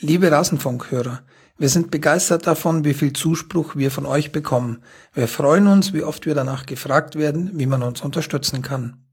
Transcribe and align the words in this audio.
Liebe 0.00 0.30
Rasenfunkhörer, 0.30 1.24
wir 1.58 1.68
sind 1.68 1.90
begeistert 1.90 2.46
davon, 2.46 2.84
wie 2.84 2.94
viel 2.94 3.12
Zuspruch 3.12 3.74
wir 3.74 3.90
von 3.90 4.06
euch 4.06 4.30
bekommen. 4.30 4.84
Wir 5.12 5.26
freuen 5.26 5.66
uns, 5.66 5.92
wie 5.92 6.04
oft 6.04 6.24
wir 6.24 6.36
danach 6.36 6.66
gefragt 6.66 7.16
werden, 7.16 7.50
wie 7.54 7.66
man 7.66 7.82
uns 7.82 8.02
unterstützen 8.02 8.62
kann. 8.62 9.04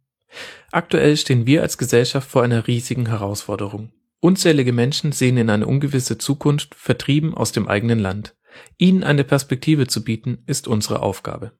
Aktuell 0.71 1.17
stehen 1.17 1.47
wir 1.47 1.63
als 1.63 1.79
Gesellschaft 1.79 2.29
vor 2.29 2.43
einer 2.43 2.67
riesigen 2.67 3.07
Herausforderung. 3.07 3.93
Unzählige 4.19 4.73
Menschen 4.73 5.11
sehen 5.11 5.37
in 5.37 5.49
eine 5.49 5.65
ungewisse 5.65 6.19
Zukunft, 6.19 6.75
vertrieben 6.75 7.33
aus 7.33 7.51
dem 7.51 7.67
eigenen 7.67 7.97
Land. 7.97 8.35
Ihnen 8.77 9.03
eine 9.03 9.23
Perspektive 9.23 9.87
zu 9.87 10.03
bieten, 10.03 10.43
ist 10.45 10.67
unsere 10.67 11.01
Aufgabe. 11.01 11.53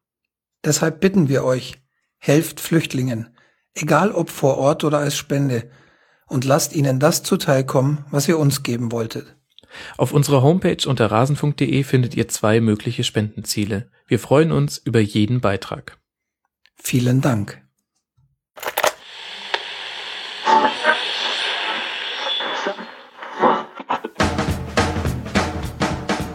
Deshalb 0.64 1.02
bitten 1.02 1.30
wir 1.30 1.44
euch, 1.44 1.82
helft 2.20 2.60
Flüchtlingen, 2.60 3.36
egal 3.73 4.12
ob 4.12 4.30
vor 4.30 4.60
Ort 4.60 4.84
oder 4.84 5.00
als 5.00 5.18
Spende, 5.18 5.71
und 6.28 6.46
lasst 6.46 6.76
ihnen 6.76 7.00
das 7.00 7.23
zuteilkommen, 7.23 8.05
was 8.12 8.28
ihr 8.28 8.38
uns 8.38 8.64
geben 8.64 8.91
wolltet. 8.91 9.36
Auf 9.98 10.13
unserer 10.13 10.41
Homepage 10.41 10.88
unter 10.88 11.12
rasenfunk.de 11.12 11.84
findet 11.84 12.16
ihr 12.16 12.27
zwei 12.27 12.62
mögliche 12.62 13.04
Spendenziele. 13.04 13.90
Wir 14.08 14.20
freuen 14.20 14.52
uns 14.52 14.77
über 14.77 15.00
jeden 15.00 15.41
Beitrag. 15.41 15.98
Vielen 16.76 17.22
Dank. 17.22 17.65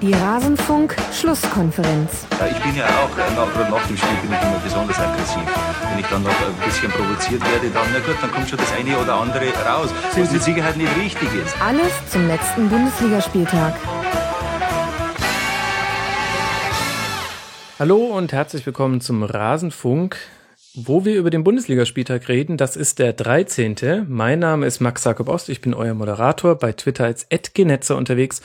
Die 0.02 0.12
Rasenfunk-Schlusskonferenz. 0.14 2.26
Ja, 2.38 2.46
ich 2.46 2.58
bin 2.62 2.74
ja 2.74 2.86
auch, 2.86 3.10
äh, 3.18 3.34
nach, 3.36 3.70
nach 3.70 3.86
dem 3.86 3.98
Spiel 3.98 4.16
bin 4.22 4.32
ich 4.32 4.42
immer 4.42 4.58
besonders 4.64 4.98
aggressiv. 4.98 5.42
Wenn 5.90 5.98
ich 5.98 6.06
dann 6.06 6.22
noch 6.22 6.30
ein 6.30 6.54
bisschen 6.64 6.90
provoziert 6.90 7.42
werde, 7.52 7.68
dann, 7.68 7.84
na 7.92 7.98
gut, 7.98 8.16
dann 8.22 8.32
kommt 8.32 8.48
schon 8.48 8.58
das 8.58 8.72
eine 8.72 8.96
oder 8.96 9.16
andere 9.16 9.52
raus, 9.62 9.90
was 10.16 10.32
mit 10.32 10.42
Sicherheit 10.42 10.78
nicht 10.78 10.96
richtig 10.96 11.28
ist. 11.44 11.54
Alles 11.60 11.92
zum 12.10 12.26
letzten 12.28 12.70
Bundesligaspieltag. 12.70 13.74
Hallo 17.78 17.98
und 17.98 18.32
herzlich 18.32 18.64
willkommen 18.64 19.02
zum 19.02 19.22
Rasenfunk 19.22 20.16
wo 20.74 21.04
wir 21.04 21.16
über 21.16 21.30
den 21.30 21.42
Bundesligaspieltag 21.42 22.28
reden. 22.28 22.56
Das 22.56 22.76
ist 22.76 22.98
der 22.98 23.12
13. 23.12 24.06
Mein 24.08 24.38
Name 24.38 24.66
ist 24.66 24.80
Max 24.80 25.04
Jakob 25.04 25.28
Ost. 25.28 25.48
Ich 25.48 25.60
bin 25.60 25.74
euer 25.74 25.94
Moderator 25.94 26.54
bei 26.54 26.72
Twitter 26.72 27.04
als 27.04 27.28
@genetzer 27.54 27.96
unterwegs 27.96 28.40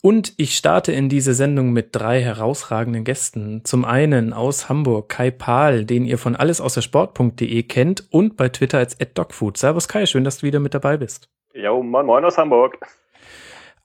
und 0.00 0.34
ich 0.36 0.56
starte 0.56 0.92
in 0.92 1.08
diese 1.08 1.34
Sendung 1.34 1.72
mit 1.72 1.88
drei 1.92 2.20
herausragenden 2.22 3.04
Gästen. 3.04 3.64
Zum 3.64 3.84
einen 3.84 4.32
aus 4.32 4.68
Hamburg 4.68 5.08
Kai 5.08 5.30
Pahl, 5.30 5.84
den 5.84 6.04
ihr 6.04 6.18
von 6.18 6.36
alles 6.36 6.60
außer 6.60 6.82
Sport.de 6.82 7.62
kennt 7.64 8.06
und 8.10 8.36
bei 8.36 8.48
Twitter 8.48 8.78
als 8.78 8.96
@dogfood. 8.98 9.56
Servus 9.56 9.88
Kai, 9.88 10.06
schön, 10.06 10.24
dass 10.24 10.38
du 10.38 10.46
wieder 10.46 10.60
mit 10.60 10.74
dabei 10.74 10.96
bist. 10.96 11.28
Ja, 11.54 11.72
moin 11.72 12.06
moin 12.06 12.24
aus 12.24 12.38
Hamburg. 12.38 12.78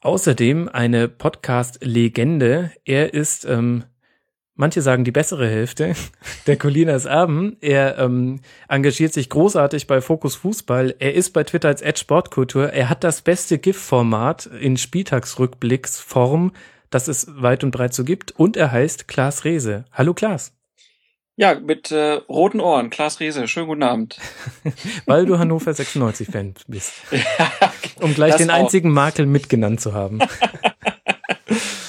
Außerdem 0.01 0.69
eine 0.69 1.09
Podcast-Legende. 1.09 2.71
Er 2.85 3.13
ist 3.13 3.45
ähm, 3.45 3.83
manche 4.59 4.81
sagen 4.81 5.05
die 5.05 5.11
bessere 5.11 5.47
Hälfte, 5.47 5.95
der 6.47 6.57
Colinas 6.57 7.05
Erben. 7.05 7.57
Er 7.61 7.97
ähm, 7.97 8.41
engagiert 8.67 9.13
sich 9.13 9.29
großartig 9.29 9.87
bei 9.87 10.01
Fokus 10.01 10.35
Fußball. 10.35 10.95
Er 10.99 11.15
ist 11.15 11.31
bei 11.31 11.43
Twitter 11.43 11.69
als 11.69 11.81
Edge 11.81 12.01
Sportkultur. 12.01 12.71
Er 12.73 12.89
hat 12.89 13.03
das 13.03 13.21
beste 13.21 13.57
GIF-Format 13.57 14.47
in 14.47 14.77
Spieltagsrückblicksform, 14.77 16.51
das 16.89 17.07
es 17.07 17.27
weit 17.41 17.63
und 17.63 17.71
breit 17.71 17.93
so 17.93 18.03
gibt. 18.03 18.33
Und 18.37 18.57
er 18.57 18.71
heißt 18.71 19.07
Klaas 19.07 19.45
Rehse. 19.45 19.85
Hallo 19.93 20.13
Klaas. 20.13 20.53
Ja, 21.37 21.57
mit 21.57 21.89
äh, 21.91 22.15
roten 22.27 22.59
Ohren. 22.59 22.89
Klaas 22.89 23.21
Rehse, 23.21 23.47
schönen 23.47 23.67
guten 23.67 23.83
Abend. 23.83 24.19
Weil 25.05 25.25
du 25.25 25.39
Hannover 25.39 25.71
96-Fan 25.71 26.55
bist. 26.67 26.91
ja, 27.11 27.71
um 28.01 28.13
gleich 28.13 28.35
den 28.35 28.49
auch. 28.49 28.55
einzigen 28.55 28.91
Makel 28.91 29.25
mitgenannt 29.25 29.79
zu 29.79 29.93
haben. 29.93 30.19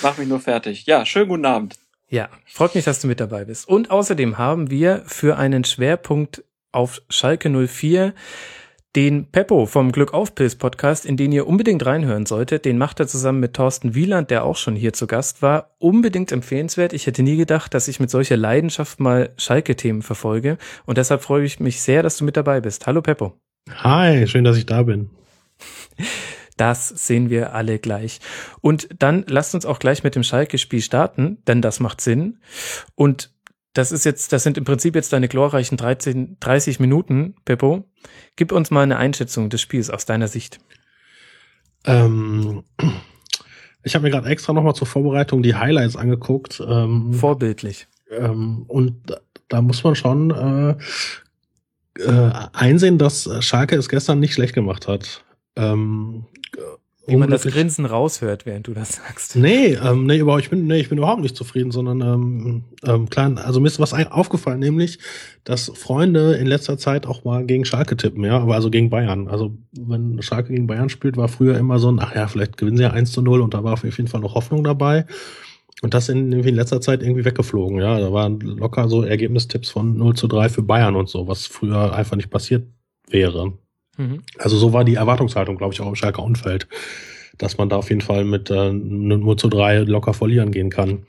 Mach 0.03 0.19
mich 0.19 0.29
nur 0.29 0.39
fertig. 0.39 0.87
Ja, 0.87 1.05
schönen 1.05 1.29
guten 1.29 1.47
Abend. 1.47 1.75
Ja, 2.11 2.29
freut 2.45 2.75
mich, 2.75 2.85
dass 2.85 3.01
du 3.01 3.07
mit 3.07 3.21
dabei 3.21 3.45
bist. 3.45 3.69
Und 3.69 3.93
außerdem 3.93 4.37
haben 4.37 4.69
wir 4.69 5.03
für 5.07 5.39
einen 5.39 5.63
Schwerpunkt 5.63 6.43
auf 6.73 7.01
Schalke 7.09 7.49
04 7.49 8.15
den 8.97 9.31
Peppo 9.31 9.67
vom 9.67 9.93
Glück 9.93 10.13
auf 10.13 10.35
Pilz 10.35 10.57
Podcast, 10.57 11.07
in 11.07 11.17
den 11.17 11.31
ihr 11.31 11.47
unbedingt 11.47 11.87
reinhören 11.87 12.27
solltet. 12.27 12.65
Den 12.65 12.79
macht 12.79 12.99
er 12.99 13.07
zusammen 13.07 13.39
mit 13.39 13.55
Thorsten 13.55 13.95
Wieland, 13.95 14.33
der 14.33 14.45
auch 14.45 14.57
schon 14.57 14.75
hier 14.75 14.93
zu 14.93 15.07
Gast 15.07 15.41
war. 15.43 15.77
Unbedingt 15.79 16.33
empfehlenswert. 16.33 16.93
Ich 16.93 17.07
hätte 17.07 17.23
nie 17.23 17.37
gedacht, 17.37 17.73
dass 17.75 17.87
ich 17.87 18.01
mit 18.01 18.11
solcher 18.11 18.37
Leidenschaft 18.37 18.99
mal 18.99 19.33
Schalke-Themen 19.37 20.03
verfolge. 20.03 20.59
Und 20.87 20.99
deshalb 20.99 21.23
freue 21.23 21.45
ich 21.45 21.61
mich 21.61 21.81
sehr, 21.81 22.03
dass 22.03 22.17
du 22.17 22.25
mit 22.25 22.37
dabei 22.37 22.61
bist. 22.61 22.89
Hallo 22.89 23.03
Peppo. 23.03 23.39
Hi, 23.73 24.27
schön, 24.27 24.43
dass 24.43 24.57
ich 24.57 24.67
da 24.67 24.83
bin. 24.83 25.11
Das 26.61 26.91
sehen 26.91 27.31
wir 27.31 27.55
alle 27.55 27.79
gleich. 27.79 28.21
Und 28.61 28.91
dann 28.99 29.25
lasst 29.27 29.55
uns 29.55 29.65
auch 29.65 29.79
gleich 29.79 30.05
mit 30.05 30.15
dem 30.15 30.23
Schalke-Spiel 30.23 30.83
starten, 30.83 31.39
denn 31.47 31.63
das 31.63 31.81
macht 31.81 32.03
Sinn. 32.03 32.41
Und 32.95 33.33
das 33.73 33.93
ist 33.93 34.05
jetzt, 34.05 34.31
das 34.35 34.43
sind 34.43 34.59
im 34.59 34.65
Prinzip 34.65 34.95
jetzt 34.95 35.15
deine 35.15 35.29
glorreichen 35.29 35.79
13, 35.79 36.37
30 36.39 36.79
Minuten, 36.79 37.35
Peppo. 37.47 37.89
Gib 38.37 38.53
uns 38.53 38.71
mal 38.71 38.83
eine 38.83 38.99
Einschätzung 38.99 39.49
des 39.49 39.63
Spiels 39.63 39.89
aus 39.89 40.05
deiner 40.05 40.29
Sicht. 40.29 40.59
Ähm, 41.87 42.63
ich 43.83 43.95
habe 43.95 44.03
mir 44.03 44.11
gerade 44.11 44.29
extra 44.29 44.53
nochmal 44.53 44.75
zur 44.75 44.87
Vorbereitung 44.87 45.43
die 45.43 45.55
Highlights 45.55 45.97
angeguckt. 45.97 46.63
Ähm, 46.69 47.15
Vorbildlich. 47.15 47.89
Ähm, 48.11 48.67
und 48.69 49.01
da, 49.07 49.21
da, 49.49 49.63
muss 49.63 49.83
man 49.83 49.95
schon 49.95 50.31
äh, 51.97 52.03
äh, 52.03 52.33
einsehen, 52.53 52.99
dass 52.99 53.31
Schalke 53.43 53.77
es 53.77 53.89
gestern 53.89 54.21
nicht 54.21 54.35
schlecht 54.35 54.53
gemacht 54.53 54.89
hat. 54.89 55.25
Ähm, 55.57 56.27
wie 57.11 57.17
man 57.17 57.31
das 57.31 57.43
Grinsen 57.43 57.85
raushört, 57.85 58.47
während 58.47 58.67
du 58.67 58.75
das 58.75 58.97
sagst. 58.97 59.37
Nee, 59.37 59.79
ähm, 59.83 60.07
nee, 60.07 60.19
überhaupt, 60.19 60.43
ich 60.43 60.51
bin, 60.51 60.67
nee, 60.67 60.79
ich 60.81 60.89
bin 60.89 60.99
überhaupt 60.99 61.23
nicht 61.23 61.37
zufrieden, 61.37 61.71
sondern 61.71 62.01
ähm, 62.01 62.65
ähm, 62.85 63.11
klein, 63.11 63.39
also 63.39 63.61
mir 63.61 63.67
ist 63.67 63.81
was 63.81 63.93
aufgefallen, 63.93 64.61
nämlich, 64.61 64.99
dass 65.45 65.71
Freunde 65.75 66.35
in 66.35 66.47
letzter 66.47 66.79
Zeit 66.79 67.07
auch 67.07 67.25
mal 67.25 67.45
gegen 67.45 67.65
Schalke 67.65 67.97
tippen, 67.97 68.25
ja, 68.25 68.39
aber 68.39 68.55
also 68.55 68.71
gegen 68.71 68.91
Bayern. 68.91 69.29
Also 69.29 69.57
wenn 69.73 70.23
Schalke 70.23 70.53
gegen 70.53 70.67
Bayern 70.67 70.89
spielt, 70.89 71.17
war 71.17 71.29
früher 71.29 71.59
immer 71.59 71.79
so 71.79 71.91
ein, 71.91 71.99
ach 72.01 72.15
ja, 72.15 72.29
vielleicht 72.29 72.57
gewinnen 72.57 72.77
sie 72.77 72.85
ja 72.85 72.91
1 72.91 73.13
zu 73.13 73.23
0 73.23 73.41
und 73.41 73.55
da 73.55 73.65
war 73.65 73.75
auf 73.75 73.85
jeden 73.85 74.09
Fall 74.09 74.21
noch 74.21 74.35
Hoffnung 74.35 74.65
dabei. 74.65 75.07
Und 75.83 75.95
das 75.95 76.09
in, 76.09 76.33
in 76.33 76.55
letzter 76.55 76.81
Zeit 76.81 77.03
irgendwie 77.03 77.25
weggeflogen, 77.25 77.79
ja. 77.79 77.99
Da 77.99 78.13
waren 78.13 78.39
locker 78.41 78.89
so 78.89 79.03
Ergebnistipps 79.03 79.71
von 79.71 79.97
0 79.97 80.15
zu 80.15 80.29
3 80.29 80.49
für 80.51 80.63
Bayern 80.63 80.97
und 80.97 81.09
so, 81.09 81.27
was 81.27 81.47
früher 81.47 81.95
einfach 81.95 82.17
nicht 82.17 82.31
passiert 82.31 82.67
wäre. 83.09 83.55
Mhm. 83.97 84.23
Also 84.39 84.57
so 84.57 84.73
war 84.73 84.85
die 84.85 84.95
Erwartungshaltung, 84.95 85.57
glaube 85.57 85.75
ich, 85.75 85.81
auch 85.81 85.89
im 85.89 85.97
Schalker 85.97 86.23
Umfeld, 86.23 86.69
dass 87.39 87.59
man 87.59 87.69
da 87.69 87.77
auf 87.77 87.89
jeden 87.89 88.01
Fall 88.01 88.25
mit 88.25 88.51
äh, 88.51 88.73
nur 88.73 89.37
zu 89.37 89.49
drei 89.49 89.79
locker 89.79 90.15
verlieren 90.15 90.53
gehen 90.53 90.71
kann. 90.71 91.07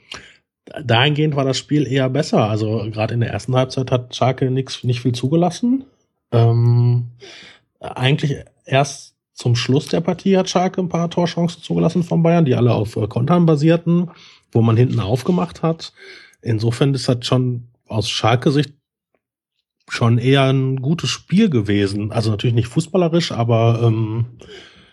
Dahingehend 0.82 1.36
war 1.36 1.44
das 1.44 1.58
Spiel 1.58 1.86
eher 1.86 2.08
besser. 2.08 2.48
Also 2.48 2.88
gerade 2.90 3.14
in 3.14 3.20
der 3.20 3.30
ersten 3.30 3.54
Halbzeit 3.56 3.90
hat 3.90 4.14
Schalke 4.14 4.50
nix, 4.50 4.84
nicht 4.84 5.00
viel 5.00 5.12
zugelassen. 5.12 5.84
Ähm, 6.30 7.10
eigentlich 7.80 8.36
erst 8.64 9.16
zum 9.34 9.56
Schluss 9.56 9.86
der 9.86 10.00
Partie 10.00 10.36
hat 10.36 10.48
Schalke 10.48 10.80
ein 10.80 10.88
paar 10.88 11.10
Torchancen 11.10 11.62
zugelassen 11.62 12.02
von 12.02 12.22
Bayern, 12.22 12.44
die 12.44 12.54
alle 12.54 12.72
auf 12.72 12.96
äh, 12.96 13.08
Kontern 13.08 13.46
basierten, 13.46 14.10
wo 14.52 14.62
man 14.62 14.76
hinten 14.76 15.00
aufgemacht 15.00 15.62
hat. 15.62 15.92
Insofern 16.42 16.94
ist 16.94 17.08
das 17.08 17.26
schon 17.26 17.68
aus 17.86 18.08
Schalke-Sicht 18.08 18.74
schon 19.92 20.16
eher 20.16 20.44
ein 20.44 20.80
gutes 20.80 21.10
Spiel 21.10 21.50
gewesen. 21.50 22.12
Also 22.12 22.30
natürlich 22.30 22.54
nicht 22.54 22.68
fußballerisch, 22.68 23.30
aber 23.30 23.80
ähm, 23.84 24.24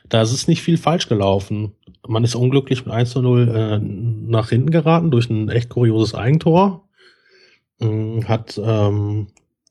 da 0.10 0.22
ist 0.22 0.34
es 0.34 0.50
nicht 0.50 0.62
viel 0.62 0.78
falsch 0.78 1.08
gelaufen. 1.08 1.72
Man 2.06 2.26
ist 2.26 2.36
unglücklich 2.36 2.86
mit 2.86 2.94
1 2.94 3.12
zu 3.12 3.22
0 3.22 3.48
äh, 3.48 3.80
nach 3.80 4.50
hinten 4.50 4.72
geraten 4.72 5.10
durch 5.10 5.30
ein 5.30 5.48
echt 5.48 5.70
kurioses 5.70 6.16
Eigentor. 6.16 6.84
Ähm, 7.80 8.28
hat 8.28 8.60
ähm, 8.62 9.28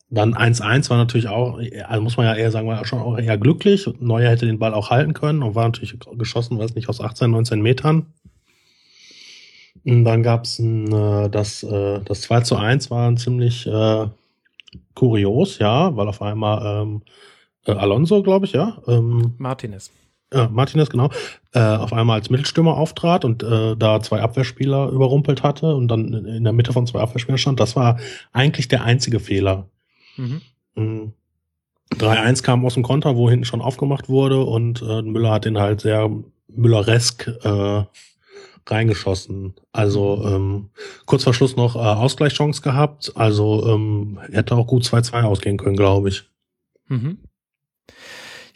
dann 0.08 0.34
1-1 0.34 0.88
war 0.88 0.96
natürlich 0.96 1.28
auch, 1.28 1.60
also 1.86 2.02
muss 2.02 2.16
man 2.16 2.24
ja 2.24 2.34
eher 2.34 2.50
sagen, 2.50 2.66
war 2.66 2.86
schon 2.86 3.00
auch 3.00 3.18
eher 3.18 3.36
glücklich. 3.36 3.86
Neuer 4.00 4.30
hätte 4.30 4.46
den 4.46 4.58
Ball 4.58 4.72
auch 4.72 4.88
halten 4.88 5.12
können 5.12 5.42
und 5.42 5.54
war 5.54 5.64
natürlich 5.64 5.98
geschossen, 6.16 6.58
weiß 6.58 6.74
nicht, 6.74 6.88
aus 6.88 7.02
18, 7.02 7.30
19 7.30 7.60
Metern. 7.60 8.06
Und 9.84 10.04
dann 10.04 10.22
gab's 10.22 10.58
ein, 10.58 10.90
äh, 10.90 11.28
das, 11.28 11.62
äh, 11.64 12.00
das 12.02 12.22
2 12.22 12.40
zu 12.40 12.56
1 12.56 12.90
war 12.90 13.10
ein 13.10 13.18
ziemlich 13.18 13.66
äh, 13.66 14.06
kurios, 14.94 15.58
ja, 15.58 15.96
weil 15.96 16.08
auf 16.08 16.22
einmal 16.22 16.82
ähm, 16.82 17.02
äh, 17.66 17.72
Alonso, 17.72 18.22
glaube 18.22 18.46
ich, 18.46 18.52
ja. 18.52 18.78
Ähm, 18.86 19.34
Martinez. 19.38 19.90
Ja, 20.32 20.48
Martinez, 20.48 20.90
genau. 20.90 21.10
Äh, 21.52 21.60
auf 21.60 21.92
einmal 21.92 22.18
als 22.18 22.28
Mittelstürmer 22.28 22.76
auftrat 22.76 23.24
und 23.24 23.42
äh, 23.42 23.76
da 23.76 24.00
zwei 24.02 24.20
Abwehrspieler 24.20 24.90
überrumpelt 24.90 25.42
hatte 25.42 25.74
und 25.74 25.88
dann 25.88 26.12
in 26.12 26.44
der 26.44 26.52
Mitte 26.52 26.72
von 26.72 26.86
zwei 26.86 27.00
Abwehrspielern 27.00 27.38
stand. 27.38 27.60
Das 27.60 27.76
war 27.76 27.98
eigentlich 28.32 28.68
der 28.68 28.84
einzige 28.84 29.20
Fehler. 29.20 29.66
Mhm. 30.16 30.42
3-1 30.76 31.12
mhm. 31.94 32.42
kam 32.42 32.66
aus 32.66 32.74
dem 32.74 32.82
Konter, 32.82 33.16
wo 33.16 33.30
hinten 33.30 33.46
schon 33.46 33.62
aufgemacht 33.62 34.08
wurde 34.08 34.42
und 34.42 34.82
äh, 34.82 35.02
Müller 35.02 35.30
hat 35.30 35.46
den 35.46 35.58
halt 35.58 35.80
sehr 35.80 36.10
Mülleresk 36.48 37.28
äh, 37.42 37.84
reingeschossen. 38.70 39.54
Also 39.72 40.16
mhm. 40.16 40.34
ähm, 40.34 40.70
kurz 41.06 41.24
vor 41.24 41.34
Schluss 41.34 41.56
noch 41.56 41.76
äh, 41.76 41.78
Ausgleichschance 41.78 42.62
gehabt. 42.62 43.12
Also 43.14 43.66
ähm, 43.66 44.18
hätte 44.30 44.56
auch 44.56 44.66
gut 44.66 44.84
2-2 44.84 45.22
ausgehen 45.22 45.56
können, 45.56 45.76
glaube 45.76 46.08
ich. 46.08 46.24
Mhm. 46.88 47.18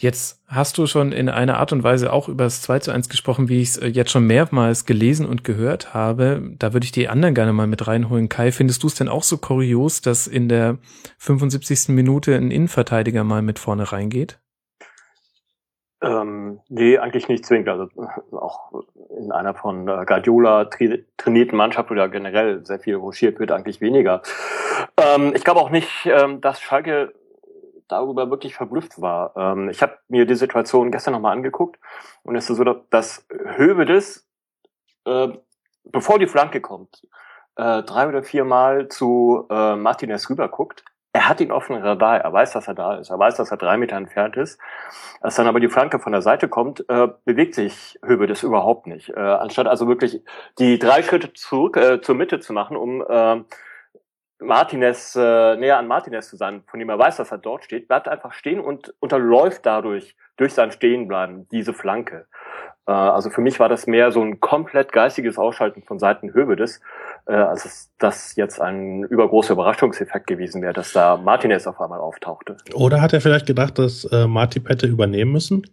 Jetzt 0.02 0.42
hast 0.48 0.78
du 0.78 0.88
schon 0.88 1.12
in 1.12 1.28
einer 1.28 1.58
Art 1.58 1.72
und 1.72 1.84
Weise 1.84 2.12
auch 2.12 2.28
über 2.28 2.42
das 2.42 2.60
2 2.62 2.80
zu 2.80 2.90
1 2.90 3.08
gesprochen, 3.08 3.48
wie 3.48 3.62
ich 3.62 3.68
es 3.68 3.76
äh, 3.76 3.86
jetzt 3.86 4.10
schon 4.10 4.26
mehrmals 4.26 4.84
gelesen 4.84 5.24
und 5.26 5.44
gehört 5.44 5.94
habe. 5.94 6.42
Da 6.58 6.72
würde 6.72 6.84
ich 6.84 6.90
die 6.90 7.08
anderen 7.08 7.36
gerne 7.36 7.52
mal 7.52 7.68
mit 7.68 7.86
reinholen. 7.86 8.28
Kai, 8.28 8.50
findest 8.50 8.82
du 8.82 8.88
es 8.88 8.96
denn 8.96 9.08
auch 9.08 9.22
so 9.22 9.38
kurios, 9.38 10.00
dass 10.00 10.26
in 10.26 10.48
der 10.48 10.78
75. 11.18 11.90
Minute 11.90 12.34
ein 12.34 12.50
Innenverteidiger 12.50 13.22
mal 13.22 13.42
mit 13.42 13.60
vorne 13.60 13.92
reingeht? 13.92 14.41
Ähm, 16.02 16.60
nee, 16.68 16.98
eigentlich 16.98 17.28
nicht 17.28 17.46
zwingend. 17.46 17.68
Also 17.68 17.88
auch 18.32 18.72
in 19.16 19.30
einer 19.30 19.54
von 19.54 19.86
äh, 19.86 20.04
Guardiola 20.04 20.64
tra 20.64 20.96
trainierten 21.16 21.56
Mannschaft 21.56 21.92
oder 21.92 22.08
generell 22.08 22.66
sehr 22.66 22.80
viel 22.80 22.96
ruschiert 22.96 23.38
wird, 23.38 23.52
eigentlich 23.52 23.80
weniger. 23.80 24.22
Ähm, 24.96 25.32
ich 25.34 25.44
glaube 25.44 25.60
auch 25.60 25.70
nicht, 25.70 25.88
ähm, 26.06 26.40
dass 26.40 26.60
Schalke 26.60 27.14
darüber 27.86 28.30
wirklich 28.30 28.54
verblüfft 28.54 29.00
war. 29.00 29.32
Ähm, 29.36 29.68
ich 29.68 29.80
habe 29.80 29.96
mir 30.08 30.26
die 30.26 30.34
Situation 30.34 30.90
gestern 30.90 31.12
nochmal 31.12 31.36
angeguckt 31.36 31.78
und 32.24 32.34
es 32.34 32.50
ist 32.50 32.56
so, 32.56 32.64
dass 32.64 33.24
Hövedes, 33.56 34.26
äh, 35.04 35.28
bevor 35.84 36.18
die 36.18 36.26
Flanke 36.26 36.60
kommt, 36.60 37.06
äh, 37.56 37.82
drei 37.82 38.08
oder 38.08 38.24
vier 38.24 38.44
Mal 38.44 38.88
zu 38.88 39.46
äh, 39.50 39.76
Martinez 39.76 40.28
rüberguckt. 40.28 40.84
Er 41.14 41.28
hat 41.28 41.40
ihn 41.40 41.48
dem 41.48 41.76
Radar, 41.76 42.20
er 42.20 42.32
weiß, 42.32 42.52
dass 42.52 42.68
er 42.68 42.74
da 42.74 42.96
ist, 42.96 43.10
er 43.10 43.18
weiß, 43.18 43.36
dass 43.36 43.50
er 43.50 43.58
drei 43.58 43.76
Meter 43.76 43.96
entfernt 43.96 44.36
ist. 44.36 44.58
Als 45.20 45.36
dann 45.36 45.46
aber 45.46 45.60
die 45.60 45.68
Flanke 45.68 45.98
von 45.98 46.12
der 46.12 46.22
Seite 46.22 46.48
kommt, 46.48 46.88
äh, 46.88 47.08
bewegt 47.26 47.54
sich 47.54 47.98
Hövedes 48.02 48.42
überhaupt 48.42 48.86
nicht. 48.86 49.10
Äh, 49.10 49.20
anstatt 49.20 49.66
also 49.66 49.88
wirklich 49.88 50.22
die 50.58 50.78
drei 50.78 51.02
Schritte 51.02 51.34
zurück 51.34 51.76
äh, 51.76 52.00
zur 52.00 52.14
Mitte 52.14 52.40
zu 52.40 52.54
machen, 52.54 52.78
um 52.78 53.04
äh, 53.06 53.42
Martinez, 54.42 55.14
äh, 55.14 55.56
näher 55.56 55.78
an 55.78 55.86
Martinez 55.86 56.28
zu 56.28 56.36
sein, 56.36 56.64
von 56.66 56.80
dem 56.80 56.88
er 56.88 56.98
weiß, 56.98 57.16
dass 57.16 57.30
er 57.30 57.38
dort 57.38 57.64
steht, 57.64 57.88
bleibt 57.88 58.08
einfach 58.08 58.32
stehen 58.32 58.60
und 58.60 58.94
unterläuft 58.98 59.64
dadurch, 59.66 60.16
durch 60.36 60.54
sein 60.54 60.72
Stehenbleiben, 60.72 61.46
diese 61.50 61.74
Flanke. 61.74 62.26
Äh, 62.86 62.92
also 62.92 63.30
für 63.30 63.40
mich 63.40 63.60
war 63.60 63.68
das 63.68 63.86
mehr 63.86 64.10
so 64.12 64.22
ein 64.22 64.40
komplett 64.40 64.92
geistiges 64.92 65.38
Ausschalten 65.38 65.82
von 65.82 65.98
Seiten 65.98 66.34
Hövedes, 66.34 66.78
äh, 66.78 66.80
als 67.26 67.90
das 67.98 68.34
jetzt 68.36 68.60
ein 68.60 69.04
übergroßer 69.04 69.52
Überraschungseffekt 69.52 70.26
gewesen 70.26 70.62
wäre, 70.62 70.72
dass 70.72 70.92
da 70.92 71.16
Martinez 71.16 71.66
auf 71.66 71.80
einmal 71.80 72.00
auftauchte. 72.00 72.56
Oder 72.74 73.00
hat 73.00 73.12
er 73.12 73.20
vielleicht 73.20 73.46
gedacht, 73.46 73.78
dass 73.78 74.04
äh, 74.04 74.26
Martip 74.26 74.68
hätte 74.68 74.86
übernehmen 74.86 75.32
müssen? 75.32 75.66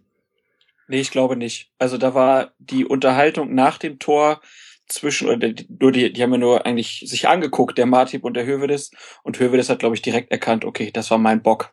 Nee, 0.88 1.00
ich 1.00 1.10
glaube 1.10 1.36
nicht. 1.36 1.70
Also 1.78 1.98
da 1.98 2.14
war 2.14 2.52
die 2.58 2.84
Unterhaltung 2.84 3.54
nach 3.54 3.78
dem 3.78 3.98
Tor 3.98 4.40
zwischen, 4.88 5.28
oder 5.28 5.52
die, 5.52 5.66
nur 5.80 5.92
die, 5.92 6.12
die 6.12 6.22
haben 6.22 6.32
ja 6.32 6.38
nur 6.38 6.66
eigentlich 6.66 7.04
sich 7.06 7.28
angeguckt, 7.28 7.78
der 7.78 7.86
Martip 7.86 8.24
und 8.24 8.34
der 8.34 8.46
Hövedes. 8.46 8.90
Und 9.22 9.38
Hövedes 9.38 9.70
hat, 9.70 9.78
glaube 9.78 9.94
ich, 9.94 10.02
direkt 10.02 10.30
erkannt, 10.30 10.64
okay, 10.64 10.90
das 10.92 11.10
war 11.10 11.18
mein 11.18 11.42
Bock. 11.42 11.72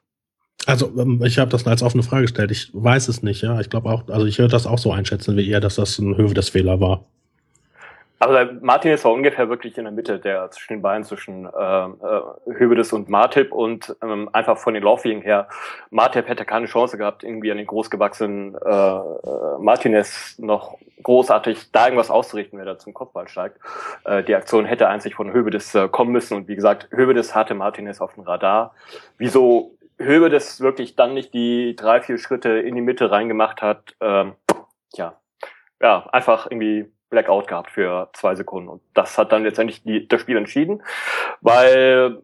Also 0.65 0.91
ähm, 0.99 1.21
ich 1.23 1.39
habe 1.39 1.51
das 1.51 1.65
als 1.65 1.83
offene 1.83 2.03
Frage 2.03 2.23
gestellt. 2.23 2.51
Ich 2.51 2.69
weiß 2.73 3.07
es 3.07 3.23
nicht, 3.23 3.41
ja. 3.41 3.59
Ich 3.59 3.69
glaube 3.69 3.89
auch, 3.89 4.07
also 4.09 4.25
ich 4.25 4.37
würde 4.37 4.51
das 4.51 4.67
auch 4.67 4.79
so 4.79 4.91
einschätzen 4.91 5.37
wie 5.37 5.47
ihr, 5.47 5.59
dass 5.59 5.75
das 5.75 5.99
ein 5.99 6.17
Hövedes-Fehler 6.17 6.79
war. 6.79 7.05
Also 8.19 8.51
Martin 8.61 8.91
ist 8.91 9.05
war 9.05 9.11
ungefähr 9.13 9.47
wirklich 9.47 9.77
in 9.77 9.83
der 9.83 9.93
Mitte 9.93 10.19
der 10.19 10.49
zwischen 10.49 10.73
den 10.73 10.81
beiden, 10.81 11.03
zwischen 11.03 11.45
äh, 11.45 11.49
äh, 11.49 12.21
Hövedes 12.47 12.91
und 12.91 13.09
Martip 13.09 13.51
und 13.51 13.95
ähm, 14.01 14.29
einfach 14.33 14.57
von 14.57 14.73
den 14.73 14.81
Laufwegen 14.81 15.21
her, 15.21 15.47
Martip 15.91 16.27
hätte 16.27 16.43
keine 16.43 16.65
Chance 16.65 16.97
gehabt, 16.97 17.23
irgendwie 17.23 17.51
an 17.51 17.57
den 17.57 17.67
großgewachsenen 17.67 18.55
äh, 18.55 18.69
äh, 18.69 19.01
Martinez 19.59 20.35
noch 20.39 20.79
großartig 21.03 21.71
da 21.71 21.85
irgendwas 21.85 22.09
auszurichten, 22.09 22.57
wenn 22.57 22.67
er 22.67 22.79
zum 22.79 22.95
Kopfball 22.95 23.27
steigt. 23.27 23.59
Äh, 24.03 24.23
die 24.23 24.33
Aktion 24.33 24.65
hätte 24.65 24.87
einzig 24.87 25.13
von 25.13 25.31
Hövedes 25.31 25.75
äh, 25.75 25.87
kommen 25.87 26.11
müssen 26.11 26.37
und 26.37 26.47
wie 26.47 26.55
gesagt, 26.55 26.89
Hövedes 26.91 27.35
hatte 27.35 27.53
Martinez 27.53 28.01
auf 28.01 28.15
dem 28.15 28.23
Radar. 28.23 28.73
Wieso 29.19 29.77
Hövedes 29.99 30.59
wirklich 30.59 30.95
dann 30.95 31.13
nicht 31.13 31.35
die 31.35 31.75
drei, 31.75 32.01
vier 32.01 32.17
Schritte 32.17 32.49
in 32.49 32.73
die 32.73 32.81
Mitte 32.81 33.11
reingemacht 33.11 33.61
hat, 33.61 33.95
ähm, 34.01 34.33
tja, 34.91 35.19
ja, 35.79 36.07
einfach 36.11 36.49
irgendwie 36.49 36.91
Blackout 37.09 37.47
gehabt 37.47 37.71
für 37.71 38.09
zwei 38.13 38.35
Sekunden. 38.35 38.69
Und 38.69 38.81
das 38.93 39.17
hat 39.17 39.31
dann 39.31 39.43
letztendlich 39.43 39.83
die, 39.83 40.07
das 40.07 40.21
Spiel 40.21 40.37
entschieden, 40.37 40.83
weil 41.41 42.21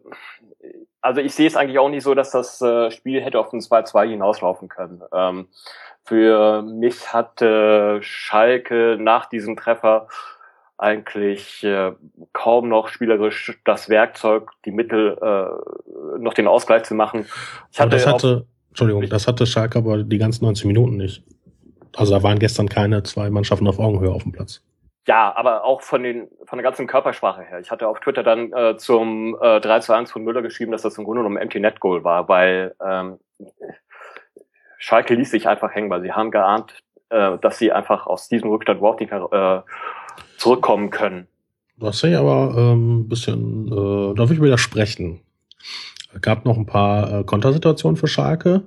also 1.04 1.20
ich 1.20 1.34
sehe 1.34 1.46
es 1.46 1.54
eigentlich 1.54 1.78
auch 1.78 1.90
nicht 1.90 2.02
so, 2.02 2.14
dass 2.14 2.30
das 2.30 2.62
äh, 2.62 2.90
Spiel 2.90 3.20
hätte 3.20 3.38
auf 3.38 3.52
ein 3.52 3.60
2-2 3.60 4.08
hinauslaufen 4.08 4.68
können. 4.68 5.02
Ähm, 5.12 5.48
für 6.02 6.62
mich 6.62 7.12
hatte 7.12 7.98
Schalke 8.00 8.96
nach 8.98 9.26
diesem 9.26 9.56
Treffer 9.56 10.08
eigentlich 10.78 11.62
äh, 11.62 11.92
kaum 12.32 12.68
noch 12.68 12.88
spielerisch 12.88 13.60
das 13.64 13.90
Werkzeug, 13.90 14.50
die 14.64 14.70
Mittel, 14.70 15.18
äh, 15.20 16.18
noch 16.18 16.32
den 16.32 16.48
Ausgleich 16.48 16.84
zu 16.84 16.94
machen. 16.94 17.26
Ich 17.70 17.78
hatte, 17.78 17.96
das 17.96 18.06
hatte 18.06 18.46
Entschuldigung, 18.70 19.08
das 19.08 19.28
hatte 19.28 19.46
Schalke 19.46 19.78
aber 19.78 20.02
die 20.02 20.18
ganzen 20.18 20.44
90 20.44 20.64
Minuten 20.64 20.96
nicht. 20.96 21.22
Also 21.96 22.14
da 22.14 22.22
waren 22.22 22.38
gestern 22.38 22.68
keine 22.68 23.02
zwei 23.02 23.30
Mannschaften 23.30 23.68
auf 23.68 23.78
Augenhöhe 23.78 24.10
auf 24.10 24.22
dem 24.22 24.32
Platz. 24.32 24.62
Ja, 25.06 25.34
aber 25.36 25.64
auch 25.64 25.82
von 25.82 26.02
den 26.02 26.28
von 26.46 26.58
der 26.58 26.62
ganzen 26.62 26.86
Körpersprache 26.86 27.42
her. 27.42 27.60
Ich 27.60 27.70
hatte 27.70 27.88
auf 27.88 28.00
Twitter 28.00 28.22
dann 28.22 28.52
äh, 28.52 28.76
zum 28.78 29.36
äh, 29.40 29.60
3 29.60 29.80
zu 29.80 29.92
1 29.92 30.10
von 30.10 30.24
Müller 30.24 30.40
geschrieben, 30.40 30.72
dass 30.72 30.82
das 30.82 30.96
im 30.96 31.04
Grunde 31.04 31.20
genommen 31.20 31.36
Empty 31.36 31.60
Net 31.60 31.80
Goal 31.80 32.04
war, 32.04 32.28
weil 32.28 32.74
ähm, 32.82 33.18
Schalke 34.78 35.14
ließ 35.14 35.30
sich 35.30 35.46
einfach 35.46 35.74
hängen, 35.74 35.90
weil 35.90 36.02
sie 36.02 36.12
haben 36.12 36.30
geahnt, 36.30 36.82
äh, 37.10 37.36
dass 37.38 37.58
sie 37.58 37.72
einfach 37.72 38.06
aus 38.06 38.28
diesem 38.28 38.48
Rückstand 38.48 38.78
überhaupt 38.78 39.00
nicht 39.00 39.10
mehr 39.10 39.64
äh, 39.66 39.70
zurückkommen 40.38 40.90
können. 40.90 41.28
Das 41.76 41.98
sehe 41.98 42.12
ich 42.12 42.16
aber 42.16 42.54
ähm, 42.56 43.08
bisschen, 43.08 43.66
äh, 43.68 44.14
darf 44.14 44.30
ich 44.30 44.40
widersprechen. 44.40 45.20
Es 46.14 46.22
gab 46.22 46.44
noch 46.44 46.56
ein 46.56 46.66
paar 46.66 47.20
äh, 47.20 47.24
Kontersituationen 47.24 47.96
für 47.96 48.06
Schalke. 48.06 48.62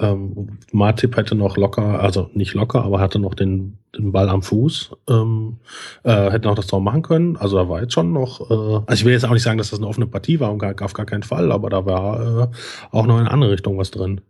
Ähm, 0.00 0.58
Martip 0.72 1.16
hätte 1.16 1.34
noch 1.34 1.56
locker, 1.56 2.00
also 2.00 2.30
nicht 2.32 2.54
locker, 2.54 2.84
aber 2.84 3.00
hatte 3.00 3.18
noch 3.18 3.34
den, 3.34 3.78
den 3.96 4.12
Ball 4.12 4.28
am 4.28 4.42
Fuß, 4.42 4.92
ähm, 5.08 5.58
äh, 6.04 6.30
hätte 6.30 6.46
noch 6.46 6.54
das 6.54 6.68
Tor 6.68 6.80
machen 6.80 7.02
können. 7.02 7.36
Also 7.36 7.56
da 7.56 7.68
war 7.68 7.80
jetzt 7.82 7.94
schon 7.94 8.12
noch, 8.12 8.50
äh, 8.50 8.84
also 8.86 8.94
ich 8.94 9.04
will 9.04 9.12
jetzt 9.12 9.24
auch 9.24 9.32
nicht 9.32 9.42
sagen, 9.42 9.58
dass 9.58 9.70
das 9.70 9.80
eine 9.80 9.88
offene 9.88 10.06
Partie 10.06 10.40
war, 10.40 10.50
auf 10.50 10.92
gar 10.92 11.06
keinen 11.06 11.24
Fall, 11.24 11.50
aber 11.50 11.68
da 11.68 11.84
war 11.84 12.42
äh, 12.42 12.48
auch 12.92 13.06
noch 13.06 13.16
in 13.16 13.20
eine 13.20 13.30
andere 13.30 13.52
Richtung 13.52 13.76
was 13.78 13.90
drin. 13.90 14.20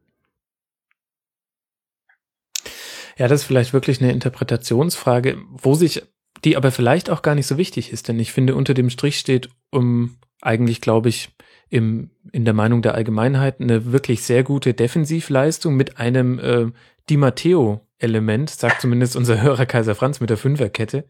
Ja, 3.19 3.27
das 3.27 3.43
ist 3.43 3.47
vielleicht 3.47 3.73
wirklich 3.73 4.01
eine 4.01 4.13
Interpretationsfrage, 4.13 5.39
wo 5.51 5.75
sich 5.75 6.03
die 6.45 6.57
aber 6.57 6.71
vielleicht 6.71 7.11
auch 7.11 7.23
gar 7.23 7.35
nicht 7.35 7.47
so 7.47 7.59
wichtig 7.59 7.93
ist, 7.93 8.09
denn 8.09 8.19
ich 8.21 8.33
finde, 8.33 8.55
unter 8.55 8.75
dem 8.75 8.91
Strich 8.91 9.19
steht 9.19 9.49
um 9.71 10.17
eigentlich, 10.41 10.81
glaube 10.81 11.09
ich, 11.09 11.31
im, 11.71 12.11
in 12.33 12.45
der 12.45 12.55
Meinung 12.55 12.83
der 12.83 12.95
Allgemeinheit 12.95 13.61
eine 13.61 13.93
wirklich 13.93 14.23
sehr 14.23 14.43
gute 14.43 14.75
Defensivleistung 14.75 15.77
mit 15.77 15.99
einem 15.99 16.39
äh, 16.39 16.67
Di 17.09 17.17
Matteo 17.17 17.81
Element, 17.99 18.51
sagt 18.51 18.81
zumindest 18.81 19.17
unser 19.17 19.41
Hörer 19.41 19.67
Kaiser 19.67 19.95
Franz 19.95 20.21
mit 20.21 20.31
der 20.31 20.37
Fünferkette. 20.37 21.05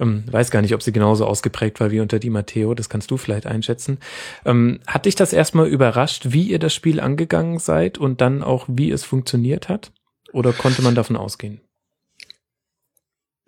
Ähm, 0.00 0.24
weiß 0.30 0.50
gar 0.50 0.62
nicht, 0.62 0.74
ob 0.74 0.82
sie 0.82 0.92
genauso 0.92 1.26
ausgeprägt 1.26 1.80
war 1.80 1.90
wie 1.90 2.00
unter 2.00 2.18
Di 2.18 2.30
Matteo, 2.30 2.74
das 2.74 2.88
kannst 2.88 3.10
du 3.10 3.16
vielleicht 3.16 3.46
einschätzen. 3.46 3.98
Ähm, 4.44 4.80
hat 4.86 5.06
dich 5.06 5.14
das 5.14 5.32
erstmal 5.32 5.68
überrascht, 5.68 6.26
wie 6.30 6.44
ihr 6.44 6.58
das 6.58 6.74
Spiel 6.74 7.00
angegangen 7.00 7.58
seid 7.58 7.98
und 7.98 8.20
dann 8.20 8.42
auch, 8.42 8.66
wie 8.68 8.90
es 8.90 9.04
funktioniert 9.04 9.68
hat? 9.68 9.92
Oder 10.32 10.52
konnte 10.52 10.82
man 10.82 10.96
davon 10.96 11.16
ausgehen? 11.16 11.60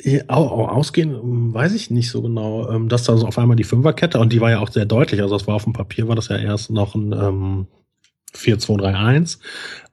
Ja, 0.03 0.29
ausgehen 0.29 1.11
hm, 1.11 1.55
weiß 1.55 1.75
ich 1.75 1.91
nicht 1.91 2.11
so 2.11 2.23
genau. 2.23 2.71
Ähm, 2.71 2.89
dass 2.89 3.05
da 3.05 3.17
so 3.17 3.27
auf 3.27 3.39
einmal 3.39 3.57
die 3.57 3.65
Fünferkette, 3.65 4.19
und 4.19 4.33
die 4.33 4.41
war 4.41 4.51
ja 4.51 4.61
auch 4.61 4.71
sehr 4.71 4.85
deutlich, 4.85 5.21
also 5.23 5.37
das 5.37 5.47
war 5.47 5.55
auf 5.55 5.65
dem 5.65 5.73
Papier, 5.73 6.09
war 6.09 6.17
das 6.17 6.29
ja 6.29 6.37
erst 6.37 6.71
noch 6.71 6.95
ein 6.95 7.13
ähm, 7.13 7.67
4-2-3-1. 8.35 9.39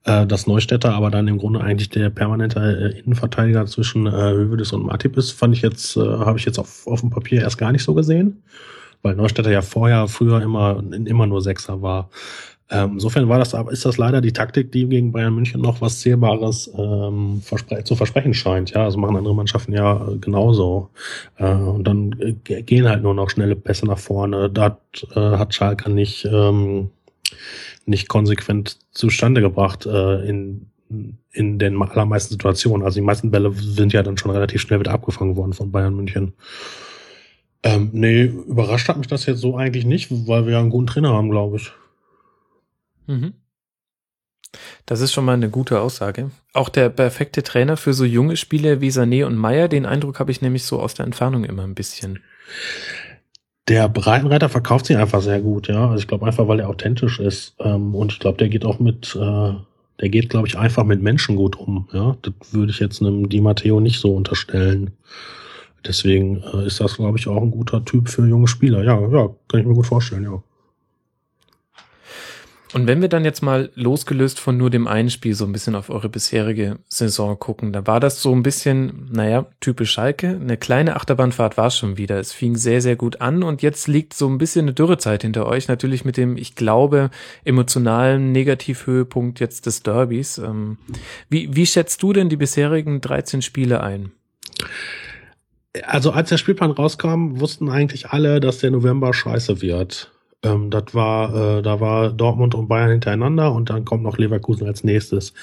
Äh, 0.06 0.28
dass 0.28 0.48
Neustädter 0.48 0.94
aber 0.94 1.10
dann 1.12 1.30
im 1.30 1.38
Grunde 1.38 1.62
eigentlich 1.62 1.90
der 1.90 2.10
permanente 2.10 2.60
äh, 2.60 3.00
Innenverteidiger 3.00 3.66
zwischen 3.68 4.06
äh, 4.06 4.12
Hövedes 4.12 4.74
und 4.74 4.86
Matip 4.86 5.22
fand 5.24 5.56
ich 5.56 5.62
jetzt, 5.62 5.96
äh, 5.96 6.02
habe 6.02 6.38
ich 6.38 6.44
jetzt 6.44 6.60
auf, 6.60 6.86
auf 6.88 7.00
dem 7.00 7.10
Papier 7.10 7.42
erst 7.42 7.58
gar 7.58 7.72
nicht 7.72 7.84
so 7.84 7.94
gesehen. 7.94 8.44
Weil 9.02 9.16
Neustädter 9.16 9.52
ja 9.52 9.62
vorher, 9.62 10.08
früher 10.08 10.42
immer, 10.42 10.82
immer 10.92 11.28
nur 11.28 11.42
Sechser 11.42 11.82
war. 11.82 12.10
Ähm, 12.74 12.94
insofern 12.94 13.30
war 13.30 13.38
das 13.38 13.54
ist 13.70 13.86
das 13.86 13.98
leider 13.98 14.20
die 14.20 14.34
Taktik, 14.34 14.72
die 14.72 14.88
gegen 14.88 15.12
Bayern 15.12 15.36
München 15.36 15.62
noch 15.62 15.80
was 15.80 16.00
Zählbares 16.00 16.72
ähm, 16.76 17.40
verspre 17.44 17.84
zu 17.84 17.96
versprechen 17.96 18.34
scheint. 18.34 18.72
Ja, 18.72 18.84
also 18.86 18.98
machen 18.98 19.16
andere 19.16 19.36
Mannschaften 19.36 19.74
ja 19.74 20.08
äh, 20.08 20.18
genauso. 20.18 20.90
Äh, 21.38 21.54
und 21.54 21.84
dann 21.84 22.16
äh, 22.20 22.64
gehen 22.64 22.90
halt 22.90 23.04
nur 23.04 23.14
noch 23.14 23.30
schnelle 23.30 23.56
Pässe 23.56 23.86
nach 23.86 24.00
vorne. 24.00 24.50
Da 24.50 24.64
hat, 24.64 25.08
äh, 25.16 25.20
hat 25.20 25.54
Schalke 25.54 25.92
nicht, 25.92 26.26
ähm, 26.26 26.90
nicht 27.86 28.08
konsequent 28.10 28.80
zustande 28.92 29.42
gebracht 29.42 29.86
äh, 29.86 30.28
in, 30.28 30.66
in 31.32 31.60
den 31.60 31.80
allermeisten 31.80 32.32
Situationen. 32.34 32.84
Also 32.84 32.96
die 32.96 33.06
meisten 33.06 33.30
Bälle 33.30 33.54
sind 33.54 33.94
ja 33.94 34.02
dann 34.02 34.18
schon 34.18 34.32
relativ 34.32 34.62
schnell 34.62 34.80
wieder 34.80 34.94
abgefangen 34.94 35.36
worden 35.36 35.54
von 35.54 35.72
Bayern 35.72 35.96
München. 35.96 36.34
Ähm, 37.62 37.92
nee, 37.94 38.24
überrascht 38.24 38.90
hat 38.90 38.98
mich 38.98 39.08
das 39.08 39.28
jetzt 39.28 39.42
so 39.42 39.58
eigentlich 39.58 39.86
nicht, 39.86 40.10
weil 40.28 40.46
wir 40.46 40.54
ja 40.54 40.60
einen 40.60 40.72
guten 40.72 40.88
Trainer 40.88 41.14
haben, 41.14 41.30
glaube 41.30 41.58
ich. 41.58 41.72
Mhm. 43.08 43.34
Das 44.86 45.02
ist 45.02 45.14
schon 45.14 45.26
mal 45.26 45.34
eine 45.34 45.50
gute 45.50 45.82
Aussage. 45.82 46.32
Auch 46.54 46.70
der 46.70 46.90
perfekte 46.90 47.44
Trainer 47.44 47.78
für 47.78 47.94
so 47.94 48.06
junge 48.06 48.38
Spiele 48.38 48.82
wie 48.82 48.90
Sané 48.90 49.26
und 49.26 49.36
Meyer, 49.36 49.68
den 49.68 49.86
Eindruck 49.86 50.20
habe 50.20 50.32
ich 50.32 50.42
nämlich 50.42 50.66
so 50.66 50.80
aus 50.80 50.94
der 50.94 51.06
Entfernung 51.06 51.44
immer 51.44 51.64
ein 51.64 51.76
bisschen. 51.76 52.20
Der 53.70 53.88
Breitenreiter 53.88 54.50
verkauft 54.50 54.88
sich 54.88 54.98
einfach 54.98 55.22
sehr 55.22 55.40
gut, 55.42 55.70
ja. 55.70 55.88
Also 55.88 55.98
ich 55.98 56.08
glaube 56.08 56.26
einfach, 56.26 56.48
weil 56.48 56.60
er 56.60 56.70
authentisch 56.70 57.20
ist. 57.20 57.56
Ähm, 57.60 57.96
und 57.96 58.12
ich 58.12 58.20
glaube, 58.20 58.38
der 58.38 58.50
geht 58.50 58.66
auch 58.66 58.80
mit, 58.80 59.16
äh, 59.16 59.54
der 60.02 60.10
geht, 60.10 60.30
glaube 60.30 60.48
ich, 60.48 60.58
einfach 60.58 60.84
mit 60.84 61.02
Menschen 61.02 61.38
gut 61.38 61.56
um. 61.56 61.88
Ja, 61.94 62.18
das 62.22 62.34
würde 62.52 62.72
ich 62.72 62.80
jetzt 62.80 63.02
einem 63.02 63.30
Di 63.30 63.40
Matteo 63.40 63.80
nicht 63.80 64.00
so 64.00 64.14
unterstellen. 64.14 64.92
Deswegen 65.86 66.44
äh, 66.54 66.68
ist 66.68 66.82
das, 66.82 66.96
glaube 66.98 67.18
ich, 67.18 67.28
auch 67.28 67.42
ein 67.42 67.52
guter 67.52 67.84
Typ 67.86 68.10
für 68.10 68.28
junge 68.28 68.48
Spieler. 68.48 68.84
Ja, 68.84 69.00
ja, 69.00 69.30
kann 69.48 69.62
ich 69.62 69.66
mir 69.66 69.74
gut 69.74 69.88
vorstellen, 69.88 70.24
ja. 70.24 70.44
Und 72.74 72.88
wenn 72.88 73.02
wir 73.02 73.08
dann 73.08 73.24
jetzt 73.24 73.42
mal 73.44 73.70
losgelöst 73.76 74.40
von 74.40 74.58
nur 74.58 74.72
dem 74.72 74.88
einen 74.88 75.12
Spiel 75.12 75.36
so 75.36 75.46
ein 75.46 75.52
bisschen 75.52 75.76
auf 75.76 75.92
eure 75.92 76.10
bisherige 76.10 76.80
Saison 76.90 77.38
gucken, 77.38 77.72
da 77.72 77.86
war 77.86 78.00
das 78.00 78.22
so 78.22 78.34
ein 78.34 78.42
bisschen, 78.42 79.10
naja, 79.12 79.46
typisch 79.60 79.92
Schalke. 79.92 80.30
Eine 80.30 80.58
kleine 80.58 80.96
Achterbahnfahrt 80.96 81.56
war 81.56 81.70
schon 81.70 81.98
wieder. 81.98 82.20
Es 82.20 82.34
fing 82.34 82.56
sehr, 82.56 82.82
sehr 82.82 82.96
gut 82.96 83.22
an 83.22 83.44
und 83.44 83.62
jetzt 83.62 83.88
liegt 83.88 84.16
so 84.16 84.28
ein 84.28 84.40
bisschen 84.40 84.66
eine 84.66 84.74
Dürrezeit 84.74 85.22
hinter 85.22 85.46
euch. 85.46 85.68
Natürlich 85.68 86.04
mit 86.04 86.18
dem, 86.18 86.36
ich 86.36 86.56
glaube, 86.56 87.12
emotionalen 87.44 88.32
Negativhöhepunkt 88.32 89.40
jetzt 89.40 89.68
des 89.68 89.84
Derbys. 89.84 90.40
Ähm, 90.40 90.78
wie, 91.30 91.56
wie 91.56 91.68
schätzt 91.68 92.02
du 92.02 92.12
denn 92.12 92.30
die 92.30 92.38
bisherigen 92.38 93.02
13 93.02 93.44
Spiele 93.44 93.84
ein? 93.84 94.12
Also 95.84 96.12
als 96.12 96.30
der 96.30 96.38
Spielplan 96.38 96.72
rauskam, 96.72 97.40
wussten 97.40 97.70
eigentlich 97.70 98.10
alle, 98.10 98.40
dass 98.40 98.60
der 98.60 98.72
November 98.72 99.14
scheiße 99.14 99.62
wird. 99.62 100.13
Ähm, 100.44 100.70
das 100.70 100.94
war, 100.94 101.34
äh, 101.34 101.62
da 101.62 101.80
war 101.80 102.12
Dortmund 102.12 102.56
und 102.56 102.68
Bayern 102.68 102.92
hintereinander 102.92 103.52
und 103.52 103.70
dann 103.70 103.86
kommt 103.86 104.04
noch 104.04 104.18
Leverkusen 104.18 104.68
als 104.68 104.84
nächstes. 104.84 105.34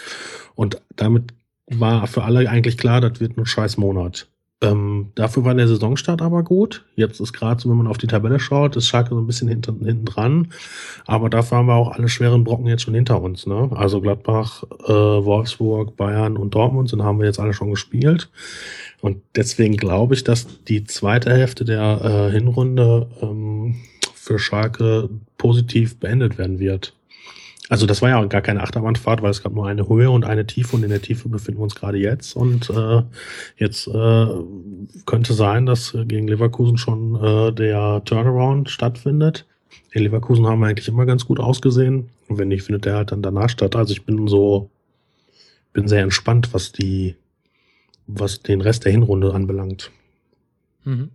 Und 0.54 0.80
damit 0.96 1.32
war 1.66 2.06
für 2.06 2.24
alle 2.24 2.48
eigentlich 2.48 2.78
klar, 2.78 3.00
das 3.00 3.20
wird 3.20 3.36
ein 3.36 3.46
scheiß 3.46 3.76
Monat. 3.76 4.28
Ähm, 4.62 5.12
dafür 5.14 5.44
war 5.44 5.54
der 5.54 5.68
Saisonstart 5.68 6.20
aber 6.20 6.42
gut. 6.42 6.84
Jetzt 6.94 7.18
ist 7.18 7.32
gerade 7.32 7.62
so, 7.62 7.70
wenn 7.70 7.78
man 7.78 7.86
auf 7.86 7.96
die 7.96 8.06
Tabelle 8.06 8.38
schaut, 8.38 8.76
ist 8.76 8.88
Schalke 8.88 9.10
so 9.10 9.18
ein 9.18 9.26
bisschen 9.26 9.48
hinten, 9.48 9.82
hinten 9.84 10.04
dran. 10.04 10.48
Aber 11.06 11.30
dafür 11.30 11.58
haben 11.58 11.66
wir 11.66 11.76
auch 11.76 11.92
alle 11.92 12.08
schweren 12.08 12.44
Brocken 12.44 12.66
jetzt 12.66 12.82
schon 12.82 12.92
hinter 12.94 13.22
uns. 13.22 13.46
Ne? 13.46 13.70
Also 13.74 14.02
Gladbach, 14.02 14.64
äh, 14.84 14.92
Wolfsburg, 14.92 15.96
Bayern 15.96 16.36
und 16.36 16.54
Dortmund 16.54 16.90
sind 16.90 17.02
haben 17.02 17.18
wir 17.18 17.26
jetzt 17.26 17.40
alle 17.40 17.54
schon 17.54 17.70
gespielt. 17.70 18.28
Und 19.00 19.22
deswegen 19.34 19.78
glaube 19.78 20.12
ich, 20.12 20.24
dass 20.24 20.62
die 20.64 20.84
zweite 20.84 21.30
Hälfte 21.30 21.64
der 21.64 22.28
äh, 22.28 22.30
Hinrunde 22.30 23.08
ähm, 23.22 23.76
für 24.30 24.38
Schalke 24.38 25.10
positiv 25.38 25.98
beendet 25.98 26.38
werden 26.38 26.60
wird. 26.60 26.94
Also 27.68 27.84
das 27.84 28.00
war 28.00 28.10
ja 28.10 28.24
gar 28.26 28.42
keine 28.42 28.62
Achterbahnfahrt, 28.62 29.22
weil 29.22 29.32
es 29.32 29.42
gab 29.42 29.54
nur 29.54 29.66
eine 29.66 29.88
Höhe 29.88 30.08
und 30.08 30.24
eine 30.24 30.46
Tiefe 30.46 30.76
und 30.76 30.84
in 30.84 30.90
der 30.90 31.02
Tiefe 31.02 31.28
befinden 31.28 31.58
wir 31.58 31.64
uns 31.64 31.74
gerade 31.74 31.98
jetzt. 31.98 32.36
Und 32.36 32.70
äh, 32.70 33.02
jetzt 33.56 33.88
äh, 33.88 34.26
könnte 35.04 35.34
sein, 35.34 35.66
dass 35.66 35.96
gegen 36.06 36.28
Leverkusen 36.28 36.78
schon 36.78 37.16
äh, 37.16 37.52
der 37.52 38.02
Turnaround 38.04 38.70
stattfindet. 38.70 39.46
In 39.90 40.04
Leverkusen 40.04 40.46
haben 40.46 40.60
wir 40.60 40.68
eigentlich 40.68 40.86
immer 40.86 41.06
ganz 41.06 41.26
gut 41.26 41.40
ausgesehen. 41.40 42.10
Und 42.28 42.38
wenn 42.38 42.48
nicht, 42.48 42.62
findet 42.62 42.84
der 42.84 42.94
halt 42.94 43.10
dann 43.10 43.22
danach 43.22 43.48
statt. 43.48 43.74
Also 43.74 43.92
ich 43.92 44.04
bin 44.04 44.28
so, 44.28 44.70
bin 45.72 45.88
sehr 45.88 46.04
entspannt, 46.04 46.54
was 46.54 46.70
die, 46.70 47.16
was 48.06 48.42
den 48.42 48.60
Rest 48.60 48.84
der 48.84 48.92
Hinrunde 48.92 49.34
anbelangt. 49.34 49.90
Mhm. 50.84 51.10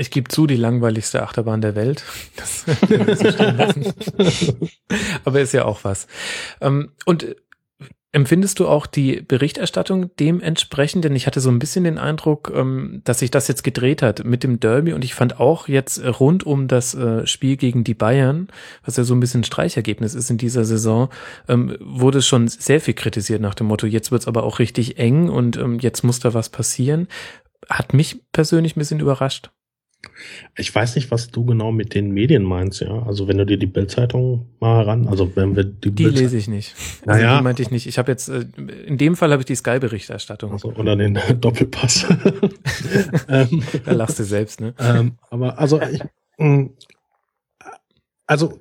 Ich 0.00 0.12
gebe 0.12 0.28
zu, 0.28 0.46
die 0.46 0.56
langweiligste 0.56 1.24
Achterbahn 1.24 1.60
der 1.60 1.74
Welt. 1.74 2.04
Das, 2.36 2.64
Aber 5.24 5.40
ist 5.40 5.52
ja 5.52 5.64
auch 5.64 5.82
was. 5.82 6.06
Ähm, 6.60 6.92
und 7.04 7.34
empfindest 8.12 8.60
du 8.60 8.68
auch 8.68 8.86
die 8.86 9.20
Berichterstattung 9.20 10.10
dementsprechend? 10.20 11.04
Denn 11.04 11.16
ich 11.16 11.26
hatte 11.26 11.40
so 11.40 11.50
ein 11.50 11.58
bisschen 11.58 11.82
den 11.82 11.98
Eindruck, 11.98 12.52
ähm, 12.54 13.00
dass 13.02 13.18
sich 13.18 13.32
das 13.32 13.48
jetzt 13.48 13.64
gedreht 13.64 14.00
hat 14.00 14.24
mit 14.24 14.44
dem 14.44 14.60
Derby. 14.60 14.92
Und 14.92 15.04
ich 15.04 15.14
fand 15.14 15.40
auch 15.40 15.66
jetzt 15.66 16.00
rund 16.20 16.46
um 16.46 16.68
das 16.68 16.94
äh, 16.94 17.26
Spiel 17.26 17.56
gegen 17.56 17.82
die 17.82 17.94
Bayern, 17.94 18.46
was 18.84 18.96
ja 18.96 19.02
so 19.02 19.16
ein 19.16 19.20
bisschen 19.20 19.42
Streichergebnis 19.42 20.14
ist 20.14 20.30
in 20.30 20.38
dieser 20.38 20.64
Saison, 20.64 21.08
ähm, 21.48 21.76
wurde 21.80 22.22
schon 22.22 22.46
sehr 22.46 22.80
viel 22.80 22.94
kritisiert 22.94 23.40
nach 23.40 23.56
dem 23.56 23.66
Motto, 23.66 23.88
jetzt 23.88 24.12
wird's 24.12 24.28
aber 24.28 24.44
auch 24.44 24.60
richtig 24.60 24.96
eng 24.98 25.28
und 25.28 25.58
jetzt 25.82 26.04
muss 26.04 26.20
da 26.20 26.34
was 26.34 26.50
passieren. 26.50 27.08
Hat 27.68 27.94
mich 27.94 28.20
persönlich 28.32 28.76
ein 28.76 28.78
bisschen 28.78 29.00
überrascht. 29.00 29.50
Ich 30.56 30.72
weiß 30.72 30.96
nicht, 30.96 31.10
was 31.10 31.30
du 31.30 31.44
genau 31.44 31.72
mit 31.72 31.94
den 31.94 32.10
Medien 32.10 32.42
meinst, 32.42 32.80
ja. 32.80 33.02
Also 33.02 33.28
wenn 33.28 33.38
du 33.38 33.46
dir 33.46 33.58
die 33.58 33.66
Bildzeitung 33.66 34.46
mal 34.60 34.78
heran, 34.78 35.06
also 35.08 35.34
wenn 35.36 35.56
wir 35.56 35.64
die 35.64 35.90
Die 35.90 36.04
lese 36.04 36.36
ich 36.36 36.48
nicht. 36.48 36.74
Also 37.06 37.22
naja. 37.22 37.38
die 37.38 37.44
meinte 37.44 37.62
ich 37.62 37.70
nicht. 37.70 37.86
Ich 37.86 37.98
habe 37.98 38.10
jetzt, 38.10 38.28
äh, 38.28 38.46
in 38.86 38.98
dem 38.98 39.16
Fall 39.16 39.30
habe 39.32 39.42
ich 39.42 39.46
die 39.46 39.54
Sky-Berichterstattung. 39.54 40.52
Also, 40.52 40.72
oder 40.72 40.96
den 40.96 41.18
Doppelpass. 41.40 42.06
ähm, 43.28 43.62
da 43.84 43.92
lachst 43.92 44.18
du 44.18 44.24
selbst, 44.24 44.60
ne? 44.60 44.74
Ähm, 44.78 45.18
aber 45.30 45.58
also 45.58 45.80
ich, 45.80 46.02
mm, 46.38 46.66
also 48.28 48.58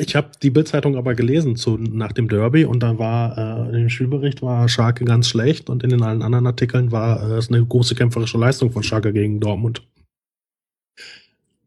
ich 0.00 0.14
habe 0.14 0.30
die 0.42 0.50
Bildzeitung 0.50 0.96
aber 0.96 1.14
gelesen 1.14 1.56
zu 1.56 1.76
nach 1.76 2.12
dem 2.12 2.28
Derby 2.28 2.64
und 2.64 2.82
da 2.82 2.98
war 2.98 3.66
äh, 3.66 3.66
in 3.68 3.72
dem 3.72 3.88
Spielbericht 3.90 4.42
war 4.42 4.68
Schalke 4.68 5.04
ganz 5.04 5.28
schlecht 5.28 5.68
und 5.70 5.82
in 5.82 5.90
den 5.90 6.02
allen 6.02 6.22
anderen 6.22 6.46
Artikeln 6.46 6.92
war 6.92 7.28
äh, 7.28 7.34
es 7.34 7.48
eine 7.48 7.64
große 7.64 7.94
kämpferische 7.94 8.38
Leistung 8.38 8.70
von 8.70 8.82
Schalke 8.82 9.12
gegen 9.12 9.40
Dortmund 9.40 9.82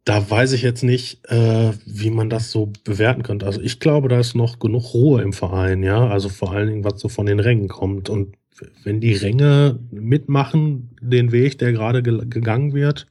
da 0.03 0.29
weiß 0.29 0.53
ich 0.53 0.63
jetzt 0.63 0.84
nicht, 0.84 1.25
äh, 1.29 1.74
wie 1.86 2.10
man 2.10 2.29
das 2.29 2.51
so 2.51 2.72
bewerten 2.84 3.24
könnte. 3.24 3.46
Also 3.46 3.62
ich 3.62 3.79
glaube, 3.79 4.08
da 4.08 4.20
ist 4.20 4.36
noch 4.36 4.60
genug 4.60 4.93
Ruhe 4.93 5.22
im 5.22 5.34
Verein, 5.34 5.84
ja. 5.84 6.08
Also 6.08 6.29
vor 6.29 6.51
allen 6.51 6.70
Dingen, 6.70 6.84
was 6.84 7.00
so 7.00 7.08
von 7.08 7.27
den 7.27 7.39
Rängen 7.39 7.67
kommt. 7.67 8.10
Und 8.10 8.36
wenn 8.84 9.00
die 9.00 9.13
Ränge 9.13 9.79
mitmachen, 9.91 10.96
den 11.01 11.31
Weg, 11.31 11.60
der 11.60 11.72
gerade 11.72 12.01
ge 12.01 12.25
gegangen 12.27 12.74
wird, 12.74 13.08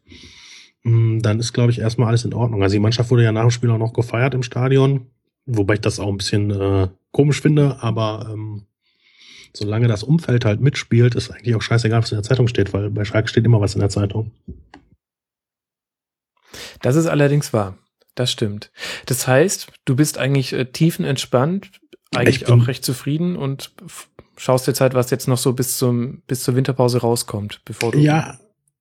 mh, 0.83 0.93
hm, 0.93 1.23
dann 1.23 1.39
ist, 1.39 1.53
glaube 1.53 1.71
ich, 1.71 1.79
erstmal 1.79 2.09
alles 2.09 2.25
in 2.25 2.35
Ordnung. 2.35 2.63
Also 2.63 2.75
die 2.75 2.81
Mannschaft 2.81 3.11
wurde 3.11 3.25
ja 3.25 3.33
nach 3.33 3.43
dem 3.43 3.51
Spiel 3.51 3.71
auch 3.71 3.79
noch 3.79 3.93
gefeiert 3.93 4.35
im 4.35 4.43
Stadion, 4.43 5.07
wobei 5.47 5.75
ich 5.75 5.81
das 5.81 6.01
auch 6.01 6.09
ein 6.09 6.19
bisschen 6.19 6.51
äh, 6.51 6.89
komisch 7.13 7.41
finde, 7.41 7.83
aber 7.83 8.31
ähm, 8.33 8.63
solange 9.53 9.89
das 9.89 10.03
Umfeld 10.03 10.45
halt 10.45 10.61
mitspielt, 10.61 11.15
ist 11.15 11.31
eigentlich 11.31 11.55
auch 11.55 11.63
scheißegal, 11.63 12.03
was 12.03 12.13
in 12.13 12.17
der 12.17 12.25
Zeitung 12.25 12.49
steht, 12.49 12.73
weil 12.73 12.91
bei 12.91 13.05
Schalke 13.05 13.29
steht 13.29 13.45
immer 13.45 13.61
was 13.61 13.75
in 13.75 13.81
der 13.81 13.91
Zeitung. 13.91 14.33
Das 16.83 16.97
ist 16.97 17.07
allerdings 17.07 17.53
wahr. 17.53 17.77
Das 18.15 18.31
stimmt. 18.31 18.71
Das 19.07 19.27
heißt, 19.27 19.69
du 19.85 19.97
bist 19.97 20.19
eigentlich 20.19 20.53
äh, 20.53 20.67
tiefenentspannt, 20.67 21.71
eigentlich 22.15 22.49
auch 22.49 22.67
recht 22.67 22.85
zufrieden 22.85 23.37
und 23.37 23.73
schaust 24.37 24.67
jetzt 24.67 24.81
halt, 24.81 24.95
was 24.95 25.11
jetzt 25.11 25.29
noch 25.29 25.39
so 25.39 25.53
bis 25.53 25.79
zum 25.79 26.23
bis 26.27 26.43
zur 26.43 26.57
Winterpause 26.57 26.99
rauskommt, 26.99 27.61
bevor 27.65 27.93
du 27.93 27.99
Ja, 27.99 28.39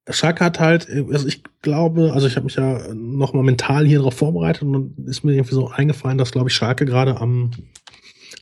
Schalke 0.09 0.43
hat 0.43 0.59
halt, 0.59 0.89
also 0.89 1.27
ich 1.27 1.43
glaube, 1.61 2.11
also 2.13 2.25
ich 2.25 2.35
habe 2.35 2.45
mich 2.45 2.55
ja 2.55 2.93
noch 2.93 3.33
mal 3.33 3.43
mental 3.43 3.85
hier 3.85 3.99
drauf 3.99 4.15
vorbereitet 4.15 4.63
und 4.63 4.95
ist 5.07 5.23
mir 5.23 5.33
irgendwie 5.33 5.53
so 5.53 5.69
eingefallen, 5.69 6.17
dass 6.17 6.31
glaube 6.31 6.49
ich 6.49 6.55
Schalke 6.55 6.85
gerade 6.85 7.21
am 7.21 7.51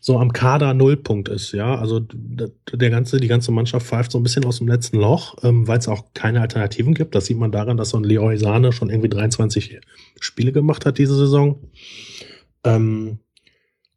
so 0.07 0.17
am 0.19 0.31
Kader 0.31 0.73
Nullpunkt 0.73 1.27
ist, 1.27 1.51
ja. 1.51 1.75
Also 1.75 1.99
der 1.99 2.89
ganze, 2.89 3.19
die 3.19 3.27
ganze 3.27 3.51
Mannschaft 3.51 3.85
pfeift 3.85 4.13
so 4.13 4.17
ein 4.17 4.23
bisschen 4.23 4.45
aus 4.45 4.59
dem 4.59 4.69
letzten 4.69 4.95
Loch, 4.95 5.35
ähm, 5.43 5.67
weil 5.67 5.79
es 5.79 5.89
auch 5.89 6.13
keine 6.13 6.39
Alternativen 6.39 6.93
gibt. 6.93 7.13
Das 7.13 7.25
sieht 7.25 7.37
man 7.37 7.51
daran, 7.51 7.75
dass 7.75 7.89
so 7.89 7.97
ein 7.97 8.05
Leroy 8.05 8.37
Sahne 8.37 8.71
schon 8.71 8.89
irgendwie 8.89 9.09
23 9.09 9.81
Spiele 10.21 10.53
gemacht 10.53 10.85
hat 10.85 10.97
diese 10.97 11.13
Saison. 11.13 11.59
Ähm, 12.63 13.19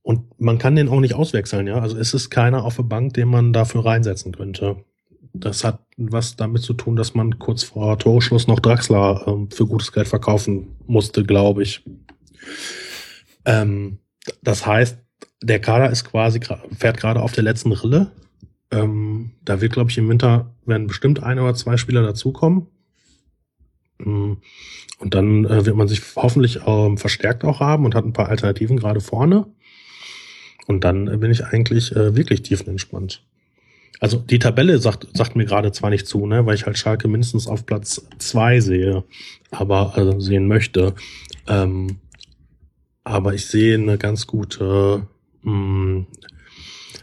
und 0.03 0.41
man 0.41 0.59
kann 0.59 0.75
den 0.75 0.89
auch 0.89 0.99
nicht 0.99 1.15
auswechseln, 1.15 1.69
ja. 1.69 1.79
Also 1.79 1.97
es 1.97 2.13
ist 2.13 2.29
keiner 2.29 2.65
auf 2.65 2.75
der 2.75 2.83
Bank, 2.83 3.15
den 3.15 3.29
man 3.29 3.53
dafür 3.53 3.85
reinsetzen 3.85 4.33
könnte. 4.33 4.85
Das 5.33 5.63
hat 5.63 5.79
was 5.97 6.35
damit 6.35 6.63
zu 6.63 6.75
tun, 6.75 6.97
dass 6.97 7.15
man 7.15 7.39
kurz 7.39 7.63
vor 7.63 7.97
Torschluss 8.01 8.49
noch 8.49 8.59
Draxler 8.59 9.29
ähm, 9.29 9.49
für 9.53 9.65
gutes 9.65 9.93
Geld 9.93 10.09
verkaufen 10.09 10.75
musste, 10.89 11.23
glaube 11.23 11.63
ich. 11.63 11.85
Ähm, 13.45 14.01
das 14.43 14.67
heißt, 14.67 14.99
der 15.43 15.61
Kader 15.61 15.91
ist 15.91 16.05
quasi, 16.05 16.41
fährt 16.77 16.99
gerade 16.99 17.21
auf 17.21 17.33
der 17.33 17.45
letzten 17.45 17.73
Rille. 17.73 18.13
Ähm, 18.71 19.33
da 19.45 19.61
wird, 19.61 19.73
glaube 19.73 19.91
ich, 19.91 19.99
im 19.99 20.09
Winter 20.09 20.55
werden 20.65 20.87
bestimmt 20.87 21.23
ein 21.23 21.39
oder 21.39 21.55
zwei 21.55 21.77
Spieler 21.77 22.03
dazukommen. 22.03 22.67
Mm, 23.99 24.35
und 24.99 25.15
dann 25.15 25.45
äh, 25.47 25.65
wird 25.67 25.77
man 25.77 25.89
sich 25.89 26.03
hoffentlich 26.15 26.61
ähm, 26.67 26.99
verstärkt 26.99 27.45
auch 27.45 27.61
haben 27.61 27.85
und 27.85 27.95
hat 27.95 28.05
ein 28.05 28.13
paar 28.13 28.29
Alternativen 28.29 28.77
gerade 28.77 29.01
vorne. 29.01 29.47
Und 30.67 30.85
dann 30.85 31.09
äh, 31.09 31.17
bin 31.17 31.31
ich 31.31 31.45
eigentlich 31.45 31.95
äh, 31.97 32.15
wirklich 32.15 32.43
tiefenentspannt. 32.43 33.25
Also 33.99 34.19
die 34.19 34.39
Tabelle 34.39 34.79
sagt, 34.79 35.09
sagt 35.15 35.37
mir 35.37 35.45
gerade 35.45 35.73
zwar 35.73 35.91
nicht 35.91 36.07
zu, 36.07 36.27
ne, 36.27 36.47
weil 36.47 36.55
ich 36.55 36.65
halt 36.65 36.79
Schalke 36.79 37.09
mindestens 37.09 37.47
auf 37.47 37.67
Platz 37.67 38.07
zwei 38.19 38.61
sehe, 38.61 39.05
aber 39.51 39.97
also 39.97 40.21
sehen 40.21 40.47
möchte. 40.47 40.95
Ähm, 41.49 41.99
aber 43.05 43.35
ich 43.35 43.47
sehe 43.47 43.75
eine 43.75 43.99
ganz 43.99 44.27
gute 44.27 45.07
mh, 45.43 45.53
hm, 45.53 46.07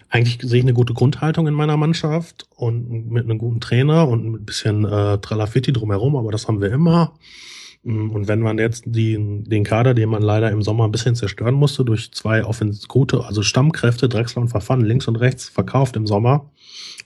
eigentlich 0.09 0.39
sehe 0.41 0.59
ich 0.59 0.65
eine 0.65 0.73
gute 0.73 0.93
Grundhaltung 0.93 1.47
in 1.47 1.53
meiner 1.53 1.77
Mannschaft 1.77 2.47
und 2.55 3.09
mit 3.11 3.25
einem 3.25 3.37
guten 3.37 3.59
Trainer 3.59 4.07
und 4.07 4.25
ein 4.25 4.45
bisschen 4.45 4.85
äh, 4.85 5.17
Tralafitti 5.19 5.73
drumherum, 5.73 6.15
aber 6.15 6.31
das 6.31 6.47
haben 6.47 6.61
wir 6.61 6.71
immer. 6.71 7.13
Hm, 7.83 8.11
und 8.11 8.27
wenn 8.27 8.39
man 8.39 8.57
jetzt 8.57 8.83
die, 8.85 9.17
den 9.43 9.63
Kader, 9.63 9.93
den 9.93 10.09
man 10.09 10.21
leider 10.21 10.49
im 10.51 10.61
Sommer 10.61 10.85
ein 10.85 10.91
bisschen 10.91 11.15
zerstören 11.15 11.55
musste, 11.55 11.83
durch 11.83 12.11
zwei 12.13 12.45
Offens 12.45 12.87
gute, 12.87 13.25
also 13.25 13.43
Stammkräfte, 13.43 14.07
Drexler 14.07 14.43
und 14.43 14.49
Verfahren, 14.49 14.81
links 14.81 15.07
und 15.07 15.17
rechts 15.17 15.49
verkauft 15.49 15.95
im 15.95 16.07
Sommer 16.07 16.49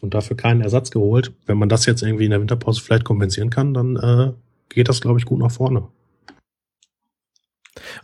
und 0.01 0.13
dafür 0.13 0.37
keinen 0.37 0.61
Ersatz 0.61 0.91
geholt, 0.91 1.33
wenn 1.45 1.57
man 1.57 1.69
das 1.69 1.85
jetzt 1.85 2.03
irgendwie 2.03 2.25
in 2.25 2.31
der 2.31 2.39
Winterpause 2.39 2.81
vielleicht 2.81 3.05
kompensieren 3.05 3.49
kann, 3.49 3.73
dann 3.73 3.95
äh, 3.95 4.31
geht 4.69 4.89
das, 4.89 5.01
glaube 5.01 5.19
ich, 5.19 5.25
gut 5.25 5.39
nach 5.39 5.51
vorne. 5.51 5.87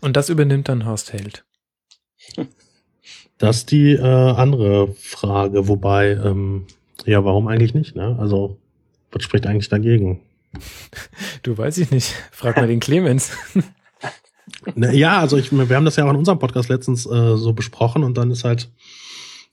Und 0.01 0.17
das 0.17 0.29
übernimmt 0.29 0.69
dann 0.69 0.85
Horst 0.85 1.13
Held. 1.13 1.45
Das 3.37 3.57
ist 3.57 3.71
die 3.71 3.93
äh, 3.93 4.01
andere 4.01 4.93
Frage, 4.93 5.67
wobei, 5.67 6.11
ähm, 6.11 6.65
ja, 7.05 7.23
warum 7.23 7.47
eigentlich 7.47 7.73
nicht? 7.73 7.95
Ne? 7.95 8.17
Also, 8.19 8.57
was 9.11 9.23
spricht 9.23 9.47
eigentlich 9.47 9.69
dagegen? 9.69 10.21
Du 11.43 11.57
weiß 11.57 11.77
ich 11.77 11.91
nicht. 11.91 12.13
Frag 12.31 12.57
mal 12.57 12.67
den 12.67 12.79
Clemens. 12.79 13.31
Ja, 14.75 15.19
also 15.19 15.37
ich, 15.37 15.51
wir 15.51 15.75
haben 15.75 15.85
das 15.85 15.95
ja 15.95 16.05
auch 16.05 16.09
in 16.09 16.17
unserem 16.17 16.39
Podcast 16.39 16.69
letztens 16.69 17.05
äh, 17.05 17.37
so 17.37 17.53
besprochen 17.53 18.03
und 18.03 18.17
dann 18.17 18.31
ist 18.31 18.43
halt 18.43 18.69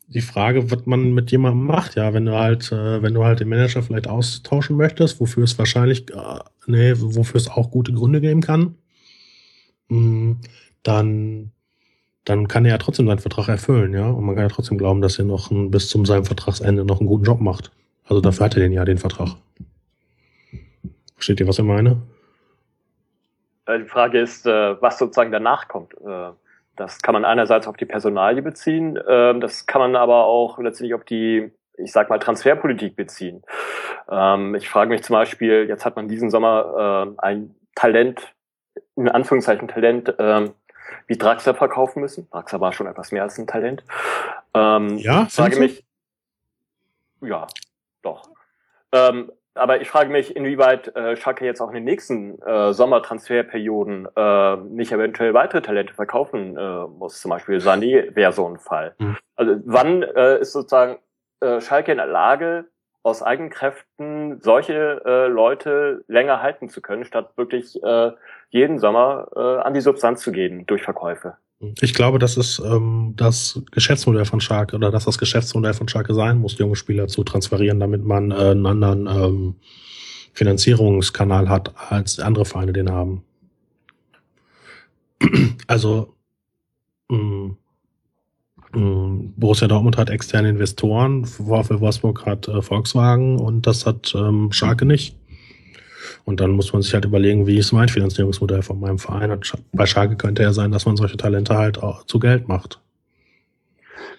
die 0.08 0.20
Frage, 0.20 0.70
was 0.70 0.86
man 0.86 1.12
mit 1.12 1.30
jemandem 1.30 1.66
macht. 1.66 1.94
Ja, 1.94 2.12
wenn 2.12 2.24
du 2.24 2.34
halt, 2.36 2.70
äh, 2.72 3.02
wenn 3.02 3.14
du 3.14 3.24
halt 3.24 3.40
den 3.40 3.48
Manager 3.48 3.82
vielleicht 3.82 4.08
austauschen 4.08 4.76
möchtest, 4.76 5.20
wofür 5.20 5.44
es 5.44 5.58
wahrscheinlich, 5.58 6.10
äh, 6.10 6.38
nee, 6.66 6.94
wofür 6.96 7.36
es 7.36 7.48
auch 7.48 7.70
gute 7.70 7.92
Gründe 7.92 8.20
geben 8.20 8.40
kann, 8.40 8.76
mh, 9.88 9.98
mm, 9.98 10.40
dann 10.82 11.52
dann 12.24 12.48
kann 12.48 12.64
er 12.64 12.72
ja 12.72 12.78
trotzdem 12.78 13.06
seinen 13.06 13.18
Vertrag 13.18 13.48
erfüllen, 13.48 13.92
ja. 13.92 14.08
Und 14.08 14.24
man 14.24 14.34
kann 14.34 14.44
ja 14.44 14.54
trotzdem 14.54 14.78
glauben, 14.78 15.02
dass 15.02 15.18
er 15.18 15.24
noch 15.24 15.50
ein, 15.50 15.70
bis 15.70 15.88
zum 15.88 16.06
seinem 16.06 16.24
Vertragsende 16.24 16.84
noch 16.84 17.00
einen 17.00 17.08
guten 17.08 17.24
Job 17.24 17.40
macht. 17.40 17.70
Also 18.06 18.20
dafür 18.20 18.46
hat 18.46 18.56
er 18.56 18.60
den 18.60 18.72
ja 18.72 18.84
den 18.84 18.98
Vertrag. 18.98 19.36
Versteht 21.14 21.40
ihr, 21.40 21.48
was 21.48 21.58
ich 21.58 21.64
meine? 21.64 22.02
Äh, 23.66 23.80
die 23.80 23.88
Frage 23.88 24.20
ist, 24.20 24.46
äh, 24.46 24.80
was 24.80 24.98
sozusagen 24.98 25.32
danach 25.32 25.68
kommt. 25.68 25.94
Äh, 25.94 26.30
das 26.76 27.02
kann 27.02 27.12
man 27.12 27.24
einerseits 27.24 27.66
auf 27.66 27.76
die 27.76 27.84
Personalie 27.84 28.42
beziehen, 28.42 28.98
ähm, 29.08 29.40
das 29.40 29.66
kann 29.66 29.80
man 29.80 29.94
aber 29.94 30.24
auch 30.24 30.58
letztendlich 30.58 30.94
auf 30.94 31.04
die, 31.04 31.52
ich 31.78 31.92
sag 31.92 32.10
mal, 32.10 32.18
Transferpolitik 32.18 32.96
beziehen. 32.96 33.42
Ähm, 34.10 34.54
ich 34.54 34.68
frage 34.68 34.90
mich 34.90 35.04
zum 35.04 35.14
Beispiel, 35.14 35.66
jetzt 35.68 35.84
hat 35.84 35.94
man 35.94 36.08
diesen 36.08 36.30
Sommer 36.30 37.14
ein 37.18 37.54
Talent, 37.76 38.34
in 38.96 39.08
Anführungszeichen 39.08 39.68
Talent, 39.68 40.14
ähm, 40.18 40.54
wie 41.06 41.16
Draxler 41.16 41.54
verkaufen 41.54 42.00
müssen. 42.00 42.28
Draxler 42.30 42.60
war 42.60 42.72
schon 42.72 42.86
etwas 42.86 43.12
mehr 43.12 43.22
als 43.22 43.38
ein 43.38 43.46
Talent. 43.46 43.84
Ähm, 44.54 44.98
ja, 44.98 45.26
frage 45.26 45.58
mich. 45.58 45.84
Ja, 47.20 47.46
doch. 48.02 48.28
Ähm, 48.92 49.30
aber 49.54 49.80
ich 49.80 49.88
frage 49.88 50.10
mich, 50.10 50.34
inwieweit 50.34 50.94
äh, 50.96 51.16
Schalke 51.16 51.44
jetzt 51.44 51.60
auch 51.60 51.68
in 51.68 51.74
den 51.74 51.84
nächsten 51.84 52.40
äh, 52.42 52.72
Sommertransferperioden 52.72 54.08
äh, 54.16 54.56
nicht 54.56 54.90
eventuell 54.90 55.32
weitere 55.32 55.62
Talente 55.62 55.94
verkaufen 55.94 56.56
äh, 56.56 56.86
muss. 56.86 57.20
Zum 57.20 57.30
Beispiel 57.30 57.58
Sané 57.58 58.14
wäre 58.16 58.32
so 58.32 58.48
ein 58.48 58.58
Fall. 58.58 58.94
Mhm. 58.98 59.16
Also 59.36 59.60
wann 59.64 60.02
äh, 60.02 60.40
ist 60.40 60.52
sozusagen 60.52 60.98
äh, 61.40 61.60
Schalke 61.60 61.92
in 61.92 61.98
der 61.98 62.06
Lage, 62.06 62.66
aus 63.04 63.22
Eigenkräften 63.22 64.40
solche 64.40 65.02
äh, 65.04 65.26
Leute 65.26 66.04
länger 66.08 66.42
halten 66.42 66.68
zu 66.68 66.80
können, 66.80 67.04
statt 67.04 67.36
wirklich 67.36 67.80
äh, 67.82 68.12
jeden 68.54 68.78
Sommer 68.78 69.26
äh, 69.34 69.40
an 69.66 69.74
die 69.74 69.80
Substanz 69.80 70.20
zu 70.20 70.30
gehen 70.30 70.64
durch 70.66 70.84
Verkäufe. 70.84 71.34
Ich 71.80 71.92
glaube, 71.92 72.20
das 72.20 72.36
ist 72.36 72.60
ähm, 72.64 73.14
das 73.16 73.60
Geschäftsmodell 73.72 74.26
von 74.26 74.40
Schalke 74.40 74.76
oder 74.76 74.92
dass 74.92 75.06
das 75.06 75.18
Geschäftsmodell 75.18 75.74
von 75.74 75.88
Schalke 75.88 76.14
sein 76.14 76.38
muss, 76.38 76.56
junge 76.56 76.76
Spieler 76.76 77.08
zu 77.08 77.24
transferieren, 77.24 77.80
damit 77.80 78.04
man 78.04 78.30
äh, 78.30 78.34
einen 78.34 78.64
anderen 78.64 79.06
ähm, 79.08 79.54
Finanzierungskanal 80.34 81.48
hat, 81.48 81.74
als 81.90 82.20
andere 82.20 82.44
Vereine 82.44 82.72
den 82.72 82.90
haben. 82.90 83.24
Also 85.66 86.14
mh, 87.08 87.18
mm, 87.18 87.56
ähm, 88.74 89.34
Borussia 89.36 89.66
Dortmund 89.66 89.96
hat 89.96 90.10
externe 90.10 90.50
Investoren, 90.50 91.24
VfL 91.24 91.80
Wolfsburg 91.80 92.24
hat 92.24 92.46
äh, 92.46 92.62
Volkswagen 92.62 93.40
und 93.40 93.66
das 93.66 93.84
hat 93.84 94.14
ähm, 94.14 94.52
Schalke 94.52 94.84
nicht. 94.84 95.16
Und 96.24 96.40
dann 96.40 96.52
muss 96.52 96.72
man 96.72 96.82
sich 96.82 96.94
halt 96.94 97.04
überlegen, 97.04 97.46
wie 97.46 97.58
ist 97.58 97.72
mein 97.72 97.88
Finanzierungsmodell 97.88 98.62
von 98.62 98.80
meinem 98.80 98.98
Verein. 98.98 99.30
Und 99.30 99.52
bei 99.72 99.86
Schalke 99.86 100.16
könnte 100.16 100.42
ja 100.42 100.52
sein, 100.52 100.72
dass 100.72 100.86
man 100.86 100.96
solche 100.96 101.16
Talente 101.16 101.56
halt 101.56 101.82
auch 101.82 102.04
zu 102.04 102.18
Geld 102.18 102.48
macht. 102.48 102.80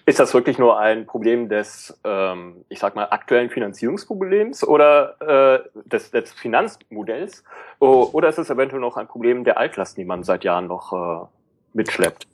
Ist 0.08 0.20
das 0.20 0.32
wirklich 0.34 0.56
nur 0.56 0.78
ein 0.78 1.04
Problem 1.04 1.48
des, 1.48 1.98
ähm, 2.04 2.64
ich 2.68 2.78
sag 2.78 2.94
mal, 2.94 3.08
aktuellen 3.10 3.50
Finanzierungsproblems 3.50 4.62
oder 4.62 5.16
äh, 5.20 5.88
des, 5.88 6.12
des 6.12 6.32
Finanzmodells? 6.32 7.42
Oder 7.80 8.28
ist 8.28 8.38
es 8.38 8.48
eventuell 8.48 8.80
noch 8.80 8.96
ein 8.96 9.08
Problem 9.08 9.42
der 9.42 9.58
Altlasten, 9.58 10.00
die 10.00 10.06
man 10.06 10.22
seit 10.22 10.44
Jahren 10.44 10.68
noch 10.68 10.92
äh, 10.92 11.26
mitschleppt? 11.72 12.28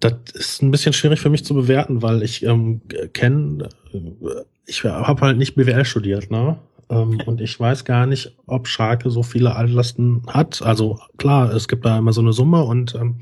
Das 0.00 0.14
ist 0.32 0.62
ein 0.62 0.70
bisschen 0.70 0.94
schwierig 0.94 1.20
für 1.20 1.28
mich 1.28 1.44
zu 1.44 1.54
bewerten, 1.54 2.00
weil 2.02 2.22
ich 2.22 2.42
ähm, 2.42 2.80
kenne, 3.12 3.68
ich 4.64 4.84
habe 4.84 5.20
halt 5.20 5.36
nicht 5.36 5.54
BWL 5.54 5.84
studiert, 5.84 6.30
ne? 6.30 6.58
Ähm, 6.90 7.20
und 7.26 7.40
ich 7.40 7.58
weiß 7.58 7.84
gar 7.84 8.06
nicht, 8.06 8.36
ob 8.46 8.68
Schalke 8.68 9.10
so 9.10 9.22
viele 9.22 9.56
Altlasten 9.56 10.22
hat. 10.26 10.62
Also 10.62 10.98
klar, 11.16 11.52
es 11.52 11.68
gibt 11.68 11.84
da 11.84 11.98
immer 11.98 12.12
so 12.12 12.20
eine 12.20 12.32
Summe 12.32 12.62
und 12.64 12.94
ähm, 12.94 13.16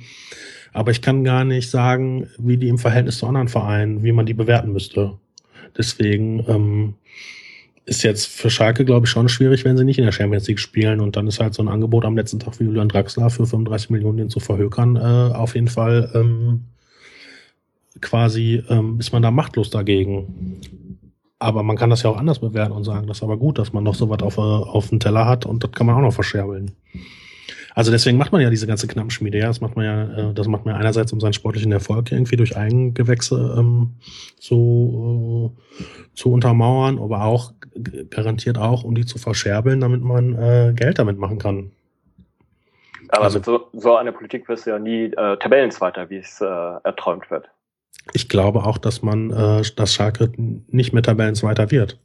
aber 0.72 0.90
ich 0.90 1.02
kann 1.02 1.22
gar 1.22 1.44
nicht 1.44 1.70
sagen, 1.70 2.28
wie 2.36 2.56
die 2.56 2.68
im 2.68 2.78
Verhältnis 2.78 3.18
zu 3.18 3.26
anderen 3.26 3.48
Vereinen, 3.48 4.02
wie 4.02 4.10
man 4.10 4.26
die 4.26 4.34
bewerten 4.34 4.72
müsste. 4.72 5.12
Deswegen 5.78 6.44
ähm, 6.48 6.94
ist 7.86 8.02
jetzt 8.02 8.26
für 8.26 8.50
Schalke, 8.50 8.84
glaube 8.84 9.06
ich, 9.06 9.10
schon 9.10 9.28
schwierig, 9.28 9.64
wenn 9.64 9.76
sie 9.76 9.84
nicht 9.84 9.98
in 9.98 10.04
der 10.04 10.12
Champions 10.12 10.48
League 10.48 10.58
spielen 10.58 11.00
und 11.00 11.16
dann 11.16 11.26
ist 11.26 11.40
halt 11.40 11.54
so 11.54 11.62
ein 11.62 11.68
Angebot 11.68 12.04
am 12.04 12.16
letzten 12.16 12.40
Tag 12.40 12.58
wie 12.58 12.64
Julian 12.64 12.88
Draxler 12.88 13.30
für 13.30 13.46
35 13.46 13.90
Millionen 13.90 14.18
den 14.18 14.30
zu 14.30 14.40
verhökern, 14.40 14.96
äh, 14.96 15.34
auf 15.34 15.54
jeden 15.54 15.68
Fall 15.68 16.10
ähm, 16.14 16.64
quasi 18.00 18.62
ähm, 18.68 18.98
ist 18.98 19.12
man 19.12 19.22
da 19.22 19.30
machtlos 19.30 19.70
dagegen. 19.70 20.60
Aber 21.44 21.62
man 21.62 21.76
kann 21.76 21.90
das 21.90 22.02
ja 22.02 22.10
auch 22.10 22.16
anders 22.16 22.38
bewerten 22.38 22.72
und 22.72 22.84
sagen, 22.84 23.06
das 23.06 23.18
ist 23.18 23.22
aber 23.22 23.36
gut, 23.36 23.58
dass 23.58 23.74
man 23.74 23.84
noch 23.84 23.94
so 23.94 24.08
was 24.08 24.22
auf, 24.22 24.38
äh, 24.38 24.40
auf 24.40 24.88
dem 24.88 24.98
Teller 24.98 25.26
hat 25.26 25.44
und 25.44 25.62
das 25.62 25.72
kann 25.72 25.86
man 25.86 25.94
auch 25.94 26.00
noch 26.00 26.14
verscherbeln. 26.14 26.72
Also 27.74 27.90
deswegen 27.90 28.16
macht 28.16 28.32
man 28.32 28.40
ja 28.40 28.48
diese 28.48 28.66
ganze 28.66 28.86
Knappenschmiede, 28.86 29.38
ja. 29.38 29.48
Das 29.48 29.60
macht 29.60 29.76
man 29.76 29.84
ja, 29.84 30.30
äh, 30.30 30.34
das 30.34 30.48
macht 30.48 30.64
man 30.64 30.74
einerseits, 30.74 31.12
um 31.12 31.20
seinen 31.20 31.34
sportlichen 31.34 31.70
Erfolg 31.70 32.10
irgendwie 32.12 32.36
durch 32.36 32.56
Eigengewächse 32.56 33.56
ähm, 33.58 33.90
zu, 34.38 35.54
äh, 35.78 36.14
zu 36.14 36.32
untermauern, 36.32 36.98
aber 36.98 37.24
auch 37.24 37.52
garantiert 38.08 38.56
auch, 38.56 38.82
um 38.84 38.94
die 38.94 39.04
zu 39.04 39.18
verscherbeln, 39.18 39.80
damit 39.80 40.00
man 40.00 40.34
äh, 40.38 40.72
Geld 40.74 40.98
damit 40.98 41.18
machen 41.18 41.38
kann. 41.38 41.72
Aber 43.08 43.24
also, 43.24 43.38
mit 43.38 43.44
so, 43.44 43.68
so 43.74 43.96
einer 43.96 44.12
Politik 44.12 44.48
wirst 44.48 44.64
du 44.64 44.70
ja 44.70 44.78
nie 44.78 45.12
äh, 45.12 45.36
Tabellenzweiter, 45.36 46.08
wie 46.08 46.18
es 46.18 46.40
äh, 46.40 46.46
erträumt 46.46 47.30
wird. 47.30 47.50
Ich 48.12 48.28
glaube 48.28 48.64
auch, 48.64 48.78
dass 48.78 49.02
man, 49.02 49.30
äh, 49.30 49.62
dass 49.76 49.94
Schalke 49.94 50.30
nicht 50.36 50.92
mehr 50.92 51.02
Tabellenzweiter 51.02 51.70
wird. 51.70 51.98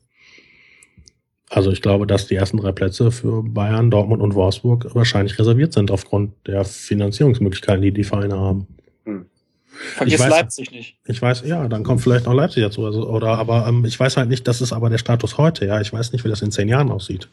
Also 1.49 1.71
ich 1.71 1.81
glaube, 1.81 2.05
dass 2.05 2.27
die 2.27 2.35
ersten 2.35 2.57
drei 2.57 2.71
Plätze 2.71 3.11
für 3.11 3.43
Bayern, 3.43 3.89
Dortmund 3.89 4.21
und 4.21 4.35
Wolfsburg 4.35 4.93
wahrscheinlich 4.93 5.37
reserviert 5.39 5.73
sind 5.73 5.89
aufgrund 5.89 6.33
der 6.45 6.63
Finanzierungsmöglichkeiten, 6.63 7.81
die 7.81 7.91
die 7.91 8.03
Vereine 8.03 8.37
haben. 8.37 8.67
Hm. 9.05 9.25
Vergiss 9.65 10.19
weiß, 10.19 10.29
Leipzig 10.29 10.71
nicht. 10.71 10.97
Ich 11.05 11.21
weiß, 11.21 11.43
ja, 11.45 11.67
dann 11.67 11.83
kommt 11.83 12.01
vielleicht 12.01 12.25
noch 12.25 12.33
Leipzig 12.33 12.63
dazu. 12.63 12.85
Also, 12.85 13.09
oder 13.09 13.39
aber 13.39 13.65
ähm, 13.67 13.83
ich 13.85 13.99
weiß 13.99 14.17
halt 14.17 14.29
nicht, 14.29 14.47
das 14.47 14.61
ist 14.61 14.73
aber 14.73 14.89
der 14.89 14.99
Status 14.99 15.37
heute, 15.37 15.65
ja. 15.65 15.81
Ich 15.81 15.91
weiß 15.91 16.11
nicht, 16.11 16.23
wie 16.23 16.29
das 16.29 16.43
in 16.43 16.51
zehn 16.51 16.67
Jahren 16.67 16.91
aussieht. 16.91 17.29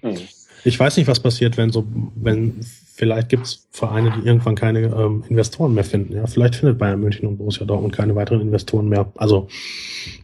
Hm. 0.00 0.16
Ich 0.64 0.78
weiß 0.78 0.96
nicht, 0.96 1.06
was 1.06 1.20
passiert, 1.20 1.56
wenn 1.56 1.70
so, 1.70 1.86
wenn 2.16 2.60
vielleicht 3.00 3.30
gibt 3.30 3.46
es 3.46 3.66
Vereine, 3.70 4.12
die 4.14 4.26
irgendwann 4.26 4.54
keine 4.54 4.80
ähm, 4.80 5.24
Investoren 5.30 5.72
mehr 5.72 5.84
finden. 5.84 6.14
Ja, 6.14 6.26
vielleicht 6.26 6.56
findet 6.56 6.76
Bayern 6.76 7.00
München 7.00 7.26
und 7.26 7.38
Borussia 7.38 7.64
Dortmund 7.64 7.96
keine 7.96 8.14
weiteren 8.14 8.42
Investoren 8.42 8.90
mehr. 8.90 9.10
Also 9.16 9.48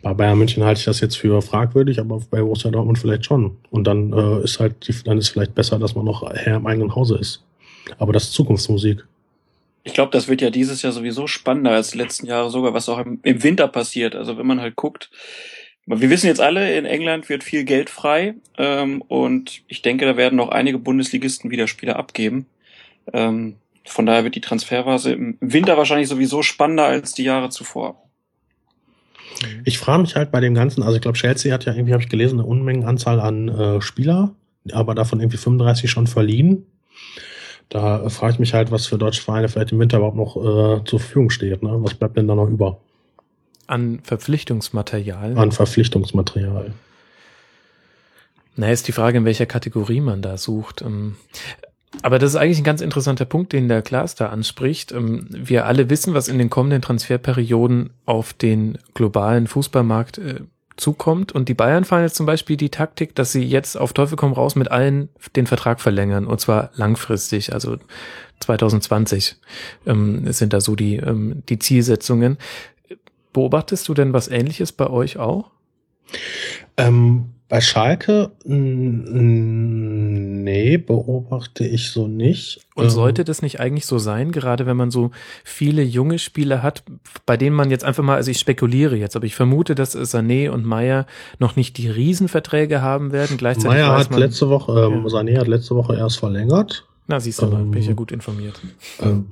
bei 0.02 0.12
Bayern 0.12 0.36
München 0.36 0.62
halte 0.62 0.80
ich 0.80 0.84
das 0.84 1.00
jetzt 1.00 1.16
für 1.16 1.40
fragwürdig, 1.40 1.98
aber 1.98 2.20
bei 2.30 2.40
Borussia 2.40 2.70
Dortmund 2.70 2.98
vielleicht 2.98 3.24
schon. 3.24 3.56
Und 3.70 3.86
dann 3.86 4.12
äh, 4.12 4.44
ist 4.44 4.60
halt, 4.60 4.86
die, 4.86 4.94
dann 5.04 5.16
ist 5.16 5.30
vielleicht 5.30 5.54
besser, 5.54 5.78
dass 5.78 5.94
man 5.94 6.04
noch 6.04 6.30
Herr 6.34 6.56
im 6.56 6.66
eigenen 6.66 6.94
Hause 6.94 7.16
ist. 7.16 7.42
Aber 7.96 8.12
das 8.12 8.24
ist 8.24 8.32
Zukunftsmusik. 8.34 9.06
Ich 9.82 9.94
glaube, 9.94 10.12
das 10.12 10.28
wird 10.28 10.42
ja 10.42 10.50
dieses 10.50 10.82
Jahr 10.82 10.92
sowieso 10.92 11.26
spannender 11.26 11.70
als 11.70 11.92
die 11.92 11.98
letzten 11.98 12.26
Jahre 12.26 12.50
sogar, 12.50 12.74
was 12.74 12.90
auch 12.90 12.98
im, 12.98 13.20
im 13.22 13.42
Winter 13.42 13.68
passiert. 13.68 14.14
Also 14.14 14.36
wenn 14.36 14.46
man 14.46 14.60
halt 14.60 14.76
guckt, 14.76 15.08
wir 15.86 16.10
wissen 16.10 16.26
jetzt 16.26 16.42
alle, 16.42 16.76
in 16.76 16.84
England 16.84 17.30
wird 17.30 17.42
viel 17.42 17.64
Geld 17.64 17.88
frei 17.88 18.34
ähm, 18.58 19.00
und 19.08 19.62
ich 19.66 19.80
denke, 19.80 20.04
da 20.04 20.18
werden 20.18 20.36
noch 20.36 20.50
einige 20.50 20.78
Bundesligisten 20.78 21.50
wieder 21.50 21.68
Spieler 21.68 21.96
abgeben. 21.96 22.44
Ähm, 23.12 23.56
von 23.84 24.06
daher 24.06 24.24
wird 24.24 24.34
die 24.34 24.40
Transferphase 24.40 25.12
im 25.12 25.38
Winter 25.40 25.76
wahrscheinlich 25.76 26.08
sowieso 26.08 26.42
spannender 26.42 26.84
als 26.84 27.14
die 27.14 27.24
Jahre 27.24 27.50
zuvor. 27.50 28.02
Ich 29.64 29.78
frage 29.78 30.02
mich 30.02 30.16
halt 30.16 30.30
bei 30.30 30.40
dem 30.40 30.54
Ganzen, 30.54 30.82
also 30.82 30.96
ich 30.96 31.02
glaube, 31.02 31.18
Chelsea 31.18 31.52
hat 31.52 31.64
ja 31.64 31.74
irgendwie, 31.74 31.92
habe 31.92 32.02
ich 32.02 32.08
gelesen, 32.08 32.40
eine 32.40 32.48
Unmengenanzahl 32.48 33.20
an 33.20 33.48
äh, 33.48 33.80
Spieler, 33.80 34.34
aber 34.72 34.94
davon 34.94 35.20
irgendwie 35.20 35.36
35 35.36 35.90
schon 35.90 36.06
verliehen. 36.06 36.66
Da 37.68 38.04
äh, 38.04 38.10
frage 38.10 38.34
ich 38.34 38.38
mich 38.38 38.54
halt, 38.54 38.70
was 38.70 38.86
für 38.86 38.98
deutsche 38.98 39.22
Vereine 39.22 39.48
vielleicht 39.48 39.72
im 39.72 39.78
Winter 39.78 39.98
überhaupt 39.98 40.16
noch 40.16 40.36
äh, 40.36 40.84
zur 40.84 41.00
Verfügung 41.00 41.30
steht. 41.30 41.62
Ne? 41.62 41.70
Was 41.80 41.94
bleibt 41.94 42.16
denn 42.16 42.28
da 42.28 42.34
noch 42.34 42.48
über? 42.48 42.80
An 43.66 44.00
Verpflichtungsmaterial. 44.02 45.36
An 45.36 45.52
Verpflichtungsmaterial. 45.52 46.72
Na, 48.54 48.70
ist 48.70 48.88
die 48.88 48.92
Frage, 48.92 49.18
in 49.18 49.24
welcher 49.24 49.46
Kategorie 49.46 50.00
man 50.00 50.22
da 50.22 50.38
sucht. 50.38 50.82
Aber 52.02 52.18
das 52.18 52.30
ist 52.30 52.36
eigentlich 52.36 52.58
ein 52.58 52.64
ganz 52.64 52.80
interessanter 52.80 53.24
Punkt, 53.24 53.52
den 53.52 53.68
der 53.68 53.82
Klaas 53.82 54.14
da 54.14 54.28
anspricht. 54.28 54.92
Ähm, 54.92 55.26
wir 55.30 55.66
alle 55.66 55.90
wissen, 55.90 56.14
was 56.14 56.28
in 56.28 56.38
den 56.38 56.50
kommenden 56.50 56.82
Transferperioden 56.82 57.90
auf 58.04 58.32
den 58.32 58.78
globalen 58.94 59.46
Fußballmarkt 59.46 60.18
äh, 60.18 60.40
zukommt. 60.76 61.32
Und 61.32 61.48
die 61.48 61.54
Bayern 61.54 61.84
fahren 61.84 62.02
jetzt 62.02 62.16
zum 62.16 62.26
Beispiel 62.26 62.56
die 62.56 62.70
Taktik, 62.70 63.14
dass 63.14 63.32
sie 63.32 63.42
jetzt 63.42 63.76
auf 63.76 63.92
Teufel 63.92 64.16
komm 64.16 64.32
raus 64.32 64.56
mit 64.56 64.70
allen 64.70 65.08
den 65.34 65.46
Vertrag 65.46 65.80
verlängern. 65.80 66.26
Und 66.26 66.40
zwar 66.40 66.70
langfristig, 66.74 67.52
also 67.52 67.76
2020 68.40 69.36
ähm, 69.86 70.30
sind 70.32 70.52
da 70.52 70.60
so 70.60 70.76
die, 70.76 70.96
ähm, 70.96 71.42
die 71.48 71.58
Zielsetzungen. 71.58 72.36
Beobachtest 73.32 73.88
du 73.88 73.94
denn 73.94 74.12
was 74.12 74.28
ähnliches 74.28 74.72
bei 74.72 74.88
euch 74.88 75.18
auch? 75.18 75.50
Ähm, 76.76 77.32
bei 77.48 77.60
Schalke, 77.60 78.32
nee, 78.44 78.78
beobachte 80.78 81.64
ich 81.64 81.90
so 81.90 82.08
nicht. 82.08 82.60
Und 82.74 82.84
Ähm, 82.84 82.90
sollte 82.90 83.24
das 83.24 83.40
nicht 83.40 83.60
eigentlich 83.60 83.86
so 83.86 83.98
sein, 83.98 84.32
gerade 84.32 84.66
wenn 84.66 84.76
man 84.76 84.90
so 84.90 85.12
viele 85.44 85.82
junge 85.82 86.18
Spieler 86.18 86.62
hat, 86.64 86.82
bei 87.24 87.36
denen 87.36 87.54
man 87.54 87.70
jetzt 87.70 87.84
einfach 87.84 88.02
mal, 88.02 88.16
also 88.16 88.32
ich 88.32 88.40
spekuliere 88.40 88.96
jetzt, 88.96 89.14
aber 89.14 89.26
ich 89.26 89.36
vermute, 89.36 89.76
dass 89.76 89.96
Sané 89.96 90.50
und 90.50 90.66
Meier 90.66 91.06
noch 91.38 91.54
nicht 91.54 91.78
die 91.78 91.88
Riesenverträge 91.88 92.82
haben 92.82 93.12
werden. 93.12 93.36
Gleichzeitig 93.36 93.78
Meier 93.78 93.96
hat 93.96 94.10
man, 94.10 94.18
letzte 94.20 94.48
Woche, 94.48 94.72
ähm, 94.92 95.04
Ja. 95.04 95.08
Sané 95.08 95.38
hat 95.38 95.46
letzte 95.46 95.76
Woche 95.76 95.94
erst 95.96 96.18
verlängert. 96.18 96.84
na 97.06 97.20
siehst 97.20 97.40
du 97.40 97.46
mal, 97.46 97.62
bin 97.62 97.78
ich 97.78 97.84
ja 97.86 97.90
ähm, 97.90 97.96
gut 97.96 98.10
informiert. 98.10 98.60
Ähm, 99.00 99.26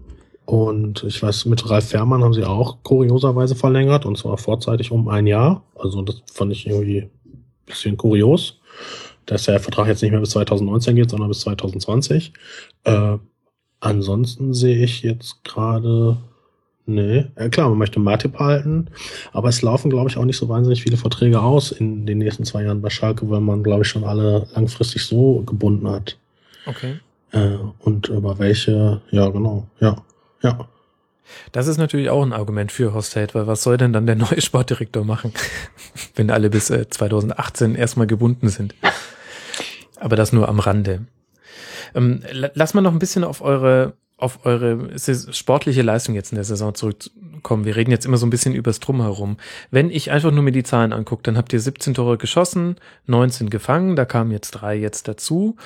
und 0.47 1.03
ich 1.05 1.21
weiß, 1.21 1.47
mit 1.47 1.69
Ralf 1.69 1.89
Fährmann 1.89 2.23
haben 2.23 2.35
sie 2.35 2.45
auch 2.45 2.77
kurioserweise 2.85 3.57
verlängert, 3.57 4.07
und 4.07 4.17
zwar 4.19 4.39
vorzeitig 4.39 4.93
um 4.93 5.09
ein 5.09 5.27
Jahr. 5.27 5.65
Also 5.75 6.01
das 6.03 6.23
fand 6.33 6.53
ich 6.53 6.69
irgendwie 6.69 7.09
bisschen 7.67 7.97
kurios, 7.97 8.61
dass 9.27 9.45
der 9.45 9.61
Vertrag 9.61 9.87
jetzt 9.87 10.03
nicht 10.03 10.13
mehr 10.13 10.21
bis 10.21 10.31
2019 10.31 10.97
geht, 10.97 11.11
sondern 11.11 11.29
bis 11.29 11.41
2020. 11.41 12.33
Äh, 12.85 13.17
ansonsten 13.81 14.55
sehe 14.55 14.85
ich 14.85 15.03
jetzt 15.03 15.45
gerade, 15.45 16.17
nee, 16.87 17.27
ja, 17.39 17.49
klar, 17.49 17.69
man 17.69 17.79
möchte 17.79 18.01
Matip 18.01 18.39
halten, 18.39 18.89
aber 19.33 19.49
es 19.49 19.63
laufen, 19.63 19.91
glaube 19.91 20.11
ich, 20.11 20.17
auch 20.17 20.25
nicht 20.25 20.37
so 20.37 20.49
wahnsinnig 20.49 20.83
viele 20.83 20.97
Verträge 20.97 21.41
aus 21.41 21.73
in 21.73 22.07
den 22.07 22.19
nächsten 22.19 22.45
zwei 22.45 22.65
Jahren 22.65 22.83
bei 22.83 22.91
Schalke, 22.91 23.29
weil 23.31 23.41
man, 23.41 23.63
glaube 23.63 23.83
ich, 23.83 23.89
schon 23.89 24.05
alle 24.05 24.47
langfristig 24.55 25.05
so 25.05 25.43
gebunden 25.43 25.89
hat. 25.89 26.19
Okay. 26.67 26.99
Äh, 27.33 27.57
und 27.81 28.09
über 28.09 28.39
welche, 28.39 29.01
ja, 29.11 29.29
genau, 29.29 29.67
ja, 29.81 30.03
ja. 30.43 30.69
Das 31.53 31.67
ist 31.67 31.79
natürlich 31.79 32.11
auch 32.11 32.23
ein 32.23 32.33
Argument 32.33 32.71
für 32.73 32.95
Held, 33.15 33.35
weil 33.35 33.47
was 33.47 33.63
soll 33.63 33.77
denn 33.77 33.93
dann 33.93 34.07
der 34.07 34.17
neue 34.17 34.41
Sportdirektor 34.41 35.05
machen, 35.05 35.33
wenn 36.15 36.31
alle 36.31 36.51
bis 36.51 36.71
äh, 36.71 36.89
2018 36.89 37.75
erstmal 37.75 38.07
gebunden 38.07 38.49
sind? 38.49 38.75
Aber 39.99 40.17
das 40.17 40.33
nur 40.33 40.49
am 40.49 40.61
Rande. 40.61 41.07
Ähm, 41.95 42.23
la- 42.33 42.51
lass 42.55 42.75
mal 42.75 42.81
noch 42.81 42.93
ein 42.93 42.99
bisschen 42.99 43.25
auf 43.25 43.41
eure 43.43 43.95
auf 44.17 44.47
eure 44.47 44.91
sportliche 44.97 45.83
Leistung 45.83 46.15
jetzt 46.15 46.31
in 46.31 46.37
der 46.37 46.45
Saison 46.45 46.73
zurückkommen. 46.73 47.65
Wir 47.65 47.75
reden 47.75 47.91
jetzt 47.91 48.07
immer 48.07 48.17
so 48.17 48.25
ein 48.25 48.31
bisschen 48.31 48.55
übers 48.55 48.79
Drumherum. 48.79 49.39
Wenn 49.73 49.91
ich 49.91 50.13
einfach 50.13 50.31
nur 50.31 50.43
mir 50.45 50.53
die 50.53 50.63
Zahlen 50.63 50.93
angucke, 50.93 51.25
dann 51.25 51.37
habt 51.37 51.53
ihr 51.53 51.59
17 51.61 51.95
Tore 51.95 52.17
geschossen, 52.17 52.77
19 53.07 53.51
gefangen, 53.51 53.97
da 53.97 54.05
kamen 54.05 54.31
jetzt 54.31 54.53
drei 54.53 54.77
jetzt 54.77 55.09
dazu. 55.09 55.57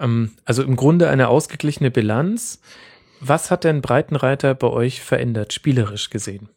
Ähm, 0.00 0.32
also 0.44 0.64
im 0.64 0.74
Grunde 0.74 1.08
eine 1.10 1.28
ausgeglichene 1.28 1.92
Bilanz. 1.92 2.60
Was 3.24 3.52
hat 3.52 3.62
denn 3.62 3.82
Breitenreiter 3.82 4.52
bei 4.56 4.66
euch 4.66 5.00
verändert, 5.00 5.52
spielerisch 5.52 6.10
gesehen? 6.10 6.48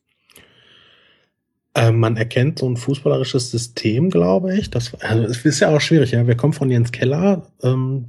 Äh, 1.75 1.91
man 1.91 2.17
erkennt 2.17 2.57
so 2.57 2.67
ein 2.67 2.75
fußballerisches 2.75 3.51
System, 3.51 4.09
glaube 4.09 4.57
ich. 4.57 4.71
Das, 4.71 4.95
also 4.95 5.23
es 5.23 5.45
ist 5.45 5.59
ja 5.59 5.69
auch 5.69 5.79
schwierig. 5.79 6.11
Ja, 6.11 6.25
wir 6.25 6.35
kommen 6.35 6.53
von 6.53 6.71
Jens 6.71 6.91
Keller, 6.91 7.45
ähm, 7.61 8.05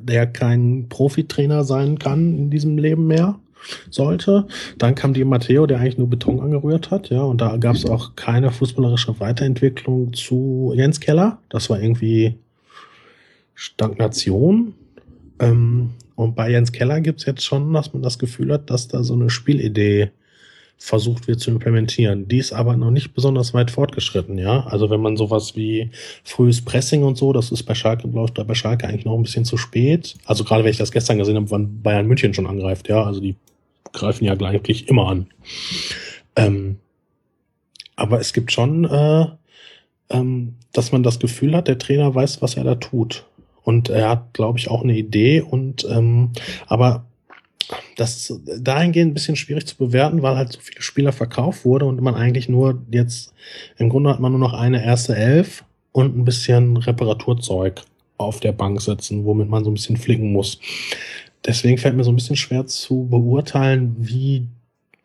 der 0.00 0.26
kein 0.26 0.88
Profitrainer 0.88 1.62
sein 1.62 1.98
kann 2.00 2.36
in 2.36 2.50
diesem 2.50 2.76
Leben 2.76 3.06
mehr 3.06 3.38
sollte. 3.88 4.48
Dann 4.78 4.96
kam 4.96 5.14
die 5.14 5.24
Matteo, 5.24 5.66
der 5.66 5.78
eigentlich 5.78 5.98
nur 5.98 6.10
Beton 6.10 6.40
angerührt 6.40 6.90
hat, 6.90 7.10
ja, 7.10 7.22
und 7.22 7.40
da 7.40 7.56
gab 7.56 7.76
es 7.76 7.84
auch 7.84 8.16
keine 8.16 8.50
fußballerische 8.50 9.20
Weiterentwicklung 9.20 10.12
zu 10.12 10.72
Jens 10.74 10.98
Keller. 10.98 11.38
Das 11.50 11.70
war 11.70 11.80
irgendwie 11.80 12.36
Stagnation. 13.54 14.74
Ähm, 15.38 15.90
und 16.16 16.34
bei 16.34 16.50
Jens 16.50 16.72
Keller 16.72 17.00
gibt's 17.00 17.26
jetzt 17.26 17.44
schon, 17.44 17.72
dass 17.72 17.92
man 17.92 18.02
das 18.02 18.18
Gefühl 18.18 18.52
hat, 18.52 18.70
dass 18.70 18.88
da 18.88 19.04
so 19.04 19.14
eine 19.14 19.30
Spielidee 19.30 20.10
versucht 20.78 21.26
wird 21.26 21.40
zu 21.40 21.50
implementieren. 21.50 22.28
Die 22.28 22.38
ist 22.38 22.52
aber 22.52 22.76
noch 22.76 22.90
nicht 22.90 23.14
besonders 23.14 23.54
weit 23.54 23.70
fortgeschritten, 23.70 24.36
ja. 24.36 24.66
Also 24.66 24.90
wenn 24.90 25.00
man 25.00 25.16
sowas 25.16 25.56
wie 25.56 25.90
frühes 26.22 26.62
Pressing 26.62 27.02
und 27.02 27.16
so, 27.16 27.32
das 27.32 27.50
ist 27.50 27.62
bei 27.62 27.74
Schalke, 27.74 28.08
glaube 28.08 28.30
ich, 28.36 28.46
bei 28.46 28.54
Schalke 28.54 28.86
eigentlich 28.86 29.04
noch 29.04 29.14
ein 29.14 29.22
bisschen 29.22 29.44
zu 29.44 29.56
spät. 29.56 30.16
Also 30.26 30.44
gerade 30.44 30.64
wenn 30.64 30.70
ich 30.70 30.76
das 30.76 30.92
gestern 30.92 31.18
gesehen 31.18 31.36
habe, 31.36 31.50
wann 31.50 31.82
Bayern 31.82 32.06
München 32.06 32.34
schon 32.34 32.46
angreift, 32.46 32.88
ja. 32.88 33.02
Also 33.02 33.20
die 33.20 33.36
greifen 33.92 34.24
ja 34.24 34.34
eigentlich 34.34 34.88
immer 34.88 35.08
an. 35.08 35.26
Ähm, 36.34 36.78
aber 37.94 38.20
es 38.20 38.34
gibt 38.34 38.52
schon, 38.52 38.84
äh, 38.84 39.26
ähm, 40.10 40.54
dass 40.72 40.92
man 40.92 41.02
das 41.02 41.18
Gefühl 41.18 41.56
hat, 41.56 41.68
der 41.68 41.78
Trainer 41.78 42.14
weiß, 42.14 42.42
was 42.42 42.56
er 42.56 42.64
da 42.64 42.74
tut. 42.74 43.24
Und 43.66 43.88
er 43.88 44.10
hat, 44.10 44.32
glaube 44.32 44.60
ich, 44.60 44.70
auch 44.70 44.84
eine 44.84 44.96
Idee 44.96 45.40
und 45.40 45.84
ähm, 45.90 46.30
aber 46.68 47.04
das 47.96 48.30
ist 48.30 48.40
dahingehend 48.60 49.10
ein 49.10 49.14
bisschen 49.14 49.34
schwierig 49.34 49.66
zu 49.66 49.76
bewerten, 49.76 50.22
weil 50.22 50.36
halt 50.36 50.52
so 50.52 50.60
viele 50.60 50.82
Spieler 50.82 51.10
verkauft 51.10 51.64
wurde 51.64 51.84
und 51.84 52.00
man 52.00 52.14
eigentlich 52.14 52.48
nur 52.48 52.80
jetzt, 52.92 53.34
im 53.76 53.88
Grunde 53.88 54.10
hat 54.10 54.20
man 54.20 54.30
nur 54.30 54.38
noch 54.38 54.52
eine 54.52 54.84
erste 54.84 55.16
Elf 55.16 55.64
und 55.90 56.16
ein 56.16 56.24
bisschen 56.24 56.76
Reparaturzeug 56.76 57.82
auf 58.18 58.38
der 58.38 58.52
Bank 58.52 58.80
sitzen, 58.80 59.24
womit 59.24 59.48
man 59.48 59.64
so 59.64 59.70
ein 59.72 59.74
bisschen 59.74 59.96
flicken 59.96 60.30
muss. 60.30 60.60
Deswegen 61.44 61.76
fällt 61.76 61.96
mir 61.96 62.04
so 62.04 62.12
ein 62.12 62.16
bisschen 62.16 62.36
schwer 62.36 62.66
zu 62.66 63.08
beurteilen, 63.10 63.96
wie 63.98 64.46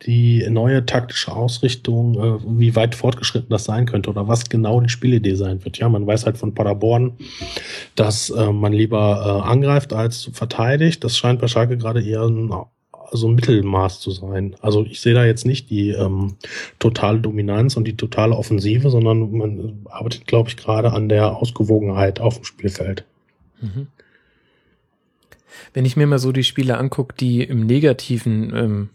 die 0.05 0.45
neue 0.49 0.85
taktische 0.85 1.31
Ausrichtung, 1.31 2.15
äh, 2.15 2.39
wie 2.59 2.75
weit 2.75 2.95
fortgeschritten 2.95 3.49
das 3.49 3.65
sein 3.65 3.85
könnte 3.85 4.09
oder 4.09 4.27
was 4.27 4.49
genau 4.49 4.81
die 4.81 4.89
Spielidee 4.89 5.35
sein 5.35 5.63
wird. 5.63 5.77
Ja, 5.77 5.89
man 5.89 6.07
weiß 6.07 6.25
halt 6.25 6.37
von 6.37 6.53
Paderborn, 6.53 7.13
dass 7.95 8.29
äh, 8.29 8.51
man 8.51 8.73
lieber 8.73 9.43
äh, 9.45 9.49
angreift 9.49 9.93
als 9.93 10.29
verteidigt. 10.33 11.03
Das 11.03 11.17
scheint 11.17 11.39
bei 11.39 11.47
Schalke 11.47 11.77
gerade 11.77 12.03
eher 12.03 12.23
ein 12.23 12.51
so 13.11 13.27
ein 13.27 13.35
Mittelmaß 13.35 13.99
zu 13.99 14.11
sein. 14.11 14.55
Also 14.61 14.85
ich 14.85 15.01
sehe 15.01 15.13
da 15.13 15.25
jetzt 15.25 15.45
nicht 15.45 15.69
die 15.69 15.89
ähm, 15.89 16.35
totale 16.79 17.19
Dominanz 17.19 17.75
und 17.75 17.85
die 17.85 17.97
totale 17.97 18.35
Offensive, 18.35 18.89
sondern 18.89 19.31
man 19.31 19.85
arbeitet, 19.89 20.27
glaube 20.27 20.49
ich, 20.49 20.57
gerade 20.57 20.93
an 20.93 21.09
der 21.09 21.35
Ausgewogenheit 21.35 22.21
auf 22.21 22.35
dem 22.35 22.45
Spielfeld. 22.45 23.03
Mhm. 23.59 23.87
Wenn 25.73 25.85
ich 25.85 25.97
mir 25.97 26.07
mal 26.07 26.19
so 26.19 26.31
die 26.31 26.43
Spiele 26.43 26.77
angucke, 26.77 27.15
die 27.19 27.43
im 27.43 27.65
Negativen, 27.65 28.55
ähm, 28.55 28.89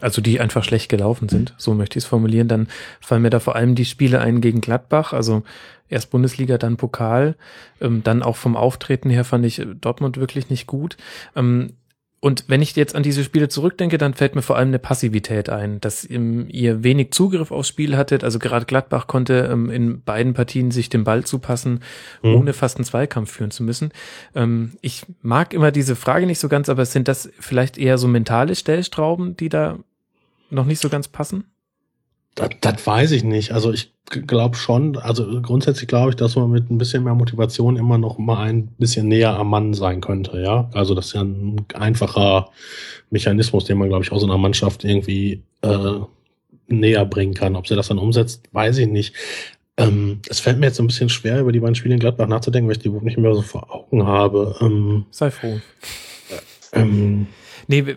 also 0.00 0.22
die 0.22 0.40
einfach 0.40 0.64
schlecht 0.64 0.88
gelaufen 0.88 1.28
sind, 1.28 1.54
so 1.58 1.74
möchte 1.74 1.98
ich 1.98 2.04
es 2.04 2.08
formulieren, 2.08 2.48
dann 2.48 2.68
fallen 3.00 3.22
mir 3.22 3.30
da 3.30 3.40
vor 3.40 3.56
allem 3.56 3.74
die 3.74 3.84
Spiele 3.84 4.20
ein 4.20 4.40
gegen 4.40 4.60
Gladbach, 4.60 5.12
also 5.12 5.42
erst 5.88 6.10
Bundesliga, 6.10 6.58
dann 6.58 6.76
Pokal, 6.76 7.36
ähm, 7.80 8.02
dann 8.02 8.22
auch 8.22 8.36
vom 8.36 8.56
Auftreten 8.56 9.10
her 9.10 9.24
fand 9.24 9.44
ich 9.44 9.62
Dortmund 9.80 10.16
wirklich 10.16 10.50
nicht 10.50 10.66
gut. 10.66 10.96
Ähm, 11.36 11.74
und 12.24 12.44
wenn 12.46 12.62
ich 12.62 12.76
jetzt 12.76 12.94
an 12.94 13.02
diese 13.02 13.24
Spiele 13.24 13.48
zurückdenke, 13.48 13.98
dann 13.98 14.14
fällt 14.14 14.36
mir 14.36 14.42
vor 14.42 14.56
allem 14.56 14.68
eine 14.68 14.78
Passivität 14.78 15.50
ein, 15.50 15.80
dass 15.80 16.08
ähm, 16.08 16.46
ihr 16.48 16.84
wenig 16.84 17.10
Zugriff 17.10 17.50
aufs 17.50 17.66
Spiel 17.66 17.96
hattet. 17.96 18.22
Also 18.22 18.38
gerade 18.38 18.64
Gladbach 18.64 19.08
konnte 19.08 19.48
ähm, 19.52 19.68
in 19.68 20.02
beiden 20.04 20.32
Partien 20.32 20.70
sich 20.70 20.88
den 20.88 21.02
Ball 21.02 21.24
zupassen, 21.24 21.80
Mhm. 22.22 22.34
ohne 22.36 22.52
fast 22.52 22.76
einen 22.76 22.84
Zweikampf 22.84 23.32
führen 23.32 23.50
zu 23.50 23.64
müssen. 23.64 23.90
Ähm, 24.36 24.74
ich 24.82 25.04
mag 25.20 25.52
immer 25.52 25.72
diese 25.72 25.96
Frage 25.96 26.26
nicht 26.26 26.38
so 26.38 26.48
ganz, 26.48 26.68
aber 26.68 26.86
sind 26.86 27.08
das 27.08 27.28
vielleicht 27.40 27.76
eher 27.76 27.98
so 27.98 28.06
mentale 28.06 28.54
Stellstrauben, 28.54 29.36
die 29.36 29.48
da 29.48 29.80
noch 30.48 30.64
nicht 30.64 30.80
so 30.80 30.88
ganz 30.88 31.08
passen? 31.08 31.51
Das, 32.34 32.48
das 32.60 32.86
weiß 32.86 33.10
ich 33.12 33.24
nicht. 33.24 33.52
Also 33.52 33.72
ich 33.72 33.92
glaube 34.06 34.56
schon, 34.56 34.96
also 34.96 35.40
grundsätzlich 35.42 35.88
glaube 35.88 36.10
ich, 36.10 36.16
dass 36.16 36.36
man 36.36 36.50
mit 36.50 36.70
ein 36.70 36.78
bisschen 36.78 37.04
mehr 37.04 37.14
Motivation 37.14 37.76
immer 37.76 37.98
noch 37.98 38.18
mal 38.18 38.48
ein 38.48 38.68
bisschen 38.78 39.08
näher 39.08 39.36
am 39.36 39.50
Mann 39.50 39.74
sein 39.74 40.00
könnte, 40.00 40.40
ja. 40.40 40.68
Also 40.72 40.94
das 40.94 41.06
ist 41.06 41.12
ja 41.14 41.22
ein 41.22 41.64
einfacher 41.74 42.50
Mechanismus, 43.10 43.64
den 43.64 43.78
man, 43.78 43.88
glaube 43.88 44.04
ich, 44.04 44.12
aus 44.12 44.24
einer 44.24 44.38
Mannschaft 44.38 44.84
irgendwie 44.84 45.42
äh, 45.62 46.00
näher 46.68 47.04
bringen 47.04 47.34
kann. 47.34 47.56
Ob 47.56 47.66
sie 47.66 47.76
das 47.76 47.88
dann 47.88 47.98
umsetzt, 47.98 48.48
weiß 48.52 48.78
ich 48.78 48.88
nicht. 48.88 49.14
Ähm, 49.76 50.20
es 50.28 50.40
fällt 50.40 50.58
mir 50.58 50.66
jetzt 50.66 50.76
so 50.76 50.82
ein 50.82 50.88
bisschen 50.88 51.08
schwer, 51.08 51.40
über 51.40 51.52
die 51.52 51.60
beiden 51.60 51.74
Spiele 51.74 51.94
in 51.94 52.00
Gladbach 52.00 52.28
nachzudenken, 52.28 52.68
weil 52.68 52.76
ich 52.76 52.82
die 52.82 52.90
nicht 52.90 53.18
mehr 53.18 53.34
so 53.34 53.42
vor 53.42 53.74
Augen 53.74 54.06
habe. 54.06 54.56
Ähm, 54.60 55.06
Sei 55.10 55.30
froh. 55.30 55.60
ähm, 56.72 57.26
Nee, 57.66 57.86
wir, 57.86 57.96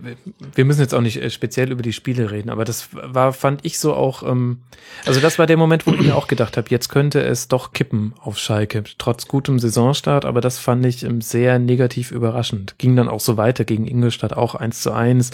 wir 0.54 0.66
müssen 0.66 0.82
jetzt 0.82 0.94
auch 0.94 1.02
nicht 1.02 1.22
äh, 1.22 1.30
speziell 1.30 1.72
über 1.72 1.82
die 1.82 1.94
Spiele 1.94 2.32
reden, 2.32 2.50
aber 2.50 2.66
das 2.66 2.90
war, 2.92 3.34
fand 3.34 3.66
ich 3.66 3.80
so 3.80 3.94
auch, 3.94 4.24
ähm, 4.24 4.62
also 5.06 5.20
das 5.20 5.40
war 5.40 5.46
der 5.46 5.58
Moment, 5.58 5.88
wo 5.88 5.92
ich 5.92 6.02
mir 6.02 6.16
auch 6.16 6.28
gedacht 6.28 6.58
habe, 6.58 6.68
jetzt 6.70 6.90
könnte 6.90 7.22
es 7.22 7.48
doch 7.48 7.74
kippen 7.74 8.14
auf 8.20 8.38
Schalke, 8.38 8.84
trotz 8.98 9.28
gutem 9.28 9.60
Saisonstart, 9.60 10.26
aber 10.26 10.42
das 10.42 10.60
fand 10.60 10.86
ich 10.86 11.04
ähm, 11.04 11.22
sehr 11.22 11.60
negativ 11.60 12.12
überraschend. 12.12 12.78
Ging 12.78 12.96
dann 12.96 13.10
auch 13.10 13.20
so 13.20 13.38
weiter 13.38 13.66
gegen 13.66 13.88
Ingolstadt 13.88 14.34
auch 14.34 14.56
1 14.56 14.82
zu 14.82 14.92
1, 14.92 15.32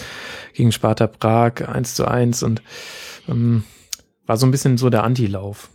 gegen 0.54 0.72
Sparta 0.72 1.06
Prag 1.06 1.68
1 1.68 1.94
zu 1.94 2.06
1 2.06 2.42
und 2.42 2.62
ähm, 3.28 3.64
war 4.26 4.36
so 4.36 4.46
ein 4.46 4.50
bisschen 4.50 4.78
so 4.78 4.90
der 4.90 5.04
Antilauf. 5.04 5.70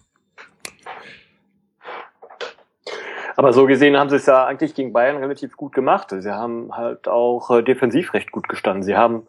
Aber 3.38 3.54
so 3.54 3.65
gesehen 3.65 3.95
haben 3.95 4.10
sie 4.10 4.17
es 4.17 4.26
ja 4.26 4.45
eigentlich 4.45 4.73
gegen 4.76 4.91
Bayern 4.91 5.17
relativ 5.17 5.56
gut 5.56 5.71
gemacht. 5.71 6.13
Sie 6.17 6.32
haben 6.32 6.76
halt 6.76 7.08
auch 7.08 7.50
äh, 7.52 7.63
defensiv 7.63 8.13
recht 8.13 8.32
gut 8.32 8.50
gestanden. 8.50 8.84
Sie 8.84 8.97
haben 8.97 9.28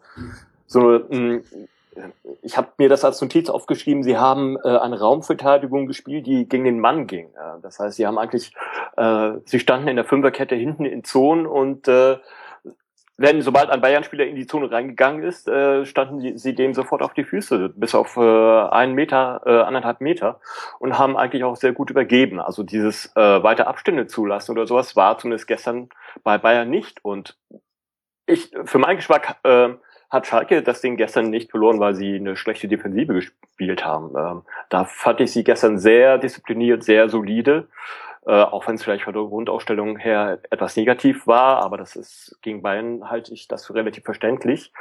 so 0.65 0.99
mh, 1.09 1.39
ich 2.41 2.57
habe 2.57 2.69
mir 2.77 2.89
das 2.89 3.05
als 3.05 3.21
Notiz 3.21 3.49
aufgeschrieben, 3.49 4.03
sie 4.03 4.17
haben 4.17 4.57
äh, 4.63 4.77
eine 4.77 4.99
Raumverteidigung 4.99 5.87
gespielt, 5.87 6.25
die 6.27 6.47
gegen 6.47 6.63
den 6.63 6.79
Mann 6.79 7.07
ging. 7.07 7.27
Äh, 7.27 7.61
das 7.61 7.79
heißt, 7.79 7.97
sie 7.97 8.07
haben 8.07 8.17
eigentlich, 8.17 8.53
äh, 8.97 9.31
sie 9.45 9.59
standen 9.59 9.87
in 9.87 9.95
der 9.95 10.05
Fünferkette 10.05 10.55
hinten 10.55 10.85
in 10.85 11.03
Zonen 11.03 11.45
und 11.45 11.87
äh, 11.87 12.17
denn 13.19 13.41
sobald 13.41 13.69
ein 13.69 13.81
Bayern-Spieler 13.81 14.25
in 14.25 14.37
die 14.37 14.47
Zone 14.47 14.71
reingegangen 14.71 15.23
ist, 15.23 15.49
äh, 15.49 15.85
standen 15.85 16.19
die, 16.19 16.37
sie 16.37 16.55
dem 16.55 16.73
sofort 16.73 17.01
auf 17.01 17.13
die 17.13 17.25
Füße, 17.25 17.69
bis 17.75 17.93
auf 17.93 18.15
äh, 18.15 18.21
einen 18.21 18.95
Meter, 18.95 19.41
äh, 19.45 19.61
anderthalb 19.61 19.99
Meter 19.99 20.39
und 20.79 20.97
haben 20.97 21.17
eigentlich 21.17 21.43
auch 21.43 21.57
sehr 21.57 21.73
gut 21.73 21.89
übergeben. 21.89 22.39
Also 22.39 22.63
dieses 22.63 23.13
äh, 23.17 23.43
weiter 23.43 23.67
Abstände 23.67 24.07
zulassen 24.07 24.53
oder 24.53 24.65
sowas 24.65 24.95
war 24.95 25.17
zumindest 25.17 25.47
gestern 25.47 25.89
bei 26.23 26.37
Bayern 26.37 26.69
nicht. 26.69 27.03
Und 27.03 27.37
ich, 28.25 28.51
für 28.63 28.79
meinen 28.79 28.95
Geschmack 28.95 29.35
äh, 29.43 29.69
hat 30.09 30.25
Schalke 30.25 30.63
das 30.63 30.79
Ding 30.79 30.95
gestern 30.95 31.29
nicht 31.29 31.51
verloren, 31.51 31.79
weil 31.79 31.95
sie 31.95 32.15
eine 32.15 32.37
schlechte 32.37 32.69
Defensive 32.69 33.13
gespielt 33.13 33.83
haben. 33.83 34.15
Ähm, 34.17 34.41
da 34.69 34.85
fand 34.85 35.19
ich 35.19 35.31
sie 35.31 35.43
gestern 35.43 35.77
sehr 35.77 36.17
diszipliniert, 36.17 36.83
sehr 36.83 37.09
solide 37.09 37.67
äh, 38.29 38.43
auch 38.43 38.67
wenn 38.67 38.75
es 38.75 38.83
vielleicht 38.83 39.05
von 39.05 39.13
der 39.13 39.23
Grundausstellung 39.23 39.97
her 39.97 40.39
etwas 40.51 40.75
negativ 40.75 41.25
war, 41.25 41.63
aber 41.63 41.77
das 41.77 41.95
ist 41.95 42.37
gegen 42.43 42.61
Bayern 42.61 43.09
halte 43.09 43.33
ich 43.33 43.47
das 43.47 43.65
für 43.65 43.73
relativ 43.73 44.03
verständlich. 44.03 44.71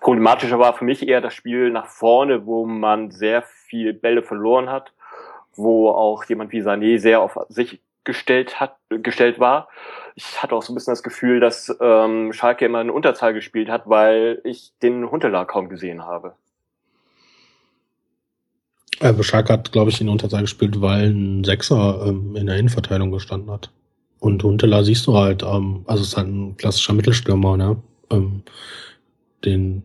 Problematischer 0.00 0.60
war 0.60 0.74
für 0.74 0.84
mich 0.84 1.08
eher 1.08 1.20
das 1.20 1.34
Spiel 1.34 1.70
nach 1.70 1.88
vorne, 1.88 2.46
wo 2.46 2.64
man 2.64 3.10
sehr 3.10 3.42
viel 3.42 3.92
Bälle 3.92 4.22
verloren 4.22 4.70
hat, 4.70 4.92
wo 5.56 5.88
auch 5.88 6.24
jemand 6.26 6.52
wie 6.52 6.62
Sané 6.62 7.00
sehr 7.00 7.20
auf 7.22 7.36
sich 7.48 7.80
gestellt 8.04 8.60
hat, 8.60 8.76
gestellt 8.88 9.40
war. 9.40 9.68
Ich 10.14 10.40
hatte 10.40 10.54
auch 10.54 10.62
so 10.62 10.72
ein 10.72 10.76
bisschen 10.76 10.92
das 10.92 11.02
Gefühl, 11.02 11.40
dass 11.40 11.76
ähm, 11.80 12.32
Schalke 12.32 12.66
immer 12.66 12.78
eine 12.78 12.92
Unterzahl 12.92 13.34
gespielt 13.34 13.68
hat, 13.68 13.82
weil 13.86 14.40
ich 14.44 14.72
den 14.80 15.10
Hunteler 15.10 15.44
kaum 15.44 15.68
gesehen 15.68 16.06
habe. 16.06 16.36
Also 19.00 19.22
Schalke 19.22 19.52
hat, 19.52 19.72
glaube 19.72 19.90
ich, 19.90 20.00
in 20.00 20.08
Unterzahl 20.08 20.42
gespielt, 20.42 20.80
weil 20.80 21.10
ein 21.10 21.44
Sechser 21.44 22.04
ähm, 22.06 22.36
in 22.36 22.46
der 22.46 22.56
Innenverteidigung 22.56 23.10
gestanden 23.10 23.50
hat. 23.50 23.70
Und 24.20 24.42
Huntela 24.44 24.84
siehst 24.84 25.06
du 25.06 25.16
halt, 25.16 25.42
ähm, 25.42 25.82
also 25.86 26.02
ist 26.02 26.16
halt 26.16 26.28
ein 26.28 26.56
klassischer 26.56 26.92
Mittelstürmer, 26.92 27.56
ne? 27.56 27.76
Ähm, 28.10 28.42
den, 29.44 29.82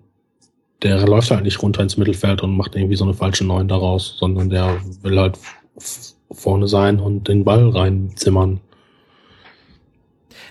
der 0.83 1.07
läuft 1.07 1.31
halt 1.31 1.43
nicht 1.43 1.61
runter 1.63 1.81
ins 1.81 1.97
Mittelfeld 1.97 2.43
und 2.43 2.55
macht 2.55 2.75
irgendwie 2.75 2.95
so 2.95 3.05
eine 3.05 3.15
falsche 3.15 3.45
Neun 3.45 3.67
daraus, 3.67 4.15
sondern 4.19 4.51
der 4.51 4.79
will 5.01 5.19
halt 5.19 5.39
vorne 6.31 6.67
sein 6.67 6.99
und 6.99 7.27
den 7.27 7.43
Ball 7.43 7.69
reinzimmern. 7.69 8.59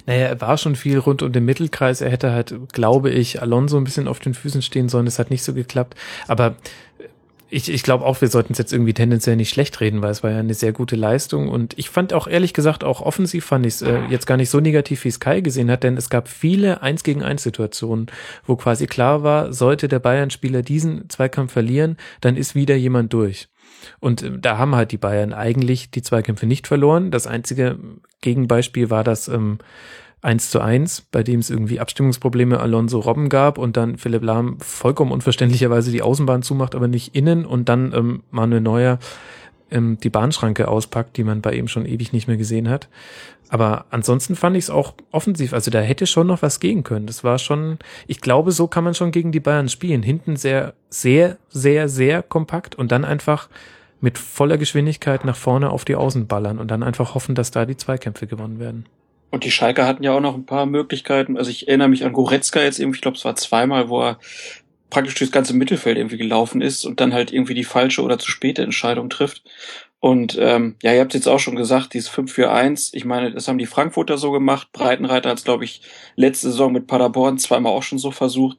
Naja, 0.06 0.26
er 0.26 0.40
war 0.40 0.56
schon 0.56 0.76
viel 0.76 0.98
rund 0.98 1.22
um 1.22 1.32
den 1.32 1.44
Mittelkreis. 1.44 2.00
Er 2.00 2.10
hätte 2.10 2.32
halt, 2.32 2.54
glaube 2.72 3.10
ich, 3.10 3.42
Alonso 3.42 3.76
ein 3.76 3.84
bisschen 3.84 4.08
auf 4.08 4.20
den 4.20 4.34
Füßen 4.34 4.62
stehen 4.62 4.88
sollen. 4.88 5.04
Das 5.04 5.18
hat 5.18 5.30
nicht 5.30 5.42
so 5.42 5.52
geklappt. 5.52 5.96
Aber 6.28 6.54
ich, 7.48 7.72
ich 7.72 7.82
glaube 7.82 8.04
auch, 8.04 8.20
wir 8.20 8.28
sollten 8.28 8.52
es 8.52 8.58
jetzt 8.58 8.72
irgendwie 8.72 8.94
tendenziell 8.94 9.36
nicht 9.36 9.50
schlecht 9.50 9.80
reden, 9.80 10.02
weil 10.02 10.10
es 10.10 10.22
war 10.22 10.30
ja 10.30 10.38
eine 10.38 10.54
sehr 10.54 10.72
gute 10.72 10.96
Leistung. 10.96 11.48
Und 11.48 11.78
ich 11.78 11.90
fand 11.90 12.12
auch 12.12 12.26
ehrlich 12.26 12.52
gesagt, 12.54 12.82
auch 12.82 13.00
offensiv 13.00 13.44
fand 13.44 13.66
ich 13.66 13.74
es 13.74 13.82
äh, 13.82 14.00
jetzt 14.10 14.26
gar 14.26 14.36
nicht 14.36 14.50
so 14.50 14.58
negativ, 14.58 15.04
wie 15.04 15.08
es 15.08 15.20
Kai 15.20 15.40
gesehen 15.40 15.70
hat, 15.70 15.84
denn 15.84 15.96
es 15.96 16.10
gab 16.10 16.28
viele 16.28 16.82
Eins 16.82 17.04
gegen 17.04 17.22
eins 17.22 17.44
Situationen, 17.44 18.06
wo 18.44 18.56
quasi 18.56 18.86
klar 18.86 19.22
war, 19.22 19.52
sollte 19.52 19.86
der 19.86 20.00
Bayern-Spieler 20.00 20.62
diesen 20.62 21.08
Zweikampf 21.08 21.52
verlieren, 21.52 21.96
dann 22.20 22.36
ist 22.36 22.54
wieder 22.54 22.74
jemand 22.74 23.12
durch. 23.12 23.48
Und 24.00 24.22
äh, 24.22 24.30
da 24.38 24.58
haben 24.58 24.74
halt 24.74 24.90
die 24.90 24.98
Bayern 24.98 25.32
eigentlich 25.32 25.90
die 25.90 26.02
Zweikämpfe 26.02 26.46
nicht 26.46 26.66
verloren. 26.66 27.12
Das 27.12 27.28
einzige 27.28 27.78
Gegenbeispiel 28.22 28.90
war 28.90 29.04
das 29.04 29.28
ähm, 29.28 29.58
1 30.26 30.50
zu 30.50 30.60
1, 30.60 31.06
bei 31.12 31.22
dem 31.22 31.38
es 31.38 31.50
irgendwie 31.50 31.78
Abstimmungsprobleme 31.78 32.58
Alonso 32.58 32.98
Robben 32.98 33.28
gab 33.28 33.58
und 33.58 33.76
dann 33.76 33.96
Philipp 33.96 34.24
Lahm 34.24 34.58
vollkommen 34.60 35.12
unverständlicherweise 35.12 35.92
die 35.92 36.02
Außenbahn 36.02 36.42
zumacht, 36.42 36.74
aber 36.74 36.88
nicht 36.88 37.14
innen 37.14 37.46
und 37.46 37.68
dann 37.68 37.92
ähm, 37.94 38.22
Manuel 38.32 38.60
Neuer 38.60 38.98
ähm, 39.70 39.98
die 40.02 40.10
Bahnschranke 40.10 40.66
auspackt, 40.66 41.16
die 41.16 41.22
man 41.22 41.42
bei 41.42 41.54
ihm 41.54 41.68
schon 41.68 41.86
ewig 41.86 42.12
nicht 42.12 42.26
mehr 42.26 42.36
gesehen 42.36 42.68
hat. 42.68 42.88
Aber 43.48 43.86
ansonsten 43.90 44.34
fand 44.34 44.56
ich 44.56 44.64
es 44.64 44.70
auch 44.70 44.94
offensiv. 45.12 45.52
Also 45.52 45.70
da 45.70 45.80
hätte 45.80 46.08
schon 46.08 46.26
noch 46.26 46.42
was 46.42 46.58
gehen 46.58 46.82
können. 46.82 47.06
Das 47.06 47.22
war 47.22 47.38
schon, 47.38 47.78
ich 48.08 48.20
glaube, 48.20 48.50
so 48.50 48.66
kann 48.66 48.82
man 48.82 48.94
schon 48.94 49.12
gegen 49.12 49.30
die 49.30 49.38
Bayern 49.38 49.68
spielen. 49.68 50.02
Hinten 50.02 50.34
sehr, 50.34 50.74
sehr, 50.90 51.38
sehr, 51.50 51.88
sehr 51.88 52.24
kompakt 52.24 52.74
und 52.74 52.90
dann 52.90 53.04
einfach 53.04 53.48
mit 54.00 54.18
voller 54.18 54.58
Geschwindigkeit 54.58 55.24
nach 55.24 55.36
vorne 55.36 55.70
auf 55.70 55.84
die 55.84 55.94
Außen 55.94 56.26
ballern 56.26 56.58
und 56.58 56.72
dann 56.72 56.82
einfach 56.82 57.14
hoffen, 57.14 57.36
dass 57.36 57.52
da 57.52 57.64
die 57.64 57.76
Zweikämpfe 57.76 58.26
gewonnen 58.26 58.58
werden. 58.58 58.86
Und 59.30 59.44
die 59.44 59.50
Schalke 59.50 59.84
hatten 59.84 60.02
ja 60.02 60.12
auch 60.12 60.20
noch 60.20 60.34
ein 60.34 60.46
paar 60.46 60.66
Möglichkeiten. 60.66 61.36
Also 61.36 61.50
ich 61.50 61.68
erinnere 61.68 61.88
mich 61.88 62.04
an 62.04 62.12
Goretzka 62.12 62.62
jetzt 62.62 62.78
irgendwie, 62.78 62.96
ich 62.96 63.02
glaube, 63.02 63.16
es 63.16 63.24
war 63.24 63.36
zweimal, 63.36 63.88
wo 63.88 64.02
er 64.02 64.18
praktisch 64.90 65.16
durchs 65.16 65.32
ganze 65.32 65.54
Mittelfeld 65.54 65.98
irgendwie 65.98 66.16
gelaufen 66.16 66.60
ist 66.60 66.84
und 66.84 67.00
dann 67.00 67.12
halt 67.12 67.32
irgendwie 67.32 67.54
die 67.54 67.64
falsche 67.64 68.02
oder 68.02 68.18
zu 68.18 68.30
späte 68.30 68.62
Entscheidung 68.62 69.10
trifft. 69.10 69.42
Und 69.98 70.38
ähm, 70.40 70.76
ja, 70.82 70.92
ihr 70.92 71.00
habt 71.00 71.14
jetzt 71.14 71.26
auch 71.26 71.40
schon 71.40 71.56
gesagt, 71.56 71.94
dieses 71.94 72.10
5-4-1, 72.10 72.90
ich 72.92 73.04
meine, 73.04 73.32
das 73.32 73.48
haben 73.48 73.58
die 73.58 73.66
Frankfurter 73.66 74.18
so 74.18 74.30
gemacht. 74.30 74.68
Breitenreiter 74.72 75.30
hat 75.30 75.38
es, 75.38 75.44
glaube 75.44 75.64
ich, 75.64 75.80
letzte 76.14 76.50
Saison 76.50 76.72
mit 76.72 76.86
Paderborn 76.86 77.38
zweimal 77.38 77.72
auch 77.72 77.82
schon 77.82 77.98
so 77.98 78.10
versucht. 78.10 78.58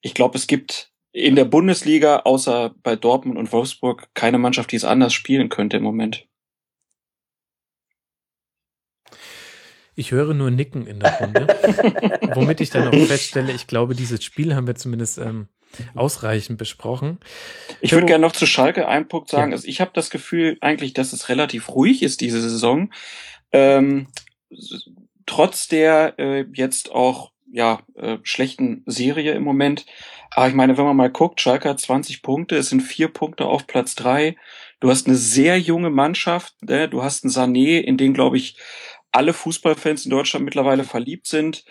Ich 0.00 0.14
glaube, 0.14 0.36
es 0.36 0.46
gibt 0.46 0.90
in 1.12 1.36
der 1.36 1.44
Bundesliga, 1.44 2.22
außer 2.24 2.74
bei 2.82 2.96
Dortmund 2.96 3.38
und 3.38 3.52
Wolfsburg, 3.52 4.08
keine 4.14 4.38
Mannschaft, 4.38 4.72
die 4.72 4.76
es 4.76 4.84
anders 4.84 5.12
spielen 5.14 5.48
könnte 5.48 5.76
im 5.76 5.84
Moment. 5.84 6.26
Ich 9.96 10.10
höre 10.10 10.34
nur 10.34 10.50
Nicken 10.50 10.86
in 10.86 11.00
der 11.00 11.18
Runde, 11.18 11.46
womit 12.34 12.60
ich 12.60 12.70
dann 12.70 12.88
auch 12.88 13.06
feststelle, 13.06 13.52
ich 13.52 13.66
glaube, 13.66 13.94
dieses 13.94 14.24
Spiel 14.24 14.54
haben 14.54 14.66
wir 14.66 14.74
zumindest 14.74 15.18
ähm, 15.18 15.48
ausreichend 15.94 16.58
besprochen. 16.58 17.18
Ich 17.80 17.92
würde 17.92 18.06
gerne 18.06 18.26
noch 18.26 18.32
zu 18.32 18.46
Schalke 18.46 18.88
einen 18.88 19.08
Punkt 19.08 19.30
sagen. 19.30 19.52
Ja. 19.52 19.56
Also 19.56 19.68
ich 19.68 19.80
habe 19.80 19.92
das 19.94 20.10
Gefühl 20.10 20.56
eigentlich, 20.60 20.94
dass 20.94 21.12
es 21.12 21.28
relativ 21.28 21.70
ruhig 21.70 22.02
ist 22.02 22.20
diese 22.20 22.40
Saison. 22.40 22.92
Ähm, 23.52 24.08
trotz 25.26 25.68
der 25.68 26.14
äh, 26.18 26.44
jetzt 26.52 26.90
auch 26.90 27.32
ja 27.50 27.80
äh, 27.94 28.18
schlechten 28.22 28.82
Serie 28.86 29.32
im 29.32 29.44
Moment. 29.44 29.86
Aber 30.30 30.48
ich 30.48 30.54
meine, 30.54 30.76
wenn 30.76 30.84
man 30.84 30.96
mal 30.96 31.10
guckt, 31.10 31.40
Schalke 31.40 31.68
hat 31.68 31.80
20 31.80 32.22
Punkte, 32.22 32.56
es 32.56 32.68
sind 32.68 32.80
vier 32.80 33.08
Punkte 33.08 33.46
auf 33.46 33.68
Platz 33.68 33.94
drei. 33.94 34.36
Du 34.80 34.90
hast 34.90 35.06
eine 35.06 35.16
sehr 35.16 35.58
junge 35.58 35.90
Mannschaft, 35.90 36.54
ne? 36.62 36.88
du 36.88 37.02
hast 37.04 37.24
einen 37.24 37.32
Sané, 37.32 37.80
in 37.80 37.96
den, 37.96 38.12
glaube 38.12 38.36
ich, 38.36 38.58
alle 39.14 39.32
Fußballfans 39.32 40.04
in 40.04 40.10
Deutschland 40.10 40.44
mittlerweile 40.44 40.84
verliebt 40.84 41.26
sind. 41.26 41.64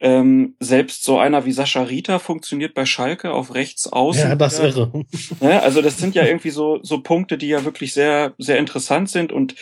Ähm, 0.00 0.56
selbst 0.60 1.04
so 1.04 1.18
einer 1.18 1.46
wie 1.46 1.52
Sascha 1.52 1.82
Rita 1.82 2.18
funktioniert 2.18 2.74
bei 2.74 2.84
Schalke 2.84 3.32
auf 3.32 3.54
rechts 3.54 3.86
außen. 3.86 4.30
Ja, 4.30 4.34
das 4.36 4.58
irre. 4.58 5.04
Ja, 5.40 5.60
also 5.60 5.82
das 5.82 5.98
sind 5.98 6.14
ja 6.14 6.24
irgendwie 6.24 6.50
so, 6.50 6.80
so 6.82 7.00
Punkte, 7.00 7.38
die 7.38 7.48
ja 7.48 7.64
wirklich 7.64 7.92
sehr, 7.94 8.34
sehr 8.38 8.58
interessant 8.58 9.08
sind 9.08 9.32
und 9.32 9.54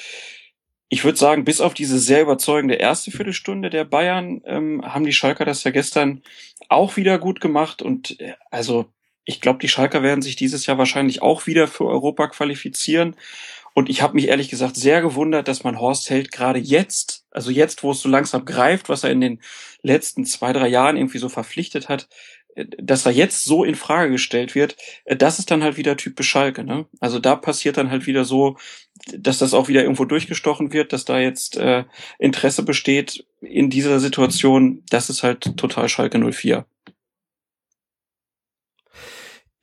ich 0.89 1.05
würde 1.05 1.17
sagen, 1.17 1.45
bis 1.45 1.63
auf 1.63 1.73
diese 1.73 1.99
sehr 1.99 2.21
überzeugende 2.21 2.75
erste 2.75 3.11
Viertelstunde 3.11 3.71
der 3.71 3.85
Bayern 3.85 4.43
ähm, 4.45 4.83
haben 4.85 5.07
die 5.07 5.15
Schalker 5.15 5.47
das 5.47 5.65
ja 5.65 5.71
gestern 5.71 6.23
auch 6.69 6.97
wieder 6.97 7.19
gut 7.19 7.41
gemacht 7.41 7.81
und 7.81 8.21
äh, 8.21 8.35
also 8.51 8.87
ich 9.25 9.41
glaube, 9.41 9.61
die 9.61 9.69
Schalker 9.69 10.03
werden 10.03 10.21
sich 10.21 10.37
dieses 10.37 10.67
Jahr 10.67 10.79
wahrscheinlich 10.79 11.23
auch 11.23 11.47
wieder 11.47 11.69
für 11.69 11.87
Europa 11.87 12.27
qualifizieren 12.29 13.17
und 13.75 13.89
ich 13.89 14.03
habe 14.03 14.15
mich 14.15 14.29
ehrlich 14.29 14.49
gesagt 14.49 14.77
sehr 14.77 15.01
gewundert, 15.01 15.49
dass 15.49 15.65
man 15.65 15.81
Horst 15.81 16.11
Held 16.11 16.31
gerade 16.31 16.59
jetzt, 16.59 17.22
also 17.33 17.51
jetzt, 17.51 17.83
wo 17.83 17.91
es 17.93 18.01
so 18.01 18.09
langsam 18.09 18.45
greift, 18.45 18.89
was 18.89 19.05
er 19.05 19.11
in 19.11 19.21
den 19.21 19.41
letzten 19.83 20.25
zwei, 20.25 20.53
drei 20.53 20.69
Jahren 20.69 20.97
irgendwie 20.97 21.19
so 21.19 21.29
verpflichtet 21.29 21.89
hat, 21.89 22.09
äh, 22.55 22.67
dass 22.79 23.07
er 23.07 23.13
jetzt 23.13 23.45
so 23.45 23.65
in 23.65 23.75
Frage 23.75 24.13
gestellt 24.13 24.55
wird, 24.55 24.77
äh, 25.05 25.17
das 25.17 25.39
ist 25.39 25.51
dann 25.51 25.63
halt 25.63 25.77
wieder 25.77 25.97
typisch 25.97 26.29
Schalke. 26.29 26.65
Ne? 26.65 26.87
Also 27.01 27.19
da 27.19 27.37
passiert 27.37 27.77
dann 27.77 27.91
halt 27.91 28.07
wieder 28.07 28.25
so, 28.25 28.57
dass 29.17 29.39
das 29.39 29.55
auch 29.55 29.69
wieder 29.69 29.83
irgendwo 29.83 30.05
durchgestochen 30.05 30.73
wird, 30.73 30.93
dass 30.93 31.05
da 31.05 31.19
jetzt 31.19 31.57
äh, 31.57 31.85
Interesse 32.19 32.63
besteht 32.63 33.25
in 33.41 33.71
dieser 33.71 34.01
Situation. 34.01 34.83
Das 34.91 35.11
ist 35.11 35.23
halt 35.23 35.57
total 35.57 35.89
Schalke 35.89 36.19
04. 36.19 36.67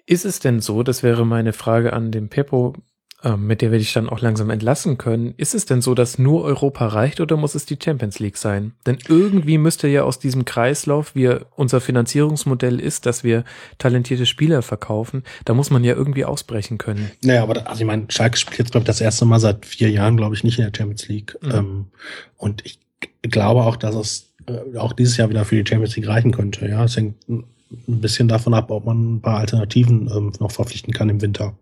Ist 0.06 0.26
es 0.26 0.40
denn 0.40 0.60
so, 0.60 0.82
das 0.82 1.04
wäre 1.04 1.24
meine 1.24 1.54
Frage 1.54 1.94
an 1.94 2.12
den 2.12 2.30
Peppo, 2.30 2.74
mit 3.38 3.62
der 3.62 3.72
werde 3.72 3.82
ich 3.82 3.92
dann 3.92 4.08
auch 4.08 4.22
langsam 4.22 4.50
entlassen 4.50 4.98
können. 4.98 5.34
Ist 5.36 5.54
es 5.54 5.66
denn 5.66 5.82
so, 5.82 5.94
dass 5.94 6.20
nur 6.20 6.44
Europa 6.44 6.88
reicht 6.88 7.20
oder 7.20 7.36
muss 7.36 7.54
es 7.54 7.66
die 7.66 7.78
Champions 7.82 8.20
League 8.20 8.38
sein? 8.38 8.72
Denn 8.86 8.98
irgendwie 9.10 9.58
müsste 9.58 9.90
ja 9.90 10.04
aus 10.04 10.20
diesem 10.20 10.46
Kreislauf, 10.46 11.16
wie 11.16 11.36
unser 11.56 11.82
Finanzierungsmodell 11.82 12.80
ist, 12.80 13.06
dass 13.06 13.24
wir 13.24 13.44
talentierte 13.78 14.26
Spieler 14.26 14.62
verkaufen, 14.62 15.24
da 15.44 15.54
muss 15.54 15.70
man 15.70 15.84
ja 15.84 15.96
irgendwie 15.96 16.24
ausbrechen 16.24 16.78
können. 16.78 17.12
Naja, 17.22 17.44
aber 17.44 17.68
also 17.68 17.82
ich 17.82 17.88
meine, 17.88 18.06
Schalke 18.08 18.38
spielt 18.38 18.60
jetzt, 18.60 18.72
glaube 18.72 18.84
ich, 18.84 18.88
das 18.88 19.02
erste 19.02 19.26
Mal 19.26 19.40
seit 19.40 19.66
vier 19.66 19.90
Jahren, 19.90 20.16
glaube 20.16 20.36
ich, 20.36 20.46
nicht 20.46 20.58
in 20.58 20.66
der 20.66 20.74
Champions 20.76 21.08
League. 21.10 21.38
Mhm. 21.42 21.52
Ähm, 21.52 21.86
und 22.38 22.66
ich 22.66 22.80
glaube 23.22 23.64
auch, 23.64 23.76
dass 23.76 23.96
es 23.96 24.30
äh, 24.48 24.78
auch 24.78 24.94
dieses 24.94 25.18
Jahr 25.18 25.30
wieder 25.30 25.44
für 25.44 25.62
die 25.62 25.70
Champions 25.70 25.96
League 25.98 26.08
reichen 26.08 26.32
könnte. 26.32 26.68
Ja, 26.68 26.86
es 26.86 26.96
hängt 26.96 27.16
ein 27.28 27.44
bisschen 27.88 28.28
davon 28.28 28.54
ab, 28.54 28.72
ob 28.72 28.86
man 28.86 29.16
ein 29.16 29.22
paar 29.22 29.40
Alternativen 29.40 30.10
ähm, 30.16 30.32
noch 30.40 30.52
verpflichten 30.52 30.94
kann 30.94 31.10
im 31.10 31.22
Winter. 31.22 31.54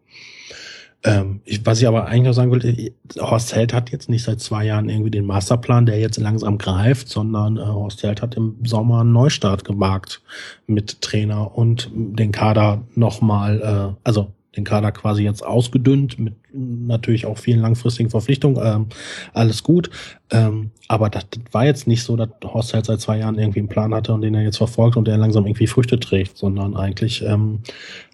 Ähm, 1.03 1.41
ich, 1.45 1.65
was 1.65 1.79
ich 1.79 1.88
aber 1.88 2.07
eigentlich 2.07 2.23
noch 2.23 2.33
sagen 2.33 2.51
wollte, 2.51 2.91
Horst 3.19 3.55
Held 3.55 3.73
hat 3.73 3.91
jetzt 3.91 4.10
nicht 4.10 4.23
seit 4.23 4.39
zwei 4.39 4.65
Jahren 4.65 4.89
irgendwie 4.89 5.12
den 5.12 5.25
Masterplan, 5.25 5.86
der 5.86 5.99
jetzt 5.99 6.17
langsam 6.17 6.57
greift, 6.57 7.07
sondern 7.07 7.57
äh, 7.57 7.62
Horst 7.62 8.01
Held 8.03 8.21
hat 8.21 8.36
im 8.36 8.55
Sommer 8.63 9.01
einen 9.01 9.12
Neustart 9.12 9.63
gewagt 9.63 10.21
mit 10.65 11.01
Trainer 11.01 11.55
und 11.55 11.89
den 11.93 12.31
Kader 12.31 12.83
nochmal, 12.95 13.95
äh, 13.95 13.99
also 14.03 14.33
den 14.57 14.63
Kader 14.63 14.91
quasi 14.91 15.23
jetzt 15.23 15.45
ausgedünnt, 15.45 16.17
mit 16.17 16.33
natürlich 16.51 17.27
auch 17.27 17.38
vielen 17.38 17.60
langfristigen 17.60 18.10
Verpflichtungen, 18.10 18.60
ähm, 18.63 18.88
alles 19.33 19.62
gut. 19.62 19.91
Ähm, 20.31 20.71
aber 20.88 21.10
das, 21.10 21.29
das 21.29 21.43
war 21.51 21.65
jetzt 21.65 21.88
nicht 21.88 22.03
so, 22.03 22.15
dass 22.15 22.29
Horst 22.43 22.73
halt 22.73 22.86
seit 22.86 22.99
zwei 22.99 23.19
Jahren 23.19 23.38
irgendwie 23.38 23.60
einen 23.60 23.69
Plan 23.69 23.93
hatte 23.93 24.13
und 24.13 24.21
den 24.21 24.33
er 24.33 24.41
jetzt 24.41 24.57
verfolgt 24.57 24.97
und 24.97 25.07
der 25.07 25.17
langsam 25.17 25.45
irgendwie 25.45 25.67
Früchte 25.67 25.99
trägt, 25.99 26.38
sondern 26.38 26.75
eigentlich 26.75 27.23
ähm, 27.23 27.60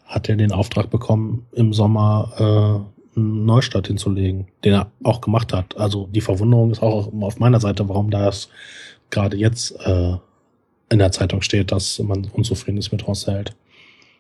hat 0.05 0.29
er 0.29 0.35
den 0.35 0.51
Auftrag 0.51 0.89
bekommen, 0.89 1.45
im 1.53 1.73
Sommer 1.73 2.85
äh, 3.15 3.19
einen 3.19 3.45
Neustart 3.45 3.87
hinzulegen, 3.87 4.47
den 4.63 4.73
er 4.73 4.91
auch 5.03 5.21
gemacht 5.21 5.53
hat. 5.53 5.77
Also 5.77 6.07
die 6.11 6.21
Verwunderung 6.21 6.71
ist 6.71 6.81
auch 6.81 7.11
auf 7.21 7.39
meiner 7.39 7.59
Seite, 7.59 7.87
warum 7.89 8.09
das 8.09 8.49
gerade 9.09 9.37
jetzt 9.37 9.75
äh, 9.85 10.17
in 10.89 10.99
der 10.99 11.11
Zeitung 11.11 11.41
steht, 11.41 11.71
dass 11.71 11.99
man 11.99 12.29
unzufrieden 12.33 12.77
ist 12.77 12.91
mit 12.91 13.07
Horst 13.07 13.27
Held. 13.27 13.55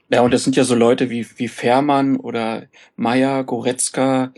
Ja, 0.09 0.21
und 0.21 0.31
das 0.31 0.43
sind 0.43 0.55
ja 0.55 0.63
so 0.63 0.75
Leute 0.75 1.09
wie, 1.09 1.25
wie 1.37 1.47
Fährmann 1.47 2.17
oder 2.17 2.67
Meier, 2.95 3.43
Goretzka. 3.43 4.31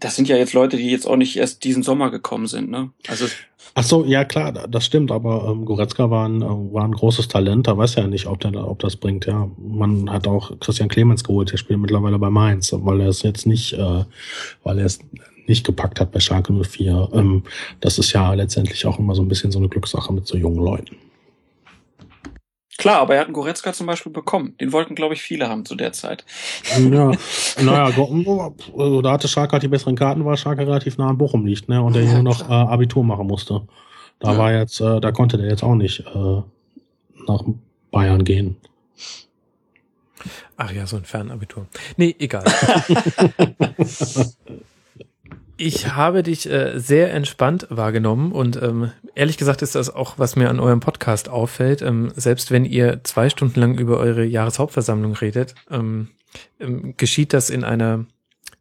Das 0.00 0.16
sind 0.16 0.28
ja 0.28 0.36
jetzt 0.36 0.54
Leute, 0.54 0.76
die 0.76 0.90
jetzt 0.90 1.06
auch 1.06 1.16
nicht 1.16 1.36
erst 1.36 1.64
diesen 1.64 1.82
Sommer 1.82 2.10
gekommen 2.10 2.46
sind, 2.46 2.70
ne? 2.70 2.90
Also. 3.08 3.26
Ach 3.74 3.82
so, 3.82 4.04
ja 4.04 4.24
klar, 4.24 4.52
das 4.52 4.84
stimmt, 4.84 5.10
aber 5.10 5.48
ähm, 5.48 5.64
Goretzka 5.64 6.10
war 6.10 6.28
ein, 6.28 6.42
äh, 6.42 6.46
war 6.46 6.84
ein 6.84 6.92
großes 6.92 7.28
Talent, 7.28 7.66
da 7.66 7.76
weiß 7.76 7.94
ja 7.94 8.06
nicht, 8.06 8.26
ob, 8.26 8.40
der, 8.40 8.54
ob 8.68 8.80
das 8.80 8.96
bringt, 8.96 9.24
ja. 9.24 9.48
Man 9.56 10.10
hat 10.10 10.26
auch 10.26 10.58
Christian 10.60 10.88
Clemens 10.88 11.24
geholt, 11.24 11.52
der 11.52 11.56
spielt 11.56 11.80
mittlerweile 11.80 12.18
bei 12.18 12.28
Mainz, 12.28 12.74
weil 12.76 13.00
er 13.00 13.08
es 13.08 13.22
jetzt 13.22 13.46
nicht, 13.46 13.72
äh, 13.72 14.04
weil 14.62 14.78
er 14.78 14.84
es 14.84 14.98
nicht 15.46 15.64
gepackt 15.64 16.00
hat 16.00 16.12
bei 16.12 16.20
Schalke 16.20 16.52
04. 16.52 17.08
Ähm, 17.14 17.44
das 17.80 17.98
ist 17.98 18.12
ja 18.12 18.34
letztendlich 18.34 18.84
auch 18.86 18.98
immer 18.98 19.14
so 19.14 19.22
ein 19.22 19.28
bisschen 19.28 19.52
so 19.52 19.58
eine 19.58 19.68
Glückssache 19.68 20.12
mit 20.12 20.26
so 20.26 20.36
jungen 20.36 20.62
Leuten. 20.62 20.96
Klar, 22.78 23.00
aber 23.00 23.14
er 23.14 23.20
hat 23.20 23.26
einen 23.26 23.34
Goretzka 23.34 23.72
zum 23.72 23.86
Beispiel 23.86 24.12
bekommen. 24.12 24.56
Den 24.58 24.72
wollten, 24.72 24.94
glaube 24.94 25.14
ich, 25.14 25.22
viele 25.22 25.48
haben 25.48 25.64
zu 25.64 25.74
der 25.74 25.92
Zeit. 25.92 26.24
Ja, 26.70 27.12
naja, 27.60 27.90
da 29.02 29.12
hatte 29.12 29.28
Schalke 29.28 29.52
halt 29.52 29.62
die 29.62 29.68
besseren 29.68 29.94
Karten, 29.94 30.24
weil 30.24 30.36
Schalke 30.36 30.62
relativ 30.62 30.96
nah 30.96 31.08
an 31.08 31.18
Bochum 31.18 31.44
liegt, 31.44 31.68
ne? 31.68 31.82
Und 31.82 31.94
der 31.94 32.04
ja, 32.04 32.14
nur 32.14 32.22
noch 32.22 32.48
äh, 32.48 32.52
Abitur 32.52 33.04
machen 33.04 33.26
musste. 33.26 33.66
Da 34.20 34.32
ja. 34.32 34.38
war 34.38 34.52
jetzt, 34.52 34.80
äh, 34.80 35.00
da 35.00 35.12
konnte 35.12 35.36
der 35.36 35.48
jetzt 35.48 35.62
auch 35.62 35.74
nicht 35.74 36.00
äh, 36.00 36.42
nach 37.26 37.44
Bayern 37.90 38.24
gehen. 38.24 38.56
Ach 40.56 40.72
ja, 40.72 40.86
so 40.86 40.96
ein 40.96 41.04
Fernabitur. 41.04 41.66
Nee, 41.96 42.14
egal. 42.18 42.44
Ich 45.56 45.92
habe 45.94 46.22
dich 46.22 46.48
äh, 46.50 46.78
sehr 46.78 47.12
entspannt 47.12 47.66
wahrgenommen 47.70 48.32
und 48.32 48.60
ähm, 48.60 48.90
ehrlich 49.14 49.36
gesagt 49.36 49.62
ist 49.62 49.74
das 49.74 49.94
auch, 49.94 50.18
was 50.18 50.34
mir 50.34 50.50
an 50.50 50.60
eurem 50.60 50.80
Podcast 50.80 51.28
auffällt. 51.28 51.82
Ähm, 51.82 52.12
selbst 52.16 52.50
wenn 52.50 52.64
ihr 52.64 53.04
zwei 53.04 53.28
Stunden 53.28 53.60
lang 53.60 53.78
über 53.78 53.98
eure 53.98 54.24
Jahreshauptversammlung 54.24 55.12
redet, 55.14 55.54
ähm, 55.70 56.08
ähm, 56.58 56.94
geschieht 56.96 57.32
das 57.32 57.50
in 57.50 57.64
einer 57.64 58.06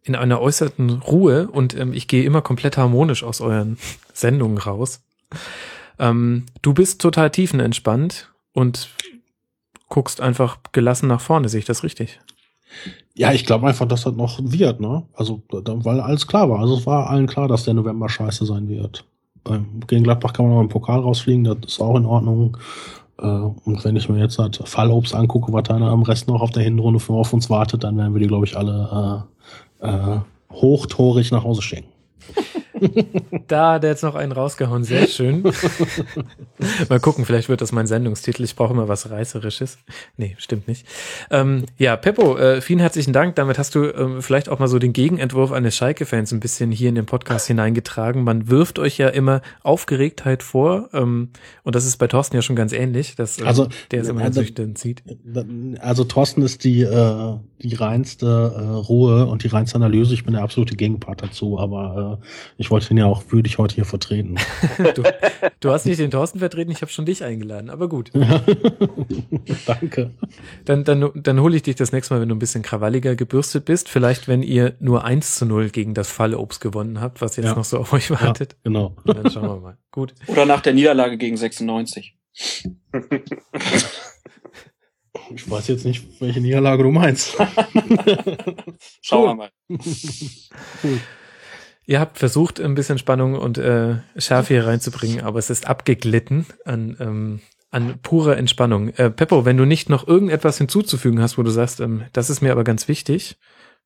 in 0.03 0.15
einer 0.15 0.41
äußerten 0.41 0.89
Ruhe 0.89 1.47
und 1.47 1.77
ähm, 1.77 1.93
ich 1.93 2.07
gehe 2.07 2.23
immer 2.23 2.41
komplett 2.41 2.75
harmonisch 2.75 3.23
aus 3.23 3.39
euren 3.39 3.77
Sendungen 4.13 4.57
raus. 4.57 5.01
Ähm, 5.99 6.47
du 6.61 6.73
bist 6.73 7.01
total 7.01 7.29
tiefenentspannt 7.29 8.31
und 8.53 8.89
guckst 9.89 10.21
einfach 10.21 10.57
gelassen 10.71 11.07
nach 11.07 11.21
vorne, 11.21 11.49
sehe 11.49 11.59
ich 11.59 11.65
das 11.65 11.83
richtig? 11.83 12.19
Ja, 13.15 13.33
ich 13.33 13.45
glaube 13.45 13.67
einfach, 13.67 13.87
dass 13.87 14.03
das 14.03 14.15
noch 14.15 14.39
wird, 14.41 14.79
ne? 14.79 15.03
Also, 15.13 15.41
weil 15.49 15.99
alles 15.99 16.27
klar 16.27 16.49
war. 16.49 16.59
Also 16.59 16.77
es 16.77 16.85
war 16.85 17.09
allen 17.09 17.27
klar, 17.27 17.47
dass 17.47 17.65
der 17.65 17.73
November 17.73 18.07
scheiße 18.07 18.45
sein 18.45 18.69
wird. 18.69 19.05
Gegen 19.87 20.03
Gladbach 20.03 20.33
kann 20.33 20.45
man 20.45 20.55
noch 20.55 20.61
im 20.61 20.69
Pokal 20.69 20.99
rausfliegen, 20.99 21.43
das 21.43 21.57
ist 21.65 21.81
auch 21.81 21.97
in 21.97 22.05
Ordnung. 22.05 22.57
Äh, 23.19 23.25
und 23.25 23.83
wenn 23.83 23.95
ich 23.95 24.07
mir 24.07 24.19
jetzt 24.19 24.39
halt 24.39 24.61
Fallobst 24.63 25.15
angucke, 25.15 25.51
was 25.51 25.63
da 25.63 25.75
am 25.75 26.03
Rest 26.03 26.27
noch 26.27 26.41
auf 26.41 26.51
der 26.51 26.63
Hinrunde 26.63 26.99
für 26.99 27.13
auf 27.13 27.33
uns 27.33 27.49
wartet, 27.49 27.83
dann 27.83 27.97
werden 27.97 28.13
wir 28.13 28.21
die, 28.21 28.27
glaube 28.27 28.45
ich, 28.45 28.55
alle 28.55 29.25
äh, 29.81 29.87
äh, 29.87 30.19
hochtorig 30.51 31.31
nach 31.31 31.43
Hause 31.43 31.61
schicken. 31.61 31.89
Da 33.47 33.73
hat 33.73 33.83
er 33.83 33.91
jetzt 33.91 34.03
noch 34.03 34.15
einen 34.15 34.31
rausgehauen. 34.31 34.83
Sehr 34.83 35.07
schön. 35.07 35.43
Mal 36.89 36.99
gucken, 36.99 37.25
vielleicht 37.25 37.49
wird 37.49 37.61
das 37.61 37.71
mein 37.71 37.87
Sendungstitel. 37.87 38.43
Ich 38.43 38.55
brauche 38.55 38.73
immer 38.73 38.87
was 38.87 39.09
Reißerisches. 39.09 39.77
Nee, 40.17 40.35
stimmt 40.39 40.67
nicht. 40.67 40.85
Ähm, 41.29 41.65
ja, 41.77 41.95
Peppo, 41.95 42.37
äh, 42.37 42.61
vielen 42.61 42.79
herzlichen 42.79 43.13
Dank. 43.13 43.35
Damit 43.35 43.57
hast 43.57 43.75
du 43.75 43.85
ähm, 43.85 44.21
vielleicht 44.21 44.49
auch 44.49 44.59
mal 44.59 44.67
so 44.67 44.79
den 44.79 44.93
Gegenentwurf 44.93 45.51
eines 45.51 45.75
Schalke-Fans 45.75 46.31
ein 46.31 46.39
bisschen 46.39 46.71
hier 46.71 46.89
in 46.89 46.95
den 46.95 47.05
Podcast 47.05 47.47
hineingetragen. 47.47 48.23
Man 48.23 48.49
wirft 48.49 48.79
euch 48.79 48.97
ja 48.97 49.09
immer 49.09 49.41
Aufgeregtheit 49.63 50.43
vor. 50.43 50.89
Ähm, 50.93 51.29
und 51.63 51.75
das 51.75 51.85
ist 51.85 51.97
bei 51.97 52.07
Thorsten 52.07 52.35
ja 52.35 52.41
schon 52.41 52.55
ganz 52.55 52.73
ähnlich, 52.73 53.15
dass 53.15 53.39
äh, 53.39 53.45
also, 53.45 53.67
der 53.91 54.01
es 54.01 54.07
immer 54.07 54.21
also, 54.21 54.41
sieht. 54.41 55.03
Also 55.79 56.03
Thorsten 56.03 56.41
ist 56.41 56.63
die, 56.63 56.81
äh, 56.81 57.37
die 57.59 57.75
reinste 57.75 58.25
äh, 58.25 58.61
Ruhe 58.61 59.27
und 59.27 59.43
die 59.43 59.47
reinste 59.47 59.75
Analyse. 59.75 60.13
Ich 60.13 60.23
bin 60.23 60.33
der 60.33 60.43
absolute 60.43 60.75
Gegenpart 60.75 61.21
dazu, 61.21 61.59
aber 61.59 62.19
äh, 62.21 62.25
ich 62.57 62.70
wollte 62.71 62.91
ihn 62.91 62.97
ja 62.97 63.05
auch 63.05 63.23
würdig 63.29 63.57
heute 63.57 63.75
hier 63.75 63.85
vertreten. 63.85 64.37
du, 64.95 65.03
du, 65.59 65.69
hast 65.69 65.85
nicht 65.85 65.99
den 65.99 66.11
Thorsten 66.11 66.39
vertreten, 66.39 66.71
ich 66.71 66.81
habe 66.81 66.91
schon 66.91 67.05
dich 67.05 67.23
eingeladen, 67.23 67.69
aber 67.69 67.89
gut. 67.89 68.11
Danke. 69.65 70.11
Dann, 70.65 70.83
dann, 70.83 71.11
dann 71.15 71.39
hole 71.41 71.55
ich 71.55 71.63
dich 71.63 71.75
das 71.75 71.91
nächste 71.91 72.13
Mal, 72.13 72.21
wenn 72.21 72.29
du 72.29 72.35
ein 72.35 72.39
bisschen 72.39 72.63
krawalliger 72.63 73.15
gebürstet 73.15 73.65
bist. 73.65 73.89
Vielleicht, 73.89 74.27
wenn 74.27 74.41
ihr 74.41 74.75
nur 74.79 75.03
1 75.03 75.35
zu 75.35 75.45
0 75.45 75.69
gegen 75.69 75.93
das 75.93 76.09
Fallobst 76.09 76.61
gewonnen 76.61 77.01
habt, 77.01 77.21
was 77.21 77.35
jetzt 77.35 77.45
ja. 77.45 77.55
noch 77.55 77.65
so 77.65 77.77
auf 77.77 77.93
euch 77.93 78.09
wartet. 78.09 78.53
Ja, 78.53 78.57
genau. 78.63 78.95
Und 79.03 79.17
dann 79.17 79.29
schauen 79.29 79.49
wir 79.49 79.59
mal. 79.59 79.77
Gut. 79.91 80.13
Oder 80.27 80.45
nach 80.45 80.61
der 80.61 80.73
Niederlage 80.73 81.17
gegen 81.17 81.37
96. 81.37 82.17
Ich 85.35 85.49
weiß 85.49 85.67
jetzt 85.67 85.85
nicht, 85.85 86.21
welche 86.21 86.41
Niederlage 86.41 86.83
du 86.83 86.91
meinst. 86.91 87.35
Schauen 89.01 89.25
wir 89.25 89.35
mal. 89.35 89.51
Cool. 90.83 90.99
Ihr 91.85 91.99
habt 91.99 92.17
versucht, 92.17 92.59
ein 92.59 92.75
bisschen 92.75 92.97
Spannung 92.97 93.35
und 93.35 93.57
äh, 93.57 93.95
Schärfe 94.15 94.53
hier 94.53 94.67
reinzubringen, 94.67 95.21
aber 95.21 95.39
es 95.39 95.49
ist 95.49 95.67
abgeglitten 95.67 96.45
an, 96.63 96.95
ähm, 96.99 97.39
an 97.71 97.99
purer 98.01 98.37
Entspannung. 98.37 98.89
Äh, 98.89 99.09
Peppo, 99.09 99.45
wenn 99.45 99.57
du 99.57 99.65
nicht 99.65 99.89
noch 99.89 100.07
irgendetwas 100.07 100.57
hinzuzufügen 100.57 101.21
hast, 101.21 101.37
wo 101.37 101.43
du 101.43 101.49
sagst, 101.49 101.79
ähm, 101.79 102.03
das 102.13 102.29
ist 102.29 102.41
mir 102.41 102.51
aber 102.51 102.63
ganz 102.63 102.87
wichtig, 102.87 103.37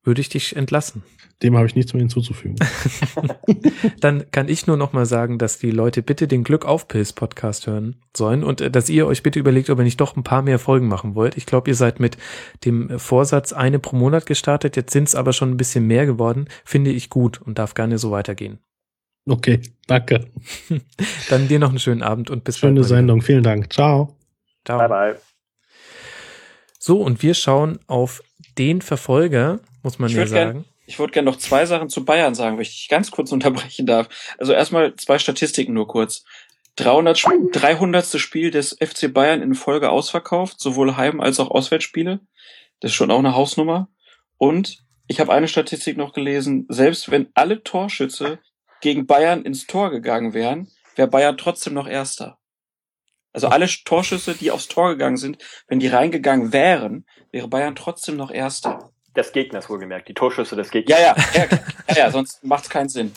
würde 0.06 0.20
ich 0.20 0.28
dich 0.28 0.56
entlassen. 0.56 1.02
Dem 1.42 1.56
habe 1.56 1.66
ich 1.66 1.74
nichts 1.74 1.92
mehr 1.92 2.00
hinzuzufügen. 2.00 2.56
Dann 4.00 4.30
kann 4.30 4.48
ich 4.48 4.66
nur 4.66 4.78
noch 4.78 4.94
mal 4.94 5.04
sagen, 5.04 5.36
dass 5.38 5.58
die 5.58 5.70
Leute 5.70 6.02
bitte 6.02 6.26
den 6.28 6.44
Glück 6.44 6.64
auf 6.64 6.88
Pilz 6.88 7.12
Podcast 7.12 7.66
hören 7.66 7.96
sollen 8.16 8.42
und 8.42 8.62
äh, 8.62 8.70
dass 8.70 8.88
ihr 8.88 9.06
euch 9.06 9.22
bitte 9.22 9.38
überlegt, 9.38 9.68
ob 9.68 9.78
ihr 9.78 9.84
nicht 9.84 10.00
doch 10.00 10.16
ein 10.16 10.22
paar 10.22 10.40
mehr 10.40 10.58
Folgen 10.58 10.88
machen 10.88 11.14
wollt. 11.14 11.36
Ich 11.36 11.44
glaube, 11.44 11.68
ihr 11.68 11.74
seid 11.74 12.00
mit 12.00 12.16
dem 12.64 12.98
Vorsatz 12.98 13.52
eine 13.52 13.78
pro 13.78 13.96
Monat 13.96 14.24
gestartet. 14.24 14.76
Jetzt 14.76 14.92
sind 14.92 15.08
es 15.08 15.14
aber 15.14 15.34
schon 15.34 15.50
ein 15.50 15.56
bisschen 15.58 15.86
mehr 15.86 16.06
geworden. 16.06 16.46
Finde 16.64 16.90
ich 16.90 17.10
gut 17.10 17.42
und 17.42 17.58
darf 17.58 17.74
gerne 17.74 17.98
so 17.98 18.10
weitergehen. 18.10 18.60
Okay, 19.28 19.60
danke. 19.88 20.26
Dann 21.28 21.48
dir 21.48 21.58
noch 21.58 21.70
einen 21.70 21.80
schönen 21.80 22.02
Abend 22.02 22.30
und 22.30 22.44
bis 22.44 22.58
Schöne 22.58 22.84
Sendung. 22.84 23.20
Vielen 23.20 23.42
Dank. 23.42 23.72
Ciao. 23.72 24.16
Ciao. 24.64 24.78
Bye 24.78 24.88
bye. 24.88 25.16
So, 26.78 27.02
und 27.02 27.22
wir 27.22 27.34
schauen 27.34 27.80
auf 27.88 28.22
den 28.56 28.80
Verfolger, 28.80 29.58
muss 29.86 30.00
man 30.00 30.10
ich 30.10 30.16
ja 30.16 30.26
sagen. 30.26 30.52
Gern, 30.52 30.64
ich 30.86 30.98
würde 30.98 31.12
gerne 31.12 31.30
noch 31.30 31.38
zwei 31.38 31.64
Sachen 31.64 31.88
zu 31.88 32.04
Bayern 32.04 32.34
sagen, 32.34 32.56
wenn 32.56 32.62
ich 32.62 32.76
dich 32.76 32.88
ganz 32.88 33.12
kurz 33.12 33.30
unterbrechen 33.36 33.86
darf. 33.86 34.08
Also 34.36 34.52
erstmal 34.52 34.96
zwei 34.96 35.20
Statistiken 35.20 35.74
nur 35.74 35.86
kurz. 35.86 36.24
300, 36.74 37.24
300. 37.52 38.04
Spiel 38.20 38.50
des 38.50 38.76
FC 38.80 39.14
Bayern 39.14 39.42
in 39.42 39.54
Folge 39.54 39.90
ausverkauft, 39.90 40.58
sowohl 40.58 40.96
Heim- 40.96 41.20
als 41.20 41.38
auch 41.38 41.52
Auswärtsspiele. 41.52 42.18
Das 42.80 42.90
ist 42.90 42.96
schon 42.96 43.12
auch 43.12 43.20
eine 43.20 43.36
Hausnummer. 43.36 43.88
Und 44.38 44.84
ich 45.06 45.20
habe 45.20 45.32
eine 45.32 45.46
Statistik 45.46 45.96
noch 45.96 46.12
gelesen, 46.12 46.66
selbst 46.68 47.12
wenn 47.12 47.28
alle 47.34 47.62
Torschütze 47.62 48.40
gegen 48.80 49.06
Bayern 49.06 49.42
ins 49.42 49.68
Tor 49.68 49.90
gegangen 49.90 50.34
wären, 50.34 50.68
wäre 50.96 51.08
Bayern 51.08 51.38
trotzdem 51.38 51.74
noch 51.74 51.86
Erster. 51.86 52.38
Also 53.32 53.46
alle 53.46 53.68
Torschüsse, 53.68 54.34
die 54.34 54.50
aufs 54.50 54.66
Tor 54.66 54.90
gegangen 54.90 55.16
sind, 55.16 55.38
wenn 55.68 55.78
die 55.78 55.88
reingegangen 55.88 56.52
wären, 56.52 57.06
wäre 57.30 57.46
Bayern 57.46 57.76
trotzdem 57.76 58.16
noch 58.16 58.32
Erster 58.32 58.85
des 59.16 59.32
Gegners 59.32 59.68
wohlgemerkt, 59.68 60.08
die 60.08 60.14
Torschüsse 60.14 60.56
des 60.56 60.70
Gegners. 60.70 60.98
Ja, 60.98 61.06
ja, 61.06 61.16
ja, 61.34 61.58
ja, 61.88 61.96
ja 61.96 62.10
sonst 62.10 62.44
macht 62.44 62.64
es 62.64 62.70
keinen 62.70 62.88
Sinn. 62.88 63.12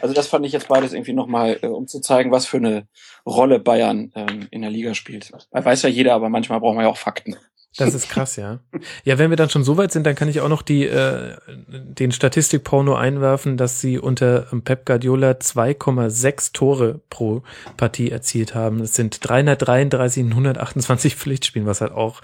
Also 0.00 0.14
das 0.14 0.26
fand 0.26 0.44
ich 0.46 0.52
jetzt 0.52 0.68
beides 0.68 0.92
irgendwie 0.92 1.12
nochmal, 1.12 1.58
äh, 1.62 1.66
um 1.66 1.86
zu 1.86 2.00
zeigen, 2.00 2.30
was 2.30 2.46
für 2.46 2.56
eine 2.56 2.86
Rolle 3.24 3.58
Bayern 3.58 4.12
ähm, 4.14 4.48
in 4.50 4.62
der 4.62 4.70
Liga 4.70 4.94
spielt. 4.94 5.32
Weiß 5.52 5.82
ja 5.82 5.88
jeder, 5.88 6.14
aber 6.14 6.28
manchmal 6.28 6.60
braucht 6.60 6.74
man 6.74 6.84
ja 6.84 6.90
auch 6.90 6.96
Fakten. 6.96 7.36
Das 7.78 7.94
ist 7.94 8.10
krass, 8.10 8.36
ja. 8.36 8.60
Ja, 9.04 9.18
wenn 9.18 9.30
wir 9.30 9.36
dann 9.36 9.48
schon 9.48 9.64
so 9.64 9.78
weit 9.78 9.92
sind, 9.92 10.04
dann 10.04 10.14
kann 10.14 10.28
ich 10.28 10.40
auch 10.42 10.48
noch 10.48 10.60
die 10.60 10.84
äh, 10.84 11.36
den 11.46 12.12
Statistikporno 12.12 12.94
einwerfen, 12.94 13.56
dass 13.56 13.80
sie 13.80 13.98
unter 13.98 14.46
Pep 14.64 14.84
Guardiola 14.84 15.30
2,6 15.30 16.52
Tore 16.52 17.00
pro 17.08 17.42
Partie 17.78 18.10
erzielt 18.10 18.54
haben. 18.54 18.80
Das 18.80 18.94
sind 18.94 19.26
333 19.26 20.22
in 20.22 20.30
128 20.30 21.16
Pflichtspielen, 21.16 21.66
was 21.66 21.80
halt 21.80 21.92
auch 21.92 22.20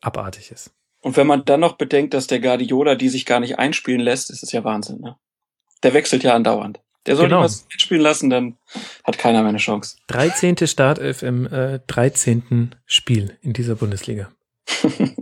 abartig 0.00 0.50
ist. 0.50 0.72
Und 1.06 1.16
wenn 1.16 1.28
man 1.28 1.44
dann 1.44 1.60
noch 1.60 1.74
bedenkt, 1.76 2.14
dass 2.14 2.26
der 2.26 2.40
Guardiola 2.40 2.96
die 2.96 3.08
sich 3.08 3.26
gar 3.26 3.38
nicht 3.38 3.60
einspielen 3.60 4.00
lässt, 4.00 4.28
ist 4.28 4.42
es 4.42 4.50
ja 4.50 4.64
Wahnsinn. 4.64 4.98
Ne? 4.98 5.14
Der 5.84 5.94
wechselt 5.94 6.24
ja 6.24 6.34
andauernd. 6.34 6.80
Der 7.06 7.14
soll 7.14 7.26
genau. 7.26 7.42
was 7.42 7.64
einspielen 7.72 8.02
lassen, 8.02 8.28
dann 8.28 8.58
hat 9.04 9.16
keiner 9.16 9.42
mehr 9.42 9.50
eine 9.50 9.58
Chance. 9.58 9.98
13. 10.08 10.66
Startelf 10.66 11.22
im 11.22 11.46
äh, 11.46 11.78
13. 11.86 12.74
Spiel 12.86 13.38
in 13.40 13.52
dieser 13.52 13.76
Bundesliga. 13.76 14.32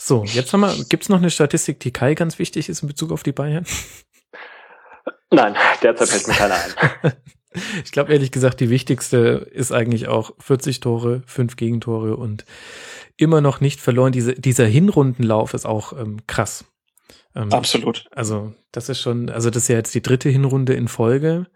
So, 0.00 0.22
jetzt 0.26 0.52
haben 0.52 0.60
wir, 0.60 0.72
gibt's 0.88 1.08
noch 1.08 1.18
eine 1.18 1.28
Statistik, 1.28 1.80
die 1.80 1.92
Kai 1.92 2.14
ganz 2.14 2.38
wichtig 2.38 2.68
ist 2.68 2.82
in 2.82 2.88
Bezug 2.88 3.10
auf 3.10 3.24
die 3.24 3.32
Bayern? 3.32 3.66
Nein, 5.32 5.56
derzeit 5.82 6.08
fällt 6.08 6.28
mir 6.28 6.34
keiner 6.34 6.54
ein. 6.54 7.12
Ich 7.84 7.92
glaube 7.92 8.12
ehrlich 8.12 8.30
gesagt, 8.30 8.60
die 8.60 8.70
wichtigste 8.70 9.48
ist 9.52 9.72
eigentlich 9.72 10.08
auch 10.08 10.32
40 10.38 10.80
Tore, 10.80 11.22
5 11.26 11.56
Gegentore 11.56 12.16
und 12.16 12.44
immer 13.16 13.40
noch 13.40 13.60
nicht 13.60 13.80
verloren. 13.80 14.12
Diese, 14.12 14.34
dieser 14.34 14.66
Hinrundenlauf 14.66 15.54
ist 15.54 15.66
auch 15.66 15.92
ähm, 15.92 16.18
krass. 16.26 16.64
Ähm, 17.34 17.52
Absolut. 17.52 18.06
Also, 18.10 18.54
das 18.72 18.88
ist 18.88 19.00
schon, 19.00 19.28
also 19.28 19.50
das 19.50 19.64
ist 19.64 19.68
ja 19.68 19.76
jetzt 19.76 19.94
die 19.94 20.02
dritte 20.02 20.28
Hinrunde 20.28 20.74
in 20.74 20.88
Folge. 20.88 21.46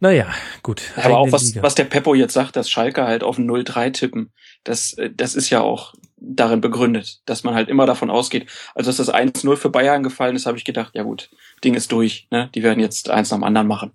Naja, 0.00 0.28
gut. 0.62 0.82
Aber 0.96 1.18
auch 1.18 1.32
was, 1.32 1.60
was 1.60 1.74
der 1.74 1.84
Peppo 1.84 2.14
jetzt 2.14 2.32
sagt, 2.32 2.54
dass 2.54 2.70
Schalke 2.70 3.04
halt 3.04 3.24
auf 3.24 3.36
ein 3.36 3.50
0-3 3.50 3.92
tippen, 3.92 4.32
das, 4.64 4.92
äh, 4.94 5.10
das 5.12 5.34
ist 5.34 5.50
ja 5.50 5.60
auch 5.60 5.92
darin 6.16 6.60
begründet, 6.60 7.20
dass 7.26 7.44
man 7.44 7.54
halt 7.54 7.68
immer 7.68 7.86
davon 7.86 8.10
ausgeht. 8.10 8.48
Also, 8.74 8.90
dass 8.90 8.98
das 8.98 9.12
1-0 9.12 9.56
für 9.56 9.70
Bayern 9.70 10.02
gefallen 10.02 10.36
ist, 10.36 10.46
habe 10.46 10.58
ich 10.58 10.64
gedacht, 10.64 10.94
ja 10.94 11.02
gut, 11.02 11.30
Ding 11.64 11.74
ist 11.74 11.90
durch. 11.92 12.28
Ne? 12.30 12.50
Die 12.54 12.62
werden 12.62 12.80
jetzt 12.80 13.10
eins 13.10 13.30
nach 13.30 13.38
dem 13.38 13.44
anderen 13.44 13.66
machen. 13.66 13.92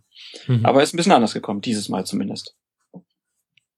Mhm. 0.47 0.65
Aber 0.65 0.83
ist 0.83 0.93
ein 0.93 0.97
bisschen 0.97 1.11
anders 1.11 1.33
gekommen, 1.33 1.61
dieses 1.61 1.89
Mal 1.89 2.05
zumindest. 2.05 2.55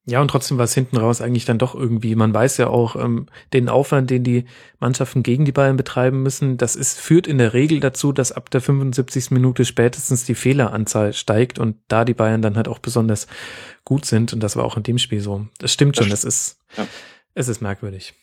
Ja, 0.07 0.21
und 0.21 0.27
trotzdem 0.27 0.59
war 0.59 0.65
es 0.65 0.73
hinten 0.75 0.97
raus 0.97 1.19
eigentlich 1.19 1.45
dann 1.45 1.57
doch 1.57 1.73
irgendwie. 1.73 2.13
Man 2.15 2.31
weiß 2.31 2.57
ja 2.57 2.67
auch, 2.67 2.95
ähm, 2.95 3.25
den 3.53 3.69
Aufwand, 3.69 4.11
den 4.11 4.23
die 4.23 4.45
Mannschaften 4.79 5.23
gegen 5.23 5.45
die 5.45 5.51
Bayern 5.51 5.77
betreiben 5.77 6.21
müssen, 6.21 6.57
das 6.57 6.75
ist, 6.75 6.99
führt 6.99 7.25
in 7.25 7.39
der 7.39 7.53
Regel 7.53 7.79
dazu, 7.79 8.11
dass 8.11 8.31
ab 8.31 8.51
der 8.51 8.61
75. 8.61 9.31
Minute 9.31 9.65
spätestens 9.65 10.23
die 10.23 10.35
Fehleranzahl 10.35 11.13
steigt 11.13 11.57
und 11.57 11.77
da 11.87 12.05
die 12.05 12.13
Bayern 12.13 12.43
dann 12.43 12.55
halt 12.55 12.67
auch 12.67 12.77
besonders 12.77 13.25
gut 13.83 14.05
sind. 14.05 14.31
Und 14.31 14.41
das 14.41 14.55
war 14.55 14.63
auch 14.63 14.77
in 14.77 14.83
dem 14.83 14.99
Spiel 14.99 15.21
so. 15.21 15.47
Das 15.57 15.73
stimmt 15.73 15.97
schon, 15.97 16.11
das 16.11 16.23
ist, 16.23 16.59
ja. 16.77 16.85
es 17.33 17.47
ist 17.47 17.61
merkwürdig. 17.61 18.13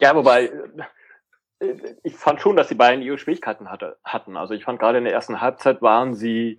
Ja, 0.00 0.16
wobei, 0.16 0.50
äh, 1.60 1.74
ich 2.02 2.16
fand 2.16 2.40
schon, 2.40 2.56
dass 2.56 2.66
die 2.66 2.74
Bayern 2.74 3.00
ihre 3.00 3.18
Schwierigkeiten 3.18 3.70
hatte, 3.70 3.96
hatten. 4.02 4.36
Also 4.36 4.54
ich 4.54 4.64
fand 4.64 4.80
gerade 4.80 4.98
in 4.98 5.04
der 5.04 5.12
ersten 5.12 5.40
Halbzeit 5.40 5.82
waren 5.82 6.14
sie 6.14 6.58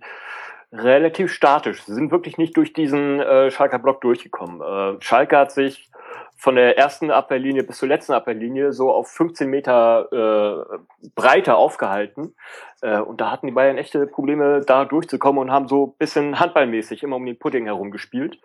relativ 0.72 1.32
statisch. 1.32 1.82
Sie 1.84 1.94
sind 1.94 2.10
wirklich 2.12 2.38
nicht 2.38 2.56
durch 2.56 2.72
diesen 2.72 3.20
äh, 3.20 3.50
Schalker 3.50 3.78
Block 3.78 4.00
durchgekommen. 4.00 4.60
Äh, 4.60 5.02
Schalke 5.02 5.36
hat 5.36 5.52
sich 5.52 5.90
von 6.36 6.54
der 6.54 6.78
ersten 6.78 7.10
Abwehrlinie 7.10 7.64
bis 7.64 7.78
zur 7.78 7.88
letzten 7.88 8.12
Abwehrlinie 8.12 8.72
so 8.72 8.90
auf 8.90 9.08
15 9.08 9.48
Meter 9.50 10.66
äh, 10.72 11.08
breiter 11.14 11.58
aufgehalten. 11.58 12.34
Äh, 12.80 13.00
und 13.00 13.20
da 13.20 13.30
hatten 13.30 13.46
die 13.46 13.52
Bayern 13.52 13.76
echte 13.76 14.06
Probleme, 14.06 14.62
da 14.66 14.84
durchzukommen 14.86 15.42
und 15.42 15.50
haben 15.50 15.68
so 15.68 15.88
bisschen 15.88 16.40
handballmäßig 16.40 17.02
immer 17.02 17.16
um 17.16 17.26
den 17.26 17.38
Pudding 17.38 17.66
herum 17.66 17.90
gespielt, 17.90 18.38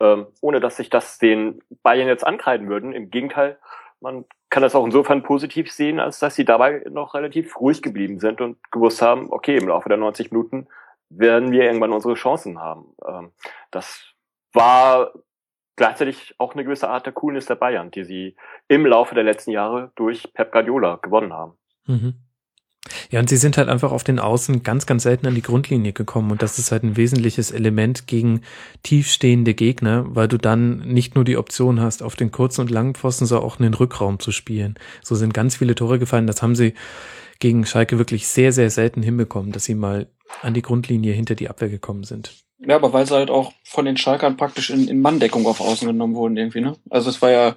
ähm, 0.00 0.26
ohne 0.42 0.60
dass 0.60 0.76
sich 0.76 0.90
das 0.90 1.18
den 1.18 1.62
Bayern 1.82 2.08
jetzt 2.08 2.26
ankreiden 2.26 2.68
würden. 2.68 2.92
Im 2.92 3.10
Gegenteil, 3.10 3.58
man 4.00 4.26
kann 4.50 4.62
das 4.62 4.74
auch 4.74 4.84
insofern 4.84 5.22
positiv 5.22 5.72
sehen, 5.72 6.00
als 6.00 6.18
dass 6.18 6.34
sie 6.34 6.44
dabei 6.44 6.82
noch 6.90 7.14
relativ 7.14 7.58
ruhig 7.60 7.82
geblieben 7.82 8.18
sind 8.18 8.40
und 8.40 8.58
gewusst 8.70 9.00
haben, 9.00 9.28
okay, 9.30 9.56
im 9.56 9.68
Laufe 9.68 9.88
der 9.88 9.98
90 9.98 10.32
Minuten 10.32 10.66
werden 11.10 11.52
wir 11.52 11.64
irgendwann 11.64 11.92
unsere 11.92 12.14
Chancen 12.14 12.60
haben. 12.60 12.94
Ähm, 13.06 13.32
das 13.70 14.14
war 14.52 15.12
gleichzeitig 15.76 16.34
auch 16.38 16.54
eine 16.54 16.64
gewisse 16.64 16.88
Art 16.88 17.06
der 17.06 17.12
Coolness 17.12 17.46
der 17.46 17.54
Bayern, 17.54 17.90
die 17.90 18.04
sie 18.04 18.36
im 18.66 18.84
Laufe 18.84 19.14
der 19.14 19.24
letzten 19.24 19.52
Jahre 19.52 19.92
durch 19.96 20.32
Pep 20.34 20.52
Guardiola 20.52 20.96
gewonnen 20.96 21.32
haben. 21.32 21.56
Mhm. 21.86 22.14
Ja, 23.10 23.20
und 23.20 23.28
sie 23.28 23.36
sind 23.36 23.56
halt 23.58 23.68
einfach 23.68 23.92
auf 23.92 24.04
den 24.04 24.18
Außen 24.18 24.62
ganz, 24.62 24.86
ganz 24.86 25.02
selten 25.02 25.26
an 25.26 25.34
die 25.34 25.42
Grundlinie 25.42 25.92
gekommen. 25.92 26.30
Und 26.30 26.42
das 26.42 26.58
ist 26.58 26.72
halt 26.72 26.84
ein 26.84 26.96
wesentliches 26.96 27.50
Element 27.50 28.06
gegen 28.06 28.42
tiefstehende 28.82 29.54
Gegner, 29.54 30.04
weil 30.08 30.28
du 30.28 30.38
dann 30.38 30.78
nicht 30.80 31.14
nur 31.14 31.24
die 31.24 31.36
Option 31.36 31.80
hast, 31.80 32.02
auf 32.02 32.16
den 32.16 32.30
kurzen 32.30 32.62
und 32.62 32.70
langen 32.70 32.94
Pfosten, 32.94 33.26
sondern 33.26 33.46
auch 33.46 33.58
in 33.58 33.64
den 33.64 33.74
Rückraum 33.74 34.18
zu 34.20 34.32
spielen. 34.32 34.78
So 35.02 35.14
sind 35.14 35.34
ganz 35.34 35.56
viele 35.56 35.74
Tore 35.74 35.98
gefallen. 35.98 36.26
Das 36.26 36.42
haben 36.42 36.54
sie 36.54 36.74
gegen 37.40 37.66
Schalke 37.66 37.98
wirklich 37.98 38.26
sehr, 38.26 38.52
sehr 38.52 38.70
selten 38.70 39.02
hinbekommen, 39.02 39.52
dass 39.52 39.64
sie 39.64 39.74
mal 39.74 40.08
an 40.42 40.54
die 40.54 40.62
Grundlinie 40.62 41.12
hinter 41.12 41.34
die 41.34 41.48
Abwehr 41.48 41.68
gekommen 41.68 42.04
sind. 42.04 42.32
Ja, 42.58 42.76
aber 42.76 42.92
weil 42.92 43.06
sie 43.06 43.14
halt 43.14 43.30
auch 43.30 43.52
von 43.64 43.84
den 43.84 43.96
Schalkern 43.96 44.36
praktisch 44.36 44.70
in, 44.70 44.88
in 44.88 45.00
Manndeckung 45.00 45.46
auf 45.46 45.60
Außen 45.60 45.86
genommen 45.86 46.14
wurden 46.14 46.36
irgendwie, 46.36 46.60
ne? 46.60 46.76
Also 46.90 47.08
es 47.08 47.22
war 47.22 47.30
ja 47.30 47.56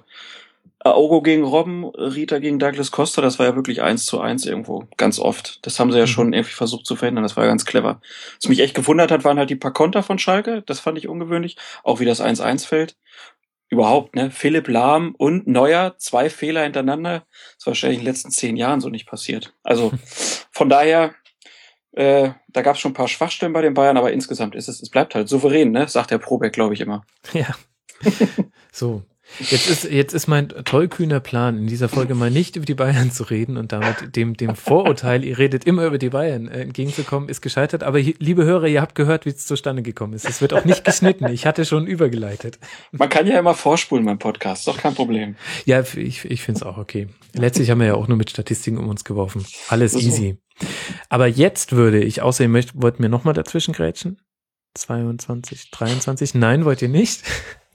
Aogo 0.84 1.22
gegen 1.22 1.44
Robben, 1.44 1.84
Rita 1.84 2.38
gegen 2.38 2.58
Douglas 2.58 2.90
Costa, 2.90 3.22
das 3.22 3.38
war 3.38 3.46
ja 3.46 3.56
wirklich 3.56 3.82
eins 3.82 4.04
zu 4.06 4.20
eins 4.20 4.46
irgendwo, 4.46 4.86
ganz 4.96 5.18
oft. 5.18 5.64
Das 5.66 5.78
haben 5.78 5.92
sie 5.92 5.98
ja 5.98 6.04
mhm. 6.04 6.08
schon 6.08 6.32
irgendwie 6.32 6.52
versucht 6.52 6.86
zu 6.86 6.96
verhindern, 6.96 7.22
das 7.22 7.36
war 7.36 7.44
ja 7.44 7.50
ganz 7.50 7.64
clever. 7.64 8.00
Was 8.40 8.48
mich 8.48 8.60
echt 8.60 8.74
gewundert 8.74 9.10
hat, 9.10 9.24
waren 9.24 9.38
halt 9.38 9.50
die 9.50 9.56
paar 9.56 9.72
Konter 9.72 10.02
von 10.02 10.18
Schalke, 10.18 10.62
das 10.62 10.80
fand 10.80 10.98
ich 10.98 11.08
ungewöhnlich, 11.08 11.56
auch 11.84 12.00
wie 12.00 12.04
das 12.04 12.20
1-1 12.20 12.66
fällt. 12.66 12.96
Überhaupt, 13.68 14.16
ne? 14.16 14.30
Philipp 14.30 14.68
Lahm 14.68 15.14
und 15.16 15.46
Neuer, 15.46 15.94
zwei 15.96 16.28
Fehler 16.28 16.62
hintereinander, 16.64 17.26
das 17.56 17.66
war 17.66 17.70
wahrscheinlich 17.70 18.00
in 18.00 18.04
den 18.04 18.12
letzten 18.12 18.30
zehn 18.30 18.56
Jahren 18.56 18.80
so 18.80 18.88
nicht 18.88 19.06
passiert. 19.06 19.54
Also 19.62 19.92
von 20.52 20.68
daher, 20.68 21.14
äh, 21.92 22.30
da 22.48 22.62
gab 22.62 22.74
es 22.74 22.80
schon 22.80 22.92
ein 22.92 22.94
paar 22.94 23.08
Schwachstellen 23.08 23.52
bei 23.52 23.62
den 23.62 23.74
Bayern, 23.74 23.96
aber 23.96 24.12
insgesamt 24.12 24.54
ist 24.54 24.68
es, 24.68 24.82
es 24.82 24.90
bleibt 24.90 25.14
halt 25.14 25.28
souverän, 25.28 25.72
ne? 25.72 25.88
Sagt 25.88 26.10
der 26.10 26.18
Probeck, 26.18 26.52
glaube 26.52 26.74
ich, 26.74 26.80
immer. 26.80 27.04
Ja. 27.32 27.46
so, 28.72 29.02
Jetzt 29.38 29.70
ist, 29.70 29.84
jetzt 29.84 30.12
ist 30.12 30.26
mein 30.26 30.48
tollkühner 30.48 31.20
Plan, 31.20 31.56
in 31.56 31.66
dieser 31.66 31.88
Folge 31.88 32.14
mal 32.14 32.30
nicht 32.30 32.56
über 32.56 32.66
die 32.66 32.74
Bayern 32.74 33.10
zu 33.10 33.22
reden 33.24 33.56
und 33.56 33.72
damit 33.72 34.14
dem, 34.14 34.36
dem 34.36 34.54
Vorurteil, 34.56 35.24
ihr 35.24 35.38
redet 35.38 35.64
immer 35.64 35.86
über 35.86 35.96
die 35.96 36.10
Bayern, 36.10 36.48
äh, 36.48 36.62
entgegenzukommen, 36.62 37.28
ist 37.28 37.40
gescheitert. 37.40 37.82
Aber 37.82 37.98
liebe 37.98 38.44
Hörer, 38.44 38.66
ihr 38.66 38.82
habt 38.82 38.94
gehört, 38.94 39.24
wie 39.24 39.30
es 39.30 39.46
zustande 39.46 39.82
gekommen 39.82 40.12
ist. 40.12 40.28
Es 40.28 40.40
wird 40.40 40.52
auch 40.52 40.64
nicht 40.64 40.84
geschnitten. 40.84 41.28
Ich 41.28 41.46
hatte 41.46 41.64
schon 41.64 41.86
übergeleitet. 41.86 42.58
Man 42.90 43.08
kann 43.08 43.26
ja 43.26 43.38
immer 43.38 43.54
vorspulen 43.54 44.04
beim 44.04 44.18
Podcast, 44.18 44.60
ist 44.60 44.68
doch 44.68 44.80
kein 44.80 44.94
Problem. 44.94 45.36
Ja, 45.64 45.80
ich, 45.80 46.24
ich 46.24 46.42
finde 46.42 46.58
es 46.58 46.62
auch 46.62 46.76
okay. 46.76 47.08
Letztlich 47.32 47.70
haben 47.70 47.80
wir 47.80 47.86
ja 47.86 47.94
auch 47.94 48.08
nur 48.08 48.18
mit 48.18 48.30
Statistiken 48.30 48.78
um 48.78 48.88
uns 48.88 49.04
geworfen. 49.04 49.46
Alles 49.68 49.94
easy. 49.94 50.38
Aber 51.08 51.26
jetzt 51.26 51.72
würde 51.72 52.02
ich, 52.02 52.22
außer 52.22 52.44
ihr 52.44 52.48
möchtet, 52.48 52.80
wollt 52.80 53.00
mir 53.00 53.08
nochmal 53.08 53.34
dazwischen 53.34 53.72
grätschen? 53.72 54.20
22, 54.74 55.70
23? 55.70 56.34
Nein, 56.34 56.64
wollt 56.64 56.82
ihr 56.82 56.88
nicht? 56.88 57.22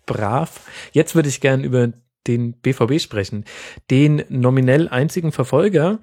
Brav. 0.08 0.62
Jetzt 0.92 1.14
würde 1.14 1.30
ich 1.30 1.42
gern 1.42 1.64
über 1.64 1.94
den 2.28 2.54
BVB 2.54 3.00
sprechen. 3.00 3.46
Den 3.90 4.24
nominell 4.30 4.90
einzigen 4.90 5.32
Verfolger, 5.32 6.00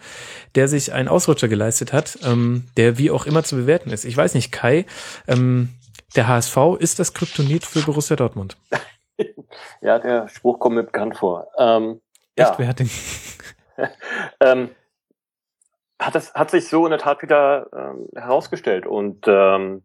der 0.55 0.69
sich 0.69 0.93
einen 0.93 1.09
Ausrutscher 1.09 1.49
geleistet 1.49 1.93
hat, 1.93 2.19
ähm, 2.25 2.67
der 2.77 2.99
wie 2.99 3.11
auch 3.11 3.27
immer 3.27 3.43
zu 3.43 3.57
bewerten 3.57 3.91
ist. 3.91 4.05
Ich 4.05 4.17
weiß 4.17 4.35
nicht, 4.35 4.53
Kai, 4.53 4.87
ähm, 5.27 5.71
der 6.17 6.29
HSV 6.29 6.57
ist 6.79 6.99
das 6.99 7.13
Kryptonit 7.13 7.65
für 7.65 7.81
Borussia 7.81 8.17
Dortmund. 8.17 8.57
ja, 9.81 9.99
der 9.99 10.29
Spruch 10.29 10.59
kommt 10.61 10.77
mir 10.77 10.85
bekannt 10.85 11.17
vor. 11.17 11.49
Ähm, 11.59 12.01
Echt, 12.37 12.51
ja. 12.51 12.59
wer 12.59 12.69
hat 12.69 12.79
den? 12.79 12.91
ähm, 14.41 14.71
hat, 16.01 16.15
das, 16.15 16.35
hat 16.35 16.51
sich 16.51 16.69
so 16.69 16.85
in 16.87 16.91
der 16.91 16.99
Tat 16.99 17.23
wieder 17.23 17.67
ähm, 17.73 18.09
herausgestellt. 18.15 18.87
Und 18.87 19.25
ähm, 19.27 19.83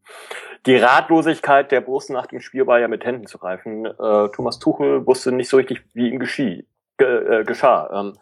die 0.66 0.76
Ratlosigkeit 0.76 1.72
der 1.72 1.82
Borussen 1.82 2.14
nach 2.14 2.28
dem 2.28 2.42
Spiel 2.42 2.68
war 2.68 2.80
ja 2.80 2.88
mit 2.88 3.06
Händen 3.06 3.28
zu 3.28 3.38
greifen. 3.38 3.86
Äh, 3.86 4.30
Thomas 4.30 4.60
Tuchel 4.60 5.06
wusste 5.06 5.32
nicht 5.32 5.50
so 5.50 5.58
richtig, 5.58 5.84
wie 5.94 6.10
ihm 6.10 6.20
geschie, 6.20 6.68
ge, 6.98 7.42
äh, 7.42 7.44
geschah. 7.44 7.90
Ähm, 7.94 8.18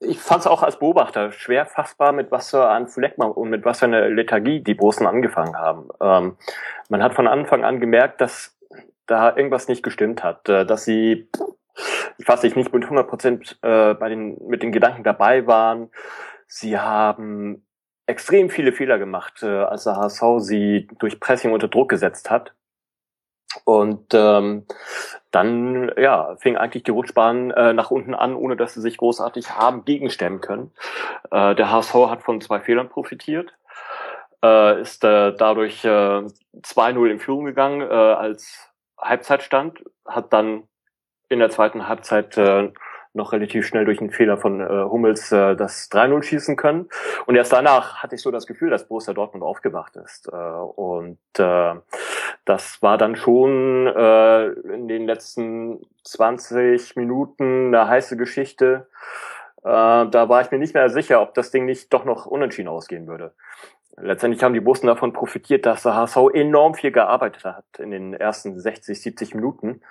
ich 0.00 0.18
fand 0.18 0.40
es 0.40 0.46
auch 0.46 0.62
als 0.62 0.78
Beobachter 0.78 1.32
schwer 1.32 1.66
fassbar, 1.66 2.12
mit 2.12 2.30
was 2.30 2.50
für 2.50 2.68
einem 2.68 2.88
Fleckmann 2.88 3.30
und 3.30 3.50
mit 3.50 3.64
was 3.64 3.80
für 3.80 3.84
einer 3.84 4.08
Lethargie 4.08 4.60
die 4.60 4.74
Borussen 4.74 5.06
angefangen 5.06 5.56
haben. 5.56 5.88
Ähm, 6.00 6.36
man 6.88 7.02
hat 7.02 7.14
von 7.14 7.26
Anfang 7.26 7.64
an 7.64 7.80
gemerkt, 7.80 8.20
dass 8.20 8.56
da 9.06 9.36
irgendwas 9.36 9.68
nicht 9.68 9.82
gestimmt 9.82 10.24
hat, 10.24 10.48
äh, 10.48 10.64
dass 10.64 10.84
sie, 10.84 11.28
ich 12.18 12.26
weiß 12.26 12.42
nicht, 12.42 12.56
nicht 12.56 12.72
mit 12.72 12.84
100 12.84 13.08
Prozent 13.08 13.58
äh, 13.62 13.94
bei 13.94 14.08
den, 14.08 14.38
mit 14.46 14.62
den 14.62 14.72
Gedanken 14.72 15.04
dabei 15.04 15.46
waren. 15.46 15.90
Sie 16.46 16.78
haben 16.78 17.64
extrem 18.06 18.50
viele 18.50 18.72
Fehler 18.72 18.98
gemacht, 18.98 19.42
äh, 19.42 19.46
als 19.46 19.84
der 19.84 19.96
HSV 19.96 20.22
sie 20.38 20.88
durch 20.98 21.20
Pressing 21.20 21.52
unter 21.52 21.68
Druck 21.68 21.88
gesetzt 21.88 22.30
hat. 22.30 22.54
Und 23.64 24.14
ähm, 24.14 24.66
dann 25.30 25.92
ja, 25.96 26.36
fing 26.36 26.56
eigentlich 26.56 26.84
die 26.84 26.90
Rutschbahn 26.90 27.50
äh, 27.50 27.72
nach 27.74 27.90
unten 27.90 28.14
an, 28.14 28.34
ohne 28.34 28.56
dass 28.56 28.74
sie 28.74 28.80
sich 28.80 28.96
großartig 28.96 29.50
haben 29.50 29.84
gegenstemmen 29.84 30.40
können. 30.40 30.72
Äh, 31.30 31.54
der 31.54 31.70
HSV 31.70 31.94
hat 32.08 32.22
von 32.22 32.40
zwei 32.40 32.60
Fehlern 32.60 32.88
profitiert, 32.88 33.52
äh, 34.42 34.80
ist 34.80 35.04
äh, 35.04 35.34
dadurch 35.36 35.84
äh, 35.84 35.88
2-0 35.88 37.10
in 37.10 37.20
Führung 37.20 37.44
gegangen 37.44 37.82
äh, 37.82 37.92
als 37.92 38.70
Halbzeitstand, 38.98 39.84
hat 40.06 40.32
dann 40.32 40.64
in 41.28 41.38
der 41.38 41.50
zweiten 41.50 41.88
Halbzeit 41.88 42.36
äh, 42.38 42.72
noch 43.14 43.32
relativ 43.32 43.66
schnell 43.66 43.84
durch 43.84 44.00
einen 44.00 44.10
Fehler 44.10 44.38
von 44.38 44.60
äh, 44.60 44.66
Hummels 44.66 45.32
äh, 45.32 45.54
das 45.54 45.90
3-0 45.90 46.22
schießen 46.22 46.56
können. 46.56 46.88
Und 47.26 47.36
erst 47.36 47.52
danach 47.52 48.02
hatte 48.02 48.14
ich 48.14 48.22
so 48.22 48.30
das 48.30 48.46
Gefühl, 48.46 48.70
dass 48.70 48.88
Borussia 48.88 49.12
Dortmund 49.12 49.44
aufgewacht 49.44 49.96
ist. 49.96 50.28
Äh, 50.28 50.36
und 50.36 51.18
äh, 51.38 51.74
das 52.44 52.80
war 52.82 52.98
dann 52.98 53.16
schon 53.16 53.86
äh, 53.86 54.46
in 54.46 54.88
den 54.88 55.06
letzten 55.06 55.80
20 56.04 56.96
Minuten 56.96 57.74
eine 57.74 57.88
heiße 57.88 58.16
Geschichte. 58.16 58.88
Äh, 59.58 59.62
da 59.62 60.28
war 60.28 60.40
ich 60.40 60.50
mir 60.50 60.58
nicht 60.58 60.74
mehr 60.74 60.88
sicher, 60.88 61.20
ob 61.20 61.34
das 61.34 61.50
Ding 61.50 61.66
nicht 61.66 61.92
doch 61.92 62.04
noch 62.04 62.26
unentschieden 62.26 62.68
ausgehen 62.68 63.06
würde. 63.06 63.32
Letztendlich 63.98 64.42
haben 64.42 64.54
die 64.54 64.60
Bossen 64.60 64.86
davon 64.86 65.12
profitiert, 65.12 65.66
dass 65.66 65.82
der 65.82 65.94
HSV 65.94 66.16
enorm 66.32 66.74
viel 66.74 66.92
gearbeitet 66.92 67.44
hat 67.44 67.64
in 67.78 67.90
den 67.90 68.14
ersten 68.14 68.58
60, 68.58 69.00
70 69.00 69.34
Minuten 69.34 69.82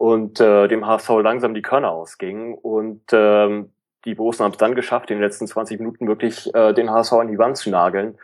und 0.00 0.40
äh, 0.40 0.66
dem 0.66 0.86
HSV 0.86 1.10
langsam 1.22 1.52
die 1.52 1.60
Körner 1.60 1.90
ausgingen. 1.90 2.54
Und 2.54 3.02
ähm, 3.12 3.70
die 4.06 4.14
Bosen 4.14 4.42
haben 4.42 4.52
es 4.52 4.56
dann 4.56 4.74
geschafft, 4.74 5.10
in 5.10 5.18
den 5.18 5.22
letzten 5.22 5.46
20 5.46 5.78
Minuten 5.78 6.08
wirklich 6.08 6.52
äh, 6.54 6.72
den 6.72 6.90
HSV 6.90 7.12
an 7.12 7.28
die 7.28 7.36
Wand 7.36 7.58
zu 7.58 7.68
nageln. 7.68 8.18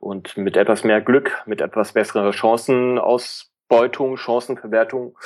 Und 0.00 0.36
mit 0.36 0.56
etwas 0.56 0.82
mehr 0.82 1.00
Glück, 1.00 1.40
mit 1.46 1.60
etwas 1.60 1.92
besseren 1.92 2.32
Chancenausbeutung, 2.32 4.16
Chancenverwertung, 4.16 5.16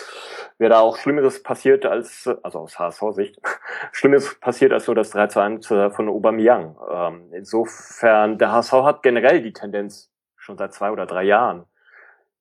wäre 0.58 0.72
da 0.72 0.80
auch 0.80 0.98
Schlimmeres 0.98 1.42
passiert 1.42 1.86
als, 1.86 2.28
also 2.42 2.58
aus 2.58 2.78
HSV-Sicht, 2.78 3.40
Schlimmeres 3.92 4.38
passiert 4.38 4.74
als 4.74 4.84
so 4.84 4.92
das 4.92 5.08
3 5.08 5.28
zu 5.28 5.40
1 5.40 5.70
äh, 5.70 5.90
von 5.90 6.10
Aubameyang. 6.10 6.76
Ähm, 6.92 7.32
insofern, 7.32 8.36
der 8.36 8.52
HSV 8.52 8.72
hat 8.72 9.02
generell 9.02 9.40
die 9.40 9.54
Tendenz, 9.54 10.10
schon 10.36 10.58
seit 10.58 10.74
zwei 10.74 10.90
oder 10.90 11.06
drei 11.06 11.22
Jahren, 11.22 11.64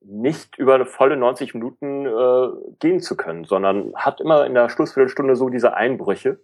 nicht 0.05 0.57
über 0.57 0.75
eine 0.75 0.85
volle 0.85 1.17
90 1.17 1.53
Minuten 1.53 2.05
äh, 2.05 2.47
gehen 2.79 2.99
zu 2.99 3.15
können, 3.15 3.45
sondern 3.45 3.93
hat 3.95 4.21
immer 4.21 4.45
in 4.45 4.53
der 4.53 4.69
Schlussviertelstunde 4.69 5.35
so 5.35 5.49
diese 5.49 5.75
Einbrüche, 5.75 6.39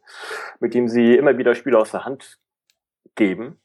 mit 0.59 0.73
denen 0.73 0.87
sie 0.87 1.15
immer 1.15 1.37
wieder 1.37 1.55
Spiele 1.55 1.77
aus 1.77 1.91
der 1.91 2.05
Hand 2.05 2.39
geben. 3.15 3.59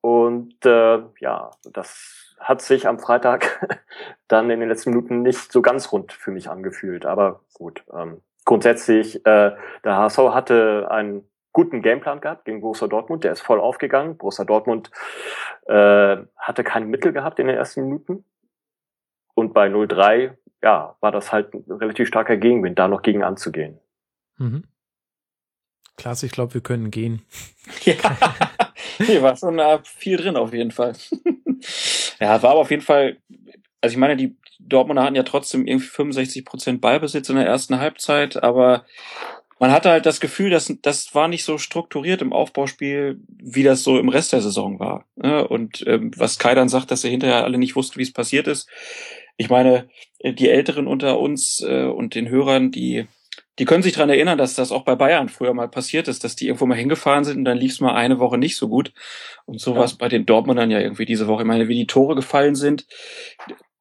Und 0.00 0.64
äh, 0.64 1.00
ja, 1.20 1.50
das 1.64 2.36
hat 2.38 2.62
sich 2.62 2.86
am 2.86 2.98
Freitag 2.98 3.66
dann 4.28 4.50
in 4.50 4.60
den 4.60 4.68
letzten 4.68 4.90
Minuten 4.90 5.22
nicht 5.22 5.50
so 5.50 5.62
ganz 5.62 5.90
rund 5.92 6.12
für 6.12 6.30
mich 6.30 6.50
angefühlt. 6.50 7.06
Aber 7.06 7.40
gut, 7.54 7.84
ähm, 7.92 8.20
grundsätzlich, 8.44 9.16
äh, 9.26 9.56
der 9.84 9.96
HSV 9.96 10.18
hatte 10.18 10.88
einen 10.90 11.28
guten 11.52 11.80
Gameplan 11.80 12.20
gehabt 12.20 12.44
gegen 12.44 12.60
Borussia 12.60 12.86
Dortmund. 12.86 13.24
Der 13.24 13.32
ist 13.32 13.40
voll 13.40 13.60
aufgegangen. 13.60 14.18
Borussia 14.18 14.44
Dortmund 14.44 14.90
äh, 15.66 16.18
hatte 16.36 16.64
keine 16.64 16.86
Mittel 16.86 17.12
gehabt 17.12 17.38
in 17.38 17.46
den 17.46 17.56
ersten 17.56 17.82
Minuten. 17.82 18.24
Und 19.36 19.52
bei 19.52 19.68
0-3, 19.68 20.34
ja, 20.62 20.96
war 21.00 21.12
das 21.12 21.30
halt 21.30 21.52
ein 21.52 21.70
relativ 21.70 22.08
starker 22.08 22.38
Gegenwind, 22.38 22.78
da 22.78 22.88
noch 22.88 23.02
gegen 23.02 23.22
anzugehen. 23.22 23.78
Mhm. 24.38 24.64
Klasse, 25.98 26.24
ich 26.24 26.32
glaube, 26.32 26.54
wir 26.54 26.62
können 26.62 26.90
gehen. 26.90 27.22
Ja, 28.98 29.04
hier 29.04 29.22
war 29.22 29.36
schon 29.36 29.58
äh, 29.58 29.78
viel 29.84 30.16
drin 30.16 30.36
auf 30.36 30.54
jeden 30.54 30.70
Fall. 30.70 30.94
ja, 32.20 32.42
war 32.42 32.52
aber 32.52 32.60
auf 32.60 32.70
jeden 32.70 32.82
Fall, 32.82 33.18
also 33.82 33.92
ich 33.92 33.98
meine, 33.98 34.16
die 34.16 34.36
Dortmunder 34.58 35.02
hatten 35.02 35.16
ja 35.16 35.22
trotzdem 35.22 35.66
irgendwie 35.66 35.86
65 35.86 36.44
Prozent 36.46 36.80
Ballbesitz 36.80 37.28
in 37.28 37.36
der 37.36 37.46
ersten 37.46 37.78
Halbzeit, 37.78 38.42
aber 38.42 38.86
man 39.58 39.70
hatte 39.70 39.90
halt 39.90 40.06
das 40.06 40.20
Gefühl, 40.20 40.50
dass 40.50 40.72
das 40.82 41.14
war 41.14 41.28
nicht 41.28 41.44
so 41.44 41.58
strukturiert 41.58 42.22
im 42.22 42.32
Aufbauspiel, 42.32 43.20
wie 43.28 43.62
das 43.62 43.82
so 43.82 43.98
im 43.98 44.08
Rest 44.08 44.32
der 44.32 44.42
Saison 44.42 44.78
war. 44.78 45.04
Ne? 45.16 45.46
Und 45.46 45.84
ähm, 45.86 46.10
was 46.16 46.38
Kai 46.38 46.54
dann 46.54 46.68
sagt, 46.68 46.90
dass 46.90 47.02
sie 47.02 47.10
hinterher 47.10 47.44
alle 47.44 47.58
nicht 47.58 47.76
wussten, 47.76 47.98
wie 47.98 48.02
es 48.02 48.12
passiert 48.12 48.48
ist, 48.48 48.68
ich 49.36 49.50
meine, 49.50 49.88
die 50.22 50.48
Älteren 50.48 50.86
unter 50.86 51.18
uns 51.18 51.62
äh, 51.66 51.84
und 51.84 52.14
den 52.14 52.28
Hörern, 52.28 52.70
die 52.70 53.06
die 53.58 53.64
können 53.64 53.82
sich 53.82 53.94
dran 53.94 54.10
erinnern, 54.10 54.36
dass 54.36 54.54
das 54.54 54.70
auch 54.70 54.84
bei 54.84 54.96
Bayern 54.96 55.28
früher 55.28 55.54
mal 55.54 55.68
passiert 55.68 56.08
ist, 56.08 56.24
dass 56.24 56.36
die 56.36 56.46
irgendwo 56.46 56.66
mal 56.66 56.76
hingefahren 56.76 57.24
sind 57.24 57.38
und 57.38 57.44
dann 57.44 57.56
lief 57.56 57.72
es 57.72 57.80
mal 57.80 57.94
eine 57.94 58.18
Woche 58.18 58.36
nicht 58.36 58.56
so 58.56 58.68
gut. 58.68 58.92
Und 59.46 59.60
so 59.60 59.74
ja. 59.74 59.86
bei 59.98 60.08
den 60.08 60.26
Dortmundern 60.26 60.70
ja 60.70 60.78
irgendwie 60.78 61.06
diese 61.06 61.26
Woche. 61.26 61.42
Ich 61.42 61.46
meine, 61.46 61.68
wie 61.68 61.74
die 61.74 61.86
Tore 61.86 62.14
gefallen 62.14 62.54
sind. 62.54 62.86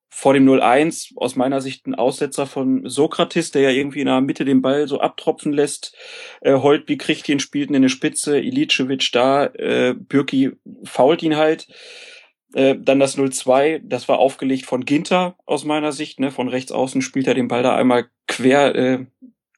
Vor 0.10 0.34
dem 0.34 0.48
0-1 0.48 1.12
aus 1.18 1.36
meiner 1.36 1.60
Sicht 1.60 1.88
ein 1.88 1.96
Aussetzer 1.96 2.48
von 2.48 2.88
Sokrates, 2.88 3.52
der 3.52 3.64
ja 3.64 3.70
irgendwie 3.72 4.00
in 4.00 4.06
der 4.06 4.22
Mitte 4.22 4.46
den 4.46 4.62
Ball 4.62 4.88
so 4.88 5.02
abtropfen 5.02 5.52
lässt. 5.52 5.94
Äh, 6.40 6.54
Holtby 6.54 6.96
kriegt 6.98 7.28
ihn, 7.28 7.42
spielt 7.42 7.70
ihn 7.70 7.76
in 7.76 7.82
eine 7.82 7.90
Spitze, 7.90 8.40
Ilicevic 8.40 9.10
da, 9.12 9.48
äh, 9.48 9.94
Bürki 9.94 10.54
fault 10.86 11.22
ihn 11.22 11.36
halt. 11.36 11.68
Äh, 12.56 12.78
dann 12.80 13.00
das 13.00 13.18
0-2, 13.18 13.82
das 13.84 14.08
war 14.08 14.18
aufgelegt 14.18 14.66
von 14.66 14.86
Ginter 14.86 15.36
aus 15.46 15.66
meiner 15.66 15.92
Sicht. 15.92 16.22
Ne? 16.22 16.32
Von 16.32 16.48
rechts 16.48 16.72
außen 16.72 17.02
spielt 17.02 17.28
er 17.28 17.34
den 17.34 17.50
Ball 17.50 17.64
da 17.64 17.76
einmal 17.76 18.06
quer 18.28 18.74
äh, 18.76 19.06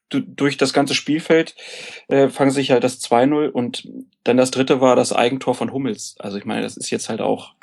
durch 0.10 0.58
das 0.58 0.74
ganze 0.74 0.96
Spielfeld, 0.96 1.56
äh, 2.08 2.30
fangen 2.30 2.50
sich 2.50 2.72
halt 2.72 2.84
das 2.84 3.00
2-0 3.02 3.50
und 3.50 3.88
dann 4.24 4.38
das 4.38 4.52
dritte 4.52 4.82
war 4.82 4.96
das 4.96 5.14
Eigentor 5.14 5.54
von 5.54 5.74
Hummels. 5.74 6.16
Also 6.18 6.38
ich 6.38 6.46
meine, 6.46 6.64
das 6.64 6.76
ist 6.76 6.90
jetzt 6.90 7.10
halt 7.10 7.22
auch, 7.22 7.54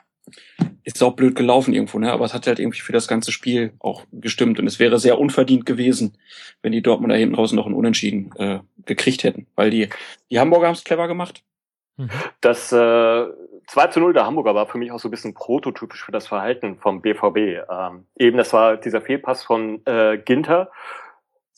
ist 0.85 1.03
auch 1.03 1.17
blöd 1.17 1.35
gelaufen 1.35 1.75
irgendwo, 1.75 1.99
ne? 1.99 2.13
aber 2.13 2.27
es 2.27 2.35
hat 2.35 2.47
halt 2.47 2.61
irgendwie 2.61 2.81
für 2.81 2.93
das 2.93 3.09
ganze 3.09 3.33
Spiel 3.33 3.73
auch 3.81 4.05
gestimmt 4.13 4.61
und 4.61 4.67
es 4.67 4.79
wäre 4.79 5.01
sehr 5.01 5.19
unverdient 5.19 5.67
gewesen, 5.67 6.17
wenn 6.63 6.73
die 6.73 6.83
Dortmunder 6.83 7.17
hinten 7.17 7.35
raus 7.35 7.53
noch 7.53 7.67
ein 7.67 7.75
Unentschieden 7.75 8.31
äh, 8.37 8.61
gekriegt 8.85 9.25
hätten, 9.25 9.47
weil 9.57 9.71
die, 9.71 9.89
die 10.31 10.39
Hamburger 10.39 10.67
haben 10.67 10.75
es 10.75 10.85
clever 10.85 11.09
gemacht. 11.09 11.43
Mhm. 11.97 12.11
Das 12.41 12.73
äh, 12.73 13.27
2 13.67 13.87
zu 13.89 14.01
0 14.01 14.13
der 14.13 14.27
Hamburger 14.27 14.55
war 14.55 14.67
für 14.67 14.79
mich 14.79 14.93
auch 14.93 14.99
so 14.99 15.09
ein 15.09 15.11
bisschen 15.11 15.35
prototypisch 15.35 16.05
für 16.05 16.13
das 16.13 16.27
Verhalten 16.27 16.77
vom 16.77 17.01
BVB. 17.01 17.67
Ähm, 17.71 18.07
eben, 18.17 18.37
das 18.37 18.53
war 18.53 18.77
dieser 18.77 19.01
Fehlpass 19.01 19.45
von 19.45 19.85
äh, 19.87 20.19
Ginter. 20.19 20.71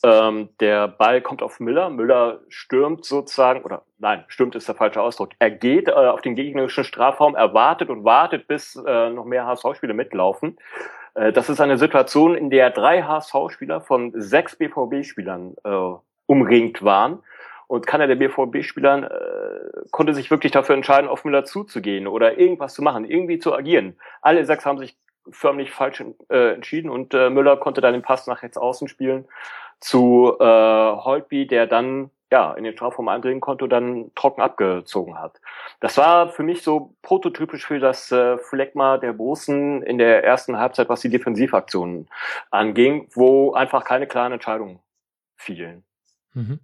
Ähm, 0.03 0.49
der 0.59 0.87
Ball 0.87 1.21
kommt 1.21 1.41
auf 1.41 1.59
Müller. 1.59 1.89
Müller 1.89 2.41
stürmt 2.49 3.03
sozusagen, 3.03 3.63
oder 3.63 3.83
nein, 3.97 4.23
stürmt 4.27 4.55
ist 4.55 4.67
der 4.67 4.75
falsche 4.75 5.01
Ausdruck. 5.01 5.31
Er 5.39 5.49
geht 5.49 5.87
äh, 5.87 5.91
auf 5.91 6.21
den 6.21 6.35
gegnerischen 6.35 6.83
Strafraum, 6.83 7.35
er 7.35 7.53
wartet 7.53 7.89
und 7.89 8.03
wartet, 8.03 8.47
bis 8.47 8.75
äh, 8.75 9.09
noch 9.09 9.25
mehr 9.25 9.47
HSV-Spieler 9.47 9.95
mitlaufen. 9.95 10.57
Äh, 11.15 11.33
das 11.33 11.49
ist 11.49 11.59
eine 11.59 11.79
Situation, 11.79 12.35
in 12.35 12.51
der 12.51 12.69
drei 12.69 13.01
HSV-Spieler 13.01 13.81
von 13.81 14.13
sechs 14.15 14.55
BVB-Spielern 14.55 15.55
äh, 15.63 15.95
umringt 16.27 16.83
waren 16.83 17.23
und 17.67 17.85
keiner 17.85 18.07
der 18.07 18.15
BVB-Spielern 18.15 19.03
äh, 19.03 19.09
konnte 19.91 20.13
sich 20.13 20.31
wirklich 20.31 20.51
dafür 20.51 20.75
entscheiden, 20.75 21.09
auf 21.09 21.25
Müller 21.25 21.45
zuzugehen 21.45 22.07
oder 22.07 22.37
irgendwas 22.37 22.73
zu 22.73 22.81
machen, 22.81 23.05
irgendwie 23.05 23.39
zu 23.39 23.53
agieren. 23.53 23.97
Alle 24.21 24.45
sechs 24.45 24.65
haben 24.65 24.77
sich 24.77 24.97
förmlich 25.29 25.71
falsch 25.71 26.03
äh, 26.29 26.53
entschieden 26.53 26.89
und 26.89 27.13
äh, 27.13 27.29
Müller 27.29 27.57
konnte 27.57 27.81
dann 27.81 27.93
den 27.93 28.01
Pass 28.01 28.27
nach 28.27 28.43
rechts 28.43 28.57
außen 28.57 28.87
spielen 28.87 29.25
zu 29.79 30.35
äh, 30.39 30.43
Holtby, 30.43 31.45
der 31.45 31.67
dann 31.67 32.09
ja 32.31 32.53
in 32.53 32.63
den 32.63 32.73
Strafraum 32.73 33.07
eindringen 33.07 33.39
konnte 33.39 33.65
und 33.65 33.69
dann 33.69 34.11
trocken 34.15 34.41
abgezogen 34.41 35.19
hat. 35.19 35.39
Das 35.79 35.97
war 35.97 36.29
für 36.29 36.43
mich 36.43 36.61
so 36.61 36.95
prototypisch 37.01 37.65
für 37.65 37.79
das 37.79 38.11
äh, 38.11 38.37
Fleckma 38.37 38.97
der 38.97 39.13
Bosen 39.13 39.81
in 39.83 39.97
der 39.97 40.23
ersten 40.23 40.57
Halbzeit, 40.57 40.89
was 40.89 41.01
die 41.01 41.09
Defensivaktionen 41.09 42.09
anging, 42.51 43.07
wo 43.13 43.53
einfach 43.53 43.83
keine 43.85 44.07
klaren 44.07 44.33
Entscheidungen 44.33 44.79
fielen. 45.37 45.83
Mhm. 46.33 46.59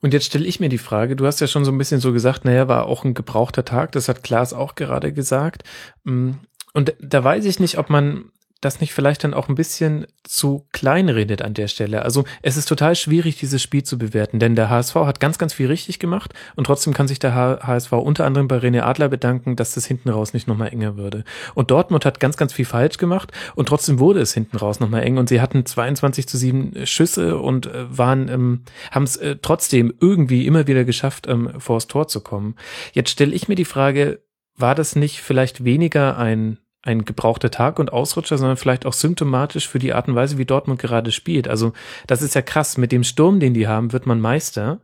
Und 0.00 0.12
jetzt 0.12 0.26
stelle 0.26 0.44
ich 0.46 0.60
mir 0.60 0.68
die 0.68 0.78
Frage, 0.78 1.16
du 1.16 1.26
hast 1.26 1.40
ja 1.40 1.46
schon 1.46 1.64
so 1.64 1.72
ein 1.72 1.78
bisschen 1.78 2.00
so 2.00 2.12
gesagt, 2.12 2.44
naja, 2.44 2.68
war 2.68 2.86
auch 2.86 3.04
ein 3.04 3.14
gebrauchter 3.14 3.64
Tag, 3.64 3.92
das 3.92 4.08
hat 4.08 4.22
Klaas 4.22 4.52
auch 4.52 4.74
gerade 4.74 5.12
gesagt. 5.12 5.64
Mm, 6.04 6.32
und 6.74 6.94
da 7.00 7.24
weiß 7.24 7.46
ich 7.46 7.58
nicht, 7.58 7.78
ob 7.78 7.88
man 7.88 8.30
das 8.60 8.80
nicht 8.80 8.94
vielleicht 8.94 9.22
dann 9.22 9.34
auch 9.34 9.48
ein 9.48 9.54
bisschen 9.54 10.06
zu 10.24 10.66
klein 10.72 11.08
redet 11.08 11.42
an 11.42 11.52
der 11.52 11.68
Stelle. 11.68 12.02
Also 12.02 12.24
es 12.42 12.56
ist 12.56 12.66
total 12.66 12.96
schwierig, 12.96 13.38
dieses 13.38 13.62
Spiel 13.62 13.82
zu 13.82 13.98
bewerten, 13.98 14.38
denn 14.38 14.56
der 14.56 14.70
HSV 14.70 14.94
hat 14.94 15.20
ganz, 15.20 15.38
ganz 15.38 15.52
viel 15.52 15.66
richtig 15.66 15.98
gemacht 15.98 16.32
und 16.54 16.64
trotzdem 16.64 16.94
kann 16.94 17.06
sich 17.06 17.18
der 17.18 17.34
HSV 17.34 17.92
unter 17.92 18.24
anderem 18.24 18.48
bei 18.48 18.56
René 18.56 18.80
Adler 18.80 19.08
bedanken, 19.08 19.56
dass 19.56 19.74
das 19.74 19.86
hinten 19.86 20.08
raus 20.08 20.32
nicht 20.32 20.48
nochmal 20.48 20.68
enger 20.68 20.96
würde. 20.96 21.24
Und 21.54 21.70
Dortmund 21.70 22.06
hat 22.06 22.18
ganz, 22.18 22.36
ganz 22.38 22.54
viel 22.54 22.64
falsch 22.64 22.96
gemacht 22.96 23.30
und 23.54 23.68
trotzdem 23.68 23.98
wurde 23.98 24.20
es 24.20 24.32
hinten 24.32 24.56
raus 24.56 24.80
nochmal 24.80 25.02
eng 25.02 25.18
und 25.18 25.28
sie 25.28 25.40
hatten 25.40 25.66
22 25.66 26.26
zu 26.26 26.38
7 26.38 26.86
Schüsse 26.86 27.38
und 27.38 27.66
äh, 27.66 27.98
waren, 27.98 28.28
ähm, 28.28 28.62
haben 28.90 29.04
es 29.04 29.16
äh, 29.16 29.36
trotzdem 29.40 29.92
irgendwie 30.00 30.46
immer 30.46 30.66
wieder 30.66 30.84
geschafft, 30.84 31.26
ähm, 31.28 31.50
vor 31.58 31.76
das 31.76 31.88
Tor 31.88 32.08
zu 32.08 32.20
kommen. 32.20 32.56
Jetzt 32.92 33.10
stelle 33.10 33.34
ich 33.34 33.48
mir 33.48 33.54
die 33.54 33.66
Frage, 33.66 34.22
war 34.56 34.74
das 34.74 34.96
nicht 34.96 35.20
vielleicht 35.20 35.64
weniger 35.64 36.16
ein 36.16 36.58
ein 36.86 37.04
gebrauchter 37.04 37.50
Tag 37.50 37.78
und 37.78 37.92
Ausrutscher, 37.92 38.38
sondern 38.38 38.56
vielleicht 38.56 38.86
auch 38.86 38.92
symptomatisch 38.92 39.68
für 39.68 39.78
die 39.78 39.92
Art 39.92 40.08
und 40.08 40.14
Weise, 40.14 40.38
wie 40.38 40.44
Dortmund 40.44 40.80
gerade 40.80 41.12
spielt. 41.12 41.48
Also 41.48 41.72
das 42.06 42.22
ist 42.22 42.34
ja 42.34 42.42
krass. 42.42 42.78
Mit 42.78 42.92
dem 42.92 43.04
Sturm, 43.04 43.40
den 43.40 43.54
die 43.54 43.66
haben, 43.66 43.92
wird 43.92 44.06
man 44.06 44.20
Meister. 44.20 44.80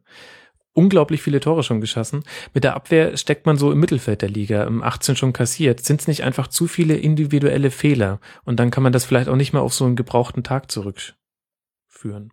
Unglaublich 0.74 1.22
viele 1.22 1.40
Tore 1.40 1.62
schon 1.62 1.80
geschossen. 1.80 2.24
Mit 2.54 2.64
der 2.64 2.74
Abwehr 2.74 3.16
steckt 3.16 3.44
man 3.44 3.58
so 3.58 3.70
im 3.70 3.78
Mittelfeld 3.78 4.22
der 4.22 4.30
Liga, 4.30 4.64
im 4.64 4.82
18 4.82 5.16
schon 5.16 5.32
kassiert. 5.32 5.80
Sind 5.80 6.00
es 6.00 6.08
nicht 6.08 6.24
einfach 6.24 6.48
zu 6.48 6.66
viele 6.66 6.96
individuelle 6.96 7.70
Fehler? 7.70 8.20
Und 8.44 8.58
dann 8.58 8.70
kann 8.70 8.82
man 8.82 8.92
das 8.92 9.04
vielleicht 9.04 9.28
auch 9.28 9.36
nicht 9.36 9.52
mehr 9.52 9.62
auf 9.62 9.74
so 9.74 9.84
einen 9.84 9.96
gebrauchten 9.96 10.42
Tag 10.42 10.70
zurückführen. 10.70 12.32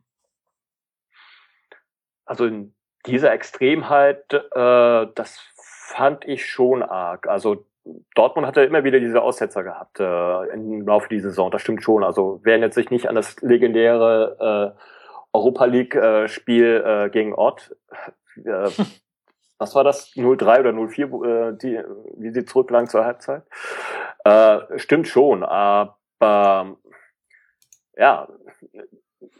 Also 2.26 2.46
in 2.46 2.74
dieser 3.06 3.34
Extremheit, 3.34 4.34
äh, 4.34 5.08
das 5.16 5.40
fand 5.90 6.26
ich 6.26 6.46
schon 6.46 6.84
arg. 6.84 7.28
Also 7.28 7.66
Dortmund 8.16 8.46
hatte 8.46 8.62
immer 8.62 8.84
wieder 8.84 9.00
diese 9.00 9.22
Aussetzer 9.22 9.64
gehabt 9.64 10.00
äh, 10.00 10.54
im 10.54 10.86
Laufe 10.86 11.10
dieser 11.10 11.30
Saison. 11.30 11.52
Das 11.52 11.62
stimmt 11.62 11.84
schon. 11.84 12.04
Also 12.04 12.40
wer 12.44 12.54
erinnert 12.54 12.74
sich 12.74 12.90
nicht 12.90 13.08
an 13.08 13.16
das 13.16 13.42
legendäre 13.42 14.76
äh, 14.76 14.80
Europa 15.34 15.66
League 15.66 15.96
äh, 15.96 16.28
Spiel 16.28 16.84
äh, 16.86 17.10
gegen 17.10 17.34
Ott? 17.34 17.76
Äh, 18.44 18.70
was 19.58 19.76
war 19.76 19.84
das? 19.84 20.14
0-3 20.16 20.60
oder 20.60 20.70
0-4, 20.72 21.52
äh, 21.52 21.58
die, 21.58 21.82
wie 22.18 22.32
sie 22.32 22.46
zurücklagen 22.46 22.88
zur 22.88 23.06
Halbzeit? 23.06 23.44
Äh, 24.24 24.78
stimmt 24.78 25.08
schon, 25.08 25.44
aber 25.44 26.78
ja, 27.96 28.28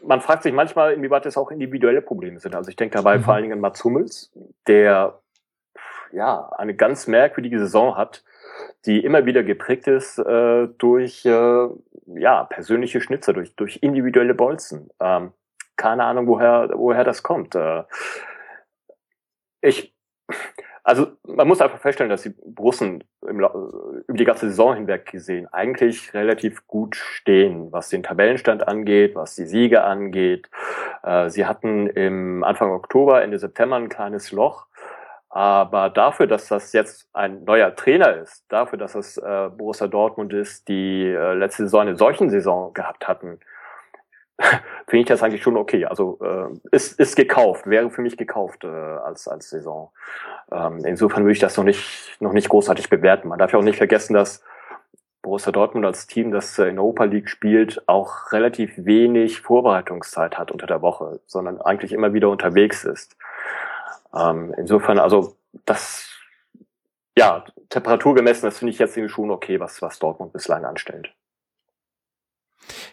man 0.02 0.20
fragt 0.20 0.42
sich 0.42 0.52
manchmal, 0.52 0.94
inwieweit 0.94 1.26
es 1.26 1.36
auch 1.36 1.50
individuelle 1.50 2.02
Probleme 2.02 2.38
sind. 2.40 2.54
Also 2.54 2.70
ich 2.70 2.76
denke 2.76 2.96
dabei 2.96 3.18
mhm. 3.18 3.22
vor 3.22 3.34
allen 3.34 3.42
Dingen 3.42 3.54
an 3.54 3.60
Mats 3.60 3.84
Hummels, 3.84 4.32
der 4.66 5.20
ja 6.12 6.50
eine 6.56 6.74
ganz 6.74 7.06
merkwürdige 7.06 7.58
Saison 7.58 7.96
hat 7.96 8.24
die 8.86 9.04
immer 9.04 9.26
wieder 9.26 9.42
geprägt 9.42 9.86
ist 9.86 10.18
äh, 10.18 10.68
durch 10.78 11.24
äh, 11.26 11.68
ja 12.14 12.44
persönliche 12.44 13.00
Schnitzer, 13.00 13.32
durch 13.32 13.54
durch 13.56 13.78
individuelle 13.82 14.34
Bolzen. 14.34 14.90
Ähm, 15.00 15.32
keine 15.76 16.04
Ahnung, 16.04 16.26
woher 16.26 16.70
woher 16.74 17.04
das 17.04 17.22
kommt. 17.22 17.54
Äh, 17.54 17.84
ich 19.60 19.94
also 20.82 21.08
man 21.26 21.46
muss 21.46 21.60
einfach 21.60 21.78
feststellen, 21.78 22.10
dass 22.10 22.22
die 22.22 22.34
Russen 22.58 23.04
im, 23.26 23.38
über 23.38 24.18
die 24.18 24.24
ganze 24.24 24.48
Saison 24.48 24.74
hinweg 24.74 25.06
gesehen 25.06 25.46
eigentlich 25.52 26.14
relativ 26.14 26.66
gut 26.66 26.96
stehen, 26.96 27.70
was 27.70 27.90
den 27.90 28.02
Tabellenstand 28.02 28.66
angeht, 28.66 29.14
was 29.14 29.34
die 29.34 29.44
Siege 29.44 29.84
angeht. 29.84 30.48
Äh, 31.02 31.28
sie 31.30 31.46
hatten 31.46 31.86
im 31.88 32.42
Anfang 32.44 32.70
Oktober, 32.70 33.22
Ende 33.22 33.38
September 33.38 33.76
ein 33.76 33.88
kleines 33.88 34.32
Loch. 34.32 34.66
Aber 35.30 35.90
dafür, 35.90 36.26
dass 36.26 36.48
das 36.48 36.72
jetzt 36.72 37.08
ein 37.12 37.44
neuer 37.44 37.74
Trainer 37.76 38.16
ist, 38.16 38.44
dafür, 38.48 38.78
dass 38.78 38.96
es 38.96 39.16
äh, 39.16 39.48
Borussia 39.56 39.86
Dortmund 39.86 40.32
ist, 40.32 40.66
die 40.66 41.04
äh, 41.04 41.34
letzte 41.34 41.62
Saison 41.62 41.82
eine 41.82 41.96
solchen 41.96 42.30
Saison 42.30 42.74
gehabt 42.74 43.06
hatten, 43.06 43.38
finde 44.88 45.02
ich 45.02 45.06
das 45.06 45.22
eigentlich 45.22 45.42
schon 45.42 45.56
okay. 45.56 45.84
Also 45.84 46.18
äh, 46.20 46.48
ist, 46.72 46.98
ist 46.98 47.14
gekauft, 47.14 47.68
wäre 47.68 47.90
für 47.90 48.02
mich 48.02 48.16
gekauft 48.16 48.64
äh, 48.64 48.66
als, 48.66 49.28
als 49.28 49.50
Saison. 49.50 49.92
Ähm, 50.50 50.84
insofern 50.84 51.22
würde 51.22 51.32
ich 51.32 51.38
das 51.38 51.56
noch 51.56 51.64
nicht, 51.64 52.16
noch 52.20 52.32
nicht 52.32 52.48
großartig 52.48 52.90
bewerten. 52.90 53.28
Man 53.28 53.38
darf 53.38 53.52
ja 53.52 53.58
auch 53.60 53.64
nicht 53.64 53.78
vergessen, 53.78 54.14
dass 54.14 54.42
Borussia 55.22 55.52
Dortmund 55.52 55.84
als 55.84 56.08
Team, 56.08 56.32
das 56.32 56.58
äh, 56.58 56.64
in 56.68 56.76
der 56.76 56.82
Europa 56.82 57.04
League 57.04 57.28
spielt, 57.28 57.86
auch 57.86 58.32
relativ 58.32 58.72
wenig 58.78 59.42
Vorbereitungszeit 59.42 60.38
hat 60.38 60.50
unter 60.50 60.66
der 60.66 60.82
Woche, 60.82 61.20
sondern 61.26 61.60
eigentlich 61.60 61.92
immer 61.92 62.14
wieder 62.14 62.30
unterwegs 62.30 62.84
ist. 62.84 63.16
Ähm, 64.14 64.54
insofern, 64.56 64.98
also 64.98 65.36
das, 65.64 66.08
ja, 67.16 67.44
Temperatur 67.68 68.14
gemessen, 68.14 68.46
das 68.46 68.58
finde 68.58 68.72
ich 68.72 68.78
jetzt 68.78 68.98
schon 69.10 69.30
okay, 69.30 69.60
was, 69.60 69.80
was 69.82 69.98
Dortmund 69.98 70.32
bislang 70.32 70.64
anstellt. 70.64 71.14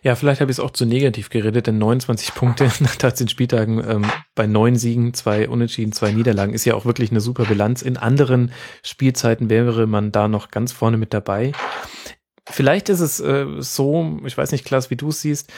Ja, 0.02 0.16
vielleicht 0.16 0.42
habe 0.42 0.52
ich 0.52 0.58
es 0.58 0.64
auch 0.64 0.72
zu 0.72 0.86
negativ 0.86 1.30
geredet, 1.30 1.68
denn 1.68 1.78
29 1.78 2.34
Punkte 2.34 2.70
nach 2.80 2.96
13 2.96 3.28
Spieltagen 3.28 3.84
ähm, 3.88 4.06
bei 4.36 4.48
neun 4.48 4.76
Siegen, 4.76 5.14
zwei 5.14 5.50
Unentschieden, 5.50 5.92
zwei 5.92 6.12
Niederlagen 6.12 6.54
ist 6.54 6.66
ja 6.66 6.76
auch 6.76 6.86
wirklich 6.86 7.12
eine 7.12 7.22
super 7.22 7.46
Bilanz. 7.46 7.82
In 7.82 7.98
anderen 7.98 8.52
Spielzeiten 8.84 9.50
wäre 9.50 9.88
man 9.88 10.12
da 10.12 10.28
noch 10.28 10.52
ganz 10.52 10.72
vorne 10.72 10.98
mit 10.98 11.14
dabei. 11.14 11.52
Vielleicht 12.50 12.90
ist 12.90 13.02
es 13.02 13.20
äh, 13.20 13.46
so, 13.60 14.20
ich 14.26 14.38
weiß 14.38 14.52
nicht, 14.52 14.66
Klaas, 14.66 14.90
wie 14.90 14.96
du 14.96 15.10
es 15.10 15.22
siehst, 15.22 15.52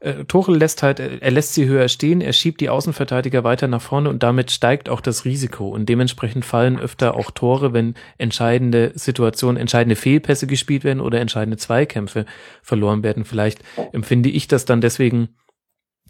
äh, 0.00 0.24
Tuchel 0.24 0.56
lässt 0.56 0.82
halt, 0.82 0.98
er 0.98 1.30
lässt 1.30 1.54
sie 1.54 1.66
höher 1.66 1.88
stehen, 1.88 2.20
er 2.20 2.32
schiebt 2.32 2.60
die 2.60 2.70
Außenverteidiger 2.70 3.44
weiter 3.44 3.68
nach 3.68 3.82
vorne 3.82 4.08
und 4.08 4.22
damit 4.22 4.50
steigt 4.50 4.88
auch 4.88 5.00
das 5.00 5.24
Risiko 5.24 5.68
und 5.68 5.88
dementsprechend 5.88 6.44
fallen 6.44 6.78
öfter 6.78 7.14
auch 7.16 7.30
Tore, 7.30 7.72
wenn 7.72 7.94
entscheidende 8.16 8.92
Situationen, 8.94 9.58
entscheidende 9.58 9.96
Fehlpässe 9.96 10.46
gespielt 10.46 10.84
werden 10.84 11.00
oder 11.00 11.20
entscheidende 11.20 11.58
Zweikämpfe 11.58 12.24
verloren 12.62 13.02
werden. 13.02 13.24
Vielleicht 13.24 13.60
empfinde 13.92 14.30
ich 14.30 14.48
das 14.48 14.64
dann 14.64 14.80
deswegen 14.80 15.28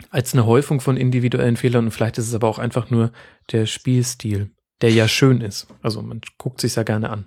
als 0.09 0.33
eine 0.33 0.47
Häufung 0.47 0.81
von 0.81 0.97
individuellen 0.97 1.57
Fehlern 1.57 1.87
und 1.87 1.91
vielleicht 1.91 2.17
ist 2.19 2.29
es 2.29 2.35
aber 2.35 2.49
auch 2.49 2.59
einfach 2.59 2.91
nur 2.91 3.13
der 3.51 3.67
Spielstil, 3.67 4.51
der 4.81 4.93
ja 4.93 5.09
schön 5.09 5.41
ist. 5.41 5.67
Also 5.83 6.01
man 6.01 6.21
guckt 6.39 6.61
sich 6.61 6.77
ja 6.77 6.85
gerne 6.85 7.11
an. 7.11 7.27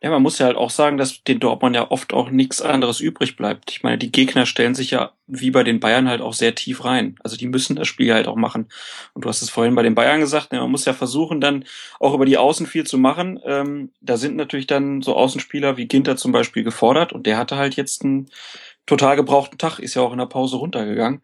Ja, 0.00 0.10
man 0.10 0.22
muss 0.22 0.38
ja 0.38 0.46
halt 0.46 0.56
auch 0.56 0.70
sagen, 0.70 0.96
dass 0.96 1.24
den 1.24 1.40
Dortmund 1.40 1.74
ja 1.74 1.90
oft 1.90 2.12
auch 2.12 2.30
nichts 2.30 2.62
anderes 2.62 3.00
übrig 3.00 3.34
bleibt. 3.34 3.72
Ich 3.72 3.82
meine, 3.82 3.98
die 3.98 4.12
Gegner 4.12 4.46
stellen 4.46 4.76
sich 4.76 4.92
ja 4.92 5.12
wie 5.26 5.50
bei 5.50 5.64
den 5.64 5.80
Bayern 5.80 6.08
halt 6.08 6.20
auch 6.20 6.34
sehr 6.34 6.54
tief 6.54 6.84
rein. 6.84 7.16
Also 7.24 7.36
die 7.36 7.48
müssen 7.48 7.74
das 7.74 7.88
Spiel 7.88 8.14
halt 8.14 8.28
auch 8.28 8.36
machen. 8.36 8.68
Und 9.14 9.24
du 9.24 9.28
hast 9.28 9.42
es 9.42 9.50
vorhin 9.50 9.74
bei 9.74 9.82
den 9.82 9.96
Bayern 9.96 10.20
gesagt, 10.20 10.52
ne, 10.52 10.60
man 10.60 10.70
muss 10.70 10.84
ja 10.84 10.92
versuchen, 10.92 11.40
dann 11.40 11.64
auch 11.98 12.14
über 12.14 12.26
die 12.26 12.38
Außen 12.38 12.66
viel 12.66 12.86
zu 12.86 12.96
machen. 12.96 13.40
Ähm, 13.44 13.90
da 14.00 14.16
sind 14.16 14.36
natürlich 14.36 14.68
dann 14.68 15.02
so 15.02 15.16
Außenspieler 15.16 15.76
wie 15.76 15.88
Ginter 15.88 16.16
zum 16.16 16.30
Beispiel 16.30 16.62
gefordert 16.62 17.12
und 17.12 17.26
der 17.26 17.36
hatte 17.36 17.56
halt 17.56 17.74
jetzt 17.74 18.04
einen 18.04 18.30
total 18.86 19.16
gebrauchten 19.16 19.58
Tag, 19.58 19.80
ist 19.80 19.96
ja 19.96 20.02
auch 20.02 20.12
in 20.12 20.18
der 20.18 20.26
Pause 20.26 20.58
runtergegangen. 20.58 21.22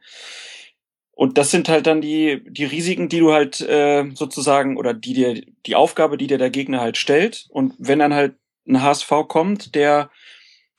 Und 1.12 1.38
das 1.38 1.52
sind 1.52 1.68
halt 1.68 1.86
dann 1.86 2.00
die, 2.00 2.42
die 2.44 2.64
Risiken, 2.64 3.08
die 3.08 3.20
du 3.20 3.32
halt 3.32 3.60
äh, 3.60 4.04
sozusagen, 4.14 4.76
oder 4.76 4.94
die 4.94 5.14
dir, 5.14 5.42
die 5.64 5.76
Aufgabe, 5.76 6.18
die 6.18 6.26
dir 6.26 6.38
der 6.38 6.50
Gegner 6.50 6.80
halt 6.80 6.96
stellt. 6.96 7.46
Und 7.50 7.74
wenn 7.78 8.00
dann 8.00 8.12
halt 8.12 8.34
ein 8.66 8.82
HSV 8.82 9.10
kommt, 9.28 9.74
der 9.74 10.10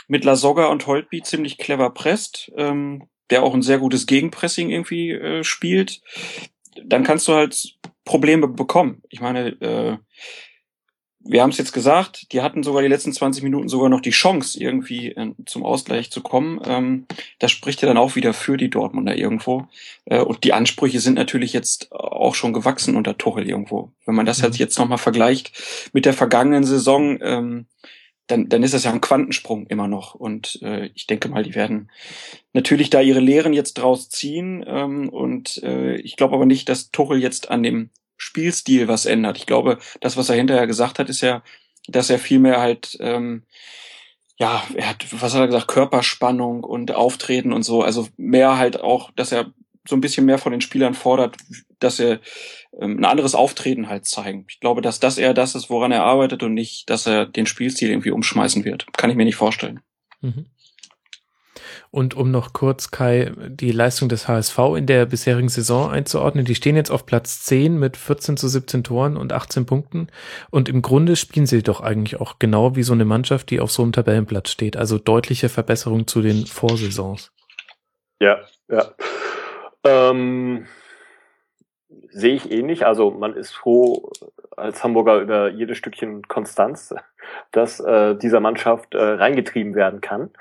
mit 0.08 0.24
Lasogga 0.24 0.68
und 0.68 0.88
Holtby 0.88 1.22
ziemlich 1.22 1.58
clever 1.58 1.90
presst, 1.90 2.52
ähm, 2.58 3.08
der 3.30 3.44
auch 3.44 3.54
ein 3.54 3.62
sehr 3.62 3.80
gutes 3.80 4.06
Gegenpressing 4.06 4.70
irgendwie 4.70 5.12
äh, 5.12 5.44
spielt, 5.44 6.02
dann 6.84 7.04
kannst 7.04 7.28
du 7.28 7.34
halt 7.34 7.78
Probleme 8.04 8.48
bekommen. 8.48 9.02
Ich 9.10 9.22
meine, 9.22 9.50
äh, 9.62 9.98
wir 11.28 11.42
haben 11.42 11.50
es 11.50 11.58
jetzt 11.58 11.74
gesagt, 11.74 12.32
die 12.32 12.42
hatten 12.42 12.62
sogar 12.62 12.84
die 12.84 12.88
letzten 12.88 13.12
20 13.12 13.44
Minuten 13.44 13.68
sogar 13.68 13.90
noch 13.90 14.02
die 14.02 14.12
Chance, 14.12 14.60
irgendwie 14.60 15.12
äh, 15.12 15.32
zum 15.46 15.66
Ausgleich 15.66 16.12
zu 16.12 16.22
kommen. 16.22 16.62
Ähm, 16.66 17.08
das 17.40 17.52
spricht 17.52 17.82
ja 17.82 17.88
dann 17.88 17.98
auch 17.98 18.16
wieder 18.16 18.34
für 18.34 18.58
die 18.58 18.70
Dortmunder 18.70 19.16
irgendwo. 19.18 19.68
Äh, 20.06 20.22
und 20.22 20.44
die 20.44 20.54
Ansprüche 20.54 21.00
sind 21.00 21.16
natürlich 21.16 21.52
jetzt 21.52 21.92
auch 21.92 22.36
schon 22.36 22.54
gewachsen 22.54 22.96
unter 22.96 23.18
Tuchel 23.18 23.50
irgendwo. 23.50 23.92
Wenn 24.06 24.14
man 24.14 24.28
das 24.28 24.44
halt 24.44 24.58
jetzt 24.58 24.78
nochmal 24.78 25.00
vergleicht 25.00 25.52
mit 25.94 26.06
der 26.06 26.14
vergangenen 26.14 26.64
Saison, 26.64 27.18
ähm, 27.22 27.66
dann, 28.28 28.48
dann 28.50 28.64
ist 28.64 28.74
das 28.74 28.84
ja 28.84 28.92
ein 28.92 29.02
Quantensprung 29.02 29.66
immer 29.68 29.88
noch. 29.88 30.14
Und 30.14 30.60
äh, 30.62 30.90
ich 30.94 31.08
denke 31.08 31.30
mal, 31.30 31.44
die 31.44 31.56
werden 31.56 31.90
natürlich 32.54 32.92
da 32.92 33.02
ihre 33.02 33.20
Lehren 33.20 33.54
jetzt 33.54 33.76
draus 33.76 34.10
ziehen. 34.10 34.64
Ähm, 34.68 35.10
und 35.10 35.62
äh, 35.64 35.96
ich 35.98 36.18
glaube 36.18 36.36
aber 36.36 36.46
nicht, 36.46 36.70
dass 36.70 36.92
Tuchel 36.92 37.20
jetzt 37.20 37.50
an 37.50 37.64
dem 37.64 37.90
Spielstil 38.18 38.88
was 38.88 39.06
ändert. 39.06 39.38
Ich 39.38 39.46
glaube, 39.46 39.80
das, 40.02 40.18
was 40.18 40.30
er 40.30 40.36
hinterher 40.36 40.68
gesagt 40.68 41.00
hat, 41.00 41.10
ist 41.10 41.22
ja, 41.22 41.44
dass 41.88 42.10
er 42.10 42.20
vielmehr 42.20 42.60
halt, 42.60 42.98
ähm, 43.00 43.44
ja, 44.38 44.64
er 44.76 44.90
hat, 44.90 45.06
was 45.12 45.34
hat 45.34 45.42
er 45.42 45.48
gesagt, 45.48 45.68
Körperspannung 45.68 46.64
und 46.64 46.94
Auftreten 46.94 47.54
und 47.54 47.64
so, 47.64 47.82
also 47.82 48.08
mehr 48.18 48.58
halt 48.58 48.82
auch, 48.82 49.12
dass 49.16 49.32
er 49.32 49.54
so 49.88 49.96
ein 49.96 50.02
bisschen 50.02 50.26
mehr 50.26 50.38
von 50.38 50.52
den 50.52 50.62
Spielern 50.62 50.94
fordert, 50.94 51.38
dass 51.80 52.00
er 52.00 52.20
ähm, 52.80 52.98
ein 53.00 53.06
anderes 53.06 53.36
Auftreten 53.36 53.88
halt 53.88 54.06
zeigen. 54.06 54.46
Ich 54.50 54.60
glaube, 54.60 54.82
dass 54.82 55.00
das 55.00 55.18
eher 55.18 55.34
das 55.34 55.56
ist, 55.56 55.70
woran 55.70 55.92
er 55.92 56.04
arbeitet 56.04 56.44
und 56.44 56.54
nicht, 56.54 56.90
dass 56.90 57.06
er 57.06 57.26
den 57.26 57.46
Spielstil 57.46 57.90
irgendwie 57.90 58.12
umschmeißen 58.12 58.66
wird. 58.66 58.88
Kann 58.94 59.10
ich 59.10 59.16
mir 59.16 59.26
nicht 59.26 59.36
vorstellen. 59.36 59.82
Mhm. 60.22 60.48
Und 61.96 62.14
um 62.14 62.30
noch 62.30 62.52
kurz, 62.52 62.92
Kai, 62.92 63.32
die 63.48 63.72
Leistung 63.72 64.10
des 64.10 64.28
HSV 64.28 64.60
in 64.76 64.86
der 64.86 65.06
bisherigen 65.06 65.48
Saison 65.48 65.90
einzuordnen, 65.90 66.44
die 66.44 66.54
stehen 66.54 66.76
jetzt 66.76 66.92
auf 66.92 67.06
Platz 67.06 67.44
10 67.44 67.80
mit 67.80 67.96
14 67.96 68.36
zu 68.36 68.50
17 68.50 68.84
Toren 68.84 69.16
und 69.16 69.32
18 69.32 69.66
Punkten. 69.66 70.10
Und 70.52 70.68
im 70.68 70.82
Grunde 70.82 71.16
spielen 71.16 71.46
sie 71.46 71.64
doch 71.64 71.80
eigentlich 71.80 72.20
auch 72.20 72.38
genau 72.38 72.76
wie 72.76 72.84
so 72.84 72.92
eine 72.92 73.06
Mannschaft, 73.06 73.50
die 73.50 73.62
auf 73.62 73.72
so 73.72 73.82
einem 73.82 73.94
Tabellenplatz 73.94 74.50
steht. 74.50 74.76
Also 74.76 74.98
deutliche 74.98 75.48
Verbesserung 75.48 76.06
zu 76.06 76.22
den 76.22 76.46
Vorsaisons. 76.46 77.32
Ja, 78.20 78.40
ja. 78.68 78.92
Ähm, 79.86 80.66
sehe 82.10 82.36
ich 82.36 82.52
ähnlich. 82.52 82.86
Also 82.86 83.10
man 83.12 83.38
ist 83.38 83.54
froh 83.54 84.12
als 84.58 84.84
Hamburger 84.84 85.22
über 85.22 85.50
jedes 85.50 85.78
Stückchen 85.78 86.24
Konstanz, 86.28 86.94
das 87.52 87.80
äh, 87.80 88.18
dieser 88.18 88.42
Mannschaft 88.42 88.96
äh, 88.96 89.02
reingetrieben 89.02 89.76
werden 89.76 90.02
kann. 90.02 90.32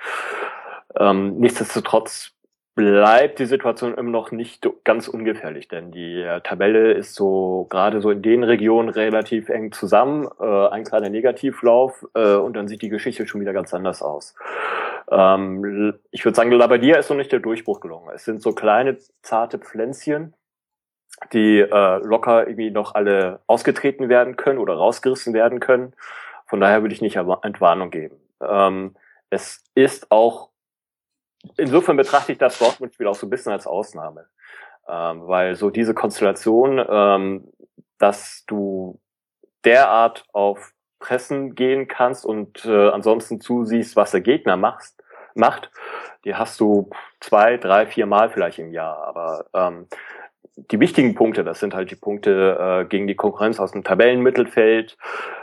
Ähm, 0.98 1.38
nichtsdestotrotz 1.38 2.34
bleibt 2.74 3.38
die 3.38 3.46
Situation 3.46 3.94
immer 3.94 4.10
noch 4.10 4.32
nicht 4.32 4.68
ganz 4.82 5.06
ungefährlich, 5.06 5.68
denn 5.68 5.92
die 5.92 6.20
äh, 6.20 6.40
Tabelle 6.40 6.92
ist 6.92 7.14
so 7.14 7.66
gerade 7.70 8.00
so 8.00 8.10
in 8.10 8.20
den 8.20 8.42
Regionen 8.42 8.88
relativ 8.88 9.48
eng 9.48 9.70
zusammen. 9.70 10.28
Äh, 10.40 10.68
ein 10.68 10.84
kleiner 10.84 11.08
Negativlauf 11.08 12.04
äh, 12.14 12.34
und 12.34 12.54
dann 12.54 12.66
sieht 12.66 12.82
die 12.82 12.88
Geschichte 12.88 13.26
schon 13.26 13.40
wieder 13.40 13.52
ganz 13.52 13.72
anders 13.72 14.02
aus. 14.02 14.34
Ähm, 15.08 15.94
ich 16.10 16.24
würde 16.24 16.34
sagen, 16.34 16.50
Labadia 16.50 16.96
ist 16.96 17.10
noch 17.10 17.16
nicht 17.16 17.30
der 17.30 17.40
Durchbruch 17.40 17.80
gelungen. 17.80 18.10
Es 18.12 18.24
sind 18.24 18.42
so 18.42 18.52
kleine 18.52 18.98
zarte 19.22 19.58
Pflänzchen, 19.58 20.34
die 21.32 21.60
äh, 21.60 21.98
locker 22.04 22.48
irgendwie 22.48 22.72
noch 22.72 22.96
alle 22.96 23.40
ausgetreten 23.46 24.08
werden 24.08 24.34
können 24.34 24.58
oder 24.58 24.74
rausgerissen 24.74 25.32
werden 25.32 25.60
können. 25.60 25.94
Von 26.46 26.60
daher 26.60 26.82
würde 26.82 26.94
ich 26.94 27.02
nicht 27.02 27.16
Entwarnung 27.16 27.90
geben. 27.90 28.16
Ähm, 28.40 28.96
es 29.30 29.62
ist 29.74 30.10
auch 30.10 30.50
insofern 31.56 31.96
betrachte 31.96 32.32
ich 32.32 32.38
das 32.38 32.58
Dortmund-Spiel 32.58 33.06
auch 33.06 33.14
so 33.14 33.26
ein 33.26 33.30
bisschen 33.30 33.52
als 33.52 33.66
Ausnahme. 33.66 34.26
Ähm, 34.88 35.26
weil 35.26 35.54
so 35.54 35.70
diese 35.70 35.94
Konstellation, 35.94 36.84
ähm, 36.88 37.52
dass 37.98 38.44
du 38.46 39.00
derart 39.64 40.24
auf 40.32 40.72
Pressen 40.98 41.54
gehen 41.54 41.88
kannst 41.88 42.24
und 42.26 42.64
äh, 42.64 42.88
ansonsten 42.88 43.40
zusiehst, 43.40 43.96
was 43.96 44.10
der 44.10 44.20
Gegner 44.20 44.56
macht, 44.56 44.92
macht, 45.34 45.70
die 46.24 46.34
hast 46.34 46.60
du 46.60 46.90
zwei, 47.20 47.56
drei, 47.56 47.86
vier 47.86 48.06
Mal 48.06 48.30
vielleicht 48.30 48.58
im 48.58 48.72
Jahr. 48.72 49.04
Aber 49.06 49.46
ähm, 49.52 49.86
die 50.56 50.80
wichtigen 50.80 51.14
Punkte, 51.14 51.44
das 51.44 51.60
sind 51.60 51.74
halt 51.74 51.90
die 51.90 51.96
Punkte 51.96 52.58
äh, 52.58 52.84
gegen 52.86 53.06
die 53.06 53.16
Konkurrenz 53.16 53.58
aus 53.58 53.72
dem 53.72 53.84
Tabellenmittelfeld, 53.84 54.96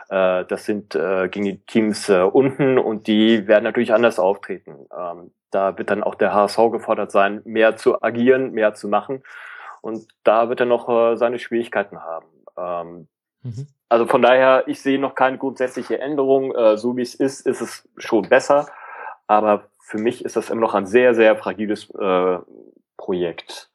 äh, 0.10 0.46
das 0.46 0.66
sind 0.66 0.96
äh, 0.96 1.28
gegen 1.30 1.46
die 1.46 1.66
Teams 1.66 2.10
äh, 2.10 2.22
unten 2.22 2.78
und 2.78 3.08
die 3.08 3.48
werden 3.48 3.64
natürlich 3.64 3.94
anders 3.94 4.20
auftreten. 4.20 4.88
Ähm, 4.98 5.32
da 5.52 5.78
wird 5.78 5.92
dann 5.92 6.04
auch 6.04 6.16
der 6.16 6.34
HSV 6.34 6.58
gefordert 6.72 7.12
sein, 7.12 7.42
mehr 7.44 7.76
zu 7.76 8.02
agieren, 8.02 8.52
mehr 8.52 8.74
zu 8.74 8.88
machen. 8.88 9.24
Und 9.82 10.08
da 10.24 10.50
wird 10.50 10.60
er 10.60 10.66
noch 10.66 10.90
äh, 10.90 11.18
seine 11.18 11.40
Schwierigkeiten 11.40 12.02
haben. 12.02 12.26
Ähm, 12.58 13.08
mhm. 13.44 13.68
also 13.90 14.06
von 14.06 14.22
daher, 14.22 14.64
ich 14.68 14.82
sehe 14.82 15.00
noch 15.00 15.16
keine 15.16 15.38
grundsätzliche 15.38 16.00
Änderung. 16.00 16.56
Äh, 16.56 16.78
so 16.78 16.96
wie 16.98 17.02
es 17.02 17.16
ist, 17.16 17.46
ist 17.46 17.62
es 17.62 17.90
schon 17.98 18.30
besser. 18.30 18.68
Aber 19.28 19.66
für 19.80 19.98
mich 19.98 20.24
ist 20.24 20.36
das 20.36 20.50
immer 20.50 20.62
noch 20.62 20.74
ein 20.74 20.86
sehr, 20.86 21.14
sehr 21.14 21.36
fragiles 21.36 21.90
äh, 21.92 22.38
Projekt. 22.98 23.70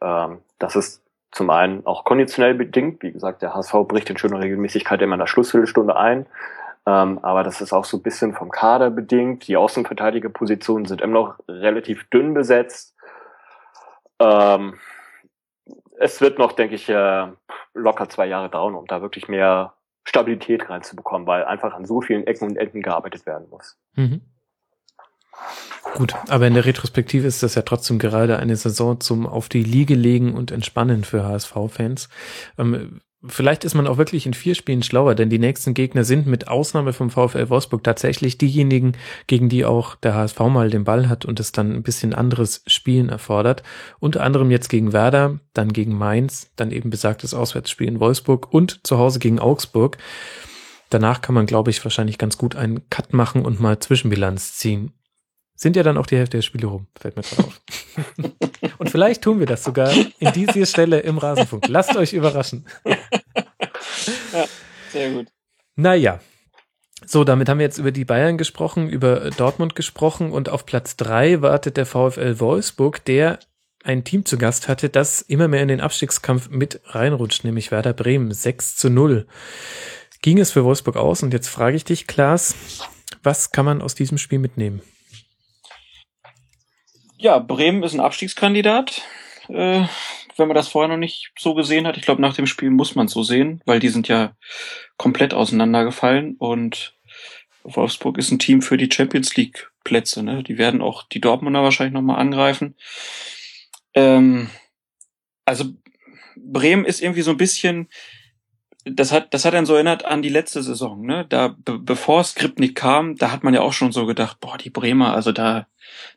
Ähm, 0.00 0.38
das 0.58 0.76
ist 0.76 1.02
zum 1.32 1.50
einen 1.50 1.86
auch 1.86 2.04
konditionell 2.04 2.54
bedingt. 2.54 3.02
Wie 3.02 3.12
gesagt, 3.12 3.42
der 3.42 3.54
HSV 3.54 3.72
bricht 3.88 4.10
in 4.10 4.18
schöner 4.18 4.40
Regelmäßigkeit 4.40 5.02
immer 5.02 5.14
in 5.14 5.20
der 5.20 5.26
Schlussviertelstunde 5.26 5.96
ein. 5.96 6.26
Ähm, 6.86 7.20
aber 7.22 7.44
das 7.44 7.60
ist 7.60 7.72
auch 7.72 7.84
so 7.84 7.98
ein 7.98 8.02
bisschen 8.02 8.34
vom 8.34 8.50
Kader 8.50 8.90
bedingt. 8.90 9.46
Die 9.46 9.56
Außenverteidigerpositionen 9.56 10.86
sind 10.86 11.00
immer 11.00 11.12
noch 11.12 11.38
relativ 11.48 12.08
dünn 12.10 12.34
besetzt. 12.34 12.96
Ähm, 14.18 14.74
es 15.98 16.20
wird 16.20 16.38
noch, 16.38 16.52
denke 16.52 16.74
ich, 16.74 16.88
äh, 16.88 17.26
locker 17.74 18.08
zwei 18.08 18.26
Jahre 18.26 18.50
dauern, 18.50 18.74
um 18.74 18.86
da 18.86 19.00
wirklich 19.00 19.28
mehr 19.28 19.74
Stabilität 20.04 20.68
reinzubekommen, 20.68 21.26
weil 21.26 21.44
einfach 21.44 21.74
an 21.74 21.86
so 21.86 22.00
vielen 22.00 22.26
Ecken 22.26 22.48
und 22.48 22.56
Enden 22.56 22.82
gearbeitet 22.82 23.24
werden 23.26 23.48
muss. 23.50 23.78
Mhm. 23.94 24.22
Gut, 25.94 26.14
aber 26.28 26.46
in 26.46 26.54
der 26.54 26.64
Retrospektive 26.64 27.26
ist 27.26 27.42
das 27.42 27.54
ja 27.54 27.62
trotzdem 27.62 27.98
gerade 27.98 28.38
eine 28.38 28.56
Saison 28.56 29.00
zum 29.00 29.26
auf 29.26 29.48
die 29.48 29.62
Liege 29.62 29.94
legen 29.94 30.34
und 30.34 30.50
entspannen 30.50 31.04
für 31.04 31.24
HSV-Fans. 31.24 32.08
Ähm, 32.58 33.00
Vielleicht 33.24 33.62
ist 33.62 33.74
man 33.74 33.86
auch 33.86 33.98
wirklich 33.98 34.26
in 34.26 34.34
vier 34.34 34.56
Spielen 34.56 34.82
schlauer, 34.82 35.14
denn 35.14 35.30
die 35.30 35.38
nächsten 35.38 35.74
Gegner 35.74 36.02
sind 36.02 36.26
mit 36.26 36.48
Ausnahme 36.48 36.92
vom 36.92 37.08
VfL 37.08 37.50
Wolfsburg 37.50 37.84
tatsächlich 37.84 38.36
diejenigen, 38.36 38.92
gegen 39.28 39.48
die 39.48 39.64
auch 39.64 39.94
der 39.94 40.14
HSV 40.14 40.40
mal 40.40 40.70
den 40.70 40.82
Ball 40.82 41.08
hat 41.08 41.24
und 41.24 41.38
es 41.38 41.52
dann 41.52 41.72
ein 41.72 41.82
bisschen 41.84 42.14
anderes 42.14 42.64
Spielen 42.66 43.10
erfordert. 43.10 43.62
Unter 44.00 44.24
anderem 44.24 44.50
jetzt 44.50 44.68
gegen 44.68 44.92
Werder, 44.92 45.38
dann 45.54 45.72
gegen 45.72 45.96
Mainz, 45.96 46.50
dann 46.56 46.72
eben 46.72 46.90
besagtes 46.90 47.32
Auswärtsspiel 47.32 47.86
in 47.86 48.00
Wolfsburg 48.00 48.52
und 48.52 48.84
zu 48.84 48.98
Hause 48.98 49.20
gegen 49.20 49.38
Augsburg. 49.38 49.98
Danach 50.90 51.20
kann 51.20 51.36
man, 51.36 51.46
glaube 51.46 51.70
ich, 51.70 51.82
wahrscheinlich 51.84 52.18
ganz 52.18 52.36
gut 52.36 52.56
einen 52.56 52.88
Cut 52.90 53.12
machen 53.12 53.46
und 53.46 53.60
mal 53.60 53.78
Zwischenbilanz 53.78 54.54
ziehen. 54.58 54.92
Sind 55.62 55.76
ja 55.76 55.84
dann 55.84 55.96
auch 55.96 56.06
die 56.06 56.16
Hälfte 56.16 56.38
der 56.38 56.42
Spiele 56.42 56.66
rum, 56.66 56.88
fällt 57.00 57.14
mir 57.14 57.22
drauf. 57.22 57.60
Und 58.78 58.90
vielleicht 58.90 59.22
tun 59.22 59.38
wir 59.38 59.46
das 59.46 59.62
sogar 59.62 59.92
in 60.18 60.32
dieser 60.32 60.66
Stelle 60.66 60.98
im 60.98 61.18
Rasenfunk. 61.18 61.68
Lasst 61.68 61.94
euch 61.94 62.14
überraschen. 62.14 62.66
Ja, 62.84 64.44
sehr 64.90 65.12
gut. 65.12 65.28
Naja. 65.76 66.18
So, 67.06 67.22
damit 67.22 67.48
haben 67.48 67.60
wir 67.60 67.66
jetzt 67.66 67.78
über 67.78 67.92
die 67.92 68.04
Bayern 68.04 68.38
gesprochen, 68.38 68.88
über 68.88 69.30
Dortmund 69.30 69.76
gesprochen 69.76 70.32
und 70.32 70.48
auf 70.48 70.66
Platz 70.66 70.96
drei 70.96 71.42
wartet 71.42 71.76
der 71.76 71.86
VfL 71.86 72.40
Wolfsburg, 72.40 73.04
der 73.04 73.38
ein 73.84 74.02
Team 74.02 74.24
zu 74.24 74.38
Gast 74.38 74.66
hatte, 74.66 74.88
das 74.88 75.20
immer 75.20 75.46
mehr 75.46 75.62
in 75.62 75.68
den 75.68 75.80
Abstiegskampf 75.80 76.48
mit 76.50 76.80
reinrutscht, 76.86 77.44
nämlich 77.44 77.70
Werder 77.70 77.92
Bremen 77.92 78.32
6 78.32 78.74
zu 78.74 78.90
0. 78.90 79.28
Ging 80.22 80.40
es 80.40 80.50
für 80.50 80.64
Wolfsburg 80.64 80.96
aus? 80.96 81.22
Und 81.22 81.32
jetzt 81.32 81.46
frage 81.46 81.76
ich 81.76 81.84
dich, 81.84 82.08
Klaas, 82.08 82.56
was 83.22 83.52
kann 83.52 83.64
man 83.64 83.80
aus 83.80 83.94
diesem 83.94 84.18
Spiel 84.18 84.40
mitnehmen? 84.40 84.82
Ja, 87.22 87.38
Bremen 87.38 87.84
ist 87.84 87.94
ein 87.94 88.00
Abstiegskandidat. 88.00 89.02
Äh, 89.48 89.84
wenn 90.36 90.48
man 90.48 90.56
das 90.56 90.66
vorher 90.66 90.88
noch 90.88 90.96
nicht 90.96 91.30
so 91.38 91.54
gesehen 91.54 91.86
hat. 91.86 91.96
Ich 91.96 92.02
glaube, 92.02 92.20
nach 92.20 92.34
dem 92.34 92.46
Spiel 92.46 92.70
muss 92.70 92.96
man 92.96 93.06
es 93.06 93.12
so 93.12 93.22
sehen, 93.22 93.62
weil 93.64 93.78
die 93.78 93.90
sind 93.90 94.08
ja 94.08 94.34
komplett 94.96 95.32
auseinandergefallen 95.32 96.34
und 96.36 96.96
Wolfsburg 97.62 98.18
ist 98.18 98.32
ein 98.32 98.40
Team 98.40 98.60
für 98.60 98.76
die 98.76 98.90
Champions 98.92 99.36
League 99.36 99.70
Plätze. 99.84 100.24
Ne? 100.24 100.42
Die 100.42 100.58
werden 100.58 100.82
auch 100.82 101.04
die 101.04 101.20
Dortmunder 101.20 101.62
wahrscheinlich 101.62 101.94
nochmal 101.94 102.18
angreifen. 102.18 102.74
Ähm, 103.94 104.50
also 105.44 105.66
Bremen 106.34 106.84
ist 106.84 107.00
irgendwie 107.00 107.22
so 107.22 107.30
ein 107.30 107.36
bisschen, 107.36 107.88
das 108.84 109.12
hat, 109.12 109.32
das 109.32 109.44
hat 109.44 109.54
einen 109.54 109.66
so 109.66 109.74
erinnert 109.74 110.04
an 110.04 110.22
die 110.22 110.28
letzte 110.28 110.62
Saison, 110.62 111.06
ne? 111.06 111.26
Da, 111.28 111.54
be 111.56 111.78
bevor 111.78 112.24
Skripnik 112.24 112.74
kam, 112.74 113.16
da 113.16 113.30
hat 113.30 113.44
man 113.44 113.54
ja 113.54 113.60
auch 113.60 113.72
schon 113.72 113.92
so 113.92 114.06
gedacht, 114.06 114.40
boah, 114.40 114.58
die 114.58 114.70
Bremer, 114.70 115.14
also 115.14 115.32
da, 115.32 115.68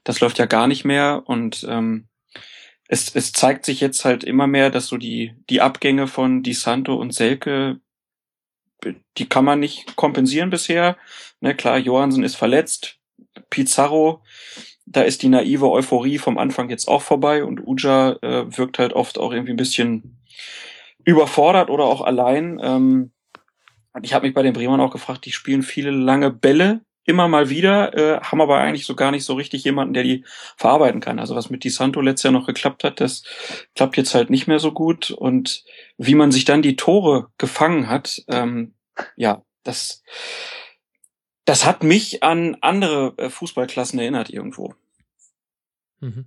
das 0.03 0.19
läuft 0.19 0.39
ja 0.39 0.45
gar 0.45 0.67
nicht 0.67 0.85
mehr 0.85 1.23
und 1.25 1.65
ähm, 1.69 2.07
es, 2.87 3.15
es 3.15 3.31
zeigt 3.31 3.65
sich 3.65 3.81
jetzt 3.81 4.05
halt 4.05 4.23
immer 4.23 4.47
mehr, 4.47 4.69
dass 4.69 4.87
so 4.87 4.97
die, 4.97 5.33
die 5.49 5.61
Abgänge 5.61 6.07
von 6.07 6.43
Di 6.43 6.53
Santo 6.53 6.95
und 6.95 7.13
Selke, 7.13 7.79
die 9.17 9.27
kann 9.27 9.45
man 9.45 9.59
nicht 9.59 9.95
kompensieren 9.95 10.49
bisher. 10.49 10.97
Ne, 11.41 11.55
klar, 11.55 11.77
Johansen 11.77 12.23
ist 12.23 12.35
verletzt, 12.35 12.99
Pizarro, 13.49 14.21
da 14.85 15.01
ist 15.01 15.23
die 15.23 15.29
naive 15.29 15.69
Euphorie 15.69 16.19
vom 16.19 16.37
Anfang 16.37 16.69
jetzt 16.69 16.87
auch 16.87 17.01
vorbei 17.01 17.43
und 17.43 17.65
Uja 17.65 18.17
äh, 18.21 18.57
wirkt 18.57 18.77
halt 18.77 18.93
oft 18.93 19.17
auch 19.17 19.31
irgendwie 19.31 19.53
ein 19.53 19.57
bisschen 19.57 20.19
überfordert 21.05 21.69
oder 21.69 21.85
auch 21.85 22.01
allein. 22.01 22.59
Ähm, 22.61 23.11
ich 24.01 24.13
habe 24.13 24.25
mich 24.25 24.35
bei 24.35 24.43
den 24.43 24.53
Bremern 24.53 24.81
auch 24.81 24.91
gefragt, 24.91 25.25
die 25.25 25.31
spielen 25.31 25.63
viele 25.63 25.91
lange 25.91 26.31
Bälle 26.31 26.81
immer 27.05 27.27
mal 27.27 27.49
wieder, 27.49 27.93
äh, 27.95 28.19
haben 28.19 28.41
aber 28.41 28.57
eigentlich 28.57 28.85
so 28.85 28.95
gar 28.95 29.11
nicht 29.11 29.23
so 29.23 29.35
richtig 29.35 29.63
jemanden, 29.63 29.93
der 29.93 30.03
die 30.03 30.25
verarbeiten 30.57 31.01
kann. 31.01 31.19
Also 31.19 31.35
was 31.35 31.51
mit 31.51 31.63
Di 31.63 31.69
Santo 31.69 32.01
letztes 32.01 32.23
Jahr 32.23 32.33
noch 32.33 32.47
geklappt 32.47 32.83
hat, 32.83 32.99
das 32.99 33.23
klappt 33.75 33.95
jetzt 33.95 34.15
halt 34.15 34.31
nicht 34.31 34.47
mehr 34.47 34.59
so 34.59 34.71
gut. 34.71 35.11
Und 35.11 35.63
wie 35.97 36.15
man 36.15 36.31
sich 36.31 36.45
dann 36.45 36.63
die 36.63 36.75
Tore 36.75 37.27
gefangen 37.37 37.87
hat, 37.87 38.23
ähm, 38.27 38.73
ja, 39.15 39.43
das, 39.63 40.03
das 41.45 41.65
hat 41.65 41.83
mich 41.83 42.23
an 42.23 42.57
andere 42.61 43.13
äh, 43.17 43.29
Fußballklassen 43.29 43.99
erinnert 43.99 44.31
irgendwo. 44.31 44.73
Mhm. 45.99 46.25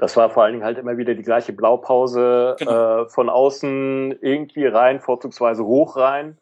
Das 0.00 0.16
war 0.16 0.30
vor 0.30 0.44
allen 0.44 0.54
Dingen 0.54 0.64
halt 0.64 0.78
immer 0.78 0.96
wieder 0.96 1.14
die 1.14 1.22
gleiche 1.22 1.52
Blaupause 1.52 2.56
genau. 2.58 3.02
äh, 3.02 3.08
von 3.10 3.28
außen 3.28 4.16
irgendwie 4.22 4.64
rein, 4.64 4.98
vorzugsweise 4.98 5.62
hoch 5.62 5.98
rein. 5.98 6.38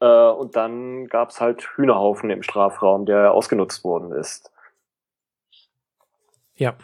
Äh, 0.00 0.06
und 0.06 0.56
dann 0.56 1.06
gab's 1.08 1.38
halt 1.38 1.68
Hühnerhaufen 1.76 2.30
im 2.30 2.42
Strafraum, 2.42 3.04
der 3.04 3.34
ausgenutzt 3.34 3.84
worden 3.84 4.10
ist. 4.12 4.50
Ja. 6.54 6.76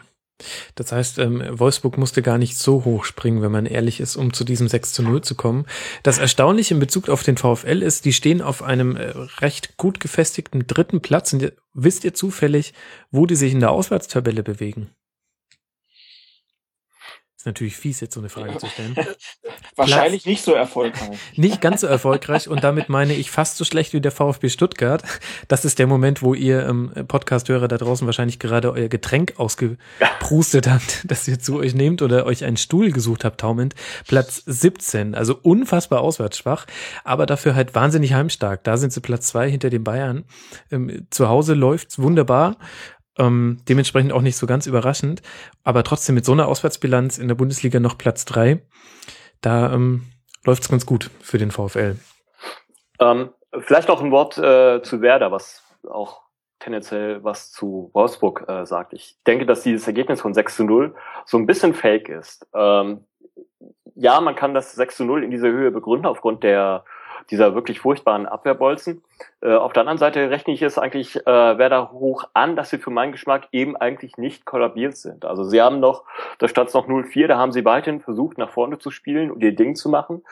Das 0.75 0.91
heißt, 0.91 1.17
ähm, 1.17 1.43
Wolfsburg 1.49 1.97
musste 1.97 2.21
gar 2.21 2.37
nicht 2.37 2.55
so 2.55 2.85
hoch 2.85 3.03
springen, 3.03 3.41
wenn 3.41 3.51
man 3.51 3.65
ehrlich 3.65 3.99
ist, 3.99 4.15
um 4.15 4.31
zu 4.31 4.43
diesem 4.43 4.67
6 4.67 4.93
zu 4.93 5.01
0 5.01 5.21
zu 5.21 5.33
kommen. 5.33 5.65
Das 6.03 6.19
Erstaunliche 6.19 6.75
in 6.75 6.79
Bezug 6.79 7.09
auf 7.09 7.23
den 7.23 7.37
VfL 7.37 7.81
ist, 7.81 8.05
die 8.05 8.13
stehen 8.13 8.43
auf 8.43 8.61
einem 8.61 8.95
äh, 8.95 9.11
recht 9.39 9.75
gut 9.77 9.99
gefestigten 9.99 10.67
dritten 10.67 11.01
Platz. 11.01 11.33
Und 11.33 11.51
wisst 11.73 12.03
ihr 12.03 12.13
zufällig, 12.13 12.73
wo 13.09 13.25
die 13.25 13.35
sich 13.35 13.53
in 13.53 13.59
der 13.59 13.71
Auswärtstabelle 13.71 14.43
bewegen? 14.43 14.91
Ist 17.41 17.47
natürlich 17.47 17.75
fies, 17.75 17.99
jetzt 18.01 18.13
so 18.13 18.19
eine 18.19 18.29
Frage 18.29 18.55
zu 18.59 18.67
stellen. 18.67 18.95
Wahrscheinlich 19.75 20.21
Platz, 20.21 20.31
nicht 20.31 20.43
so 20.43 20.53
erfolgreich. 20.53 21.17
Nicht 21.35 21.59
ganz 21.59 21.81
so 21.81 21.87
erfolgreich 21.87 22.47
und 22.47 22.63
damit 22.63 22.87
meine 22.87 23.15
ich 23.15 23.31
fast 23.31 23.57
so 23.57 23.65
schlecht 23.65 23.93
wie 23.93 23.99
der 23.99 24.11
VfB 24.11 24.47
Stuttgart. 24.47 25.01
Das 25.47 25.65
ist 25.65 25.79
der 25.79 25.87
Moment, 25.87 26.21
wo 26.21 26.35
ihr 26.35 26.67
ähm, 26.67 26.91
Podcast-Hörer 27.07 27.67
da 27.67 27.79
draußen 27.79 28.05
wahrscheinlich 28.05 28.37
gerade 28.37 28.71
euer 28.71 28.89
Getränk 28.89 29.39
ausgeprustet 29.39 30.69
habt, 30.69 31.03
das 31.09 31.27
ihr 31.27 31.39
zu 31.39 31.57
euch 31.57 31.73
nehmt 31.73 32.03
oder 32.03 32.27
euch 32.27 32.45
einen 32.45 32.57
Stuhl 32.57 32.91
gesucht 32.91 33.25
habt, 33.25 33.41
taumend. 33.41 33.73
Platz 34.07 34.43
17, 34.45 35.15
also 35.15 35.35
unfassbar 35.41 36.01
auswärtsschwach, 36.01 36.67
aber 37.03 37.25
dafür 37.25 37.55
halt 37.55 37.73
wahnsinnig 37.73 38.13
heimstark. 38.13 38.63
Da 38.65 38.77
sind 38.77 38.93
sie 38.93 39.01
Platz 39.01 39.29
zwei 39.29 39.49
hinter 39.49 39.71
den 39.71 39.83
Bayern. 39.83 40.25
Ähm, 40.69 41.07
zu 41.09 41.27
Hause 41.27 41.55
läuft's 41.55 41.97
wunderbar. 41.97 42.57
Ähm, 43.17 43.59
dementsprechend 43.67 44.13
auch 44.13 44.21
nicht 44.21 44.37
so 44.37 44.47
ganz 44.47 44.67
überraschend, 44.67 45.21
aber 45.63 45.83
trotzdem 45.83 46.15
mit 46.15 46.23
so 46.23 46.31
einer 46.31 46.47
Auswärtsbilanz 46.47 47.17
in 47.17 47.27
der 47.27 47.35
Bundesliga 47.35 47.79
noch 47.79 47.97
Platz 47.97 48.23
drei, 48.23 48.61
da 49.41 49.73
ähm, 49.73 50.03
läuft 50.45 50.63
es 50.63 50.69
ganz 50.69 50.85
gut 50.85 51.11
für 51.21 51.37
den 51.37 51.51
VfL. 51.51 51.97
Ähm, 52.99 53.31
vielleicht 53.59 53.89
noch 53.89 54.01
ein 54.01 54.11
Wort 54.11 54.37
äh, 54.37 54.81
zu 54.81 55.01
Werder, 55.01 55.31
was 55.31 55.63
auch 55.89 56.21
tendenziell 56.59 57.23
was 57.23 57.51
zu 57.51 57.89
Wolfsburg 57.93 58.45
äh, 58.47 58.65
sagt. 58.65 58.93
Ich 58.93 59.17
denke, 59.27 59.45
dass 59.45 59.63
dieses 59.63 59.87
Ergebnis 59.87 60.21
von 60.21 60.33
6 60.33 60.55
zu 60.55 60.63
0 60.63 60.95
so 61.25 61.37
ein 61.37 61.47
bisschen 61.47 61.73
fake 61.73 62.07
ist. 62.07 62.47
Ähm, 62.53 63.05
ja, 63.95 64.21
man 64.21 64.35
kann 64.35 64.53
das 64.53 64.73
6 64.73 64.97
zu 64.97 65.05
0 65.05 65.23
in 65.23 65.31
dieser 65.31 65.49
Höhe 65.49 65.71
begründen 65.71 66.05
aufgrund 66.05 66.43
der 66.43 66.85
dieser 67.29 67.55
wirklich 67.55 67.79
furchtbaren 67.79 68.25
Abwehrbolzen. 68.25 69.03
Äh, 69.41 69.53
auf 69.53 69.73
der 69.73 69.81
anderen 69.81 69.97
Seite 69.97 70.29
rechne 70.29 70.53
ich 70.53 70.61
es 70.61 70.77
eigentlich 70.77 71.15
äh, 71.15 71.25
Werder 71.25 71.91
hoch 71.91 72.25
an, 72.33 72.55
dass 72.55 72.69
sie 72.69 72.77
für 72.77 72.89
meinen 72.89 73.11
Geschmack 73.11 73.47
eben 73.51 73.75
eigentlich 73.77 74.17
nicht 74.17 74.45
kollabiert 74.45 74.97
sind. 74.97 75.25
Also 75.25 75.43
sie 75.43 75.61
haben 75.61 75.79
noch, 75.79 76.03
da 76.39 76.47
stand 76.47 76.73
noch 76.73 76.87
0-4, 76.87 77.27
da 77.27 77.37
haben 77.37 77.51
sie 77.51 77.65
weiterhin 77.65 78.01
versucht, 78.01 78.37
nach 78.37 78.49
vorne 78.49 78.79
zu 78.79 78.91
spielen 78.91 79.31
und 79.31 79.43
ihr 79.43 79.55
Ding 79.55 79.75
zu 79.75 79.89
machen. 79.89 80.23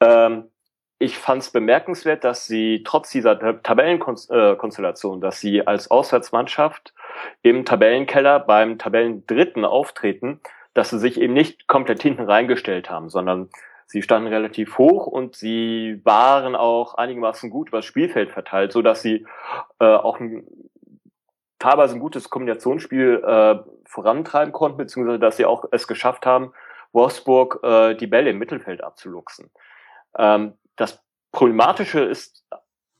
Ähm, 0.00 0.44
ich 0.98 1.16
fand 1.16 1.42
es 1.42 1.50
bemerkenswert, 1.50 2.24
dass 2.24 2.46
sie 2.46 2.82
trotz 2.84 3.10
dieser 3.10 3.62
Tabellenkonstellation, 3.62 5.20
dass 5.20 5.40
sie 5.40 5.64
als 5.64 5.90
Auswärtsmannschaft 5.90 6.92
im 7.42 7.64
Tabellenkeller 7.64 8.40
beim 8.40 8.78
Tabellendritten 8.78 9.64
auftreten, 9.64 10.40
dass 10.74 10.90
sie 10.90 10.98
sich 10.98 11.20
eben 11.20 11.34
nicht 11.34 11.68
komplett 11.68 12.02
hinten 12.02 12.22
reingestellt 12.22 12.90
haben, 12.90 13.10
sondern 13.10 13.48
Sie 13.90 14.02
standen 14.02 14.28
relativ 14.28 14.76
hoch 14.76 15.06
und 15.06 15.34
sie 15.34 16.02
waren 16.04 16.54
auch 16.54 16.94
einigermaßen 16.94 17.48
gut 17.48 17.68
über 17.68 17.78
das 17.78 17.86
Spielfeld 17.86 18.30
verteilt, 18.30 18.70
so 18.70 18.82
dass 18.82 19.00
sie 19.00 19.26
äh, 19.80 19.86
auch 19.86 20.20
ein, 20.20 20.46
teilweise 21.58 21.94
ein 21.94 22.00
gutes 22.00 22.28
Kombinationsspiel 22.28 23.22
äh, 23.24 23.56
vorantreiben 23.86 24.52
konnten, 24.52 24.76
beziehungsweise 24.76 25.18
dass 25.18 25.38
sie 25.38 25.46
auch 25.46 25.64
es 25.72 25.88
geschafft 25.88 26.26
haben, 26.26 26.52
Wolfsburg 26.92 27.60
äh, 27.62 27.94
die 27.94 28.06
Bälle 28.06 28.28
im 28.28 28.38
Mittelfeld 28.38 28.84
abzuluxen. 28.84 29.50
Ähm, 30.18 30.52
das 30.76 31.02
Problematische 31.32 32.00
ist 32.00 32.44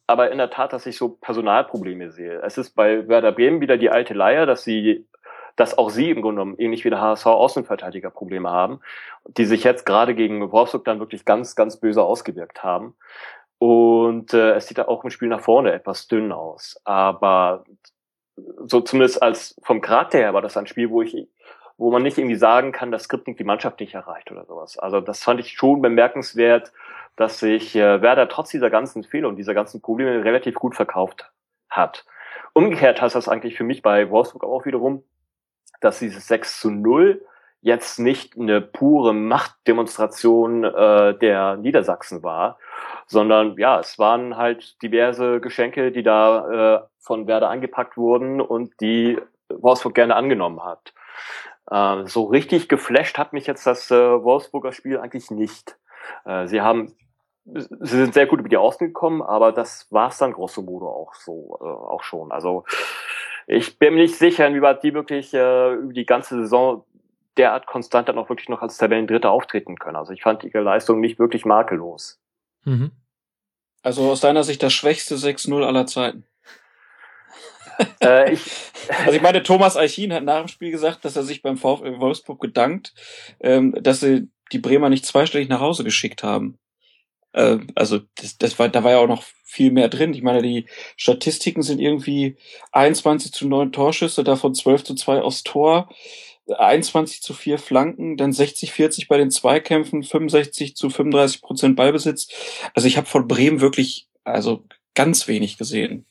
aber 0.06 0.30
in 0.30 0.38
der 0.38 0.48
Tat, 0.48 0.72
dass 0.72 0.86
ich 0.86 0.96
so 0.96 1.10
Personalprobleme 1.10 2.10
sehe. 2.10 2.40
Es 2.40 2.56
ist 2.56 2.70
bei 2.70 3.06
Werder 3.08 3.32
Bremen 3.32 3.60
wieder 3.60 3.76
die 3.76 3.90
alte 3.90 4.14
Leier, 4.14 4.46
dass 4.46 4.64
sie, 4.64 5.06
dass 5.58 5.76
auch 5.76 5.90
sie 5.90 6.10
im 6.10 6.22
Grunde 6.22 6.40
genommen 6.40 6.58
ähnlich 6.58 6.84
wie 6.84 6.90
der 6.90 7.00
HSV 7.00 7.26
Außenverteidiger 7.26 8.10
Probleme 8.10 8.48
haben, 8.48 8.80
die 9.26 9.44
sich 9.44 9.64
jetzt 9.64 9.84
gerade 9.84 10.14
gegen 10.14 10.52
Wolfsburg 10.52 10.84
dann 10.84 11.00
wirklich 11.00 11.24
ganz, 11.24 11.56
ganz 11.56 11.78
böse 11.78 12.02
ausgewirkt 12.04 12.62
haben. 12.62 12.94
Und 13.58 14.32
äh, 14.34 14.52
es 14.52 14.68
sieht 14.68 14.78
auch 14.78 15.02
im 15.02 15.10
Spiel 15.10 15.26
nach 15.26 15.40
vorne 15.40 15.72
etwas 15.72 16.06
dünn 16.06 16.30
aus. 16.30 16.80
Aber 16.84 17.64
so 18.66 18.80
zumindest 18.80 19.20
als 19.20 19.60
vom 19.64 19.80
Charakter 19.80 20.18
her 20.18 20.32
war 20.32 20.42
das 20.42 20.56
ein 20.56 20.68
Spiel, 20.68 20.90
wo 20.90 21.02
ich 21.02 21.28
wo 21.76 21.92
man 21.92 22.02
nicht 22.02 22.18
irgendwie 22.18 22.36
sagen 22.36 22.72
kann, 22.72 22.90
dass 22.90 23.04
Skripnik 23.04 23.36
die 23.36 23.44
Mannschaft 23.44 23.78
nicht 23.78 23.94
erreicht 23.94 24.32
oder 24.32 24.44
sowas. 24.44 24.78
Also 24.78 25.00
das 25.00 25.22
fand 25.22 25.38
ich 25.38 25.52
schon 25.52 25.80
bemerkenswert, 25.80 26.72
dass 27.14 27.38
sich 27.38 27.74
äh, 27.76 28.02
Werder 28.02 28.28
trotz 28.28 28.50
dieser 28.50 28.68
ganzen 28.68 29.04
Fehler 29.04 29.28
und 29.28 29.36
dieser 29.36 29.54
ganzen 29.54 29.80
Probleme 29.80 30.24
relativ 30.24 30.56
gut 30.56 30.74
verkauft 30.74 31.30
hat. 31.70 32.04
Umgekehrt 32.52 33.00
heißt 33.00 33.14
das 33.14 33.28
eigentlich 33.28 33.56
für 33.56 33.62
mich 33.62 33.82
bei 33.82 34.10
Wolfsburg 34.10 34.42
auch 34.42 34.66
wiederum, 34.66 35.04
dass 35.80 35.98
dieses 35.98 36.26
6 36.26 36.60
zu 36.60 36.70
0 36.70 37.24
jetzt 37.60 37.98
nicht 37.98 38.38
eine 38.38 38.60
pure 38.60 39.12
Machtdemonstration 39.12 40.64
äh, 40.64 41.18
der 41.18 41.56
Niedersachsen 41.56 42.22
war, 42.22 42.58
sondern 43.06 43.56
ja, 43.58 43.80
es 43.80 43.98
waren 43.98 44.36
halt 44.36 44.80
diverse 44.82 45.40
Geschenke, 45.40 45.90
die 45.90 46.02
da 46.02 46.76
äh, 46.76 46.80
von 47.00 47.26
Werder 47.26 47.50
angepackt 47.50 47.96
wurden 47.96 48.40
und 48.40 48.80
die 48.80 49.18
Wolfsburg 49.48 49.94
gerne 49.94 50.14
angenommen 50.14 50.62
hat. 50.62 50.92
Äh, 51.70 52.06
so 52.06 52.24
richtig 52.24 52.68
geflasht 52.68 53.18
hat 53.18 53.32
mich 53.32 53.46
jetzt 53.46 53.66
das 53.66 53.90
äh, 53.90 53.96
Wolfsburger 53.96 54.72
Spiel 54.72 54.98
eigentlich 54.98 55.30
nicht. 55.30 55.76
Äh, 56.24 56.46
sie 56.46 56.60
haben 56.60 56.94
sie 57.54 57.96
sind 57.96 58.14
sehr 58.14 58.26
gut 58.26 58.40
über 58.40 58.48
die 58.48 58.56
Außen 58.56 58.86
gekommen, 58.86 59.22
aber 59.22 59.52
das 59.52 59.90
war 59.90 60.08
es 60.08 60.18
dann 60.18 60.32
grosso 60.32 60.62
modo 60.62 60.88
auch 60.88 61.14
so, 61.14 61.58
äh, 61.60 61.64
auch 61.64 62.02
schon. 62.02 62.30
Also 62.30 62.64
ich 63.48 63.78
bin 63.78 63.94
mir 63.94 64.02
nicht 64.02 64.14
sicher, 64.14 64.46
inwieweit 64.46 64.82
die 64.82 64.92
wirklich 64.92 65.32
äh, 65.32 65.74
über 65.74 65.92
die 65.92 66.06
ganze 66.06 66.36
Saison 66.36 66.84
derart 67.38 67.66
konstant 67.66 68.08
dann 68.08 68.18
auch 68.18 68.28
wirklich 68.28 68.48
noch 68.48 68.60
als 68.60 68.76
Tabellendritter 68.76 69.30
auftreten 69.30 69.78
können. 69.78 69.96
Also 69.96 70.12
ich 70.12 70.22
fand 70.22 70.44
ihre 70.44 70.60
Leistung 70.60 71.00
nicht 71.00 71.18
wirklich 71.18 71.46
makellos. 71.46 72.20
Mhm. 72.64 72.92
Also 73.82 74.10
aus 74.10 74.20
deiner 74.20 74.44
Sicht 74.44 74.62
das 74.62 74.74
schwächste 74.74 75.14
6-0 75.14 75.64
aller 75.64 75.86
Zeiten. 75.86 76.26
äh, 78.02 78.32
ich, 78.34 78.42
also 79.04 79.12
ich 79.12 79.22
meine, 79.22 79.42
Thomas 79.42 79.76
Eichin 79.76 80.12
hat 80.12 80.24
nach 80.24 80.40
dem 80.40 80.48
Spiel 80.48 80.70
gesagt, 80.70 81.04
dass 81.04 81.16
er 81.16 81.22
sich 81.22 81.40
beim 81.40 81.56
VfL 81.56 82.00
Wolfsburg 82.00 82.40
gedankt, 82.40 82.92
ähm, 83.40 83.74
dass 83.80 84.00
sie 84.00 84.28
die 84.52 84.58
Bremer 84.58 84.90
nicht 84.90 85.06
zweistellig 85.06 85.48
nach 85.48 85.60
Hause 85.60 85.84
geschickt 85.84 86.22
haben. 86.22 86.58
Äh, 87.38 87.58
also 87.74 88.00
das, 88.16 88.36
das 88.36 88.58
war, 88.58 88.68
da 88.68 88.84
war 88.84 88.92
ja 88.92 88.98
auch 88.98 89.08
noch 89.08 89.22
viel 89.44 89.70
mehr 89.70 89.88
drin. 89.88 90.12
Ich 90.12 90.22
meine, 90.22 90.42
die 90.42 90.66
Statistiken 90.96 91.62
sind 91.62 91.80
irgendwie 91.80 92.36
21 92.72 93.32
zu 93.32 93.48
9 93.48 93.72
Torschüsse, 93.72 94.24
davon 94.24 94.54
12 94.54 94.84
zu 94.84 94.94
2 94.94 95.22
aus 95.22 95.44
Tor. 95.44 95.88
21 96.48 97.20
zu 97.20 97.34
4 97.34 97.58
Flanken, 97.58 98.16
dann 98.16 98.32
60, 98.32 98.72
40 98.72 99.06
bei 99.08 99.18
den 99.18 99.30
Zweikämpfen, 99.30 100.02
65 100.02 100.76
zu 100.76 100.88
35 100.88 101.42
Prozent 101.42 101.76
Ballbesitz. 101.76 102.28
Also 102.74 102.88
ich 102.88 102.96
habe 102.96 103.06
von 103.06 103.28
Bremen 103.28 103.60
wirklich 103.60 104.08
also 104.24 104.64
ganz 104.94 105.28
wenig 105.28 105.58
gesehen. 105.58 106.06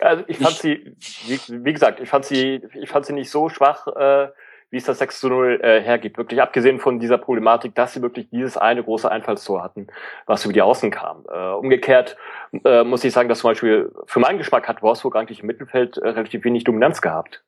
Also 0.00 0.24
ich 0.26 0.38
fand 0.38 0.54
ich, 0.54 0.58
sie, 0.58 0.96
wie, 1.26 1.64
wie, 1.64 1.72
gesagt, 1.72 2.00
ich 2.00 2.08
fand 2.08 2.24
sie, 2.24 2.62
ich 2.82 2.88
fand 2.88 3.06
sie 3.06 3.12
nicht 3.12 3.30
so 3.30 3.48
schwach, 3.48 3.86
äh, 3.86 4.28
wie 4.70 4.76
es 4.76 4.84
das 4.84 4.98
6 4.98 5.20
zu 5.20 5.28
0 5.28 5.60
äh, 5.62 5.80
hergibt. 5.80 6.16
Wirklich 6.16 6.40
abgesehen 6.40 6.78
von 6.78 7.00
dieser 7.00 7.18
Problematik, 7.18 7.74
dass 7.74 7.92
sie 7.92 8.02
wirklich 8.02 8.30
dieses 8.30 8.56
eine 8.56 8.82
große 8.82 9.10
Einfallstor 9.10 9.62
hatten, 9.62 9.88
was 10.26 10.44
über 10.44 10.52
die 10.52 10.62
Außen 10.62 10.90
kam. 10.90 11.24
Äh, 11.28 11.50
umgekehrt 11.52 12.16
äh, 12.64 12.84
muss 12.84 13.04
ich 13.04 13.12
sagen, 13.12 13.28
dass 13.28 13.40
zum 13.40 13.50
Beispiel 13.50 13.92
für 14.06 14.20
meinen 14.20 14.38
Geschmack 14.38 14.68
hat 14.68 14.82
Wolfsburg 14.82 15.16
eigentlich 15.16 15.40
im 15.40 15.46
Mittelfeld 15.46 15.96
äh, 15.98 16.08
relativ 16.08 16.44
wenig 16.44 16.64
Dominanz 16.64 17.00
gehabt. 17.00 17.42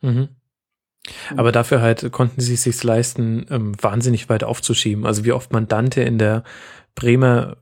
Mhm. 0.00 0.28
Aber 1.36 1.52
dafür 1.52 1.80
halt 1.80 2.10
konnten 2.12 2.40
sie 2.40 2.54
es 2.54 2.64
sich 2.64 2.82
leisten, 2.82 3.46
ähm, 3.50 3.72
wahnsinnig 3.80 4.28
weit 4.28 4.44
aufzuschieben. 4.44 5.06
Also 5.06 5.24
wie 5.24 5.32
oft 5.32 5.52
man 5.52 5.68
Dante 5.68 6.02
in 6.02 6.18
der 6.18 6.42
Bremer 6.94 7.56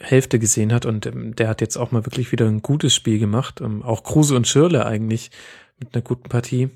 Hälfte 0.00 0.38
gesehen 0.38 0.72
hat 0.72 0.86
und 0.86 1.04
ähm, 1.06 1.36
der 1.36 1.48
hat 1.48 1.60
jetzt 1.60 1.76
auch 1.76 1.92
mal 1.92 2.06
wirklich 2.06 2.32
wieder 2.32 2.46
ein 2.46 2.62
gutes 2.62 2.94
Spiel 2.94 3.18
gemacht. 3.18 3.60
Ähm, 3.60 3.82
auch 3.82 4.02
Kruse 4.02 4.34
und 4.34 4.48
Schirle 4.48 4.86
eigentlich 4.86 5.30
mit 5.78 5.94
einer 5.94 6.02
guten 6.02 6.28
Partie. 6.28 6.70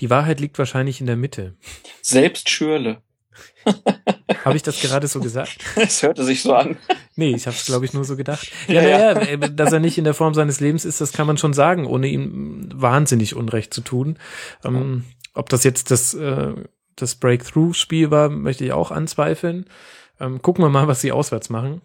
Die 0.00 0.10
Wahrheit 0.10 0.40
liegt 0.40 0.58
wahrscheinlich 0.58 1.00
in 1.00 1.06
der 1.06 1.16
Mitte. 1.16 1.54
Selbst 2.02 2.48
Schürle. 2.50 3.02
Habe 4.44 4.56
ich 4.56 4.62
das 4.62 4.80
gerade 4.80 5.06
so 5.06 5.20
gesagt? 5.20 5.58
Es 5.76 6.02
hörte 6.02 6.24
sich 6.24 6.42
so 6.42 6.54
an. 6.54 6.76
Nee, 7.16 7.34
ich 7.34 7.46
habe 7.46 7.56
es, 7.56 7.64
glaube 7.64 7.84
ich, 7.84 7.92
nur 7.92 8.04
so 8.04 8.16
gedacht. 8.16 8.50
Ja, 8.68 8.82
ja, 8.82 8.98
ja, 8.98 9.20
äh, 9.20 9.38
dass 9.38 9.72
er 9.72 9.80
nicht 9.80 9.98
in 9.98 10.04
der 10.04 10.14
Form 10.14 10.34
seines 10.34 10.60
Lebens 10.60 10.84
ist, 10.84 11.00
das 11.00 11.12
kann 11.12 11.26
man 11.26 11.38
schon 11.38 11.52
sagen, 11.52 11.86
ohne 11.86 12.08
ihm 12.08 12.68
wahnsinnig 12.72 13.34
Unrecht 13.34 13.72
zu 13.72 13.80
tun. 13.80 14.18
Ähm, 14.64 15.04
ob 15.34 15.48
das 15.48 15.64
jetzt 15.64 15.90
das, 15.90 16.14
äh, 16.14 16.54
das 16.96 17.14
Breakthrough-Spiel 17.16 18.10
war, 18.10 18.28
möchte 18.28 18.64
ich 18.64 18.72
auch 18.72 18.90
anzweifeln. 18.90 19.66
Ähm, 20.20 20.42
gucken 20.42 20.64
wir 20.64 20.68
mal, 20.68 20.88
was 20.88 21.00
sie 21.00 21.12
auswärts 21.12 21.50
machen. 21.50 21.80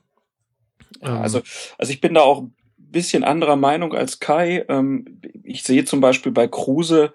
Ja, 1.02 1.22
also, 1.22 1.42
also 1.78 1.92
ich 1.92 2.02
bin 2.02 2.14
da 2.14 2.22
auch 2.22 2.44
bisschen 2.92 3.24
anderer 3.24 3.56
Meinung 3.56 3.94
als 3.94 4.20
Kai. 4.20 4.66
Ähm, 4.70 5.22
ich 5.44 5.64
sehe 5.64 5.86
zum 5.86 6.02
Beispiel 6.02 6.32
bei 6.32 6.48
Kruse, 6.48 7.14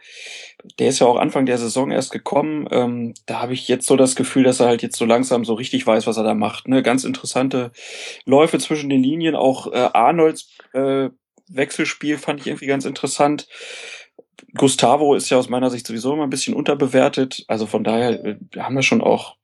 der 0.78 0.88
ist 0.88 1.00
ja 1.00 1.06
auch 1.06 1.16
Anfang 1.16 1.46
der 1.46 1.58
Saison 1.58 1.90
erst 1.90 2.12
gekommen. 2.12 2.66
Ähm, 2.70 3.14
da 3.26 3.40
habe 3.42 3.52
ich 3.52 3.68
jetzt 3.68 3.86
so 3.86 3.96
das 3.96 4.16
Gefühl, 4.16 4.44
dass 4.44 4.60
er 4.60 4.66
halt 4.66 4.82
jetzt 4.82 4.96
so 4.96 5.04
langsam 5.04 5.44
so 5.44 5.54
richtig 5.54 5.86
weiß, 5.86 6.06
was 6.06 6.16
er 6.16 6.24
da 6.24 6.34
macht. 6.34 6.68
Ne? 6.68 6.82
Ganz 6.82 7.04
interessante 7.04 7.72
Läufe 8.24 8.58
zwischen 8.58 8.90
den 8.90 9.02
Linien. 9.02 9.36
Auch 9.36 9.72
äh, 9.72 9.88
Arnolds 9.92 10.50
äh, 10.72 11.10
Wechselspiel 11.48 12.18
fand 12.18 12.40
ich 12.40 12.46
irgendwie 12.46 12.66
ganz 12.66 12.84
interessant. 12.84 13.48
Gustavo 14.54 15.14
ist 15.14 15.30
ja 15.30 15.36
aus 15.36 15.48
meiner 15.48 15.70
Sicht 15.70 15.86
sowieso 15.86 16.12
immer 16.14 16.24
ein 16.24 16.30
bisschen 16.30 16.54
unterbewertet. 16.54 17.44
Also 17.48 17.66
von 17.66 17.84
daher 17.84 18.24
äh, 18.24 18.36
haben 18.58 18.76
wir 18.76 18.82
schon 18.82 19.02
auch 19.02 19.36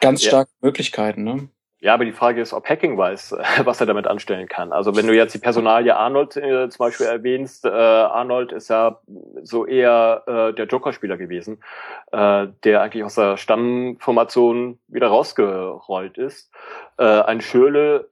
ganz 0.00 0.22
starke 0.22 0.50
ja. 0.60 0.66
Möglichkeiten. 0.66 1.24
Ne? 1.24 1.48
Ja, 1.84 1.92
aber 1.92 2.06
die 2.06 2.12
Frage 2.12 2.40
ist, 2.40 2.54
ob 2.54 2.66
Hacking 2.66 2.96
weiß, 2.96 3.36
was 3.64 3.78
er 3.78 3.86
damit 3.86 4.06
anstellen 4.06 4.48
kann. 4.48 4.72
Also 4.72 4.96
wenn 4.96 5.06
du 5.06 5.14
jetzt 5.14 5.34
die 5.34 5.38
Personalie 5.38 5.94
Arnold 5.94 6.34
äh, 6.34 6.70
zum 6.70 6.78
Beispiel 6.78 7.04
erwähnst, 7.04 7.66
äh, 7.66 7.68
Arnold 7.68 8.52
ist 8.52 8.70
ja 8.70 9.00
so 9.42 9.66
eher 9.66 10.22
äh, 10.26 10.54
der 10.54 10.64
Joker-Spieler 10.64 11.18
gewesen, 11.18 11.62
äh, 12.10 12.46
der 12.64 12.80
eigentlich 12.80 13.04
aus 13.04 13.16
der 13.16 13.36
Stammformation 13.36 14.78
wieder 14.88 15.08
rausgerollt 15.08 16.16
ist. 16.16 16.50
Äh, 16.96 17.04
ein 17.04 17.42
Schürle, 17.42 18.08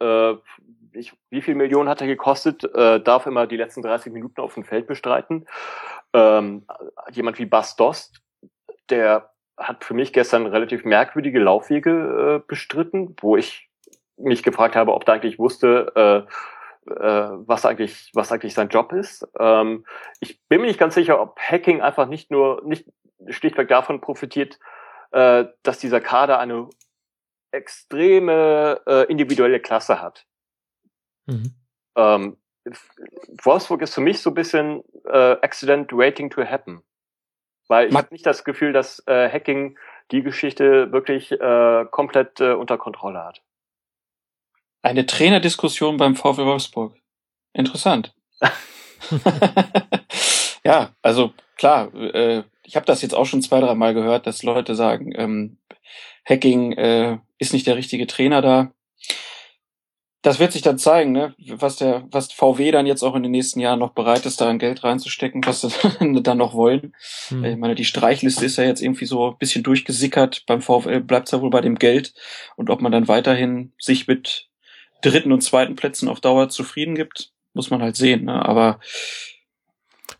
äh, 0.92 0.98
ich, 0.98 1.14
wie 1.30 1.40
viel 1.40 1.54
Millionen 1.54 1.88
hat 1.88 2.02
er 2.02 2.08
gekostet, 2.08 2.64
äh, 2.74 3.00
darf 3.00 3.24
immer 3.24 3.46
die 3.46 3.56
letzten 3.56 3.80
30 3.80 4.12
Minuten 4.12 4.42
auf 4.42 4.52
dem 4.52 4.64
Feld 4.64 4.86
bestreiten. 4.86 5.46
Ähm, 6.12 6.66
jemand 7.10 7.38
wie 7.38 7.46
Bas 7.46 7.74
Dost, 7.76 8.20
der 8.90 9.31
hat 9.56 9.84
für 9.84 9.94
mich 9.94 10.12
gestern 10.12 10.46
relativ 10.46 10.84
merkwürdige 10.84 11.40
Laufwege 11.40 12.40
äh, 12.42 12.46
bestritten, 12.46 13.14
wo 13.20 13.36
ich 13.36 13.68
mich 14.16 14.42
gefragt 14.42 14.76
habe, 14.76 14.94
ob 14.94 15.04
der 15.04 15.14
eigentlich 15.14 15.38
wusste, 15.38 15.92
äh, 15.94 16.90
äh, 16.90 17.30
was 17.46 17.64
eigentlich 17.64 18.10
was 18.14 18.32
eigentlich 18.32 18.54
sein 18.54 18.68
Job 18.68 18.92
ist. 18.92 19.26
Ähm, 19.38 19.84
ich 20.20 20.40
bin 20.48 20.60
mir 20.60 20.66
nicht 20.66 20.80
ganz 20.80 20.94
sicher, 20.94 21.20
ob 21.20 21.38
Hacking 21.38 21.80
einfach 21.80 22.06
nicht 22.08 22.30
nur 22.30 22.62
nicht 22.64 22.86
schlichtweg 23.28 23.68
davon 23.68 24.00
profitiert, 24.00 24.58
äh, 25.12 25.44
dass 25.62 25.78
dieser 25.78 26.00
Kader 26.00 26.38
eine 26.38 26.68
extreme 27.52 28.80
äh, 28.86 29.04
individuelle 29.10 29.60
Klasse 29.60 30.00
hat. 30.00 30.26
Mhm. 31.26 31.54
Ähm, 31.96 32.36
Wolfsburg 33.42 33.82
ist 33.82 33.94
für 33.94 34.00
mich 34.00 34.20
so 34.20 34.30
ein 34.30 34.34
bisschen 34.34 34.82
äh, 35.04 35.36
Accident 35.42 35.92
waiting 35.92 36.30
to 36.30 36.44
happen. 36.44 36.82
Weil 37.72 37.88
ich 37.88 37.94
habe 37.94 38.08
nicht 38.10 38.26
das 38.26 38.44
Gefühl, 38.44 38.74
dass 38.74 39.02
äh, 39.06 39.30
Hacking 39.30 39.78
die 40.10 40.22
Geschichte 40.22 40.92
wirklich 40.92 41.32
äh, 41.32 41.86
komplett 41.90 42.38
äh, 42.38 42.52
unter 42.52 42.76
Kontrolle 42.76 43.24
hat. 43.24 43.40
Eine 44.82 45.06
Trainerdiskussion 45.06 45.96
beim 45.96 46.14
VfL 46.14 46.44
Wolfsburg. 46.44 46.94
Interessant. 47.54 48.14
ja, 50.64 50.90
also 51.00 51.32
klar, 51.56 51.94
äh, 51.94 52.42
ich 52.62 52.76
habe 52.76 52.84
das 52.84 53.00
jetzt 53.00 53.14
auch 53.14 53.24
schon 53.24 53.40
zwei, 53.40 53.60
drei 53.60 53.74
Mal 53.74 53.94
gehört, 53.94 54.26
dass 54.26 54.42
Leute 54.42 54.74
sagen, 54.74 55.10
ähm, 55.16 55.56
Hacking 56.28 56.72
äh, 56.72 57.20
ist 57.38 57.54
nicht 57.54 57.66
der 57.66 57.76
richtige 57.76 58.06
Trainer 58.06 58.42
da 58.42 58.70
das 60.22 60.38
wird 60.38 60.52
sich 60.52 60.62
dann 60.62 60.78
zeigen, 60.78 61.10
ne? 61.10 61.34
was 61.48 61.76
der, 61.76 62.06
was 62.12 62.32
VW 62.32 62.70
dann 62.70 62.86
jetzt 62.86 63.02
auch 63.02 63.16
in 63.16 63.24
den 63.24 63.32
nächsten 63.32 63.58
Jahren 63.58 63.80
noch 63.80 63.92
bereit 63.92 64.24
ist, 64.24 64.40
da 64.40 64.48
ein 64.48 64.60
Geld 64.60 64.84
reinzustecken, 64.84 65.44
was 65.44 65.62
sie 65.62 65.68
dann 66.22 66.38
noch 66.38 66.54
wollen. 66.54 66.94
Hm. 67.28 67.44
Ich 67.44 67.56
meine, 67.56 67.74
die 67.74 67.84
Streichliste 67.84 68.46
ist 68.46 68.56
ja 68.56 68.64
jetzt 68.64 68.80
irgendwie 68.80 69.04
so 69.04 69.30
ein 69.30 69.38
bisschen 69.38 69.64
durchgesickert. 69.64 70.44
Beim 70.46 70.62
VfL 70.62 71.00
bleibt 71.00 71.26
es 71.26 71.32
ja 71.32 71.40
wohl 71.40 71.50
bei 71.50 71.60
dem 71.60 71.74
Geld. 71.74 72.14
Und 72.54 72.70
ob 72.70 72.80
man 72.80 72.92
dann 72.92 73.08
weiterhin 73.08 73.72
sich 73.78 74.06
mit 74.06 74.48
dritten 75.02 75.32
und 75.32 75.42
zweiten 75.42 75.74
Plätzen 75.74 76.08
auf 76.08 76.20
Dauer 76.20 76.48
zufrieden 76.48 76.94
gibt, 76.94 77.32
muss 77.52 77.70
man 77.70 77.82
halt 77.82 77.96
sehen. 77.96 78.26
Ne? 78.26 78.46
Aber 78.46 78.78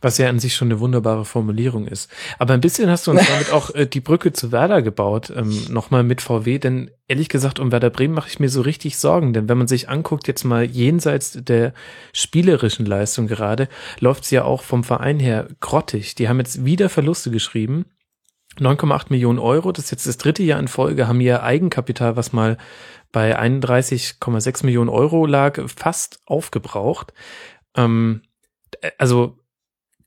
Was 0.02 0.18
ja 0.18 0.28
an 0.28 0.38
sich 0.38 0.54
schon 0.54 0.68
eine 0.68 0.80
wunderbare 0.80 1.24
Formulierung 1.24 1.86
ist. 1.86 2.10
Aber 2.38 2.52
ein 2.54 2.60
bisschen 2.60 2.90
hast 2.90 3.06
du 3.06 3.12
uns 3.12 3.26
damit 3.28 3.52
auch 3.52 3.74
äh, 3.74 3.86
die 3.86 4.00
Brücke 4.00 4.32
zu 4.32 4.52
Werder 4.52 4.82
gebaut, 4.82 5.32
ähm, 5.34 5.66
nochmal 5.70 6.02
mit 6.02 6.20
VW, 6.20 6.58
denn 6.58 6.90
ehrlich 7.08 7.28
gesagt, 7.28 7.58
um 7.58 7.72
Werder 7.72 7.90
Bremen 7.90 8.14
mache 8.14 8.28
ich 8.28 8.40
mir 8.40 8.48
so 8.48 8.60
richtig 8.60 8.98
Sorgen, 8.98 9.32
denn 9.32 9.48
wenn 9.48 9.58
man 9.58 9.68
sich 9.68 9.88
anguckt, 9.88 10.28
jetzt 10.28 10.44
mal 10.44 10.64
jenseits 10.64 11.38
der 11.42 11.72
spielerischen 12.12 12.84
Leistung 12.84 13.26
gerade, 13.26 13.68
läuft 14.00 14.24
es 14.24 14.30
ja 14.30 14.44
auch 14.44 14.62
vom 14.62 14.84
Verein 14.84 15.18
her 15.18 15.48
grottig. 15.60 16.14
Die 16.14 16.28
haben 16.28 16.38
jetzt 16.38 16.64
wieder 16.64 16.88
Verluste 16.88 17.30
geschrieben. 17.30 17.86
9,8 18.58 19.06
Millionen 19.08 19.38
Euro, 19.38 19.72
das 19.72 19.86
ist 19.86 19.90
jetzt 19.92 20.06
das 20.06 20.18
dritte 20.18 20.42
Jahr 20.42 20.60
in 20.60 20.68
Folge, 20.68 21.08
haben 21.08 21.20
ihr 21.20 21.42
Eigenkapital, 21.42 22.16
was 22.16 22.32
mal 22.32 22.58
bei 23.10 23.38
31,6 23.38 24.64
Millionen 24.64 24.90
Euro 24.90 25.26
lag, 25.26 25.58
fast 25.74 26.20
aufgebraucht. 26.26 27.12
Ähm, 27.76 28.22
also 28.98 29.38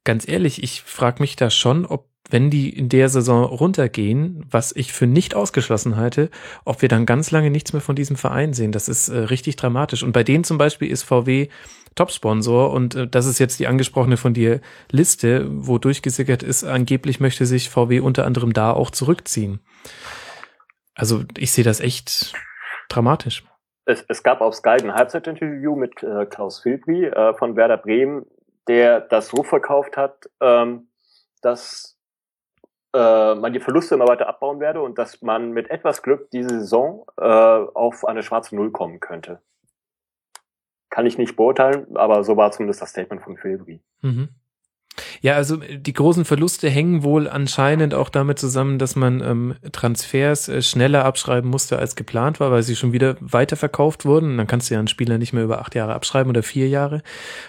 ganz 0.05 0.27
ehrlich, 0.27 0.63
ich 0.63 0.81
frage 0.81 1.21
mich 1.21 1.35
da 1.35 1.49
schon, 1.49 1.85
ob 1.85 2.07
wenn 2.29 2.49
die 2.49 2.69
in 2.69 2.89
der 2.89 3.09
Saison 3.09 3.43
runtergehen, 3.43 4.45
was 4.49 4.75
ich 4.75 4.93
für 4.93 5.05
nicht 5.05 5.35
ausgeschlossen 5.35 5.95
halte, 5.95 6.29
ob 6.63 6.81
wir 6.81 6.89
dann 6.89 7.05
ganz 7.05 7.29
lange 7.29 7.51
nichts 7.51 7.73
mehr 7.73 7.83
von 7.83 7.95
diesem 7.95 8.15
Verein 8.15 8.53
sehen. 8.53 8.71
Das 8.71 8.87
ist 8.87 9.09
äh, 9.09 9.17
richtig 9.17 9.57
dramatisch. 9.57 10.01
Und 10.01 10.11
bei 10.11 10.23
denen 10.23 10.43
zum 10.43 10.57
Beispiel 10.57 10.89
ist 10.89 11.03
VW 11.03 11.49
Topsponsor 11.93 12.71
und 12.71 12.95
äh, 12.95 13.07
das 13.07 13.25
ist 13.25 13.39
jetzt 13.39 13.59
die 13.59 13.67
angesprochene 13.67 14.17
von 14.17 14.33
dir 14.33 14.59
Liste, 14.91 15.47
wo 15.49 15.77
durchgesickert 15.77 16.43
ist, 16.43 16.63
angeblich 16.63 17.19
möchte 17.19 17.45
sich 17.45 17.69
VW 17.69 17.99
unter 17.99 18.25
anderem 18.25 18.53
da 18.53 18.71
auch 18.71 18.89
zurückziehen. 18.89 19.59
Also 20.95 21.23
ich 21.37 21.51
sehe 21.51 21.63
das 21.63 21.79
echt 21.79 22.33
dramatisch. 22.89 23.43
Es, 23.85 24.03
es 24.07 24.23
gab 24.23 24.41
auf 24.41 24.55
Sky 24.55 24.77
ein 24.81 24.93
Halbzeitinterview 24.93 25.75
mit 25.75 26.01
äh, 26.01 26.25
Klaus 26.25 26.59
Filbri 26.59 27.05
äh, 27.05 27.35
von 27.35 27.55
Werder 27.55 27.77
Bremen, 27.77 28.25
der 28.67 29.01
das 29.01 29.27
so 29.27 29.43
verkauft 29.43 29.97
hat, 29.97 30.29
ähm, 30.41 30.89
dass 31.41 31.97
äh, 32.95 33.35
man 33.35 33.53
die 33.53 33.59
Verluste 33.59 33.95
immer 33.95 34.07
weiter 34.07 34.27
abbauen 34.27 34.59
werde 34.59 34.81
und 34.81 34.97
dass 34.97 35.21
man 35.21 35.51
mit 35.51 35.69
etwas 35.69 36.01
Glück 36.01 36.31
diese 36.31 36.49
Saison 36.61 37.05
äh, 37.17 37.23
auf 37.23 38.05
eine 38.05 38.23
schwarze 38.23 38.55
Null 38.55 38.71
kommen 38.71 38.99
könnte. 38.99 39.41
Kann 40.89 41.05
ich 41.05 41.17
nicht 41.17 41.35
beurteilen, 41.35 41.97
aber 41.97 42.23
so 42.23 42.37
war 42.37 42.51
zumindest 42.51 42.81
das 42.81 42.91
Statement 42.91 43.21
von 43.21 43.37
Filbri. 43.37 43.81
Mhm. 44.01 44.29
Ja, 45.21 45.35
also 45.35 45.61
äh, 45.61 45.77
die 45.77 45.93
großen 45.93 46.25
Verluste 46.25 46.69
hängen 46.69 47.03
wohl 47.03 47.27
anscheinend 47.27 47.93
auch 47.93 48.09
damit 48.09 48.39
zusammen, 48.39 48.79
dass 48.79 48.95
man 48.95 49.21
ähm, 49.21 49.55
Transfers 49.71 50.47
äh, 50.47 50.61
schneller 50.61 51.05
abschreiben 51.05 51.49
musste 51.49 51.79
als 51.79 51.95
geplant 51.95 52.39
war, 52.39 52.51
weil 52.51 52.63
sie 52.63 52.75
schon 52.75 52.93
wieder 52.93 53.15
weiterverkauft 53.19 54.05
wurden. 54.05 54.31
Und 54.31 54.37
dann 54.37 54.47
kannst 54.47 54.69
du 54.69 54.73
ja 54.73 54.79
einen 54.79 54.87
Spieler 54.87 55.17
nicht 55.17 55.33
mehr 55.33 55.43
über 55.43 55.59
acht 55.59 55.75
Jahre 55.75 55.93
abschreiben 55.93 56.29
oder 56.29 56.43
vier 56.43 56.67
Jahre. 56.67 57.01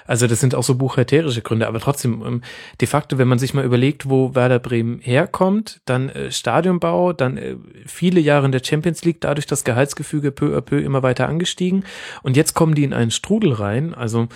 Also 0.07 0.27
das 0.27 0.41
sind 0.41 0.55
auch 0.55 0.63
so 0.63 0.75
buchhalterische 0.75 1.43
Gründe. 1.43 1.67
Aber 1.67 1.81
trotzdem, 1.81 2.23
ähm, 2.27 2.43
de 2.81 2.89
facto, 2.89 3.19
wenn 3.19 3.29
man 3.29 3.39
sich 3.39 3.55
mal 3.55 3.65
überlegt, 3.65 4.09
wo 4.09 4.35
Werder 4.35 4.59
Bremen 4.59 5.01
herkommt, 5.01 5.81
dann 5.85 6.09
äh, 6.09 6.31
Stadionbau, 6.31 7.13
dann 7.13 7.37
äh, 7.37 7.57
viele 7.87 8.21
Jahre 8.21 8.47
in 8.47 8.53
der 8.53 8.63
Champions 8.65 9.05
League, 9.05 9.21
dadurch 9.21 9.47
das 9.47 9.65
Gehaltsgefüge 9.65 10.33
peu 10.33 10.57
à 10.57 10.61
peu 10.61 10.79
immer 10.79 11.03
weiter 11.03 11.29
angestiegen. 11.29 11.85
Und 12.23 12.37
jetzt 12.37 12.55
kommen 12.55 12.75
die 12.75 12.85
in 12.85 12.93
einen 12.93 13.11
Strudel 13.11 13.53
rein. 13.53 13.95
Also 13.95 14.29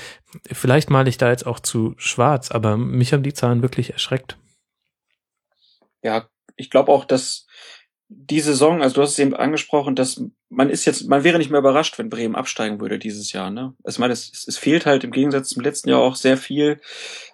vielleicht 0.50 0.90
male 0.90 1.08
ich 1.08 1.18
da 1.18 1.30
jetzt 1.30 1.46
auch 1.46 1.60
zu 1.60 1.94
schwarz, 1.96 2.50
aber 2.50 2.76
mich 3.00 3.12
haben 3.12 3.24
die 3.24 3.34
Zahlen 3.34 3.62
wirklich 3.62 3.92
erschreckt. 3.92 4.36
Ja, 6.02 6.28
ich 6.56 6.70
glaube 6.70 6.92
auch, 6.92 7.04
dass 7.04 7.46
die 8.08 8.40
Saison, 8.40 8.82
also 8.82 8.96
du 8.96 9.02
hast 9.02 9.12
es 9.12 9.18
eben 9.18 9.34
angesprochen, 9.34 9.94
dass 9.94 10.22
man 10.48 10.68
ist 10.68 10.84
jetzt, 10.84 11.08
man 11.08 11.22
wäre 11.22 11.38
nicht 11.38 11.50
mehr 11.50 11.60
überrascht, 11.60 11.96
wenn 11.98 12.10
Bremen 12.10 12.34
absteigen 12.34 12.80
würde 12.80 12.98
dieses 12.98 13.32
Jahr. 13.32 13.50
Ne? 13.50 13.74
Also 13.84 13.96
ich 13.96 14.00
meine, 14.00 14.12
es, 14.12 14.46
es 14.46 14.58
fehlt 14.58 14.84
halt 14.84 15.04
im 15.04 15.12
Gegensatz 15.12 15.48
zum 15.48 15.62
letzten 15.62 15.88
Jahr 15.88 16.00
auch 16.00 16.16
sehr 16.16 16.36
viel. 16.36 16.80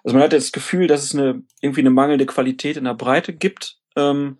Also 0.03 0.15
man 0.15 0.23
hat 0.23 0.33
das 0.33 0.51
Gefühl, 0.51 0.87
dass 0.87 1.03
es 1.03 1.15
eine 1.15 1.41
irgendwie 1.61 1.81
eine 1.81 1.89
mangelnde 1.89 2.27
Qualität 2.27 2.77
in 2.77 2.83
der 2.83 2.93
Breite 2.93 3.33
gibt. 3.33 3.77
Ähm, 3.95 4.37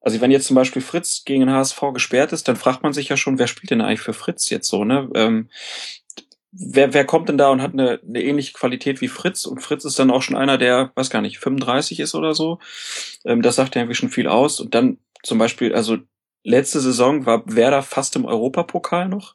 also 0.00 0.20
wenn 0.20 0.30
jetzt 0.30 0.46
zum 0.46 0.56
Beispiel 0.56 0.82
Fritz 0.82 1.24
gegen 1.24 1.40
den 1.40 1.50
HSV 1.50 1.80
gesperrt 1.92 2.32
ist, 2.32 2.46
dann 2.46 2.56
fragt 2.56 2.82
man 2.84 2.92
sich 2.92 3.08
ja 3.08 3.16
schon, 3.16 3.38
wer 3.38 3.46
spielt 3.48 3.70
denn 3.70 3.80
eigentlich 3.80 4.00
für 4.00 4.12
Fritz 4.12 4.50
jetzt 4.50 4.68
so, 4.68 4.84
ne? 4.84 5.08
Ähm, 5.14 5.48
wer, 6.52 6.92
wer 6.94 7.04
kommt 7.04 7.28
denn 7.28 7.38
da 7.38 7.50
und 7.50 7.62
hat 7.62 7.72
eine, 7.72 8.00
eine 8.06 8.22
ähnliche 8.22 8.52
Qualität 8.52 9.00
wie 9.00 9.08
Fritz? 9.08 9.46
Und 9.46 9.60
Fritz 9.60 9.84
ist 9.84 9.98
dann 9.98 10.10
auch 10.10 10.22
schon 10.22 10.36
einer, 10.36 10.58
der, 10.58 10.92
weiß 10.94 11.10
gar 11.10 11.22
nicht, 11.22 11.38
35 11.38 11.98
ist 12.00 12.14
oder 12.14 12.34
so. 12.34 12.58
Ähm, 13.24 13.42
das 13.42 13.56
sagt 13.56 13.74
ja 13.74 13.82
irgendwie 13.82 13.96
schon 13.96 14.10
viel 14.10 14.28
aus. 14.28 14.60
Und 14.60 14.74
dann 14.74 14.98
zum 15.22 15.38
Beispiel, 15.38 15.74
also 15.74 15.98
letzte 16.44 16.80
Saison 16.80 17.26
war 17.26 17.42
Werder 17.46 17.82
fast 17.82 18.16
im 18.16 18.26
Europapokal 18.26 19.08
noch. 19.08 19.34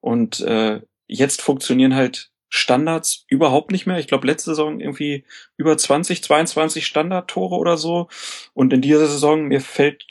Und 0.00 0.40
äh, 0.40 0.82
jetzt 1.06 1.40
funktionieren 1.40 1.94
halt 1.94 2.30
Standards 2.50 3.24
überhaupt 3.28 3.72
nicht 3.72 3.86
mehr. 3.86 3.98
Ich 3.98 4.06
glaube, 4.06 4.26
letzte 4.26 4.50
Saison 4.50 4.78
irgendwie 4.80 5.24
über 5.56 5.76
20, 5.76 6.22
22 6.22 6.86
Standardtore 6.86 7.56
oder 7.56 7.76
so. 7.76 8.08
Und 8.52 8.72
in 8.72 8.82
dieser 8.82 9.06
Saison, 9.06 9.46
mir 9.46 9.60
fällt, 9.60 10.04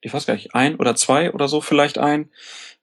ich 0.00 0.12
weiß 0.12 0.26
gar 0.26 0.34
nicht, 0.34 0.54
ein 0.54 0.76
oder 0.76 0.96
zwei 0.96 1.32
oder 1.32 1.48
so 1.48 1.60
vielleicht 1.60 1.96
ein. 1.96 2.30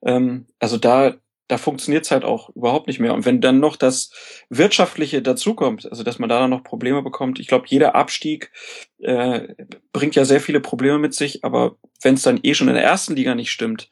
Ähm, 0.01 0.47
also 0.59 0.77
da 0.77 1.15
da 1.47 1.57
funktioniert's 1.57 2.11
halt 2.11 2.23
auch 2.23 2.49
überhaupt 2.55 2.87
nicht 2.87 2.99
mehr. 2.99 3.13
Und 3.13 3.25
wenn 3.25 3.41
dann 3.41 3.59
noch 3.59 3.75
das 3.75 4.11
Wirtschaftliche 4.49 5.21
dazukommt, 5.21 5.89
also 5.89 6.03
dass 6.03 6.17
man 6.17 6.29
da 6.29 6.39
dann 6.39 6.49
noch 6.49 6.63
Probleme 6.63 7.03
bekommt, 7.03 7.39
ich 7.39 7.47
glaube, 7.47 7.65
jeder 7.67 7.95
Abstieg 7.95 8.51
äh, 8.99 9.47
bringt 9.93 10.15
ja 10.15 10.25
sehr 10.25 10.41
viele 10.41 10.59
Probleme 10.59 10.97
mit 10.97 11.13
sich, 11.13 11.43
aber 11.43 11.77
wenn 12.01 12.15
es 12.15 12.23
dann 12.23 12.39
eh 12.41 12.55
schon 12.55 12.67
in 12.67 12.73
der 12.73 12.83
ersten 12.83 13.15
Liga 13.15 13.35
nicht 13.35 13.51
stimmt, 13.51 13.89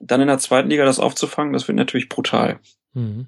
dann 0.00 0.20
in 0.20 0.28
der 0.28 0.38
zweiten 0.38 0.70
Liga 0.70 0.84
das 0.84 0.98
aufzufangen, 0.98 1.52
das 1.52 1.68
wird 1.68 1.76
natürlich 1.76 2.08
brutal. 2.08 2.58
Mhm. 2.94 3.26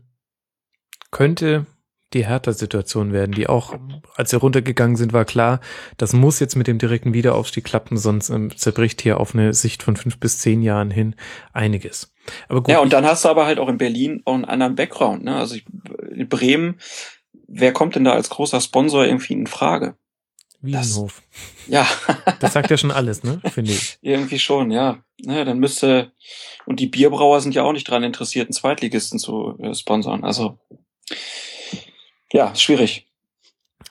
Könnte 1.11 1.67
die 2.13 2.25
Hertha-Situation 2.25 3.13
werden, 3.13 3.33
die 3.33 3.49
auch, 3.49 3.75
als 4.15 4.31
sie 4.31 4.37
runtergegangen 4.37 4.97
sind, 4.97 5.13
war 5.13 5.25
klar, 5.25 5.61
das 5.97 6.13
muss 6.13 6.39
jetzt 6.39 6.55
mit 6.55 6.67
dem 6.67 6.79
direkten 6.79 7.13
Wiederaufstieg 7.15 7.65
klappen, 7.65 7.97
sonst 7.97 8.31
ähm, 8.31 8.57
zerbricht 8.57 9.03
hier 9.03 9.19
auf 9.19 9.35
eine 9.35 9.53
Sicht 9.55 9.83
von 9.83 9.97
fünf 9.97 10.19
bis 10.19 10.39
zehn 10.39 10.63
Jahren 10.63 10.91
hin 10.91 11.17
einiges. 11.53 12.13
Aber 12.49 12.63
gut, 12.63 12.71
ja, 12.71 12.79
und 12.79 12.93
dann 12.93 13.05
hast 13.05 13.25
du 13.25 13.29
aber 13.29 13.47
halt 13.47 13.59
auch 13.59 13.69
in 13.69 13.79
Berlin 13.79 14.23
auch 14.25 14.35
einen 14.35 14.45
anderen 14.45 14.77
Background. 14.77 15.25
Ne? 15.25 15.37
Also 15.37 15.57
ich, 15.57 15.65
in 16.11 16.29
Bremen, 16.29 16.79
wer 17.49 17.73
kommt 17.73 17.97
denn 17.97 18.05
da 18.05 18.13
als 18.13 18.31
großer 18.31 18.61
Sponsor 18.61 19.05
irgendwie 19.05 19.35
in 19.35 19.47
Frage? 19.47 19.97
Wiesenhof. 20.61 21.23
Das, 21.69 21.73
ja. 21.73 21.87
das 22.41 22.53
sagt 22.53 22.71
ja 22.71 22.77
schon 22.77 22.91
alles, 22.91 23.23
ne? 23.23 23.41
Finde 23.53 23.73
ich. 23.73 23.99
Irgendwie 24.01 24.39
schon, 24.39 24.71
ja. 24.71 24.99
Naja, 25.23 25.45
dann 25.45 25.59
müsste, 25.59 26.13
und 26.67 26.81
die 26.81 26.89
Bierbrauer 26.89 27.41
sind 27.41 27.55
ja 27.55 27.63
auch 27.63 27.73
nicht 27.73 27.89
dran 27.89 28.03
interessiert, 28.03 28.49
einen 28.49 28.55
Zweitligisten 28.55 29.19
zu 29.19 29.57
äh, 29.61 29.75
sponsern. 29.75 30.25
Also, 30.25 30.59
ja, 32.33 32.55
schwierig. 32.55 33.07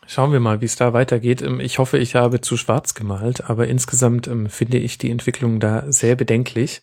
Schauen 0.08 0.32
wir 0.32 0.40
mal, 0.40 0.62
wie 0.62 0.66
es 0.66 0.76
da 0.76 0.94
weitergeht. 0.94 1.42
Ähm, 1.42 1.60
ich 1.60 1.80
hoffe, 1.80 1.98
ich 1.98 2.16
habe 2.16 2.42
zu 2.42 2.58
schwarz 2.58 2.94
gemalt, 2.94 3.50
aber 3.50 3.68
insgesamt 3.68 4.28
ähm, 4.28 4.50
finde 4.50 4.78
ich 4.78 4.98
die 4.98 5.10
Entwicklung 5.10 5.60
da 5.60 5.92
sehr 5.92 6.16
bedenklich. 6.16 6.82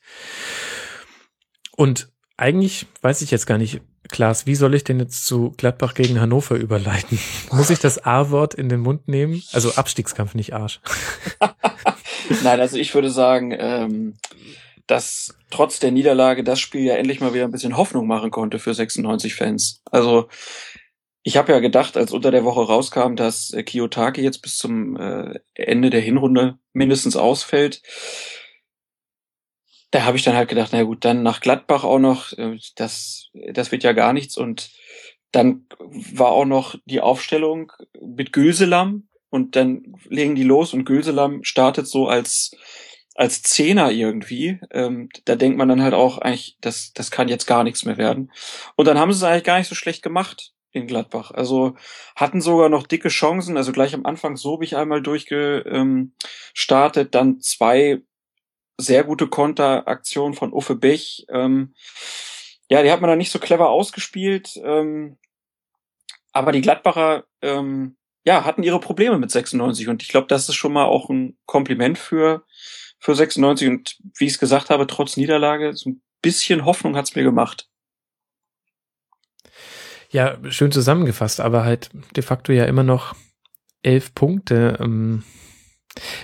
Und 1.77 2.09
eigentlich 2.37 2.87
weiß 3.03 3.23
ich 3.23 3.31
jetzt 3.31 3.47
gar 3.47 3.59
nicht, 3.59 3.81
Klaas, 4.09 4.47
wie 4.47 4.57
soll 4.57 4.75
ich 4.75 4.85
denn 4.85 4.99
jetzt 4.99 5.25
zu 5.27 5.53
Gladbach 5.57 5.95
gegen 5.95 6.21
Hannover 6.21 6.57
überleiten? 6.57 7.19
Muss 7.53 7.71
ich 7.71 7.79
das 7.79 8.05
A-Wort 8.05 8.55
in 8.55 8.69
den 8.69 8.81
Mund 8.81 9.09
nehmen? 9.09 9.43
Also 9.53 9.75
Abstiegskampf, 9.75 10.35
nicht 10.35 10.55
Arsch. 10.55 10.81
Nein, 12.43 12.61
also 12.61 12.77
ich 12.77 12.95
würde 12.95 13.11
sagen, 13.11 13.55
ähm, 13.57 14.15
dass 14.87 15.35
trotz 15.51 15.79
der 15.79 15.93
Niederlage 15.93 16.43
das 16.43 16.61
Spiel 16.61 16.83
ja 16.83 16.95
endlich 16.95 17.21
mal 17.21 17.33
wieder 17.35 17.45
ein 17.45 17.53
bisschen 17.53 17.77
Hoffnung 17.77 18.07
machen 18.07 18.31
konnte 18.31 18.59
für 18.59 18.75
96 18.75 19.35
Fans. 19.35 19.81
Also 19.91 20.29
ich 21.23 21.37
habe 21.37 21.53
ja 21.53 21.61
gedacht, 21.61 21.97
als 21.97 22.13
unter 22.13 22.31
der 22.31 22.45
Woche 22.45 22.67
rauskam, 22.67 23.15
dass 23.15 23.53
äh, 23.53 23.63
Kiyotaki 23.63 24.23
jetzt 24.23 24.43
bis 24.43 24.57
zum 24.57 24.97
äh, 24.97 25.39
Ende 25.55 25.91
der 25.91 26.01
Hinrunde 26.01 26.59
mindestens 26.73 27.17
ausfällt, 27.17 27.83
da 29.93 30.05
habe 30.05 30.17
ich 30.17 30.25
dann 30.25 30.35
halt 30.35 30.49
gedacht, 30.49 30.71
na 30.73 30.83
gut, 30.83 31.05
dann 31.05 31.23
nach 31.23 31.41
Gladbach 31.41 31.85
auch 31.85 31.99
noch, 31.99 32.33
äh, 32.33 32.59
das, 32.77 33.31
das 33.53 33.71
wird 33.71 33.85
ja 33.85 33.93
gar 33.93 34.13
nichts. 34.13 34.37
Und 34.37 34.71
dann 35.31 35.67
war 35.79 36.33
auch 36.33 36.45
noch 36.45 36.77
die 36.87 37.01
Aufstellung 37.01 37.73
mit 38.01 38.33
Gülselam 38.33 39.09
und 39.31 39.55
dann 39.55 39.95
legen 40.09 40.35
die 40.35 40.43
los 40.43 40.75
und 40.75 40.85
Gülselam 40.85 41.45
startet 41.45 41.87
so 41.87 42.09
als 42.09 42.57
als 43.15 43.43
Zehner 43.43 43.91
irgendwie. 43.91 44.59
Ähm, 44.71 45.11
da 45.27 45.37
denkt 45.37 45.59
man 45.59 45.69
dann 45.69 45.83
halt 45.83 45.93
auch 45.93 46.17
eigentlich, 46.17 46.57
das, 46.63 46.95
das 46.95 47.11
kann 47.11 47.29
jetzt 47.29 47.47
gar 47.47 47.63
nichts 47.63 47.85
mehr 47.85 47.99
werden. 47.99 48.33
Und 48.75 48.87
dann 48.87 48.99
haben 48.99 49.13
sie 49.13 49.19
es 49.19 49.23
eigentlich 49.23 49.45
gar 49.45 49.59
nicht 49.59 49.69
so 49.69 49.75
schlecht 49.75 50.03
gemacht 50.03 50.55
in 50.73 50.87
Gladbach. 50.87 51.31
Also 51.31 51.77
hatten 52.17 52.41
sogar 52.41 52.69
noch 52.69 52.87
dicke 52.87 53.09
Chancen. 53.09 53.57
Also 53.57 53.73
gleich 53.73 53.95
am 53.95 54.07
Anfang 54.07 54.37
so 54.37 54.57
bin 54.57 54.67
ich 54.67 54.77
einmal 54.77 55.03
durchgestartet, 55.03 57.15
dann 57.15 57.41
zwei 57.41 58.01
sehr 58.79 59.05
gute 59.05 59.29
Konteraktion 59.29 60.35
von 60.35 60.53
Uffe 60.53 60.75
Bech. 60.75 61.27
Ähm, 61.29 61.75
ja, 62.69 62.83
die 62.83 62.91
hat 62.91 63.01
man 63.01 63.09
dann 63.09 63.19
nicht 63.19 63.31
so 63.31 63.39
clever 63.39 63.69
ausgespielt. 63.69 64.61
Ähm, 64.65 65.19
aber 66.33 66.53
die 66.53 66.63
Gladbacher 66.63 67.25
ähm, 67.43 67.97
ja, 68.25 68.45
hatten 68.45 68.63
ihre 68.63 68.81
Probleme 68.81 69.19
mit 69.19 69.31
96 69.31 69.89
und 69.89 70.03
ich 70.03 70.09
glaube, 70.09 70.29
das 70.29 70.49
ist 70.49 70.55
schon 70.55 70.73
mal 70.73 70.85
auch 70.85 71.11
ein 71.11 71.37
Kompliment 71.47 71.99
für, 71.99 72.45
für 72.99 73.15
96 73.15 73.69
und 73.69 73.97
wie 74.17 74.27
ich 74.27 74.33
es 74.33 74.39
gesagt 74.39 74.71
habe, 74.71 74.87
trotz 74.87 75.17
Niederlage, 75.17 75.75
so 75.75 75.91
ein 75.91 76.03
bisschen 76.23 76.65
Hoffnung 76.65 76.97
hat's 76.97 77.15
mir 77.15 77.25
gemacht. 77.25 77.69
Ja, 80.13 80.37
schön 80.51 80.73
zusammengefasst, 80.73 81.41
aber 81.41 81.65
halt 81.65 81.91
de 82.15 82.23
facto 82.23 82.53
ja 82.53 82.67
immer 82.67 82.83
noch 82.83 83.15
elf 83.83 84.15
Punkte. 84.15 84.79
Ähm, 84.81 85.25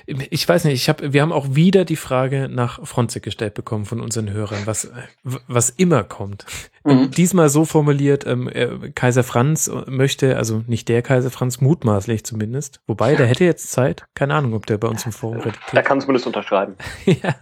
ich 0.06 0.48
weiß 0.48 0.64
nicht, 0.64 0.74
ich 0.74 0.88
habe, 0.88 1.12
wir 1.12 1.20
haben 1.20 1.32
auch 1.32 1.54
wieder 1.54 1.84
die 1.84 1.96
Frage 1.96 2.48
nach 2.48 2.86
Fronzek 2.86 3.22
gestellt 3.22 3.52
bekommen 3.52 3.84
von 3.84 4.00
unseren 4.00 4.30
Hörern, 4.30 4.62
was, 4.64 4.90
was 5.22 5.68
immer 5.68 6.04
kommt. 6.04 6.46
Mhm. 6.84 7.10
Diesmal 7.10 7.50
so 7.50 7.66
formuliert, 7.66 8.26
ähm, 8.26 8.50
Kaiser 8.94 9.24
Franz 9.24 9.70
möchte, 9.86 10.38
also 10.38 10.64
nicht 10.66 10.88
der 10.88 11.02
Kaiser 11.02 11.30
Franz, 11.30 11.60
mutmaßlich 11.60 12.24
zumindest. 12.24 12.80
Wobei, 12.86 13.14
der 13.14 13.26
hätte 13.26 13.44
jetzt 13.44 13.70
Zeit. 13.70 14.06
Keine 14.14 14.34
Ahnung, 14.34 14.54
ob 14.54 14.64
der 14.64 14.78
bei 14.78 14.88
uns 14.88 15.04
im 15.04 15.12
Forum 15.12 15.38
redet. 15.38 15.58
Er 15.72 15.82
kann 15.82 16.00
zumindest 16.00 16.26
unterschreiben. 16.26 16.76
ja, 17.04 17.34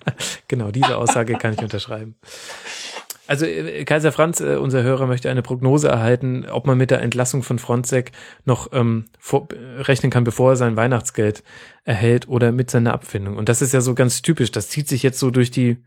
genau, 0.49 0.73
diese 0.73 0.97
Aussage 0.97 1.35
kann 1.35 1.53
ich 1.53 1.61
unterschreiben. 1.61 2.17
Also 3.27 3.47
äh, 3.47 3.85
Kaiser 3.85 4.13
Franz, 4.13 4.41
äh, 4.41 4.57
unser 4.57 4.83
Hörer, 4.83 5.07
möchte 5.07 5.31
eine 5.31 5.43
Prognose 5.43 5.89
erhalten, 5.89 6.47
ob 6.49 6.67
man 6.67 6.79
mit 6.79 6.91
der 6.91 7.03
Entlassung 7.03 7.43
von 7.43 7.59
Fronzek 7.59 8.13
noch 8.45 8.73
ähm, 8.73 9.07
vor, 9.19 9.49
rechnen 9.53 10.11
kann, 10.11 10.25
bevor 10.25 10.53
er 10.53 10.57
sein 10.57 10.77
Weihnachtsgeld 10.77 11.43
erhält 11.85 12.29
oder 12.29 12.53
mit 12.53 12.71
seiner 12.71 12.93
Abfindung. 12.93 13.37
Und 13.37 13.49
das 13.49 13.63
ist 13.63 13.73
ja 13.73 13.81
so 13.81 13.95
ganz 13.95 14.23
typisch. 14.23 14.51
Das 14.51 14.69
zieht 14.69 14.89
sich 14.89 15.03
jetzt 15.03 15.19
so 15.19 15.31
durch 15.31 15.51
die, 15.51 15.79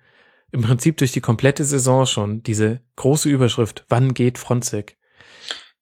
im 0.51 0.61
Prinzip 0.61 0.97
durch 0.97 1.11
die 1.11 1.21
komplette 1.21 1.63
Saison 1.63 2.05
schon, 2.05 2.43
diese 2.43 2.81
große 2.95 3.29
Überschrift, 3.29 3.85
wann 3.89 4.13
geht 4.13 4.37
Fronzek? 4.37 4.97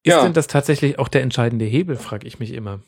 Ist 0.03 0.13
ja. 0.13 0.23
denn 0.23 0.33
das 0.33 0.47
tatsächlich 0.47 0.99
auch 0.99 1.07
der 1.07 1.21
entscheidende 1.21 1.65
Hebel, 1.65 1.95
frage 1.97 2.27
ich 2.27 2.39
mich 2.39 2.53
immer. 2.53 2.81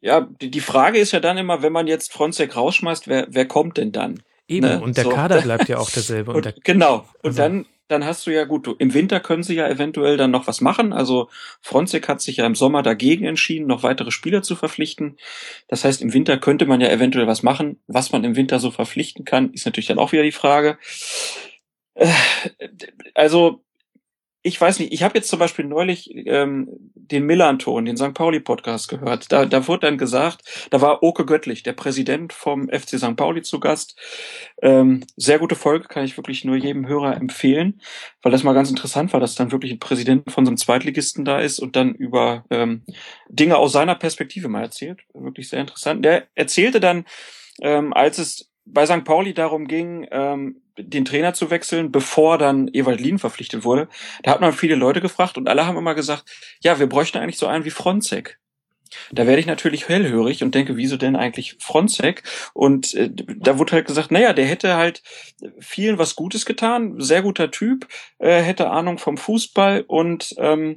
Ja, 0.00 0.28
die, 0.40 0.50
die 0.50 0.60
Frage 0.60 0.98
ist 0.98 1.12
ja 1.12 1.20
dann 1.20 1.38
immer, 1.38 1.62
wenn 1.62 1.72
man 1.72 1.86
jetzt 1.86 2.12
Fronzek 2.12 2.54
rausschmeißt, 2.54 3.08
wer, 3.08 3.26
wer 3.30 3.46
kommt 3.46 3.76
denn 3.78 3.92
dann? 3.92 4.22
Eben, 4.48 4.66
ne? 4.66 4.80
und 4.80 4.96
der 4.96 5.04
so. 5.04 5.10
Kader 5.10 5.40
bleibt 5.40 5.68
ja 5.68 5.78
auch 5.78 5.90
derselbe. 5.90 6.32
Und, 6.32 6.46
und 6.46 6.64
genau, 6.64 7.08
und 7.22 7.30
also. 7.30 7.42
dann, 7.42 7.66
dann 7.88 8.04
hast 8.04 8.26
du 8.26 8.30
ja 8.30 8.44
gut, 8.44 8.66
du, 8.66 8.74
im 8.78 8.94
Winter 8.94 9.20
können 9.20 9.42
sie 9.42 9.54
ja 9.54 9.68
eventuell 9.68 10.16
dann 10.16 10.30
noch 10.30 10.46
was 10.46 10.60
machen. 10.60 10.92
Also 10.92 11.28
Fronzek 11.60 12.08
hat 12.08 12.20
sich 12.20 12.38
ja 12.38 12.46
im 12.46 12.54
Sommer 12.54 12.82
dagegen 12.82 13.24
entschieden, 13.24 13.66
noch 13.66 13.82
weitere 13.82 14.10
Spieler 14.10 14.42
zu 14.42 14.56
verpflichten. 14.56 15.16
Das 15.68 15.84
heißt, 15.84 16.02
im 16.02 16.12
Winter 16.12 16.38
könnte 16.38 16.66
man 16.66 16.80
ja 16.80 16.88
eventuell 16.88 17.26
was 17.26 17.42
machen. 17.42 17.80
Was 17.86 18.12
man 18.12 18.24
im 18.24 18.36
Winter 18.36 18.58
so 18.58 18.70
verpflichten 18.70 19.24
kann, 19.24 19.52
ist 19.52 19.66
natürlich 19.66 19.86
dann 19.86 19.98
auch 19.98 20.12
wieder 20.12 20.22
die 20.22 20.32
Frage. 20.32 20.78
Äh, 21.94 22.08
also 23.14 23.65
ich 24.46 24.60
weiß 24.60 24.78
nicht, 24.78 24.92
ich 24.92 25.02
habe 25.02 25.18
jetzt 25.18 25.28
zum 25.28 25.40
Beispiel 25.40 25.64
neulich 25.64 26.08
ähm, 26.14 26.68
den 26.94 27.26
Millanton, 27.26 27.84
den 27.84 27.96
St. 27.96 28.14
Pauli-Podcast 28.14 28.88
gehört. 28.88 29.32
Da, 29.32 29.44
da 29.44 29.66
wurde 29.66 29.88
dann 29.88 29.98
gesagt, 29.98 30.68
da 30.70 30.80
war 30.80 31.02
Oke 31.02 31.26
Göttlich, 31.26 31.64
der 31.64 31.72
Präsident 31.72 32.32
vom 32.32 32.68
FC 32.68 32.90
St. 32.96 33.16
Pauli 33.16 33.42
zu 33.42 33.58
Gast. 33.58 33.98
Ähm, 34.62 35.04
sehr 35.16 35.40
gute 35.40 35.56
Folge, 35.56 35.88
kann 35.88 36.04
ich 36.04 36.16
wirklich 36.16 36.44
nur 36.44 36.54
jedem 36.54 36.86
Hörer 36.86 37.16
empfehlen, 37.16 37.80
weil 38.22 38.30
das 38.30 38.44
mal 38.44 38.52
ganz 38.52 38.70
interessant 38.70 39.12
war, 39.12 39.18
dass 39.18 39.34
dann 39.34 39.50
wirklich 39.50 39.72
ein 39.72 39.80
Präsident 39.80 40.30
von 40.30 40.46
so 40.46 40.50
einem 40.50 40.58
Zweitligisten 40.58 41.24
da 41.24 41.40
ist 41.40 41.58
und 41.58 41.74
dann 41.74 41.92
über 41.94 42.44
ähm, 42.50 42.84
Dinge 43.28 43.56
aus 43.56 43.72
seiner 43.72 43.96
Perspektive 43.96 44.46
mal 44.46 44.62
erzählt. 44.62 45.00
Wirklich 45.12 45.48
sehr 45.48 45.60
interessant. 45.60 46.04
Der 46.04 46.28
erzählte 46.36 46.78
dann, 46.78 47.04
ähm, 47.62 47.92
als 47.92 48.18
es 48.18 48.52
bei 48.66 48.84
St. 48.84 49.04
Pauli 49.04 49.32
darum 49.32 49.66
ging, 49.66 50.06
ähm, 50.10 50.62
den 50.78 51.04
Trainer 51.04 51.32
zu 51.32 51.50
wechseln, 51.50 51.90
bevor 51.90 52.36
dann 52.36 52.68
Ewald 52.72 53.00
Lien 53.00 53.18
verpflichtet 53.18 53.64
wurde, 53.64 53.88
da 54.22 54.32
hat 54.32 54.40
man 54.40 54.52
viele 54.52 54.74
Leute 54.74 55.00
gefragt 55.00 55.38
und 55.38 55.48
alle 55.48 55.66
haben 55.66 55.78
immer 55.78 55.94
gesagt, 55.94 56.24
ja, 56.60 56.78
wir 56.78 56.86
bräuchten 56.86 57.18
eigentlich 57.18 57.38
so 57.38 57.46
einen 57.46 57.64
wie 57.64 57.70
Fronzek. 57.70 58.38
Da 59.10 59.26
werde 59.26 59.40
ich 59.40 59.46
natürlich 59.46 59.88
hellhörig 59.88 60.42
und 60.42 60.54
denke, 60.54 60.76
wieso 60.76 60.96
denn 60.96 61.16
eigentlich 61.16 61.56
Fronzek? 61.58 62.22
Und 62.54 62.94
äh, 62.94 63.10
da 63.12 63.58
wurde 63.58 63.72
halt 63.72 63.86
gesagt, 63.86 64.10
naja, 64.10 64.32
der 64.32 64.46
hätte 64.46 64.76
halt 64.76 65.02
vielen 65.58 65.98
was 65.98 66.14
Gutes 66.14 66.46
getan, 66.46 67.00
sehr 67.00 67.22
guter 67.22 67.50
Typ, 67.50 67.88
äh, 68.18 68.40
hätte 68.40 68.70
Ahnung 68.70 68.98
vom 68.98 69.16
Fußball 69.16 69.84
und 69.86 70.34
ähm, 70.38 70.76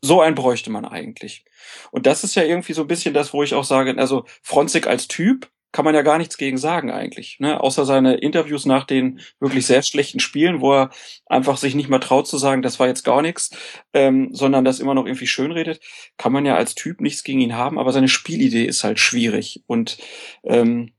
so 0.00 0.20
einen 0.20 0.34
bräuchte 0.34 0.70
man 0.70 0.86
eigentlich. 0.86 1.44
Und 1.90 2.06
das 2.06 2.24
ist 2.24 2.34
ja 2.34 2.44
irgendwie 2.44 2.72
so 2.72 2.82
ein 2.82 2.88
bisschen 2.88 3.14
das, 3.14 3.32
wo 3.32 3.42
ich 3.42 3.54
auch 3.54 3.64
sage, 3.64 3.94
also 3.98 4.24
Fronzek 4.42 4.86
als 4.86 5.08
Typ 5.08 5.50
kann 5.74 5.84
man 5.84 5.96
ja 5.96 6.02
gar 6.02 6.18
nichts 6.18 6.38
gegen 6.38 6.56
sagen 6.56 6.92
eigentlich. 6.92 7.40
Ne? 7.40 7.60
Außer 7.60 7.84
seine 7.84 8.14
Interviews 8.14 8.64
nach 8.64 8.84
den 8.84 9.18
wirklich 9.40 9.66
sehr 9.66 9.82
schlechten 9.82 10.20
Spielen, 10.20 10.60
wo 10.60 10.72
er 10.72 10.90
einfach 11.26 11.56
sich 11.56 11.74
nicht 11.74 11.88
mal 11.88 11.98
traut 11.98 12.28
zu 12.28 12.38
sagen, 12.38 12.62
das 12.62 12.78
war 12.78 12.86
jetzt 12.86 13.02
gar 13.02 13.22
nichts, 13.22 13.50
ähm, 13.92 14.28
sondern 14.32 14.64
das 14.64 14.78
immer 14.78 14.94
noch 14.94 15.04
irgendwie 15.04 15.26
schönredet, 15.26 15.80
kann 16.16 16.32
man 16.32 16.46
ja 16.46 16.54
als 16.54 16.76
Typ 16.76 17.00
nichts 17.00 17.24
gegen 17.24 17.40
ihn 17.40 17.56
haben, 17.56 17.80
aber 17.80 17.90
seine 17.90 18.06
Spielidee 18.06 18.64
ist 18.64 18.84
halt 18.84 19.00
schwierig. 19.00 19.64
Und 19.66 19.98
ähm, 20.44 20.92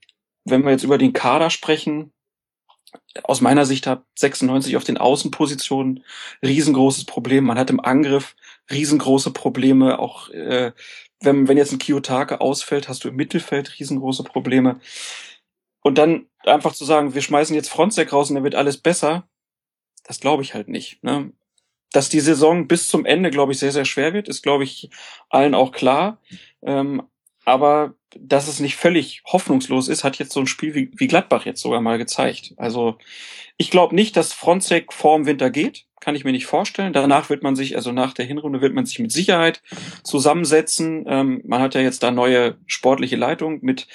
wenn 0.43 0.65
wir 0.65 0.71
jetzt 0.71 0.83
über 0.83 0.97
den 0.97 1.13
Kader 1.13 1.51
sprechen, 1.51 2.11
aus 3.23 3.39
meiner 3.39 3.65
Sicht 3.65 3.87
hat 3.87 4.03
96 4.15 4.75
auf 4.75 4.83
den 4.83 4.97
Außenpositionen 4.97 6.03
riesengroßes 6.43 7.05
Problem. 7.05 7.45
Man 7.45 7.57
hat 7.57 7.69
im 7.69 7.79
Angriff 7.79 8.35
riesengroße 8.69 9.31
Probleme, 9.31 9.99
auch 9.99 10.29
äh, 10.29 10.73
wenn, 11.25 11.47
wenn 11.47 11.57
jetzt 11.57 11.71
ein 11.71 11.79
Kiyotake 11.79 12.41
ausfällt, 12.41 12.87
hast 12.87 13.03
du 13.03 13.09
im 13.09 13.15
Mittelfeld 13.15 13.79
riesengroße 13.79 14.23
Probleme. 14.23 14.79
Und 15.81 15.97
dann 15.97 16.27
einfach 16.45 16.73
zu 16.73 16.85
sagen, 16.85 17.13
wir 17.13 17.21
schmeißen 17.21 17.55
jetzt 17.55 17.69
Frontsec 17.69 18.11
raus 18.13 18.29
und 18.29 18.35
dann 18.35 18.43
wird 18.43 18.55
alles 18.55 18.77
besser, 18.77 19.27
das 20.03 20.19
glaube 20.19 20.43
ich 20.43 20.53
halt 20.53 20.67
nicht. 20.67 21.03
Ne? 21.03 21.31
Dass 21.91 22.09
die 22.09 22.19
Saison 22.19 22.67
bis 22.67 22.87
zum 22.87 23.05
Ende, 23.05 23.31
glaube 23.31 23.51
ich, 23.51 23.59
sehr, 23.59 23.71
sehr 23.71 23.85
schwer 23.85 24.13
wird, 24.13 24.27
ist, 24.27 24.41
glaube 24.41 24.63
ich, 24.63 24.89
allen 25.29 25.55
auch 25.55 25.71
klar. 25.71 26.21
Ähm, 26.63 27.03
aber 27.45 27.93
dass 28.15 28.47
es 28.47 28.59
nicht 28.59 28.75
völlig 28.75 29.21
hoffnungslos 29.25 29.87
ist, 29.87 30.03
hat 30.03 30.17
jetzt 30.17 30.33
so 30.33 30.39
ein 30.39 30.47
Spiel 30.47 30.73
wie, 30.73 30.91
wie 30.95 31.07
Gladbach 31.07 31.45
jetzt 31.45 31.61
sogar 31.61 31.81
mal 31.81 31.97
gezeigt. 31.97 32.53
Also 32.57 32.97
ich 33.57 33.69
glaube 33.69 33.93
nicht, 33.93 34.17
dass 34.17 34.33
Frontsec 34.33 34.91
vorm 34.91 35.25
Winter 35.25 35.51
geht 35.51 35.85
kann 36.05 36.15
ich 36.15 36.23
mir 36.23 36.33
nicht 36.33 36.45
vorstellen. 36.45 36.93
Danach 36.93 37.31
wird 37.31 37.41
man 37.41 37.55
sich, 37.55 37.75
also 37.75 37.91
nach 37.91 38.13
der 38.13 38.25
Hinrunde 38.25 38.61
wird 38.61 38.75
man 38.75 38.85
sich 38.85 38.99
mit 38.99 39.11
Sicherheit 39.11 39.63
zusammensetzen. 40.03 41.03
Ähm, 41.07 41.41
man 41.45 41.63
hat 41.63 41.73
ja 41.73 41.81
jetzt 41.81 42.03
da 42.03 42.11
neue 42.11 42.57
sportliche 42.67 43.15
Leitung 43.15 43.57
mit 43.63 43.87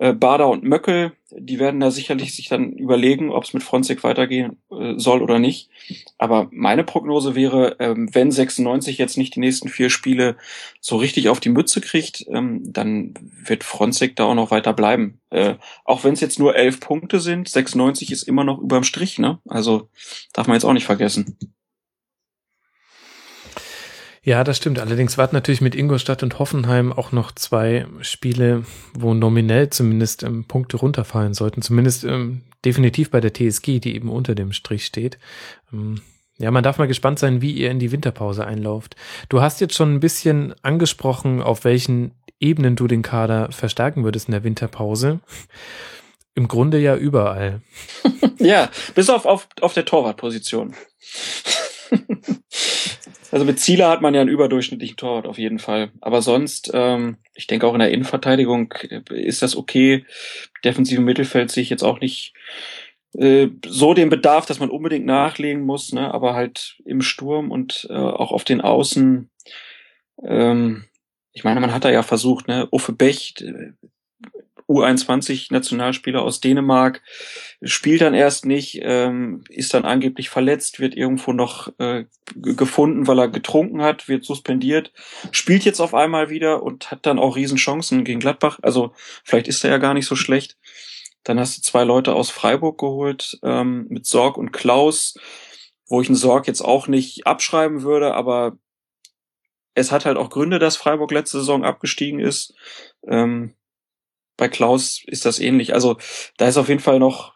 äh, 0.00 0.14
Bader 0.14 0.48
und 0.48 0.64
Möckel. 0.64 1.12
Die 1.30 1.60
werden 1.60 1.78
da 1.78 1.90
sicherlich 1.90 2.34
sich 2.34 2.48
dann 2.48 2.72
überlegen, 2.72 3.30
ob 3.30 3.44
es 3.44 3.52
mit 3.52 3.62
Fronzek 3.62 4.02
weitergehen 4.02 4.56
äh, 4.72 4.94
soll 4.96 5.22
oder 5.22 5.38
nicht. 5.38 5.68
Aber 6.16 6.48
meine 6.50 6.84
Prognose 6.84 7.34
wäre, 7.34 7.76
ähm, 7.78 8.08
wenn 8.12 8.30
96 8.32 8.96
jetzt 8.96 9.18
nicht 9.18 9.36
die 9.36 9.40
nächsten 9.40 9.68
vier 9.68 9.90
Spiele 9.90 10.36
so 10.80 10.96
richtig 10.96 11.28
auf 11.28 11.38
die 11.38 11.50
Mütze 11.50 11.82
kriegt, 11.82 12.24
ähm, 12.30 12.62
dann 12.72 13.12
wird 13.44 13.62
Fronzek 13.62 14.16
da 14.16 14.24
auch 14.24 14.34
noch 14.34 14.50
weiter 14.50 14.72
bleiben. 14.72 15.20
Äh, 15.28 15.56
auch 15.84 16.02
wenn 16.02 16.14
es 16.14 16.20
jetzt 16.20 16.38
nur 16.38 16.56
elf 16.56 16.80
Punkte 16.80 17.20
sind, 17.20 17.48
96 17.48 18.10
ist 18.10 18.22
immer 18.22 18.42
noch 18.42 18.58
überm 18.58 18.84
Strich, 18.84 19.18
ne? 19.18 19.38
Also 19.46 19.90
darf 20.32 20.46
man 20.46 20.54
jetzt 20.54 20.64
auch 20.64 20.72
nicht 20.72 20.86
vergessen. 20.86 21.36
Ja, 24.30 24.44
das 24.44 24.58
stimmt. 24.58 24.78
Allerdings 24.78 25.18
warten 25.18 25.34
natürlich 25.34 25.60
mit 25.60 25.74
Ingolstadt 25.74 26.22
und 26.22 26.38
Hoffenheim 26.38 26.92
auch 26.92 27.10
noch 27.10 27.32
zwei 27.32 27.88
Spiele, 28.00 28.62
wo 28.94 29.12
nominell 29.12 29.70
zumindest 29.70 30.22
ähm, 30.22 30.44
Punkte 30.44 30.76
runterfallen 30.76 31.34
sollten. 31.34 31.62
Zumindest 31.62 32.04
ähm, 32.04 32.42
definitiv 32.64 33.10
bei 33.10 33.20
der 33.20 33.34
TSG, 33.34 33.80
die 33.80 33.92
eben 33.96 34.08
unter 34.08 34.36
dem 34.36 34.52
Strich 34.52 34.86
steht. 34.86 35.18
Ähm, 35.72 36.00
ja, 36.38 36.52
man 36.52 36.62
darf 36.62 36.78
mal 36.78 36.86
gespannt 36.86 37.18
sein, 37.18 37.42
wie 37.42 37.50
ihr 37.50 37.72
in 37.72 37.80
die 37.80 37.90
Winterpause 37.90 38.46
einlauft. 38.46 38.94
Du 39.28 39.40
hast 39.40 39.60
jetzt 39.60 39.74
schon 39.74 39.96
ein 39.96 40.00
bisschen 40.00 40.54
angesprochen, 40.62 41.42
auf 41.42 41.64
welchen 41.64 42.12
Ebenen 42.38 42.76
du 42.76 42.86
den 42.86 43.02
Kader 43.02 43.50
verstärken 43.50 44.04
würdest 44.04 44.28
in 44.28 44.32
der 44.32 44.44
Winterpause. 44.44 45.18
Im 46.36 46.46
Grunde 46.46 46.78
ja 46.78 46.94
überall. 46.94 47.62
ja, 48.38 48.70
bis 48.94 49.10
auf, 49.10 49.26
auf, 49.26 49.48
auf 49.60 49.74
der 49.74 49.86
Torwartposition. 49.86 50.76
Also 53.30 53.44
mit 53.44 53.60
Zieler 53.60 53.88
hat 53.88 54.00
man 54.02 54.14
ja 54.14 54.20
einen 54.20 54.30
überdurchschnittlichen 54.30 54.96
Torwart 54.96 55.26
auf 55.26 55.38
jeden 55.38 55.58
Fall. 55.58 55.92
Aber 56.00 56.22
sonst, 56.22 56.70
ähm, 56.74 57.18
ich 57.34 57.46
denke 57.46 57.66
auch 57.66 57.74
in 57.74 57.80
der 57.80 57.92
Innenverteidigung 57.92 58.74
ist 59.10 59.42
das 59.42 59.56
okay. 59.56 60.04
Defensive 60.64 61.00
Mittelfeld 61.00 61.50
sehe 61.50 61.62
ich 61.62 61.70
jetzt 61.70 61.84
auch 61.84 62.00
nicht 62.00 62.34
äh, 63.14 63.48
so 63.66 63.94
den 63.94 64.10
Bedarf, 64.10 64.46
dass 64.46 64.60
man 64.60 64.70
unbedingt 64.70 65.06
nachlegen 65.06 65.62
muss, 65.62 65.92
ne? 65.92 66.12
aber 66.12 66.34
halt 66.34 66.76
im 66.84 67.02
Sturm 67.02 67.50
und 67.50 67.86
äh, 67.90 67.94
auch 67.94 68.32
auf 68.32 68.44
den 68.44 68.60
Außen. 68.60 69.30
Ähm, 70.24 70.84
ich 71.32 71.44
meine, 71.44 71.60
man 71.60 71.72
hat 71.72 71.84
da 71.84 71.90
ja 71.90 72.02
versucht, 72.02 72.48
ne? 72.48 72.66
Uffe 72.72 72.92
Becht, 72.92 73.44
U21-Nationalspieler 74.70 76.22
aus 76.22 76.40
Dänemark, 76.40 77.02
spielt 77.60 78.00
dann 78.00 78.14
erst 78.14 78.46
nicht, 78.46 78.78
ähm, 78.82 79.42
ist 79.48 79.74
dann 79.74 79.84
angeblich 79.84 80.30
verletzt, 80.30 80.78
wird 80.78 80.96
irgendwo 80.96 81.32
noch 81.32 81.72
äh, 81.78 82.04
gefunden, 82.36 83.08
weil 83.08 83.18
er 83.18 83.28
getrunken 83.28 83.82
hat, 83.82 84.08
wird 84.08 84.24
suspendiert, 84.24 84.92
spielt 85.32 85.64
jetzt 85.64 85.80
auf 85.80 85.92
einmal 85.92 86.30
wieder 86.30 86.62
und 86.62 86.90
hat 86.90 87.04
dann 87.04 87.18
auch 87.18 87.36
Riesenchancen 87.36 88.04
gegen 88.04 88.20
Gladbach. 88.20 88.60
Also 88.62 88.92
vielleicht 89.24 89.48
ist 89.48 89.64
er 89.64 89.70
ja 89.70 89.78
gar 89.78 89.94
nicht 89.94 90.06
so 90.06 90.14
schlecht. 90.14 90.56
Dann 91.24 91.40
hast 91.40 91.58
du 91.58 91.62
zwei 91.62 91.84
Leute 91.84 92.14
aus 92.14 92.30
Freiburg 92.30 92.78
geholt, 92.78 93.38
ähm, 93.42 93.86
mit 93.88 94.06
Sorg 94.06 94.38
und 94.38 94.52
Klaus, 94.52 95.16
wo 95.88 96.00
ich 96.00 96.08
einen 96.08 96.16
Sorg 96.16 96.46
jetzt 96.46 96.62
auch 96.62 96.86
nicht 96.86 97.26
abschreiben 97.26 97.82
würde, 97.82 98.14
aber 98.14 98.56
es 99.74 99.92
hat 99.92 100.04
halt 100.04 100.16
auch 100.16 100.30
Gründe, 100.30 100.58
dass 100.58 100.76
Freiburg 100.76 101.10
letzte 101.10 101.38
Saison 101.38 101.64
abgestiegen 101.64 102.20
ist. 102.20 102.54
Ähm, 103.06 103.54
bei 104.36 104.48
Klaus 104.48 105.02
ist 105.06 105.26
das 105.26 105.38
ähnlich. 105.38 105.74
Also 105.74 105.98
da 106.36 106.48
ist 106.48 106.56
auf 106.56 106.68
jeden 106.68 106.80
Fall 106.80 106.98
noch 106.98 107.34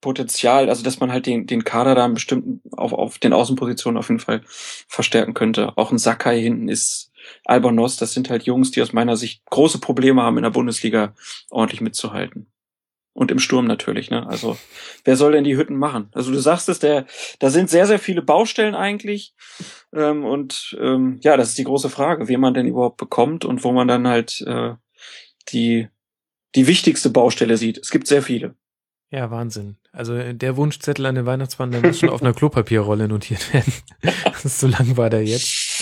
Potenzial, 0.00 0.70
also 0.70 0.82
dass 0.82 1.00
man 1.00 1.12
halt 1.12 1.26
den, 1.26 1.46
den 1.46 1.64
Kader 1.64 1.94
da 1.94 2.08
bestimmt 2.08 2.62
auf, 2.72 2.92
auf 2.92 3.18
den 3.18 3.34
Außenpositionen 3.34 3.98
auf 3.98 4.08
jeden 4.08 4.20
Fall 4.20 4.42
verstärken 4.46 5.34
könnte. 5.34 5.76
Auch 5.76 5.92
ein 5.92 5.98
Sakai 5.98 6.40
hinten 6.40 6.68
ist 6.68 7.10
Albonos, 7.44 7.96
das 7.96 8.12
sind 8.14 8.30
halt 8.30 8.44
Jungs, 8.44 8.70
die 8.70 8.80
aus 8.80 8.94
meiner 8.94 9.16
Sicht 9.16 9.44
große 9.50 9.78
Probleme 9.78 10.22
haben, 10.22 10.38
in 10.38 10.44
der 10.44 10.50
Bundesliga 10.50 11.14
ordentlich 11.50 11.82
mitzuhalten. 11.82 12.50
Und 13.12 13.30
im 13.30 13.40
Sturm 13.40 13.66
natürlich, 13.66 14.08
ne? 14.08 14.26
Also, 14.28 14.56
wer 15.04 15.16
soll 15.16 15.32
denn 15.32 15.44
die 15.44 15.56
Hütten 15.56 15.76
machen? 15.76 16.08
Also 16.12 16.30
du 16.30 16.38
sagst 16.38 16.68
es, 16.68 16.78
der, 16.78 17.06
da 17.40 17.50
sind 17.50 17.68
sehr, 17.68 17.86
sehr 17.86 17.98
viele 17.98 18.22
Baustellen 18.22 18.76
eigentlich. 18.76 19.34
Ähm, 19.92 20.24
und 20.24 20.78
ähm, 20.80 21.18
ja, 21.22 21.36
das 21.36 21.50
ist 21.50 21.58
die 21.58 21.64
große 21.64 21.90
Frage, 21.90 22.28
wen 22.28 22.40
man 22.40 22.54
denn 22.54 22.68
überhaupt 22.68 22.98
bekommt 22.98 23.44
und 23.44 23.64
wo 23.64 23.72
man 23.72 23.88
dann 23.88 24.06
halt 24.06 24.40
äh, 24.46 24.74
die, 25.52 25.88
die 26.54 26.66
wichtigste 26.66 27.10
Baustelle 27.10 27.56
sieht. 27.56 27.78
Es 27.78 27.90
gibt 27.90 28.06
sehr 28.06 28.22
viele. 28.22 28.54
Ja, 29.10 29.30
Wahnsinn. 29.30 29.76
Also 29.92 30.14
äh, 30.14 30.34
der 30.34 30.56
Wunschzettel 30.56 31.06
an 31.06 31.16
den 31.16 31.26
Weihnachtsmann, 31.26 31.72
der 31.72 31.80
muss 31.80 31.98
schon 31.98 32.10
auf 32.10 32.22
einer 32.22 32.32
Klopapierrolle 32.32 33.08
notiert 33.08 33.52
werden. 33.52 33.72
so 34.44 34.68
lang 34.68 34.96
war 34.96 35.10
der 35.10 35.24
jetzt. 35.24 35.80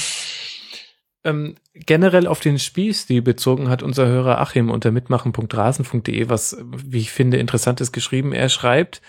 Ähm, 1.24 1.56
generell 1.74 2.26
auf 2.26 2.40
den 2.40 2.58
Spielstil 2.58 3.20
bezogen 3.20 3.68
hat 3.68 3.82
unser 3.82 4.06
Hörer 4.06 4.40
Achim 4.40 4.70
unter 4.70 4.92
mitmachen.rasen.de 4.92 6.28
was, 6.28 6.56
wie 6.64 7.00
ich 7.00 7.10
finde, 7.10 7.36
interessantes 7.38 7.92
geschrieben. 7.92 8.32
Er 8.32 8.48
schreibt, 8.48 9.02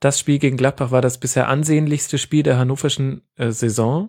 das 0.00 0.18
Spiel 0.18 0.38
gegen 0.38 0.56
Gladbach 0.56 0.90
war 0.90 1.02
das 1.02 1.18
bisher 1.18 1.48
ansehnlichste 1.48 2.16
Spiel 2.16 2.42
der 2.42 2.58
hannoverschen 2.58 3.22
äh, 3.36 3.50
Saison. 3.50 4.08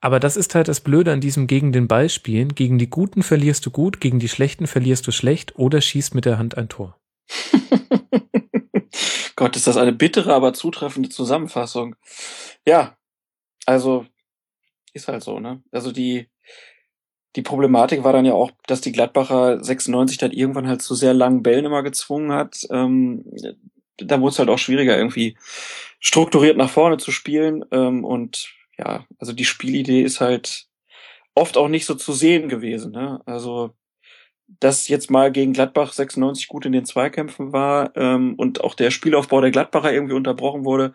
Aber 0.00 0.20
das 0.20 0.36
ist 0.36 0.54
halt 0.54 0.68
das 0.68 0.80
Blöde 0.80 1.12
an 1.12 1.20
diesem 1.20 1.46
gegen 1.46 1.70
den 1.70 1.86
Ball 1.86 2.08
spielen. 2.08 2.54
Gegen 2.54 2.78
die 2.78 2.88
Guten 2.88 3.22
verlierst 3.22 3.64
du 3.66 3.70
gut, 3.70 4.00
gegen 4.00 4.18
die 4.18 4.28
Schlechten 4.28 4.66
verlierst 4.66 5.06
du 5.06 5.12
schlecht 5.12 5.58
oder 5.58 5.82
schießt 5.82 6.14
mit 6.14 6.24
der 6.24 6.38
Hand 6.38 6.56
ein 6.56 6.70
Tor. 6.70 6.98
Gott, 9.36 9.54
ist 9.54 9.66
das 9.66 9.76
eine 9.76 9.92
bittere, 9.92 10.34
aber 10.34 10.54
zutreffende 10.54 11.10
Zusammenfassung. 11.10 11.94
Ja, 12.66 12.96
also 13.66 14.06
ist 14.94 15.08
halt 15.08 15.22
so, 15.22 15.38
ne? 15.38 15.62
Also 15.70 15.92
die 15.92 16.28
die 17.36 17.42
Problematik 17.42 18.02
war 18.02 18.12
dann 18.12 18.24
ja 18.24 18.32
auch, 18.32 18.50
dass 18.66 18.80
die 18.80 18.90
Gladbacher 18.90 19.62
96 19.62 20.18
dann 20.18 20.32
irgendwann 20.32 20.66
halt 20.66 20.82
zu 20.82 20.94
sehr 20.94 21.14
langen 21.14 21.42
Bällen 21.42 21.66
immer 21.66 21.82
gezwungen 21.82 22.32
hat. 22.32 22.66
Ähm, 22.70 23.24
da 23.98 24.20
wurde 24.20 24.32
es 24.32 24.38
halt 24.38 24.48
auch 24.48 24.58
schwieriger, 24.58 24.96
irgendwie 24.96 25.36
strukturiert 26.00 26.56
nach 26.56 26.70
vorne 26.70 26.98
zu 26.98 27.12
spielen. 27.12 27.64
Ähm, 27.70 28.04
und 28.04 28.52
ja, 28.78 29.06
also 29.18 29.32
die 29.32 29.44
Spielidee 29.44 30.02
ist 30.02 30.20
halt 30.20 30.66
oft 31.34 31.56
auch 31.56 31.68
nicht 31.68 31.86
so 31.86 31.94
zu 31.94 32.12
sehen 32.12 32.48
gewesen. 32.48 32.92
Ne? 32.92 33.20
Also 33.26 33.74
dass 34.60 34.88
jetzt 34.88 35.10
mal 35.10 35.30
gegen 35.30 35.52
Gladbach 35.52 35.92
96 35.92 36.48
gut 36.48 36.64
in 36.64 36.72
den 36.72 36.86
Zweikämpfen 36.86 37.52
war 37.52 37.94
ähm, 37.96 38.34
und 38.36 38.64
auch 38.64 38.74
der 38.74 38.90
Spielaufbau 38.90 39.42
der 39.42 39.50
Gladbacher 39.50 39.92
irgendwie 39.92 40.14
unterbrochen 40.14 40.64
wurde, 40.64 40.94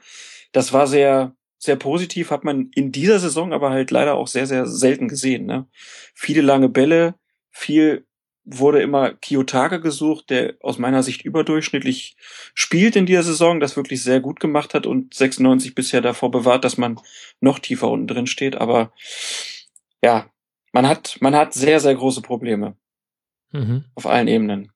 das 0.53 0.73
war 0.73 0.87
sehr 0.87 1.35
sehr 1.63 1.77
positiv, 1.77 2.29
hat 2.29 2.43
man 2.43 2.71
in 2.75 2.91
dieser 2.91 3.19
Saison 3.19 3.53
aber 3.53 3.69
halt 3.69 3.89
leider 3.89 4.15
auch 4.15 4.27
sehr, 4.27 4.47
sehr 4.47 4.65
selten 4.65 5.07
gesehen. 5.07 5.45
Ne? 5.45 5.65
Viele 6.13 6.41
lange 6.41 6.67
Bälle, 6.67 7.15
viel 7.51 8.05
wurde 8.45 8.81
immer 8.81 9.13
Kiyotake 9.13 9.79
gesucht, 9.79 10.29
der 10.29 10.55
aus 10.61 10.77
meiner 10.77 11.03
Sicht 11.03 11.23
überdurchschnittlich 11.23 12.17
spielt 12.53 12.95
in 12.95 13.05
dieser 13.05 13.23
Saison, 13.23 13.59
das 13.59 13.77
wirklich 13.77 14.03
sehr 14.03 14.19
gut 14.19 14.39
gemacht 14.39 14.73
hat 14.73 14.85
und 14.85 15.13
96 15.13 15.75
bisher 15.75 16.01
davor 16.01 16.31
bewahrt, 16.31 16.65
dass 16.65 16.77
man 16.77 16.99
noch 17.39 17.59
tiefer 17.59 17.89
unten 17.89 18.07
drin 18.07 18.27
steht. 18.27 18.55
Aber 18.55 18.91
ja, 20.03 20.29
man 20.73 20.87
hat, 20.87 21.17
man 21.21 21.35
hat 21.35 21.53
sehr, 21.53 21.79
sehr 21.79 21.95
große 21.95 22.21
Probleme. 22.21 22.75
Mhm. 23.51 23.85
Auf 23.95 24.07
allen 24.07 24.27
Ebenen. 24.27 24.71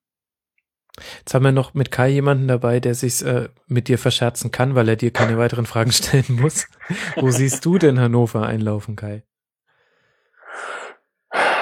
Jetzt 1.20 1.34
haben 1.34 1.46
wir 1.46 1.52
noch 1.52 1.74
mit 1.74 1.92
Kai 1.92 2.10
jemanden 2.10 2.48
dabei, 2.48 2.80
der 2.80 2.96
sich 2.96 3.24
äh, 3.24 3.50
mit 3.68 3.88
dir 3.88 4.00
verscherzen 4.00 4.52
kann, 4.52 4.74
weil 4.76 4.90
er 4.90 4.96
dir 4.96 5.12
keine 5.12 5.38
weiteren 5.38 5.66
Fragen 5.66 5.92
stellen 5.94 6.40
muss. 6.42 6.68
Wo 7.16 7.30
siehst 7.30 7.66
du 7.66 7.78
denn 7.78 8.00
Hannover 8.00 8.46
einlaufen, 8.48 8.96
Kai? 8.96 9.24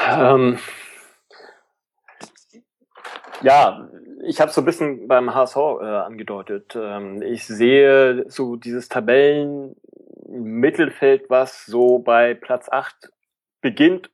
Ähm, 0.08 0.60
ja, 3.42 3.90
ich 4.24 4.40
habe 4.42 4.52
so 4.52 4.62
ein 4.62 4.66
bisschen 4.66 5.08
beim 5.08 5.34
HSV 5.34 5.56
äh, 5.56 5.86
angedeutet. 5.86 6.76
Ähm, 6.76 7.22
ich 7.22 7.46
sehe 7.46 8.30
so 8.30 8.56
dieses 8.56 8.90
Tabellenmittelfeld, 8.90 11.30
was 11.30 11.66
so 11.66 12.00
bei 12.00 12.34
Platz 12.34 12.68
8 12.70 13.12
beginnt. 13.62 14.10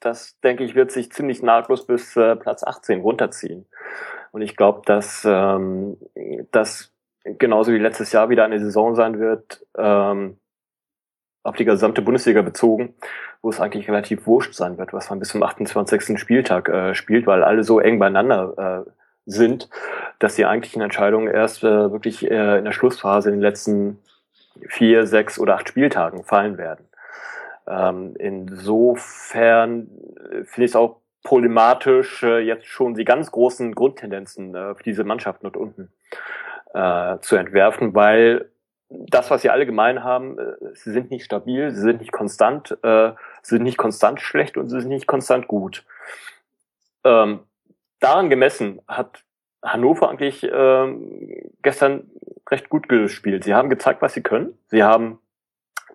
Das, 0.00 0.40
denke 0.40 0.64
ich, 0.64 0.74
wird 0.74 0.90
sich 0.90 1.12
ziemlich 1.12 1.42
nahtlos 1.42 1.86
bis 1.86 2.16
äh, 2.16 2.34
Platz 2.36 2.64
18 2.64 3.02
runterziehen. 3.02 3.66
Und 4.32 4.42
ich 4.42 4.56
glaube, 4.56 4.82
dass 4.84 5.24
ähm, 5.24 5.96
das 6.50 6.92
genauso 7.24 7.72
wie 7.72 7.78
letztes 7.78 8.12
Jahr 8.12 8.30
wieder 8.30 8.44
eine 8.44 8.58
Saison 8.58 8.94
sein 8.94 9.20
wird, 9.20 9.64
ähm, 9.76 10.38
auf 11.44 11.56
die 11.56 11.64
gesamte 11.64 12.02
Bundesliga 12.02 12.42
bezogen, 12.42 12.94
wo 13.42 13.50
es 13.50 13.60
eigentlich 13.60 13.88
relativ 13.88 14.26
wurscht 14.26 14.54
sein 14.54 14.78
wird, 14.78 14.92
was 14.92 15.10
man 15.10 15.18
bis 15.18 15.28
zum 15.28 15.42
28. 15.42 16.18
Spieltag 16.18 16.68
äh, 16.68 16.94
spielt, 16.94 17.26
weil 17.26 17.42
alle 17.42 17.64
so 17.64 17.80
eng 17.80 17.98
beieinander 17.98 18.84
äh, 18.86 18.90
sind, 19.26 19.68
dass 20.18 20.36
die 20.36 20.46
eigentlichen 20.46 20.80
Entscheidungen 20.80 21.28
erst 21.28 21.64
äh, 21.64 21.92
wirklich 21.92 22.28
äh, 22.30 22.58
in 22.58 22.64
der 22.64 22.72
Schlussphase 22.72 23.28
in 23.28 23.36
den 23.36 23.42
letzten 23.42 23.98
vier, 24.68 25.06
sechs 25.06 25.38
oder 25.38 25.56
acht 25.56 25.68
Spieltagen 25.68 26.24
fallen 26.24 26.56
werden. 26.56 26.86
Ähm, 27.66 28.14
insofern 28.18 29.88
äh, 30.16 30.44
finde 30.44 30.64
ich 30.64 30.70
es 30.70 30.76
auch 30.76 31.00
problematisch, 31.22 32.22
äh, 32.22 32.40
jetzt 32.40 32.66
schon 32.66 32.94
die 32.94 33.04
ganz 33.04 33.30
großen 33.30 33.74
Grundtendenzen 33.74 34.54
äh, 34.54 34.74
für 34.74 34.82
diese 34.82 35.04
Mannschaften 35.04 35.44
dort 35.44 35.56
unten 35.56 35.92
äh, 36.74 37.18
zu 37.20 37.36
entwerfen, 37.36 37.94
weil 37.94 38.50
das, 38.88 39.30
was 39.30 39.42
sie 39.42 39.50
alle 39.50 39.66
gemein 39.66 40.04
haben, 40.04 40.38
äh, 40.38 40.74
sie 40.74 40.90
sind 40.90 41.10
nicht 41.10 41.24
stabil, 41.24 41.70
sie 41.70 41.80
sind 41.80 42.00
nicht 42.00 42.12
konstant, 42.12 42.76
äh, 42.82 43.12
sie 43.42 43.56
sind 43.56 43.64
nicht 43.64 43.76
konstant 43.76 44.20
schlecht 44.20 44.56
und 44.56 44.68
sie 44.68 44.80
sind 44.80 44.90
nicht 44.90 45.06
konstant 45.06 45.48
gut. 45.48 45.84
Ähm, 47.04 47.40
daran 48.00 48.30
gemessen 48.30 48.80
hat 48.88 49.24
Hannover 49.62 50.08
eigentlich 50.08 50.42
äh, 50.44 51.42
gestern 51.62 52.10
recht 52.50 52.68
gut 52.68 52.88
gespielt. 52.88 53.44
Sie 53.44 53.54
haben 53.54 53.70
gezeigt, 53.70 54.02
was 54.02 54.14
sie 54.14 54.22
können. 54.22 54.58
Sie 54.68 54.82
haben 54.82 55.18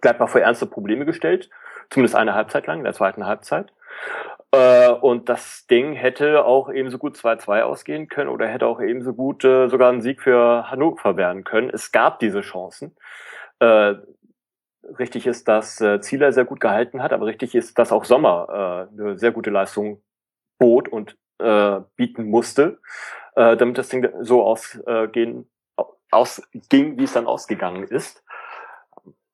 Gladbach 0.02 0.30
vor 0.30 0.42
ernste 0.42 0.66
Probleme 0.66 1.06
gestellt, 1.06 1.50
zumindest 1.90 2.16
eine 2.16 2.36
Halbzeit 2.36 2.68
lang, 2.68 2.80
in 2.80 2.84
der 2.84 2.94
zweiten 2.94 3.26
Halbzeit. 3.26 3.74
Äh, 4.52 4.90
und 4.90 5.28
das 5.28 5.68
Ding 5.68 5.94
hätte 5.94 6.46
auch 6.46 6.70
ebenso 6.70 6.98
gut 6.98 7.18
2-2 7.18 7.62
ausgehen 7.62 8.08
können 8.08 8.30
oder 8.30 8.48
hätte 8.48 8.68
auch 8.68 8.80
ebenso 8.80 9.14
gut 9.14 9.44
äh, 9.44 9.68
sogar 9.68 9.92
ein 9.92 10.02
Sieg 10.02 10.22
für 10.22 10.70
Hannover 10.70 11.18
werden 11.18 11.44
können. 11.44 11.70
Es 11.70 11.92
gab 11.92 12.20
diese 12.20 12.42
Chancen. 12.42 12.96
Äh, 13.60 13.96
richtig 15.00 15.28
ist, 15.28 15.48
dass 15.48 15.82
äh, 15.82 16.00
Zieler 16.02 16.32
sehr 16.32 16.46
gut 16.46 16.60
gehalten 16.60 17.02
hat, 17.02 17.14
aber 17.14 17.26
richtig 17.26 17.56
ist, 17.56 17.78
dass 17.78 17.92
auch 17.92 18.06
Sommer 18.06 18.88
äh, 18.98 19.02
eine 19.02 19.18
sehr 19.18 19.32
gute 19.32 19.50
Leistung 19.50 20.02
bot 20.58 20.88
und 20.90 21.18
äh, 21.40 21.82
bieten 21.96 22.30
musste, 22.30 22.80
äh, 23.36 23.58
damit 23.58 23.78
das 23.78 23.90
Ding 23.90 24.08
so 24.22 24.44
ausgehen, 24.44 25.50
ausging, 26.12 26.98
wie 26.98 27.04
es 27.04 27.14
dann 27.14 27.28
ausgegangen 27.28 27.84
ist. 27.84 28.24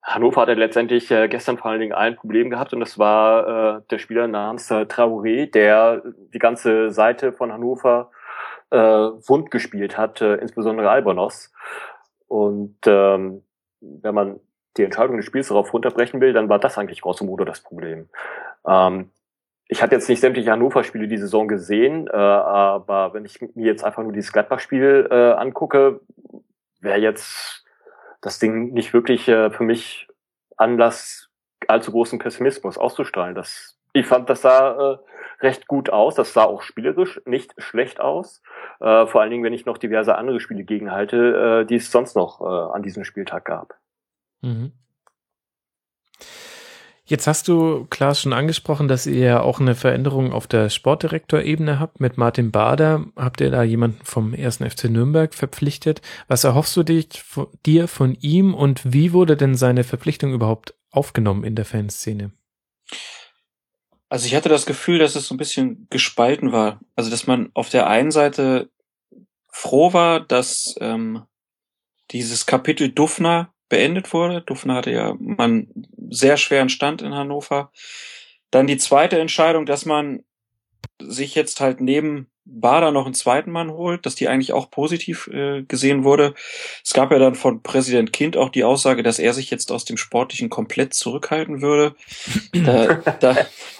Hannover 0.01 0.41
hatte 0.41 0.53
letztendlich 0.55 1.09
äh, 1.11 1.30
gestern 1.30 1.57
vor 1.57 1.71
allen 1.71 1.80
Dingen 1.80 1.93
ein 1.93 2.17
Problem 2.17 2.49
gehabt 2.49 2.73
und 2.73 2.81
das 2.81 2.99
war 2.99 3.77
äh, 3.77 3.81
der 3.89 3.99
Spieler 3.99 4.27
namens 4.27 4.69
äh, 4.69 4.81
Traoré, 4.81 5.49
der 5.49 6.01
die 6.34 6.39
ganze 6.39 6.91
Seite 6.91 7.31
von 7.31 7.53
Hannover 7.53 8.11
äh, 8.69 8.77
wund 8.77 9.49
gespielt 9.49 9.97
hat, 9.97 10.19
äh, 10.19 10.35
insbesondere 10.35 10.89
Albonos. 10.89 11.53
Und 12.27 12.77
ähm, 12.85 13.43
wenn 13.80 14.15
man 14.15 14.39
die 14.77 14.83
Entscheidung 14.83 15.17
des 15.17 15.25
Spiels 15.25 15.49
darauf 15.49 15.73
runterbrechen 15.73 16.21
will, 16.21 16.33
dann 16.33 16.49
war 16.49 16.59
das 16.59 16.77
eigentlich 16.77 17.01
grosso 17.01 17.25
modo 17.25 17.45
das 17.45 17.61
Problem. 17.61 18.09
Ähm, 18.67 19.11
ich 19.67 19.81
habe 19.81 19.95
jetzt 19.95 20.09
nicht 20.09 20.19
sämtliche 20.19 20.51
Hannover-Spiele 20.51 21.07
die 21.07 21.17
Saison 21.17 21.47
gesehen, 21.47 22.07
äh, 22.07 22.15
aber 22.15 23.13
wenn 23.13 23.25
ich 23.25 23.41
mir 23.41 23.65
jetzt 23.65 23.83
einfach 23.83 24.03
nur 24.03 24.13
dieses 24.13 24.31
Gladbach-Spiel 24.31 25.07
äh, 25.09 25.31
angucke, 25.33 26.01
wäre 26.79 26.99
jetzt 26.99 27.65
das 28.21 28.39
Ding 28.39 28.73
nicht 28.73 28.93
wirklich 28.93 29.27
äh, 29.27 29.51
für 29.51 29.63
mich 29.63 30.07
Anlass, 30.57 31.29
allzu 31.67 31.91
großen 31.91 32.19
Pessimismus 32.19 32.77
auszustrahlen. 32.77 33.35
Das, 33.35 33.79
ich 33.93 34.05
fand, 34.05 34.29
das 34.29 34.41
sah 34.41 34.93
äh, 34.93 34.97
recht 35.39 35.67
gut 35.67 35.89
aus. 35.89 36.15
Das 36.15 36.33
sah 36.33 36.43
auch 36.43 36.61
spielerisch 36.61 37.21
nicht 37.25 37.53
schlecht 37.57 37.99
aus. 37.99 38.41
Äh, 38.79 39.07
vor 39.07 39.21
allen 39.21 39.31
Dingen, 39.31 39.43
wenn 39.43 39.53
ich 39.53 39.65
noch 39.65 39.77
diverse 39.77 40.15
andere 40.15 40.39
Spiele 40.39 40.63
gegenhalte, 40.63 41.61
äh, 41.61 41.65
die 41.65 41.75
es 41.75 41.91
sonst 41.91 42.15
noch 42.15 42.41
an 42.41 42.83
diesem 42.83 43.03
Spieltag 43.03 43.45
gab. 43.45 43.75
Mhm. 44.44 44.72
Jetzt 47.06 47.28
hast 47.28 47.49
du, 47.49 47.86
Klaas, 47.90 48.22
schon 48.22 48.32
angesprochen, 48.32 48.88
dass 48.88 49.06
ihr 49.06 49.26
ja 49.26 49.41
auch 49.41 49.60
eine 49.60 49.76
Veränderung 49.76 50.32
auf 50.32 50.48
der 50.48 50.70
Sportdirektorebene 50.70 51.78
habt. 51.78 51.99
Mit 51.99 52.18
Martin 52.18 52.52
Bader 52.52 53.06
habt 53.18 53.41
ihr 53.41 53.52
da 53.52 53.61
jemanden 53.61 54.03
vom 54.06 54.34
1. 54.34 54.57
FC 54.57 54.86
Nürnberg 54.86 55.34
verpflichtet. 55.34 56.02
Was 56.30 56.45
erhoffst 56.45 56.78
du 56.78 56.84
dich, 56.84 57.07
dir 57.65 57.90
von 57.90 58.15
ihm 58.22 58.53
und 58.53 58.82
wie 58.94 59.11
wurde 59.11 59.36
denn 59.36 59.56
seine 59.56 59.84
Verpflichtung 59.84 60.34
überhaupt 60.34 60.76
aufgenommen 60.91 61.44
in 61.44 61.56
der 61.56 61.65
Fanszene? 61.65 62.32
Also 64.07 64.26
ich 64.28 64.36
hatte 64.36 64.49
das 64.49 64.65
Gefühl, 64.65 64.99
dass 64.99 65.15
es 65.15 65.28
so 65.28 65.36
ein 65.36 65.40
bisschen 65.40 65.88
gespalten 65.90 66.53
war. 66.53 66.80
Also 66.95 67.10
dass 67.10 67.28
man 67.28 67.49
auf 67.53 67.70
der 67.70 67.88
einen 67.88 68.11
Seite 68.11 68.70
froh 69.49 69.91
war, 69.91 70.22
dass 70.22 70.76
ähm, 70.80 71.24
dieses 72.11 72.45
Kapitel 72.45 72.90
Duffner 72.90 73.52
beendet 73.69 74.14
wurde. 74.14 74.41
Dufner 74.41 74.76
hatte 74.76 74.91
ja 74.91 75.15
man 75.19 75.68
sehr 76.10 76.38
schweren 76.38 76.69
Stand 76.69 77.02
in 77.02 77.14
Hannover. 77.14 77.72
Dann 78.52 78.68
die 78.68 78.77
zweite 78.77 79.19
Entscheidung, 79.19 79.65
dass 79.65 79.85
man 79.85 80.23
sich 80.99 81.35
jetzt 81.35 81.60
halt 81.60 81.81
neben 81.81 82.27
Bader 82.45 82.91
noch 82.91 83.06
einen 83.06 83.14
zweiten 83.14 83.52
Mann 83.52 83.72
holt, 83.72 84.06
dass 84.06 84.15
die 84.15 84.27
eigentlich 84.27 84.52
auch 84.52 84.69
positiv 84.69 85.27
äh, 85.27 85.64
gesehen 85.64 86.03
wurde. 86.03 86.34
Es 86.84 86.94
gab 86.94 87.11
ja 87.11 87.19
dann 87.19 87.35
von 87.35 87.64
Präsident 87.64 88.11
Kind 88.11 88.35
auch 88.35 88.49
die 88.49 88.65
Aussage, 88.65 89.02
dass 89.02 89.18
er 89.18 89.34
sich 89.34 89.49
jetzt 89.49 89.72
aus 89.72 89.85
dem 89.85 89.95
Sportlichen 89.95 90.49
komplett 90.49 90.94
zurückhalten 90.94 91.61
würde. 91.61 91.95
Da, 92.53 92.95
da, 93.19 93.35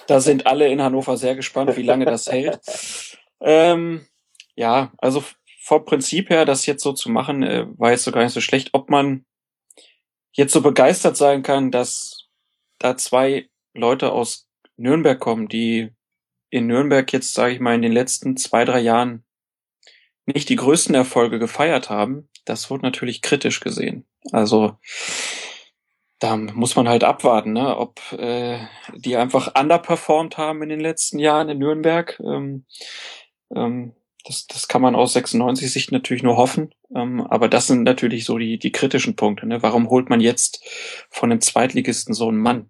da 0.08 0.20
sind 0.20 0.48
alle 0.48 0.68
in 0.68 0.82
Hannover 0.82 1.16
sehr 1.16 1.36
gespannt, 1.36 1.76
wie 1.78 1.84
lange 1.84 2.06
das 2.06 2.32
hält. 2.32 2.60
Ähm, 3.40 4.06
ja, 4.56 4.92
also 4.98 5.24
vom 5.62 5.86
Prinzip 5.86 6.30
her, 6.30 6.46
das 6.46 6.66
jetzt 6.66 6.84
so 6.84 6.92
zu 6.92 7.10
machen, 7.10 7.44
äh, 7.44 7.66
war 7.78 7.92
jetzt 7.92 8.04
so 8.04 8.12
gar 8.12 8.24
nicht 8.24 8.34
so 8.34 8.42
schlecht. 8.42 8.70
Ob 8.74 8.90
man 8.90 9.26
jetzt 10.34 10.54
so 10.54 10.62
begeistert 10.62 11.18
sein 11.18 11.44
kann, 11.44 11.72
dass 11.72 12.28
da 12.80 12.98
zwei 12.98 13.50
Leute 13.74 14.12
aus 14.12 14.48
Nürnberg 14.76 15.20
kommen, 15.20 15.48
die 15.48 15.92
in 16.50 16.68
Nürnberg 16.68 17.12
jetzt, 17.14 17.34
sage 17.34 17.54
ich 17.54 17.60
mal, 17.60 17.76
in 17.76 17.82
den 17.82 17.92
letzten 17.92 18.38
zwei, 18.38 18.66
drei 18.66 18.80
Jahren 18.80 19.24
nicht 20.26 20.50
die 20.50 20.56
größten 20.56 20.96
Erfolge 20.96 21.40
gefeiert 21.40 21.90
haben, 21.90 22.30
das 22.46 22.70
wird 22.70 22.82
natürlich 22.84 23.22
kritisch 23.22 23.60
gesehen. 23.60 24.06
Also 24.32 24.78
da 26.20 26.38
muss 26.38 26.76
man 26.76 26.88
halt 26.88 27.04
abwarten, 27.04 27.54
ne? 27.54 27.76
ob 27.76 28.00
äh, 28.14 28.60
die 28.96 29.18
einfach 29.18 29.60
underperformed 29.60 30.38
haben 30.38 30.64
in 30.64 30.70
den 30.70 30.80
letzten 30.80 31.20
Jahren 31.20 31.50
in 31.50 31.58
Nürnberg. 31.58 32.20
Ähm, 32.24 32.66
ähm, 33.54 33.94
das, 34.24 34.48
das 34.48 34.68
kann 34.68 34.82
man 34.82 34.96
aus 34.96 35.14
96 35.14 35.72
Sicht 35.72 35.92
natürlich 35.92 36.24
nur 36.24 36.38
hoffen. 36.38 36.74
Ähm, 36.96 37.22
aber 37.22 37.50
das 37.50 37.68
sind 37.68 37.84
natürlich 37.84 38.26
so 38.26 38.38
die, 38.38 38.58
die 38.58 38.72
kritischen 38.72 39.16
Punkte. 39.16 39.46
Ne? 39.46 39.62
Warum 39.62 39.90
holt 39.90 40.10
man 40.10 40.22
jetzt 40.22 40.64
von 41.10 41.32
einem 41.32 41.42
Zweitligisten 41.42 42.14
so 42.14 42.30
einen 42.30 42.38
Mann? 42.38 42.70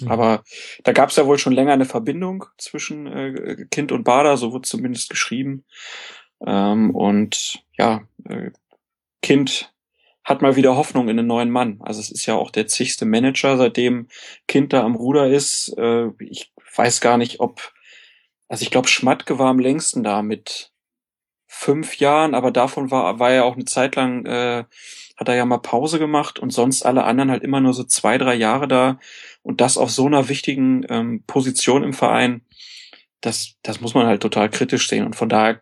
Mhm. 0.00 0.08
Aber 0.10 0.44
da 0.84 0.92
gab 0.92 1.10
es 1.10 1.16
ja 1.16 1.26
wohl 1.26 1.38
schon 1.38 1.52
länger 1.52 1.72
eine 1.72 1.84
Verbindung 1.84 2.44
zwischen 2.58 3.06
äh, 3.06 3.66
Kind 3.70 3.92
und 3.92 4.04
Bader, 4.04 4.36
so 4.36 4.52
wird 4.52 4.66
zumindest 4.66 5.10
geschrieben. 5.10 5.64
Ähm, 6.44 6.94
und 6.94 7.62
ja, 7.76 8.02
äh, 8.28 8.50
Kind 9.22 9.72
hat 10.24 10.42
mal 10.42 10.56
wieder 10.56 10.76
Hoffnung 10.76 11.08
in 11.08 11.18
einen 11.18 11.28
neuen 11.28 11.50
Mann. 11.50 11.80
Also 11.80 12.00
es 12.00 12.10
ist 12.10 12.26
ja 12.26 12.34
auch 12.34 12.50
der 12.50 12.66
zigste 12.66 13.06
Manager, 13.06 13.56
seitdem 13.56 14.08
Kind 14.46 14.72
da 14.72 14.82
am 14.82 14.94
Ruder 14.94 15.28
ist. 15.28 15.74
Äh, 15.78 16.08
ich 16.18 16.52
weiß 16.76 17.00
gar 17.00 17.16
nicht, 17.18 17.40
ob, 17.40 17.72
also 18.48 18.62
ich 18.62 18.70
glaube, 18.70 18.88
Schmatke 18.88 19.38
war 19.38 19.48
am 19.48 19.58
längsten 19.58 20.02
da 20.02 20.22
mit 20.22 20.72
fünf 21.48 21.98
Jahren, 21.98 22.34
aber 22.34 22.50
davon 22.50 22.90
war, 22.90 23.18
war 23.18 23.30
er 23.30 23.44
auch 23.46 23.54
eine 23.54 23.64
Zeit 23.64 23.96
lang, 23.96 24.24
äh, 24.26 24.64
hat 25.16 25.28
er 25.28 25.34
ja 25.34 25.46
mal 25.46 25.58
Pause 25.58 25.98
gemacht 25.98 26.38
und 26.38 26.50
sonst 26.50 26.84
alle 26.84 27.04
anderen 27.04 27.30
halt 27.30 27.42
immer 27.42 27.60
nur 27.60 27.72
so 27.72 27.82
zwei, 27.82 28.18
drei 28.18 28.34
Jahre 28.34 28.68
da 28.68 29.00
und 29.42 29.60
das 29.60 29.78
auf 29.78 29.90
so 29.90 30.06
einer 30.06 30.28
wichtigen 30.28 30.84
ähm, 30.90 31.24
Position 31.26 31.82
im 31.82 31.94
Verein, 31.94 32.42
das, 33.22 33.54
das 33.62 33.80
muss 33.80 33.94
man 33.94 34.06
halt 34.06 34.22
total 34.22 34.50
kritisch 34.50 34.88
sehen 34.88 35.06
und 35.06 35.16
von 35.16 35.28
daher 35.28 35.60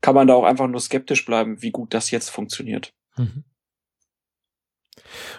kann 0.00 0.14
man 0.14 0.26
da 0.26 0.34
auch 0.34 0.44
einfach 0.44 0.66
nur 0.66 0.80
skeptisch 0.80 1.24
bleiben, 1.24 1.62
wie 1.62 1.70
gut 1.70 1.94
das 1.94 2.10
jetzt 2.10 2.28
funktioniert. 2.28 2.92
Mhm. 3.16 3.44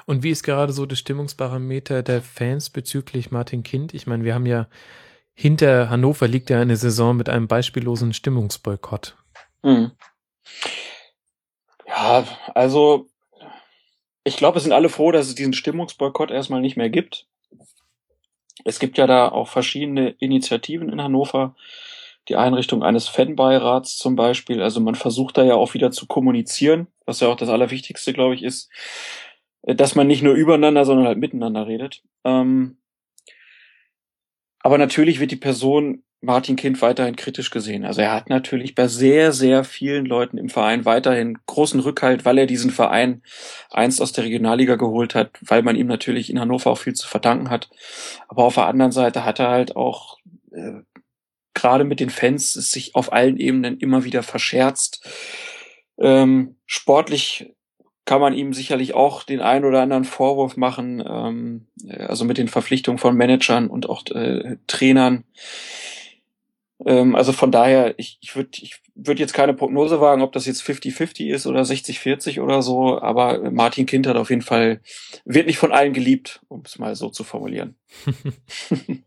Und 0.06 0.24
wie 0.24 0.32
ist 0.32 0.44
gerade 0.44 0.74
so 0.74 0.86
das 0.86 1.00
Stimmungsparameter 1.00 2.02
der 2.02 2.22
Fans 2.22 2.70
bezüglich 2.70 3.32
Martin 3.32 3.64
Kind? 3.64 3.94
Ich 3.94 4.08
meine, 4.08 4.24
wir 4.24 4.34
haben 4.34 4.46
ja 4.46 4.68
hinter 5.34 5.90
Hannover 5.90 6.28
liegt 6.28 6.50
ja 6.50 6.62
eine 6.62 6.76
Saison 6.78 7.16
mit 7.16 7.30
einem 7.30 7.48
beispiellosen 7.48 8.14
Stimmungsboykott. 8.14 9.18
Mhm. 9.64 9.92
Ja, 11.88 12.26
also 12.56 13.08
ich 14.24 14.38
glaube, 14.38 14.58
es 14.58 14.64
sind 14.64 14.74
alle 14.74 14.90
froh, 14.90 15.12
dass 15.12 15.28
es 15.28 15.36
diesen 15.36 15.54
Stimmungsboykott 15.54 16.32
erstmal 16.32 16.62
nicht 16.62 16.78
mehr 16.78 16.90
gibt. 16.90 17.28
Es 18.64 18.80
gibt 18.80 18.98
ja 18.98 19.08
da 19.08 19.30
auch 19.30 19.48
verschiedene 19.48 20.10
Initiativen 20.20 20.90
in 20.90 21.02
Hannover, 21.02 21.56
die 22.30 22.36
Einrichtung 22.36 22.84
eines 22.84 23.08
Fanbeirats 23.08 23.98
zum 23.98 24.16
Beispiel. 24.16 24.62
Also 24.62 24.80
man 24.80 24.96
versucht 24.96 25.38
da 25.38 25.44
ja 25.44 25.56
auch 25.56 25.74
wieder 25.74 25.92
zu 25.92 26.06
kommunizieren, 26.06 26.88
was 27.06 27.20
ja 27.20 27.28
auch 27.28 27.36
das 27.36 27.50
Allerwichtigste, 27.50 28.14
glaube 28.14 28.36
ich, 28.36 28.44
ist, 28.44 28.70
dass 29.64 29.96
man 29.96 30.08
nicht 30.08 30.22
nur 30.22 30.34
übereinander, 30.36 30.86
sondern 30.86 31.08
halt 31.08 31.18
miteinander 31.18 31.66
redet. 31.68 32.04
Ähm, 32.24 32.78
aber 34.60 34.78
natürlich 34.78 35.20
wird 35.20 35.32
die 35.32 35.36
Person 35.38 36.04
Martin 36.22 36.56
Kind 36.56 36.82
weiterhin 36.84 37.16
kritisch 37.16 37.50
gesehen. 37.50 37.84
Also 37.84 38.02
er 38.02 38.14
hat 38.14 38.30
natürlich 38.30 38.76
bei 38.76 38.88
sehr, 38.88 39.32
sehr 39.32 39.64
vielen 39.64 40.06
Leuten 40.06 40.38
im 40.38 40.50
Verein 40.50 40.86
weiterhin 40.86 41.40
großen 41.48 41.80
Rückhalt, 41.80 42.26
weil 42.26 42.38
er 42.38 42.46
diesen 42.46 42.70
Verein 42.70 43.24
einst 43.72 44.00
aus 44.02 44.12
der 44.12 44.26
Regionalliga 44.26 44.76
geholt 44.76 45.16
hat, 45.16 45.32
weil 45.42 45.64
man 45.64 45.76
ihm 45.76 45.88
natürlich 45.88 46.30
in 46.30 46.40
Hannover 46.40 46.70
auch 46.70 46.78
viel 46.78 46.94
zu 46.94 47.08
verdanken 47.08 47.50
hat. 47.50 47.70
Aber 48.28 48.44
auf 48.44 48.54
der 48.54 48.68
anderen 48.68 48.92
Seite 48.92 49.26
hat 49.26 49.40
er 49.40 49.50
halt 49.50 49.76
auch 49.76 50.20
äh, 50.52 50.82
gerade 51.56 51.84
mit 51.84 52.00
den 52.00 52.12
Fans 52.12 52.54
sich 52.54 52.94
auf 52.94 53.12
allen 53.12 53.38
Ebenen 53.38 53.80
immer 53.80 54.04
wieder 54.04 54.22
verscherzt. 54.22 55.04
Ähm, 55.98 56.56
sportlich 56.68 57.54
kann 58.06 58.22
man 58.22 58.34
ihm 58.34 58.54
sicherlich 58.54 58.94
auch 58.94 59.24
den 59.24 59.42
einen 59.42 59.66
oder 59.66 59.82
anderen 59.82 60.04
Vorwurf 60.04 60.56
machen, 60.58 61.04
ähm, 61.06 61.68
also 61.98 62.26
mit 62.26 62.38
den 62.38 62.48
Verpflichtungen 62.48 62.98
von 62.98 63.16
Managern 63.16 63.68
und 63.68 63.90
auch 63.90 64.06
äh, 64.08 64.58
Trainern. 64.68 65.24
Ähm, 66.86 67.16
also 67.16 67.32
von 67.32 67.52
daher, 67.52 67.98
ich, 67.98 68.18
ich 68.22 68.36
würde 68.36 68.50
ich 68.54 68.82
würd 68.96 69.20
jetzt 69.20 69.34
keine 69.34 69.54
Prognose 69.54 70.02
wagen, 70.02 70.22
ob 70.22 70.32
das 70.32 70.46
jetzt 70.46 70.64
50-50 70.64 71.28
ist 71.28 71.48
oder 71.48 71.62
60-40 71.62 72.42
oder 72.42 72.62
so, 72.62 73.02
aber 73.02 73.52
Martin 73.52 73.86
Kind 73.86 74.08
hat 74.08 74.18
auf 74.18 74.30
jeden 74.30 74.42
Fall, 74.42 74.82
wird 75.26 75.48
nicht 75.48 75.58
von 75.58 75.72
allen 75.72 75.94
geliebt, 75.94 76.42
um 76.48 76.64
es 76.66 76.80
mal 76.80 76.96
so 76.96 77.10
zu 77.10 77.24
formulieren. 77.24 77.76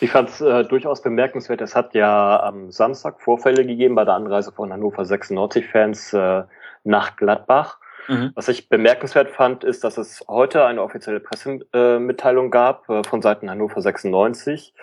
Ich 0.00 0.10
fand 0.10 0.28
es 0.28 0.40
äh, 0.40 0.64
durchaus 0.64 1.02
bemerkenswert. 1.02 1.60
Es 1.60 1.76
hat 1.76 1.94
ja 1.94 2.42
am 2.42 2.70
Samstag 2.70 3.20
Vorfälle 3.20 3.64
gegeben 3.64 3.94
bei 3.94 4.04
der 4.04 4.14
Anreise 4.14 4.52
von 4.52 4.72
Hannover 4.72 5.02
96-Fans 5.02 6.12
äh, 6.12 6.42
nach 6.84 7.16
Gladbach. 7.16 7.78
Mhm. 8.08 8.32
Was 8.34 8.48
ich 8.48 8.68
bemerkenswert 8.68 9.30
fand, 9.30 9.62
ist, 9.62 9.84
dass 9.84 9.98
es 9.98 10.24
heute 10.26 10.64
eine 10.64 10.82
offizielle 10.82 11.20
Pressemitteilung 11.20 12.50
gab 12.50 12.88
äh, 12.88 13.04
von 13.04 13.22
Seiten 13.22 13.50
Hannover 13.50 13.80
96, 13.80 14.74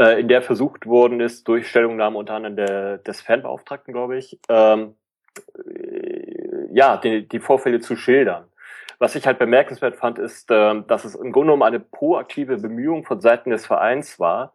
äh, 0.00 0.18
in 0.18 0.28
der 0.28 0.40
versucht 0.40 0.86
worden 0.86 1.20
ist, 1.20 1.46
durch 1.46 1.68
Stellungnahme 1.68 2.16
unter 2.16 2.34
anderem 2.34 2.56
der, 2.56 2.98
des 2.98 3.20
Fanbeauftragten, 3.20 3.92
glaube 3.92 4.16
ich, 4.16 4.40
ähm, 4.48 4.94
äh, 5.66 6.66
ja, 6.72 6.96
die, 6.96 7.28
die 7.28 7.40
Vorfälle 7.40 7.80
zu 7.80 7.96
schildern. 7.96 8.44
Was 8.98 9.14
ich 9.14 9.26
halt 9.26 9.38
bemerkenswert 9.38 9.96
fand, 9.96 10.18
ist, 10.18 10.50
äh, 10.50 10.82
dass 10.86 11.04
es 11.04 11.14
im 11.14 11.32
Grunde 11.32 11.52
genommen 11.52 11.62
eine 11.62 11.80
proaktive 11.80 12.56
Bemühung 12.56 13.04
von 13.04 13.20
Seiten 13.20 13.50
des 13.50 13.66
Vereins 13.66 14.18
war, 14.18 14.54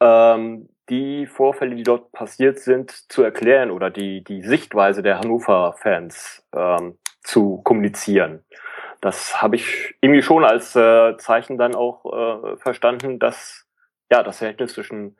ähm, 0.00 0.68
die 0.88 1.26
Vorfälle, 1.26 1.74
die 1.74 1.82
dort 1.82 2.12
passiert 2.12 2.58
sind, 2.60 2.90
zu 3.10 3.22
erklären 3.22 3.70
oder 3.70 3.90
die, 3.90 4.22
die 4.22 4.42
Sichtweise 4.42 5.02
der 5.02 5.18
Hannover-Fans 5.18 6.46
ähm, 6.54 6.98
zu 7.22 7.60
kommunizieren. 7.62 8.44
Das 9.00 9.42
habe 9.42 9.56
ich 9.56 9.94
irgendwie 10.00 10.22
schon 10.22 10.44
als 10.44 10.76
äh, 10.76 11.16
Zeichen 11.16 11.58
dann 11.58 11.74
auch 11.74 12.04
äh, 12.04 12.56
verstanden, 12.58 13.18
dass 13.18 13.65
ja, 14.10 14.22
das 14.22 14.38
Verhältnis 14.38 14.74
zwischen 14.74 15.16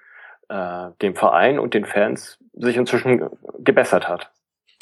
äh, 0.49 0.89
dem 1.03 1.17
Verein 1.17 1.59
und 1.59 1.75
den 1.75 1.85
Fans 1.85 2.39
sich 2.55 2.77
inzwischen 2.77 3.29
gebessert 3.59 4.09
hat. 4.09 4.31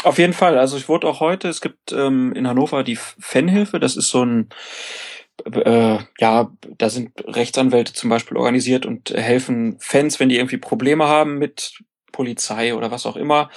Auf 0.05 0.19
jeden 0.19 0.35
Fall. 0.35 0.59
Also 0.59 0.77
ich 0.77 0.89
wurde 0.89 1.07
auch 1.07 1.21
heute, 1.21 1.49
es 1.49 1.61
gibt 1.61 1.93
ähm, 1.93 2.33
in 2.35 2.47
Hannover 2.47 2.85
die 2.85 2.97
Fanhilfe, 2.97 3.81
das 3.81 3.97
ist 3.97 4.11
so 4.11 4.25
ein 4.25 4.51
äh, 5.53 5.99
ja, 6.21 6.51
da 6.79 6.89
sind 6.89 7.13
Rechtsanwälte 7.27 7.93
zum 7.93 8.11
Beispiel 8.11 8.37
organisiert 8.37 8.87
und 8.87 9.11
helfen 9.11 9.77
Fans, 9.81 10.21
wenn 10.21 10.29
die 10.29 10.37
irgendwie 10.37 10.59
Probleme 10.59 11.09
haben 11.09 11.39
mit 11.39 11.83
Polizei 12.15 12.75
oder 12.75 12.93
was 12.93 13.07
auch 13.07 13.17
immer, 13.17 13.51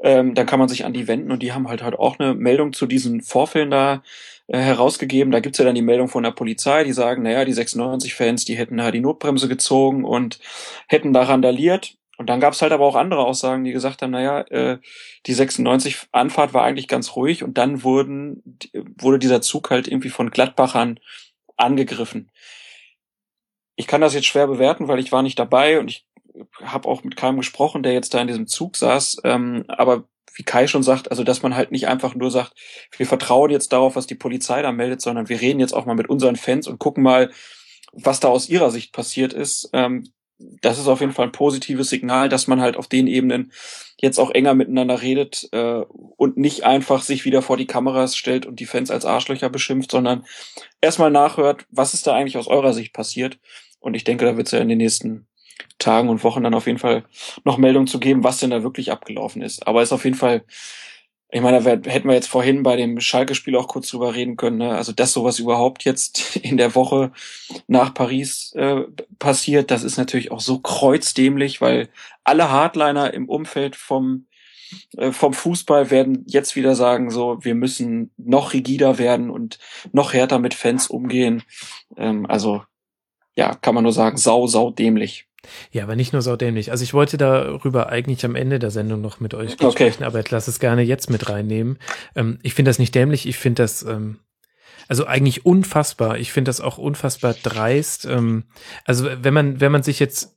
ähm, 0.00 0.34
dann 0.34 0.46
kann 0.46 0.58
man 0.58 0.68
sich 0.68 0.84
an 0.84 0.92
die 0.92 1.06
wenden 1.06 1.30
und 1.30 1.42
die 1.42 1.52
haben 1.52 1.68
halt 1.68 1.82
halt 1.82 1.96
auch 1.96 2.18
eine 2.18 2.34
Meldung 2.34 2.72
zu 2.72 2.86
diesen 2.86 3.22
Vorfällen 3.22 3.70
da 3.70 4.02
äh, 4.48 4.58
herausgegeben. 4.58 5.30
Da 5.30 5.38
gibt's 5.38 5.58
ja 5.58 5.64
dann 5.64 5.76
die 5.76 5.82
Meldung 5.82 6.08
von 6.08 6.24
der 6.24 6.32
Polizei, 6.32 6.82
die 6.82 6.92
sagen, 6.92 7.22
naja, 7.22 7.44
die 7.44 7.54
96-Fans, 7.54 8.44
die 8.44 8.56
hätten 8.56 8.78
da 8.78 8.90
die 8.90 9.00
Notbremse 9.00 9.46
gezogen 9.46 10.04
und 10.04 10.40
hätten 10.88 11.12
da 11.12 11.22
randaliert. 11.22 11.94
Und 12.18 12.28
dann 12.28 12.40
gab's 12.40 12.60
halt 12.60 12.72
aber 12.72 12.84
auch 12.84 12.96
andere 12.96 13.24
Aussagen, 13.24 13.62
die 13.62 13.72
gesagt 13.72 14.02
haben, 14.02 14.10
naja, 14.10 14.40
äh, 14.50 14.78
die 15.26 15.34
96-Anfahrt 15.34 16.52
war 16.52 16.64
eigentlich 16.64 16.88
ganz 16.88 17.14
ruhig 17.14 17.44
und 17.44 17.58
dann 17.58 17.84
wurden, 17.84 18.58
wurde 18.98 19.20
dieser 19.20 19.40
Zug 19.40 19.70
halt 19.70 19.86
irgendwie 19.86 20.10
von 20.10 20.30
Gladbachern 20.30 20.98
angegriffen. 21.56 22.30
Ich 23.76 23.86
kann 23.86 24.00
das 24.00 24.14
jetzt 24.14 24.26
schwer 24.26 24.48
bewerten, 24.48 24.88
weil 24.88 24.98
ich 24.98 25.12
war 25.12 25.22
nicht 25.22 25.38
dabei 25.38 25.78
und 25.78 25.88
ich 25.88 26.04
habe 26.62 26.88
auch 26.88 27.04
mit 27.04 27.16
keinem 27.16 27.38
gesprochen, 27.38 27.82
der 27.82 27.92
jetzt 27.92 28.14
da 28.14 28.20
in 28.20 28.28
diesem 28.28 28.46
Zug 28.46 28.76
saß. 28.76 29.18
Ähm, 29.24 29.64
aber 29.68 30.04
wie 30.34 30.44
Kai 30.44 30.66
schon 30.66 30.82
sagt, 30.82 31.10
also 31.10 31.24
dass 31.24 31.42
man 31.42 31.54
halt 31.54 31.72
nicht 31.72 31.88
einfach 31.88 32.14
nur 32.14 32.30
sagt, 32.30 32.54
wir 32.96 33.06
vertrauen 33.06 33.50
jetzt 33.50 33.72
darauf, 33.72 33.96
was 33.96 34.06
die 34.06 34.14
Polizei 34.14 34.62
da 34.62 34.72
meldet, 34.72 35.00
sondern 35.00 35.28
wir 35.28 35.40
reden 35.40 35.60
jetzt 35.60 35.74
auch 35.74 35.86
mal 35.86 35.96
mit 35.96 36.08
unseren 36.08 36.36
Fans 36.36 36.68
und 36.68 36.78
gucken 36.78 37.02
mal, 37.02 37.30
was 37.92 38.20
da 38.20 38.28
aus 38.28 38.48
ihrer 38.48 38.70
Sicht 38.70 38.92
passiert 38.92 39.32
ist. 39.32 39.70
Ähm, 39.72 40.04
das 40.62 40.78
ist 40.78 40.88
auf 40.88 41.00
jeden 41.00 41.12
Fall 41.12 41.26
ein 41.26 41.32
positives 41.32 41.90
Signal, 41.90 42.28
dass 42.28 42.46
man 42.46 42.60
halt 42.60 42.76
auf 42.76 42.86
den 42.86 43.06
Ebenen 43.06 43.52
jetzt 44.00 44.18
auch 44.18 44.30
enger 44.30 44.54
miteinander 44.54 45.02
redet 45.02 45.48
äh, 45.52 45.82
und 46.16 46.38
nicht 46.38 46.64
einfach 46.64 47.02
sich 47.02 47.24
wieder 47.24 47.42
vor 47.42 47.56
die 47.56 47.66
Kameras 47.66 48.16
stellt 48.16 48.46
und 48.46 48.58
die 48.58 48.66
Fans 48.66 48.90
als 48.90 49.04
Arschlöcher 49.04 49.50
beschimpft, 49.50 49.90
sondern 49.90 50.24
erstmal 50.80 51.10
nachhört, 51.10 51.66
was 51.70 51.92
ist 51.92 52.06
da 52.06 52.14
eigentlich 52.14 52.38
aus 52.38 52.46
eurer 52.48 52.72
Sicht 52.72 52.94
passiert 52.94 53.38
Und 53.80 53.94
ich 53.94 54.04
denke, 54.04 54.24
da 54.24 54.36
wird 54.36 54.46
es 54.46 54.52
ja 54.52 54.60
in 54.60 54.68
den 54.68 54.78
nächsten 54.78 55.26
Tagen 55.78 56.08
und 56.08 56.24
Wochen 56.24 56.42
dann 56.42 56.54
auf 56.54 56.66
jeden 56.66 56.78
Fall 56.78 57.04
noch 57.44 57.58
Meldung 57.58 57.86
zu 57.86 58.00
geben, 58.00 58.24
was 58.24 58.38
denn 58.38 58.50
da 58.50 58.62
wirklich 58.62 58.92
abgelaufen 58.92 59.42
ist. 59.42 59.66
Aber 59.66 59.82
ist 59.82 59.92
auf 59.92 60.04
jeden 60.04 60.16
Fall, 60.16 60.44
ich 61.30 61.40
meine, 61.40 61.62
da 61.62 61.90
hätten 61.90 62.08
wir 62.08 62.14
jetzt 62.14 62.28
vorhin 62.28 62.62
bei 62.62 62.76
dem 62.76 63.00
Schalke-Spiel 63.00 63.56
auch 63.56 63.68
kurz 63.68 63.88
drüber 63.88 64.14
reden 64.14 64.36
können. 64.36 64.58
Ne? 64.58 64.74
Also, 64.74 64.92
dass 64.92 65.12
sowas 65.12 65.38
überhaupt 65.38 65.84
jetzt 65.84 66.36
in 66.42 66.56
der 66.56 66.74
Woche 66.74 67.12
nach 67.66 67.94
Paris 67.94 68.52
äh, 68.56 68.82
passiert, 69.18 69.70
das 69.70 69.84
ist 69.84 69.96
natürlich 69.96 70.30
auch 70.30 70.40
so 70.40 70.58
kreuzdämlich, 70.58 71.60
weil 71.60 71.88
alle 72.24 72.50
Hardliner 72.50 73.14
im 73.14 73.28
Umfeld 73.28 73.76
vom 73.76 74.26
äh, 74.96 75.12
vom 75.12 75.32
Fußball 75.32 75.90
werden 75.90 76.24
jetzt 76.26 76.56
wieder 76.56 76.74
sagen, 76.74 77.10
so, 77.10 77.38
wir 77.42 77.54
müssen 77.54 78.10
noch 78.16 78.52
rigider 78.52 78.98
werden 78.98 79.30
und 79.30 79.58
noch 79.92 80.12
härter 80.12 80.38
mit 80.38 80.54
Fans 80.54 80.88
umgehen. 80.88 81.42
Ähm, 81.96 82.26
also, 82.26 82.62
ja, 83.34 83.54
kann 83.54 83.74
man 83.74 83.84
nur 83.84 83.92
sagen, 83.92 84.16
sau, 84.16 84.46
sau 84.46 84.70
dämlich. 84.70 85.26
Ja, 85.72 85.84
aber 85.84 85.96
nicht 85.96 86.12
nur 86.12 86.22
saudämlich. 86.22 86.70
Also 86.70 86.84
ich 86.84 86.94
wollte 86.94 87.16
darüber 87.16 87.88
eigentlich 87.88 88.24
am 88.24 88.34
Ende 88.34 88.58
der 88.58 88.70
Sendung 88.70 89.00
noch 89.00 89.20
mit 89.20 89.34
euch 89.34 89.54
okay. 89.54 89.70
sprechen, 89.70 90.04
aber 90.04 90.20
ich 90.20 90.30
lasse 90.30 90.50
es 90.50 90.60
gerne 90.60 90.82
jetzt 90.82 91.10
mit 91.10 91.28
reinnehmen. 91.28 91.78
Ähm, 92.14 92.38
ich 92.42 92.54
finde 92.54 92.70
das 92.70 92.78
nicht 92.78 92.94
dämlich, 92.94 93.26
ich 93.26 93.36
finde 93.36 93.62
das 93.62 93.82
ähm, 93.82 94.18
also 94.88 95.06
eigentlich 95.06 95.46
unfassbar. 95.46 96.18
Ich 96.18 96.32
finde 96.32 96.48
das 96.48 96.60
auch 96.60 96.76
unfassbar 96.76 97.34
dreist. 97.34 98.06
Ähm, 98.06 98.44
also 98.84 99.08
wenn 99.22 99.32
man, 99.32 99.60
wenn 99.60 99.70
man 99.70 99.84
sich 99.84 100.00
jetzt 100.00 100.36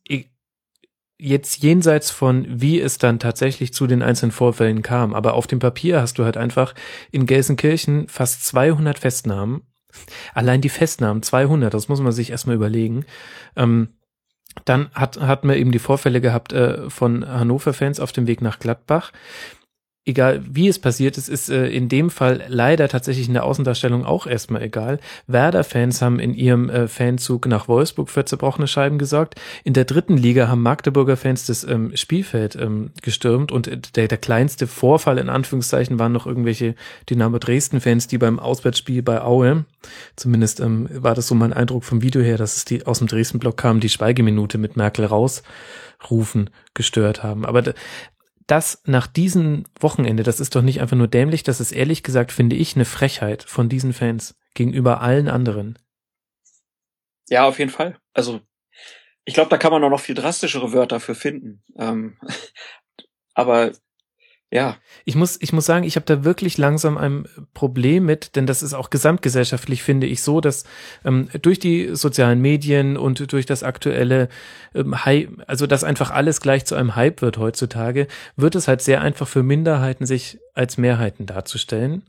jetzt 1.17 1.63
jenseits 1.63 2.11
von, 2.11 2.45
wie 2.49 2.81
es 2.81 2.97
dann 2.97 3.17
tatsächlich 3.17 3.73
zu 3.73 3.87
den 3.87 4.01
einzelnen 4.01 4.31
Vorfällen 4.31 4.81
kam, 4.81 5.13
aber 5.13 5.35
auf 5.35 5.47
dem 5.47 5.59
Papier 5.59 6.01
hast 6.01 6.19
du 6.19 6.25
halt 6.25 6.35
einfach 6.37 6.75
in 7.11 7.25
Gelsenkirchen 7.25 8.09
fast 8.09 8.45
200 8.45 8.99
Festnahmen. 8.99 9.61
Allein 10.33 10.59
die 10.59 10.69
Festnahmen, 10.69 11.23
200, 11.23 11.73
das 11.73 11.87
muss 11.87 12.01
man 12.01 12.11
sich 12.11 12.31
erstmal 12.31 12.55
überlegen. 12.55 13.05
Ähm, 13.55 13.89
dann 14.65 14.89
hat, 14.93 15.19
hat 15.19 15.43
man 15.43 15.57
eben 15.57 15.71
die 15.71 15.79
Vorfälle 15.79 16.21
gehabt 16.21 16.53
äh, 16.53 16.89
von 16.89 17.27
Hannover-Fans 17.27 17.99
auf 17.99 18.11
dem 18.11 18.27
Weg 18.27 18.41
nach 18.41 18.59
Gladbach 18.59 19.11
egal 20.05 20.41
wie 20.49 20.67
es 20.67 20.79
passiert 20.79 21.17
ist, 21.17 21.29
ist 21.29 21.49
äh, 21.49 21.67
in 21.67 21.87
dem 21.87 22.09
Fall 22.09 22.43
leider 22.47 22.89
tatsächlich 22.89 23.27
in 23.27 23.33
der 23.33 23.45
Außendarstellung 23.45 24.05
auch 24.05 24.27
erstmal 24.27 24.61
egal. 24.61 24.99
Werder-Fans 25.27 26.01
haben 26.01 26.19
in 26.19 26.33
ihrem 26.33 26.69
äh, 26.69 26.87
Fanzug 26.87 27.47
nach 27.47 27.67
Wolfsburg 27.67 28.09
für 28.09 28.25
zerbrochene 28.25 28.67
Scheiben 28.67 28.97
gesorgt. 28.97 29.35
In 29.63 29.73
der 29.73 29.85
dritten 29.85 30.17
Liga 30.17 30.47
haben 30.47 30.61
Magdeburger 30.61 31.15
Fans 31.15 31.45
das 31.45 31.63
ähm, 31.63 31.95
Spielfeld 31.95 32.55
ähm, 32.55 32.91
gestürmt 33.01 33.51
und 33.51 33.95
der, 33.95 34.07
der 34.07 34.17
kleinste 34.17 34.67
Vorfall 34.67 35.17
in 35.17 35.29
Anführungszeichen 35.29 35.99
waren 35.99 36.11
noch 36.11 36.27
irgendwelche 36.27 36.75
Dynamo 37.09 37.39
Dresden-Fans, 37.39 38.07
die 38.07 38.17
beim 38.17 38.39
Auswärtsspiel 38.39 39.03
bei 39.03 39.21
Aue, 39.21 39.65
zumindest 40.15 40.59
ähm, 40.59 40.89
war 40.91 41.15
das 41.15 41.27
so 41.27 41.35
mein 41.35 41.53
Eindruck 41.53 41.85
vom 41.85 42.01
Video 42.01 42.21
her, 42.21 42.37
dass 42.37 42.57
es 42.57 42.65
die 42.65 42.85
aus 42.85 42.99
dem 42.99 43.07
Dresden-Block 43.07 43.55
kamen, 43.55 43.79
die 43.79 43.89
Schweigeminute 43.89 44.57
mit 44.57 44.75
Merkel 44.75 45.05
rausrufen 45.05 46.49
gestört 46.73 47.23
haben. 47.23 47.45
Aber 47.45 47.73
das 48.47 48.81
nach 48.85 49.07
diesem 49.07 49.65
Wochenende, 49.79 50.23
das 50.23 50.39
ist 50.39 50.55
doch 50.55 50.61
nicht 50.61 50.81
einfach 50.81 50.97
nur 50.97 51.07
dämlich, 51.07 51.43
das 51.43 51.59
ist 51.59 51.71
ehrlich 51.71 52.03
gesagt, 52.03 52.31
finde 52.31 52.55
ich, 52.55 52.75
eine 52.75 52.85
Frechheit 52.85 53.43
von 53.43 53.69
diesen 53.69 53.93
Fans 53.93 54.35
gegenüber 54.53 55.01
allen 55.01 55.27
anderen. 55.27 55.79
Ja, 57.29 57.45
auf 57.45 57.59
jeden 57.59 57.71
Fall. 57.71 57.97
Also, 58.13 58.41
ich 59.25 59.33
glaube, 59.33 59.49
da 59.49 59.57
kann 59.57 59.71
man 59.71 59.83
auch 59.83 59.89
noch 59.89 59.99
viel 59.99 60.15
drastischere 60.15 60.73
Wörter 60.73 60.99
für 60.99 61.15
finden. 61.15 61.63
Ähm, 61.77 62.17
aber 63.33 63.71
ja. 64.53 64.77
Ich 65.03 65.15
muss, 65.15 65.41
ich 65.41 65.51
muss 65.51 65.65
sagen, 65.65 65.83
ich 65.83 65.95
habe 65.95 66.05
da 66.05 66.23
wirklich 66.23 66.59
langsam 66.59 66.95
ein 66.95 67.25
Problem 67.55 68.05
mit, 68.05 68.35
denn 68.35 68.45
das 68.45 68.61
ist 68.61 68.75
auch 68.75 68.91
gesamtgesellschaftlich, 68.91 69.81
finde 69.81 70.05
ich, 70.05 70.21
so, 70.21 70.41
dass 70.41 70.63
ähm, 71.03 71.27
durch 71.41 71.57
die 71.57 71.95
sozialen 71.95 72.39
Medien 72.39 72.95
und 72.95 73.33
durch 73.33 73.47
das 73.47 73.63
aktuelle 73.63 74.29
ähm, 74.75 75.05
Hype, 75.05 75.41
also 75.47 75.65
dass 75.65 75.83
einfach 75.83 76.11
alles 76.11 76.39
gleich 76.39 76.65
zu 76.65 76.75
einem 76.75 76.95
Hype 76.95 77.23
wird 77.23 77.39
heutzutage, 77.39 78.05
wird 78.35 78.53
es 78.53 78.67
halt 78.67 78.83
sehr 78.83 79.01
einfach 79.01 79.27
für 79.27 79.41
Minderheiten, 79.41 80.05
sich 80.05 80.37
als 80.53 80.77
Mehrheiten 80.77 81.25
darzustellen. 81.25 82.03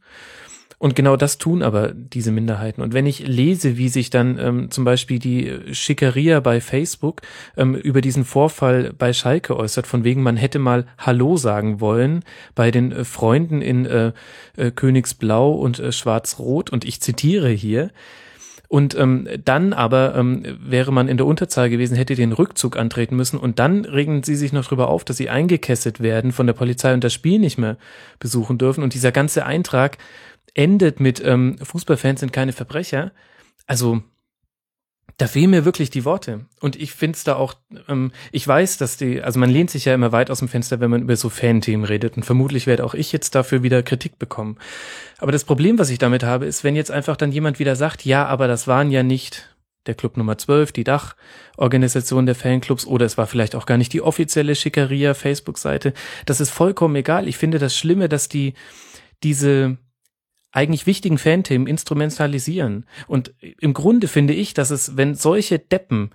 Und 0.79 0.97
genau 0.97 1.17
das 1.17 1.39
tun 1.39 1.63
aber 1.63 1.93
diese 1.93 2.33
Minderheiten. 2.33 2.83
Und 2.83 2.95
wenn 2.95 3.07
ich 3.07 3.27
lese, 3.27 3.77
wie 3.79 3.89
sich 3.89 4.11
dann 4.11 4.39
ähm, 4.39 4.71
zum 4.71 4.85
Beispiel 4.85 5.19
die 5.19 5.61
Schickeria 5.73 6.41
bei 6.41 6.61
Facebook 6.61 7.23
ähm, 7.57 7.75
über 7.75 8.01
diesen 8.01 8.25
Vorfall 8.25 8.93
bei 8.97 9.13
Schalke 9.13 9.57
äußert, 9.57 9.87
von 9.87 10.05
wegen 10.05 10.23
man 10.23 10.37
hätte 10.37 10.59
mal 10.59 10.87
Hallo 10.99 11.37
sagen 11.37 11.81
wollen 11.81 12.25
bei 12.55 12.71
den 12.71 12.93
äh, 12.93 13.05
Freunden 13.05 13.63
in 13.63 13.87
äh, 13.87 14.13
äh, 14.57 14.71
Königsblau 14.71 15.53
und 15.53 15.79
äh, 15.79 15.93
Schwarz-Rot, 15.93 16.71
und 16.71 16.85
ich 16.85 17.01
zitiere 17.01 17.51
hier, 17.51 17.91
und 18.75 18.99
ähm, 18.99 19.29
dann 19.45 19.73
aber 19.73 20.17
ähm, 20.17 20.43
wäre 20.59 20.91
man 20.91 21.07
in 21.07 21.17
der 21.17 21.27
Unterzahl 21.27 21.71
gewesen, 21.71 21.97
hätte 21.97 22.17
den 22.17 22.33
Rückzug 22.33 22.77
antreten 22.77 23.15
müssen. 23.15 23.39
Und 23.39 23.61
dann 23.61 23.85
regen 23.85 24.25
sie 24.25 24.35
sich 24.35 24.53
noch 24.53 24.65
drüber 24.65 24.89
auf, 24.89 25.05
dass 25.05 25.17
sie 25.17 25.31
eingekesselt 25.31 26.01
werden 26.01 26.33
von 26.33 26.49
der 26.49 26.55
Polizei 26.55 26.93
und 26.93 27.05
das 27.05 27.13
Spiel 27.13 27.39
nicht 27.39 27.57
mehr 27.57 27.77
besuchen 28.19 28.59
dürfen. 28.59 28.83
Und 28.83 28.95
dieser 28.95 29.13
ganze 29.13 29.47
Eintrag 29.47 29.99
endet 30.55 31.01
mit 31.01 31.23
ähm, 31.25 31.59
Fußballfans 31.59 32.21
sind 32.21 32.33
keine 32.33 32.53
Verbrecher. 32.53 33.13
Also 33.67 34.03
da 35.17 35.29
fehlen 35.29 35.51
mir 35.51 35.65
wirklich 35.65 35.91
die 35.91 36.05
Worte. 36.05 36.47
Und 36.61 36.77
ich 36.77 36.93
finde 36.93 37.17
es 37.17 37.25
da 37.25 37.37
auch, 37.37 37.55
ähm, 37.89 38.11
ich 38.33 38.47
weiß, 38.47 38.79
dass 38.79 38.97
die, 38.97 39.23
also 39.23 39.39
man 39.39 39.51
lehnt 39.51 39.71
sich 39.71 39.85
ja 39.85 39.95
immer 39.95 40.11
weit 40.11 40.31
aus 40.31 40.41
dem 40.41 40.49
Fenster, 40.49 40.81
wenn 40.81 40.91
man 40.91 41.03
über 41.03 41.17
so 41.17 41.29
Fan-Themen 41.29 41.85
redet. 41.85 42.17
Und 42.17 42.25
vermutlich 42.25 42.67
werde 42.67 42.85
auch 42.85 42.95
ich 42.95 43.13
jetzt 43.13 43.35
dafür 43.35 43.63
wieder 43.63 43.83
Kritik 43.83 44.19
bekommen. 44.19 44.59
Aber 45.19 45.31
das 45.31 45.45
Problem, 45.45 45.79
was 45.79 45.91
ich 45.91 45.99
damit 45.99 46.25
habe, 46.25 46.47
ist, 46.47 46.65
wenn 46.65 46.75
jetzt 46.75 46.91
einfach 46.91 47.17
dann 47.17 47.31
jemand 47.31 47.59
wieder 47.59 47.77
sagt, 47.77 48.05
ja, 48.05 48.27
aber 48.27 48.49
das 48.49 48.67
waren 48.67 48.91
ja 48.91 49.03
nicht 49.03 49.55
der 49.87 49.95
Club 49.95 50.17
Nummer 50.17 50.37
12, 50.39 50.73
die 50.73 50.85
Dachorganisation 50.85 52.27
der 52.27 52.35
Fanclubs, 52.35 52.87
oder 52.87 53.07
es 53.07 53.19
war 53.19 53.27
vielleicht 53.27 53.55
auch 53.55 53.67
gar 53.67 53.77
nicht 53.77 53.93
die 53.93 54.01
offizielle 54.01 54.57
Schickeria 54.57 55.15
Facebook-Seite. 55.15 55.93
Das 56.27 56.41
ist 56.41 56.51
vollkommen 56.51 56.97
egal. 56.97 57.29
Ich 57.29 57.37
finde 57.37 57.59
das 57.59 57.77
Schlimme, 57.77 58.09
dass 58.09 58.29
die 58.29 58.55
diese 59.23 59.77
eigentlich 60.55 60.87
wichtigen 60.87 61.19
Fanthemen 61.19 61.67
instrumentalisieren. 61.67 62.87
Und 63.09 63.35
im 63.41 63.75
Grunde 63.75 64.09
finde 64.09 64.33
ich, 64.33 64.55
dass 64.55 64.71
es, 64.71 64.97
wenn 64.97 65.15
solche 65.17 65.59
Deppen, 65.59 66.11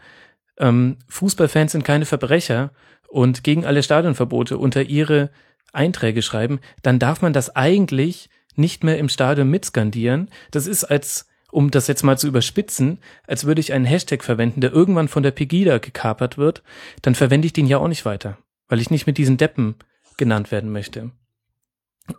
ähm, 0.57 0.97
Fußballfans 1.09 1.73
sind 1.73 1.83
keine 1.83 2.05
Verbrecher 2.05 2.71
und 3.09 3.43
gegen 3.43 3.65
alle 3.65 3.83
Stadionverbote 3.83 4.57
unter 4.57 4.81
ihre 4.81 5.29
Einträge 5.73 6.21
schreiben, 6.21 6.59
dann 6.81 6.99
darf 6.99 7.21
man 7.21 7.33
das 7.33 7.55
eigentlich 7.55 8.29
nicht 8.55 8.83
mehr 8.83 8.97
im 8.97 9.09
Stadion 9.09 9.49
mitskandieren. 9.49 10.29
Das 10.51 10.67
ist 10.67 10.85
als, 10.85 11.27
um 11.51 11.69
das 11.69 11.87
jetzt 11.87 12.03
mal 12.03 12.17
zu 12.17 12.27
überspitzen, 12.27 12.99
als 13.27 13.43
würde 13.43 13.59
ich 13.59 13.73
einen 13.73 13.85
Hashtag 13.85 14.23
verwenden, 14.23 14.61
der 14.61 14.71
irgendwann 14.71 15.09
von 15.09 15.23
der 15.23 15.31
Pegida 15.31 15.79
gekapert 15.79 16.37
wird, 16.37 16.63
dann 17.01 17.13
verwende 17.13 17.45
ich 17.45 17.53
den 17.53 17.67
ja 17.67 17.77
auch 17.77 17.87
nicht 17.89 18.05
weiter, 18.05 18.37
weil 18.69 18.79
ich 18.79 18.89
nicht 18.89 19.05
mit 19.05 19.17
diesen 19.17 19.37
Deppen 19.37 19.75
genannt 20.17 20.51
werden 20.51 20.71
möchte. 20.71 21.11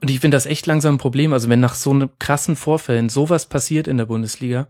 Und 0.00 0.10
ich 0.10 0.20
finde 0.20 0.36
das 0.36 0.46
echt 0.46 0.66
langsam 0.66 0.94
ein 0.94 0.98
Problem. 0.98 1.32
Also 1.32 1.48
wenn 1.48 1.60
nach 1.60 1.74
so 1.74 1.90
einem 1.90 2.10
krassen 2.18 2.56
Vorfällen 2.56 3.08
sowas 3.08 3.46
passiert 3.46 3.88
in 3.88 3.96
der 3.96 4.06
Bundesliga 4.06 4.68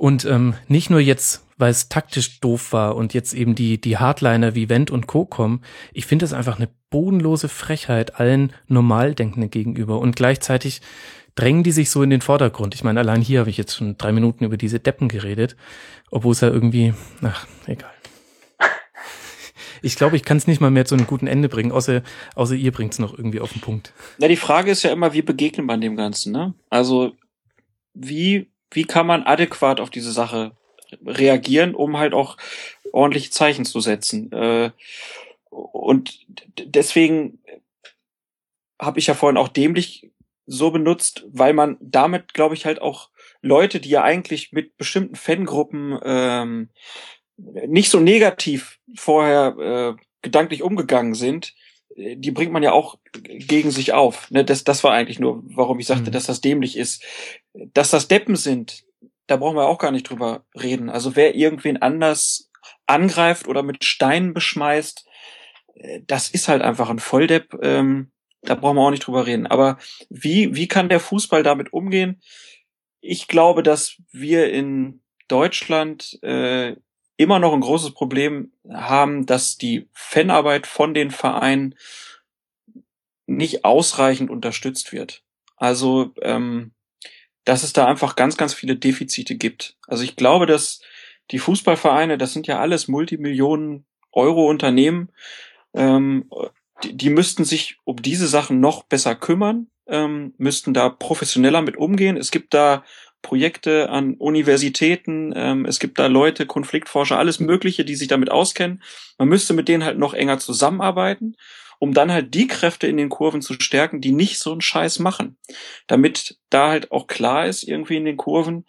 und 0.00 0.24
ähm, 0.24 0.54
nicht 0.66 0.88
nur 0.88 1.00
jetzt, 1.00 1.44
weil 1.58 1.70
es 1.70 1.90
taktisch 1.90 2.40
doof 2.40 2.72
war 2.72 2.96
und 2.96 3.12
jetzt 3.12 3.34
eben 3.34 3.54
die, 3.54 3.78
die 3.78 3.98
Hardliner 3.98 4.54
wie 4.54 4.70
Wendt 4.70 4.90
und 4.90 5.06
Co. 5.06 5.26
kommen, 5.26 5.60
ich 5.92 6.06
finde 6.06 6.24
das 6.24 6.32
einfach 6.32 6.56
eine 6.56 6.70
bodenlose 6.88 7.50
Frechheit 7.50 8.18
allen 8.18 8.54
Normaldenkenden 8.66 9.50
gegenüber. 9.50 9.98
Und 9.98 10.16
gleichzeitig 10.16 10.80
drängen 11.34 11.62
die 11.62 11.72
sich 11.72 11.90
so 11.90 12.02
in 12.02 12.08
den 12.08 12.22
Vordergrund. 12.22 12.74
Ich 12.74 12.82
meine, 12.82 13.00
allein 13.00 13.20
hier 13.20 13.40
habe 13.40 13.50
ich 13.50 13.58
jetzt 13.58 13.76
schon 13.76 13.98
drei 13.98 14.12
Minuten 14.12 14.44
über 14.44 14.56
diese 14.56 14.80
Deppen 14.80 15.08
geredet, 15.08 15.54
obwohl 16.10 16.32
es 16.32 16.40
ja 16.40 16.48
irgendwie, 16.48 16.94
ach, 17.22 17.46
egal. 17.66 17.90
Ich 19.82 19.96
glaube, 19.96 20.16
ich 20.16 20.24
kann 20.24 20.36
es 20.36 20.46
nicht 20.46 20.60
mal 20.60 20.70
mehr 20.70 20.84
zu 20.84 20.94
einem 20.94 21.06
guten 21.06 21.26
Ende 21.26 21.48
bringen, 21.48 21.72
außer, 21.72 22.02
außer 22.34 22.54
ihr 22.54 22.72
bringt 22.72 22.92
es 22.92 22.98
noch 22.98 23.16
irgendwie 23.16 23.40
auf 23.40 23.52
den 23.52 23.60
Punkt. 23.60 23.92
Ja, 24.18 24.28
die 24.28 24.36
Frage 24.36 24.70
ist 24.70 24.82
ja 24.82 24.92
immer, 24.92 25.12
wie 25.12 25.22
begegnet 25.22 25.66
man 25.66 25.80
dem 25.80 25.96
Ganzen, 25.96 26.32
ne? 26.32 26.54
Also, 26.68 27.16
wie, 27.94 28.50
wie 28.70 28.84
kann 28.84 29.06
man 29.06 29.24
adäquat 29.24 29.80
auf 29.80 29.90
diese 29.90 30.12
Sache 30.12 30.52
reagieren, 31.04 31.74
um 31.74 31.98
halt 31.98 32.14
auch 32.14 32.36
ordentliche 32.92 33.30
Zeichen 33.30 33.64
zu 33.64 33.80
setzen? 33.80 34.32
Äh, 34.32 34.70
und 35.50 36.26
deswegen 36.58 37.38
habe 38.80 38.98
ich 38.98 39.06
ja 39.08 39.14
vorhin 39.14 39.36
auch 39.36 39.48
dämlich 39.48 40.10
so 40.46 40.70
benutzt, 40.70 41.24
weil 41.28 41.52
man 41.52 41.76
damit, 41.80 42.34
glaube 42.34 42.54
ich, 42.54 42.66
halt 42.66 42.82
auch 42.82 43.10
Leute, 43.42 43.80
die 43.80 43.90
ja 43.90 44.02
eigentlich 44.02 44.52
mit 44.52 44.76
bestimmten 44.76 45.14
Fangruppen 45.14 45.98
ähm, 46.02 46.70
nicht 47.66 47.90
so 47.90 48.00
negativ 48.00 48.78
vorher 48.94 49.96
äh, 49.98 50.02
gedanklich 50.22 50.62
umgegangen 50.62 51.14
sind, 51.14 51.54
äh, 51.96 52.16
die 52.16 52.30
bringt 52.30 52.52
man 52.52 52.62
ja 52.62 52.72
auch 52.72 52.98
gegen 53.12 53.70
sich 53.70 53.92
auf. 53.92 54.30
Ne? 54.30 54.44
Das, 54.44 54.64
das 54.64 54.84
war 54.84 54.92
eigentlich 54.92 55.18
nur, 55.18 55.42
warum 55.54 55.78
ich 55.78 55.86
sagte, 55.86 56.10
mhm. 56.10 56.12
dass 56.12 56.26
das 56.26 56.40
dämlich 56.40 56.76
ist. 56.76 57.04
Dass 57.54 57.90
das 57.90 58.08
Deppen 58.08 58.36
sind, 58.36 58.84
da 59.26 59.36
brauchen 59.36 59.56
wir 59.56 59.68
auch 59.68 59.78
gar 59.78 59.92
nicht 59.92 60.08
drüber 60.08 60.44
reden. 60.60 60.90
Also 60.90 61.16
wer 61.16 61.34
irgendwen 61.34 61.76
anders 61.76 62.50
angreift 62.86 63.46
oder 63.46 63.62
mit 63.62 63.84
Steinen 63.84 64.34
beschmeißt, 64.34 65.06
äh, 65.74 66.00
das 66.06 66.30
ist 66.30 66.48
halt 66.48 66.62
einfach 66.62 66.90
ein 66.90 66.98
Volldepp. 66.98 67.58
Ähm, 67.62 68.10
da 68.42 68.54
brauchen 68.54 68.76
wir 68.76 68.82
auch 68.82 68.90
nicht 68.90 69.06
drüber 69.06 69.26
reden. 69.26 69.46
Aber 69.46 69.78
wie, 70.08 70.54
wie 70.54 70.68
kann 70.68 70.88
der 70.88 71.00
Fußball 71.00 71.42
damit 71.42 71.72
umgehen? 71.72 72.22
Ich 73.02 73.28
glaube, 73.28 73.62
dass 73.62 73.96
wir 74.12 74.50
in 74.50 75.02
Deutschland 75.28 76.18
äh, 76.22 76.76
immer 77.20 77.38
noch 77.38 77.52
ein 77.52 77.60
großes 77.60 77.90
Problem 77.92 78.50
haben, 78.72 79.26
dass 79.26 79.58
die 79.58 79.90
Fanarbeit 79.92 80.66
von 80.66 80.94
den 80.94 81.10
Vereinen 81.10 81.74
nicht 83.26 83.66
ausreichend 83.66 84.30
unterstützt 84.30 84.90
wird. 84.92 85.22
Also, 85.56 86.14
ähm, 86.22 86.72
dass 87.44 87.62
es 87.62 87.74
da 87.74 87.86
einfach 87.86 88.16
ganz, 88.16 88.38
ganz 88.38 88.54
viele 88.54 88.76
Defizite 88.76 89.34
gibt. 89.36 89.76
Also 89.86 90.02
ich 90.02 90.16
glaube, 90.16 90.46
dass 90.46 90.80
die 91.30 91.38
Fußballvereine, 91.38 92.16
das 92.16 92.32
sind 92.32 92.46
ja 92.46 92.58
alles 92.58 92.88
Multimillionen 92.88 93.84
Euro 94.12 94.48
Unternehmen, 94.48 95.10
ähm, 95.74 96.30
die, 96.82 96.96
die 96.96 97.10
müssten 97.10 97.44
sich 97.44 97.76
um 97.84 98.00
diese 98.00 98.28
Sachen 98.28 98.60
noch 98.60 98.84
besser 98.84 99.14
kümmern, 99.14 99.66
ähm, 99.86 100.32
müssten 100.38 100.72
da 100.72 100.88
professioneller 100.88 101.60
mit 101.60 101.76
umgehen. 101.76 102.16
Es 102.16 102.30
gibt 102.30 102.54
da 102.54 102.82
Projekte 103.22 103.90
an 103.90 104.14
Universitäten, 104.14 105.32
ähm, 105.36 105.66
es 105.66 105.78
gibt 105.78 105.98
da 105.98 106.06
Leute, 106.06 106.46
Konfliktforscher, 106.46 107.18
alles 107.18 107.40
Mögliche, 107.40 107.84
die 107.84 107.94
sich 107.94 108.08
damit 108.08 108.30
auskennen. 108.30 108.82
Man 109.18 109.28
müsste 109.28 109.52
mit 109.52 109.68
denen 109.68 109.84
halt 109.84 109.98
noch 109.98 110.14
enger 110.14 110.38
zusammenarbeiten, 110.38 111.36
um 111.78 111.94
dann 111.94 112.12
halt 112.12 112.34
die 112.34 112.46
Kräfte 112.46 112.86
in 112.86 112.96
den 112.96 113.08
Kurven 113.08 113.42
zu 113.42 113.54
stärken, 113.54 114.00
die 114.00 114.12
nicht 114.12 114.38
so 114.38 114.52
einen 114.52 114.60
Scheiß 114.60 114.98
machen. 114.98 115.36
Damit 115.86 116.38
da 116.48 116.68
halt 116.68 116.92
auch 116.92 117.06
klar 117.06 117.46
ist, 117.46 117.62
irgendwie 117.62 117.96
in 117.96 118.04
den 118.04 118.16
Kurven, 118.16 118.66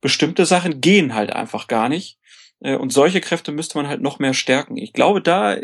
bestimmte 0.00 0.46
Sachen 0.46 0.80
gehen 0.80 1.14
halt 1.14 1.32
einfach 1.32 1.66
gar 1.66 1.88
nicht. 1.88 2.18
Äh, 2.60 2.76
und 2.76 2.92
solche 2.92 3.20
Kräfte 3.20 3.52
müsste 3.52 3.78
man 3.78 3.88
halt 3.88 4.00
noch 4.00 4.18
mehr 4.18 4.34
stärken. 4.34 4.76
Ich 4.76 4.92
glaube, 4.92 5.20
da 5.20 5.56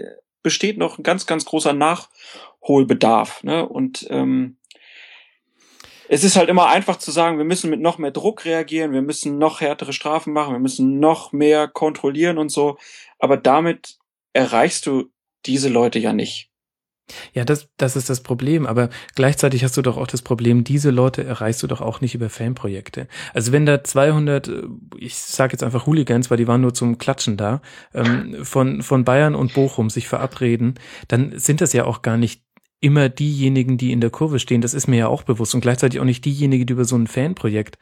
besteht 0.42 0.76
noch 0.76 0.98
ein 0.98 1.02
ganz, 1.02 1.26
ganz 1.26 1.44
großer 1.44 1.72
Nachholbedarf. 1.72 3.42
Ne? 3.42 3.66
Und 3.66 4.06
ähm, 4.10 4.58
es 6.08 6.24
ist 6.24 6.36
halt 6.36 6.48
immer 6.48 6.68
einfach 6.68 6.96
zu 6.96 7.10
sagen, 7.10 7.38
wir 7.38 7.44
müssen 7.44 7.70
mit 7.70 7.80
noch 7.80 7.98
mehr 7.98 8.10
Druck 8.10 8.44
reagieren, 8.44 8.92
wir 8.92 9.02
müssen 9.02 9.38
noch 9.38 9.60
härtere 9.60 9.92
Strafen 9.92 10.32
machen, 10.32 10.52
wir 10.52 10.60
müssen 10.60 10.98
noch 11.00 11.32
mehr 11.32 11.68
kontrollieren 11.68 12.38
und 12.38 12.50
so. 12.50 12.76
Aber 13.18 13.36
damit 13.36 13.98
erreichst 14.32 14.86
du 14.86 15.10
diese 15.46 15.68
Leute 15.68 15.98
ja 15.98 16.12
nicht. 16.12 16.50
Ja, 17.34 17.44
das, 17.44 17.68
das 17.76 17.96
ist 17.96 18.08
das 18.08 18.22
Problem. 18.22 18.66
Aber 18.66 18.88
gleichzeitig 19.14 19.62
hast 19.62 19.76
du 19.76 19.82
doch 19.82 19.98
auch 19.98 20.06
das 20.06 20.22
Problem, 20.22 20.64
diese 20.64 20.90
Leute 20.90 21.22
erreichst 21.22 21.62
du 21.62 21.66
doch 21.66 21.80
auch 21.80 22.00
nicht 22.00 22.14
über 22.14 22.30
Fanprojekte. 22.30 23.08
Also 23.34 23.52
wenn 23.52 23.66
da 23.66 23.84
200, 23.84 24.48
äh, 24.48 24.62
ich 24.98 25.14
sage 25.16 25.52
jetzt 25.52 25.62
einfach 25.62 25.86
Hooligans, 25.86 26.30
weil 26.30 26.38
die 26.38 26.48
waren 26.48 26.62
nur 26.62 26.74
zum 26.74 26.98
Klatschen 26.98 27.36
da, 27.36 27.60
ähm, 27.92 28.44
von, 28.44 28.82
von 28.82 29.04
Bayern 29.04 29.34
und 29.34 29.54
Bochum 29.54 29.90
sich 29.90 30.08
verabreden, 30.08 30.74
dann 31.08 31.38
sind 31.38 31.60
das 31.60 31.72
ja 31.72 31.84
auch 31.84 32.02
gar 32.02 32.16
nicht 32.16 32.43
immer 32.84 33.08
diejenigen, 33.08 33.78
die 33.78 33.92
in 33.92 34.02
der 34.02 34.10
Kurve 34.10 34.38
stehen. 34.38 34.60
Das 34.60 34.74
ist 34.74 34.86
mir 34.86 34.98
ja 34.98 35.08
auch 35.08 35.22
bewusst. 35.22 35.54
Und 35.54 35.62
gleichzeitig 35.62 36.00
auch 36.00 36.04
nicht 36.04 36.24
diejenigen, 36.26 36.66
die 36.66 36.74
über 36.74 36.84
so 36.84 36.96
ein 36.96 37.06
Fanprojekt 37.06 37.78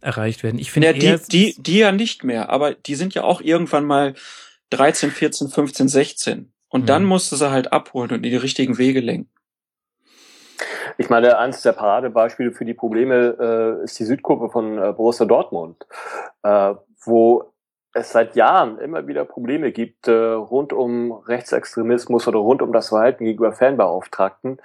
erreicht 0.00 0.42
werden. 0.42 0.58
Ich 0.58 0.72
finde 0.72 0.88
ja, 0.88 0.92
die, 0.92 1.28
die, 1.30 1.62
die 1.62 1.78
ja 1.78 1.92
nicht 1.92 2.24
mehr, 2.24 2.50
aber 2.50 2.74
die 2.74 2.96
sind 2.96 3.14
ja 3.14 3.22
auch 3.22 3.40
irgendwann 3.40 3.84
mal 3.84 4.14
13, 4.70 5.12
14, 5.12 5.48
15, 5.48 5.86
16. 5.86 6.52
Und 6.68 6.82
mhm. 6.82 6.86
dann 6.86 7.04
musste 7.04 7.36
sie 7.36 7.52
halt 7.52 7.72
abholen 7.72 8.10
und 8.10 8.16
in 8.16 8.30
die 8.30 8.36
richtigen 8.36 8.78
Wege 8.78 8.98
lenken. 8.98 9.30
Ich 10.98 11.08
meine, 11.08 11.38
eines 11.38 11.62
der 11.62 11.72
Paradebeispiele 11.72 12.50
für 12.50 12.64
die 12.64 12.74
Probleme 12.74 13.78
äh, 13.80 13.84
ist 13.84 13.98
die 14.00 14.04
Südkurve 14.04 14.50
von 14.50 14.76
äh, 14.76 14.92
Borussia 14.92 15.24
Dortmund, 15.24 15.86
äh, 16.42 16.74
wo 17.04 17.51
es 17.94 18.12
seit 18.12 18.36
Jahren 18.36 18.78
immer 18.78 19.06
wieder 19.06 19.24
Probleme 19.24 19.72
gibt 19.72 20.08
äh, 20.08 20.12
rund 20.12 20.72
um 20.72 21.12
Rechtsextremismus 21.12 22.26
oder 22.26 22.38
rund 22.38 22.62
um 22.62 22.72
das 22.72 22.88
Verhalten 22.88 23.24
gegenüber 23.24 23.52
Fanbeauftragten, 23.52 24.60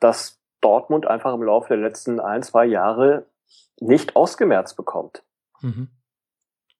dass 0.00 0.40
Dortmund 0.60 1.06
einfach 1.06 1.34
im 1.34 1.42
Laufe 1.42 1.68
der 1.68 1.76
letzten 1.78 2.20
ein, 2.20 2.42
zwei 2.42 2.66
Jahre 2.66 3.26
nicht 3.80 4.16
ausgemerzt 4.16 4.76
bekommt. 4.76 5.22
Mhm. 5.60 5.88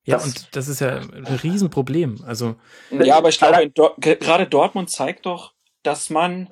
Ja, 0.04 0.16
das, 0.16 0.26
und 0.26 0.56
das 0.56 0.68
ist 0.68 0.80
ja 0.80 0.96
ein 0.96 1.24
Riesenproblem. 1.42 2.24
Also 2.26 2.56
ja, 2.90 3.16
aber 3.16 3.28
ich 3.28 3.38
glaube, 3.38 3.70
Do 3.70 3.94
gerade 3.98 4.46
Dortmund 4.48 4.90
zeigt 4.90 5.26
doch, 5.26 5.52
dass 5.84 6.10
man 6.10 6.50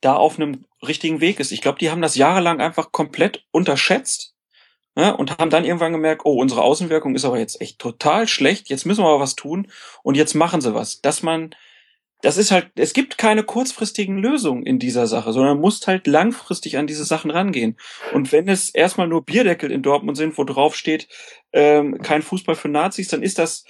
da 0.00 0.14
auf 0.14 0.38
einem 0.38 0.64
richtigen 0.86 1.20
Weg 1.20 1.38
ist. 1.38 1.52
Ich 1.52 1.60
glaube, 1.60 1.78
die 1.78 1.90
haben 1.90 2.02
das 2.02 2.16
jahrelang 2.16 2.60
einfach 2.60 2.90
komplett 2.90 3.44
unterschätzt 3.52 4.34
ne, 4.98 5.16
und 5.16 5.38
haben 5.38 5.48
dann 5.48 5.64
irgendwann 5.64 5.92
gemerkt, 5.92 6.22
oh, 6.24 6.40
unsere 6.40 6.62
Außenwirkung 6.62 7.14
ist 7.14 7.24
aber 7.24 7.38
jetzt 7.38 7.60
echt 7.60 7.78
total 7.78 8.26
schlecht. 8.26 8.68
Jetzt 8.68 8.84
müssen 8.84 9.04
wir 9.04 9.08
aber 9.08 9.20
was 9.20 9.36
tun 9.36 9.68
und 10.02 10.16
jetzt 10.16 10.34
machen 10.34 10.60
sie 10.60 10.74
was. 10.74 11.00
Dass 11.00 11.22
man 11.22 11.54
das 12.20 12.36
ist 12.36 12.50
halt, 12.50 12.72
es 12.74 12.94
gibt 12.94 13.16
keine 13.16 13.44
kurzfristigen 13.44 14.18
Lösungen 14.18 14.66
in 14.66 14.80
dieser 14.80 15.06
Sache, 15.06 15.32
sondern 15.32 15.52
man 15.54 15.60
muss 15.60 15.86
halt 15.86 16.08
langfristig 16.08 16.76
an 16.76 16.88
diese 16.88 17.04
Sachen 17.04 17.30
rangehen. 17.30 17.76
Und 18.12 18.32
wenn 18.32 18.48
es 18.48 18.70
erstmal 18.70 19.06
nur 19.06 19.24
Bierdeckel 19.24 19.70
in 19.70 19.84
Dortmund 19.84 20.16
sind, 20.16 20.36
wo 20.36 20.42
drauf 20.42 20.74
steht, 20.74 21.06
ähm, 21.52 21.98
kein 22.02 22.22
Fußball 22.22 22.56
für 22.56 22.68
Nazis, 22.68 23.06
dann 23.06 23.22
ist 23.22 23.38
das 23.38 23.64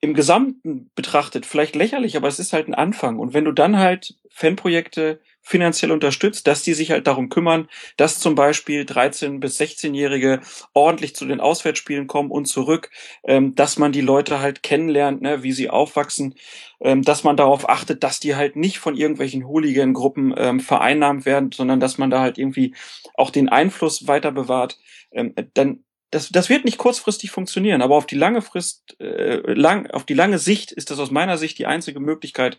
im 0.00 0.14
Gesamten 0.14 0.92
betrachtet 0.94 1.44
vielleicht 1.44 1.74
lächerlich, 1.74 2.16
aber 2.16 2.28
es 2.28 2.38
ist 2.38 2.52
halt 2.52 2.68
ein 2.68 2.74
Anfang. 2.74 3.18
Und 3.18 3.34
wenn 3.34 3.44
du 3.44 3.50
dann 3.50 3.78
halt 3.78 4.14
Fanprojekte 4.30 5.20
finanziell 5.48 5.92
unterstützt, 5.92 6.46
dass 6.46 6.62
die 6.62 6.74
sich 6.74 6.90
halt 6.90 7.06
darum 7.06 7.30
kümmern, 7.30 7.68
dass 7.96 8.20
zum 8.20 8.34
Beispiel 8.34 8.82
13- 8.82 9.40
bis 9.40 9.58
16-Jährige 9.58 10.40
ordentlich 10.74 11.16
zu 11.16 11.24
den 11.24 11.40
Auswärtsspielen 11.40 12.06
kommen 12.06 12.30
und 12.30 12.44
zurück, 12.44 12.90
ähm, 13.24 13.54
dass 13.54 13.78
man 13.78 13.90
die 13.90 14.02
Leute 14.02 14.40
halt 14.40 14.62
kennenlernt, 14.62 15.22
ne, 15.22 15.42
wie 15.42 15.52
sie 15.52 15.70
aufwachsen, 15.70 16.34
ähm, 16.80 17.02
dass 17.02 17.24
man 17.24 17.38
darauf 17.38 17.66
achtet, 17.66 18.04
dass 18.04 18.20
die 18.20 18.36
halt 18.36 18.56
nicht 18.56 18.78
von 18.78 18.94
irgendwelchen 18.94 19.46
Hooligan-Gruppen 19.46 20.34
ähm, 20.36 20.60
vereinnahmt 20.60 21.24
werden, 21.24 21.50
sondern 21.50 21.80
dass 21.80 21.96
man 21.96 22.10
da 22.10 22.20
halt 22.20 22.36
irgendwie 22.36 22.74
auch 23.14 23.30
den 23.30 23.48
Einfluss 23.48 24.06
weiter 24.06 24.32
bewahrt, 24.32 24.78
ähm, 25.12 25.34
dann 25.54 25.82
das, 26.10 26.30
das 26.30 26.48
wird 26.48 26.64
nicht 26.64 26.78
kurzfristig 26.78 27.30
funktionieren, 27.30 27.82
aber 27.82 27.96
auf 27.96 28.06
die 28.06 28.16
lange 28.16 28.42
Frist, 28.42 28.96
äh, 29.00 29.40
lang, 29.52 29.90
auf 29.90 30.04
die 30.04 30.14
lange 30.14 30.38
Sicht 30.38 30.72
ist 30.72 30.90
das 30.90 30.98
aus 30.98 31.10
meiner 31.10 31.36
Sicht 31.36 31.58
die 31.58 31.66
einzige 31.66 32.00
Möglichkeit, 32.00 32.58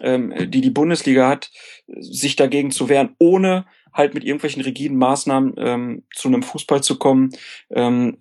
ähm, 0.00 0.32
die 0.50 0.60
die 0.60 0.70
Bundesliga 0.70 1.28
hat, 1.28 1.50
sich 1.86 2.36
dagegen 2.36 2.70
zu 2.70 2.88
wehren, 2.88 3.14
ohne 3.18 3.66
halt 3.92 4.14
mit 4.14 4.24
irgendwelchen 4.24 4.62
rigiden 4.62 4.96
Maßnahmen 4.96 5.54
ähm, 5.58 6.02
zu 6.14 6.28
einem 6.28 6.42
Fußball 6.42 6.82
zu 6.82 6.98
kommen, 6.98 7.30
ähm, 7.70 8.18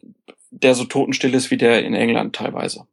der 0.52 0.76
so 0.76 0.86
totenstill 0.86 1.34
ist 1.36 1.52
wie 1.52 1.58
der 1.58 1.84
in 1.84 1.94
England 1.94 2.36
teilweise. 2.36 2.88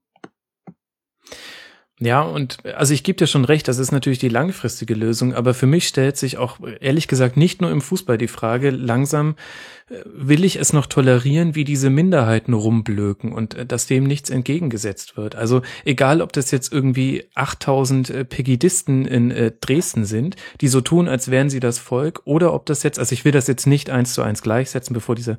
Ja, 1.98 2.20
und 2.20 2.59
also 2.77 2.93
ich 2.93 3.05
gebe 3.05 3.16
dir 3.16 3.27
schon 3.27 3.47
recht, 3.47 3.68
das 3.68 3.78
ist 3.78 3.90
natürlich 3.90 4.18
die 4.18 4.28
langfristige 4.28 4.93
Lösung, 4.93 5.32
aber 5.32 5.55
für 5.55 5.66
mich 5.66 5.89
stellt 5.89 6.18
sich 6.18 6.36
auch 6.36 6.59
ehrlich 6.81 7.09
gesagt 7.09 7.39
nicht 7.39 7.62
nur 7.62 7.70
im 7.70 7.81
Fußball 7.81 8.18
die 8.18 8.28
Frage, 8.28 8.68
langsam 8.68 9.35
äh, 9.89 10.02
will 10.05 10.44
ich 10.44 10.56
es 10.56 10.74
noch 10.74 10.85
tolerieren, 10.85 11.55
wie 11.55 11.64
diese 11.64 11.89
Minderheiten 11.89 12.52
rumblöken 12.52 13.32
und 13.32 13.55
äh, 13.55 13.64
dass 13.64 13.86
dem 13.86 14.05
nichts 14.05 14.28
entgegengesetzt 14.28 15.16
wird. 15.16 15.36
Also 15.36 15.62
egal, 15.86 16.20
ob 16.20 16.35
das 16.35 16.51
jetzt 16.51 16.70
irgendwie 16.70 17.31
8000 17.35 18.10
äh, 18.10 18.24
Pegidisten 18.27 19.06
in 19.06 19.52
Dresden 19.62 20.05
sind, 20.05 20.36
die 20.60 20.68
so 20.68 20.82
tun, 20.82 21.09
als 21.09 21.31
wären 21.31 21.48
sie 21.48 21.60
das 21.60 21.78
Volk, 21.78 22.20
oder 22.27 22.52
ob 22.52 22.66
das 22.66 22.82
jetzt, 22.82 22.98
also 22.98 23.14
ich 23.14 23.24
will 23.24 23.32
das 23.32 23.47
jetzt 23.47 23.66
nicht 23.66 23.89
eins 23.89 24.12
zu 24.12 24.20
eins 24.20 24.43
gleichsetzen, 24.43 24.93
bevor 24.93 25.14
dieser 25.14 25.39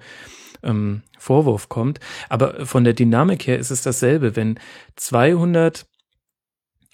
ähm, 0.64 1.04
Vorwurf 1.20 1.70
kommt, 1.70 2.00
aber 2.30 2.66
von 2.66 2.84
der 2.84 2.94
Dynamik 2.94 3.46
her 3.46 3.60
ist 3.60 3.70
es 3.70 3.84
dasselbe, 3.84 4.36
wenn 4.36 4.60
200 4.96 5.86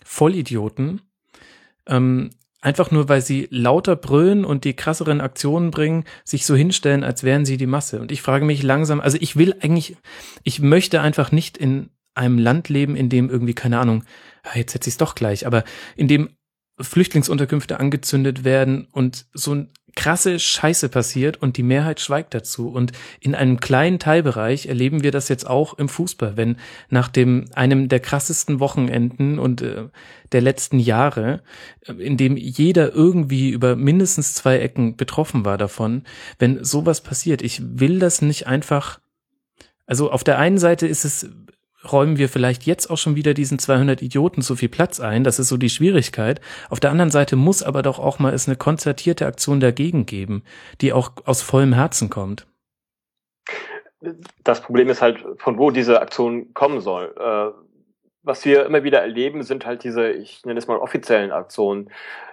Vollidioten, 0.04 1.02
ähm, 1.88 2.30
einfach 2.62 2.92
nur 2.92 3.10
weil 3.10 3.22
sie 3.22 3.48
lauter 3.52 3.96
brüllen 3.96 4.46
und 4.46 4.64
die 4.64 4.76
krasseren 4.76 5.22
Aktionen 5.22 5.72
bringen, 5.72 6.06
sich 6.24 6.46
so 6.46 6.56
hinstellen, 6.56 7.04
als 7.04 7.24
wären 7.24 7.46
sie 7.46 7.58
die 7.58 7.68
Masse. 7.68 8.00
Und 8.00 8.12
ich 8.12 8.22
frage 8.22 8.46
mich 8.46 8.64
langsam, 8.64 9.02
also 9.02 9.18
ich 9.20 9.36
will 9.36 9.56
eigentlich, 9.60 9.98
ich 10.44 10.60
möchte 10.60 11.02
einfach 11.02 11.32
nicht 11.32 11.58
in 11.58 11.90
einem 12.16 12.38
Land 12.38 12.70
leben, 12.70 12.96
in 12.96 13.10
dem 13.10 13.30
irgendwie, 13.30 13.54
keine 13.54 13.80
Ahnung, 13.80 14.04
ah, 14.44 14.56
jetzt 14.58 14.74
setze 14.74 14.88
ich 14.90 14.94
es 14.94 14.98
doch 14.98 15.16
gleich, 15.16 15.46
aber 15.46 15.64
in 15.96 16.08
dem 16.08 16.30
Flüchtlingsunterkünfte 16.80 17.80
angezündet 17.80 18.44
werden 18.44 18.88
und 18.92 19.26
so 19.34 19.54
ein 19.54 19.72
krasse 19.96 20.40
Scheiße 20.40 20.90
passiert 20.90 21.42
und 21.42 21.58
die 21.58 21.64
Mehrheit 21.64 22.00
schweigt 22.00 22.34
dazu. 22.34 22.70
Und 22.70 22.92
in 23.20 23.36
einem 23.36 23.60
kleinen 23.60 24.00
Teilbereich 24.00 24.66
erleben 24.66 25.04
wir 25.04 25.12
das 25.12 25.30
jetzt 25.30 25.48
auch 25.48 25.76
im 25.76 25.90
Fußball, 25.90 26.38
wenn 26.38 26.58
nach 26.90 27.08
dem 27.08 27.46
einem 27.54 27.90
der 27.90 28.00
krassesten 28.00 28.60
Wochenenden 28.60 29.40
und 29.40 29.62
äh, 29.62 29.90
der 30.32 30.42
letzten 30.42 30.80
Jahre, 30.80 31.42
äh, 31.86 31.94
in 31.94 32.18
dem 32.18 32.38
jeder 32.38 32.94
irgendwie 32.94 33.50
über 33.50 33.76
mindestens 33.76 34.34
zwei 34.34 34.60
Ecken 34.60 34.96
betroffen 34.96 35.46
war 35.46 35.58
davon, 35.58 36.04
wenn 36.40 36.64
sowas 36.64 37.02
passiert, 37.02 37.42
ich 37.42 37.62
will 37.64 38.00
das 38.00 38.22
nicht 38.22 38.48
einfach 38.48 39.00
also 39.86 40.12
auf 40.12 40.24
der 40.24 40.40
einen 40.40 40.58
Seite 40.58 40.88
ist 40.88 41.06
es 41.06 41.30
räumen 41.92 42.18
wir 42.18 42.30
vielleicht 42.30 42.64
jetzt 42.64 42.90
auch 42.90 42.98
schon 42.98 43.16
wieder 43.16 43.34
diesen 43.34 43.60
200 43.60 44.02
Idioten 44.02 44.42
so 44.42 44.56
viel 44.56 44.70
Platz 44.70 45.00
ein. 45.00 45.24
Das 45.24 45.40
ist 45.40 45.50
so 45.50 45.58
die 45.58 45.70
Schwierigkeit. 45.70 46.42
Auf 46.70 46.80
der 46.80 46.92
anderen 46.92 47.12
Seite 47.12 47.36
muss 47.36 47.64
aber 47.64 47.82
doch 47.82 48.00
auch 48.00 48.20
mal 48.20 48.34
es 48.34 48.48
eine 48.48 48.58
konzertierte 48.58 49.26
Aktion 49.26 49.60
dagegen 49.60 50.06
geben, 50.06 50.44
die 50.82 50.94
auch 50.94 51.12
aus 51.26 51.42
vollem 51.42 51.74
Herzen 51.74 52.10
kommt. 52.10 52.48
Das 54.44 54.62
Problem 54.62 54.90
ist 54.90 55.02
halt, 55.02 55.24
von 55.38 55.58
wo 55.58 55.72
diese 55.72 56.02
Aktion 56.02 56.54
kommen 56.54 56.82
soll. 56.82 57.14
Äh, 57.18 57.58
was 58.24 58.46
wir 58.46 58.66
immer 58.66 58.84
wieder 58.84 59.02
erleben, 59.02 59.44
sind 59.44 59.66
halt 59.66 59.84
diese, 59.84 60.10
ich 60.10 60.46
nenne 60.46 60.58
es 60.58 60.68
mal 60.68 60.78
offiziellen 60.78 61.32
Aktionen, 61.32 61.90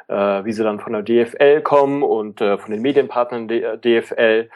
äh, 0.08 0.44
wie 0.44 0.52
sie 0.52 0.62
dann 0.62 0.80
von 0.80 0.92
der 0.92 1.02
DFL 1.02 1.62
kommen 1.62 2.02
und 2.02 2.40
äh, 2.40 2.58
von 2.58 2.70
den 2.70 2.82
Medienpartnern 2.82 3.48
der 3.48 3.76
DFL. 3.76 4.50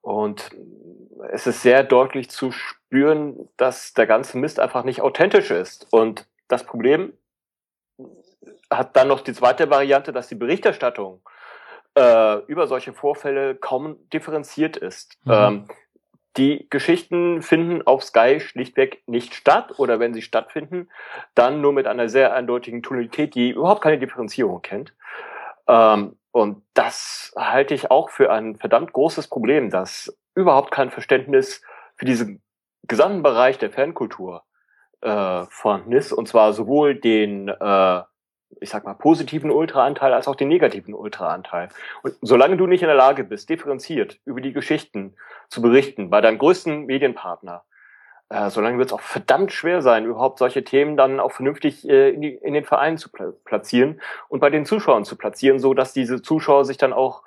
Und 0.00 0.50
es 1.30 1.46
ist 1.46 1.62
sehr 1.62 1.84
deutlich 1.84 2.30
zu 2.30 2.52
spüren, 2.52 3.48
dass 3.56 3.94
der 3.94 4.06
ganze 4.06 4.38
Mist 4.38 4.60
einfach 4.60 4.84
nicht 4.84 5.00
authentisch 5.00 5.50
ist. 5.50 5.86
Und 5.90 6.26
das 6.48 6.64
Problem 6.64 7.12
hat 8.70 8.96
dann 8.96 9.08
noch 9.08 9.20
die 9.20 9.34
zweite 9.34 9.70
Variante, 9.70 10.12
dass 10.12 10.28
die 10.28 10.34
Berichterstattung 10.34 11.20
äh, 11.94 12.38
über 12.46 12.66
solche 12.66 12.92
Vorfälle 12.92 13.54
kaum 13.54 13.96
differenziert 14.10 14.76
ist. 14.76 15.18
Mhm. 15.24 15.32
Ähm, 15.32 15.68
die 16.38 16.66
Geschichten 16.70 17.42
finden 17.42 17.82
auf 17.82 18.02
Sky 18.04 18.40
schlichtweg 18.40 19.02
nicht 19.06 19.34
statt 19.34 19.78
oder 19.78 20.00
wenn 20.00 20.14
sie 20.14 20.22
stattfinden, 20.22 20.88
dann 21.34 21.60
nur 21.60 21.74
mit 21.74 21.86
einer 21.86 22.08
sehr 22.08 22.32
eindeutigen 22.32 22.82
Tonalität, 22.82 23.34
die 23.34 23.50
überhaupt 23.50 23.82
keine 23.82 23.98
Differenzierung 23.98 24.62
kennt. 24.62 24.94
Ähm, 25.68 26.16
und 26.30 26.62
das 26.72 27.34
halte 27.36 27.74
ich 27.74 27.90
auch 27.90 28.08
für 28.08 28.32
ein 28.32 28.56
verdammt 28.56 28.94
großes 28.94 29.28
Problem, 29.28 29.68
dass 29.68 30.16
überhaupt 30.34 30.70
kein 30.70 30.90
Verständnis 30.90 31.62
für 31.96 32.04
diesen 32.04 32.42
gesamten 32.88 33.22
Bereich 33.22 33.58
der 33.58 33.70
Fankultur 33.70 34.42
äh, 35.00 35.44
vorhanden 35.48 35.92
ist, 35.92 36.12
und 36.12 36.28
zwar 36.28 36.52
sowohl 36.52 36.94
den 36.94 37.48
äh, 37.48 38.02
ich 38.60 38.70
sag 38.70 38.84
mal, 38.84 38.94
positiven 38.94 39.50
Ultraanteil 39.50 40.12
als 40.12 40.28
auch 40.28 40.36
den 40.36 40.48
negativen 40.48 40.94
Ultraanteil. 40.94 41.68
Und 42.02 42.16
solange 42.20 42.56
du 42.56 42.66
nicht 42.66 42.82
in 42.82 42.88
der 42.88 42.96
Lage 42.96 43.24
bist, 43.24 43.48
differenziert 43.48 44.18
über 44.24 44.40
die 44.40 44.52
Geschichten 44.52 45.14
zu 45.48 45.62
berichten, 45.62 46.10
bei 46.10 46.20
deinem 46.20 46.38
größten 46.38 46.86
Medienpartner, 46.86 47.64
äh, 48.28 48.50
solange 48.50 48.78
wird 48.78 48.88
es 48.88 48.92
auch 48.92 49.00
verdammt 49.00 49.52
schwer 49.52 49.82
sein, 49.82 50.04
überhaupt 50.04 50.38
solche 50.38 50.64
Themen 50.64 50.96
dann 50.96 51.20
auch 51.20 51.32
vernünftig 51.32 51.88
äh, 51.88 52.10
in, 52.10 52.20
die, 52.22 52.34
in 52.34 52.54
den 52.54 52.64
Vereinen 52.64 52.98
zu 52.98 53.10
pla 53.10 53.32
platzieren 53.44 54.00
und 54.28 54.40
bei 54.40 54.50
den 54.50 54.64
Zuschauern 54.64 55.04
zu 55.04 55.16
platzieren, 55.16 55.58
so 55.58 55.74
dass 55.74 55.92
diese 55.92 56.22
Zuschauer 56.22 56.64
sich 56.64 56.78
dann 56.78 56.92
auch 56.92 57.22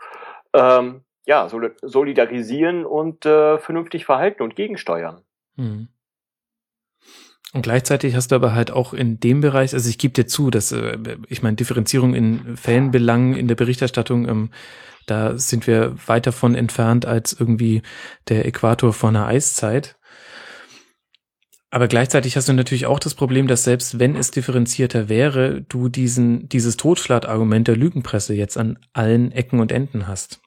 ähm, 0.53 1.03
ja, 1.25 1.49
solidarisieren 1.81 2.85
und 2.85 3.25
äh, 3.25 3.57
vernünftig 3.57 4.05
verhalten 4.05 4.43
und 4.43 4.55
gegensteuern. 4.55 5.21
Hm. 5.55 5.87
Und 7.53 7.61
gleichzeitig 7.61 8.15
hast 8.15 8.31
du 8.31 8.35
aber 8.35 8.53
halt 8.53 8.69
auch 8.69 8.93
in 8.93 9.19
dem 9.19 9.39
Bereich, 9.39 9.73
also 9.73 9.89
ich 9.89 9.97
gebe 9.97 10.13
dir 10.13 10.27
zu, 10.27 10.49
dass 10.49 10.71
äh, 10.71 10.97
ich 11.29 11.41
meine 11.41 11.55
Differenzierung 11.55 12.13
in 12.13 12.57
Fanbelangen 12.57 13.33
in 13.33 13.47
der 13.47 13.55
Berichterstattung, 13.55 14.27
ähm, 14.27 14.49
da 15.05 15.37
sind 15.37 15.65
wir 15.65 15.95
weit 16.07 16.27
davon 16.27 16.55
entfernt 16.55 17.05
als 17.05 17.33
irgendwie 17.39 17.81
der 18.27 18.45
Äquator 18.45 18.91
vor 18.91 19.09
einer 19.09 19.27
Eiszeit. 19.27 19.95
Aber 21.69 21.87
gleichzeitig 21.87 22.37
hast 22.37 22.47
du 22.49 22.53
natürlich 22.53 22.85
auch 22.85 22.99
das 22.99 23.15
Problem, 23.15 23.47
dass 23.47 23.63
selbst 23.63 23.99
wenn 23.99 24.15
es 24.15 24.31
differenzierter 24.31 25.09
wäre, 25.09 25.61
du 25.61 25.89
diesen, 25.89 26.49
dieses 26.49 26.77
Totschlagargument 26.77 27.67
der 27.67 27.75
Lügenpresse 27.75 28.33
jetzt 28.33 28.57
an 28.57 28.79
allen 28.93 29.31
Ecken 29.31 29.59
und 29.59 29.71
Enden 29.71 30.07
hast. 30.07 30.41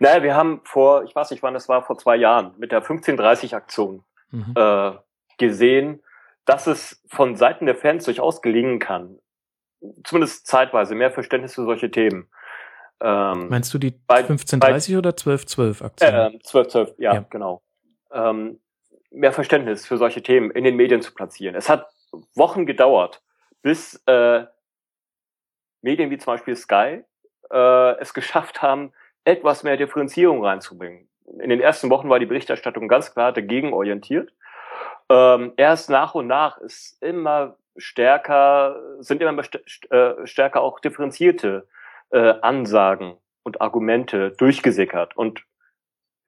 Naja, 0.00 0.22
wir 0.22 0.34
haben 0.34 0.60
vor, 0.64 1.04
ich 1.04 1.14
weiß 1.14 1.30
nicht 1.30 1.42
wann 1.42 1.54
das 1.54 1.68
war, 1.68 1.82
vor 1.82 1.98
zwei 1.98 2.16
Jahren 2.16 2.54
mit 2.58 2.72
der 2.72 2.82
1530-Aktion 2.82 4.04
mhm. 4.30 4.54
äh, 4.56 4.92
gesehen, 5.38 6.02
dass 6.44 6.66
es 6.66 7.02
von 7.08 7.36
Seiten 7.36 7.66
der 7.66 7.76
Fans 7.76 8.04
durchaus 8.04 8.42
gelingen 8.42 8.78
kann, 8.78 9.18
zumindest 10.04 10.46
zeitweise 10.46 10.94
mehr 10.94 11.12
Verständnis 11.12 11.54
für 11.54 11.64
solche 11.64 11.90
Themen. 11.90 12.28
Ähm, 13.00 13.48
Meinst 13.48 13.72
du 13.74 13.78
die 13.78 13.90
bei, 13.90 14.18
1530 14.18 14.94
bei, 14.94 14.98
oder 14.98 15.10
1212 15.10 15.82
Aktion? 15.82 16.10
Äh, 16.10 16.14
1212, 16.14 16.94
ja, 16.98 17.14
ja. 17.14 17.26
genau. 17.30 17.62
Ähm, 18.12 18.60
mehr 19.10 19.32
Verständnis 19.32 19.86
für 19.86 19.98
solche 19.98 20.22
Themen 20.22 20.50
in 20.50 20.64
den 20.64 20.76
Medien 20.76 21.02
zu 21.02 21.12
platzieren. 21.12 21.54
Es 21.54 21.68
hat 21.68 21.86
Wochen 22.34 22.66
gedauert, 22.66 23.22
bis 23.62 24.02
äh, 24.06 24.44
Medien 25.82 26.10
wie 26.10 26.18
zum 26.18 26.34
Beispiel 26.34 26.56
Sky 26.56 27.04
äh, 27.52 28.00
es 28.00 28.14
geschafft 28.14 28.62
haben, 28.62 28.92
etwas 29.24 29.62
mehr 29.62 29.76
Differenzierung 29.76 30.44
reinzubringen 30.44 31.08
in 31.40 31.50
den 31.50 31.60
ersten 31.60 31.90
Wochen 31.90 32.08
war 32.08 32.18
die 32.18 32.26
Berichterstattung 32.26 32.88
ganz 32.88 33.12
klar 33.12 33.32
dagegen 33.32 33.72
orientiert. 33.72 34.32
Ähm, 35.08 35.52
erst 35.56 35.90
nach 35.90 36.14
und 36.14 36.26
nach 36.26 36.58
ist 36.58 37.02
immer 37.02 37.56
stärker, 37.76 38.80
sind 39.00 39.22
immer 39.22 39.42
äh, 39.90 40.26
stärker 40.26 40.60
auch 40.60 40.80
differenzierte 40.80 41.66
äh, 42.10 42.34
Ansagen 42.42 43.16
und 43.42 43.60
Argumente 43.60 44.32
durchgesickert. 44.32 45.16
Und 45.16 45.44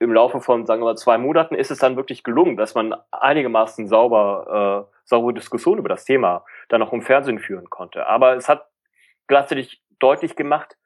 im 0.01 0.13
Laufe 0.13 0.41
von, 0.41 0.67
sagen 0.67 0.83
wir 0.83 0.87
mal, 0.87 0.97
zwei 0.97 1.19
Monaten 1.19 1.55
ist 1.55 1.71
es 1.71 1.79
dann 1.79 1.97
wirklich 1.97 2.25
gelungen, 2.25 2.57
dass 2.57 2.75
man 2.75 2.95
einigermaßen 3.11 3.87
sauber, 3.87 4.89
äh, 4.91 4.99
saubere 5.05 5.35
Diskussionen 5.35 5.79
über 5.79 5.89
das 5.89 6.05
Thema 6.05 6.45
dann 6.69 6.83
auch 6.83 6.93
im 6.93 7.03
Fernsehen 7.03 7.39
führen 7.39 7.71
konnte. 7.71 8.07
Aber 8.07 8.35
es 8.35 8.49
hat 8.49 8.69
gleichzeitig 9.27 9.83
deutlich 9.99 10.35
gemacht, 10.35 10.77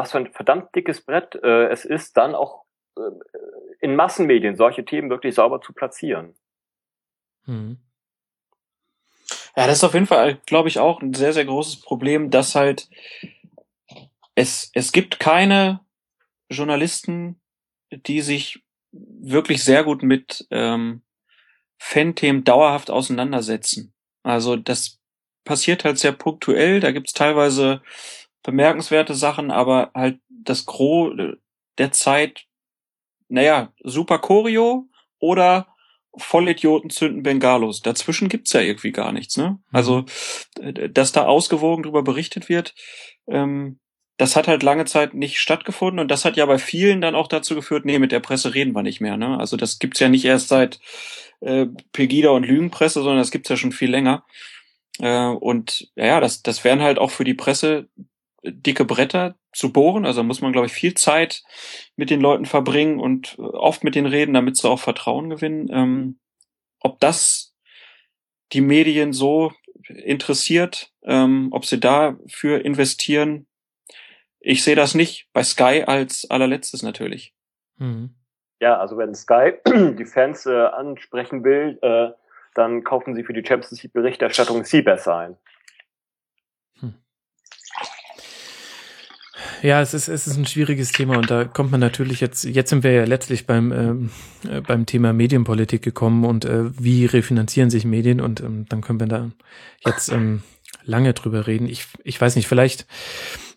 was 0.00 0.12
für 0.12 0.18
ein 0.18 0.32
verdammt 0.32 0.74
dickes 0.74 1.02
Brett 1.02 1.34
äh, 1.42 1.68
es 1.68 1.84
ist, 1.84 2.16
dann 2.16 2.34
auch 2.34 2.64
äh, 2.96 3.02
in 3.80 3.96
Massenmedien 3.96 4.56
solche 4.56 4.84
Themen 4.84 5.10
wirklich 5.10 5.34
sauber 5.34 5.60
zu 5.60 5.74
platzieren. 5.74 6.34
Hm. 7.44 7.78
Ja, 9.56 9.66
das 9.66 9.78
ist 9.78 9.84
auf 9.84 9.94
jeden 9.94 10.06
Fall, 10.06 10.40
glaube 10.46 10.68
ich, 10.68 10.78
auch 10.78 11.02
ein 11.02 11.12
sehr, 11.12 11.34
sehr 11.34 11.44
großes 11.44 11.82
Problem, 11.82 12.30
dass 12.30 12.54
halt 12.54 12.88
es, 14.34 14.70
es 14.72 14.92
gibt 14.92 15.20
keine 15.20 15.80
Journalisten, 16.48 17.40
die 17.90 18.22
sich 18.22 18.64
wirklich 18.92 19.62
sehr 19.62 19.84
gut 19.84 20.02
mit 20.02 20.46
ähm, 20.50 21.02
Fan-Themen 21.78 22.44
dauerhaft 22.44 22.90
auseinandersetzen. 22.90 23.92
Also 24.22 24.56
das 24.56 24.98
passiert 25.44 25.84
halt 25.84 25.98
sehr 25.98 26.12
punktuell, 26.12 26.80
da 26.80 26.90
gibt's 26.90 27.12
teilweise 27.12 27.82
bemerkenswerte 28.42 29.14
Sachen, 29.14 29.50
aber 29.50 29.90
halt 29.94 30.20
das 30.28 30.66
Gros 30.66 31.14
der 31.78 31.92
Zeit 31.92 32.46
naja, 33.30 33.72
super 33.82 34.18
Choreo 34.18 34.88
oder 35.18 35.68
Vollidioten 36.16 36.90
zünden 36.90 37.22
Bengalos. 37.22 37.80
Dazwischen 37.80 38.28
gibt's 38.28 38.52
ja 38.52 38.60
irgendwie 38.60 38.90
gar 38.90 39.12
nichts, 39.12 39.36
ne? 39.36 39.50
Mhm. 39.50 39.58
Also, 39.72 40.04
dass 40.90 41.12
da 41.12 41.24
ausgewogen 41.24 41.84
drüber 41.84 42.02
berichtet 42.02 42.48
wird, 42.48 42.74
ähm, 43.28 43.78
das 44.16 44.36
hat 44.36 44.48
halt 44.48 44.62
lange 44.62 44.84
Zeit 44.84 45.14
nicht 45.14 45.38
stattgefunden 45.38 45.98
und 45.98 46.10
das 46.10 46.26
hat 46.26 46.36
ja 46.36 46.44
bei 46.44 46.58
vielen 46.58 47.00
dann 47.00 47.14
auch 47.14 47.28
dazu 47.28 47.54
geführt, 47.54 47.86
nee, 47.86 47.98
mit 47.98 48.12
der 48.12 48.20
Presse 48.20 48.52
reden 48.52 48.74
wir 48.74 48.82
nicht 48.82 49.00
mehr, 49.00 49.16
ne? 49.16 49.38
Also 49.38 49.56
das 49.56 49.78
gibt's 49.78 50.00
ja 50.00 50.08
nicht 50.08 50.24
erst 50.24 50.48
seit 50.48 50.80
äh, 51.40 51.66
Pegida 51.92 52.30
und 52.30 52.44
Lügenpresse, 52.44 53.00
sondern 53.00 53.18
das 53.18 53.30
gibt's 53.30 53.48
ja 53.48 53.56
schon 53.56 53.72
viel 53.72 53.90
länger. 53.90 54.24
Äh, 54.98 55.26
und 55.26 55.90
ja, 55.94 56.20
das, 56.20 56.42
das 56.42 56.64
wären 56.64 56.82
halt 56.82 56.98
auch 56.98 57.12
für 57.12 57.24
die 57.24 57.34
Presse 57.34 57.88
dicke 58.42 58.84
Bretter 58.84 59.36
zu 59.52 59.72
bohren. 59.72 60.06
Also 60.06 60.22
muss 60.22 60.40
man, 60.40 60.52
glaube 60.52 60.66
ich, 60.66 60.72
viel 60.72 60.94
Zeit 60.94 61.42
mit 61.96 62.10
den 62.10 62.20
Leuten 62.20 62.46
verbringen 62.46 62.98
und 62.98 63.36
äh, 63.38 63.42
oft 63.42 63.84
mit 63.84 63.94
denen 63.94 64.06
reden, 64.06 64.34
damit 64.34 64.56
sie 64.56 64.68
auch 64.68 64.80
Vertrauen 64.80 65.30
gewinnen. 65.30 65.68
Ähm, 65.72 66.20
ob 66.80 67.00
das 67.00 67.54
die 68.52 68.60
Medien 68.60 69.12
so 69.12 69.52
interessiert, 69.88 70.92
ähm, 71.04 71.48
ob 71.52 71.64
sie 71.64 71.78
dafür 71.78 72.64
investieren, 72.64 73.46
ich 74.40 74.64
sehe 74.64 74.76
das 74.76 74.94
nicht. 74.94 75.28
Bei 75.32 75.42
Sky 75.42 75.84
als 75.86 76.28
allerletztes 76.30 76.82
natürlich. 76.82 77.34
Mhm. 77.76 78.14
Ja, 78.60 78.78
also 78.78 78.96
wenn 78.96 79.14
Sky 79.14 79.52
die 79.66 80.04
Fans 80.04 80.46
äh, 80.46 80.50
ansprechen 80.50 81.44
will, 81.44 81.78
äh, 81.82 82.10
dann 82.54 82.82
kaufen 82.84 83.14
sie 83.14 83.22
für 83.22 83.32
die 83.32 83.44
Champions 83.46 83.82
League 83.82 83.92
Berichterstattung 83.92 84.64
sie 84.64 84.82
besser 84.82 85.16
ein. 85.16 85.36
Ja, 89.62 89.82
es 89.82 89.92
ist, 89.92 90.08
es 90.08 90.26
ist 90.26 90.36
ein 90.36 90.46
schwieriges 90.46 90.92
Thema 90.92 91.18
und 91.18 91.30
da 91.30 91.44
kommt 91.44 91.70
man 91.70 91.80
natürlich 91.80 92.20
jetzt, 92.20 92.44
jetzt 92.44 92.70
sind 92.70 92.82
wir 92.82 92.92
ja 92.92 93.04
letztlich 93.04 93.46
beim, 93.46 93.72
ähm, 93.72 94.10
äh, 94.48 94.62
beim 94.62 94.86
Thema 94.86 95.12
Medienpolitik 95.12 95.82
gekommen 95.82 96.24
und 96.24 96.46
äh, 96.46 96.70
wie 96.80 97.04
refinanzieren 97.04 97.68
sich 97.68 97.84
Medien 97.84 98.20
und 98.20 98.40
ähm, 98.40 98.64
dann 98.68 98.80
können 98.80 99.00
wir 99.00 99.06
da 99.06 99.30
jetzt 99.84 100.10
ähm, 100.10 100.42
lange 100.84 101.12
drüber 101.12 101.46
reden. 101.46 101.66
Ich, 101.66 101.86
ich 102.04 102.18
weiß 102.18 102.36
nicht, 102.36 102.48
vielleicht 102.48 102.86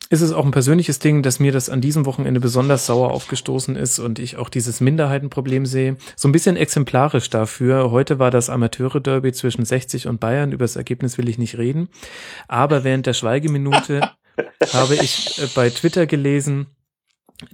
ist 0.09 0.21
es 0.21 0.33
auch 0.33 0.45
ein 0.45 0.51
persönliches 0.51 0.99
Ding, 0.99 1.23
dass 1.23 1.39
mir 1.39 1.53
das 1.53 1.69
an 1.69 1.79
diesem 1.79 2.05
Wochenende 2.05 2.41
besonders 2.41 2.85
sauer 2.85 3.11
aufgestoßen 3.11 3.75
ist 3.77 3.99
und 3.99 4.19
ich 4.19 4.35
auch 4.35 4.49
dieses 4.49 4.81
Minderheitenproblem 4.81 5.65
sehe. 5.65 5.95
So 6.17 6.27
ein 6.27 6.33
bisschen 6.33 6.57
exemplarisch 6.57 7.29
dafür. 7.29 7.91
Heute 7.91 8.19
war 8.19 8.29
das 8.29 8.49
Amateure-Derby 8.49 9.31
zwischen 9.31 9.63
60 9.63 10.07
und 10.07 10.19
Bayern. 10.19 10.51
Über 10.51 10.65
das 10.65 10.75
Ergebnis 10.75 11.17
will 11.17 11.29
ich 11.29 11.37
nicht 11.37 11.57
reden. 11.57 11.87
Aber 12.47 12.83
während 12.83 13.05
der 13.05 13.13
Schweigeminute 13.13 14.01
habe 14.73 14.95
ich 14.95 15.41
äh, 15.41 15.47
bei 15.53 15.69
Twitter 15.69 16.05
gelesen, 16.05 16.67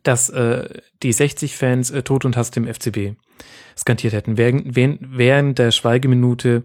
dass 0.04 0.30
äh, 0.30 0.70
die 1.04 1.14
60-Fans 1.14 1.92
äh, 1.92 2.04
Tod 2.04 2.26
und 2.26 2.38
Hass 2.38 2.52
dem 2.52 2.68
FCB 2.68 3.18
skantiert 3.78 4.14
hätten, 4.14 4.38
während, 4.38 5.18
während 5.18 5.58
der 5.58 5.72
Schweigeminute 5.72 6.64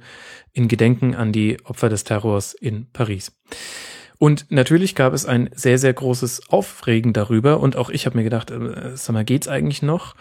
in 0.53 0.69
Gedenken 0.69 1.15
an 1.15 1.33
die 1.33 1.65
Opfer 1.65 1.89
des 1.89 2.05
Terrors 2.05 2.55
in 2.55 2.91
Paris. 2.93 3.33
Und 4.19 4.47
natürlich 4.51 4.95
gab 4.95 5.13
es 5.13 5.27
ein 5.27 5.51
sehr, 5.55 5.79
sehr 5.79 5.93
großes 5.93 6.49
Aufregen 6.49 7.13
darüber 7.13 7.61
und 7.61 7.77
auch 7.77 7.91
ich 7.91 8.07
habe 8.07 8.17
mir 8.17 8.25
gedacht, 8.25 8.51
äh, 8.51 8.97
sag 8.97 9.13
mal, 9.13 9.25
geht's 9.25 9.49
eigentlich 9.49 9.83
noch? 9.83 10.15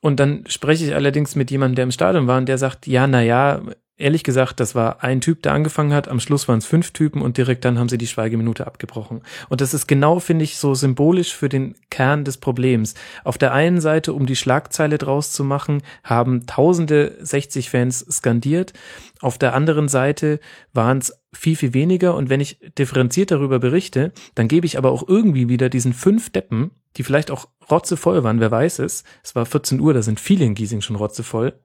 Und 0.00 0.20
dann 0.20 0.44
spreche 0.46 0.84
ich 0.84 0.94
allerdings 0.94 1.34
mit 1.36 1.50
jemandem, 1.50 1.76
der 1.76 1.84
im 1.84 1.90
Stadion 1.90 2.26
war 2.26 2.38
und 2.38 2.48
der 2.48 2.58
sagt, 2.58 2.86
ja, 2.86 3.06
na 3.06 3.22
ja, 3.22 3.62
ehrlich 3.98 4.22
gesagt, 4.22 4.60
das 4.60 4.74
war 4.74 5.02
ein 5.02 5.20
Typ, 5.20 5.42
der 5.42 5.52
angefangen 5.52 5.92
hat. 5.92 6.08
Am 6.08 6.20
Schluss 6.20 6.48
waren 6.48 6.58
es 6.58 6.66
fünf 6.66 6.92
Typen 6.92 7.20
und 7.20 7.36
direkt 7.36 7.64
dann 7.64 7.78
haben 7.78 7.88
sie 7.88 7.98
die 7.98 8.06
Schweigeminute 8.06 8.66
abgebrochen. 8.66 9.22
Und 9.48 9.60
das 9.60 9.74
ist 9.74 9.86
genau, 9.86 10.20
finde 10.20 10.44
ich, 10.44 10.56
so 10.56 10.74
symbolisch 10.74 11.34
für 11.34 11.48
den 11.48 11.74
Kern 11.90 12.24
des 12.24 12.38
Problems. 12.38 12.94
Auf 13.24 13.38
der 13.38 13.52
einen 13.52 13.80
Seite, 13.80 14.12
um 14.12 14.26
die 14.26 14.36
Schlagzeile 14.36 14.98
draus 14.98 15.32
zu 15.32 15.44
machen, 15.44 15.82
haben 16.04 16.46
tausende 16.46 17.18
60-Fans 17.22 18.06
skandiert. 18.10 18.72
Auf 19.20 19.36
der 19.36 19.54
anderen 19.54 19.88
Seite 19.88 20.38
waren 20.72 20.98
es 20.98 21.20
viel, 21.34 21.56
viel 21.56 21.74
weniger. 21.74 22.14
Und 22.14 22.30
wenn 22.30 22.40
ich 22.40 22.60
differenziert 22.78 23.32
darüber 23.32 23.58
berichte, 23.58 24.12
dann 24.36 24.48
gebe 24.48 24.66
ich 24.66 24.78
aber 24.78 24.92
auch 24.92 25.06
irgendwie 25.06 25.48
wieder 25.48 25.68
diesen 25.68 25.92
fünf 25.92 26.30
Deppen, 26.30 26.70
die 26.96 27.02
vielleicht 27.02 27.30
auch 27.30 27.48
rotzevoll 27.70 28.24
waren, 28.24 28.40
wer 28.40 28.50
weiß 28.50 28.80
es. 28.80 29.04
Es 29.22 29.34
war 29.34 29.46
14 29.46 29.80
Uhr, 29.80 29.94
da 29.94 30.02
sind 30.02 30.20
viele 30.20 30.44
in 30.44 30.54
Giesing 30.54 30.80
schon 30.80 30.96
rotzevoll. 30.96 31.58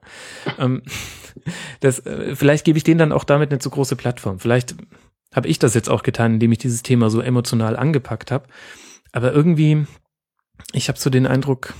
ähm, 0.58 0.84
das, 1.80 2.00
äh, 2.06 2.36
vielleicht 2.36 2.66
gebe 2.66 2.78
ich 2.78 2.84
denen 2.84 3.00
dann 3.00 3.12
auch 3.12 3.24
damit 3.24 3.52
eine 3.52 3.60
zu 3.60 3.70
große 3.70 3.96
Plattform. 3.96 4.40
Vielleicht 4.40 4.76
habe 5.34 5.48
ich 5.48 5.60
das 5.60 5.74
jetzt 5.74 5.90
auch 5.90 6.04
getan, 6.04 6.36
indem 6.36 6.52
ich 6.52 6.60
dieses 6.60 6.84
Thema 6.84 7.10
so 7.10 7.22
emotional 7.22 7.76
angepackt 7.76 8.32
habe. 8.32 8.48
Aber 9.12 9.34
irgendwie, 9.34 9.86
ich 10.74 10.88
habe 10.90 11.00
so 11.00 11.10
den 11.10 11.28
Eindruck, 11.28 11.74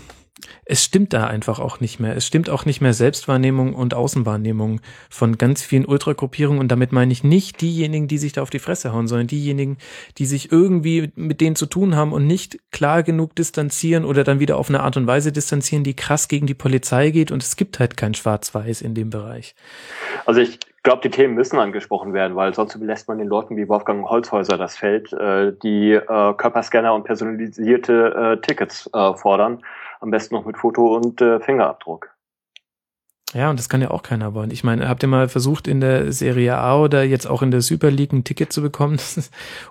es 0.66 0.84
stimmt 0.84 1.14
da 1.14 1.28
einfach 1.28 1.60
auch 1.60 1.80
nicht 1.80 2.00
mehr. 2.00 2.16
Es 2.16 2.26
stimmt 2.26 2.50
auch 2.50 2.66
nicht 2.66 2.82
mehr 2.82 2.94
Selbstwahrnehmung 2.94 3.76
und 3.76 3.94
Außenwahrnehmung 3.94 4.82
von 5.10 5.38
ganz 5.38 5.62
vielen 5.62 5.86
Ultragruppierungen. 5.86 6.60
Und 6.60 6.72
damit 6.72 6.92
meine 6.92 7.12
ich 7.12 7.24
nicht 7.24 7.62
diejenigen, 7.62 8.08
die 8.08 8.18
sich 8.18 8.34
da 8.34 8.42
auf 8.42 8.50
die 8.50 8.60
Fresse 8.60 8.94
hauen, 8.94 9.08
sondern 9.08 9.28
diejenigen, 9.28 9.78
die 10.18 10.26
sich 10.26 10.52
irgendwie 10.52 11.12
mit 11.16 11.40
denen 11.40 11.56
zu 11.56 11.68
tun 11.68 11.96
haben 11.96 12.14
und 12.14 12.26
nicht 12.26 12.58
klar 12.72 13.04
genug 13.04 13.36
distanzieren 13.36 14.06
oder 14.06 14.24
dann 14.24 14.40
wieder 14.40 14.58
auf 14.58 14.70
eine 14.70 14.82
Art 14.82 14.98
und 14.98 15.06
Weise 15.06 15.32
distanzieren, 15.32 15.84
die 15.84 15.96
krass 15.96 16.28
gegen 16.28 16.48
die 16.48 16.56
Polizei 16.56 17.12
geht. 17.12 17.32
Und 17.32 17.44
es 17.44 17.56
gibt 17.56 17.80
halt 17.80 17.96
kein 17.96 18.16
Schwarz-Weiß 18.16 18.82
in 18.82 18.96
dem 18.96 19.12
Bereich. 19.12 19.56
Also 20.26 20.42
ich 20.42 20.60
glaube, 20.82 21.02
die 21.02 21.10
Themen 21.10 21.36
müssen 21.36 21.60
angesprochen 21.60 22.14
werden, 22.14 22.36
weil 22.36 22.54
sonst 22.56 22.76
überlässt 22.76 23.08
man 23.08 23.20
den 23.20 23.28
Leuten 23.28 23.56
wie 23.56 23.70
Wolfgang 23.70 24.10
Holzhäuser 24.10 24.58
das 24.58 24.76
Feld, 24.76 25.14
äh, 25.14 25.54
die 25.62 25.92
äh, 25.92 26.34
Körperscanner 26.34 26.94
und 26.94 27.04
personalisierte 27.04 28.38
äh, 28.40 28.46
Tickets 28.46 28.90
äh, 28.94 29.14
fordern 29.14 29.62
am 30.04 30.12
besten 30.12 30.36
noch 30.36 30.46
mit 30.46 30.58
Foto 30.58 30.96
und 30.96 31.22
äh, 31.22 31.40
Fingerabdruck. 31.40 32.10
Ja, 33.34 33.50
und 33.50 33.58
das 33.58 33.68
kann 33.68 33.82
ja 33.82 33.90
auch 33.90 34.04
keiner 34.04 34.36
wollen. 34.36 34.52
Ich 34.52 34.64
meine, 34.64 34.88
habt 34.88 35.02
ihr 35.02 35.08
mal 35.10 35.28
versucht, 35.28 35.68
in 35.68 35.80
der 35.80 36.12
Serie 36.12 36.56
A 36.58 36.80
oder 36.80 37.04
jetzt 37.04 37.26
auch 37.26 37.42
in 37.42 37.50
der 37.50 37.62
Super 37.62 37.90
League 37.90 38.14
ein 38.14 38.24
Ticket 38.24 38.54
zu 38.54 38.62
bekommen? 38.62 39.00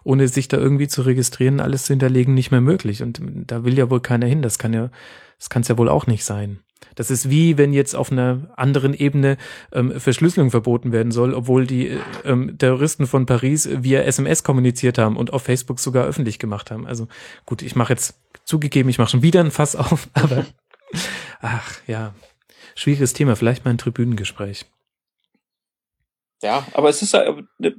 Ohne 0.05 0.27
sich 0.27 0.49
da 0.49 0.57
irgendwie 0.57 0.89
zu 0.89 1.03
registrieren, 1.03 1.61
alles 1.61 1.85
zu 1.85 1.93
hinterlegen, 1.93 2.35
nicht 2.35 2.51
mehr 2.51 2.61
möglich. 2.61 3.03
Und 3.05 3.21
da 3.47 3.63
will 3.63 3.79
ja 3.79 3.89
wohl 3.89 4.01
keiner 4.01 4.27
hin. 4.27 4.43
Das 4.43 4.59
kann 4.59 4.73
ja, 4.73 4.91
das 5.39 5.49
kann 5.49 5.63
es 5.63 5.69
ja 5.69 5.79
wohl 5.79 5.89
auch 5.89 6.09
nicht 6.09 6.25
sein. 6.25 6.59
Das 6.97 7.11
ist 7.11 7.31
wie, 7.31 7.57
wenn 7.57 7.73
jetzt 7.73 7.95
auf 7.95 8.11
einer 8.11 8.51
anderen 8.57 8.95
Ebene 8.95 9.37
ähm, 9.73 9.93
Verschlüsselung 10.01 10.51
verboten 10.51 10.91
werden 10.91 11.13
soll, 11.13 11.33
obwohl 11.33 11.67
die 11.67 11.89
äh, 11.89 11.99
ähm, 12.25 12.59
Terroristen 12.59 13.07
von 13.07 13.27
Paris 13.27 13.69
via 13.71 14.01
SMS 14.01 14.43
kommuniziert 14.43 14.99
haben 14.99 15.17
und 15.17 15.33
auf 15.33 15.43
Facebook 15.43 15.79
sogar 15.79 16.05
öffentlich 16.05 16.41
gemacht 16.41 16.71
haben. 16.71 16.87
Also 16.87 17.07
gut, 17.47 17.63
ich 17.63 17.77
mache 17.77 17.93
jetzt 17.93 18.22
zugegeben, 18.45 18.89
ich 18.89 18.99
mache 18.99 19.11
schon 19.11 19.23
wieder 19.23 19.41
ein 19.41 19.51
Fass 19.51 19.77
auf, 19.77 20.09
aber 20.15 20.47
ach 21.41 21.81
ja, 21.87 22.15
schwieriges 22.75 23.13
Thema, 23.13 23.37
vielleicht 23.37 23.65
mal 23.65 23.73
ein 23.73 23.79
Tribünengespräch. 23.79 24.67
Ja, 26.43 26.67
aber 26.73 26.89
es 26.89 27.03
ist, 27.03 27.17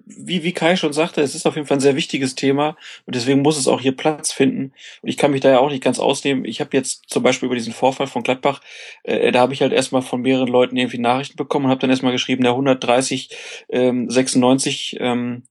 wie, 0.06 0.44
wie 0.44 0.54
Kai 0.54 0.78
schon 0.78 0.94
sagte, 0.94 1.22
es 1.22 1.36
ist 1.36 1.46
auf 1.46 1.56
jeden 1.56 1.68
Fall 1.68 1.78
ein 1.78 1.82
sehr 1.82 1.98
wichtiges 1.98 2.34
Thema 2.34 2.78
und 3.06 3.14
deswegen 3.14 3.42
muss 3.42 3.58
es 3.58 3.68
auch 3.68 3.82
hier 3.82 3.94
Platz 3.94 4.32
finden. 4.32 4.72
Und 5.02 5.10
ich 5.10 5.18
kann 5.18 5.32
mich 5.32 5.42
da 5.42 5.50
ja 5.50 5.60
auch 5.60 5.70
nicht 5.70 5.84
ganz 5.84 6.00
ausnehmen. 6.00 6.46
Ich 6.46 6.62
habe 6.62 6.70
jetzt 6.78 7.04
zum 7.10 7.24
Beispiel 7.24 7.48
über 7.48 7.56
diesen 7.56 7.74
Vorfall 7.74 8.08
von 8.08 8.24
Gladbach, 8.24 8.62
äh, 9.04 9.34
da 9.34 9.42
habe 9.42 9.54
ich 9.54 9.62
halt 9.62 9.74
erstmal 9.74 10.02
von 10.02 10.22
mehreren 10.22 10.48
Leuten 10.48 10.78
irgendwie 10.78 10.98
Nachrichten 10.98 11.36
bekommen 11.36 11.66
und 11.66 11.72
habe 11.72 11.82
dann 11.82 11.90
erstmal 11.90 12.14
geschrieben, 12.14 12.44
der 12.44 12.54
130, 12.54 13.36
ähm, 13.68 14.10
96 14.10 14.96
ähm, 15.02 15.44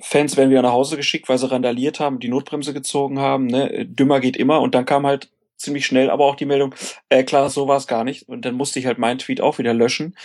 Fans 0.00 0.36
werden 0.36 0.50
wieder 0.50 0.62
nach 0.62 0.72
Hause 0.72 0.96
geschickt, 0.96 1.28
weil 1.28 1.38
sie 1.38 1.50
randaliert 1.50 2.00
haben, 2.00 2.20
die 2.20 2.28
Notbremse 2.28 2.74
gezogen 2.74 3.18
haben. 3.18 3.46
Ne? 3.46 3.86
Dümmer 3.86 4.20
geht 4.20 4.36
immer 4.36 4.60
und 4.60 4.74
dann 4.74 4.84
kam 4.84 5.06
halt 5.06 5.30
ziemlich 5.56 5.86
schnell 5.86 6.10
aber 6.10 6.26
auch 6.26 6.36
die 6.36 6.44
Meldung, 6.44 6.74
äh, 7.08 7.24
klar, 7.24 7.48
so 7.50 7.66
war 7.66 7.78
es 7.78 7.86
gar 7.86 8.04
nicht. 8.04 8.28
Und 8.28 8.44
dann 8.44 8.54
musste 8.54 8.78
ich 8.78 8.86
halt 8.86 8.98
meinen 8.98 9.18
Tweet 9.18 9.40
auch 9.40 9.58
wieder 9.58 9.74
löschen. 9.74 10.16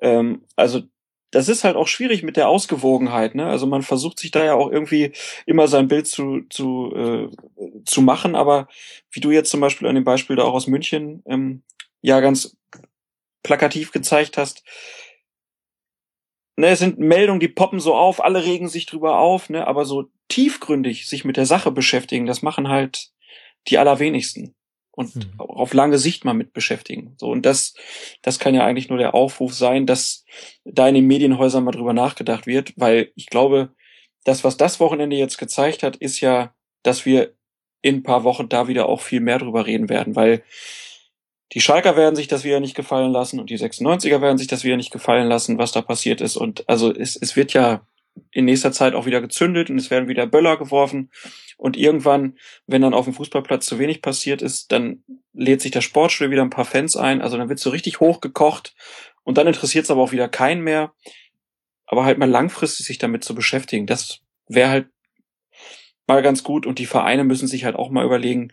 Ähm, 0.00 0.42
also 0.56 0.82
das 1.30 1.48
ist 1.48 1.62
halt 1.62 1.76
auch 1.76 1.86
schwierig 1.86 2.22
mit 2.22 2.36
der 2.36 2.48
Ausgewogenheit. 2.48 3.34
Ne? 3.34 3.46
Also 3.46 3.66
man 3.66 3.82
versucht 3.82 4.18
sich 4.18 4.32
da 4.32 4.44
ja 4.44 4.54
auch 4.54 4.70
irgendwie 4.70 5.12
immer 5.46 5.68
sein 5.68 5.86
Bild 5.86 6.08
zu, 6.08 6.40
zu, 6.50 6.92
äh, 6.96 7.28
zu 7.84 8.02
machen, 8.02 8.34
aber 8.34 8.68
wie 9.12 9.20
du 9.20 9.30
jetzt 9.30 9.50
zum 9.50 9.60
Beispiel 9.60 9.86
an 9.86 9.94
dem 9.94 10.04
Beispiel 10.04 10.36
da 10.36 10.42
auch 10.42 10.54
aus 10.54 10.66
München 10.66 11.22
ähm, 11.26 11.62
ja 12.02 12.20
ganz 12.20 12.56
plakativ 13.42 13.92
gezeigt 13.92 14.36
hast, 14.36 14.64
ne, 16.60 16.68
es 16.68 16.78
sind 16.78 16.98
Meldungen, 16.98 17.40
die 17.40 17.48
poppen 17.48 17.80
so 17.80 17.94
auf, 17.94 18.22
alle 18.22 18.44
regen 18.44 18.68
sich 18.68 18.86
drüber 18.86 19.18
auf, 19.18 19.50
ne, 19.50 19.66
aber 19.66 19.84
so 19.84 20.10
tiefgründig 20.28 21.08
sich 21.08 21.24
mit 21.24 21.36
der 21.36 21.46
Sache 21.46 21.70
beschäftigen, 21.70 22.26
das 22.26 22.42
machen 22.42 22.68
halt 22.68 23.10
die 23.68 23.78
allerwenigsten 23.78 24.54
und 24.92 25.16
mhm. 25.16 25.32
auf 25.38 25.74
lange 25.74 25.98
Sicht 25.98 26.24
mal 26.24 26.34
mit 26.34 26.52
beschäftigen. 26.52 27.14
So, 27.18 27.30
und 27.30 27.46
das, 27.46 27.74
das 28.22 28.38
kann 28.38 28.54
ja 28.54 28.64
eigentlich 28.64 28.88
nur 28.88 28.98
der 28.98 29.14
Aufruf 29.14 29.54
sein, 29.54 29.86
dass 29.86 30.24
da 30.64 30.88
in 30.88 30.94
den 30.94 31.06
Medienhäusern 31.06 31.64
mal 31.64 31.72
drüber 31.72 31.92
nachgedacht 31.92 32.46
wird, 32.46 32.72
weil 32.76 33.12
ich 33.14 33.26
glaube, 33.26 33.70
das, 34.24 34.44
was 34.44 34.56
das 34.56 34.80
Wochenende 34.80 35.16
jetzt 35.16 35.38
gezeigt 35.38 35.82
hat, 35.82 35.96
ist 35.96 36.20
ja, 36.20 36.54
dass 36.82 37.06
wir 37.06 37.34
in 37.82 37.96
ein 37.96 38.02
paar 38.02 38.24
Wochen 38.24 38.48
da 38.48 38.68
wieder 38.68 38.88
auch 38.88 39.00
viel 39.00 39.20
mehr 39.20 39.38
drüber 39.38 39.66
reden 39.66 39.88
werden, 39.88 40.16
weil 40.16 40.42
die 41.52 41.60
Schalker 41.60 41.96
werden 41.96 42.16
sich 42.16 42.28
das 42.28 42.44
wieder 42.44 42.60
nicht 42.60 42.76
gefallen 42.76 43.12
lassen 43.12 43.40
und 43.40 43.50
die 43.50 43.58
96er 43.58 44.20
werden 44.20 44.38
sich 44.38 44.46
das 44.46 44.62
wieder 44.62 44.76
nicht 44.76 44.92
gefallen 44.92 45.28
lassen, 45.28 45.58
was 45.58 45.72
da 45.72 45.82
passiert 45.82 46.20
ist. 46.20 46.36
Und 46.36 46.68
also 46.68 46.94
es, 46.94 47.16
es 47.16 47.34
wird 47.36 47.52
ja 47.52 47.86
in 48.30 48.44
nächster 48.44 48.72
Zeit 48.72 48.94
auch 48.94 49.06
wieder 49.06 49.20
gezündet 49.20 49.70
und 49.70 49.78
es 49.78 49.90
werden 49.90 50.08
wieder 50.08 50.26
Böller 50.26 50.56
geworfen. 50.56 51.10
Und 51.56 51.76
irgendwann, 51.76 52.38
wenn 52.66 52.82
dann 52.82 52.94
auf 52.94 53.04
dem 53.04 53.14
Fußballplatz 53.14 53.66
zu 53.66 53.78
wenig 53.78 54.00
passiert 54.00 54.42
ist, 54.42 54.72
dann 54.72 55.02
lädt 55.32 55.60
sich 55.60 55.72
der 55.72 55.80
Sportstudio 55.80 56.30
wieder 56.30 56.42
ein 56.42 56.50
paar 56.50 56.64
Fans 56.64 56.96
ein. 56.96 57.20
Also 57.20 57.36
dann 57.36 57.48
wird 57.48 57.58
so 57.58 57.70
richtig 57.70 58.00
hochgekocht 58.00 58.74
und 59.24 59.36
dann 59.36 59.46
interessiert 59.46 59.84
es 59.84 59.90
aber 59.90 60.02
auch 60.02 60.12
wieder 60.12 60.28
keinen 60.28 60.62
mehr. 60.62 60.92
Aber 61.86 62.04
halt 62.04 62.18
mal 62.18 62.30
langfristig 62.30 62.86
sich 62.86 62.98
damit 62.98 63.24
zu 63.24 63.34
beschäftigen, 63.34 63.86
das 63.86 64.20
wäre 64.46 64.70
halt 64.70 64.88
mal 66.06 66.22
ganz 66.22 66.44
gut. 66.44 66.64
Und 66.64 66.78
die 66.78 66.86
Vereine 66.86 67.24
müssen 67.24 67.48
sich 67.48 67.64
halt 67.64 67.76
auch 67.76 67.90
mal 67.90 68.04
überlegen, 68.04 68.52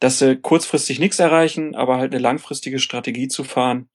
dass 0.00 0.18
sie 0.18 0.36
kurzfristig 0.36 0.98
nichts 0.98 1.18
erreichen, 1.18 1.74
aber 1.74 1.98
halt 1.98 2.12
eine 2.12 2.22
langfristige 2.22 2.78
Strategie 2.78 3.28
zu 3.28 3.44
fahren 3.44 3.88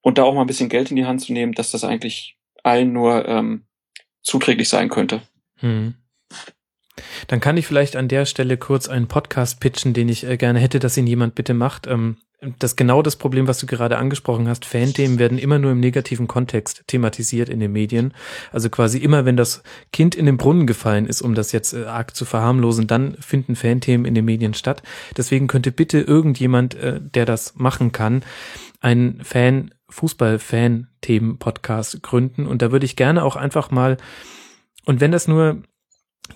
und 0.00 0.18
da 0.18 0.24
auch 0.24 0.34
mal 0.34 0.42
ein 0.42 0.46
bisschen 0.46 0.68
Geld 0.68 0.90
in 0.90 0.96
die 0.96 1.06
Hand 1.06 1.20
zu 1.20 1.32
nehmen, 1.32 1.52
dass 1.52 1.70
das 1.70 1.84
eigentlich 1.84 2.36
allen 2.62 2.92
nur 2.92 3.26
ähm, 3.28 3.66
zuträglich 4.22 4.68
sein 4.68 4.88
könnte. 4.88 5.22
Hm. 5.58 5.94
Dann 7.28 7.40
kann 7.40 7.56
ich 7.56 7.66
vielleicht 7.66 7.96
an 7.96 8.08
der 8.08 8.24
Stelle 8.26 8.56
kurz 8.56 8.88
einen 8.88 9.08
Podcast 9.08 9.60
pitchen, 9.60 9.94
den 9.94 10.08
ich 10.08 10.24
äh, 10.24 10.36
gerne 10.36 10.58
hätte, 10.58 10.78
dass 10.78 10.96
ihn 10.96 11.06
jemand 11.06 11.34
bitte 11.34 11.54
macht. 11.54 11.86
Ähm, 11.86 12.18
das 12.58 12.76
genau 12.76 13.00
das 13.00 13.16
Problem, 13.16 13.48
was 13.48 13.58
du 13.58 13.66
gerade 13.66 13.96
angesprochen 13.96 14.46
hast. 14.46 14.66
Fanthemen 14.66 15.18
werden 15.18 15.38
immer 15.38 15.58
nur 15.58 15.72
im 15.72 15.80
negativen 15.80 16.28
Kontext 16.28 16.84
thematisiert 16.86 17.48
in 17.48 17.60
den 17.60 17.72
Medien. 17.72 18.12
Also 18.52 18.68
quasi 18.68 18.98
immer, 18.98 19.24
wenn 19.24 19.38
das 19.38 19.62
Kind 19.92 20.14
in 20.14 20.26
den 20.26 20.36
Brunnen 20.36 20.66
gefallen 20.66 21.06
ist, 21.06 21.22
um 21.22 21.34
das 21.34 21.52
jetzt 21.52 21.72
äh, 21.72 21.84
arg 21.84 22.14
zu 22.14 22.26
verharmlosen, 22.26 22.86
dann 22.86 23.16
finden 23.20 23.56
Fanthemen 23.56 24.04
in 24.04 24.14
den 24.14 24.26
Medien 24.26 24.52
statt. 24.52 24.82
Deswegen 25.16 25.46
könnte 25.46 25.72
bitte 25.72 26.00
irgendjemand, 26.00 26.74
äh, 26.74 27.00
der 27.00 27.24
das 27.24 27.54
machen 27.56 27.92
kann, 27.92 28.22
einen 28.80 29.24
Fan, 29.24 29.70
Fußball-Fan-Themen-Podcast 29.88 32.02
gründen. 32.02 32.46
Und 32.46 32.60
da 32.60 32.70
würde 32.70 32.84
ich 32.84 32.96
gerne 32.96 33.24
auch 33.24 33.36
einfach 33.36 33.70
mal, 33.70 33.96
und 34.84 35.00
wenn 35.00 35.12
das 35.12 35.26
nur 35.26 35.62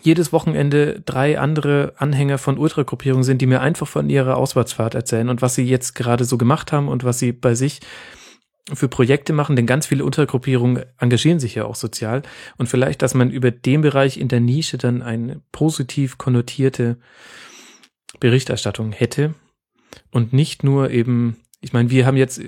jedes 0.02 0.32
Wochenende 0.32 1.02
drei 1.04 1.38
andere 1.38 1.94
Anhänger 1.96 2.38
von 2.38 2.58
Ultragruppierungen 2.58 3.24
sind, 3.24 3.42
die 3.42 3.46
mir 3.46 3.60
einfach 3.60 3.86
von 3.86 4.08
ihrer 4.08 4.36
Auswärtsfahrt 4.36 4.94
erzählen 4.94 5.28
und 5.28 5.42
was 5.42 5.54
sie 5.54 5.64
jetzt 5.64 5.94
gerade 5.94 6.24
so 6.24 6.38
gemacht 6.38 6.72
haben 6.72 6.88
und 6.88 7.04
was 7.04 7.18
sie 7.18 7.32
bei 7.32 7.54
sich 7.54 7.80
für 8.72 8.88
Projekte 8.88 9.32
machen, 9.32 9.56
denn 9.56 9.66
ganz 9.66 9.86
viele 9.86 10.04
Untergruppierungen 10.04 10.84
engagieren 10.98 11.40
sich 11.40 11.54
ja 11.54 11.64
auch 11.64 11.74
sozial. 11.74 12.22
Und 12.56 12.68
vielleicht, 12.68 13.02
dass 13.02 13.14
man 13.14 13.30
über 13.30 13.50
den 13.50 13.80
Bereich 13.80 14.16
in 14.16 14.28
der 14.28 14.40
Nische 14.40 14.78
dann 14.78 15.02
eine 15.02 15.40
positiv 15.52 16.18
konnotierte 16.18 16.98
Berichterstattung 18.20 18.92
hätte 18.92 19.34
und 20.10 20.32
nicht 20.32 20.62
nur 20.62 20.90
eben, 20.90 21.36
ich 21.60 21.72
meine, 21.72 21.90
wir 21.90 22.06
haben 22.06 22.16
jetzt 22.16 22.40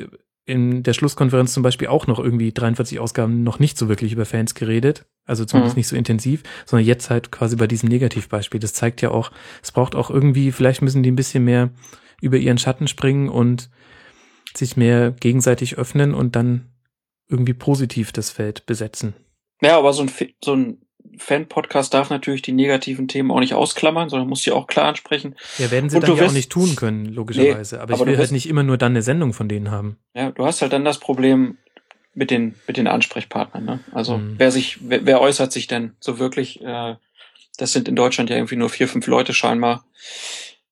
in 0.44 0.82
der 0.82 0.92
Schlusskonferenz 0.92 1.52
zum 1.52 1.62
Beispiel 1.62 1.88
auch 1.88 2.06
noch 2.06 2.18
irgendwie 2.18 2.52
43 2.52 2.98
Ausgaben 2.98 3.42
noch 3.44 3.58
nicht 3.58 3.78
so 3.78 3.88
wirklich 3.88 4.12
über 4.12 4.24
Fans 4.24 4.54
geredet, 4.54 5.06
also 5.24 5.44
zumindest 5.44 5.76
mhm. 5.76 5.80
nicht 5.80 5.88
so 5.88 5.96
intensiv, 5.96 6.42
sondern 6.66 6.86
jetzt 6.86 7.10
halt 7.10 7.30
quasi 7.30 7.56
bei 7.56 7.66
diesem 7.66 7.88
Negativbeispiel. 7.88 8.58
Das 8.58 8.72
zeigt 8.72 9.02
ja 9.02 9.10
auch, 9.10 9.30
es 9.62 9.70
braucht 9.70 9.94
auch 9.94 10.10
irgendwie, 10.10 10.50
vielleicht 10.50 10.82
müssen 10.82 11.02
die 11.02 11.10
ein 11.10 11.16
bisschen 11.16 11.44
mehr 11.44 11.70
über 12.20 12.38
ihren 12.38 12.58
Schatten 12.58 12.88
springen 12.88 13.28
und 13.28 13.70
sich 14.56 14.76
mehr 14.76 15.12
gegenseitig 15.12 15.78
öffnen 15.78 16.12
und 16.12 16.34
dann 16.36 16.72
irgendwie 17.28 17.54
positiv 17.54 18.12
das 18.12 18.30
Feld 18.30 18.66
besetzen. 18.66 19.14
Ja, 19.62 19.78
aber 19.78 19.92
so 19.92 20.02
ein, 20.02 20.10
so 20.44 20.54
ein 20.54 20.78
Fan-Podcast 21.18 21.92
darf 21.94 22.10
natürlich 22.10 22.42
die 22.42 22.52
negativen 22.52 23.08
Themen 23.08 23.30
auch 23.30 23.40
nicht 23.40 23.54
ausklammern, 23.54 24.08
sondern 24.08 24.28
muss 24.28 24.42
sie 24.42 24.52
auch 24.52 24.66
klar 24.66 24.86
ansprechen. 24.86 25.36
Ja, 25.58 25.70
werden 25.70 25.90
sie 25.90 25.96
und 25.96 26.08
dann 26.08 26.16
ja 26.16 26.26
auch 26.26 26.32
nicht 26.32 26.50
tun 26.50 26.76
können, 26.76 27.06
logischerweise. 27.06 27.76
Nee, 27.76 27.82
aber, 27.82 27.94
aber 27.94 28.02
ich 28.02 28.08
will 28.08 28.18
halt 28.18 28.32
nicht 28.32 28.48
immer 28.48 28.62
nur 28.62 28.78
dann 28.78 28.92
eine 28.92 29.02
Sendung 29.02 29.32
von 29.32 29.48
denen 29.48 29.70
haben. 29.70 29.98
Ja, 30.14 30.30
du 30.30 30.44
hast 30.44 30.62
halt 30.62 30.72
dann 30.72 30.84
das 30.84 30.98
Problem 30.98 31.58
mit 32.14 32.30
den, 32.30 32.54
mit 32.66 32.76
den 32.76 32.86
Ansprechpartnern. 32.86 33.64
Ne? 33.64 33.80
Also 33.92 34.18
mhm. 34.18 34.34
wer 34.38 34.50
sich, 34.50 34.78
wer, 34.82 35.06
wer 35.06 35.20
äußert 35.20 35.52
sich 35.52 35.66
denn 35.66 35.92
so 36.00 36.18
wirklich? 36.18 36.62
Äh, 36.62 36.96
das 37.58 37.72
sind 37.72 37.88
in 37.88 37.96
Deutschland 37.96 38.30
ja 38.30 38.36
irgendwie 38.36 38.56
nur 38.56 38.70
vier, 38.70 38.88
fünf 38.88 39.06
Leute 39.06 39.34
scheinbar. 39.34 39.84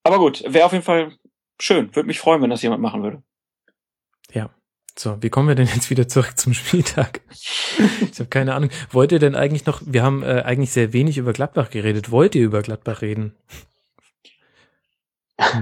Aber 0.02 0.18
gut, 0.18 0.42
wäre 0.46 0.64
auf 0.64 0.72
jeden 0.72 0.84
Fall 0.84 1.12
schön. 1.58 1.94
Würde 1.94 2.06
mich 2.06 2.18
freuen, 2.18 2.42
wenn 2.42 2.50
das 2.50 2.62
jemand 2.62 2.82
machen 2.82 3.02
würde. 3.02 3.22
So, 5.00 5.16
wie 5.22 5.30
kommen 5.30 5.48
wir 5.48 5.54
denn 5.54 5.66
jetzt 5.66 5.88
wieder 5.88 6.08
zurück 6.08 6.36
zum 6.36 6.52
Spieltag? 6.52 7.22
Ich 7.78 8.18
habe 8.18 8.28
keine 8.28 8.54
Ahnung. 8.54 8.68
Wollt 8.90 9.12
ihr 9.12 9.18
denn 9.18 9.34
eigentlich 9.34 9.64
noch, 9.64 9.80
wir 9.82 10.02
haben 10.02 10.22
äh, 10.22 10.42
eigentlich 10.44 10.72
sehr 10.72 10.92
wenig 10.92 11.16
über 11.16 11.32
Gladbach 11.32 11.70
geredet. 11.70 12.10
Wollt 12.10 12.34
ihr 12.34 12.44
über 12.44 12.60
Gladbach 12.60 13.00
reden? 13.00 13.34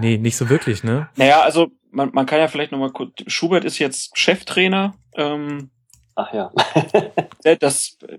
Nee, 0.01 0.19
nicht 0.19 0.37
so 0.37 0.49
wirklich, 0.49 0.83
ne? 0.83 1.09
Naja, 1.15 1.43
also 1.43 1.69
man, 1.93 2.11
man 2.13 2.27
kann 2.27 2.41
ja 2.41 2.49
vielleicht 2.49 2.73
nochmal 2.73 2.91
kurz, 2.91 3.13
Schubert 3.29 3.65
ist 3.65 3.79
jetzt 3.79 4.19
Cheftrainer. 4.19 4.97
Ähm, 5.15 5.71
Ach 6.17 6.33
ja. 6.33 6.51
das 7.61 7.97
äh, 8.09 8.19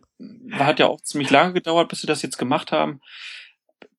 hat 0.54 0.80
ja 0.80 0.88
auch 0.88 1.02
ziemlich 1.02 1.30
lange 1.30 1.52
gedauert, 1.52 1.90
bis 1.90 2.00
sie 2.00 2.08
das 2.08 2.22
jetzt 2.22 2.38
gemacht 2.38 2.72
haben. 2.72 3.02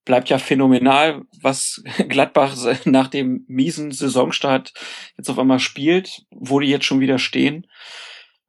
Bleibt 0.04 0.28
ja 0.30 0.38
phänomenal, 0.38 1.22
was 1.40 1.82
Gladbach 2.08 2.56
nach 2.84 3.08
dem 3.08 3.44
miesen 3.48 3.90
Saisonstart 3.92 4.72
jetzt 5.16 5.28
auf 5.28 5.38
einmal 5.38 5.60
spielt, 5.60 6.22
wo 6.30 6.60
die 6.60 6.68
jetzt 6.68 6.86
schon 6.86 7.00
wieder 7.00 7.18
stehen. 7.18 7.66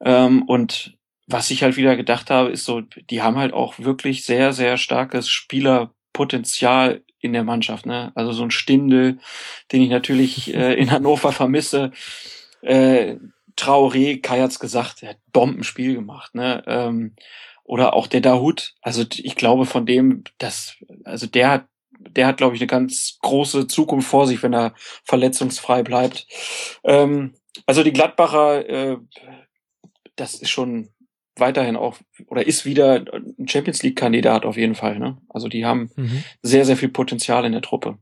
Ähm, 0.04 0.44
und 0.44 0.98
was 1.28 1.52
ich 1.52 1.64
halt 1.64 1.78
wieder 1.78 1.96
gedacht 1.96 2.30
habe, 2.30 2.50
ist 2.50 2.66
so, 2.66 2.82
die 2.82 3.22
haben 3.22 3.38
halt 3.38 3.54
auch 3.54 3.80
wirklich 3.80 4.26
sehr, 4.26 4.54
sehr 4.54 4.78
starkes 4.78 5.30
Spielerpotenzial 5.30 7.04
in 7.20 7.34
der 7.34 7.44
Mannschaft. 7.44 7.86
Ne? 7.86 8.12
Also 8.16 8.32
so 8.32 8.44
ein 8.44 8.52
Stindel, 8.52 9.20
den 9.72 9.82
ich 9.82 9.90
natürlich 9.90 10.54
äh, 10.54 10.74
in 10.74 10.92
Hannover 10.92 11.32
vermisse. 11.32 11.92
Äh, 12.62 13.18
Traoré, 13.58 14.22
Kai 14.22 14.42
hat's 14.42 14.60
gesagt, 14.60 15.04
er 15.04 15.10
hat 15.10 15.20
Bombenspiel 15.32 15.96
gemacht. 15.96 16.36
Ne? 16.36 16.64
Ähm, 16.68 17.16
oder 17.72 17.94
auch 17.94 18.08
der 18.08 18.20
Dahut. 18.20 18.74
Also 18.82 19.06
ich 19.16 19.38
glaube 19.38 19.66
von 19.66 19.86
dem, 19.86 20.26
dass, 20.40 20.76
also 21.06 21.26
der 21.26 21.50
hat, 21.50 21.68
der 22.02 22.28
hat, 22.28 22.36
glaube 22.36 22.54
ich, 22.54 22.62
eine 22.62 22.68
ganz 22.68 23.18
große 23.22 23.68
Zukunft 23.68 24.10
vor 24.10 24.28
sich, 24.28 24.44
wenn 24.44 24.54
er 24.54 24.74
verletzungsfrei 25.06 25.82
bleibt. 25.82 26.28
Ähm, 26.84 27.34
also 27.66 27.82
die 27.84 27.94
Gladbacher, 27.94 28.68
äh, 28.68 28.98
das 30.18 30.34
ist 30.34 30.50
schon 30.50 30.90
weiterhin 31.38 31.78
auch 31.78 31.98
oder 32.28 32.46
ist 32.46 32.66
wieder 32.66 33.06
ein 33.40 33.48
Champions 33.48 33.84
League 33.84 33.98
Kandidat 33.98 34.46
auf 34.46 34.58
jeden 34.58 34.76
Fall. 34.76 35.00
Ne? 35.00 35.18
Also 35.30 35.48
die 35.48 35.64
haben 35.64 35.92
mhm. 35.96 36.26
sehr, 36.42 36.66
sehr 36.66 36.76
viel 36.76 36.90
Potenzial 36.90 37.46
in 37.46 37.54
der 37.54 37.62
Truppe. 37.62 37.98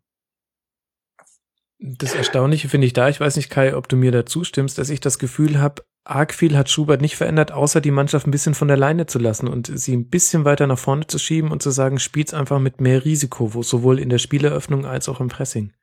Das 1.77 2.15
Erstaunliche 2.15 2.69
finde 2.69 2.87
ich 2.87 2.93
da, 2.93 3.07
ich 3.07 3.19
weiß 3.19 3.35
nicht, 3.35 3.51
Kai, 3.51 3.75
ob 3.75 3.87
du 3.87 3.97
mir 3.97 4.11
da 4.11 4.25
zustimmst, 4.25 4.79
dass 4.79 4.89
ich 4.89 4.99
das 4.99 5.19
Gefühl 5.19 5.59
habe, 5.59 5.83
arg 6.09 6.33
viel 6.33 6.57
hat 6.57 6.69
Schubert 6.69 7.01
nicht 7.01 7.15
verändert, 7.15 7.51
außer 7.51 7.81
die 7.81 7.91
Mannschaft 7.91 8.27
ein 8.27 8.31
bisschen 8.31 8.53
von 8.53 8.67
der 8.67 8.77
Leine 8.77 9.05
zu 9.05 9.19
lassen 9.19 9.47
und 9.47 9.67
sie 9.67 9.95
ein 9.95 10.09
bisschen 10.09 10.45
weiter 10.45 10.67
nach 10.67 10.79
vorne 10.79 11.07
zu 11.07 11.19
schieben 11.19 11.51
und 11.51 11.61
zu 11.61 11.71
sagen, 11.71 11.99
spielt's 11.99 12.33
einfach 12.33 12.59
mit 12.59 12.81
mehr 12.81 13.05
Risiko, 13.05 13.53
wo 13.53 13.63
sowohl 13.63 13.99
in 13.99 14.09
der 14.09 14.17
Spieleröffnung 14.17 14.85
als 14.85 15.09
auch 15.09 15.19
im 15.19 15.29
Pressing. 15.29 15.73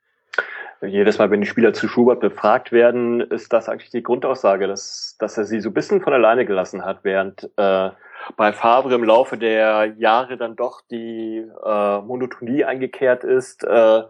Jedes 0.81 1.17
Mal, 1.17 1.31
wenn 1.31 1.41
die 1.41 1.47
Spieler 1.47 1.73
zu 1.73 1.87
Schubert 1.87 2.19
befragt 2.19 2.71
werden, 2.71 3.21
ist 3.21 3.51
das 3.51 3.67
eigentlich 3.67 3.89
die 3.89 4.03
Grundaussage, 4.03 4.67
dass, 4.67 5.15
dass 5.17 5.37
er 5.37 5.45
sie 5.45 5.59
so 5.59 5.69
ein 5.69 5.73
bisschen 5.73 6.01
von 6.01 6.13
alleine 6.13 6.45
gelassen 6.45 6.85
hat, 6.85 6.99
während 7.01 7.49
äh, 7.57 7.89
bei 8.35 8.53
Favre 8.53 8.93
im 8.93 9.03
Laufe 9.03 9.37
der 9.37 9.95
Jahre 9.97 10.37
dann 10.37 10.55
doch 10.55 10.81
die 10.91 11.43
äh, 11.65 12.01
Monotonie 12.01 12.63
eingekehrt 12.63 13.23
ist, 13.23 13.63
äh, 13.63 14.03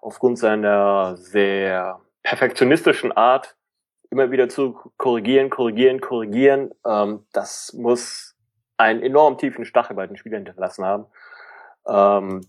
aufgrund 0.00 0.38
seiner 0.38 1.16
sehr 1.16 2.00
perfektionistischen 2.24 3.12
Art, 3.12 3.54
immer 4.10 4.30
wieder 4.30 4.48
zu 4.48 4.78
korrigieren, 4.96 5.50
korrigieren, 5.50 6.00
korrigieren. 6.00 6.70
Ähm, 6.86 7.26
das 7.32 7.72
muss 7.74 8.36
einen 8.76 9.02
enorm 9.02 9.38
tiefen 9.38 9.64
Stachel 9.64 9.96
bei 9.96 10.06
den 10.06 10.16
Spielern 10.16 10.44
hinterlassen 10.44 10.84
haben. 10.84 11.06
Ähm, 11.86 12.40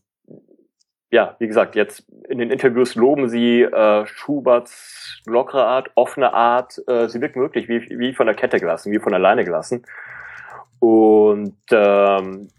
ja, 1.11 1.35
wie 1.39 1.47
gesagt, 1.47 1.75
jetzt 1.75 2.07
in 2.27 2.37
den 2.37 2.51
Interviews 2.51 2.93
loben 2.93 3.29
sie 3.29 3.63
äh, 3.63 4.05
Schuberts 4.05 5.21
lockere 5.25 5.65
Art, 5.65 5.89
offene 5.95 6.33
Art. 6.33 6.79
Äh, 6.87 7.09
sie 7.09 7.19
wirken 7.19 7.41
wirklich 7.41 7.67
wie, 7.67 7.97
wie 7.97 8.13
von 8.13 8.27
der 8.27 8.35
Kette 8.35 8.59
gelassen, 8.59 8.91
wie 8.91 8.99
von 8.99 9.13
alleine 9.13 9.43
gelassen. 9.43 9.85
Und 10.79 11.57
ähm, 11.71 12.49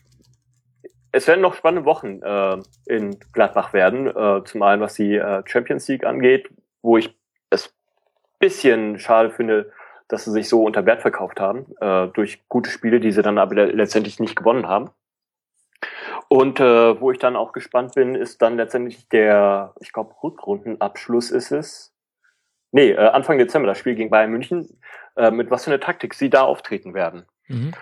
es 1.12 1.27
werden 1.28 1.40
noch 1.40 1.55
spannende 1.55 1.85
Wochen 1.85 2.22
äh, 2.22 2.59
in 2.86 3.18
Gladbach 3.32 3.72
werden. 3.72 4.09
Äh, 4.09 4.44
zum 4.44 4.62
einen, 4.62 4.82
was 4.82 4.94
die 4.94 5.14
äh, 5.14 5.43
Champions 5.47 5.86
League 5.89 6.05
angeht, 6.05 6.51
wo 6.82 6.97
ich 6.97 7.19
bisschen 8.40 8.98
schade 8.98 9.30
finde, 9.30 9.72
dass 10.08 10.24
sie 10.24 10.32
sich 10.32 10.48
so 10.48 10.64
unter 10.64 10.84
Wert 10.86 11.02
verkauft 11.02 11.38
haben, 11.38 11.66
äh, 11.80 12.08
durch 12.08 12.42
gute 12.48 12.68
Spiele, 12.68 12.98
die 12.98 13.12
sie 13.12 13.22
dann 13.22 13.38
aber 13.38 13.54
letztendlich 13.66 14.18
nicht 14.18 14.34
gewonnen 14.34 14.66
haben. 14.66 14.90
Und 16.28 16.60
äh, 16.60 17.00
wo 17.00 17.10
ich 17.10 17.18
dann 17.18 17.36
auch 17.36 17.52
gespannt 17.52 17.94
bin, 17.94 18.14
ist 18.14 18.42
dann 18.42 18.56
letztendlich 18.56 19.08
der, 19.08 19.74
ich 19.80 19.92
glaube, 19.92 20.14
Rückrundenabschluss 20.22 21.30
ist 21.30 21.52
es. 21.52 21.94
Nee, 22.72 22.90
äh, 22.90 22.98
Anfang 22.98 23.38
Dezember, 23.38 23.68
das 23.68 23.78
Spiel 23.78 23.94
gegen 23.94 24.10
Bayern 24.10 24.30
München, 24.30 24.80
äh, 25.16 25.30
mit 25.30 25.50
was 25.50 25.64
für 25.64 25.70
eine 25.70 25.80
Taktik 25.80 26.14
sie 26.14 26.30
da 26.30 26.42
auftreten 26.42 26.94
werden. 26.94 27.26
Mhm. 27.48 27.72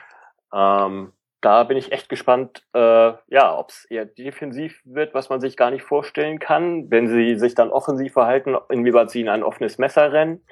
Ähm, 0.53 1.13
da 1.41 1.65
bin 1.65 1.77
ich 1.77 1.93
echt 1.93 2.09
gespannt, 2.09 2.65
äh, 2.75 3.13
ja, 3.29 3.57
ob 3.57 3.71
es 3.71 3.85
eher 3.87 4.07
defensiv 4.07 4.81
wird, 4.85 5.15
was 5.15 5.29
man 5.29 5.41
sich 5.41 5.57
gar 5.57 5.71
nicht 5.71 5.85
vorstellen 5.85 6.39
kann. 6.39 6.91
Wenn 6.91 7.09
sie 7.09 7.39
sich 7.39 7.55
dann 7.55 7.71
offensiv 7.71 8.13
verhalten, 8.13 8.57
inwieweit 8.71 9.11
sie 9.11 9.21
in 9.21 9.29
ein 9.29 9.43
offenes 9.43 9.79
Messer 9.79 10.13
rennen, 10.13 10.45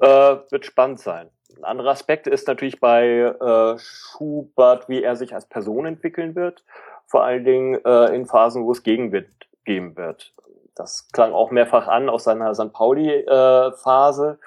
äh, 0.00 0.36
wird 0.50 0.64
spannend 0.66 1.00
sein. 1.00 1.28
Ein 1.56 1.64
anderer 1.64 1.90
Aspekt 1.90 2.26
ist 2.26 2.48
natürlich 2.48 2.80
bei 2.80 3.06
äh, 3.06 3.78
Schubert, 3.78 4.88
wie 4.88 5.02
er 5.02 5.16
sich 5.16 5.34
als 5.34 5.46
Person 5.46 5.86
entwickeln 5.86 6.34
wird 6.34 6.64
vor 7.06 7.24
allen 7.24 7.44
Dingen 7.44 7.84
äh, 7.84 8.14
in 8.14 8.26
Phasen, 8.26 8.64
wo 8.64 8.72
es 8.72 8.82
Gegenwind 8.82 9.28
geben 9.64 9.96
wird. 9.96 10.34
Das 10.74 11.08
klang 11.12 11.32
auch 11.32 11.50
mehrfach 11.50 11.88
an 11.88 12.08
aus 12.08 12.24
seiner 12.24 12.54
St. 12.54 12.72
Pauli-Phase. 12.72 14.38
Äh, 14.40 14.46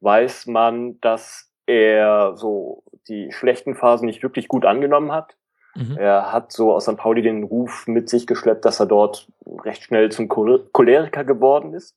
weiß 0.00 0.46
man, 0.46 1.00
dass 1.00 1.45
er 1.66 2.36
so 2.36 2.82
die 3.08 3.32
schlechten 3.32 3.74
Phasen 3.74 4.06
nicht 4.06 4.22
wirklich 4.22 4.48
gut 4.48 4.64
angenommen 4.64 5.12
hat. 5.12 5.36
Mhm. 5.74 5.96
Er 5.98 6.32
hat 6.32 6.52
so 6.52 6.72
aus 6.72 6.84
St. 6.84 6.96
Pauli 6.96 7.22
den 7.22 7.44
Ruf 7.44 7.86
mit 7.86 8.08
sich 8.08 8.26
geschleppt, 8.26 8.64
dass 8.64 8.80
er 8.80 8.86
dort 8.86 9.28
recht 9.64 9.82
schnell 9.82 10.10
zum 10.10 10.28
Choleriker 10.28 11.24
geworden 11.24 11.74
ist, 11.74 11.96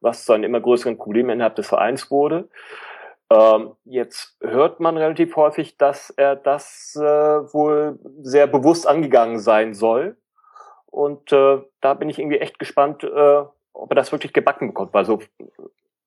was 0.00 0.24
zu 0.24 0.32
einem 0.32 0.44
immer 0.44 0.60
größeren 0.60 0.98
Problem 0.98 1.30
innerhalb 1.30 1.54
des 1.56 1.68
Vereins 1.68 2.10
wurde. 2.10 2.48
Ähm, 3.32 3.76
jetzt 3.84 4.36
hört 4.40 4.80
man 4.80 4.96
relativ 4.96 5.36
häufig, 5.36 5.76
dass 5.78 6.10
er 6.10 6.34
das 6.34 6.96
äh, 6.96 7.02
wohl 7.02 7.98
sehr 8.22 8.48
bewusst 8.48 8.88
angegangen 8.88 9.38
sein 9.38 9.72
soll. 9.74 10.16
Und 10.86 11.32
äh, 11.32 11.58
da 11.80 11.94
bin 11.94 12.10
ich 12.10 12.18
irgendwie 12.18 12.40
echt 12.40 12.58
gespannt, 12.58 13.04
äh, 13.04 13.44
ob 13.72 13.90
er 13.90 13.94
das 13.94 14.10
wirklich 14.10 14.32
gebacken 14.32 14.68
bekommt. 14.68 14.92
Weil 14.92 15.04
so 15.04 15.20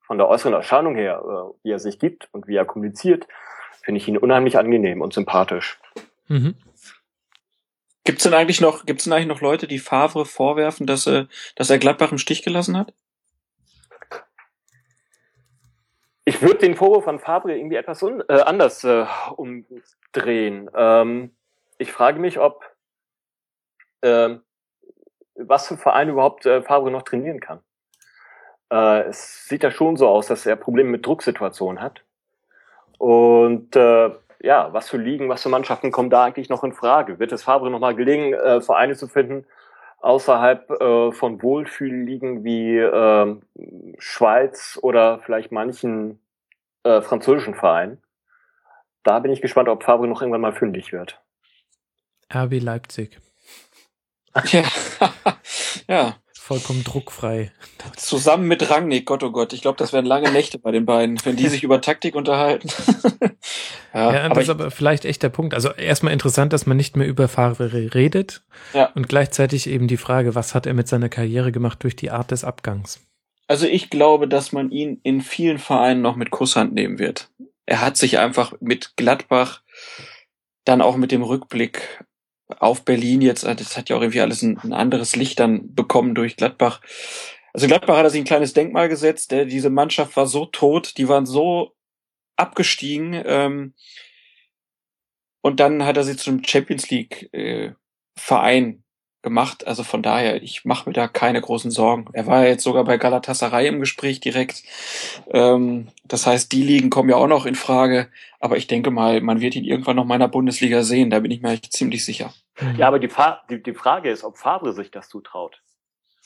von 0.03 0.17
der 0.17 0.27
äußeren 0.27 0.53
Erscheinung 0.53 0.95
her, 0.95 1.23
äh, 1.23 1.57
wie 1.63 1.71
er 1.71 1.80
sich 1.80 1.99
gibt 1.99 2.30
und 2.31 2.47
wie 2.47 2.55
er 2.55 2.65
kommuniziert, 2.65 3.27
finde 3.84 3.99
ich 3.99 4.07
ihn 4.07 4.17
unheimlich 4.17 4.57
angenehm 4.57 5.01
und 5.01 5.13
sympathisch. 5.13 5.80
Mhm. 6.27 6.55
Gibt's 8.05 8.23
denn 8.23 8.34
eigentlich 8.34 8.59
noch, 8.59 8.85
gibt's 8.85 9.05
denn 9.05 9.13
eigentlich 9.13 9.27
noch 9.27 9.41
Leute, 9.41 9.67
die 9.67 9.80
Favre 9.80 10.25
vorwerfen, 10.25 10.85
dass 10.85 11.07
er, 11.07 11.27
dass 11.55 11.69
er 11.69 11.80
Gladbach 11.80 12.11
im 12.11 12.17
Stich 12.17 12.43
gelassen 12.43 12.77
hat? 12.77 12.93
Ich 16.25 16.41
würde 16.41 16.59
den 16.59 16.75
Vorwurf 16.75 17.07
an 17.07 17.19
Fabre 17.19 17.55
irgendwie 17.55 17.75
etwas 17.75 18.01
un, 18.01 18.23
äh, 18.30 18.41
anders 18.41 18.84
äh, 18.84 19.05
umdrehen. 19.35 20.69
Ähm, 20.73 21.35
ich 21.77 21.91
frage 21.91 22.19
mich, 22.19 22.39
ob 22.39 22.63
äh, 24.01 24.38
was 25.35 25.67
für 25.67 25.77
Verein 25.77 26.09
überhaupt 26.09 26.45
äh, 26.45 26.61
Fabre 26.61 26.91
noch 26.91 27.03
trainieren 27.03 27.39
kann. 27.39 27.59
Äh, 28.74 29.10
es 29.10 29.48
sieht 29.48 29.62
ja 29.62 29.70
schon 29.70 29.98
so 29.98 30.08
aus, 30.08 30.28
dass 30.28 30.48
er 30.48 30.56
Probleme 30.56 30.90
mit 30.90 31.06
Drucksituationen 31.06 31.80
hat. 31.80 32.02
Und 32.98 33.76
äh, 33.76 34.10
ja, 34.41 34.74
was 34.74 34.90
für 34.90 34.98
Ligen, 34.98 35.30
was 35.30 35.44
für 35.44 35.50
Mannschaften 35.50 35.91
kommen 35.91 36.10
da 36.10 36.24
eigentlich 36.24 36.50
noch 36.50 36.64
in 36.64 36.74
Frage? 36.74 37.20
Wird 37.20 37.32
es 37.32 37.44
Fabre 37.44 37.70
nochmal 37.70 37.95
gelingen, 37.95 38.34
äh, 38.34 38.62
Vereine 38.62 38.95
zu 38.95 39.08
finden, 39.08 39.45
außerhalb 40.02 40.72
äh, 40.72 41.12
von 41.12 41.41
Wohlfühlligen 41.44 42.44
wie 42.44 42.78
äh, 42.78 43.36
Schweiz 44.00 44.80
oder 44.82 45.20
vielleicht 45.20 45.52
manchen 45.52 46.20
äh, 46.84 47.02
französischen 47.02 47.54
Vereinen. 47.54 48.02
Da 49.04 49.20
bin 49.20 49.32
ich 49.32 49.41
gespannt, 49.41 49.70
ob 49.70 49.84
Fabre 49.84 50.08
noch 50.08 50.22
irgendwann 50.22 50.41
mal 50.41 50.54
fündig 50.54 50.91
wird. 50.91 51.22
RB 52.34 52.60
Leipzig. 52.60 53.20
Ja. 54.45 54.64
ja. 55.88 56.16
Vollkommen 56.45 56.84
druckfrei. 56.84 57.53
Zusammen 57.95 58.49
mit 58.49 58.70
Rangnick, 58.70 59.06
Gott 59.06 59.24
oh 59.24 59.32
Gott. 59.32 59.53
Ich 59.53 59.61
glaube, 59.61 59.78
das 59.78 59.94
wären 59.94 60.03
lange 60.03 60.30
Nächte 60.30 60.60
bei 60.60 60.72
den 60.72 60.86
beiden, 60.86 61.18
wenn 61.24 61.38
die 61.38 61.48
sich 61.48 61.64
über 61.64 61.80
Taktik 61.80 62.15
unterhalten. 62.15 62.68
ja, 63.94 64.14
ja 64.14 64.24
aber 64.26 64.36
das 64.36 64.44
ist 64.44 64.49
aber 64.49 64.70
vielleicht 64.70 65.06
echt 65.06 65.24
der 65.24 65.30
Punkt. 65.30 65.53
Also 65.53 65.72
erstmal 65.72 66.11
interessant, 66.11 66.52
dass 66.52 66.65
man 66.65 66.76
nicht 66.76 66.98
mehr 66.98 67.07
über 67.07 67.30
Favre 67.30 67.94
redet. 67.94 68.44
Ja. 68.74 68.88
Und 68.94 69.07
gleichzeitig 69.07 69.68
eben 69.68 69.88
die 69.88 69.95
Frage, 69.95 70.36
was 70.36 70.53
hat 70.53 70.65
er 70.65 70.74
mit 70.74 70.90
seiner 70.90 71.07
Karriere 71.07 71.53
gemacht 71.53 71.82
durch 71.82 71.95
die 71.95 72.11
Art 72.11 72.32
des 72.32 72.44
Abgangs? 72.44 72.99
Also 73.48 73.65
ich 73.65 73.90
glaube, 73.90 74.28
dass 74.28 74.52
man 74.52 74.70
ihn 74.70 74.99
in 75.02 75.22
vielen 75.22 75.60
Vereinen 75.60 76.02
noch 76.02 76.18
mit 76.18 76.30
Kusshand 76.30 76.74
nehmen 76.74 76.99
wird. 76.99 77.30
Er 77.65 77.80
hat 77.80 77.95
sich 77.95 78.20
einfach 78.20 78.52
mit 78.60 78.98
Gladbach 78.98 79.61
dann 80.65 80.82
auch 80.82 80.98
mit 80.98 81.14
dem 81.14 81.24
Rückblick 81.24 82.03
auf 82.59 82.85
Berlin 82.85 83.21
jetzt, 83.21 83.43
das 83.43 83.77
hat 83.77 83.89
ja 83.89 83.95
auch 83.95 84.01
irgendwie 84.01 84.21
alles 84.21 84.41
ein, 84.41 84.57
ein 84.59 84.73
anderes 84.73 85.15
Licht 85.15 85.39
dann 85.39 85.73
bekommen 85.73 86.15
durch 86.15 86.35
Gladbach, 86.38 86.81
Also 87.53 87.67
Gladbach 87.67 87.97
hat 87.97 88.11
sich 88.11 88.21
ein 88.21 88.25
kleines 88.25 88.53
Denkmal 88.53 88.89
gesetzt. 88.89 89.31
Der, 89.31 89.45
diese 89.45 89.69
Mannschaft 89.69 90.15
war 90.17 90.27
so 90.27 90.45
tot, 90.45 90.97
die 90.97 91.07
waren 91.07 91.25
so 91.25 91.75
abgestiegen. 92.35 93.21
Ähm, 93.25 93.73
und 95.41 95.59
dann 95.59 95.85
hat 95.85 95.97
er 95.97 96.03
sie 96.03 96.15
zum 96.15 96.43
Champions 96.43 96.89
League 96.89 97.30
äh, 97.34 97.73
Verein 98.17 98.82
gemacht. 99.24 99.66
Also 99.66 99.84
von 99.84 100.04
daher, 100.04 100.44
ich 100.44 100.66
mache 100.66 100.88
mir 100.88 100.94
da 100.94 101.08
keine 101.08 101.41
großen 101.41 101.72
Sorgen. 101.72 102.06
Er 102.14 102.28
war 102.28 102.44
ja 102.44 102.50
jetzt 102.50 102.64
sogar 102.64 102.84
bei 102.84 102.98
Galatasaray 102.98 103.68
im 103.68 103.80
Gespräch 103.80 104.20
direkt. 104.20 104.64
Ähm, 105.32 105.88
das 106.04 106.28
heißt, 106.28 106.52
die 106.52 106.62
Ligen 106.62 106.90
kommen 106.90 107.10
ja 107.10 107.16
auch 107.16 107.28
noch 107.28 107.45
in 107.45 107.56
Frage. 107.56 108.10
Aber 108.40 108.58
ich 108.58 108.68
denke 108.68 108.91
mal, 108.91 109.22
man 109.22 109.41
wird 109.41 109.56
ihn 109.56 109.64
irgendwann 109.64 109.95
noch 109.95 110.06
mal 110.06 110.16
in 110.16 110.22
der 110.22 110.28
Bundesliga 110.28 110.84
sehen. 110.84 111.10
Da 111.10 111.20
bin 111.20 111.32
ich 111.32 111.41
mir 111.41 111.60
ziemlich 111.62 112.06
sicher. 112.06 112.34
Ja, 112.78 112.88
aber 112.88 113.00
die, 113.00 113.10
Fa 113.10 113.41
die, 113.50 113.64
die 113.64 113.74
Frage 113.74 114.12
ist, 114.12 114.24
ob 114.24 114.38
Favre 114.38 114.74
sich 114.74 114.91
das 114.91 115.10
zutraut. 115.10 115.62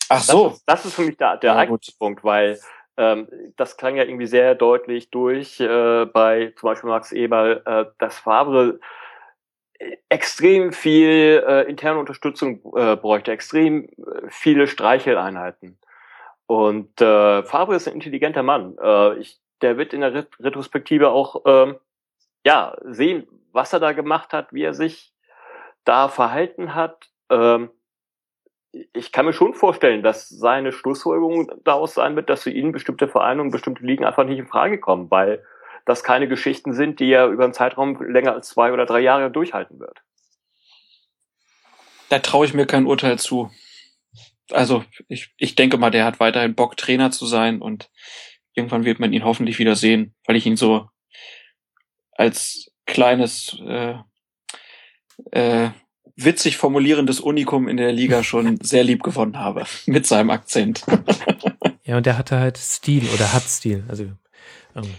Ach 0.09 0.21
so. 0.21 0.49
Das 0.49 0.57
ist, 0.57 0.63
das 0.65 0.85
ist 0.85 0.93
für 0.95 1.03
mich 1.03 1.17
der, 1.17 1.37
der 1.37 1.53
Ja, 1.53 1.57
eigentliche 1.57 1.97
Punkt, 1.97 2.23
weil 2.23 2.59
ähm, 2.97 3.27
das 3.55 3.77
klang 3.77 3.95
ja 3.95 4.03
irgendwie 4.03 4.25
sehr 4.27 4.55
deutlich 4.55 5.11
durch 5.11 5.59
äh, 5.59 6.05
bei 6.05 6.53
zum 6.57 6.69
Beispiel 6.69 6.89
Max 6.89 7.11
Eberl, 7.11 7.61
äh, 7.65 7.85
dass 7.99 8.17
Favre 8.17 8.79
äh, 8.79 8.79
extrem 10.09 10.71
viel 10.73 11.43
äh, 11.47 11.63
interne 11.63 11.99
Unterstützung 11.99 12.61
äh, 12.75 12.95
bräuchte, 12.95 13.31
extrem 13.31 13.85
äh, 13.85 13.89
viele 14.29 14.67
Streicheleinheiten. 14.67 15.77
Und 16.45 17.01
äh, 17.01 17.43
Favre 17.43 17.75
ist 17.75 17.87
ein 17.87 17.95
intelligenter 17.95 18.43
Mann. 18.43 18.77
Äh, 18.81 19.17
ich, 19.17 19.39
der 19.61 19.77
wird 19.77 19.93
in 19.93 20.01
der 20.01 20.13
Ret 20.13 20.29
Retrospektive 20.39 21.09
auch 21.09 21.41
ähm, 21.45 21.77
ja 22.45 22.75
sehen, 22.85 23.27
was 23.51 23.73
er 23.73 23.79
da 23.79 23.91
gemacht 23.91 24.33
hat, 24.33 24.53
wie 24.53 24.63
er 24.63 24.73
sich 24.73 25.13
da 25.83 26.07
verhalten 26.07 26.73
hat. 26.73 27.09
Ähm, 27.29 27.69
ich 28.93 29.11
kann 29.11 29.25
mir 29.25 29.33
schon 29.33 29.53
vorstellen, 29.55 30.03
dass 30.03 30.29
seine 30.29 30.71
Schlussfolgerung 30.71 31.51
daraus 31.63 31.93
sein 31.95 32.15
wird, 32.15 32.29
dass 32.29 32.43
für 32.43 32.51
ihn 32.51 32.71
bestimmte 32.71 33.07
Vereine 33.07 33.41
und 33.41 33.51
bestimmte 33.51 33.83
Ligen 33.83 34.05
einfach 34.05 34.23
nicht 34.23 34.39
in 34.39 34.47
Frage 34.47 34.79
kommen, 34.79 35.09
weil 35.09 35.43
das 35.87 36.03
keine 36.03 36.27
Geschichten 36.27 36.73
sind, 36.73 36.99
die 36.99 37.09
er 37.09 37.27
über 37.27 37.45
einen 37.45 37.53
Zeitraum 37.53 37.99
länger 38.03 38.33
als 38.33 38.49
zwei 38.49 38.73
oder 38.73 38.85
drei 38.85 38.99
Jahre 38.99 39.31
durchhalten 39.31 39.79
wird. 39.79 40.03
Da 42.09 42.19
traue 42.19 42.45
ich 42.45 42.53
mir 42.53 42.65
kein 42.65 42.85
Urteil 42.85 43.17
zu. 43.17 43.49
Also 44.51 44.83
ich, 45.07 45.33
ich 45.37 45.55
denke 45.55 45.77
mal, 45.77 45.89
der 45.89 46.03
hat 46.03 46.19
weiterhin 46.19 46.55
Bock, 46.55 46.75
Trainer 46.75 47.11
zu 47.11 47.25
sein 47.25 47.61
und 47.61 47.89
irgendwann 48.53 48.83
wird 48.83 48.99
man 48.99 49.13
ihn 49.13 49.23
hoffentlich 49.23 49.59
wieder 49.59 49.75
sehen, 49.75 50.13
weil 50.25 50.35
ich 50.35 50.45
ihn 50.45 50.57
so 50.57 50.89
als 52.11 52.69
kleines 52.85 53.57
äh, 53.65 53.95
äh, 55.31 55.69
witzig 56.17 56.57
formulierendes 56.57 57.21
Unikum 57.21 57.69
in 57.69 57.77
der 57.77 57.93
Liga 57.93 58.23
schon 58.23 58.59
sehr 58.61 58.83
lieb 58.83 59.03
gewonnen 59.03 59.39
habe 59.39 59.65
mit 59.85 60.05
seinem 60.05 60.31
Akzent. 60.31 60.83
Ja, 61.83 61.95
und 61.95 62.05
der 62.05 62.17
hatte 62.17 62.39
halt 62.39 62.57
Stil 62.57 63.07
oder 63.13 63.31
hat 63.31 63.43
Stil. 63.43 63.85
Also 63.87 64.11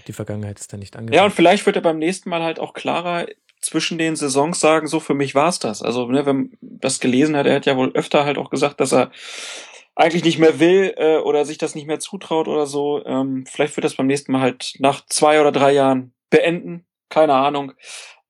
die 0.06 0.12
Vergangenheit 0.12 0.58
ist 0.58 0.72
da 0.72 0.76
nicht 0.76 0.96
angekommen. 0.96 1.16
Ja, 1.16 1.24
und 1.24 1.32
vielleicht 1.32 1.66
wird 1.66 1.76
er 1.76 1.82
beim 1.82 1.98
nächsten 1.98 2.30
Mal 2.30 2.42
halt 2.42 2.58
auch 2.58 2.72
klarer 2.72 3.26
zwischen 3.60 3.98
den 3.98 4.16
Saisons 4.16 4.60
sagen, 4.60 4.86
so 4.86 5.00
für 5.00 5.14
mich 5.14 5.34
war's 5.34 5.58
das. 5.58 5.82
Also, 5.82 6.06
ne, 6.06 6.26
wenn 6.26 6.36
man 6.36 6.50
das 6.60 7.00
gelesen 7.00 7.36
hat, 7.36 7.46
er 7.46 7.56
hat 7.56 7.66
ja 7.66 7.76
wohl 7.76 7.92
öfter 7.92 8.24
halt 8.24 8.38
auch 8.38 8.50
gesagt, 8.50 8.80
dass 8.80 8.92
er 8.92 9.10
eigentlich 9.94 10.24
nicht 10.24 10.38
mehr 10.38 10.60
will 10.60 10.94
äh, 10.96 11.16
oder 11.16 11.44
sich 11.44 11.58
das 11.58 11.74
nicht 11.74 11.88
mehr 11.88 11.98
zutraut 11.98 12.46
oder 12.46 12.66
so. 12.66 13.04
Ähm, 13.04 13.44
vielleicht 13.46 13.76
wird 13.76 13.84
das 13.84 13.96
beim 13.96 14.06
nächsten 14.06 14.30
Mal 14.30 14.40
halt 14.40 14.74
nach 14.78 15.04
zwei 15.06 15.40
oder 15.40 15.50
drei 15.50 15.72
Jahren 15.72 16.12
beenden. 16.30 16.86
Keine 17.08 17.34
Ahnung. 17.34 17.72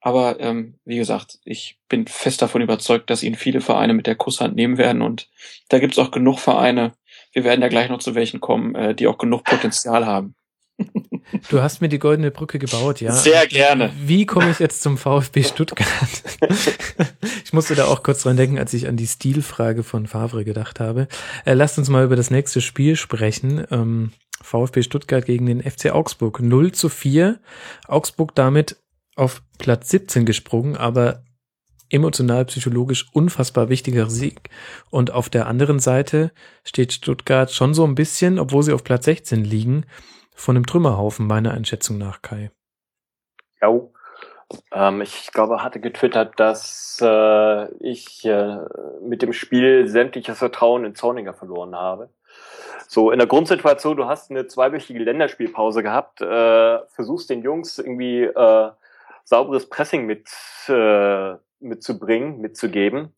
Aber 0.01 0.41
ähm, 0.41 0.79
wie 0.85 0.97
gesagt, 0.97 1.39
ich 1.45 1.79
bin 1.89 2.07
fest 2.07 2.41
davon 2.41 2.63
überzeugt, 2.63 3.11
dass 3.11 3.23
ihn 3.23 3.35
viele 3.35 3.61
Vereine 3.61 3.93
mit 3.93 4.07
der 4.07 4.15
Kusshand 4.15 4.57
nehmen 4.57 4.79
werden. 4.79 5.03
Und 5.03 5.29
da 5.69 5.79
gibt's 5.79 5.99
auch 5.99 6.11
genug 6.11 6.39
Vereine, 6.39 6.95
wir 7.33 7.45
werden 7.45 7.61
ja 7.61 7.69
gleich 7.69 7.91
noch 7.91 7.99
zu 7.99 8.15
welchen 8.15 8.41
kommen, 8.41 8.75
äh, 8.75 8.95
die 8.95 9.07
auch 9.07 9.19
genug 9.19 9.45
Potenzial 9.45 10.07
haben. 10.07 10.35
Du 11.51 11.63
hast 11.63 11.81
mir 11.81 11.89
die 11.89 11.99
goldene 11.99 12.31
Brücke 12.31 12.59
gebaut, 12.59 13.01
ja. 13.01 13.13
Sehr 13.13 13.47
gerne. 13.47 13.93
Wie 14.01 14.27
komme 14.27 14.51
ich 14.51 14.59
jetzt 14.59 14.83
zum 14.83 14.97
VfB 14.97 15.43
Stuttgart? 15.43 15.89
ich 17.45 17.53
musste 17.53 17.75
da 17.75 17.87
auch 17.87 18.03
kurz 18.03 18.23
dran 18.23 18.37
denken, 18.37 18.59
als 18.59 18.73
ich 18.75 18.89
an 18.89 18.97
die 18.97 19.07
Stilfrage 19.07 19.83
von 19.83 20.07
Favre 20.07 20.45
gedacht 20.45 20.81
habe. 20.81 21.09
Äh, 21.45 21.55
lasst 21.55 21.79
uns 21.79 21.89
mal 21.89 22.05
über 22.05 22.17
das 22.17 22.31
nächste 22.31 22.61
Spiel 22.61 22.97
sprechen. 22.97 23.67
Ähm, 23.71 24.13
VfB 24.41 24.83
Stuttgart 24.83 25.25
gegen 25.25 25.47
den 25.47 25.63
FC 25.63 25.91
Augsburg. 25.91 26.41
0 26.41 26.73
zu 26.73 26.89
4. 26.89 27.41
Augsburg 27.87 28.35
damit 28.35 28.77
auf 29.17 29.43
Platz 29.59 29.91
17 29.91 30.25
gesprungen, 30.25 30.77
aber 30.77 31.25
emotional, 31.91 32.45
psychologisch 32.45 33.07
unfassbar 33.13 33.69
wichtiger 33.69 34.11
Sieg. 34.11 34.51
Und 34.91 35.11
auf 35.11 35.29
der 35.29 35.47
anderen 35.47 35.81
Seite 35.81 36.33
steht 36.65 36.93
Stuttgart 36.93 37.53
schon 37.53 37.75
so 37.75 37.85
ein 37.85 37.95
bisschen, 37.95 38.39
obwohl 38.39 38.63
sie 38.63 38.73
auf 38.73 38.85
Platz 38.85 39.07
16 39.07 39.45
liegen, 39.45 39.85
von 40.39 40.57
einem 40.57 40.67
Trümmerhaufen, 40.67 41.27
meiner 41.27 41.53
Einschätzung 41.53 41.99
nach, 41.99 42.23
Kai. 42.23 42.51
Ja, 43.61 43.69
ähm, 44.73 45.03
ich 45.03 45.33
glaube, 45.33 45.63
hatte 45.63 45.81
getwittert, 45.81 46.39
dass 46.39 46.99
äh, 47.03 47.75
ich 47.77 48.25
äh, 48.25 48.59
mit 49.03 49.23
dem 49.23 49.33
Spiel 49.33 49.89
sämtliches 49.89 50.39
Vertrauen 50.39 50.85
in 50.85 50.95
Zorniger 50.95 51.35
verloren 51.35 51.75
habe. 51.75 52.11
So 52.87 53.11
in 53.11 53.19
der 53.19 53.29
Grundsituation, 53.29 53.97
du 53.97 54.07
hast 54.07 54.31
eine 54.31 54.47
zweiwöchige 54.47 55.01
Länderspielpause 55.01 55.83
gehabt, 55.83 56.23
äh, 56.23 56.79
versuchst 56.89 57.29
den 57.29 57.43
Jungs 57.43 57.79
irgendwie 57.79 58.23
äh, 58.23 58.71
sauberes 59.25 59.69
Pressing 59.69 60.07
mit 60.07 60.29
äh, 60.69 61.35
mitzubringen, 61.61 62.41
mitzugeben 62.41 63.15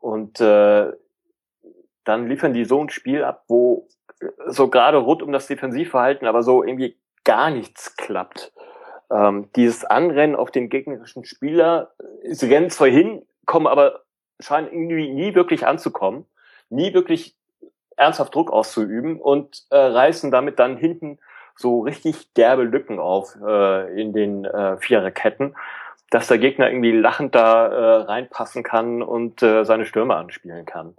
und 0.00 0.40
äh, 0.40 0.92
dann 2.04 2.28
liefern 2.28 2.54
die 2.54 2.64
so 2.64 2.82
ein 2.82 2.90
Spiel 2.90 3.24
ab, 3.24 3.44
wo 3.48 3.88
so 4.46 4.68
gerade 4.68 4.98
rund 4.98 5.22
um 5.22 5.32
das 5.32 5.46
Defensivverhalten 5.46 6.26
aber 6.26 6.42
so 6.42 6.62
irgendwie 6.62 6.96
gar 7.24 7.50
nichts 7.50 7.96
klappt. 7.96 8.52
Ähm, 9.10 9.50
dieses 9.56 9.84
Anrennen 9.84 10.36
auf 10.36 10.50
den 10.50 10.68
gegnerischen 10.68 11.24
Spieler, 11.24 11.92
sie 12.24 12.52
rennen 12.52 12.70
zwar 12.70 12.88
hin, 12.88 13.26
kommen 13.46 13.66
aber 13.66 14.02
scheinen 14.38 14.68
irgendwie 14.68 15.10
nie 15.10 15.34
wirklich 15.34 15.66
anzukommen, 15.66 16.26
nie 16.68 16.94
wirklich 16.94 17.36
ernsthaft 17.96 18.34
Druck 18.34 18.50
auszuüben 18.50 19.20
und 19.20 19.64
äh, 19.70 19.76
reißen 19.76 20.30
damit 20.30 20.58
dann 20.58 20.76
hinten 20.76 21.18
so 21.56 21.80
richtig 21.80 22.32
derbe 22.34 22.62
Lücken 22.62 22.98
auf 22.98 23.36
äh, 23.44 24.00
in 24.00 24.12
den 24.12 24.46
äh, 24.46 24.78
Viererketten, 24.78 25.54
dass 26.10 26.28
der 26.28 26.38
Gegner 26.38 26.70
irgendwie 26.70 26.92
lachend 26.92 27.34
da 27.34 27.66
äh, 27.66 28.02
reinpassen 28.02 28.62
kann 28.62 29.02
und 29.02 29.42
äh, 29.42 29.64
seine 29.64 29.84
Stürme 29.84 30.16
anspielen 30.16 30.64
kann. 30.64 30.96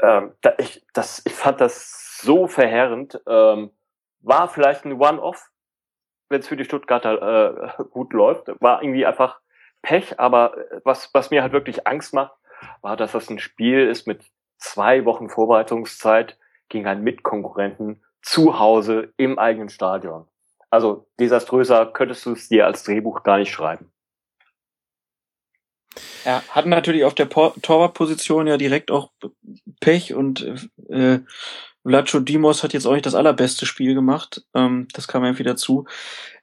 Ähm, 0.00 0.32
da, 0.42 0.54
ich, 0.58 0.84
das, 0.92 1.22
ich 1.24 1.32
fand 1.32 1.60
das 1.60 2.03
so 2.24 2.46
verheerend. 2.46 3.20
Ähm, 3.26 3.70
war 4.20 4.48
vielleicht 4.48 4.84
ein 4.84 5.00
One-Off, 5.00 5.50
wenn 6.28 6.40
es 6.40 6.48
für 6.48 6.56
die 6.56 6.64
Stuttgarter 6.64 7.78
äh, 7.78 7.84
gut 7.90 8.12
läuft. 8.12 8.48
War 8.60 8.82
irgendwie 8.82 9.06
einfach 9.06 9.40
Pech, 9.82 10.18
aber 10.18 10.56
was, 10.84 11.10
was 11.12 11.30
mir 11.30 11.42
halt 11.42 11.52
wirklich 11.52 11.86
Angst 11.86 12.14
macht, 12.14 12.32
war, 12.80 12.96
dass 12.96 13.12
das 13.12 13.28
ein 13.28 13.38
Spiel 13.38 13.86
ist 13.86 14.06
mit 14.06 14.24
zwei 14.58 15.04
Wochen 15.04 15.28
Vorbereitungszeit 15.28 16.38
gegen 16.68 16.86
einen 16.86 17.04
Mitkonkurrenten 17.04 18.02
zu 18.22 18.58
Hause 18.58 19.12
im 19.18 19.38
eigenen 19.38 19.68
Stadion. 19.68 20.26
Also 20.70 21.06
desaströser 21.20 21.86
könntest 21.86 22.24
du 22.24 22.32
es 22.32 22.48
dir 22.48 22.66
als 22.66 22.82
Drehbuch 22.82 23.22
gar 23.22 23.38
nicht 23.38 23.52
schreiben. 23.52 23.92
Ja, 26.24 26.42
hatten 26.48 26.70
natürlich 26.70 27.04
auf 27.04 27.14
der 27.14 27.28
Torwartposition 27.28 28.46
ja 28.46 28.56
direkt 28.56 28.90
auch 28.90 29.12
Pech 29.80 30.14
und 30.14 30.68
äh, 30.88 31.20
Vlacho 31.86 32.20
Dimos 32.20 32.62
hat 32.62 32.72
jetzt 32.72 32.86
auch 32.86 32.94
nicht 32.94 33.06
das 33.06 33.14
allerbeste 33.14 33.66
Spiel 33.66 33.94
gemacht. 33.94 34.44
Ähm, 34.54 34.88
das 34.92 35.06
kam 35.06 35.24
irgendwie 35.24 35.42
dazu. 35.42 35.86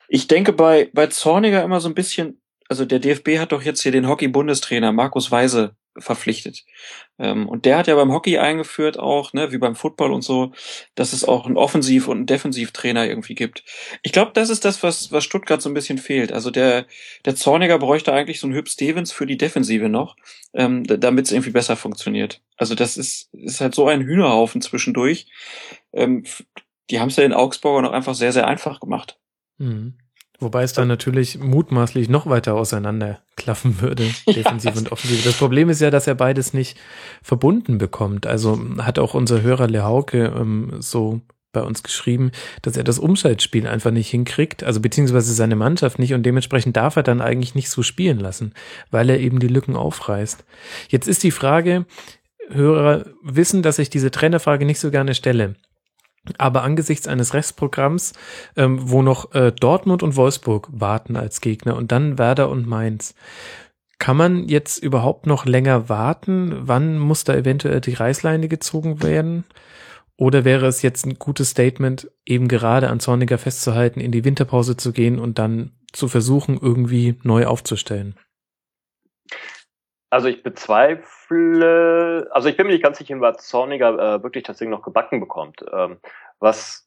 Ich 0.07 0.27
denke 0.27 0.53
bei, 0.53 0.89
bei 0.93 1.07
Zorniger 1.07 1.63
immer 1.63 1.79
so 1.79 1.89
ein 1.89 1.95
bisschen, 1.95 2.41
also 2.69 2.85
der 2.85 2.99
DFB 2.99 3.39
hat 3.39 3.51
doch 3.51 3.63
jetzt 3.63 3.81
hier 3.81 3.91
den 3.91 4.07
Hockey-Bundestrainer 4.07 4.91
Markus 4.91 5.31
Weise 5.31 5.75
verpflichtet. 5.97 6.63
Ähm, 7.19 7.47
und 7.49 7.65
der 7.65 7.77
hat 7.77 7.87
ja 7.87 7.95
beim 7.95 8.11
Hockey 8.11 8.37
eingeführt 8.37 8.97
auch, 8.97 9.33
ne, 9.33 9.51
wie 9.51 9.57
beim 9.57 9.75
Football 9.75 10.13
und 10.13 10.21
so, 10.21 10.53
dass 10.95 11.13
es 11.13 11.23
auch 11.23 11.45
einen 11.45 11.57
Offensiv- 11.57 12.07
und 12.07 12.17
einen 12.17 12.25
Defensivtrainer 12.25 13.07
irgendwie 13.07 13.35
gibt. 13.35 13.63
Ich 14.01 14.11
glaube, 14.11 14.31
das 14.33 14.49
ist 14.49 14.63
das, 14.65 14.83
was, 14.83 15.11
was 15.11 15.23
Stuttgart 15.23 15.61
so 15.61 15.69
ein 15.69 15.73
bisschen 15.73 15.97
fehlt. 15.97 16.31
Also 16.31 16.51
der, 16.51 16.85
der 17.25 17.35
Zorniger 17.35 17.77
bräuchte 17.79 18.13
eigentlich 18.13 18.39
so 18.39 18.47
einen 18.47 18.55
Hüb 18.55 18.69
Stevens 18.69 19.11
für 19.11 19.25
die 19.25 19.37
Defensive 19.37 19.89
noch, 19.89 20.15
ähm, 20.53 20.83
damit 20.85 21.25
es 21.25 21.31
irgendwie 21.31 21.51
besser 21.51 21.75
funktioniert. 21.75 22.41
Also 22.57 22.75
das 22.75 22.97
ist, 22.97 23.33
ist 23.33 23.61
halt 23.61 23.75
so 23.75 23.87
ein 23.87 24.01
Hühnerhaufen 24.01 24.61
zwischendurch. 24.61 25.27
Ähm, 25.93 26.23
die 26.89 26.99
haben 26.99 27.09
es 27.09 27.15
ja 27.15 27.23
in 27.23 27.33
Augsburger 27.33 27.81
noch 27.81 27.93
einfach 27.93 28.15
sehr, 28.15 28.31
sehr 28.31 28.47
einfach 28.47 28.79
gemacht. 28.79 29.17
Mhm. 29.57 29.97
Wobei 30.41 30.63
es 30.63 30.73
dann 30.73 30.87
natürlich 30.87 31.37
mutmaßlich 31.37 32.09
noch 32.09 32.25
weiter 32.25 32.55
auseinanderklaffen 32.55 33.79
würde, 33.79 34.09
defensiv 34.27 34.73
ja. 34.73 34.79
und 34.79 34.91
offensiv. 34.91 35.23
Das 35.23 35.37
Problem 35.37 35.69
ist 35.69 35.81
ja, 35.81 35.91
dass 35.91 36.07
er 36.07 36.15
beides 36.15 36.53
nicht 36.53 36.77
verbunden 37.21 37.77
bekommt. 37.77 38.25
Also 38.25 38.59
hat 38.79 38.97
auch 38.97 39.13
unser 39.13 39.43
Hörer 39.43 39.67
Lehauke 39.67 40.33
ähm, 40.35 40.73
so 40.79 41.21
bei 41.53 41.61
uns 41.61 41.83
geschrieben, 41.83 42.31
dass 42.63 42.75
er 42.75 42.83
das 42.83 42.97
Umschaltspiel 42.97 43.67
einfach 43.67 43.91
nicht 43.91 44.09
hinkriegt, 44.09 44.63
also 44.63 44.79
beziehungsweise 44.79 45.33
seine 45.33 45.55
Mannschaft 45.55 45.99
nicht 45.99 46.13
und 46.13 46.23
dementsprechend 46.23 46.75
darf 46.75 46.95
er 46.95 47.03
dann 47.03 47.21
eigentlich 47.21 47.55
nicht 47.55 47.69
so 47.69 47.83
spielen 47.83 48.19
lassen, 48.19 48.53
weil 48.89 49.09
er 49.09 49.19
eben 49.19 49.39
die 49.39 49.47
Lücken 49.47 49.75
aufreißt. 49.75 50.43
Jetzt 50.89 51.07
ist 51.07 51.23
die 51.23 51.31
Frage, 51.31 51.85
Hörer 52.49 53.05
wissen, 53.21 53.61
dass 53.61 53.79
ich 53.79 53.89
diese 53.89 54.11
Trainerfrage 54.11 54.65
nicht 54.65 54.79
so 54.79 54.91
gerne 54.91 55.13
stelle. 55.13 55.55
Aber 56.37 56.63
angesichts 56.63 57.07
eines 57.07 57.33
Restprogramms, 57.33 58.13
ähm, 58.55 58.77
wo 58.89 59.01
noch 59.01 59.33
äh, 59.33 59.51
Dortmund 59.51 60.03
und 60.03 60.15
Wolfsburg 60.15 60.67
warten 60.71 61.15
als 61.15 61.41
Gegner 61.41 61.75
und 61.75 61.91
dann 61.91 62.17
Werder 62.17 62.49
und 62.49 62.67
Mainz, 62.67 63.15
kann 63.97 64.17
man 64.17 64.47
jetzt 64.47 64.79
überhaupt 64.79 65.27
noch 65.27 65.45
länger 65.45 65.89
warten? 65.89 66.55
Wann 66.61 66.97
muss 66.97 67.23
da 67.23 67.35
eventuell 67.35 67.81
die 67.81 67.93
Reißleine 67.93 68.47
gezogen 68.47 69.03
werden? 69.03 69.45
Oder 70.17 70.45
wäre 70.45 70.67
es 70.67 70.81
jetzt 70.81 71.05
ein 71.05 71.19
gutes 71.19 71.51
Statement, 71.51 72.09
eben 72.25 72.47
gerade 72.47 72.89
an 72.89 72.99
Zorniger 72.99 73.37
festzuhalten, 73.37 73.99
in 73.99 74.11
die 74.11 74.23
Winterpause 74.23 74.77
zu 74.77 74.91
gehen 74.91 75.19
und 75.19 75.39
dann 75.39 75.71
zu 75.93 76.07
versuchen, 76.07 76.59
irgendwie 76.61 77.15
neu 77.23 77.45
aufzustellen? 77.45 78.15
Also 80.11 80.27
ich 80.27 80.43
bezweifle, 80.43 82.27
also 82.31 82.49
ich 82.49 82.57
bin 82.57 82.67
mir 82.67 82.73
nicht 82.73 82.83
ganz 82.83 82.97
sicher, 82.97 83.19
was 83.21 83.47
Zorniger 83.47 83.93
äh, 83.97 84.21
wirklich 84.21 84.43
das 84.43 84.57
Ding 84.57 84.69
noch 84.69 84.81
gebacken 84.81 85.21
bekommt. 85.21 85.63
Ähm, 85.71 85.99
was, 86.39 86.85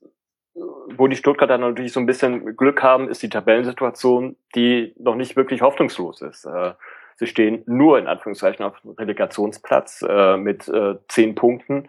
wo 0.54 1.08
die 1.08 1.16
Stuttgarter 1.16 1.56
natürlich 1.56 1.94
so 1.94 2.00
ein 2.00 2.06
bisschen 2.06 2.54
Glück 2.54 2.82
haben, 2.82 3.08
ist 3.08 3.22
die 3.22 3.30
Tabellensituation, 3.30 4.36
die 4.54 4.94
noch 4.98 5.14
nicht 5.14 5.36
wirklich 5.36 5.62
hoffnungslos 5.62 6.20
ist. 6.20 6.44
Äh, 6.44 6.74
sie 7.16 7.26
stehen 7.26 7.62
nur 7.64 7.98
in 7.98 8.08
Anführungszeichen 8.08 8.62
auf 8.62 8.74
Relegationsplatz 8.98 10.04
äh, 10.06 10.36
mit 10.36 10.68
äh, 10.68 10.96
zehn 11.08 11.34
Punkten. 11.34 11.88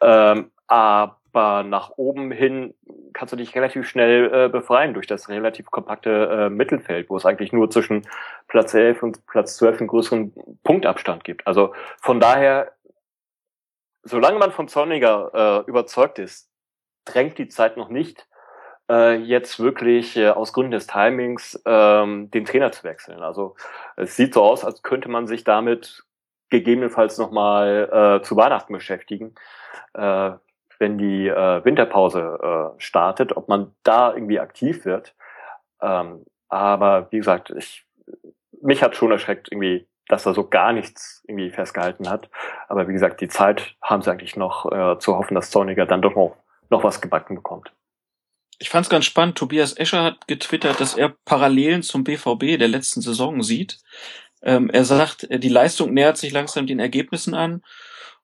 Ähm, 0.00 0.50
aber 0.66 1.19
nach 1.34 1.92
oben 1.96 2.30
hin 2.30 2.74
kannst 3.12 3.32
du 3.32 3.36
dich 3.36 3.54
relativ 3.54 3.88
schnell 3.88 4.32
äh, 4.32 4.48
befreien 4.48 4.94
durch 4.94 5.06
das 5.06 5.28
relativ 5.28 5.70
kompakte 5.70 6.10
äh, 6.10 6.50
Mittelfeld, 6.50 7.10
wo 7.10 7.16
es 7.16 7.26
eigentlich 7.26 7.52
nur 7.52 7.70
zwischen 7.70 8.06
Platz 8.48 8.74
11 8.74 9.02
und 9.02 9.26
Platz 9.26 9.56
12 9.56 9.80
einen 9.80 9.88
größeren 9.88 10.32
Punktabstand 10.62 11.24
gibt. 11.24 11.46
Also 11.46 11.74
von 12.00 12.20
daher, 12.20 12.72
solange 14.02 14.38
man 14.38 14.52
vom 14.52 14.68
Zorniger 14.68 15.64
äh, 15.66 15.68
überzeugt 15.68 16.18
ist, 16.18 16.50
drängt 17.04 17.38
die 17.38 17.48
Zeit 17.48 17.76
noch 17.76 17.88
nicht, 17.88 18.26
äh, 18.90 19.16
jetzt 19.16 19.60
wirklich 19.60 20.16
äh, 20.16 20.30
aus 20.30 20.52
Gründen 20.52 20.72
des 20.72 20.86
Timings 20.86 21.60
ähm, 21.64 22.30
den 22.30 22.44
Trainer 22.44 22.72
zu 22.72 22.84
wechseln. 22.84 23.20
Also 23.22 23.56
es 23.96 24.16
sieht 24.16 24.34
so 24.34 24.42
aus, 24.42 24.64
als 24.64 24.82
könnte 24.82 25.08
man 25.08 25.26
sich 25.26 25.44
damit 25.44 26.04
gegebenenfalls 26.50 27.16
nochmal 27.16 28.18
äh, 28.20 28.22
zu 28.24 28.36
Weihnachten 28.36 28.72
beschäftigen. 28.72 29.34
Äh, 29.94 30.32
wenn 30.80 30.98
die 30.98 31.28
äh, 31.28 31.64
Winterpause 31.64 32.38
äh, 32.42 32.80
startet, 32.80 33.36
ob 33.36 33.48
man 33.48 33.72
da 33.82 34.12
irgendwie 34.12 34.40
aktiv 34.40 34.84
wird. 34.84 35.14
Ähm, 35.80 36.24
aber 36.48 37.06
wie 37.10 37.18
gesagt, 37.18 37.50
ich, 37.56 37.86
mich 38.62 38.82
hat 38.82 38.96
schon 38.96 39.12
erschreckt 39.12 39.52
irgendwie, 39.52 39.86
dass 40.08 40.26
er 40.26 40.34
so 40.34 40.48
gar 40.48 40.72
nichts 40.72 41.22
irgendwie 41.28 41.50
festgehalten 41.50 42.08
hat. 42.08 42.30
Aber 42.68 42.88
wie 42.88 42.92
gesagt, 42.92 43.20
die 43.20 43.28
Zeit 43.28 43.76
haben 43.82 44.02
sie 44.02 44.10
eigentlich 44.10 44.36
noch 44.36 44.70
äh, 44.72 44.98
zu 44.98 45.16
hoffen, 45.16 45.34
dass 45.34 45.50
Zorniger 45.50 45.86
dann 45.86 46.02
doch 46.02 46.16
noch, 46.16 46.36
noch 46.70 46.82
was 46.82 47.00
gebacken 47.00 47.36
bekommt. 47.36 47.72
Ich 48.58 48.70
fand 48.70 48.86
es 48.86 48.90
ganz 48.90 49.04
spannend. 49.04 49.38
Tobias 49.38 49.76
Escher 49.76 50.02
hat 50.02 50.26
getwittert, 50.26 50.80
dass 50.80 50.96
er 50.96 51.14
Parallelen 51.24 51.82
zum 51.82 52.04
BVB 52.04 52.58
der 52.58 52.68
letzten 52.68 53.02
Saison 53.02 53.42
sieht. 53.42 53.78
Ähm, 54.42 54.70
er 54.70 54.84
sagt, 54.84 55.28
die 55.30 55.48
Leistung 55.48 55.92
nähert 55.92 56.16
sich 56.16 56.32
langsam 56.32 56.66
den 56.66 56.80
Ergebnissen 56.80 57.34
an 57.34 57.62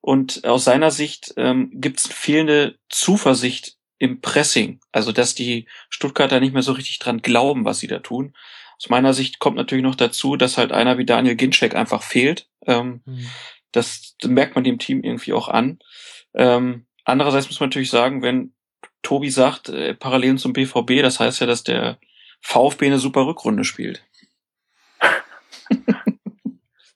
und 0.00 0.44
aus 0.44 0.64
seiner 0.64 0.90
Sicht 0.90 1.34
ähm, 1.36 1.70
gibt 1.74 2.00
es 2.00 2.06
fehlende 2.06 2.78
Zuversicht 2.88 3.76
im 3.98 4.20
Pressing. 4.20 4.80
Also 4.92 5.12
dass 5.12 5.34
die 5.34 5.66
Stuttgarter 5.88 6.40
nicht 6.40 6.52
mehr 6.52 6.62
so 6.62 6.72
richtig 6.72 6.98
dran 6.98 7.22
glauben, 7.22 7.64
was 7.64 7.78
sie 7.78 7.86
da 7.86 7.98
tun. 7.98 8.34
Aus 8.78 8.88
meiner 8.88 9.14
Sicht 9.14 9.38
kommt 9.38 9.56
natürlich 9.56 9.84
noch 9.84 9.94
dazu, 9.94 10.36
dass 10.36 10.58
halt 10.58 10.72
einer 10.72 10.98
wie 10.98 11.06
Daniel 11.06 11.34
Ginczek 11.34 11.74
einfach 11.74 12.02
fehlt. 12.02 12.48
Ähm, 12.66 13.00
mhm. 13.04 13.30
das, 13.72 14.16
das 14.20 14.30
merkt 14.30 14.54
man 14.54 14.64
dem 14.64 14.78
Team 14.78 15.02
irgendwie 15.02 15.32
auch 15.32 15.48
an. 15.48 15.78
Ähm, 16.34 16.86
andererseits 17.04 17.48
muss 17.48 17.60
man 17.60 17.70
natürlich 17.70 17.90
sagen, 17.90 18.22
wenn 18.22 18.52
Tobi 19.02 19.30
sagt, 19.30 19.68
äh, 19.68 19.94
Parallelen 19.94 20.38
zum 20.38 20.52
BVB, 20.52 21.00
das 21.00 21.20
heißt 21.20 21.40
ja, 21.40 21.46
dass 21.46 21.62
der 21.62 21.98
VfB 22.40 22.86
eine 22.86 22.98
super 22.98 23.26
Rückrunde 23.26 23.64
spielt. 23.64 24.04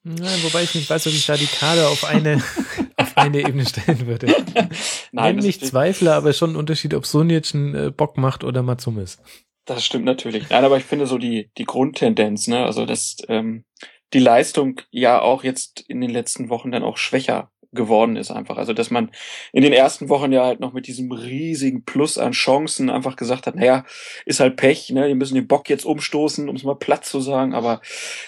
Nein, 0.03 0.43
wobei 0.43 0.63
ich 0.63 0.75
nicht 0.75 0.91
weiß, 0.91 1.07
ob 1.07 1.13
ich 1.13 1.27
da 1.27 1.37
die 1.37 1.47
Kader 1.47 1.89
auf 1.89 2.05
eine, 2.05 2.43
auf 3.01 3.17
eine 3.17 3.41
Ebene 3.41 3.67
stellen 3.67 4.07
würde. 4.07 4.35
Nein, 5.13 5.37
nicht 5.37 5.65
zweifle, 5.65 6.15
aber 6.15 6.33
schon 6.33 6.53
ein 6.53 6.57
Unterschied, 6.57 6.95
ob 6.95 7.07
Sonic 7.07 7.55
einen 7.55 7.75
äh, 7.75 7.91
Bock 7.91 8.17
macht 8.17 8.45
oder 8.45 8.63
Matsumis. 8.63 9.19
Das 9.65 9.85
stimmt 9.85 10.05
natürlich. 10.05 10.49
Nein, 10.51 10.65
aber 10.65 10.79
ich 10.79 10.85
finde 10.85 11.07
so 11.07 11.19
die, 11.19 11.51
die 11.59 11.65
Grundtendenz, 11.65 12.49
ne, 12.49 12.65
also 12.65 12.87
dass 12.87 13.19
ähm, 13.29 13.65
die 14.13 14.19
Leistung 14.19 14.81
ja 14.91 15.21
auch 15.21 15.45
jetzt 15.45 15.85
in 15.87 16.01
den 16.01 16.11
letzten 16.11 16.49
Wochen 16.49 16.73
dann 16.73 16.83
auch 16.83 16.97
schwächer 16.97 17.51
geworden 17.73 18.17
ist 18.17 18.31
einfach. 18.31 18.57
Also 18.57 18.73
dass 18.73 18.91
man 18.91 19.11
in 19.53 19.63
den 19.63 19.73
ersten 19.73 20.09
Wochen 20.09 20.33
ja 20.33 20.45
halt 20.45 20.61
noch 20.61 20.73
mit 20.73 20.87
diesem 20.87 21.13
riesigen 21.13 21.85
Plus 21.85 22.19
an 22.19 22.33
Chancen 22.33 22.91
einfach 22.91 23.17
gesagt 23.17 23.47
hat, 23.47 23.55
naja, 23.55 23.85
ist 24.27 24.41
halt 24.41 24.57
Pech, 24.57 24.91
ne, 24.91 25.07
die 25.07 25.15
müssen 25.15 25.37
den 25.37 25.47
Bock 25.47 25.69
jetzt 25.69 25.85
umstoßen, 25.85 26.49
um 26.49 26.57
es 26.57 26.65
mal 26.65 26.75
platt 26.75 27.05
zu 27.05 27.21
sagen, 27.21 27.55
aber 27.55 27.81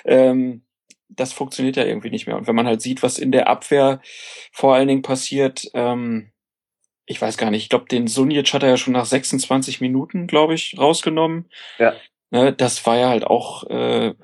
ähm, 0.05 0.63
das 1.17 1.33
funktioniert 1.33 1.77
ja 1.77 1.85
irgendwie 1.85 2.11
nicht 2.11 2.27
mehr. 2.27 2.37
Und 2.37 2.47
wenn 2.47 2.55
man 2.55 2.67
halt 2.67 2.83
sieht, 2.83 3.03
was 3.03 3.19
in 3.19 3.33
der 3.33 3.49
Abwehr 3.49 4.01
vor 4.53 4.75
allen 4.75 4.89
Dingen 4.89 5.03
passiert, 5.03 5.71
ähm, 5.75 6.33
ich 7.07 7.21
weiß 7.21 7.37
gar 7.37 7.51
nicht, 7.51 7.63
ich 7.63 7.69
glaube, 7.69 7.87
den 7.87 8.07
Sunic 8.07 8.53
hat 8.53 8.63
er 8.63 8.71
ja 8.71 8.77
schon 8.77 8.93
nach 8.93 9.05
26 9.05 9.81
Minuten, 9.81 10.27
glaube 10.27 10.55
ich, 10.55 10.77
rausgenommen. 10.79 11.51
Ja. 11.79 11.95
Ne, 12.31 12.53
das 12.53 12.87
war 12.87 12.97
ja 12.97 13.09
halt 13.09 13.25
auch, 13.25 13.65
äh, 13.65 14.15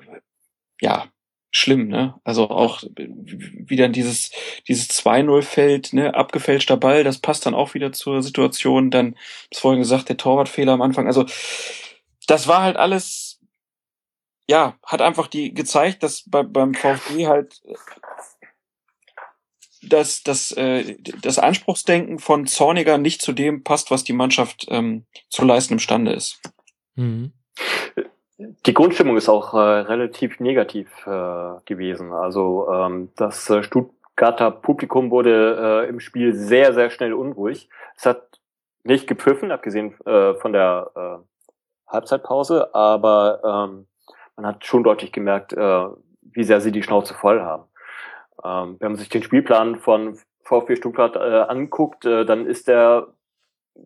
ja, 0.81 1.11
schlimm, 1.51 1.87
ne? 1.87 2.15
Also 2.23 2.49
auch 2.49 2.83
wie 2.95 3.75
dann 3.75 3.93
dieses, 3.93 4.31
dieses 4.67 4.89
2-0 4.89 5.41
fällt, 5.41 5.93
ne, 5.93 6.13
abgefälschter 6.15 6.77
Ball, 6.77 7.03
das 7.03 7.19
passt 7.19 7.45
dann 7.45 7.55
auch 7.55 7.73
wieder 7.73 7.91
zur 7.91 8.21
Situation. 8.23 8.91
Dann, 8.91 9.15
das 9.51 9.59
vorhin 9.59 9.81
gesagt, 9.81 10.09
der 10.09 10.17
Torwartfehler 10.17 10.73
am 10.73 10.81
Anfang. 10.81 11.07
Also, 11.07 11.25
das 12.27 12.47
war 12.47 12.63
halt 12.63 12.77
alles 12.77 13.28
ja, 14.49 14.73
hat 14.83 15.01
einfach 15.01 15.27
die 15.27 15.53
gezeigt, 15.53 16.01
dass 16.01 16.23
bei, 16.27 16.41
beim 16.41 16.73
VfB 16.73 17.27
halt 17.27 17.61
dass 19.83 20.23
das, 20.23 20.51
äh, 20.51 20.97
das 21.21 21.39
Anspruchsdenken 21.39 22.19
von 22.19 22.47
Zorniger 22.47 22.97
nicht 22.97 23.21
zu 23.21 23.31
dem 23.31 23.63
passt, 23.63 23.91
was 23.91 24.03
die 24.03 24.13
Mannschaft 24.13 24.65
ähm, 24.69 25.05
zu 25.29 25.45
leisten 25.45 25.73
imstande 25.73 26.11
ist. 26.11 26.41
Mhm. 26.95 27.31
Die 28.65 28.73
Grundstimmung 28.73 29.15
ist 29.15 29.29
auch 29.29 29.53
äh, 29.53 29.57
relativ 29.57 30.39
negativ 30.39 30.89
äh, 31.05 31.61
gewesen. 31.65 32.11
Also 32.11 32.67
ähm, 32.73 33.09
das 33.15 33.49
äh, 33.49 33.63
Stuttgarter 33.63 34.51
Publikum 34.51 35.11
wurde 35.11 35.85
äh, 35.85 35.89
im 35.89 35.99
Spiel 35.99 36.33
sehr, 36.33 36.73
sehr 36.73 36.89
schnell 36.89 37.13
unruhig. 37.13 37.69
Es 37.95 38.05
hat 38.05 38.41
nicht 38.83 39.07
gepfiffen, 39.07 39.51
abgesehen 39.51 39.93
äh, 40.05 40.33
von 40.33 40.51
der 40.51 40.91
äh, 40.95 41.91
Halbzeitpause, 41.91 42.73
aber 42.73 43.69
ähm, 43.69 43.85
man 44.39 44.47
hat 44.47 44.65
schon 44.65 44.83
deutlich 44.83 45.11
gemerkt, 45.11 45.51
äh, 45.51 45.85
wie 46.21 46.43
sehr 46.43 46.61
sie 46.61 46.71
die 46.71 46.83
Schnauze 46.83 47.13
voll 47.13 47.41
haben. 47.41 47.63
Ähm, 48.43 48.77
wenn 48.79 48.93
man 48.93 48.95
sich 48.95 49.09
den 49.09 49.21
Spielplan 49.21 49.75
von 49.75 50.17
VfB 50.43 50.77
Stuttgart 50.77 51.17
äh, 51.17 51.19
anguckt, 51.19 52.05
äh, 52.05 52.25
dann 52.25 52.45
ist 52.45 52.69
der 52.69 53.07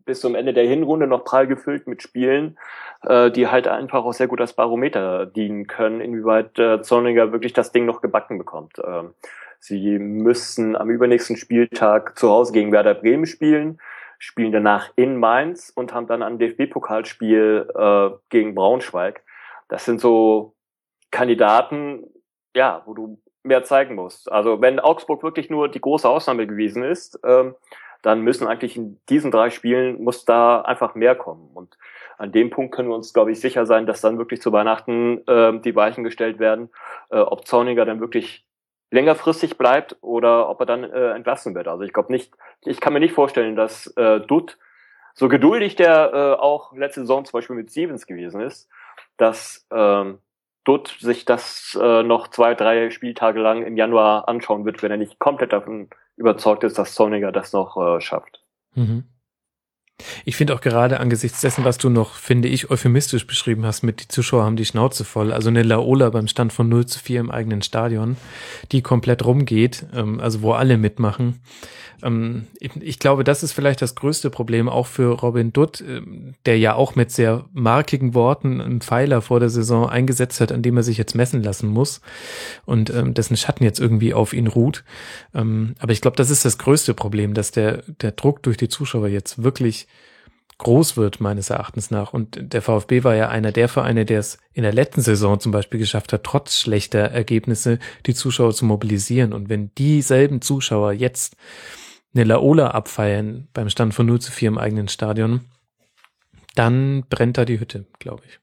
bis 0.05 0.21
zum 0.21 0.35
Ende 0.35 0.53
der 0.53 0.67
Hinrunde 0.67 1.07
noch 1.07 1.23
prall 1.23 1.47
gefüllt 1.47 1.87
mit 1.87 2.03
Spielen, 2.03 2.57
äh, 3.01 3.31
die 3.31 3.47
halt 3.47 3.67
einfach 3.67 4.05
auch 4.05 4.13
sehr 4.13 4.27
gut 4.27 4.41
als 4.41 4.53
Barometer 4.53 5.25
dienen 5.25 5.65
können, 5.65 6.01
inwieweit 6.01 6.57
äh, 6.59 6.81
Zorniger 6.81 7.31
wirklich 7.31 7.53
das 7.53 7.71
Ding 7.71 7.85
noch 7.85 8.01
gebacken 8.01 8.37
bekommt. 8.37 8.79
Ähm, 8.85 9.13
sie 9.59 9.97
müssen 9.97 10.75
am 10.75 10.89
übernächsten 10.89 11.35
Spieltag 11.35 12.17
zu 12.17 12.29
Hause 12.29 12.53
gegen 12.53 12.71
Werder 12.71 12.93
Bremen 12.93 13.25
spielen, 13.25 13.79
spielen 14.19 14.51
danach 14.51 14.91
in 14.95 15.17
Mainz 15.17 15.71
und 15.73 15.93
haben 15.93 16.07
dann 16.07 16.21
ein 16.21 16.37
DFB-Pokalspiel 16.37 17.69
äh, 17.75 18.09
gegen 18.29 18.53
Braunschweig 18.53 19.23
das 19.73 19.85
sind 19.85 19.99
so 19.99 20.53
Kandidaten, 21.09 22.03
ja, 22.55 22.83
wo 22.85 22.93
du 22.93 23.19
mehr 23.41 23.63
zeigen 23.63 23.95
musst. 23.95 24.31
Also 24.31 24.61
wenn 24.61 24.79
Augsburg 24.79 25.23
wirklich 25.23 25.49
nur 25.49 25.67
die 25.67 25.81
große 25.81 26.07
Ausnahme 26.07 26.45
gewesen 26.45 26.83
ist, 26.83 27.19
ähm, 27.25 27.55
dann 28.03 28.21
müssen 28.21 28.45
eigentlich 28.45 28.77
in 28.77 28.99
diesen 29.09 29.31
drei 29.31 29.49
Spielen 29.49 30.03
muss 30.03 30.25
da 30.25 30.61
einfach 30.61 30.93
mehr 30.93 31.15
kommen. 31.15 31.49
Und 31.55 31.75
an 32.19 32.31
dem 32.31 32.51
Punkt 32.51 32.75
können 32.75 32.89
wir 32.89 32.95
uns, 32.95 33.15
glaube 33.15 33.31
ich, 33.31 33.39
sicher 33.39 33.65
sein, 33.65 33.87
dass 33.87 33.99
dann 33.99 34.19
wirklich 34.19 34.43
zu 34.43 34.51
Weihnachten 34.51 35.27
äh, 35.27 35.59
die 35.61 35.75
Weichen 35.75 36.03
gestellt 36.03 36.37
werden, 36.37 36.69
äh, 37.09 37.17
ob 37.17 37.47
Zorniger 37.47 37.83
dann 37.83 37.99
wirklich 37.99 38.45
längerfristig 38.91 39.57
bleibt 39.57 39.97
oder 40.01 40.49
ob 40.49 40.59
er 40.59 40.67
dann 40.67 40.83
äh, 40.83 41.13
entlassen 41.13 41.55
wird. 41.55 41.67
Also 41.67 41.83
ich 41.83 41.93
glaube 41.93 42.11
nicht, 42.11 42.31
ich 42.61 42.79
kann 42.79 42.93
mir 42.93 42.99
nicht 42.99 43.15
vorstellen, 43.15 43.55
dass 43.55 43.87
äh, 43.97 44.19
Dutt, 44.19 44.59
so 45.15 45.29
geduldig 45.29 45.75
der 45.75 46.11
äh, 46.13 46.39
auch 46.39 46.73
letzte 46.75 47.01
Saison 47.01 47.25
zum 47.25 47.39
Beispiel 47.39 47.55
mit 47.55 47.71
Stevens 47.71 48.05
gewesen 48.05 48.39
ist, 48.39 48.69
dass 49.17 49.65
ähm, 49.71 50.19
Dutt 50.63 50.95
sich 50.99 51.25
das 51.25 51.77
äh, 51.81 52.03
noch 52.03 52.29
zwei, 52.29 52.55
drei 52.55 52.89
Spieltage 52.89 53.39
lang 53.39 53.63
im 53.63 53.75
Januar 53.75 54.27
anschauen 54.27 54.65
wird, 54.65 54.81
wenn 54.81 54.91
er 54.91 54.97
nicht 54.97 55.19
komplett 55.19 55.51
davon 55.51 55.89
überzeugt 56.15 56.63
ist, 56.63 56.77
dass 56.77 56.93
Zorniger 56.93 57.31
das 57.31 57.53
noch 57.53 57.75
äh, 57.77 57.99
schafft. 57.99 58.41
Mhm. 58.75 59.05
Ich 60.25 60.35
finde 60.35 60.55
auch 60.55 60.61
gerade 60.61 60.99
angesichts 60.99 61.41
dessen, 61.41 61.63
was 61.63 61.77
du 61.77 61.89
noch, 61.89 62.15
finde 62.15 62.47
ich, 62.47 62.69
euphemistisch 62.71 63.27
beschrieben 63.27 63.65
hast, 63.65 63.83
mit 63.83 64.01
die 64.01 64.07
Zuschauer 64.07 64.43
haben 64.43 64.55
die 64.55 64.65
Schnauze 64.65 65.05
voll. 65.05 65.31
Also 65.31 65.49
eine 65.49 65.63
Laola 65.63 66.09
beim 66.09 66.27
Stand 66.27 66.51
von 66.51 66.67
0 66.69 66.85
zu 66.85 66.99
4 66.99 67.19
im 67.19 67.31
eigenen 67.31 67.61
Stadion, 67.61 68.17
die 68.71 68.81
komplett 68.81 69.23
rumgeht, 69.23 69.85
ähm, 69.93 70.19
also 70.19 70.41
wo 70.41 70.53
alle 70.53 70.77
mitmachen. 70.77 71.41
Ähm, 72.03 72.47
ich, 72.59 72.71
ich, 72.81 72.99
glaube, 72.99 73.23
das 73.23 73.43
ist 73.43 73.53
vielleicht 73.53 73.81
das 73.81 73.95
größte 73.95 74.29
Problem 74.29 74.67
auch 74.67 74.87
für 74.87 75.19
Robin 75.19 75.53
Dutt, 75.53 75.81
äh, 75.81 76.01
der 76.45 76.57
ja 76.57 76.75
auch 76.75 76.95
mit 76.95 77.11
sehr 77.11 77.45
markigen 77.53 78.13
Worten 78.13 78.61
einen 78.61 78.81
Pfeiler 78.81 79.21
vor 79.21 79.39
der 79.39 79.49
Saison 79.49 79.89
eingesetzt 79.89 80.41
hat, 80.41 80.51
an 80.51 80.61
dem 80.61 80.77
er 80.77 80.83
sich 80.83 80.97
jetzt 80.97 81.15
messen 81.15 81.41
lassen 81.43 81.69
muss 81.69 82.01
und 82.65 82.89
ähm, 82.89 83.13
dessen 83.13 83.37
Schatten 83.37 83.63
jetzt 83.63 83.79
irgendwie 83.79 84.13
auf 84.13 84.33
ihn 84.33 84.47
ruht. 84.47 84.83
Ähm, 85.33 85.75
aber 85.79 85.93
ich 85.93 86.01
glaube, 86.01 86.17
das 86.17 86.29
ist 86.29 86.45
das 86.45 86.57
größte 86.57 86.93
Problem, 86.93 87.33
dass 87.33 87.51
der, 87.51 87.83
der 88.01 88.11
Druck 88.11 88.43
durch 88.43 88.57
die 88.57 88.69
Zuschauer 88.69 89.07
jetzt 89.07 89.43
wirklich 89.43 89.87
groß 90.57 90.97
wird, 90.97 91.19
meines 91.19 91.49
Erachtens 91.49 91.91
nach. 91.91 92.13
Und 92.13 92.37
der 92.53 92.61
VfB 92.61 93.03
war 93.03 93.15
ja 93.15 93.29
einer 93.29 93.51
der 93.51 93.69
Vereine, 93.69 94.05
der 94.05 94.19
es 94.19 94.37
in 94.53 94.63
der 94.63 94.73
letzten 94.73 95.01
Saison 95.01 95.39
zum 95.39 95.51
Beispiel 95.51 95.79
geschafft 95.79 96.13
hat, 96.13 96.23
trotz 96.23 96.59
schlechter 96.59 96.99
Ergebnisse 96.99 97.79
die 98.05 98.13
Zuschauer 98.13 98.53
zu 98.53 98.65
mobilisieren. 98.65 99.33
Und 99.33 99.49
wenn 99.49 99.73
dieselben 99.75 100.41
Zuschauer 100.41 100.93
jetzt 100.93 101.35
eine 102.13 102.23
Laola 102.23 102.69
abfeiern 102.71 103.47
beim 103.53 103.69
Stand 103.69 103.93
von 103.93 104.05
0 104.05 104.21
zu 104.21 104.31
4 104.31 104.49
im 104.49 104.57
eigenen 104.57 104.87
Stadion, 104.87 105.41
dann 106.55 107.05
brennt 107.09 107.37
da 107.37 107.45
die 107.45 107.59
Hütte, 107.59 107.85
glaube 107.99 108.23
ich. 108.27 108.39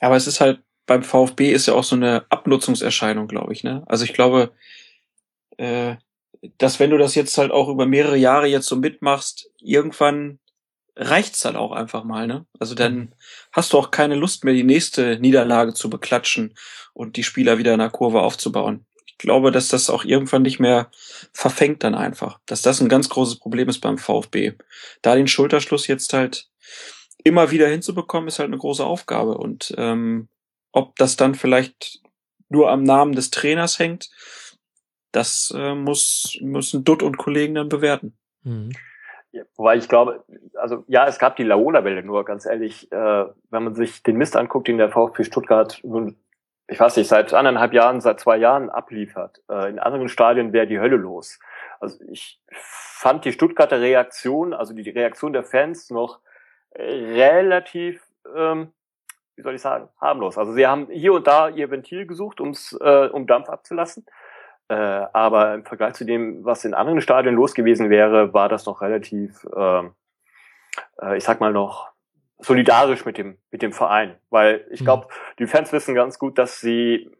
Aber 0.00 0.16
es 0.16 0.26
ist 0.26 0.40
halt, 0.40 0.62
beim 0.86 1.02
VfB 1.02 1.52
ist 1.52 1.66
ja 1.66 1.74
auch 1.74 1.84
so 1.84 1.94
eine 1.94 2.24
Abnutzungserscheinung, 2.30 3.28
glaube 3.28 3.52
ich. 3.52 3.62
Ne? 3.62 3.84
Also 3.86 4.04
ich 4.04 4.14
glaube, 4.14 4.52
äh, 5.58 5.96
dass 6.58 6.80
wenn 6.80 6.90
du 6.90 6.98
das 6.98 7.14
jetzt 7.14 7.36
halt 7.38 7.50
auch 7.52 7.68
über 7.68 7.86
mehrere 7.86 8.16
Jahre 8.16 8.46
jetzt 8.46 8.66
so 8.66 8.76
mitmachst, 8.76 9.50
irgendwann 9.58 10.39
reicht's 11.00 11.40
dann 11.40 11.56
auch 11.56 11.72
einfach 11.72 12.04
mal, 12.04 12.26
ne? 12.26 12.46
Also 12.58 12.74
dann 12.74 12.94
mhm. 12.94 13.12
hast 13.52 13.72
du 13.72 13.78
auch 13.78 13.90
keine 13.90 14.14
Lust 14.14 14.44
mehr, 14.44 14.54
die 14.54 14.64
nächste 14.64 15.18
Niederlage 15.18 15.74
zu 15.74 15.88
beklatschen 15.88 16.54
und 16.92 17.16
die 17.16 17.24
Spieler 17.24 17.58
wieder 17.58 17.72
in 17.72 17.78
der 17.78 17.90
Kurve 17.90 18.20
aufzubauen. 18.20 18.84
Ich 19.06 19.16
glaube, 19.18 19.50
dass 19.50 19.68
das 19.68 19.90
auch 19.90 20.04
irgendwann 20.04 20.42
nicht 20.42 20.60
mehr 20.60 20.90
verfängt 21.32 21.82
dann 21.84 21.94
einfach. 21.94 22.38
Dass 22.46 22.62
das 22.62 22.80
ein 22.80 22.88
ganz 22.88 23.08
großes 23.08 23.38
Problem 23.38 23.68
ist 23.68 23.80
beim 23.80 23.98
VfB. 23.98 24.52
Da 25.02 25.14
den 25.14 25.28
Schulterschluss 25.28 25.86
jetzt 25.86 26.12
halt 26.12 26.48
immer 27.24 27.50
wieder 27.50 27.68
hinzubekommen, 27.68 28.28
ist 28.28 28.38
halt 28.38 28.48
eine 28.48 28.58
große 28.58 28.84
Aufgabe. 28.84 29.36
Und 29.36 29.74
ähm, 29.78 30.28
ob 30.72 30.96
das 30.96 31.16
dann 31.16 31.34
vielleicht 31.34 32.00
nur 32.48 32.70
am 32.70 32.82
Namen 32.82 33.12
des 33.14 33.30
Trainers 33.30 33.78
hängt, 33.78 34.10
das 35.12 35.52
äh, 35.56 35.74
muss, 35.74 36.38
müssen 36.40 36.84
Dutt 36.84 37.02
und 37.02 37.16
Kollegen 37.16 37.54
dann 37.54 37.68
bewerten. 37.68 38.16
Mhm. 38.42 38.72
Wobei 39.56 39.76
ich 39.76 39.88
glaube, 39.88 40.24
also 40.54 40.84
ja, 40.88 41.06
es 41.06 41.18
gab 41.18 41.36
die 41.36 41.44
Laola-Welle, 41.44 42.02
nur 42.02 42.24
ganz 42.24 42.46
ehrlich, 42.46 42.90
äh, 42.90 43.24
wenn 43.50 43.64
man 43.64 43.74
sich 43.74 44.02
den 44.02 44.16
Mist 44.16 44.36
anguckt, 44.36 44.68
den 44.68 44.78
der 44.78 44.90
VfB 44.90 45.24
Stuttgart 45.24 45.80
nun, 45.84 46.16
ich 46.66 46.78
weiß 46.78 46.96
nicht, 46.96 47.08
seit 47.08 47.32
anderthalb 47.32 47.72
Jahren, 47.72 48.00
seit 48.00 48.20
zwei 48.20 48.36
Jahren 48.36 48.70
abliefert, 48.70 49.42
äh, 49.48 49.68
in 49.70 49.78
anderen 49.78 50.08
Stadien 50.08 50.52
wäre 50.52 50.66
die 50.66 50.80
Hölle 50.80 50.96
los. 50.96 51.38
Also 51.78 52.02
ich 52.08 52.40
fand 52.50 53.24
die 53.24 53.32
Stuttgarter 53.32 53.80
Reaktion, 53.80 54.52
also 54.52 54.74
die 54.74 54.88
Reaktion 54.88 55.32
der 55.32 55.44
Fans 55.44 55.90
noch 55.90 56.20
relativ, 56.74 58.02
ähm, 58.34 58.72
wie 59.36 59.42
soll 59.42 59.54
ich 59.54 59.62
sagen, 59.62 59.88
harmlos. 60.00 60.38
Also 60.38 60.52
sie 60.52 60.66
haben 60.66 60.88
hier 60.90 61.12
und 61.12 61.26
da 61.26 61.48
ihr 61.48 61.70
Ventil 61.70 62.06
gesucht, 62.06 62.40
ums, 62.40 62.76
äh, 62.80 63.08
um 63.12 63.26
Dampf 63.26 63.48
abzulassen. 63.48 64.06
Äh, 64.70 65.08
aber 65.12 65.54
im 65.54 65.64
Vergleich 65.64 65.94
zu 65.94 66.04
dem, 66.04 66.44
was 66.44 66.64
in 66.64 66.74
anderen 66.74 67.00
Stadien 67.00 67.34
los 67.34 67.54
gewesen 67.54 67.90
wäre, 67.90 68.32
war 68.32 68.48
das 68.48 68.66
noch 68.66 68.82
relativ, 68.82 69.44
äh, 69.52 69.82
äh, 71.02 71.16
ich 71.16 71.24
sag 71.24 71.40
mal 71.40 71.52
noch, 71.52 71.90
solidarisch 72.38 73.04
mit 73.04 73.18
dem, 73.18 73.36
mit 73.50 73.62
dem 73.62 73.72
Verein. 73.72 74.14
Weil 74.30 74.64
ich 74.70 74.84
glaube, 74.84 75.06
mhm. 75.06 75.36
die 75.40 75.46
Fans 75.48 75.72
wissen 75.72 75.96
ganz 75.96 76.20
gut, 76.20 76.38
dass 76.38 76.60
sie, 76.60 77.10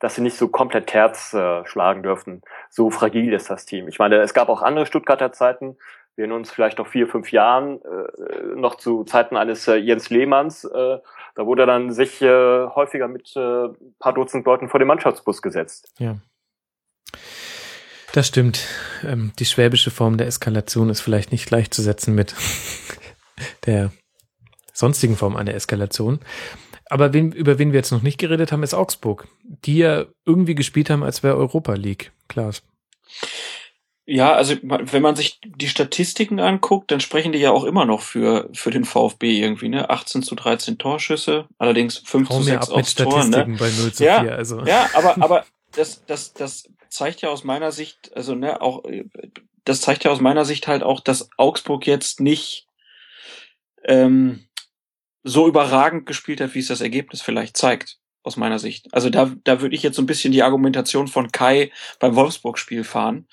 dass 0.00 0.16
sie 0.16 0.20
nicht 0.20 0.36
so 0.36 0.48
komplett 0.48 0.86
Terz 0.86 1.32
äh, 1.32 1.64
schlagen 1.64 2.02
dürfen. 2.02 2.42
So 2.68 2.90
fragil 2.90 3.32
ist 3.32 3.48
das 3.48 3.64
Team. 3.64 3.88
Ich 3.88 3.98
meine, 3.98 4.16
es 4.16 4.34
gab 4.34 4.50
auch 4.50 4.60
andere 4.60 4.84
Stuttgarter 4.84 5.32
Zeiten, 5.32 5.78
wir 6.14 6.24
erinnern 6.24 6.40
uns 6.40 6.52
vielleicht 6.52 6.76
noch 6.76 6.88
vier, 6.88 7.08
fünf 7.08 7.32
Jahren, 7.32 7.80
äh, 7.80 8.54
noch 8.54 8.74
zu 8.74 9.04
Zeiten 9.04 9.38
eines 9.38 9.66
äh, 9.66 9.76
Jens 9.76 10.10
Lehmanns, 10.10 10.64
äh, 10.64 10.98
da 11.34 11.46
wurde 11.46 11.64
dann 11.64 11.90
sich 11.90 12.20
äh, 12.20 12.66
häufiger 12.66 13.08
mit 13.08 13.34
äh, 13.34 13.68
paar 13.98 14.12
Dutzend 14.12 14.44
Leuten 14.44 14.68
vor 14.68 14.78
den 14.78 14.88
Mannschaftsbus 14.88 15.40
gesetzt. 15.40 15.90
Ja. 15.98 16.16
Das 18.12 18.28
stimmt. 18.28 18.60
Ähm, 19.04 19.32
die 19.38 19.44
schwäbische 19.44 19.90
Form 19.90 20.18
der 20.18 20.28
Eskalation 20.28 20.88
ist 20.88 21.00
vielleicht 21.00 21.32
nicht 21.32 21.46
gleichzusetzen 21.46 22.14
mit 22.14 22.34
der 23.66 23.90
sonstigen 24.72 25.16
Form 25.16 25.36
einer 25.36 25.54
Eskalation. 25.54 26.20
Aber 26.90 27.12
wen, 27.12 27.32
über 27.32 27.58
wen 27.58 27.72
wir 27.72 27.78
jetzt 27.78 27.90
noch 27.90 28.02
nicht 28.02 28.18
geredet 28.18 28.52
haben, 28.52 28.62
ist 28.62 28.74
Augsburg, 28.74 29.26
die 29.42 29.78
ja 29.78 30.04
irgendwie 30.24 30.54
gespielt 30.54 30.90
haben, 30.90 31.02
als 31.02 31.22
wäre 31.22 31.36
Europa 31.36 31.74
League. 31.74 32.12
Klaas. 32.28 32.62
Ja, 34.06 34.34
also 34.34 34.54
wenn 34.62 35.02
man 35.02 35.16
sich 35.16 35.40
die 35.44 35.68
Statistiken 35.68 36.38
anguckt, 36.38 36.90
dann 36.90 37.00
sprechen 37.00 37.32
die 37.32 37.38
ja 37.38 37.52
auch 37.52 37.64
immer 37.64 37.86
noch 37.86 38.02
für, 38.02 38.50
für 38.52 38.70
den 38.70 38.84
VfB 38.84 39.40
irgendwie, 39.40 39.70
ne? 39.70 39.88
18 39.88 40.22
zu 40.22 40.34
13 40.34 40.76
Torschüsse, 40.76 41.46
allerdings 41.56 41.98
5 42.04 42.28
Hau 42.28 42.36
zu 42.36 42.42
6 42.42 42.68
aufs 42.68 42.94
Tor, 42.96 43.24
ne? 43.24 43.56
Bei 43.58 43.70
0 43.70 43.92
zu 43.92 44.04
ja, 44.04 44.20
4, 44.20 44.34
also. 44.34 44.64
ja, 44.66 44.90
aber, 44.92 45.22
aber 45.22 45.46
das, 45.76 46.04
das, 46.06 46.32
das 46.34 46.68
zeigt 46.88 47.22
ja 47.22 47.28
aus 47.30 47.44
meiner 47.44 47.72
Sicht, 47.72 48.16
also 48.16 48.34
ne, 48.34 48.60
auch 48.60 48.84
das 49.64 49.80
zeigt 49.80 50.04
ja 50.04 50.10
aus 50.10 50.20
meiner 50.20 50.44
Sicht 50.44 50.68
halt 50.68 50.82
auch, 50.82 51.00
dass 51.00 51.30
Augsburg 51.36 51.86
jetzt 51.86 52.20
nicht 52.20 52.66
ähm, 53.84 54.46
so 55.22 55.48
überragend 55.48 56.06
gespielt 56.06 56.40
hat, 56.40 56.54
wie 56.54 56.58
es 56.58 56.68
das 56.68 56.82
Ergebnis 56.82 57.22
vielleicht 57.22 57.56
zeigt, 57.56 57.98
aus 58.22 58.36
meiner 58.36 58.58
Sicht. 58.58 58.92
Also 58.92 59.10
da, 59.10 59.32
da 59.44 59.60
würde 59.60 59.74
ich 59.74 59.82
jetzt 59.82 59.96
so 59.96 60.02
ein 60.02 60.06
bisschen 60.06 60.32
die 60.32 60.42
Argumentation 60.42 61.08
von 61.08 61.32
Kai 61.32 61.72
beim 61.98 62.14
Wolfsburg-Spiel 62.14 62.84
fahren. 62.84 63.26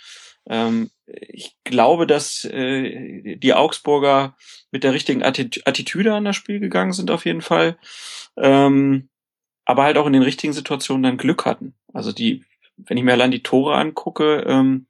Ähm, 0.47 0.89
ich 1.05 1.55
glaube, 1.65 2.07
dass 2.07 2.45
äh, 2.45 3.35
die 3.35 3.53
Augsburger 3.53 4.35
mit 4.71 4.83
der 4.83 4.93
richtigen 4.93 5.23
Attitüde 5.23 6.13
an 6.13 6.25
das 6.25 6.37
Spiel 6.37 6.59
gegangen 6.59 6.93
sind, 6.93 7.11
auf 7.11 7.25
jeden 7.25 7.41
Fall. 7.41 7.77
Ähm, 8.37 9.09
aber 9.65 9.83
halt 9.83 9.97
auch 9.97 10.07
in 10.07 10.13
den 10.13 10.23
richtigen 10.23 10.53
Situationen 10.53 11.03
dann 11.03 11.17
Glück 11.17 11.45
hatten. 11.45 11.73
Also 11.93 12.11
die 12.11 12.45
wenn 12.87 12.97
ich 12.97 13.03
mir 13.03 13.13
allein 13.13 13.31
die 13.31 13.43
Tore 13.43 13.75
angucke, 13.75 14.43
ähm, 14.47 14.87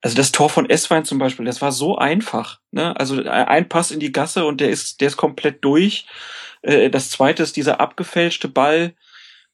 also 0.00 0.16
das 0.16 0.32
Tor 0.32 0.50
von 0.50 0.68
Esswein 0.68 1.04
zum 1.04 1.18
Beispiel, 1.18 1.44
das 1.44 1.62
war 1.62 1.70
so 1.70 1.96
einfach. 1.96 2.60
Ne? 2.72 2.98
Also 2.98 3.22
ein 3.22 3.68
Pass 3.68 3.90
in 3.90 4.00
die 4.00 4.12
Gasse 4.12 4.44
und 4.44 4.60
der 4.60 4.70
ist, 4.70 5.00
der 5.00 5.08
ist 5.08 5.16
komplett 5.16 5.64
durch. 5.64 6.06
Äh, 6.62 6.90
das 6.90 7.10
zweite 7.10 7.42
ist 7.42 7.56
dieser 7.56 7.80
abgefälschte 7.80 8.48
Ball. 8.48 8.94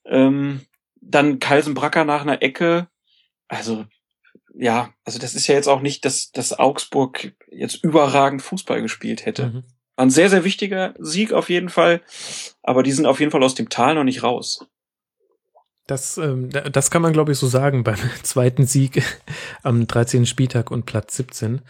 Ähm, 0.07 0.63
dann 1.01 1.39
Kalsenbracker 1.39 2.05
nach 2.05 2.23
einer 2.23 2.43
Ecke. 2.43 2.89
Also 3.47 3.85
ja, 4.55 4.93
also 5.05 5.19
das 5.19 5.35
ist 5.35 5.47
ja 5.47 5.55
jetzt 5.55 5.69
auch 5.69 5.81
nicht, 5.81 6.05
dass, 6.05 6.33
dass 6.33 6.59
Augsburg 6.59 7.33
jetzt 7.51 7.85
überragend 7.85 8.43
Fußball 8.43 8.81
gespielt 8.81 9.27
hätte. 9.27 9.47
Mhm. 9.47 9.65
Ein 9.99 10.11
sehr, 10.11 10.31
sehr 10.31 10.45
wichtiger 10.45 10.95
Sieg 11.01 11.33
auf 11.33 11.51
jeden 11.51 11.69
Fall, 11.69 12.03
aber 12.63 12.85
die 12.85 12.93
sind 12.93 13.05
auf 13.05 13.19
jeden 13.19 13.33
Fall 13.33 13.43
aus 13.43 13.57
dem 13.57 13.69
Tal 13.69 13.97
noch 13.97 14.05
nicht 14.05 14.23
raus. 14.23 14.65
Das, 15.89 16.19
ähm, 16.19 16.51
das 16.51 16.93
kann 16.93 17.03
man, 17.03 17.13
glaube 17.13 17.33
ich, 17.33 17.39
so 17.39 17.49
sagen 17.49 17.83
beim 17.83 17.99
zweiten 18.23 18.65
Sieg 18.65 19.03
am 19.65 19.89
13. 19.89 20.25
Spieltag 20.25 20.71
und 20.71 20.87
Platz 20.87 21.17
17. 21.17 21.63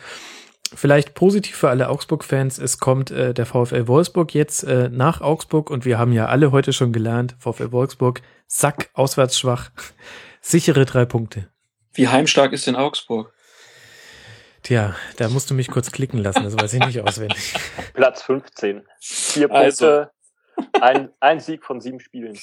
Vielleicht 0.74 1.14
positiv 1.14 1.56
für 1.56 1.70
alle 1.70 1.88
Augsburg-Fans, 1.88 2.58
es 2.58 2.78
kommt 2.78 3.10
äh, 3.10 3.32
der 3.32 3.46
VfL 3.46 3.88
Wolfsburg 3.88 4.34
jetzt 4.34 4.62
äh, 4.64 4.90
nach 4.90 5.22
Augsburg 5.22 5.70
und 5.70 5.86
wir 5.86 5.98
haben 5.98 6.12
ja 6.12 6.26
alle 6.26 6.52
heute 6.52 6.74
schon 6.74 6.92
gelernt, 6.92 7.34
VfL 7.38 7.72
Wolfsburg, 7.72 8.20
Sack, 8.46 8.90
auswärts 8.92 9.38
schwach, 9.38 9.70
sichere 10.42 10.84
drei 10.84 11.06
Punkte. 11.06 11.48
Wie 11.94 12.08
heimstark 12.08 12.52
ist 12.52 12.66
denn 12.66 12.76
Augsburg? 12.76 13.32
Tja, 14.68 14.94
da 15.16 15.30
musst 15.30 15.48
du 15.48 15.54
mich 15.54 15.68
kurz 15.68 15.92
klicken 15.92 16.18
lassen, 16.18 16.44
das 16.44 16.54
weiß 16.54 16.74
ich 16.74 16.84
nicht 16.84 17.00
auswendig. 17.00 17.54
Platz 17.94 18.20
15. 18.20 18.82
Vier 19.00 19.48
Punkte, 19.48 19.64
also, 19.64 20.06
ein, 20.82 21.08
ein 21.20 21.40
Sieg 21.40 21.64
von 21.64 21.80
sieben 21.80 22.00
Spielen. 22.00 22.38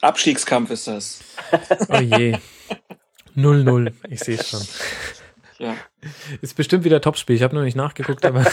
Abstiegskampf 0.00 0.70
ist 0.70 0.86
das. 0.86 1.18
Oh 1.88 1.96
je. 1.96 2.36
0-0, 3.36 3.92
ich 4.08 4.20
sehe 4.20 4.38
es 4.38 4.48
schon. 4.48 4.60
Ja. 5.58 5.74
Ist 6.40 6.54
bestimmt 6.54 6.84
wieder 6.84 7.00
Topspiel. 7.00 7.34
Ich 7.34 7.42
habe 7.42 7.56
noch 7.56 7.64
nicht 7.64 7.76
nachgeguckt, 7.76 8.24
aber 8.24 8.44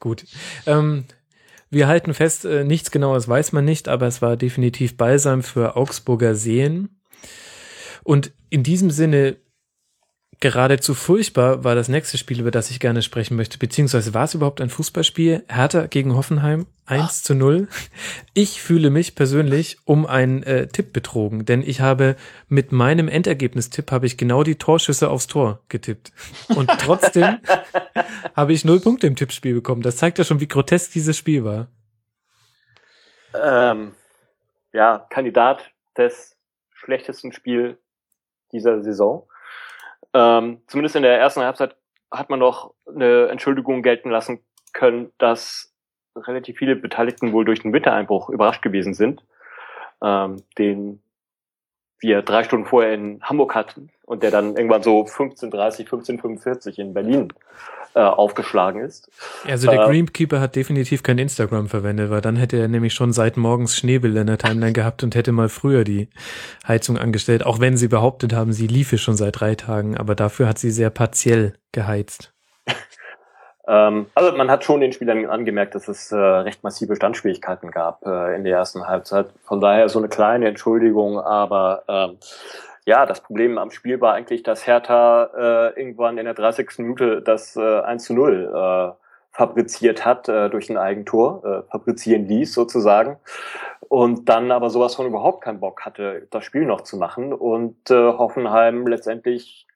gut. 0.00 0.24
Ähm, 0.66 1.04
wir 1.70 1.86
halten 1.86 2.12
fest, 2.12 2.44
äh, 2.44 2.64
nichts 2.64 2.90
genaues 2.90 3.28
weiß 3.28 3.52
man 3.52 3.64
nicht, 3.64 3.86
aber 3.86 4.08
es 4.08 4.20
war 4.20 4.36
definitiv 4.36 4.96
Balsam 4.96 5.44
für 5.44 5.76
Augsburger 5.76 6.34
Seen. 6.34 6.88
Und 8.02 8.32
in 8.50 8.64
diesem 8.64 8.90
Sinne 8.90 9.36
Geradezu 10.40 10.94
furchtbar 10.94 11.64
war 11.64 11.74
das 11.74 11.88
nächste 11.88 12.18
Spiel, 12.18 12.40
über 12.40 12.50
das 12.50 12.70
ich 12.70 12.80
gerne 12.80 13.02
sprechen 13.02 13.36
möchte, 13.36 13.58
beziehungsweise 13.58 14.14
war 14.14 14.24
es 14.24 14.34
überhaupt 14.34 14.60
ein 14.60 14.70
Fußballspiel? 14.70 15.44
Hertha 15.48 15.86
gegen 15.86 16.14
Hoffenheim, 16.14 16.66
1 16.86 17.22
zu 17.22 17.34
0. 17.34 17.68
Ich 18.34 18.60
fühle 18.60 18.90
mich 18.90 19.14
persönlich 19.14 19.78
um 19.84 20.06
einen 20.06 20.42
äh, 20.42 20.66
Tipp 20.66 20.92
betrogen, 20.92 21.44
denn 21.44 21.62
ich 21.62 21.80
habe 21.80 22.16
mit 22.48 22.72
meinem 22.72 23.08
Endergebnistipp 23.08 23.90
habe 23.90 24.06
ich 24.06 24.16
genau 24.16 24.42
die 24.42 24.56
Torschüsse 24.56 25.08
aufs 25.08 25.26
Tor 25.26 25.60
getippt. 25.68 26.12
Und 26.54 26.70
trotzdem 26.78 27.38
habe 28.36 28.52
ich 28.52 28.64
null 28.64 28.80
Punkte 28.80 29.06
im 29.06 29.16
Tippspiel 29.16 29.54
bekommen. 29.54 29.82
Das 29.82 29.96
zeigt 29.96 30.18
ja 30.18 30.24
schon, 30.24 30.40
wie 30.40 30.48
grotesk 30.48 30.92
dieses 30.92 31.16
Spiel 31.16 31.44
war. 31.44 31.68
Ähm, 33.34 33.94
ja, 34.72 35.06
Kandidat 35.10 35.70
des 35.96 36.36
schlechtesten 36.72 37.32
Spiel 37.32 37.78
dieser 38.52 38.82
Saison. 38.82 39.26
Ähm, 40.14 40.62
zumindest 40.68 40.96
in 40.96 41.02
der 41.02 41.18
ersten 41.18 41.42
Halbzeit 41.42 41.76
hat 42.10 42.30
man 42.30 42.38
noch 42.38 42.72
eine 42.86 43.28
Entschuldigung 43.28 43.82
gelten 43.82 44.10
lassen 44.10 44.40
können, 44.72 45.12
dass 45.18 45.74
relativ 46.16 46.58
viele 46.58 46.76
Beteiligten 46.76 47.32
wohl 47.32 47.44
durch 47.44 47.60
den 47.60 47.72
Wintereinbruch 47.72 48.30
überrascht 48.30 48.62
gewesen 48.62 48.94
sind, 48.94 49.24
ähm, 50.02 50.42
den 50.56 51.02
wir 51.98 52.22
drei 52.22 52.44
Stunden 52.44 52.66
vorher 52.66 52.94
in 52.94 53.20
Hamburg 53.22 53.54
hatten 53.54 53.90
und 54.04 54.22
der 54.22 54.30
dann 54.30 54.56
irgendwann 54.56 54.82
so 54.82 55.00
15.30, 55.00 55.88
15.45 55.88 56.78
in 56.78 56.94
Berlin 56.94 57.32
äh, 57.94 58.00
aufgeschlagen 58.00 58.82
ist. 58.82 59.08
Also 59.46 59.70
der 59.70 59.82
Äh, 59.82 59.86
Greenkeeper 59.86 60.40
hat 60.40 60.56
definitiv 60.56 61.02
kein 61.02 61.18
Instagram 61.18 61.68
verwendet, 61.68 62.10
weil 62.10 62.20
dann 62.20 62.36
hätte 62.36 62.56
er 62.56 62.68
nämlich 62.68 62.92
schon 62.92 63.12
seit 63.12 63.36
morgens 63.36 63.76
Schneebilder 63.76 64.22
in 64.22 64.26
der 64.26 64.38
Timeline 64.38 64.72
gehabt 64.72 65.02
und 65.04 65.14
hätte 65.14 65.32
mal 65.32 65.48
früher 65.48 65.84
die 65.84 66.08
Heizung 66.66 66.98
angestellt, 66.98 67.46
auch 67.46 67.60
wenn 67.60 67.76
sie 67.76 67.88
behauptet 67.88 68.32
haben, 68.32 68.52
sie 68.52 68.66
liefe 68.66 68.98
schon 68.98 69.16
seit 69.16 69.38
drei 69.40 69.54
Tagen, 69.54 69.96
aber 69.96 70.14
dafür 70.14 70.48
hat 70.48 70.58
sie 70.58 70.70
sehr 70.70 70.90
partiell 70.90 71.54
geheizt. 71.72 72.32
Ähm, 73.66 74.08
also 74.14 74.36
man 74.36 74.50
hat 74.50 74.62
schon 74.62 74.82
den 74.82 74.92
Spielern 74.92 75.24
angemerkt, 75.24 75.74
dass 75.74 75.88
es 75.88 76.12
äh, 76.12 76.16
recht 76.16 76.62
massive 76.62 76.96
Standschwierigkeiten 76.96 77.70
gab 77.70 78.04
äh, 78.04 78.36
in 78.36 78.44
der 78.44 78.58
ersten 78.58 78.86
Halbzeit. 78.86 79.28
Von 79.42 79.62
daher 79.62 79.88
so 79.88 79.98
eine 79.98 80.08
kleine 80.08 80.48
Entschuldigung, 80.48 81.18
aber 81.18 81.82
ähm, 81.88 82.18
ja, 82.86 83.06
das 83.06 83.22
Problem 83.22 83.56
am 83.58 83.70
Spiel 83.70 84.00
war 84.00 84.14
eigentlich, 84.14 84.42
dass 84.42 84.66
Hertha 84.66 85.30
äh, 85.34 85.80
irgendwann 85.80 86.18
in 86.18 86.26
der 86.26 86.34
30. 86.34 86.78
Minute 86.78 87.22
das 87.22 87.56
äh, 87.56 87.80
1 87.80 88.04
zu 88.04 88.14
0 88.14 88.52
äh, 88.54 89.04
fabriziert 89.30 90.04
hat 90.04 90.28
äh, 90.28 90.50
durch 90.50 90.68
ein 90.70 90.76
Eigentor, 90.76 91.44
äh, 91.44 91.70
fabrizieren 91.70 92.26
ließ 92.26 92.52
sozusagen. 92.52 93.18
Und 93.88 94.28
dann 94.28 94.50
aber 94.50 94.70
sowas 94.70 94.94
von 94.94 95.06
überhaupt 95.06 95.42
keinen 95.42 95.60
Bock 95.60 95.84
hatte, 95.84 96.26
das 96.30 96.44
Spiel 96.44 96.66
noch 96.66 96.82
zu 96.82 96.96
machen. 96.96 97.32
Und 97.32 97.90
äh, 97.90 97.94
Hoffenheim 97.94 98.86
letztendlich 98.86 99.66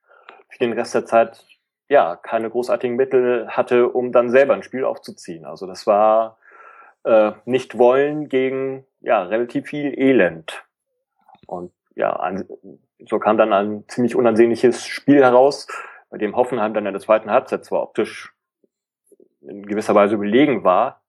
für 0.49 0.59
den 0.59 0.73
Rest 0.73 0.95
der 0.95 1.07
Zeit 1.07 1.45
ja 1.89 2.17
keine 2.17 2.51
großartigen 2.51 2.97
Mittel 2.97 3.49
hatte, 3.49 3.89
um 3.89 4.13
dann 4.13 4.31
selber 4.31 4.55
ein 4.55 4.63
Spiel 4.63 4.85
aufzuziehen. 4.85 5.45
Also 5.45 5.67
das 5.67 5.87
war 5.87 6.39
äh, 7.05 7.33
nicht 7.47 7.79
wollen 7.79 8.29
gegen 8.29 8.85
ja 9.01 9.23
relativ 9.23 9.67
viel 9.69 9.99
Elend. 9.99 10.65
Und 11.47 11.73
ja, 11.95 12.19
ein, 12.21 12.45
so 13.07 13.19
kam 13.19 13.37
dann 13.39 13.53
ein 13.53 13.85
ziemlich 13.89 14.17
unansehnliches 14.17 14.87
Spiel 14.87 15.23
heraus, 15.23 15.67
bei 16.11 16.19
dem 16.19 16.37
Hoffenheim 16.37 16.75
dann 16.75 16.87
in 16.87 16.93
der 16.93 17.03
zweiten 17.03 17.31
Halbzeit 17.31 17.65
zwar 17.65 17.83
optisch 17.83 18.33
in 19.41 19.67
gewisser 19.67 19.95
Weise 19.95 20.15
überlegen 20.15 20.65
war, 20.65 21.03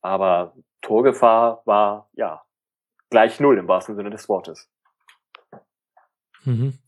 aber 0.00 0.54
Torgefahr 0.80 1.62
war 1.64 2.08
ja 2.12 2.42
gleich 3.10 3.40
null 3.40 3.58
im 3.58 3.68
wahrsten 3.68 3.96
Sinne 3.96 4.10
des 4.10 4.28
Wortes. 4.28 4.68
Mhm. 6.44 6.78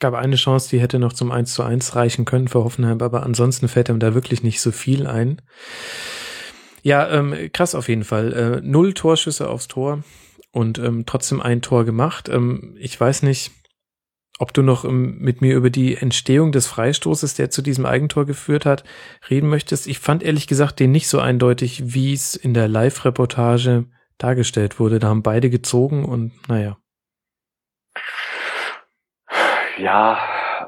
Gab 0.00 0.14
eine 0.14 0.36
Chance, 0.36 0.70
die 0.70 0.80
hätte 0.80 0.98
noch 0.98 1.12
zum 1.12 1.32
1 1.32 1.54
zu 1.54 1.62
1 1.62 1.96
reichen 1.96 2.24
können 2.24 2.48
für 2.48 2.62
Hoffenheim, 2.62 3.00
aber 3.00 3.24
ansonsten 3.24 3.68
fällt 3.68 3.88
ihm 3.88 3.98
da 3.98 4.14
wirklich 4.14 4.42
nicht 4.42 4.60
so 4.60 4.70
viel 4.70 5.06
ein. 5.06 5.42
Ja, 6.82 7.08
ähm, 7.10 7.34
krass 7.52 7.74
auf 7.74 7.88
jeden 7.88 8.04
Fall. 8.04 8.32
Äh, 8.32 8.60
null 8.62 8.94
Torschüsse 8.94 9.48
aufs 9.48 9.66
Tor 9.66 10.04
und 10.52 10.78
ähm, 10.78 11.04
trotzdem 11.04 11.40
ein 11.40 11.62
Tor 11.62 11.84
gemacht. 11.84 12.28
Ähm, 12.28 12.76
ich 12.78 12.98
weiß 12.98 13.22
nicht, 13.24 13.52
ob 14.38 14.54
du 14.54 14.62
noch 14.62 14.84
ähm, 14.84 15.18
mit 15.18 15.40
mir 15.40 15.56
über 15.56 15.70
die 15.70 15.96
Entstehung 15.96 16.52
des 16.52 16.66
Freistoßes, 16.66 17.34
der 17.34 17.50
zu 17.50 17.60
diesem 17.60 17.86
Eigentor 17.86 18.24
geführt 18.24 18.64
hat, 18.64 18.84
reden 19.28 19.48
möchtest. 19.48 19.86
Ich 19.86 19.98
fand 19.98 20.22
ehrlich 20.22 20.46
gesagt 20.46 20.80
den 20.80 20.92
nicht 20.92 21.08
so 21.08 21.18
eindeutig, 21.18 21.94
wie 21.94 22.12
es 22.12 22.34
in 22.34 22.54
der 22.54 22.68
Live-Reportage 22.68 23.86
dargestellt 24.16 24.80
wurde. 24.80 24.98
Da 24.98 25.08
haben 25.08 25.22
beide 25.22 25.50
gezogen 25.50 26.04
und 26.04 26.32
naja. 26.48 26.76
Ja, 29.78 30.18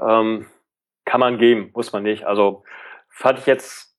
ähm, 0.07 0.47
kann 1.05 1.21
man 1.21 1.39
geben, 1.39 1.71
muss 1.75 1.93
man 1.93 2.03
nicht. 2.03 2.25
Also 2.25 2.65
fand 3.09 3.39
ich 3.39 3.47
jetzt 3.47 3.97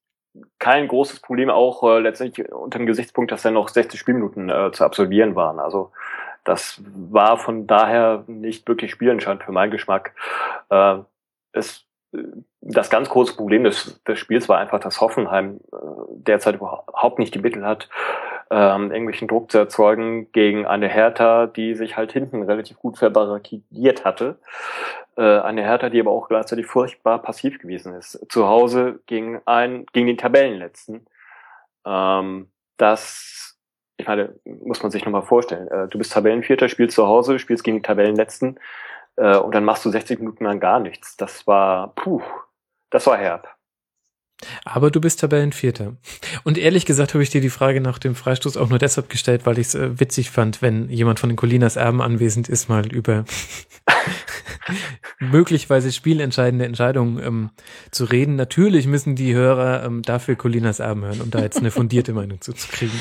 kein 0.60 0.88
großes 0.88 1.20
Problem, 1.20 1.50
auch 1.50 1.84
äh, 1.84 2.00
letztendlich 2.00 2.50
unter 2.52 2.80
dem 2.80 2.88
Gesichtspunkt, 2.88 3.32
dass 3.32 3.42
dann 3.42 3.54
noch 3.54 3.68
60 3.68 4.00
Spielminuten 4.00 4.50
äh, 4.50 4.72
zu 4.72 4.86
absolvieren 4.86 5.36
waren. 5.36 5.60
Also 5.60 5.92
das 6.44 6.82
war 6.86 7.38
von 7.38 7.68
daher 7.68 8.24
nicht 8.28 8.68
wirklich 8.68 8.92
spielentscheidend 8.92 9.44
für 9.44 9.52
meinen 9.52 9.72
Geschmack. 9.72 10.14
Äh, 10.70 10.98
es, 11.52 11.86
das 12.62 12.90
ganz 12.90 13.10
große 13.10 13.36
Problem 13.36 13.64
des, 13.64 14.02
des 14.04 14.20
Spiels 14.20 14.50
war 14.50 14.58
einfach, 14.58 14.80
dass 14.80 15.02
Hoffenheim 15.02 15.60
äh, 15.72 15.78
derzeit 16.10 16.56
überhaupt 16.56 17.20
nicht 17.20 17.34
die 17.36 17.40
Mittel 17.40 17.66
hat, 17.66 17.90
ähm, 18.50 18.92
irgendwelchen 18.92 19.28
Druck 19.28 19.50
zu 19.50 19.58
erzeugen 19.58 20.32
gegen 20.34 20.66
eine 20.66 20.90
Hertha, 20.90 21.48
die 21.48 21.74
sich 21.74 21.96
halt 21.96 22.12
hinten 22.12 22.44
relativ 22.44 22.78
gut 22.78 22.98
verbarrikadiert 22.98 24.04
hatte. 24.04 24.40
Äh, 25.16 25.40
eine 25.40 25.64
Hertha, 25.64 25.90
die 25.90 26.02
aber 26.02 26.12
auch 26.12 26.28
gleichzeitig 26.28 26.66
furchtbar 26.66 27.22
passiv 27.22 27.60
gewesen 27.60 27.96
ist. 27.96 28.20
Zu 28.30 28.48
Hause 28.48 29.00
gegen 29.06 29.42
ein, 29.46 29.86
gegen 29.94 30.08
den 30.08 30.18
Tabellenletzten. 30.18 31.06
Ähm, 31.86 32.52
das, 32.76 33.51
ich 34.02 34.08
meine, 34.08 34.36
muss 34.46 34.82
man 34.82 34.92
sich 34.92 35.06
nochmal 35.06 35.22
vorstellen. 35.22 35.68
Äh, 35.68 35.88
du 35.88 35.98
bist 35.98 36.12
Tabellenvierter, 36.12 36.68
spielst 36.70 36.96
zu 36.96 37.08
Hause, 37.08 37.40
spielst 37.40 37.64
gegen 37.64 37.78
den 37.78 37.84
Tabellenletzten 37.84 38.60
äh, 39.16 39.38
und 39.38 39.54
dann 39.54 39.64
machst 39.64 39.86
du 39.86 39.90
60 39.90 40.20
Minuten 40.20 40.44
lang 40.44 40.60
gar 40.60 40.80
nichts. 40.80 41.18
Das 41.18 41.48
war, 41.48 41.94
puh, 41.96 42.22
das 42.90 43.06
war 43.08 43.18
herb. 43.18 43.48
Aber 44.66 44.92
du 44.92 45.02
bist 45.02 45.20
Tabellenvierter. 45.20 45.96
Und 46.44 46.58
ehrlich 46.58 46.86
gesagt 46.86 47.14
habe 47.14 47.24
ich 47.24 47.30
dir 47.30 47.42
die 47.42 47.50
Frage 47.50 47.82
nach 47.82 48.00
dem 48.00 48.16
Freistoß 48.16 48.58
auch 48.58 48.70
nur 48.70 48.80
deshalb 48.80 49.10
gestellt, 49.10 49.46
weil 49.46 49.60
ich 49.60 49.68
es 49.68 49.76
äh, 49.76 50.00
witzig 50.00 50.32
fand, 50.32 50.62
wenn 50.62 50.90
jemand 50.90 51.20
von 51.20 51.30
den 51.30 51.36
Colinas 51.36 51.76
Erben 51.76 52.02
anwesend 52.02 52.50
ist, 52.50 52.70
mal 52.70 52.92
über 52.92 53.26
möglicherweise 55.20 55.92
spielentscheidende 55.92 56.66
Entscheidungen 56.66 57.24
ähm, 57.24 57.50
zu 57.92 58.06
reden. 58.06 58.36
Natürlich 58.36 58.88
müssen 58.88 59.16
die 59.16 59.34
Hörer 59.34 59.84
ähm, 59.84 60.02
dafür 60.02 60.36
Colinas 60.36 60.80
Erben 60.80 61.04
hören, 61.04 61.22
um 61.22 61.32
da 61.32 61.40
jetzt 61.40 61.58
eine 61.58 61.72
fundierte 61.72 62.14
Meinung 62.14 62.42
zuzukriegen. 62.42 63.00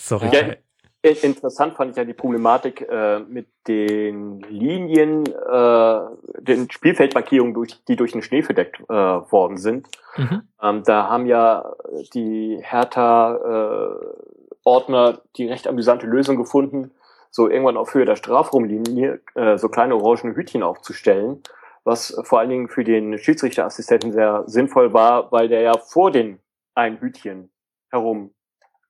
Sorry. 0.00 0.28
Ja, 0.34 0.56
interessant 1.02 1.74
fand 1.74 1.90
ich 1.92 1.96
ja 1.96 2.04
die 2.04 2.12
Problematik 2.12 2.86
äh, 2.88 3.20
mit 3.20 3.48
den 3.66 4.40
Linien, 4.42 5.24
äh, 5.26 6.00
den 6.40 6.70
Spielfeldmarkierungen, 6.70 7.54
durch, 7.54 7.82
die 7.84 7.96
durch 7.96 8.12
den 8.12 8.20
Schnee 8.22 8.42
verdeckt 8.42 8.80
äh, 8.80 8.92
worden 8.92 9.56
sind. 9.56 9.88
Mhm. 10.16 10.42
Ähm, 10.62 10.82
da 10.84 11.08
haben 11.08 11.24
ja 11.26 11.72
die 12.12 12.58
Hertha-Ordner 12.60 15.22
die 15.36 15.48
recht 15.48 15.66
amüsante 15.66 16.06
Lösung 16.06 16.36
gefunden, 16.36 16.90
so 17.30 17.48
irgendwann 17.48 17.78
auf 17.78 17.94
Höhe 17.94 18.04
der 18.04 18.16
Strafraumlinie 18.16 19.20
äh, 19.34 19.56
so 19.56 19.68
kleine 19.68 19.96
orangene 19.96 20.36
Hütchen 20.36 20.62
aufzustellen, 20.62 21.42
was 21.84 22.14
vor 22.24 22.40
allen 22.40 22.50
Dingen 22.50 22.68
für 22.68 22.84
den 22.84 23.16
Schiedsrichterassistenten 23.18 24.12
sehr 24.12 24.42
sinnvoll 24.46 24.92
war, 24.92 25.32
weil 25.32 25.48
der 25.48 25.62
ja 25.62 25.78
vor 25.78 26.10
den 26.10 26.40
ein 26.74 27.00
Hütchen 27.00 27.50
herum 27.90 28.34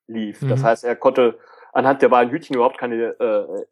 lief. 0.09 0.41
Das 0.41 0.61
Mhm. 0.61 0.65
heißt, 0.65 0.83
er 0.85 0.97
konnte 0.97 1.39
anhand 1.73 2.03
der 2.03 2.09
beiden 2.09 2.33
Hütchen 2.33 2.55
überhaupt 2.55 2.79
keine 2.79 3.19
äh, 3.21 3.65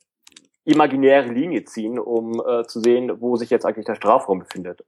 imaginäre 0.64 1.28
Linie 1.28 1.64
ziehen, 1.64 1.98
um 1.98 2.42
äh, 2.46 2.64
zu 2.64 2.80
sehen, 2.80 3.20
wo 3.20 3.36
sich 3.36 3.50
jetzt 3.50 3.64
eigentlich 3.64 3.86
der 3.86 3.94
Strafraum 3.94 4.40
befindet. 4.40 4.84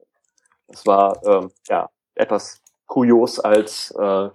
Das 0.69 0.87
war 0.87 1.21
ähm, 1.25 1.51
ja 1.69 1.89
etwas 2.15 2.61
kurios 2.87 3.41
als 3.41 3.91
äh, 3.93 4.29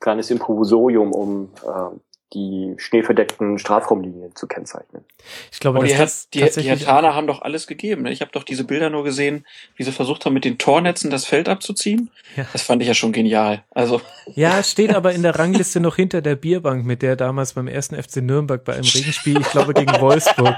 kleines 0.00 0.30
Improvisorium, 0.30 1.12
um 1.12 1.50
äh, 1.64 1.96
die 2.34 2.74
schneeverdeckten 2.78 3.58
Strafraumlinien 3.58 4.34
zu 4.34 4.46
kennzeichnen. 4.46 5.04
Ich 5.50 5.60
glaube, 5.60 5.78
Und 5.78 5.86
die, 5.88 5.92
das 5.94 6.22
Hat- 6.24 6.34
die, 6.34 6.60
die 6.62 6.68
Hertaner 6.68 7.14
haben 7.14 7.26
doch 7.26 7.42
alles 7.42 7.66
gegeben. 7.66 8.02
Ne? 8.02 8.12
Ich 8.12 8.20
habe 8.20 8.30
doch 8.32 8.42
diese 8.44 8.64
Bilder 8.64 8.90
nur 8.90 9.04
gesehen, 9.04 9.46
wie 9.76 9.82
sie 9.84 9.92
versucht 9.92 10.24
haben, 10.24 10.32
mit 10.32 10.44
den 10.44 10.58
Tornetzen 10.58 11.10
das 11.10 11.24
Feld 11.26 11.48
abzuziehen. 11.48 12.10
Ja. 12.36 12.46
Das 12.52 12.62
fand 12.62 12.80
ich 12.82 12.88
ja 12.88 12.94
schon 12.94 13.12
genial. 13.12 13.62
Also 13.70 14.00
Ja, 14.34 14.58
es 14.60 14.70
steht 14.72 14.94
aber 14.94 15.12
in 15.12 15.22
der 15.22 15.38
Rangliste 15.38 15.80
noch 15.80 15.96
hinter 15.96 16.22
der 16.22 16.36
Bierbank, 16.36 16.84
mit 16.84 17.02
der 17.02 17.16
damals 17.16 17.52
beim 17.52 17.68
ersten 17.68 18.00
FC 18.02 18.16
Nürnberg 18.16 18.64
bei 18.64 18.74
einem 18.74 18.84
Regenspiel, 18.84 19.40
ich 19.40 19.50
glaube 19.50 19.74
gegen 19.74 20.00
Wolfsburg, 20.00 20.56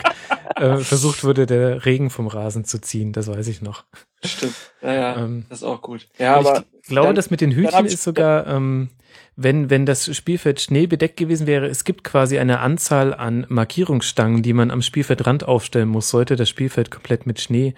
äh, 0.56 0.78
versucht 0.78 1.24
wurde, 1.24 1.46
der 1.46 1.84
Regen 1.84 2.10
vom 2.10 2.26
Rasen 2.26 2.64
zu 2.64 2.80
ziehen. 2.80 3.12
Das 3.12 3.28
weiß 3.28 3.48
ich 3.48 3.62
noch. 3.62 3.84
stimmt. 4.24 4.54
Ja, 4.82 4.92
ja, 4.94 5.16
Ähm, 5.16 5.46
das 5.48 5.58
ist 5.58 5.64
auch 5.64 5.82
gut. 5.82 6.08
Ja, 6.18 6.36
aber 6.36 6.64
ich 6.82 6.88
glaube, 6.88 7.08
dann- 7.08 7.16
das 7.16 7.30
mit 7.30 7.40
den 7.40 7.52
Hütchen 7.52 7.86
ist 7.86 8.02
sogar 8.02 8.46
ähm, 8.46 8.90
wenn, 9.36 9.68
wenn 9.68 9.84
das 9.84 10.14
Spielfeld 10.16 10.60
schneebedeckt 10.60 11.16
gewesen 11.16 11.46
wäre, 11.48 11.66
es 11.66 11.82
gibt 11.84 12.04
quasi 12.04 12.38
eine 12.38 12.60
Anzahl 12.60 13.12
an 13.12 13.46
Markierungsstangen, 13.48 14.42
die 14.42 14.52
man 14.52 14.70
am 14.70 14.80
Spielfeldrand 14.82 15.44
aufstellen 15.44 15.88
muss, 15.88 16.08
sollte 16.08 16.36
das 16.36 16.48
Spielfeld 16.48 16.90
komplett 16.92 17.26
mit 17.26 17.40
Schnee 17.40 17.74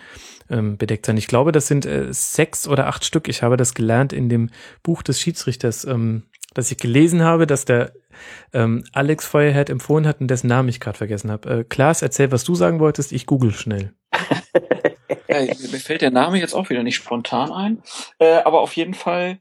ähm, 0.50 0.76
bedeckt 0.76 1.06
sein. 1.06 1.16
Ich 1.16 1.26
glaube, 1.28 1.52
das 1.52 1.66
sind 1.66 1.86
äh, 1.86 2.12
sechs 2.12 2.68
oder 2.68 2.86
acht 2.88 3.04
Stück. 3.06 3.28
Ich 3.28 3.42
habe 3.42 3.56
das 3.56 3.72
gelernt 3.74 4.12
in 4.12 4.28
dem 4.28 4.50
Buch 4.82 5.02
des 5.02 5.18
Schiedsrichters, 5.20 5.84
ähm, 5.84 6.24
das 6.54 6.70
ich 6.70 6.76
gelesen 6.78 7.22
habe, 7.22 7.46
dass 7.46 7.64
der 7.64 7.92
ähm, 8.52 8.84
Alex 8.92 9.26
Feuerherd 9.26 9.70
empfohlen 9.70 10.06
hat 10.06 10.20
und 10.20 10.28
dessen 10.28 10.48
Namen 10.48 10.68
ich 10.68 10.80
gerade 10.80 10.98
vergessen 10.98 11.30
habe. 11.30 11.50
Äh, 11.50 11.64
Klaas, 11.64 12.02
erzähl, 12.02 12.32
was 12.32 12.44
du 12.44 12.54
sagen 12.54 12.80
wolltest. 12.80 13.12
Ich 13.12 13.26
google 13.26 13.52
schnell. 13.52 13.94
ja, 15.28 15.40
mir 15.70 15.80
fällt 15.80 16.02
der 16.02 16.10
Name 16.10 16.38
jetzt 16.38 16.54
auch 16.54 16.70
wieder 16.70 16.82
nicht 16.82 16.96
spontan 16.96 17.52
ein. 17.52 17.82
Äh, 18.18 18.38
aber 18.44 18.60
auf 18.60 18.74
jeden 18.76 18.94
Fall 18.94 19.38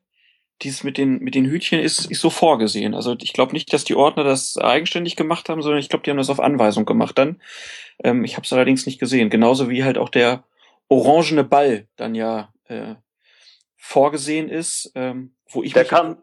dieses 0.61 0.83
mit 0.83 0.97
den, 0.97 1.19
mit 1.19 1.35
den 1.35 1.45
Hütchen 1.45 1.79
ist, 1.79 2.09
ist 2.09 2.21
so 2.21 2.29
vorgesehen. 2.29 2.93
Also 2.93 3.15
ich 3.21 3.33
glaube 3.33 3.53
nicht, 3.53 3.73
dass 3.73 3.83
die 3.83 3.95
Ordner 3.95 4.23
das 4.23 4.57
eigenständig 4.57 5.15
gemacht 5.15 5.49
haben, 5.49 5.61
sondern 5.61 5.79
ich 5.79 5.89
glaube, 5.89 6.03
die 6.03 6.11
haben 6.11 6.17
das 6.17 6.29
auf 6.29 6.39
Anweisung 6.39 6.85
gemacht 6.85 7.17
dann. 7.17 7.41
Ähm, 8.03 8.23
ich 8.23 8.35
habe 8.37 8.45
es 8.45 8.53
allerdings 8.53 8.85
nicht 8.85 8.99
gesehen. 8.99 9.29
Genauso 9.29 9.69
wie 9.69 9.83
halt 9.83 9.97
auch 9.97 10.09
der 10.09 10.45
orangene 10.87 11.43
Ball 11.43 11.87
dann 11.97 12.15
ja 12.15 12.53
äh, 12.67 12.95
vorgesehen 13.75 14.49
ist, 14.49 14.91
ähm, 14.95 15.35
wo 15.49 15.61
ich 15.61 15.73
der 15.73 15.83
mich, 15.83 15.89
kam, 15.89 16.17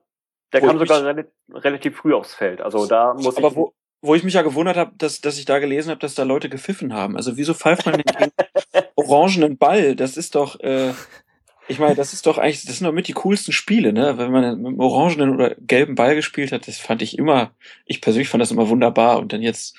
der 0.53 0.63
wo 0.63 0.67
kam 0.67 0.79
sogar 0.79 1.05
relativ, 1.05 1.33
relativ 1.53 1.97
früh 1.97 2.15
aufs 2.15 2.35
Feld. 2.35 2.61
Also 2.61 2.87
da 2.87 3.15
muss 3.15 3.37
aber 3.37 3.49
ich. 3.49 3.57
wo, 3.57 3.73
wo 4.03 4.15
ich 4.15 4.25
mich 4.25 4.35
ja 4.35 4.43
gewundert 4.43 4.77
habe, 4.77 4.93
dass, 4.99 5.21
dass 5.21 5.39
ich 5.39 5.45
da 5.45 5.59
gelesen 5.59 5.91
habe, 5.91 6.01
dass 6.01 6.15
da 6.15 6.25
Leute 6.25 6.49
gepfiffen 6.49 6.93
haben. 6.93 7.17
Also 7.17 7.37
wieso 7.37 7.55
pfeift 7.55 7.87
man 7.87 8.03
den 8.03 8.05
orangenen 8.97 9.57
Ball? 9.57 9.95
Das 9.97 10.17
ist 10.17 10.35
doch, 10.35 10.59
äh, 10.61 10.93
ich 11.69 11.79
meine, 11.79 11.95
das 11.95 12.13
ist 12.13 12.27
doch 12.27 12.39
eigentlich, 12.39 12.65
das 12.65 12.79
sind 12.79 12.87
doch 12.87 12.93
mit 12.93 13.09
die 13.09 13.13
coolsten 13.13 13.53
Spiele, 13.53 13.93
ne? 13.93 14.19
Wenn 14.19 14.33
man 14.33 14.57
mit 14.57 14.67
einem 14.67 14.81
orangenen 14.81 15.35
oder 15.35 15.55
gelben 15.61 15.95
Ball 15.95 16.15
gespielt 16.15 16.51
hat, 16.53 16.67
das 16.67 16.79
fand 16.79 17.03
ich 17.03 17.17
immer, 17.17 17.53
ich 17.87 18.01
persönlich 18.01 18.29
fand 18.29 18.43
das 18.43 18.51
immer 18.51 18.69
wunderbar. 18.69 19.19
Und 19.19 19.33
dann 19.33 19.43
jetzt 19.43 19.77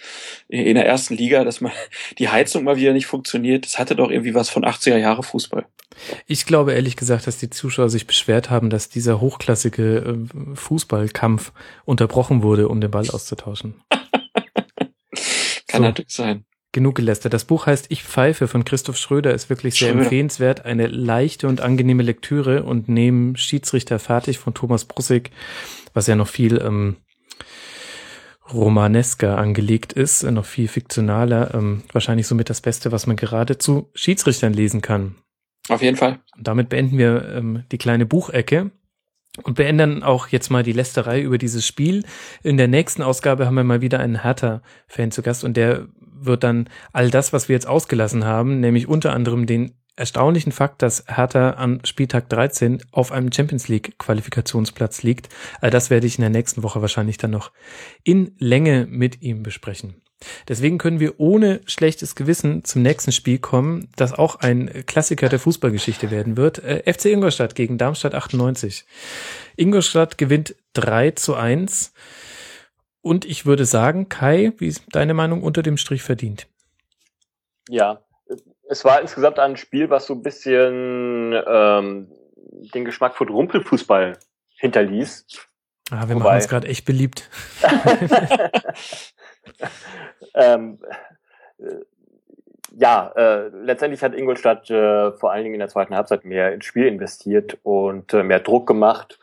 in 0.48 0.76
der 0.76 0.86
ersten 0.86 1.16
Liga, 1.16 1.44
dass 1.44 1.62
man 1.62 1.72
die 2.20 2.30
Heizung 2.30 2.64
mal 2.64 2.78
wieder 2.78 2.94
nicht 2.94 3.06
funktioniert, 3.06 3.66
das 3.66 3.80
hatte 3.80 3.96
doch 3.96 4.10
irgendwie 4.10 4.34
was 4.34 4.50
von 4.50 4.64
80er 4.64 4.98
Jahre 4.98 5.24
Fußball. 5.24 5.66
Ich 6.26 6.46
glaube 6.46 6.74
ehrlich 6.74 6.96
gesagt, 6.96 7.28
dass 7.28 7.38
die 7.38 7.50
Zuschauer 7.50 7.90
sich 7.90 8.08
beschwert 8.08 8.50
haben, 8.50 8.70
dass 8.70 8.90
dieser 8.90 9.20
hochklassige 9.20 9.98
äh, 9.98 10.56
Fußballkampf 10.56 11.52
unterbrochen 11.86 12.44
wurde, 12.44 12.70
um 12.70 12.82
den 12.82 12.92
Ball 12.92 13.10
auszutauschen. 13.10 13.76
Kann 15.68 15.82
So. 15.82 15.88
natürlich 15.88 16.14
sein. 16.14 16.46
Genug 16.74 16.96
gelästert. 16.96 17.34
Das 17.34 17.46
Buch 17.46 17.68
heißt 17.68 17.86
Ich 17.90 18.04
pfeife 18.04 18.48
von 18.48 18.66
Christoph 18.66 18.98
Schröder, 18.98 19.34
ist 19.34 19.50
wirklich 19.50 19.76
sehr 19.76 19.90
Schröder. 19.90 20.04
empfehlenswert. 20.04 20.66
Eine 20.66 20.88
leichte 20.88 21.48
und 21.48 21.62
angenehme 21.62 22.02
Lektüre 22.02 22.64
und 22.64 22.90
neben 22.90 23.38
Schiedsrichter 23.38 24.00
fertig 24.00 24.40
von 24.40 24.56
Thomas 24.56 24.84
Brussig, 24.84 25.30
was 25.94 26.08
ja 26.08 26.16
noch 26.16 26.28
viel 26.28 26.60
ähm, 26.60 26.98
romanesker 28.52 29.38
angelegt 29.38 29.94
ist, 29.94 30.24
äh, 30.24 30.32
noch 30.32 30.46
viel 30.46 30.68
fiktionaler, 30.68 31.54
ähm, 31.54 31.84
wahrscheinlich 31.92 32.26
somit 32.26 32.50
das 32.50 32.62
Beste, 32.62 32.92
was 32.92 33.06
man 33.06 33.18
gerade 33.18 33.60
zu 33.60 33.92
Schiedsrichtern 33.94 34.54
lesen 34.54 34.82
kann. 34.82 35.16
Auf 35.70 35.84
jeden 35.84 35.96
Fall. 35.96 36.20
Und 36.36 36.48
damit 36.48 36.70
beenden 36.70 36.98
wir 36.98 37.30
ähm, 37.36 37.64
die 37.72 37.78
kleine 37.78 38.08
Buchecke 38.08 38.72
und 39.44 39.56
beenden 39.56 40.04
auch 40.04 40.28
jetzt 40.28 40.50
mal 40.50 40.64
die 40.64 40.74
Lästerei 40.74 41.22
über 41.22 41.38
dieses 41.38 41.66
Spiel. 41.66 42.04
In 42.44 42.58
der 42.58 42.68
nächsten 42.68 43.02
Ausgabe 43.02 43.46
haben 43.46 43.56
wir 43.56 43.64
mal 43.64 43.82
wieder 43.82 44.00
einen 44.00 44.24
Hertha-Fan 44.24 45.12
zu 45.12 45.22
Gast 45.22 45.44
und 45.44 45.56
der 45.56 45.88
wird 46.26 46.44
dann 46.44 46.70
all 46.92 47.10
das, 47.10 47.34
was 47.34 47.50
wir 47.50 47.54
jetzt 47.54 47.68
ausgelassen 47.68 48.26
haben, 48.26 48.60
nämlich 48.60 48.88
unter 48.88 49.14
anderem 49.14 49.46
den 49.46 49.74
erstaunlichen 49.96 50.52
Fakt, 50.52 50.82
dass 50.82 51.06
Hertha 51.08 51.52
am 51.58 51.80
Spieltag 51.86 52.30
13 52.30 52.84
auf 52.92 53.12
einem 53.12 53.32
Champions 53.32 53.68
League 53.68 53.98
Qualifikationsplatz 54.00 55.04
liegt. 55.04 55.30
All 55.62 55.70
das 55.70 55.90
werde 55.90 56.08
ich 56.08 56.18
in 56.18 56.22
der 56.22 56.32
nächsten 56.32 56.64
Woche 56.64 56.82
wahrscheinlich 56.82 57.18
dann 57.18 57.32
noch 57.32 57.52
in 58.04 58.36
Länge 58.40 58.88
mit 58.90 59.22
ihm 59.22 59.44
besprechen. 59.44 59.96
Deswegen 60.48 60.78
können 60.78 61.00
wir 61.00 61.20
ohne 61.20 61.62
schlechtes 61.66 62.16
Gewissen 62.16 62.64
zum 62.64 62.82
nächsten 62.82 63.12
Spiel 63.12 63.40
kommen, 63.40 63.90
das 63.96 64.14
auch 64.14 64.38
ein 64.38 64.86
Klassiker 64.86 65.30
der 65.30 65.40
Fußballgeschichte 65.40 66.12
werden 66.12 66.38
wird. 66.38 66.60
Äh, 66.64 66.92
FC 66.92 67.06
Ingolstadt 67.06 67.56
gegen 67.56 67.78
Darmstadt 67.78 68.16
98. 68.16 68.86
Ingolstadt 69.58 70.18
gewinnt 70.18 70.56
3 70.74 71.12
zu 71.12 71.36
1. 71.36 71.94
Und 73.04 73.26
ich 73.26 73.46
würde 73.46 73.66
sagen, 73.66 74.08
Kai, 74.08 74.54
wie 74.58 74.68
ist 74.68 74.86
deine 74.94 75.14
Meinung 75.14 75.44
unter 75.44 75.62
dem 75.62 75.76
Strich 75.76 76.02
verdient? 76.04 76.48
Ja, 77.68 78.00
es 78.70 78.86
war 78.86 79.02
insgesamt 79.02 79.40
ein 79.40 79.58
Spiel, 79.58 79.90
was 79.90 80.06
so 80.06 80.14
ein 80.14 80.24
bisschen 80.24 81.34
ähm, 81.46 82.08
den 82.74 82.86
Geschmack 82.86 83.16
von 83.16 83.28
Rumpelfußball 83.28 84.18
hinterließ. 84.56 85.26
Ah, 85.92 86.08
wir 86.08 86.16
Wobei- 86.16 86.24
machen 86.24 86.36
uns 86.36 86.48
gerade 86.48 86.68
echt 86.70 86.86
beliebt. 86.86 87.30
ähm, 90.34 90.80
äh, 91.58 91.66
ja, 92.78 93.12
äh, 93.18 93.50
letztendlich 93.50 94.02
hat 94.02 94.16
Ingolstadt 94.16 94.70
äh, 94.70 95.12
vor 95.12 95.34
allen 95.34 95.44
Dingen 95.44 95.56
in 95.56 95.60
der 95.60 95.68
zweiten 95.68 95.94
Halbzeit 95.94 96.24
mehr 96.24 96.54
ins 96.54 96.64
Spiel 96.66 96.88
investiert 96.88 97.58
und 97.64 98.14
äh, 98.14 98.24
mehr 98.24 98.40
Druck 98.40 98.66
gemacht 98.66 99.20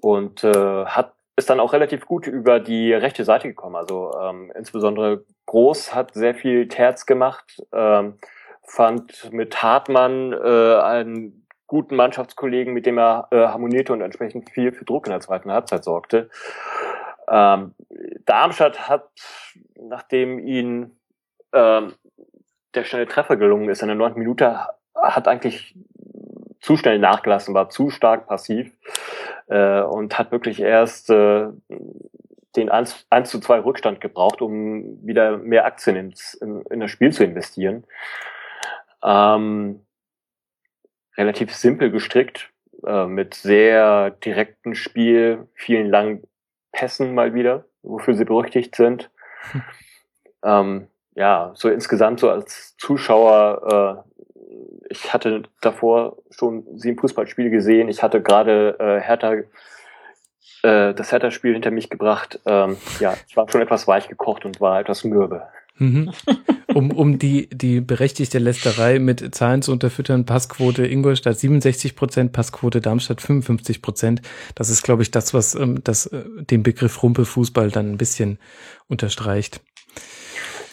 und 0.00 0.42
äh, 0.44 0.86
hat 0.86 1.12
ist 1.42 1.50
dann 1.50 1.60
auch 1.60 1.72
relativ 1.72 2.06
gut 2.06 2.26
über 2.26 2.60
die 2.60 2.92
rechte 2.92 3.24
Seite 3.24 3.48
gekommen. 3.48 3.76
Also 3.76 4.12
ähm, 4.20 4.52
insbesondere 4.56 5.24
Groß 5.46 5.94
hat 5.94 6.14
sehr 6.14 6.34
viel 6.34 6.68
Terz 6.68 7.04
gemacht, 7.04 7.60
ähm, 7.72 8.18
fand 8.64 9.32
mit 9.32 9.60
Hartmann 9.62 10.32
äh, 10.32 10.76
einen 10.76 11.46
guten 11.66 11.96
Mannschaftskollegen, 11.96 12.72
mit 12.72 12.86
dem 12.86 12.98
er 12.98 13.26
äh, 13.32 13.36
harmonierte 13.38 13.92
und 13.92 14.02
entsprechend 14.02 14.50
viel 14.50 14.72
für 14.72 14.84
Druck 14.84 15.06
in 15.06 15.10
der 15.10 15.20
zweiten 15.20 15.50
Halbzeit 15.50 15.82
sorgte. 15.82 16.30
Ähm, 17.28 17.74
Darmstadt 18.24 18.88
hat, 18.88 19.10
nachdem 19.80 20.38
ihn 20.38 20.96
ähm, 21.52 21.94
der 22.74 22.84
schnelle 22.84 23.08
Treffer 23.08 23.36
gelungen 23.36 23.68
ist 23.68 23.82
in 23.82 23.88
der 23.88 23.96
neunten 23.96 24.20
Minute, 24.20 24.60
hat 24.94 25.26
eigentlich 25.26 25.74
zu 26.60 26.76
schnell 26.76 27.00
nachgelassen, 27.00 27.54
war 27.54 27.68
zu 27.68 27.90
stark 27.90 28.28
passiv 28.28 28.70
äh, 29.52 29.82
und 29.82 30.18
hat 30.18 30.32
wirklich 30.32 30.60
erst 30.60 31.10
äh, 31.10 31.48
den 32.56 32.70
1, 32.70 33.06
1 33.10 33.30
zu 33.30 33.40
2 33.40 33.60
Rückstand 33.60 34.00
gebraucht, 34.00 34.40
um 34.40 35.06
wieder 35.06 35.36
mehr 35.36 35.66
Aktien 35.66 35.96
ins, 35.96 36.34
in, 36.34 36.62
in 36.70 36.80
das 36.80 36.90
Spiel 36.90 37.12
zu 37.12 37.24
investieren. 37.24 37.84
Ähm, 39.02 39.84
relativ 41.16 41.54
simpel 41.54 41.90
gestrickt, 41.90 42.50
äh, 42.86 43.06
mit 43.06 43.34
sehr 43.34 44.10
direktem 44.10 44.74
Spiel, 44.74 45.48
vielen 45.54 45.88
langen 45.88 46.22
Pässen 46.72 47.14
mal 47.14 47.34
wieder, 47.34 47.66
wofür 47.82 48.14
sie 48.14 48.24
berüchtigt 48.24 48.74
sind. 48.74 49.10
Hm. 49.52 49.62
Ähm, 50.44 50.88
ja, 51.14 51.52
so 51.54 51.68
insgesamt 51.68 52.20
so 52.20 52.30
als 52.30 52.74
Zuschauer, 52.78 54.04
äh, 54.06 54.11
ich 54.92 55.12
hatte 55.12 55.42
davor 55.60 56.18
schon 56.30 56.64
sieben 56.76 56.98
Fußballspiele 56.98 57.50
gesehen. 57.50 57.88
Ich 57.88 58.02
hatte 58.02 58.22
gerade 58.22 58.76
äh, 58.78 59.00
Hertha, 59.00 59.32
äh, 60.62 60.94
das 60.94 61.10
Hertha-Spiel 61.10 61.54
hinter 61.54 61.70
mich 61.70 61.90
gebracht. 61.90 62.40
Ähm, 62.46 62.76
ja, 63.00 63.14
ich 63.26 63.36
war 63.36 63.50
schon 63.50 63.62
etwas 63.62 63.88
weich 63.88 64.08
gekocht 64.08 64.44
und 64.44 64.60
war 64.60 64.78
etwas 64.78 65.02
mürbe. 65.04 65.42
Mhm. 65.78 66.12
Um, 66.74 66.90
um 66.90 67.18
die, 67.18 67.48
die 67.50 67.80
berechtigte 67.80 68.38
Lästerei 68.38 68.98
mit 68.98 69.34
Zahlen 69.34 69.62
zu 69.62 69.72
unterfüttern, 69.72 70.26
Passquote 70.26 70.86
Ingolstadt 70.86 71.38
67 71.38 71.96
Prozent, 71.96 72.32
Passquote 72.32 72.80
Darmstadt 72.80 73.20
55 73.20 73.82
Prozent. 73.82 74.22
Das 74.54 74.70
ist, 74.70 74.82
glaube 74.82 75.02
ich, 75.02 75.10
das, 75.10 75.34
was 75.34 75.54
ähm, 75.54 75.82
das, 75.84 76.06
äh, 76.06 76.24
den 76.38 76.62
Begriff 76.62 77.02
Rumpelfußball 77.02 77.70
dann 77.70 77.92
ein 77.92 77.98
bisschen 77.98 78.38
unterstreicht. 78.88 79.60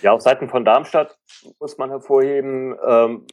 Ja, 0.02 0.12
auf 0.12 0.22
Seiten 0.22 0.50
von 0.50 0.64
Darmstadt 0.64 1.18
muss 1.60 1.78
man 1.78 1.90
hervorheben, 1.90 2.76
ähm, 2.88 3.26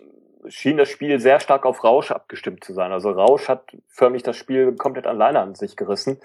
schien 0.48 0.76
das 0.76 0.88
Spiel 0.88 1.18
sehr 1.18 1.40
stark 1.40 1.66
auf 1.66 1.84
Rausch 1.84 2.10
abgestimmt 2.10 2.64
zu 2.64 2.72
sein. 2.72 2.92
Also 2.92 3.10
Rausch 3.10 3.48
hat 3.48 3.76
förmlich 3.88 4.22
das 4.22 4.36
Spiel 4.36 4.74
komplett 4.74 5.06
alleine 5.06 5.40
an 5.40 5.54
sich 5.54 5.76
gerissen 5.76 6.18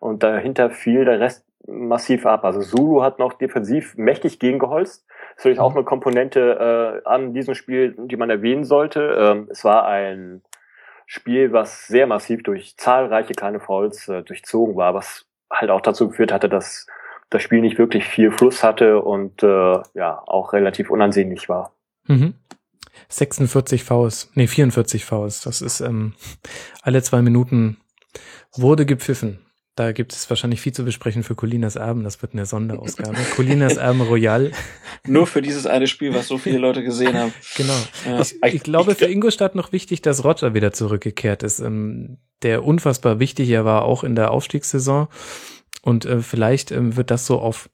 und 0.00 0.22
dahinter 0.22 0.70
fiel 0.70 1.04
der 1.04 1.20
Rest 1.20 1.44
massiv 1.66 2.26
ab. 2.26 2.44
Also 2.44 2.60
Zulu 2.60 3.02
hat 3.02 3.18
noch 3.18 3.32
defensiv 3.32 3.96
mächtig 3.96 4.38
gegengeholzt. 4.38 5.04
Das 5.08 5.38
ist 5.38 5.38
natürlich 5.38 5.60
auch 5.60 5.74
eine 5.74 5.84
Komponente 5.84 7.02
äh, 7.04 7.08
an 7.08 7.34
diesem 7.34 7.54
Spiel, 7.54 7.94
die 7.98 8.16
man 8.16 8.30
erwähnen 8.30 8.64
sollte. 8.64 9.16
Ähm, 9.18 9.48
es 9.50 9.64
war 9.64 9.86
ein 9.86 10.42
Spiel, 11.06 11.52
was 11.52 11.86
sehr 11.86 12.06
massiv 12.06 12.42
durch 12.42 12.76
zahlreiche 12.76 13.34
kleine 13.34 13.60
Fouls 13.60 14.08
äh, 14.08 14.22
durchzogen 14.22 14.76
war, 14.76 14.94
was 14.94 15.26
halt 15.50 15.70
auch 15.70 15.80
dazu 15.80 16.08
geführt 16.08 16.32
hatte, 16.32 16.48
dass 16.48 16.86
das 17.30 17.42
Spiel 17.42 17.60
nicht 17.60 17.78
wirklich 17.78 18.04
viel 18.04 18.30
Fluss 18.30 18.62
hatte 18.62 19.00
und 19.00 19.42
äh, 19.42 19.78
ja 19.94 20.22
auch 20.26 20.52
relativ 20.52 20.90
unansehnlich 20.90 21.48
war. 21.48 21.72
Mhm. 22.06 22.34
46 23.08 23.84
Vs, 23.84 24.30
nee 24.34 24.46
44 24.46 25.04
Vs. 25.04 25.42
Das 25.42 25.62
ist 25.62 25.80
ähm, 25.80 26.14
alle 26.82 27.02
zwei 27.02 27.22
Minuten 27.22 27.78
wurde 28.54 28.86
gepfiffen. 28.86 29.38
Da 29.76 29.92
gibt 29.92 30.14
es 30.14 30.30
wahrscheinlich 30.30 30.62
viel 30.62 30.72
zu 30.72 30.86
besprechen 30.86 31.22
für 31.22 31.34
Colinas 31.34 31.76
Erben. 31.76 32.02
Das 32.02 32.22
wird 32.22 32.32
eine 32.32 32.46
Sonderausgabe. 32.46 33.18
Colinas 33.36 33.76
Erben 33.76 34.00
Royal. 34.00 34.50
Nur 35.06 35.26
für 35.26 35.42
dieses 35.42 35.66
eine 35.66 35.86
Spiel, 35.86 36.14
was 36.14 36.28
so 36.28 36.38
viele 36.38 36.56
Leute 36.56 36.82
gesehen 36.82 37.14
haben. 37.14 37.34
Genau. 37.56 37.76
Ja. 38.06 38.20
Ich, 38.20 38.54
ich 38.54 38.62
glaube, 38.62 38.94
für 38.94 39.04
Ingolstadt 39.04 39.54
noch 39.54 39.72
wichtig, 39.72 40.00
dass 40.00 40.24
Roger 40.24 40.54
wieder 40.54 40.72
zurückgekehrt 40.72 41.42
ist. 41.42 41.60
Ähm, 41.60 42.16
der 42.42 42.64
unfassbar 42.64 43.20
wichtig 43.20 43.50
er 43.50 43.66
war, 43.66 43.84
auch 43.84 44.02
in 44.02 44.14
der 44.14 44.30
Aufstiegssaison. 44.30 45.08
Und 45.82 46.06
äh, 46.06 46.20
vielleicht 46.20 46.70
ähm, 46.72 46.96
wird 46.96 47.10
das 47.10 47.26
so 47.26 47.38
auf 47.38 47.68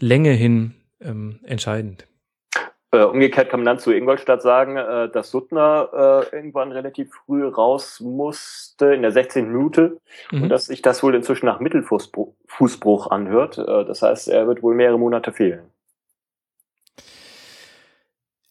Länge 0.00 0.32
hin 0.32 0.74
ähm, 1.00 1.38
entscheidend. 1.44 2.06
Äh, 2.94 3.02
umgekehrt 3.02 3.50
kann 3.50 3.60
man 3.60 3.66
dann 3.66 3.78
zu 3.80 3.90
Ingolstadt 3.90 4.40
sagen, 4.40 4.76
äh, 4.76 5.08
dass 5.08 5.30
Suttner 5.30 6.26
äh, 6.32 6.36
irgendwann 6.36 6.70
relativ 6.70 7.12
früh 7.12 7.44
raus 7.44 7.98
musste 8.00 8.94
in 8.94 9.02
der 9.02 9.10
16. 9.10 9.48
Minute 9.50 10.00
Mhm. 10.30 10.44
und 10.44 10.48
dass 10.48 10.66
sich 10.66 10.80
das 10.80 11.02
wohl 11.02 11.14
inzwischen 11.16 11.46
nach 11.46 11.58
Mittelfußbruch 11.58 12.34
Fußbruch 12.46 13.10
anhört. 13.10 13.58
Das 13.58 14.02
heißt, 14.02 14.28
er 14.28 14.46
wird 14.46 14.62
wohl 14.62 14.76
mehrere 14.76 14.98
Monate 14.98 15.32
fehlen. 15.32 15.70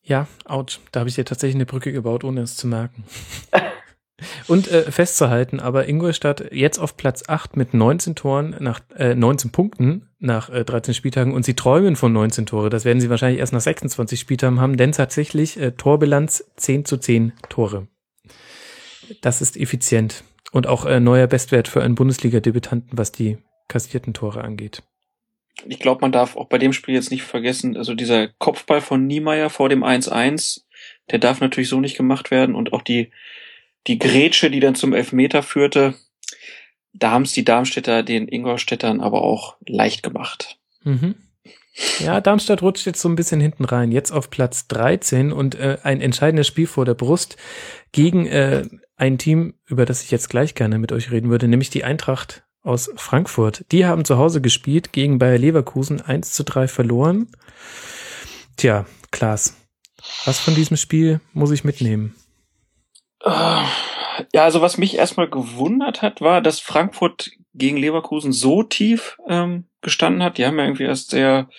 Ja, 0.01 0.27
ouch. 0.45 0.79
Da 0.91 0.99
habe 0.99 1.09
ich 1.09 1.15
dir 1.15 1.23
tatsächlich 1.23 1.55
eine 1.55 1.65
Brücke 1.65 1.93
gebaut, 1.93 2.25
ohne 2.25 2.41
es 2.41 2.57
zu 2.57 2.67
merken. 2.67 3.05
Und 4.47 4.69
äh, 4.71 4.91
festzuhalten, 4.91 5.59
aber 5.59 5.89
Ingolstadt 5.89 6.51
jetzt 6.51 6.77
auf 6.77 6.97
Platz 6.97 7.23
8 7.27 7.57
mit 7.57 7.73
19 7.73 8.15
Toren 8.15 8.55
nach 8.59 8.79
äh, 8.95 9.15
19 9.15 9.51
Punkten 9.51 10.09
nach 10.19 10.49
äh, 10.49 10.63
13 10.63 10.93
Spieltagen 10.93 11.33
und 11.33 11.43
sie 11.43 11.55
träumen 11.55 11.95
von 11.95 12.13
19 12.13 12.45
Tore. 12.45 12.69
Das 12.69 12.85
werden 12.85 13.01
sie 13.01 13.09
wahrscheinlich 13.09 13.39
erst 13.39 13.53
nach 13.53 13.61
26 13.61 14.19
Spieltagen 14.19 14.61
haben, 14.61 14.77
denn 14.77 14.91
tatsächlich 14.91 15.59
äh, 15.59 15.71
Torbilanz 15.71 16.45
10 16.57 16.85
zu 16.85 16.97
10 16.97 17.33
Tore. 17.49 17.87
Das 19.21 19.41
ist 19.41 19.57
effizient 19.57 20.23
und 20.51 20.67
auch 20.67 20.85
äh, 20.85 20.99
neuer 20.99 21.27
Bestwert 21.27 21.67
für 21.67 21.81
einen 21.81 21.95
Bundesliga-Debütanten, 21.95 22.97
was 22.97 23.11
die 23.11 23.37
kassierten 23.67 24.13
Tore 24.13 24.43
angeht. 24.43 24.83
Ich 25.67 25.79
glaube, 25.79 26.01
man 26.01 26.11
darf 26.11 26.35
auch 26.35 26.47
bei 26.47 26.57
dem 26.57 26.73
Spiel 26.73 26.95
jetzt 26.95 27.11
nicht 27.11 27.23
vergessen, 27.23 27.75
also 27.77 27.93
dieser 27.93 28.27
Kopfball 28.27 28.81
von 28.81 29.05
Niemeyer 29.05 29.49
vor 29.49 29.69
dem 29.69 29.83
1-1, 29.83 30.61
der 31.11 31.19
darf 31.19 31.41
natürlich 31.41 31.69
so 31.69 31.79
nicht 31.79 31.97
gemacht 31.97 32.31
werden 32.31 32.55
und 32.55 32.73
auch 32.73 32.81
die, 32.81 33.11
die 33.87 33.99
Grätsche, 33.99 34.49
die 34.49 34.59
dann 34.59 34.75
zum 34.75 34.93
Elfmeter 34.93 35.43
führte, 35.43 35.95
da 36.93 37.11
haben 37.11 37.23
es 37.23 37.33
die 37.33 37.43
Darmstädter 37.43 38.03
den 38.03 38.27
Ingolstädtern 38.27 39.01
aber 39.01 39.23
auch 39.23 39.57
leicht 39.65 40.03
gemacht. 40.03 40.59
Mhm. 40.83 41.15
Ja, 41.99 42.21
Darmstadt 42.21 42.61
rutscht 42.61 42.85
jetzt 42.85 43.01
so 43.01 43.09
ein 43.09 43.15
bisschen 43.15 43.39
hinten 43.39 43.65
rein. 43.65 43.91
Jetzt 43.91 44.11
auf 44.11 44.29
Platz 44.29 44.67
13 44.67 45.31
und 45.31 45.55
äh, 45.55 45.79
ein 45.81 46.01
entscheidendes 46.01 46.45
Spiel 46.45 46.67
vor 46.67 46.85
der 46.85 46.93
Brust 46.93 47.35
gegen 47.91 48.27
äh, 48.27 48.67
ein 48.95 49.17
Team, 49.17 49.55
über 49.65 49.85
das 49.85 50.03
ich 50.03 50.11
jetzt 50.11 50.29
gleich 50.29 50.53
gerne 50.53 50.77
mit 50.77 50.91
euch 50.91 51.09
reden 51.09 51.31
würde, 51.31 51.47
nämlich 51.47 51.71
die 51.71 51.83
Eintracht 51.83 52.43
aus 52.61 52.91
Frankfurt. 52.95 53.65
Die 53.71 53.85
haben 53.85 54.05
zu 54.05 54.17
Hause 54.17 54.39
gespielt 54.39 54.93
gegen 54.93 55.17
Bayer 55.17 55.39
Leverkusen 55.39 55.99
1 55.99 56.33
zu 56.33 56.43
3 56.43 56.67
verloren. 56.67 57.27
Tja, 58.55 58.85
Klaas, 59.09 59.57
was 60.25 60.39
von 60.39 60.53
diesem 60.53 60.77
Spiel 60.77 61.21
muss 61.33 61.51
ich 61.51 61.63
mitnehmen? 61.63 62.15
Ja, 63.25 64.43
also 64.43 64.61
was 64.61 64.77
mich 64.77 64.95
erstmal 64.95 65.29
gewundert 65.29 66.01
hat, 66.01 66.21
war, 66.21 66.41
dass 66.41 66.59
Frankfurt 66.59 67.31
gegen 67.53 67.77
Leverkusen 67.77 68.31
so 68.31 68.63
tief 68.63 69.17
ähm, 69.27 69.67
gestanden 69.81 70.23
hat. 70.23 70.37
Die 70.37 70.45
haben 70.45 70.57
ja 70.57 70.65
irgendwie 70.65 70.83
erst 70.83 71.11
sehr, 71.11 71.49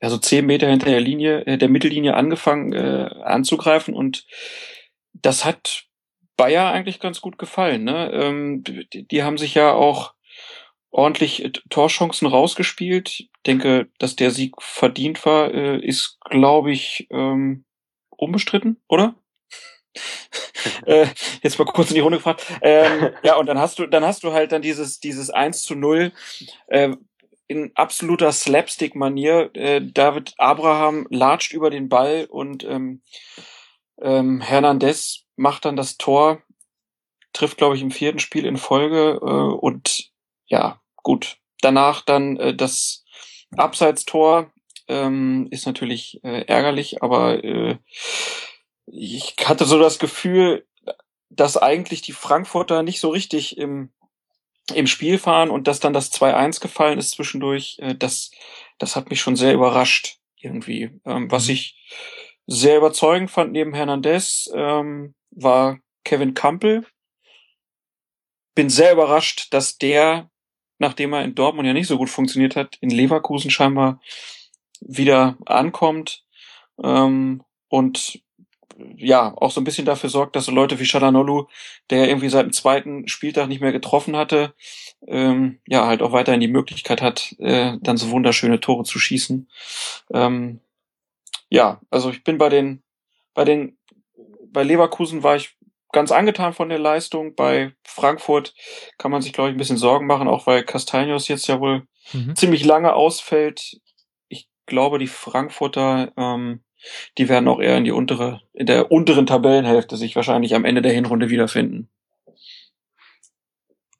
ja, 0.00 0.10
so 0.10 0.18
zehn 0.18 0.46
Meter 0.46 0.68
hinter 0.68 0.86
der 0.86 1.00
Linie, 1.00 1.46
äh, 1.46 1.58
der 1.58 1.68
Mittellinie 1.68 2.14
angefangen 2.14 2.72
äh, 2.72 3.08
anzugreifen 3.22 3.94
und 3.94 4.26
das 5.12 5.44
hat 5.44 5.84
Bayer 6.36 6.70
eigentlich 6.70 7.00
ganz 7.00 7.20
gut 7.20 7.38
gefallen. 7.38 7.84
Ne? 7.84 8.10
Ähm, 8.12 8.62
die, 8.62 9.06
die 9.06 9.22
haben 9.22 9.38
sich 9.38 9.54
ja 9.54 9.72
auch 9.72 10.14
ordentlich 10.90 11.44
äh, 11.44 11.50
Torchancen 11.70 12.26
rausgespielt. 12.26 13.08
Ich 13.08 13.30
denke, 13.46 13.88
dass 13.98 14.16
der 14.16 14.30
Sieg 14.30 14.54
verdient 14.60 15.24
war, 15.24 15.52
äh, 15.52 15.78
ist, 15.78 16.18
glaube 16.20 16.72
ich, 16.72 17.06
ähm, 17.10 17.64
unbestritten, 18.10 18.82
oder? 18.88 19.14
Äh, 20.86 21.06
jetzt 21.42 21.58
mal 21.58 21.64
kurz 21.64 21.90
in 21.90 21.94
die 21.94 22.00
Runde 22.00 22.18
gefragt. 22.18 22.44
Ähm, 22.62 23.10
ja, 23.22 23.36
und 23.36 23.46
dann 23.46 23.58
hast 23.58 23.78
du, 23.78 23.86
dann 23.86 24.04
hast 24.04 24.24
du 24.24 24.32
halt 24.32 24.52
dann 24.52 24.62
dieses, 24.62 25.00
dieses 25.00 25.30
1 25.30 25.62
zu 25.62 25.74
0 25.74 26.12
äh, 26.68 26.90
in 27.48 27.72
absoluter 27.74 28.32
Slapstick-Manier. 28.32 29.50
Äh, 29.54 29.80
David 29.82 30.34
Abraham 30.38 31.06
latscht 31.10 31.52
über 31.52 31.70
den 31.70 31.88
Ball 31.88 32.26
und 32.28 32.64
ähm, 32.64 33.02
ähm, 34.00 34.40
Hernandez 34.40 35.24
macht 35.36 35.64
dann 35.64 35.76
das 35.76 35.96
Tor, 35.96 36.42
trifft, 37.32 37.58
glaube 37.58 37.76
ich, 37.76 37.82
im 37.82 37.90
vierten 37.90 38.18
Spiel 38.18 38.46
in 38.46 38.56
Folge 38.56 39.18
äh, 39.22 39.24
und 39.24 40.10
ja, 40.46 40.80
gut. 41.02 41.38
Danach 41.60 42.02
dann 42.02 42.36
äh, 42.36 42.54
das 42.54 43.04
Abseitstor 43.56 44.52
ähm, 44.88 45.48
ist 45.50 45.66
natürlich 45.66 46.20
äh, 46.22 46.42
ärgerlich, 46.46 47.02
aber 47.02 47.42
äh, 47.42 47.78
ich 48.86 49.34
hatte 49.44 49.64
so 49.64 49.78
das 49.78 49.98
Gefühl, 49.98 50.66
dass 51.28 51.56
eigentlich 51.56 52.02
die 52.02 52.12
Frankfurter 52.12 52.82
nicht 52.82 53.00
so 53.00 53.10
richtig 53.10 53.58
im, 53.58 53.90
im 54.74 54.86
Spiel 54.86 55.18
fahren 55.18 55.50
und 55.50 55.66
dass 55.66 55.80
dann 55.80 55.92
das 55.92 56.12
2-1 56.12 56.60
gefallen 56.60 56.98
ist 56.98 57.10
zwischendurch, 57.10 57.78
äh, 57.80 57.94
das, 57.94 58.30
das 58.78 58.96
hat 58.96 59.10
mich 59.10 59.20
schon 59.20 59.36
sehr 59.36 59.54
überrascht 59.54 60.18
irgendwie. 60.36 60.90
Ähm, 61.04 61.30
was 61.30 61.48
ich 61.48 61.76
sehr 62.46 62.76
überzeugend 62.76 63.30
fand 63.30 63.52
neben 63.52 63.74
Hernandez 63.74 64.50
ähm, 64.54 65.14
war 65.30 65.78
Kevin 66.04 66.34
Campbell. 66.34 66.86
Bin 68.54 68.70
sehr 68.70 68.92
überrascht, 68.92 69.52
dass 69.52 69.78
der, 69.78 70.30
nachdem 70.78 71.12
er 71.12 71.24
in 71.24 71.34
Dortmund 71.34 71.66
ja 71.66 71.74
nicht 71.74 71.88
so 71.88 71.98
gut 71.98 72.08
funktioniert 72.08 72.56
hat, 72.56 72.76
in 72.80 72.90
Leverkusen 72.90 73.50
scheinbar 73.50 74.00
wieder 74.80 75.36
ankommt 75.44 76.24
ähm, 76.82 77.42
und 77.68 78.22
ja, 78.96 79.32
auch 79.36 79.50
so 79.50 79.60
ein 79.60 79.64
bisschen 79.64 79.86
dafür 79.86 80.10
sorgt, 80.10 80.36
dass 80.36 80.46
so 80.46 80.52
Leute 80.52 80.78
wie 80.78 80.84
Shalanolu, 80.84 81.46
der 81.90 82.08
irgendwie 82.08 82.28
seit 82.28 82.44
dem 82.44 82.52
zweiten 82.52 83.08
Spieltag 83.08 83.48
nicht 83.48 83.60
mehr 83.60 83.72
getroffen 83.72 84.16
hatte, 84.16 84.54
ähm, 85.06 85.60
ja, 85.66 85.86
halt 85.86 86.02
auch 86.02 86.12
weiterhin 86.12 86.40
die 86.40 86.48
Möglichkeit 86.48 87.00
hat, 87.00 87.34
äh, 87.38 87.76
dann 87.80 87.96
so 87.96 88.10
wunderschöne 88.10 88.60
Tore 88.60 88.84
zu 88.84 88.98
schießen. 88.98 89.48
Ähm, 90.12 90.60
ja, 91.48 91.80
also 91.90 92.10
ich 92.10 92.24
bin 92.24 92.38
bei 92.38 92.48
den, 92.48 92.82
bei 93.34 93.44
den, 93.44 93.78
bei 94.52 94.62
Leverkusen 94.62 95.22
war 95.22 95.36
ich 95.36 95.56
ganz 95.92 96.12
angetan 96.12 96.52
von 96.52 96.68
der 96.68 96.78
Leistung. 96.78 97.34
Bei 97.34 97.72
Frankfurt 97.84 98.54
kann 98.98 99.10
man 99.10 99.22
sich, 99.22 99.32
glaube 99.32 99.50
ich, 99.50 99.54
ein 99.54 99.58
bisschen 99.58 99.76
Sorgen 99.78 100.06
machen, 100.06 100.28
auch 100.28 100.46
weil 100.46 100.62
Castaños 100.62 101.28
jetzt 101.28 101.46
ja 101.46 101.60
wohl 101.60 101.86
Mhm. 102.12 102.36
ziemlich 102.36 102.64
lange 102.64 102.92
ausfällt. 102.94 103.80
Ich 104.28 104.48
glaube, 104.66 104.98
die 104.98 105.08
Frankfurter, 105.08 106.12
ähm, 106.16 106.62
die 107.18 107.28
werden 107.28 107.48
auch 107.48 107.60
eher 107.60 107.76
in 107.76 107.84
die 107.84 107.92
untere, 107.92 108.40
in 108.52 108.66
der 108.66 108.90
unteren 108.90 109.26
Tabellenhälfte 109.26 109.96
sich 109.96 110.16
wahrscheinlich 110.16 110.54
am 110.54 110.64
Ende 110.64 110.82
der 110.82 110.92
Hinrunde 110.92 111.30
wiederfinden. 111.30 111.88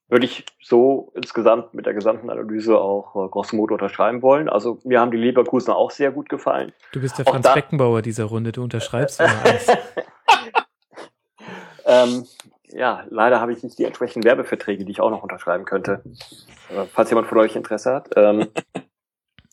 Würde 0.08 0.26
ich 0.26 0.44
so 0.62 1.12
insgesamt 1.16 1.74
mit 1.74 1.84
der 1.84 1.92
gesamten 1.92 2.30
Analyse 2.30 2.78
auch 2.78 3.16
äh, 3.16 3.28
grosso 3.28 3.56
modo 3.56 3.74
unterschreiben 3.74 4.22
wollen. 4.22 4.48
Also 4.48 4.78
mir 4.84 5.00
haben 5.00 5.10
die 5.10 5.16
Leverkusen 5.16 5.72
auch 5.72 5.90
sehr 5.90 6.12
gut 6.12 6.28
gefallen. 6.28 6.72
Du 6.92 7.00
bist 7.00 7.18
der 7.18 7.26
Auch 7.26 7.32
Franz 7.32 7.52
Beckenbauer 7.52 8.02
dieser 8.02 8.24
Runde, 8.24 8.52
du 8.52 8.62
unterschreibst 8.62 9.20
immer 9.20 9.44
alles. 9.44 9.66
Ähm, 11.88 12.26
ja, 12.68 13.04
leider 13.10 13.40
habe 13.40 13.52
ich 13.52 13.62
nicht 13.62 13.78
die 13.78 13.84
entsprechenden 13.84 14.24
Werbeverträge, 14.24 14.84
die 14.84 14.90
ich 14.90 15.00
auch 15.00 15.10
noch 15.10 15.22
unterschreiben 15.22 15.64
könnte. 15.64 16.02
Äh, 16.68 16.86
falls 16.92 17.10
jemand 17.10 17.28
von 17.28 17.38
euch 17.38 17.54
Interesse 17.54 17.94
hat. 17.94 18.10
Ähm, 18.16 18.48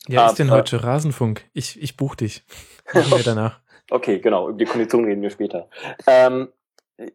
Ja, 0.06 0.26
ist 0.26 0.38
denn 0.38 0.50
heute 0.50 0.84
Rasenfunk? 0.84 1.46
Ich, 1.54 1.80
ich 1.82 1.96
buch 1.96 2.14
dich. 2.14 2.44
Machen 2.92 3.10
wir 3.10 3.22
danach. 3.24 3.60
okay, 3.90 4.18
genau, 4.18 4.48
über 4.48 4.58
die 4.58 4.64
Konditionen 4.64 5.06
reden 5.06 5.22
wir 5.22 5.30
später. 5.30 5.68
Ähm, 6.06 6.48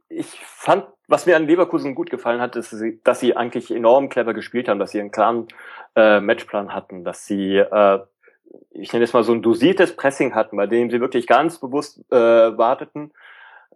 ich 0.09 0.27
fand, 0.43 0.85
was 1.07 1.25
mir 1.25 1.35
an 1.37 1.47
Leverkusen 1.47 1.95
gut 1.95 2.09
gefallen 2.09 2.41
hat, 2.41 2.55
ist, 2.55 2.75
dass 3.03 3.19
sie- 3.19 3.35
eigentlich 3.37 3.71
enorm 3.71 4.09
clever 4.09 4.33
gespielt 4.33 4.67
haben, 4.67 4.79
dass 4.79 4.91
sie 4.91 4.99
einen 4.99 5.11
klaren 5.11 5.47
äh, 5.95 6.19
Matchplan 6.19 6.73
hatten, 6.73 7.03
dass 7.03 7.25
sie, 7.25 7.57
äh, 7.57 7.99
ich 8.71 8.91
nenne 8.93 9.05
es 9.05 9.13
mal 9.13 9.23
so 9.23 9.31
ein 9.33 9.41
dosiertes 9.41 9.95
Pressing 9.95 10.35
hatten, 10.35 10.57
bei 10.57 10.67
dem 10.67 10.91
sie 10.91 10.99
wirklich 10.99 11.27
ganz 11.27 11.59
bewusst 11.59 11.99
äh, 12.11 12.15
warteten, 12.15 13.11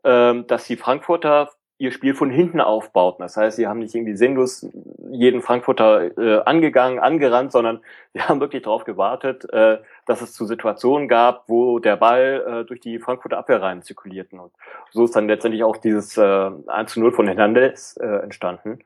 ähm, 0.03 0.45
dass 0.47 0.65
die 0.65 0.75
Frankfurter 0.77 1.49
ihr 1.79 1.91
Spiel 1.91 2.13
von 2.13 2.29
hinten 2.29 2.61
aufbauten. 2.61 3.23
Das 3.23 3.35
heißt, 3.35 3.57
sie 3.57 3.67
haben 3.67 3.79
nicht 3.79 3.95
irgendwie 3.95 4.15
sinnlos 4.15 4.65
jeden 5.11 5.41
Frankfurter 5.41 6.17
äh, 6.17 6.41
angegangen, 6.45 6.99
angerannt, 6.99 7.51
sondern 7.51 7.81
sie 8.13 8.21
haben 8.21 8.39
wirklich 8.39 8.61
darauf 8.63 8.83
gewartet, 8.83 9.51
äh, 9.51 9.79
dass 10.05 10.21
es 10.21 10.33
zu 10.33 10.45
Situationen 10.45 11.07
gab, 11.07 11.43
wo 11.47 11.79
der 11.79 11.95
Ball 11.95 12.43
äh, 12.45 12.65
durch 12.65 12.79
die 12.79 12.99
Frankfurter 12.99 13.37
Abwehrreihen 13.37 13.81
zirkulierten. 13.81 14.39
Und 14.39 14.51
so 14.91 15.05
ist 15.05 15.15
dann 15.15 15.27
letztendlich 15.27 15.63
auch 15.63 15.77
dieses 15.77 16.17
äh, 16.17 16.51
1 16.67 16.93
zu 16.93 16.99
0 16.99 17.11
von 17.11 17.27
Hernandez 17.27 17.97
äh, 17.97 18.05
entstanden. 18.05 18.79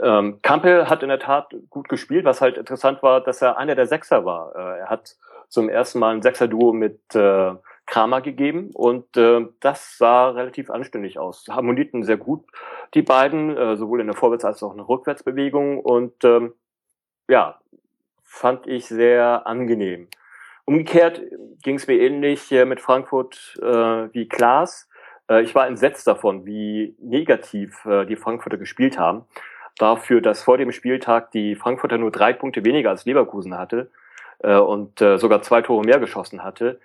Ähm, 0.00 0.40
Campbell 0.42 0.86
hat 0.86 1.02
in 1.02 1.08
der 1.08 1.18
Tat 1.18 1.54
gut 1.70 1.88
gespielt, 1.88 2.24
was 2.24 2.40
halt 2.40 2.56
interessant 2.56 3.02
war, 3.02 3.20
dass 3.20 3.42
er 3.42 3.58
einer 3.58 3.74
der 3.74 3.86
Sechser 3.86 4.24
war. 4.24 4.54
Äh, 4.54 4.80
er 4.80 4.90
hat 4.90 5.16
zum 5.48 5.68
ersten 5.68 5.98
Mal 5.98 6.14
ein 6.14 6.22
Sechser-Duo 6.22 6.72
mit 6.72 7.14
äh, 7.14 7.54
Kramer 7.86 8.20
gegeben 8.20 8.70
und 8.74 9.16
äh, 9.16 9.46
das 9.60 9.96
sah 9.96 10.30
relativ 10.30 10.70
anständig 10.70 11.18
aus. 11.18 11.46
Harmonierten 11.48 12.02
sehr 12.02 12.16
gut 12.16 12.44
die 12.94 13.02
beiden, 13.02 13.56
äh, 13.56 13.76
sowohl 13.76 14.00
in 14.00 14.08
der 14.08 14.16
Vorwärts- 14.16 14.44
als 14.44 14.62
auch 14.62 14.72
in 14.72 14.78
der 14.78 14.88
Rückwärtsbewegung 14.88 15.80
und 15.80 16.24
ähm, 16.24 16.54
ja, 17.28 17.60
fand 18.22 18.66
ich 18.66 18.86
sehr 18.86 19.46
angenehm. 19.46 20.08
Umgekehrt 20.66 21.22
ging 21.62 21.76
es 21.76 21.86
mir 21.86 22.00
ähnlich 22.00 22.50
äh, 22.52 22.64
mit 22.64 22.80
Frankfurt 22.80 23.56
äh, 23.62 23.64
wie 24.12 24.28
Klaas. 24.28 24.88
Äh, 25.30 25.42
ich 25.42 25.54
war 25.54 25.66
entsetzt 25.66 26.06
davon, 26.06 26.44
wie 26.44 26.96
negativ 27.00 27.84
äh, 27.86 28.04
die 28.04 28.16
Frankfurter 28.16 28.58
gespielt 28.58 28.98
haben. 28.98 29.24
Dafür, 29.78 30.20
dass 30.20 30.42
vor 30.42 30.58
dem 30.58 30.72
Spieltag 30.72 31.30
die 31.30 31.54
Frankfurter 31.54 31.98
nur 31.98 32.10
drei 32.10 32.32
Punkte 32.32 32.64
weniger 32.64 32.90
als 32.90 33.04
Leverkusen 33.04 33.56
hatte 33.56 33.90
äh, 34.40 34.56
und 34.56 35.00
äh, 35.00 35.18
sogar 35.18 35.42
zwei 35.42 35.62
Tore 35.62 35.84
mehr 35.84 36.00
geschossen 36.00 36.42
hatte, 36.42 36.80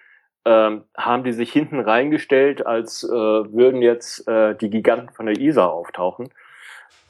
ähm, 0.45 0.83
haben 0.95 1.23
die 1.23 1.33
sich 1.33 1.51
hinten 1.51 1.79
reingestellt, 1.79 2.65
als 2.65 3.03
äh, 3.03 3.09
würden 3.09 3.81
jetzt 3.81 4.27
die 4.27 4.69
Giganten 4.69 5.09
von 5.09 5.25
der 5.25 5.39
Isar 5.39 5.71
auftauchen. 5.71 6.29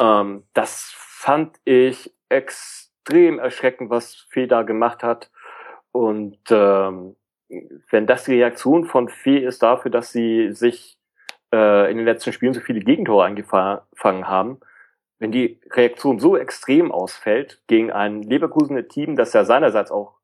Ähm, 0.02 0.44
das 0.54 0.94
fand 0.96 1.58
ich 1.66 2.14
extrem 2.30 3.40
erschreckend, 3.40 3.90
was 3.90 4.28
Fee 4.30 4.48
da 4.48 4.64
gemacht 4.64 5.04
hat. 5.04 5.30
Und 5.92 6.40
ähm, 6.50 7.16
wenn 7.90 8.08
das 8.08 8.26
die 8.26 8.34
Reaktion 8.34 8.86
von 8.86 9.10
Fee 9.10 9.40
ist 9.40 9.62
dafür, 9.62 9.92
dass 9.92 10.12
sie 10.12 10.52
sich 10.54 10.98
äh, 11.54 11.92
in 11.92 11.98
den 11.98 12.06
letzten 12.06 12.32
Spielen 12.32 12.54
so 12.54 12.62
viele 12.62 12.80
Gegentore 12.80 13.26
eingefangen 13.26 14.28
haben, 14.28 14.60
wenn 15.20 15.32
die 15.32 15.60
Reaktion 15.72 16.20
so 16.20 16.36
extrem 16.36 16.92
ausfällt 16.92 17.62
gegen 17.68 17.92
ein 17.92 18.24
Leverkusener 18.24 18.88
Team, 18.88 19.16
das 19.16 19.34
ja 19.34 19.44
seinerseits 19.44 19.92
auch 19.92 20.16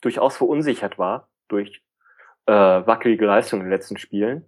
durchaus 0.00 0.36
verunsichert 0.36 0.98
war 0.98 1.28
durch 1.48 1.82
äh, 2.46 2.52
wackelige 2.52 3.26
Leistungen 3.26 3.62
in 3.62 3.66
den 3.66 3.76
letzten 3.76 3.96
Spielen, 3.96 4.44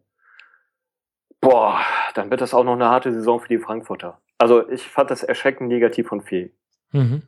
boah, 1.41 1.81
dann 2.15 2.31
wird 2.31 2.41
das 2.41 2.55
auch 2.55 2.65
noch 2.65 2.75
eine 2.75 2.89
harte 2.89 3.13
Saison 3.13 3.41
für 3.41 3.49
die 3.49 3.59
Frankfurter. 3.59 4.21
Also 4.39 4.69
ich 4.69 4.87
fand 4.89 5.11
das 5.11 5.23
erschreckend 5.23 5.69
negativ 5.69 6.09
von 6.09 6.23
Fee. 6.23 6.53
Mhm. 6.93 7.23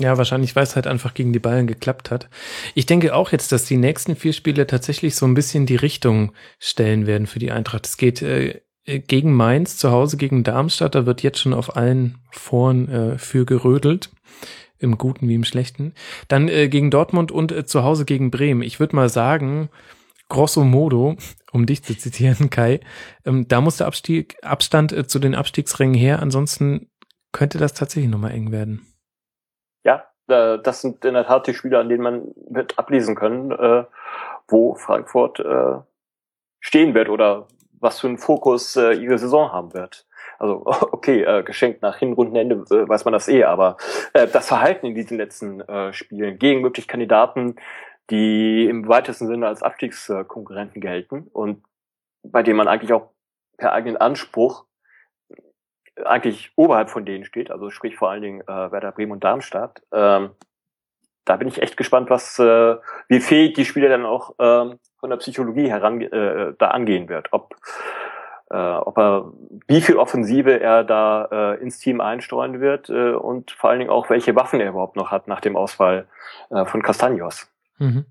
Ja, 0.00 0.16
wahrscheinlich, 0.16 0.56
weil 0.56 0.62
es 0.62 0.76
halt 0.76 0.86
einfach 0.86 1.12
gegen 1.12 1.34
die 1.34 1.38
Bayern 1.38 1.66
geklappt 1.66 2.10
hat. 2.10 2.30
Ich 2.74 2.86
denke 2.86 3.14
auch 3.14 3.32
jetzt, 3.32 3.52
dass 3.52 3.66
die 3.66 3.76
nächsten 3.76 4.16
vier 4.16 4.32
Spiele 4.32 4.66
tatsächlich 4.66 5.14
so 5.14 5.26
ein 5.26 5.34
bisschen 5.34 5.66
die 5.66 5.76
Richtung 5.76 6.32
stellen 6.58 7.06
werden 7.06 7.26
für 7.26 7.38
die 7.38 7.50
Eintracht. 7.50 7.86
Es 7.86 7.98
geht 7.98 8.22
äh, 8.22 8.60
gegen 8.86 9.34
Mainz, 9.34 9.76
zu 9.76 9.90
Hause 9.90 10.16
gegen 10.16 10.42
Darmstadt, 10.42 10.94
da 10.94 11.04
wird 11.04 11.22
jetzt 11.22 11.38
schon 11.38 11.52
auf 11.52 11.76
allen 11.76 12.18
Foren 12.30 12.88
äh, 12.88 13.18
für 13.18 13.44
gerödelt. 13.44 14.10
Im 14.78 14.96
Guten 14.96 15.28
wie 15.28 15.34
im 15.34 15.44
Schlechten. 15.44 15.92
Dann 16.28 16.48
äh, 16.48 16.70
gegen 16.70 16.90
Dortmund 16.90 17.30
und 17.30 17.52
äh, 17.52 17.66
zu 17.66 17.82
Hause 17.84 18.06
gegen 18.06 18.30
Bremen. 18.30 18.62
Ich 18.62 18.80
würde 18.80 18.96
mal 18.96 19.10
sagen, 19.10 19.68
grosso 20.30 20.64
modo, 20.64 21.16
um 21.52 21.66
dich 21.66 21.82
zu 21.82 21.94
zitieren, 21.94 22.48
Kai, 22.48 22.80
ähm, 23.26 23.46
da 23.46 23.60
muss 23.60 23.76
der 23.76 23.86
Abstieg, 23.86 24.38
Abstand 24.40 24.92
äh, 24.92 25.06
zu 25.06 25.18
den 25.18 25.34
Abstiegsrängen 25.34 25.94
her. 25.94 26.20
Ansonsten 26.22 26.88
könnte 27.32 27.58
das 27.58 27.74
tatsächlich 27.74 28.10
nochmal 28.10 28.32
eng 28.32 28.50
werden 28.50 28.89
ja, 29.84 30.04
das 30.26 30.80
sind 30.80 31.04
in 31.04 31.14
der 31.14 31.26
Tat 31.26 31.46
die 31.46 31.54
Spiele, 31.54 31.78
an 31.78 31.88
denen 31.88 32.02
man 32.02 32.34
wird 32.48 32.78
ablesen 32.78 33.16
können, 33.16 33.50
äh, 33.50 33.84
wo 34.48 34.74
Frankfurt 34.74 35.40
äh, 35.40 35.78
stehen 36.60 36.94
wird 36.94 37.08
oder 37.08 37.46
was 37.80 38.00
für 38.00 38.06
einen 38.06 38.18
Fokus 38.18 38.76
äh, 38.76 38.92
ihre 38.92 39.18
Saison 39.18 39.52
haben 39.52 39.74
wird. 39.74 40.06
Also 40.38 40.64
okay, 40.92 41.22
äh, 41.22 41.42
geschenkt 41.42 41.82
nach 41.82 41.96
Hinrundenende 41.96 42.56
äh, 42.74 42.88
weiß 42.88 43.04
man 43.04 43.12
das 43.12 43.28
eh, 43.28 43.44
aber 43.44 43.76
äh, 44.12 44.28
das 44.28 44.48
Verhalten 44.48 44.86
in 44.86 44.94
diesen 44.94 45.16
letzten 45.16 45.60
äh, 45.62 45.92
Spielen 45.92 46.38
gegen 46.38 46.62
wirklich 46.62 46.86
Kandidaten, 46.86 47.56
die 48.10 48.66
im 48.66 48.88
weitesten 48.88 49.26
Sinne 49.26 49.46
als 49.46 49.62
Abstiegskonkurrenten 49.62 50.80
gelten 50.80 51.28
und 51.32 51.62
bei 52.22 52.42
denen 52.42 52.56
man 52.56 52.68
eigentlich 52.68 52.92
auch 52.92 53.10
per 53.56 53.72
eigenen 53.72 53.96
Anspruch 53.96 54.64
eigentlich 56.06 56.52
oberhalb 56.56 56.90
von 56.90 57.04
denen 57.04 57.24
steht, 57.24 57.50
also 57.50 57.70
sprich 57.70 57.96
vor 57.96 58.10
allen 58.10 58.22
Dingen 58.22 58.40
äh, 58.42 58.46
Werder 58.72 58.92
Bremen 58.92 59.12
und 59.12 59.24
Darmstadt. 59.24 59.82
Ähm, 59.92 60.30
da 61.24 61.36
bin 61.36 61.48
ich 61.48 61.62
echt 61.62 61.76
gespannt, 61.76 62.10
was 62.10 62.38
äh, 62.38 62.76
wie 63.08 63.20
fähig 63.20 63.54
die 63.54 63.64
Spieler 63.64 63.88
dann 63.88 64.06
auch 64.06 64.34
ähm, 64.38 64.78
von 64.98 65.10
der 65.10 65.18
Psychologie 65.18 65.68
heran 65.68 66.00
äh, 66.00 66.54
da 66.58 66.68
angehen 66.68 67.08
wird. 67.08 67.28
Ob 67.32 67.54
äh, 68.50 68.56
ob 68.56 68.98
er 68.98 69.32
wie 69.68 69.80
viel 69.80 69.96
Offensive 69.96 70.60
er 70.60 70.82
da 70.82 71.28
äh, 71.30 71.62
ins 71.62 71.78
Team 71.78 72.00
einstreuen 72.00 72.60
wird 72.60 72.90
äh, 72.90 73.12
und 73.12 73.52
vor 73.52 73.70
allen 73.70 73.78
Dingen 73.78 73.90
auch 73.90 74.10
welche 74.10 74.34
Waffen 74.34 74.60
er 74.60 74.70
überhaupt 74.70 74.96
noch 74.96 75.10
hat 75.10 75.28
nach 75.28 75.40
dem 75.40 75.56
Ausfall 75.56 76.08
äh, 76.50 76.64
von 76.64 76.82
Castagnos. 76.82 77.48
Mhm. 77.78 78.06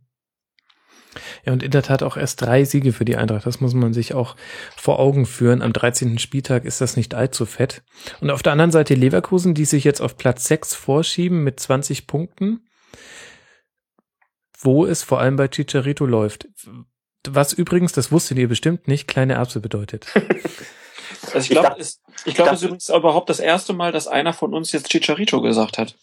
Ja, 1.45 1.53
und 1.53 1.63
in 1.63 1.71
der 1.71 1.83
Tat 1.83 2.03
auch 2.03 2.17
erst 2.17 2.41
drei 2.41 2.63
Siege 2.63 2.93
für 2.93 3.05
die 3.05 3.15
Eintracht. 3.15 3.45
Das 3.45 3.61
muss 3.61 3.73
man 3.73 3.93
sich 3.93 4.13
auch 4.13 4.35
vor 4.75 4.99
Augen 4.99 5.25
führen. 5.25 5.61
Am 5.61 5.73
13. 5.73 6.19
Spieltag 6.19 6.65
ist 6.65 6.81
das 6.81 6.95
nicht 6.95 7.15
allzu 7.15 7.45
fett. 7.45 7.81
Und 8.21 8.29
auf 8.29 8.43
der 8.43 8.51
anderen 8.53 8.71
Seite 8.71 8.93
Leverkusen, 8.93 9.53
die 9.53 9.65
sich 9.65 9.83
jetzt 9.83 10.01
auf 10.01 10.17
Platz 10.17 10.45
6 10.45 10.75
vorschieben 10.75 11.43
mit 11.43 11.59
20 11.59 12.07
Punkten, 12.07 12.67
wo 14.59 14.85
es 14.85 15.03
vor 15.03 15.19
allem 15.19 15.35
bei 15.35 15.47
Chicharito 15.47 16.05
läuft. 16.05 16.47
Was 17.27 17.53
übrigens, 17.53 17.91
das 17.91 18.11
wusstet 18.11 18.37
ihr 18.37 18.47
bestimmt 18.47 18.87
nicht, 18.87 19.07
kleine 19.07 19.33
Erbse 19.33 19.59
bedeutet. 19.59 20.07
Also 21.33 21.39
ich 21.39 21.49
glaube, 21.49 21.75
es, 21.79 22.01
ich 22.25 22.35
glaube, 22.35 22.51
es 22.51 22.57
ist 22.57 22.63
übrigens 22.63 22.89
überhaupt 22.89 23.29
das 23.29 23.39
erste 23.39 23.73
Mal, 23.73 23.91
dass 23.91 24.07
einer 24.07 24.31
von 24.31 24.53
uns 24.53 24.71
jetzt 24.71 24.89
Chicharito 24.89 25.41
gesagt 25.41 25.77
hat. 25.77 25.95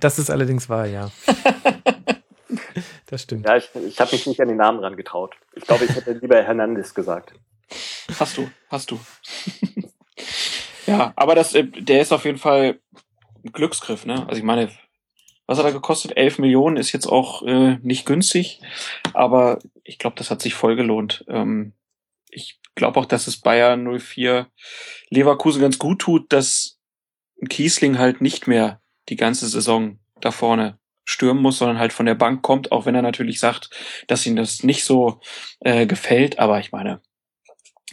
Das 0.00 0.18
ist 0.18 0.30
allerdings 0.30 0.68
wahr, 0.68 0.86
ja. 0.86 1.10
Das 3.08 3.22
stimmt. 3.22 3.46
Ja, 3.46 3.56
ich, 3.56 3.70
ich 3.74 3.98
habe 4.00 4.12
mich 4.12 4.26
nicht 4.26 4.40
an 4.40 4.48
den 4.48 4.58
Namen 4.58 4.80
ran 4.80 4.96
getraut. 4.96 5.34
Ich 5.54 5.64
glaube, 5.64 5.86
ich 5.86 5.90
hätte 5.90 6.12
lieber 6.12 6.42
Hernandez 6.42 6.94
gesagt. 6.94 7.32
Hast 8.18 8.36
du, 8.36 8.50
hast 8.68 8.90
du. 8.90 9.00
ja, 10.86 11.14
aber 11.16 11.34
das, 11.34 11.54
äh, 11.54 11.64
der 11.64 12.02
ist 12.02 12.12
auf 12.12 12.26
jeden 12.26 12.38
Fall 12.38 12.80
ein 13.44 13.52
Glücksgriff, 13.52 14.04
ne? 14.04 14.26
Also 14.28 14.38
ich 14.38 14.44
meine, 14.44 14.70
was 15.46 15.58
hat 15.58 15.64
er 15.64 15.72
gekostet? 15.72 16.18
11 16.18 16.38
Millionen 16.38 16.76
ist 16.76 16.92
jetzt 16.92 17.06
auch 17.06 17.42
äh, 17.42 17.78
nicht 17.80 18.04
günstig, 18.04 18.60
aber 19.14 19.58
ich 19.84 19.98
glaube, 19.98 20.16
das 20.16 20.30
hat 20.30 20.42
sich 20.42 20.52
voll 20.52 20.76
gelohnt. 20.76 21.24
Ähm, 21.28 21.72
ich 22.30 22.60
glaube 22.74 23.00
auch, 23.00 23.06
dass 23.06 23.26
es 23.26 23.40
Bayern 23.40 23.98
04 23.98 24.48
Leverkusen 25.08 25.62
ganz 25.62 25.78
gut 25.78 26.00
tut, 26.00 26.30
dass 26.30 26.78
Kiesling 27.48 27.98
halt 27.98 28.20
nicht 28.20 28.46
mehr 28.46 28.82
die 29.08 29.16
ganze 29.16 29.48
Saison 29.48 29.98
da 30.20 30.30
vorne 30.30 30.78
stürmen 31.08 31.42
muss, 31.42 31.58
sondern 31.58 31.78
halt 31.78 31.94
von 31.94 32.04
der 32.04 32.14
Bank 32.14 32.42
kommt, 32.42 32.70
auch 32.70 32.84
wenn 32.84 32.94
er 32.94 33.02
natürlich 33.02 33.40
sagt, 33.40 33.70
dass 34.08 34.26
ihm 34.26 34.36
das 34.36 34.62
nicht 34.62 34.84
so 34.84 35.20
äh, 35.60 35.86
gefällt. 35.86 36.38
Aber 36.38 36.60
ich 36.60 36.70
meine, 36.70 37.00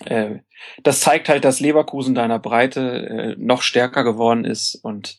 äh, 0.04 0.40
das 0.84 1.00
zeigt 1.00 1.30
halt, 1.30 1.46
dass 1.46 1.62
Leverkusen 1.62 2.14
deiner 2.14 2.40
Breite 2.40 2.82
äh, 3.08 3.36
noch 3.38 3.62
stärker 3.62 4.04
geworden 4.04 4.44
ist. 4.44 4.76
Und 4.76 5.18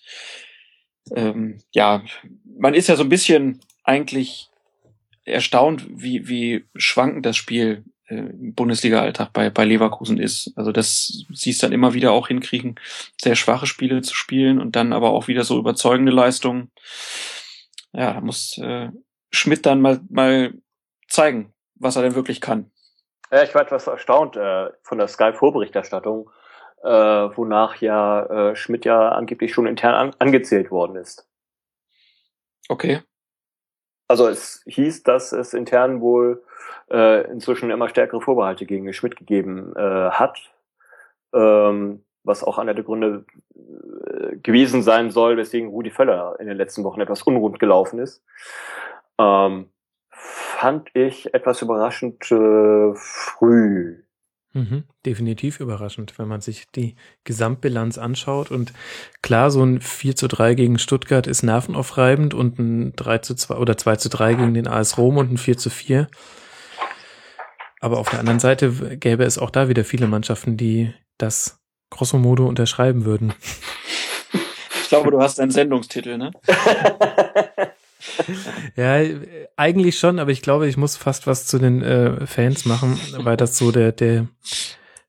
ähm, 1.15 1.63
ja, 1.73 2.05
man 2.45 2.75
ist 2.75 2.89
ja 2.89 2.97
so 2.97 3.03
ein 3.03 3.09
bisschen 3.09 3.61
eigentlich 3.83 4.51
erstaunt, 5.25 5.87
wie, 5.89 6.29
wie 6.29 6.67
schwankend 6.77 7.25
das 7.25 7.39
Spiel 7.39 7.83
äh, 8.09 8.25
Bundesliga-Alltag 8.31 9.33
bei, 9.33 9.49
bei 9.49 9.65
Leverkusen 9.65 10.19
ist. 10.19 10.53
Also 10.55 10.71
das 10.71 11.25
siehst 11.33 11.63
dann 11.63 11.73
immer 11.73 11.95
wieder 11.95 12.13
auch 12.13 12.29
hinkriegen, 12.29 12.75
sehr 13.19 13.37
schwache 13.37 13.67
Spiele 13.67 14.03
zu 14.03 14.15
spielen 14.15 14.61
und 14.61 14.77
dann 14.77 14.93
aber 14.93 15.13
auch 15.13 15.29
wieder 15.29 15.45
so 15.45 15.59
überzeugende 15.59 16.13
Leistungen 16.13 16.71
ja, 17.97 18.13
da 18.13 18.21
muss 18.21 18.59
äh, 18.59 18.91
Schmidt 19.31 19.67
dann 19.67 19.81
mal, 19.81 20.01
mal 20.09 20.55
zeigen, 21.09 21.55
was 21.75 21.97
er 21.97 22.03
denn 22.03 22.15
wirklich 22.15 22.41
kann. 22.41 22.71
Ja, 23.31 23.43
ich 23.43 23.55
war 23.55 23.63
etwas 23.63 23.87
erstaunt 23.87 24.37
äh, 24.37 24.71
von 24.83 24.99
der 24.99 25.09
Sky-Vorberichterstattung, 25.09 26.31
äh, 26.85 26.89
wonach 26.89 27.77
ja 27.77 28.51
äh, 28.51 28.57
Schmidt 28.57 28.85
ja 28.85 29.09
angeblich 29.09 29.53
schon 29.53 29.67
intern 29.67 29.95
an 29.95 30.15
angezählt 30.19 30.71
worden 30.71 30.97
ist. 30.97 31.29
Okay. 32.69 33.01
Also 34.09 34.29
es 34.29 34.63
hieß, 34.67 35.03
dass 35.03 35.33
es 35.33 35.55
intern 35.55 36.01
wohl 36.01 36.45
äh, 36.91 37.29
inzwischen 37.31 37.71
immer 37.71 37.89
stärkere 37.89 38.21
Vorbehalte 38.21 38.67
gegen 38.67 38.93
Schmidt 38.93 39.17
gegeben 39.17 39.75
äh, 39.75 40.11
hat. 40.11 40.39
Ähm, 41.35 42.06
was 42.27 42.45
auch 42.45 42.59
einer 42.59 42.75
der 42.75 42.85
Gründe 42.85 43.25
äh, 43.55 44.37
gewesen 44.37 44.83
sein 44.83 45.11
soll, 45.11 45.37
weswegen 45.37 45.69
Rudi 45.69 45.91
Völler 45.91 46.37
in 46.41 46.47
den 46.47 46.57
letzten 46.57 46.85
Wochen 46.85 47.01
etwas 47.01 47.23
unrund 47.23 47.59
gelaufen 47.59 47.99
ist. 47.99 48.23
Ähm, 49.19 49.71
fand 50.11 50.91
ich 50.95 51.33
etwas 51.35 51.63
überraschend 51.63 52.31
äh, 52.31 52.95
früh. 52.95 54.03
Mhm, 54.53 54.85
definitiv 55.05 55.61
überraschend, 55.61 56.19
wenn 56.19 56.29
man 56.29 56.41
sich 56.41 56.67
die 56.75 56.97
Gesamtbilanz 57.25 57.99
anschaut. 57.99 58.51
Und 58.51 58.73
klar, 59.21 59.51
so 59.51 59.63
ein 59.63 59.83
4 59.83 60.17
zu 60.17 60.29
3 60.29 60.55
gegen 60.55 60.79
Stuttgart 60.79 61.27
ist 61.27 61.43
nervenaufreibend 61.43 62.33
und 62.33 62.59
ein 62.59 62.97
3 62.97 63.19
zu 63.19 63.35
2 63.35 63.57
oder 63.57 63.77
2 63.77 63.97
zu 63.97 64.09
3 64.09 64.35
gegen 64.35 64.55
den 64.55 64.67
AS 64.67 64.97
Rom 64.97 65.19
und 65.19 65.31
ein 65.31 65.37
4 65.37 65.59
zu 65.59 65.69
4. 65.69 66.09
Aber 67.81 67.99
auf 67.99 68.09
der 68.09 68.21
anderen 68.21 68.41
Seite 68.41 68.97
gäbe 68.97 69.25
es 69.25 69.37
auch 69.37 69.51
da 69.51 69.69
wieder 69.69 69.85
viele 69.85 70.07
Mannschaften, 70.07 70.57
die 70.57 70.95
das 71.19 71.61
grosso 71.91 72.19
modo 72.19 72.47
unterschreiben 72.47 73.05
würden. 73.05 73.35
Ich 74.83 74.89
glaube, 74.89 75.11
du 75.11 75.21
hast 75.21 75.41
einen 75.41 75.51
Sendungstitel, 75.51 76.17
ne? 76.17 76.31
ja, 78.77 79.01
eigentlich 79.57 79.99
schon, 79.99 80.19
aber 80.19 80.31
ich 80.31 80.43
glaube, 80.43 80.69
ich 80.69 80.77
muss 80.77 80.97
fast 80.97 81.27
was 81.27 81.47
zu 81.47 81.59
den 81.59 81.83
äh, 81.83 82.27
Fans 82.27 82.67
machen, 82.67 83.01
weil 83.19 83.37
das 83.37 83.59
so 83.59 83.73
der, 83.73 83.93
der 83.93 84.29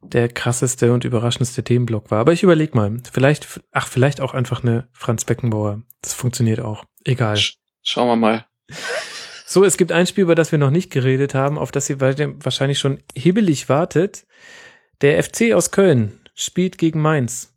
der 0.02 0.30
krasseste 0.30 0.94
und 0.94 1.06
überraschendste 1.06 1.64
Themenblock 1.64 2.12
war. 2.12 2.20
Aber 2.20 2.34
ich 2.34 2.44
überleg 2.44 2.76
mal, 2.76 2.98
vielleicht, 3.12 3.62
ach, 3.72 3.88
vielleicht 3.88 4.22
auch 4.22 4.34
einfach 4.34 4.64
eine 4.64 4.88
Franz 4.94 5.26
Beckenbauer. 5.26 5.82
Das 6.02 6.14
funktioniert 6.14 6.60
auch. 6.60 6.86
Egal. 7.04 7.40
Schauen 7.84 8.08
wir 8.08 8.16
mal. 8.16 8.46
So, 9.46 9.64
es 9.64 9.78
gibt 9.78 9.92
ein 9.92 10.08
Spiel, 10.08 10.24
über 10.24 10.36
das 10.36 10.52
wir 10.52 10.60
noch 10.60 10.72
nicht 10.72 10.92
geredet 10.92 11.34
haben, 11.34 11.58
auf 11.58 11.72
das 11.72 11.90
ihr 11.90 12.00
wahrscheinlich 12.00 12.80
schon 12.80 13.02
hibbelig 13.16 13.70
wartet. 13.70 14.26
Der 15.02 15.22
FC 15.24 15.54
aus 15.54 15.72
Köln 15.72 16.20
spielt 16.38 16.78
gegen 16.78 17.02
Mainz. 17.02 17.54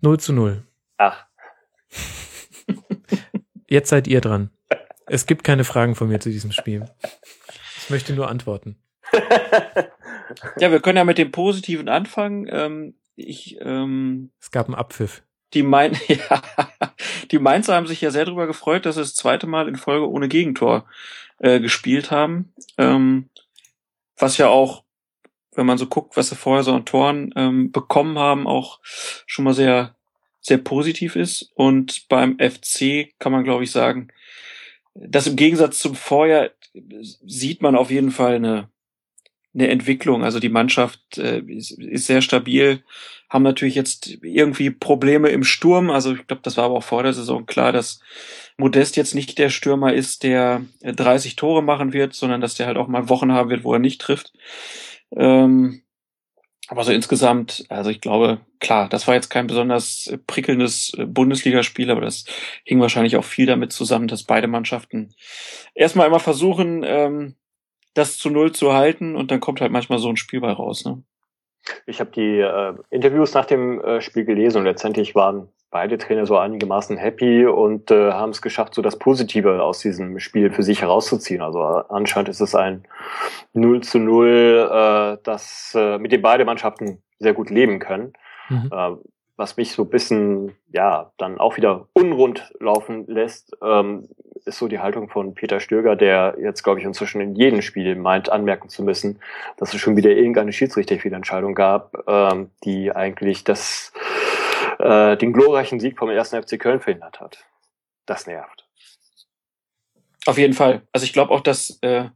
0 0.00 0.18
zu 0.18 0.32
0. 0.32 0.66
Ach. 0.96 1.26
Jetzt 3.68 3.90
seid 3.90 4.08
ihr 4.08 4.22
dran. 4.22 4.50
Es 5.06 5.26
gibt 5.26 5.44
keine 5.44 5.64
Fragen 5.64 5.96
von 5.96 6.08
mir 6.08 6.20
zu 6.20 6.30
diesem 6.30 6.52
Spiel. 6.52 6.86
Ich 7.76 7.90
möchte 7.90 8.14
nur 8.14 8.28
antworten. 8.28 8.76
ja, 10.58 10.70
wir 10.70 10.80
können 10.80 10.98
ja 10.98 11.04
mit 11.04 11.18
dem 11.18 11.32
Positiven 11.32 11.88
anfangen. 11.88 12.48
Ähm, 12.50 12.94
ich, 13.16 13.58
ähm, 13.60 14.30
es 14.40 14.50
gab 14.50 14.66
einen 14.66 14.76
Abpfiff. 14.76 15.22
Die, 15.52 15.64
Main 15.64 15.98
ja, 16.08 16.42
die 17.32 17.40
Mainzer 17.40 17.74
haben 17.74 17.88
sich 17.88 18.00
ja 18.00 18.12
sehr 18.12 18.24
darüber 18.24 18.46
gefreut, 18.46 18.86
dass 18.86 18.94
sie 18.94 19.00
das 19.00 19.16
zweite 19.16 19.48
Mal 19.48 19.68
in 19.68 19.74
Folge 19.74 20.08
ohne 20.08 20.28
Gegentor 20.28 20.86
äh, 21.38 21.58
gespielt 21.58 22.12
haben. 22.12 22.54
Ähm, 22.78 23.28
was 24.16 24.38
ja 24.38 24.48
auch, 24.48 24.84
wenn 25.60 25.66
man 25.66 25.78
so 25.78 25.86
guckt, 25.86 26.16
was 26.16 26.30
sie 26.30 26.36
vorher 26.36 26.64
so 26.64 26.72
an 26.72 26.86
Toren 26.86 27.32
ähm, 27.36 27.70
bekommen 27.70 28.18
haben, 28.18 28.46
auch 28.46 28.80
schon 28.82 29.44
mal 29.44 29.52
sehr, 29.52 29.94
sehr 30.40 30.56
positiv 30.56 31.16
ist. 31.16 31.52
Und 31.54 32.08
beim 32.08 32.38
FC 32.38 33.10
kann 33.18 33.30
man, 33.30 33.44
glaube 33.44 33.64
ich, 33.64 33.70
sagen, 33.70 34.08
dass 34.94 35.26
im 35.26 35.36
Gegensatz 35.36 35.78
zum 35.78 35.94
Vorjahr 35.94 36.50
sieht 37.26 37.60
man 37.60 37.76
auf 37.76 37.90
jeden 37.90 38.10
Fall 38.10 38.36
eine, 38.36 38.70
eine 39.52 39.68
Entwicklung. 39.68 40.24
Also 40.24 40.40
die 40.40 40.48
Mannschaft 40.48 41.18
äh, 41.18 41.40
ist, 41.40 41.72
ist 41.72 42.06
sehr 42.06 42.22
stabil, 42.22 42.82
haben 43.28 43.42
natürlich 43.42 43.74
jetzt 43.74 44.18
irgendwie 44.22 44.70
Probleme 44.70 45.28
im 45.28 45.44
Sturm. 45.44 45.90
Also 45.90 46.14
ich 46.14 46.26
glaube, 46.26 46.42
das 46.42 46.56
war 46.56 46.64
aber 46.64 46.76
auch 46.76 46.84
vor 46.84 47.02
der 47.02 47.12
Saison 47.12 47.44
klar, 47.44 47.72
dass 47.72 48.00
Modest 48.56 48.96
jetzt 48.96 49.14
nicht 49.14 49.36
der 49.38 49.50
Stürmer 49.50 49.92
ist, 49.92 50.22
der 50.22 50.62
30 50.82 51.36
Tore 51.36 51.62
machen 51.62 51.92
wird, 51.92 52.14
sondern 52.14 52.40
dass 52.40 52.54
der 52.54 52.66
halt 52.66 52.78
auch 52.78 52.88
mal 52.88 53.10
Wochen 53.10 53.32
haben 53.32 53.50
wird, 53.50 53.62
wo 53.62 53.74
er 53.74 53.78
nicht 53.78 54.00
trifft. 54.00 54.32
Ähm, 55.16 55.82
aber 56.68 56.84
so 56.84 56.92
insgesamt, 56.92 57.64
also 57.68 57.90
ich 57.90 58.00
glaube, 58.00 58.40
klar, 58.60 58.88
das 58.88 59.08
war 59.08 59.14
jetzt 59.14 59.28
kein 59.28 59.48
besonders 59.48 60.16
prickelndes 60.28 60.92
Bundesligaspiel, 61.04 61.90
aber 61.90 62.00
das 62.00 62.26
hing 62.64 62.80
wahrscheinlich 62.80 63.16
auch 63.16 63.24
viel 63.24 63.46
damit 63.46 63.72
zusammen, 63.72 64.06
dass 64.06 64.22
beide 64.22 64.46
Mannschaften 64.46 65.12
erstmal 65.74 66.06
immer 66.06 66.20
versuchen, 66.20 66.84
ähm, 66.86 67.34
das 67.94 68.18
zu 68.18 68.30
Null 68.30 68.52
zu 68.52 68.72
halten 68.72 69.16
und 69.16 69.32
dann 69.32 69.40
kommt 69.40 69.60
halt 69.60 69.72
manchmal 69.72 69.98
so 69.98 70.08
ein 70.08 70.16
Spiel 70.16 70.40
bei 70.40 70.52
raus. 70.52 70.84
Ne? 70.84 71.02
Ich 71.86 71.98
habe 71.98 72.12
die 72.12 72.38
äh, 72.38 72.74
Interviews 72.90 73.34
nach 73.34 73.46
dem 73.46 73.80
äh, 73.80 74.00
Spiel 74.00 74.24
gelesen 74.24 74.58
und 74.58 74.64
letztendlich 74.64 75.16
waren 75.16 75.48
beide 75.70 75.98
Trainer 75.98 76.26
so 76.26 76.36
einigermaßen 76.36 76.96
happy 76.96 77.46
und 77.46 77.90
äh, 77.90 78.12
haben 78.12 78.30
es 78.30 78.42
geschafft, 78.42 78.74
so 78.74 78.82
das 78.82 78.98
Positive 78.98 79.62
aus 79.62 79.78
diesem 79.80 80.18
Spiel 80.18 80.50
für 80.50 80.62
sich 80.62 80.82
herauszuziehen. 80.82 81.42
Also 81.42 81.60
äh, 81.60 81.82
anscheinend 81.88 82.28
ist 82.28 82.40
es 82.40 82.54
ein 82.54 82.84
0 83.52 83.82
zu 83.82 83.98
0, 83.98 84.68
äh, 84.70 85.18
das 85.22 85.72
äh, 85.76 85.98
mit 85.98 86.12
dem 86.12 86.22
beide 86.22 86.44
Mannschaften 86.44 87.02
sehr 87.18 87.34
gut 87.34 87.50
leben 87.50 87.78
können. 87.78 88.12
Mhm. 88.48 88.70
Äh, 88.72 88.90
was 89.36 89.56
mich 89.56 89.72
so 89.72 89.84
ein 89.84 89.88
bisschen, 89.88 90.52
ja, 90.70 91.12
dann 91.16 91.38
auch 91.38 91.56
wieder 91.56 91.88
unrund 91.94 92.52
laufen 92.60 93.06
lässt, 93.06 93.56
ähm, 93.62 94.08
ist 94.44 94.58
so 94.58 94.68
die 94.68 94.80
Haltung 94.80 95.08
von 95.08 95.34
Peter 95.34 95.60
Stöger, 95.60 95.96
der 95.96 96.36
jetzt, 96.40 96.62
glaube 96.62 96.80
ich, 96.80 96.84
inzwischen 96.84 97.20
in 97.20 97.34
jedem 97.34 97.62
Spiel 97.62 97.96
meint, 97.96 98.30
anmerken 98.30 98.68
zu 98.68 98.82
müssen, 98.82 99.18
dass 99.56 99.72
es 99.72 99.80
schon 99.80 99.96
wieder 99.96 100.10
irgendeine 100.10 100.52
Schiedsrichterfehlentscheidung 100.52 101.54
gab, 101.54 102.04
ähm, 102.06 102.50
die 102.64 102.92
eigentlich 102.94 103.44
das, 103.44 103.92
äh, 104.80 105.16
den 105.16 105.32
glorreichen 105.32 105.80
Sieg 105.80 105.98
vom 105.98 106.10
ersten 106.10 106.42
FC 106.42 106.58
Köln 106.58 106.80
verhindert 106.80 107.20
hat. 107.20 107.44
Das 108.06 108.26
nervt. 108.26 108.66
Auf 110.26 110.38
jeden 110.38 110.54
Fall. 110.54 110.82
Also 110.92 111.04
ich 111.04 111.12
glaube 111.12 111.32
auch, 111.32 111.40
dass 111.40 111.78
äh, 111.82 112.08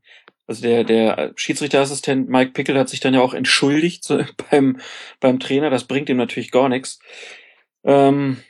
also 0.47 0.63
der, 0.63 0.85
der 0.85 1.33
Schiedsrichterassistent 1.37 2.29
Mike 2.29 2.53
Pickel 2.53 2.79
hat 2.79 2.89
sich 2.89 3.01
dann 3.01 3.15
ja 3.15 3.21
auch 3.21 3.35
entschuldigt 3.35 4.05
so, 4.05 4.23
beim, 4.51 4.79
beim 5.21 5.41
Trainer. 5.41 5.71
Das 5.71 5.85
bringt 5.85 6.09
ihm 6.09 6.17
natürlich 6.17 6.51
gar 6.51 6.69
nichts. 6.69 6.99
Ähm, 7.83 8.43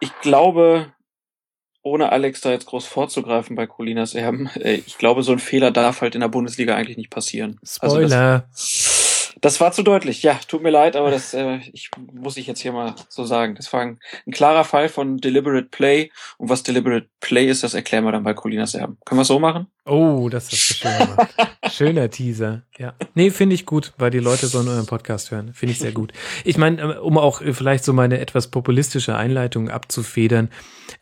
ich 0.00 0.12
glaube, 0.20 0.92
ohne 1.82 2.12
Alex 2.12 2.40
da 2.40 2.50
jetzt 2.50 2.66
groß 2.66 2.86
vorzugreifen 2.86 3.56
bei 3.56 3.66
Colinas 3.66 4.14
Erben, 4.14 4.50
äh, 4.56 4.74
ich 4.74 4.98
glaube, 4.98 5.22
so 5.22 5.32
ein 5.32 5.38
Fehler 5.38 5.70
darf 5.70 6.00
halt 6.00 6.14
in 6.14 6.20
der 6.20 6.28
Bundesliga 6.28 6.74
eigentlich 6.74 6.98
nicht 6.98 7.10
passieren. 7.10 7.58
Spoiler. 7.64 8.46
Also 8.50 8.93
das 9.44 9.60
war 9.60 9.72
zu 9.72 9.82
deutlich. 9.82 10.22
Ja, 10.22 10.40
tut 10.48 10.62
mir 10.62 10.70
leid, 10.70 10.96
aber 10.96 11.10
das 11.10 11.34
äh, 11.34 11.58
ich, 11.74 11.90
muss 12.14 12.38
ich 12.38 12.46
jetzt 12.46 12.60
hier 12.60 12.72
mal 12.72 12.94
so 13.10 13.26
sagen. 13.26 13.54
Das 13.56 13.70
war 13.74 13.82
ein, 13.82 13.98
ein, 14.26 14.32
klarer 14.32 14.64
Fall 14.64 14.88
von 14.88 15.18
Deliberate 15.18 15.66
Play. 15.66 16.10
Und 16.38 16.48
was 16.48 16.62
Deliberate 16.62 17.08
Play 17.20 17.50
ist, 17.50 17.62
das 17.62 17.74
erklären 17.74 18.04
wir 18.04 18.12
dann 18.12 18.22
bei 18.22 18.32
Colinas 18.32 18.74
Erben. 18.74 18.96
Können 19.04 19.20
wir 19.20 19.26
so 19.26 19.38
machen? 19.38 19.66
Oh, 19.84 20.30
das 20.30 20.50
ist 20.50 20.60
schön. 20.60 20.90
Schöner 21.70 22.08
Teaser. 22.08 22.62
Ja. 22.78 22.94
Nee, 23.14 23.30
finde 23.30 23.54
ich 23.54 23.66
gut, 23.66 23.92
weil 23.98 24.10
die 24.10 24.18
Leute 24.18 24.46
so 24.46 24.62
in 24.62 24.68
eurem 24.68 24.86
Podcast 24.86 25.30
hören. 25.30 25.52
Finde 25.52 25.72
ich 25.72 25.78
sehr 25.78 25.92
gut. 25.92 26.14
Ich 26.44 26.56
meine, 26.56 26.80
äh, 26.80 26.96
um 26.96 27.18
auch 27.18 27.42
vielleicht 27.42 27.84
so 27.84 27.92
meine 27.92 28.20
etwas 28.20 28.48
populistische 28.48 29.14
Einleitung 29.14 29.68
abzufedern, 29.68 30.48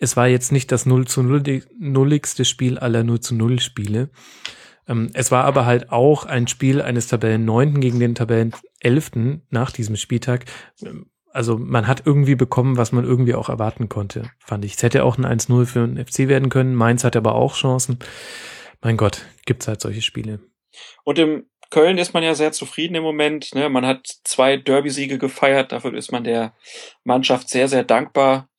es 0.01 0.17
war 0.17 0.27
jetzt 0.27 0.51
nicht 0.51 0.73
das 0.73 0.85
0 0.85 1.07
zu 1.07 1.23
0 1.23 1.63
nulligste 1.79 2.45
Spiel 2.45 2.81
aller 2.81 3.05
0 3.05 3.21
zu 3.21 3.37
0 3.37 3.61
Spiele. 3.61 4.11
Ähm, 4.89 5.11
es 5.15 5.31
war 5.31 5.45
aber 5.45 5.67
halt 5.67 5.91
auch 5.91 6.25
ein 6.25 6.49
Spiel 6.49 6.83
eines 6.83 7.07
Tabellen 7.07 7.45
Neunten 7.45 7.81
gegen 7.81 8.01
den 8.01 8.15
Tabellen 8.15 8.55
Elften 8.81 9.43
nach 9.51 9.71
diesem 9.71 9.97
Spieltag. 9.97 10.47
Ähm, 10.83 11.11
also 11.33 11.57
man 11.57 11.87
hat 11.87 12.03
irgendwie 12.05 12.35
bekommen, 12.35 12.77
was 12.77 12.93
man 12.93 13.05
irgendwie 13.05 13.35
auch 13.35 13.49
erwarten 13.49 13.89
konnte, 13.89 14.31
fand 14.39 14.65
ich. 14.65 14.75
Es 14.75 14.83
hätte 14.83 15.05
auch 15.05 15.17
ein 15.17 15.25
1-0 15.25 15.67
für 15.67 15.87
den 15.87 16.05
FC 16.05 16.29
werden 16.29 16.51
können. 16.51 16.75
Mainz 16.75 17.05
hat 17.05 17.17
aber 17.17 17.35
auch 17.35 17.55
Chancen. 17.55 17.99
Mein 18.83 18.97
Gott, 18.97 19.25
gibt's 19.47 19.67
halt 19.67 19.81
solche 19.81 20.03
Spiele. 20.03 20.41
Und 21.05 21.19
im 21.19 21.47
Köln 21.71 21.97
ist 21.97 22.13
man 22.13 22.23
ja 22.23 22.35
sehr 22.35 22.53
zufrieden 22.53 22.97
im 22.97 23.03
Moment. 23.03 23.55
Ne? 23.55 23.71
Man 23.71 23.87
hat 23.87 24.07
zwei 24.25 24.59
Derby-Siege 24.59 25.17
gefeiert. 25.17 25.73
Dafür 25.73 25.95
ist 25.95 26.13
man 26.13 26.25
der 26.25 26.55
Mannschaft 27.03 27.49
sehr, 27.49 27.67
sehr 27.67 27.83
dankbar. 27.85 28.51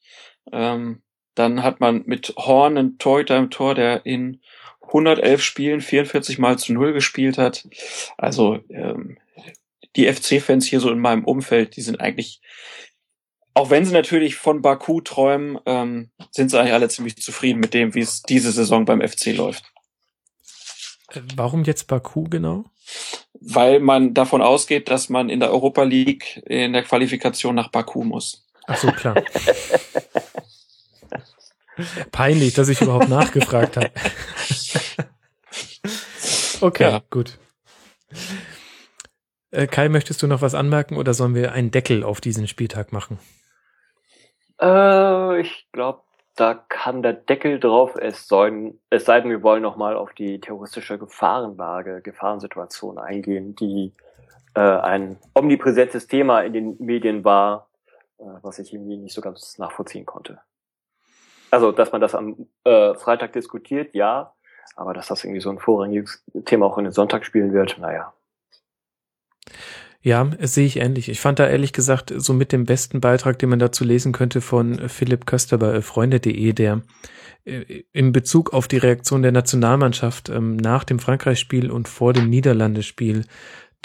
Ähm, 0.52 1.04
dann 1.36 1.62
hat 1.62 1.80
man 1.80 2.04
mit 2.06 2.34
Horn 2.38 2.78
einen 2.78 2.98
Torhüter 2.98 3.38
im 3.38 3.52
Tor, 3.52 3.76
der 3.76 4.06
in 4.06 4.42
111 4.94 5.42
Spielen 5.42 5.82
44 5.82 6.38
mal 6.38 6.58
zu 6.58 6.72
Null 6.74 6.94
gespielt 6.94 7.38
hat. 7.38 7.68
Also 8.18 8.60
ähm, 8.70 9.18
die 9.96 10.12
FC-Fans 10.12 10.66
hier 10.66 10.80
so 10.80 10.92
in 10.92 11.00
meinem 11.00 11.24
Umfeld, 11.24 11.76
die 11.76 11.82
sind 11.82 12.00
eigentlich, 12.00 12.42
auch 13.54 13.70
wenn 13.70 13.86
sie 13.86 13.94
natürlich 13.94 14.36
von 14.36 14.62
Baku 14.62 15.02
träumen, 15.02 15.60
ähm, 15.66 16.10
sind 16.32 16.50
sie 16.50 16.60
eigentlich 16.60 16.74
alle 16.74 16.90
ziemlich 16.90 17.18
zufrieden 17.18 17.60
mit 17.60 17.74
dem, 17.74 17.96
wie 17.96 18.02
es 18.02 18.22
diese 18.22 18.52
Saison 18.52 18.86
beim 18.86 19.02
FC 19.02 19.36
läuft. 19.36 19.66
Äh, 21.12 21.22
warum 21.36 21.64
jetzt 21.64 21.88
Baku 21.88 22.26
genau? 22.26 22.66
Weil 23.40 23.80
man 23.80 24.14
davon 24.14 24.42
ausgeht, 24.42 24.90
dass 24.90 25.10
man 25.10 25.30
in 25.30 25.40
der 25.40 25.52
Europa 25.52 25.84
League 25.84 26.42
in 26.46 26.74
der 26.74 26.84
Qualifikation 26.84 27.56
nach 27.56 27.70
Baku 27.70 28.04
muss. 28.04 28.46
Ach 28.66 28.78
so, 28.78 28.92
klar. 28.92 29.16
Peinlich, 32.12 32.54
dass 32.54 32.70
ich 32.70 32.82
überhaupt 32.82 33.10
nachgefragt 33.10 33.78
habe. 33.78 33.92
okay, 36.62 36.84
ja. 36.84 37.02
gut. 37.10 37.38
Äh, 39.52 39.68
Kai, 39.68 39.90
möchtest 39.90 40.22
du 40.22 40.28
noch 40.28 40.42
was 40.42 40.56
anmerken 40.56 40.98
oder 40.98 41.14
sollen 41.14 41.36
wir 41.36 41.52
einen 41.54 41.72
Deckel 41.72 42.04
auf 42.04 42.22
diesen 42.22 42.48
Spieltag 42.48 42.92
machen? 42.92 43.20
Äh, 44.62 45.42
ich 45.42 45.68
glaube, 45.72 46.02
da 46.36 46.54
kann 46.54 47.04
der 47.04 47.14
Deckel 47.14 47.60
drauf. 47.60 47.96
Es, 47.96 48.28
sollen, 48.28 48.80
es 48.90 49.06
sei 49.06 49.22
denn, 49.22 49.30
wir 49.30 49.44
wollen 49.44 49.62
noch 49.62 49.76
mal 49.76 49.96
auf 49.96 50.14
die 50.14 50.40
terroristische 50.40 50.98
Gefahrenlage, 50.98 52.02
Gefahrensituation 52.02 52.98
eingehen, 52.98 53.56
die 53.56 53.94
äh, 54.56 54.62
ein 54.62 55.18
omnipräsentes 55.36 56.08
Thema 56.08 56.42
in 56.42 56.54
den 56.54 56.76
Medien 56.80 57.24
war, 57.24 57.70
äh, 58.18 58.24
was 58.42 58.60
ich 58.60 58.74
irgendwie 58.74 58.98
nicht 58.98 59.14
so 59.14 59.22
ganz 59.22 59.58
nachvollziehen 59.60 60.06
konnte. 60.06 60.40
Also, 61.54 61.72
dass 61.72 61.92
man 61.92 62.02
das 62.02 62.16
am 62.16 62.48
äh, 62.64 62.96
Freitag 62.96 63.34
diskutiert, 63.34 63.94
ja, 63.94 64.34
aber 64.76 64.96
dass 64.96 65.10
das 65.10 65.24
irgendwie 65.24 65.40
so 65.40 65.52
ein 65.52 65.60
vorrangiges 65.60 66.24
Thema 66.46 66.66
auch 66.66 66.80
in 66.80 66.86
den 66.86 66.94
Sonntag 66.94 67.26
spielen 67.26 67.54
wird, 67.54 67.78
naja. 67.78 68.12
Ja, 70.02 70.32
sehe 70.40 70.66
ich 70.66 70.78
ähnlich. 70.78 71.10
Ich 71.10 71.22
fand 71.22 71.38
da 71.38 71.48
ehrlich 71.48 71.72
gesagt 71.72 72.12
so 72.16 72.34
mit 72.34 72.54
dem 72.54 72.66
besten 72.66 73.02
Beitrag, 73.02 73.38
den 73.38 73.50
man 73.50 73.60
dazu 73.60 73.84
lesen 73.84 74.14
könnte 74.14 74.42
von 74.42 74.90
Philipp 74.90 75.28
Köster 75.28 75.60
bei 75.60 75.84
freunde.de, 75.84 76.54
der 76.54 76.82
äh, 77.46 77.84
in 77.92 78.14
Bezug 78.14 78.52
auf 78.52 78.68
die 78.68 78.78
Reaktion 78.78 79.22
der 79.22 79.32
Nationalmannschaft 79.32 80.30
ähm, 80.30 80.56
nach 80.56 80.84
dem 80.84 80.98
Frankreich-Spiel 80.98 81.70
und 81.70 81.88
vor 81.88 82.14
dem 82.14 82.32
Niederlandespiel 82.32 83.26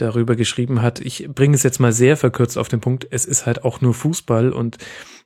darüber 0.01 0.37
geschrieben 0.37 0.83
hat. 0.83 1.01
Ich 1.01 1.29
bringe 1.29 1.55
es 1.55 1.63
jetzt 1.63 1.79
mal 1.79 1.93
sehr 1.93 2.17
verkürzt 2.17 2.57
auf 2.57 2.69
den 2.69 2.81
Punkt. 2.81 3.07
Es 3.11 3.25
ist 3.25 3.47
halt 3.47 3.65
auch 3.65 3.81
nur 3.81 3.95
Fußball 3.95 4.53
und 4.53 4.79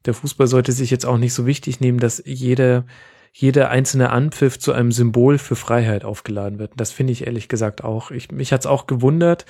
der 0.04 0.14
Fußball 0.14 0.46
sollte 0.46 0.72
sich 0.72 0.90
jetzt 0.90 1.06
auch 1.06 1.18
nicht 1.18 1.34
so 1.34 1.46
wichtig 1.46 1.80
nehmen, 1.80 1.98
dass 1.98 2.22
jeder, 2.26 2.84
jeder 3.32 3.70
einzelne 3.70 4.10
Anpfiff 4.10 4.58
zu 4.58 4.72
einem 4.72 4.92
Symbol 4.92 5.38
für 5.38 5.56
Freiheit 5.56 6.04
aufgeladen 6.04 6.58
wird. 6.58 6.72
Das 6.76 6.92
finde 6.92 7.12
ich 7.12 7.26
ehrlich 7.26 7.48
gesagt 7.48 7.84
auch. 7.84 8.10
Ich, 8.10 8.32
mich 8.32 8.52
hat's 8.52 8.66
auch 8.66 8.86
gewundert. 8.86 9.46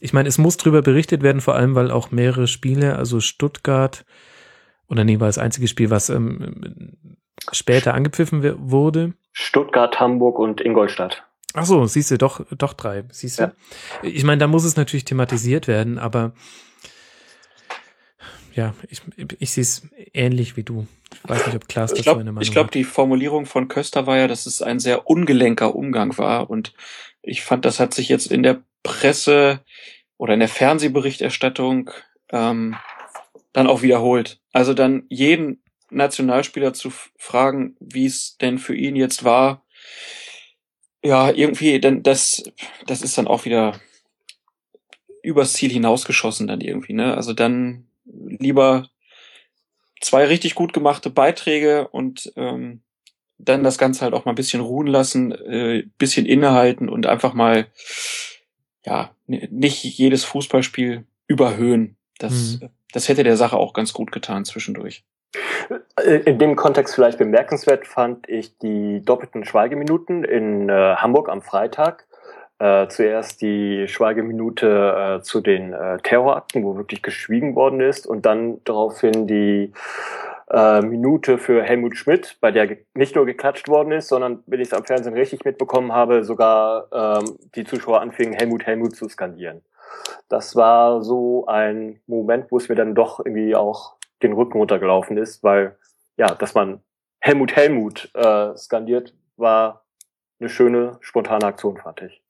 Ich 0.00 0.12
meine, 0.12 0.28
es 0.28 0.38
muss 0.38 0.56
drüber 0.56 0.82
berichtet 0.82 1.22
werden, 1.22 1.40
vor 1.40 1.54
allem 1.54 1.74
weil 1.74 1.90
auch 1.90 2.10
mehrere 2.10 2.46
Spiele, 2.46 2.96
also 2.96 3.20
Stuttgart, 3.20 4.04
oder 4.88 5.04
nee, 5.04 5.20
war 5.20 5.28
das 5.28 5.38
einzige 5.38 5.68
Spiel, 5.68 5.90
was 5.90 6.10
ähm, 6.10 6.96
später 7.52 7.94
angepfiffen 7.94 8.70
wurde. 8.70 9.14
Stuttgart, 9.32 9.98
Hamburg 9.98 10.38
und 10.38 10.60
Ingolstadt. 10.60 11.24
Ach 11.54 11.64
so, 11.64 11.86
siehst 11.86 12.10
du, 12.10 12.18
doch, 12.18 12.44
doch 12.50 12.72
drei, 12.72 13.04
siehst 13.10 13.38
du. 13.38 13.44
Ja. 13.44 13.52
Ich 14.02 14.24
meine, 14.24 14.38
da 14.38 14.48
muss 14.48 14.64
es 14.64 14.76
natürlich 14.76 15.04
thematisiert 15.04 15.68
werden, 15.68 15.98
aber 15.98 16.32
ja, 18.54 18.74
ich, 18.88 19.02
ich 19.38 19.52
sehe 19.52 19.62
es 19.62 19.88
ähnlich 20.12 20.56
wie 20.56 20.64
du. 20.64 20.86
Ich 21.12 21.30
weiß 21.30 21.46
nicht, 21.46 21.56
ob 21.56 21.68
Klaas 21.68 21.92
das 21.92 22.02
glaub, 22.02 22.16
so 22.16 22.20
eine 22.20 22.32
Meinung 22.32 22.42
Ich 22.42 22.50
glaube, 22.50 22.72
die 22.72 22.82
Formulierung 22.82 23.46
von 23.46 23.68
Köster 23.68 24.06
war 24.06 24.18
ja, 24.18 24.26
dass 24.26 24.46
es 24.46 24.62
ein 24.62 24.80
sehr 24.80 25.06
ungelenker 25.08 25.76
Umgang 25.76 26.18
war 26.18 26.50
und 26.50 26.74
ich 27.22 27.42
fand, 27.42 27.64
das 27.64 27.78
hat 27.78 27.94
sich 27.94 28.08
jetzt 28.08 28.26
in 28.26 28.42
der 28.42 28.62
Presse 28.82 29.60
oder 30.18 30.34
in 30.34 30.40
der 30.40 30.48
Fernsehberichterstattung 30.48 31.90
ähm, 32.30 32.76
dann 33.52 33.68
auch 33.68 33.82
wiederholt. 33.82 34.40
Also 34.52 34.74
dann 34.74 35.04
jeden 35.08 35.62
Nationalspieler 35.90 36.72
zu 36.72 36.92
fragen, 37.16 37.76
wie 37.78 38.06
es 38.06 38.36
denn 38.38 38.58
für 38.58 38.74
ihn 38.74 38.96
jetzt 38.96 39.24
war, 39.24 39.64
ja, 41.04 41.30
irgendwie, 41.30 41.78
denn 41.80 42.02
das, 42.02 42.42
das 42.86 43.02
ist 43.02 43.18
dann 43.18 43.28
auch 43.28 43.44
wieder 43.44 43.78
übers 45.22 45.52
Ziel 45.52 45.70
hinausgeschossen 45.70 46.46
dann 46.46 46.62
irgendwie, 46.62 46.94
ne? 46.94 47.14
Also 47.14 47.34
dann 47.34 47.86
lieber 48.04 48.88
zwei 50.00 50.24
richtig 50.24 50.54
gut 50.54 50.72
gemachte 50.72 51.10
Beiträge 51.10 51.88
und 51.88 52.32
ähm, 52.36 52.80
dann 53.36 53.64
das 53.64 53.76
Ganze 53.78 54.02
halt 54.02 54.14
auch 54.14 54.24
mal 54.24 54.32
ein 54.32 54.36
bisschen 54.36 54.62
ruhen 54.62 54.86
lassen, 54.86 55.32
äh, 55.32 55.84
bisschen 55.98 56.24
innehalten 56.24 56.88
und 56.88 57.06
einfach 57.06 57.34
mal 57.34 57.66
ja 58.86 59.14
nicht 59.26 59.84
jedes 59.84 60.24
Fußballspiel 60.24 61.06
überhöhen. 61.26 61.96
Das, 62.18 62.60
mhm. 62.60 62.70
das 62.92 63.08
hätte 63.08 63.24
der 63.24 63.36
Sache 63.36 63.56
auch 63.58 63.74
ganz 63.74 63.92
gut 63.92 64.10
getan 64.10 64.44
zwischendurch. 64.44 65.04
Äh, 65.96 66.16
in 66.24 66.38
dem 66.38 66.56
Kontext 66.56 66.94
vielleicht 66.94 67.18
bemerkenswert 67.18 67.86
fand 67.86 68.28
ich 68.28 68.58
die 68.58 69.02
doppelten 69.04 69.44
Schweigeminuten 69.44 70.24
in 70.24 70.68
äh, 70.68 70.96
Hamburg 70.96 71.28
am 71.28 71.42
Freitag. 71.42 72.06
Äh, 72.58 72.86
zuerst 72.88 73.42
die 73.42 73.88
Schweigeminute 73.88 75.18
äh, 75.18 75.22
zu 75.22 75.40
den 75.40 75.72
äh, 75.72 75.98
Terrorakten, 75.98 76.62
wo 76.64 76.76
wirklich 76.76 77.02
geschwiegen 77.02 77.56
worden 77.56 77.80
ist, 77.80 78.06
und 78.06 78.24
dann 78.26 78.60
daraufhin 78.64 79.26
die 79.26 79.72
äh, 80.50 80.80
Minute 80.82 81.38
für 81.38 81.62
Helmut 81.62 81.96
Schmidt, 81.96 82.36
bei 82.40 82.52
der 82.52 82.76
nicht 82.94 83.16
nur 83.16 83.26
geklatscht 83.26 83.68
worden 83.68 83.92
ist, 83.92 84.08
sondern, 84.08 84.44
wenn 84.46 84.60
ich 84.60 84.68
es 84.68 84.74
am 84.74 84.84
Fernsehen 84.84 85.14
richtig 85.14 85.44
mitbekommen 85.44 85.92
habe, 85.92 86.22
sogar 86.22 86.86
ähm, 86.92 87.36
die 87.56 87.64
Zuschauer 87.64 88.00
anfingen, 88.00 88.34
Helmut, 88.34 88.64
Helmut 88.66 88.94
zu 88.94 89.08
skandieren. 89.08 89.62
Das 90.28 90.54
war 90.54 91.02
so 91.02 91.46
ein 91.46 92.00
Moment, 92.06 92.50
wo 92.50 92.58
es 92.58 92.68
mir 92.68 92.74
dann 92.74 92.94
doch 92.94 93.18
irgendwie 93.24 93.54
auch 93.54 93.93
den 94.22 94.32
Rücken 94.32 94.58
runtergelaufen 94.58 95.16
ist, 95.16 95.42
weil 95.42 95.76
ja, 96.16 96.34
dass 96.34 96.54
man 96.54 96.80
Helmut 97.20 97.56
Helmut 97.56 98.10
äh, 98.14 98.56
skandiert, 98.56 99.14
war 99.36 99.84
eine 100.38 100.48
schöne, 100.48 100.98
spontane 101.00 101.44
Aktion, 101.46 101.78
fand 101.78 102.02
ich. 102.02 102.22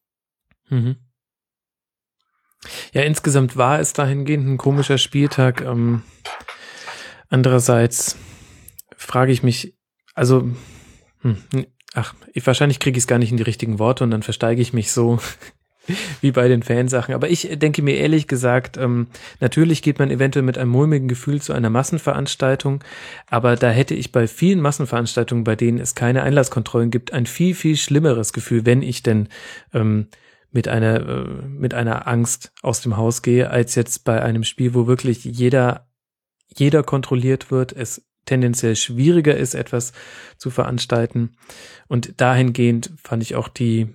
Mhm. 0.69 0.97
Ja, 2.93 3.03
insgesamt 3.03 3.57
war 3.57 3.81
es 3.81 3.93
dahingehend 3.93 4.47
ein 4.47 4.57
komischer 4.57 4.99
Spieltag. 4.99 5.61
Ähm, 5.61 6.03
andererseits 7.29 8.17
frage 8.97 9.33
ich 9.33 9.43
mich, 9.43 9.77
also, 10.15 10.49
hm, 11.21 11.43
ach, 11.93 12.15
ich, 12.33 12.47
wahrscheinlich 12.47 12.81
kriege 12.81 12.97
ich 12.97 13.03
es 13.03 13.09
gar 13.09 13.19
nicht 13.19 13.31
in 13.31 13.37
die 13.37 13.43
richtigen 13.43 13.79
Worte 13.79 14.05
und 14.05 14.11
dann 14.11 14.23
versteige 14.23 14.63
ich 14.63 14.73
mich 14.73 14.93
so 14.93 15.19
wie 16.21 16.33
bei 16.33 16.49
den 16.49 16.63
Fansachen. 16.63 17.15
Aber 17.15 17.29
ich 17.31 17.49
denke 17.59 17.83
mir 17.83 17.97
ehrlich 17.97 18.27
gesagt, 18.27 18.77
ähm, 18.77 19.09
natürlich 19.41 19.83
geht 19.83 19.99
man 19.99 20.11
eventuell 20.11 20.45
mit 20.45 20.59
einem 20.59 20.71
mulmigen 20.71 21.09
Gefühl 21.09 21.41
zu 21.41 21.53
einer 21.53 21.71
Massenveranstaltung, 21.71 22.83
aber 23.29 23.57
da 23.57 23.71
hätte 23.71 23.95
ich 23.95 24.13
bei 24.13 24.27
vielen 24.27 24.61
Massenveranstaltungen, 24.61 25.45
bei 25.45 25.57
denen 25.57 25.79
es 25.79 25.95
keine 25.95 26.23
Einlasskontrollen 26.23 26.91
gibt, 26.91 27.13
ein 27.13 27.27
viel, 27.27 27.55
viel 27.55 27.77
schlimmeres 27.77 28.33
Gefühl, 28.33 28.67
wenn 28.67 28.83
ich 28.83 29.03
denn 29.03 29.29
ähm, 29.73 30.09
mit 30.55 30.69
einer, 30.69 31.09
äh, 31.09 31.47
mit 31.47 31.75
einer 31.75 32.07
Angst 32.07 32.53
aus 32.63 32.81
dem 32.81 32.97
Haus 32.97 33.23
gehe, 33.23 33.51
als 33.51 33.75
jetzt 33.75 34.05
bei 34.05 34.23
einem 34.23 34.45
Spiel, 34.45 34.73
wo 34.75 34.87
wirklich 34.87 35.25
jeder, 35.25 35.89
jeder 36.55 36.83
kontrolliert 36.83 37.51
wird, 37.51 37.73
es 37.73 38.07
tendenziell 38.25 38.77
schwieriger 38.77 39.37
ist, 39.37 39.55
etwas 39.55 39.93
zu 40.39 40.51
veranstalten. 40.51 41.33
Und 41.89 42.21
dahingehend 42.21 42.93
fand 43.03 43.23
ich 43.23 43.35
auch 43.35 43.49
die, 43.49 43.89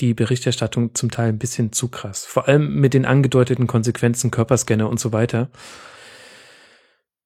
die 0.00 0.14
Berichterstattung 0.14 0.94
zum 0.94 1.10
Teil 1.10 1.28
ein 1.28 1.38
bisschen 1.38 1.72
zu 1.72 1.88
krass. 1.88 2.24
Vor 2.24 2.48
allem 2.48 2.74
mit 2.74 2.94
den 2.94 3.04
angedeuteten 3.04 3.66
Konsequenzen, 3.66 4.30
Körperscanner 4.30 4.88
und 4.88 4.98
so 4.98 5.12
weiter. 5.12 5.50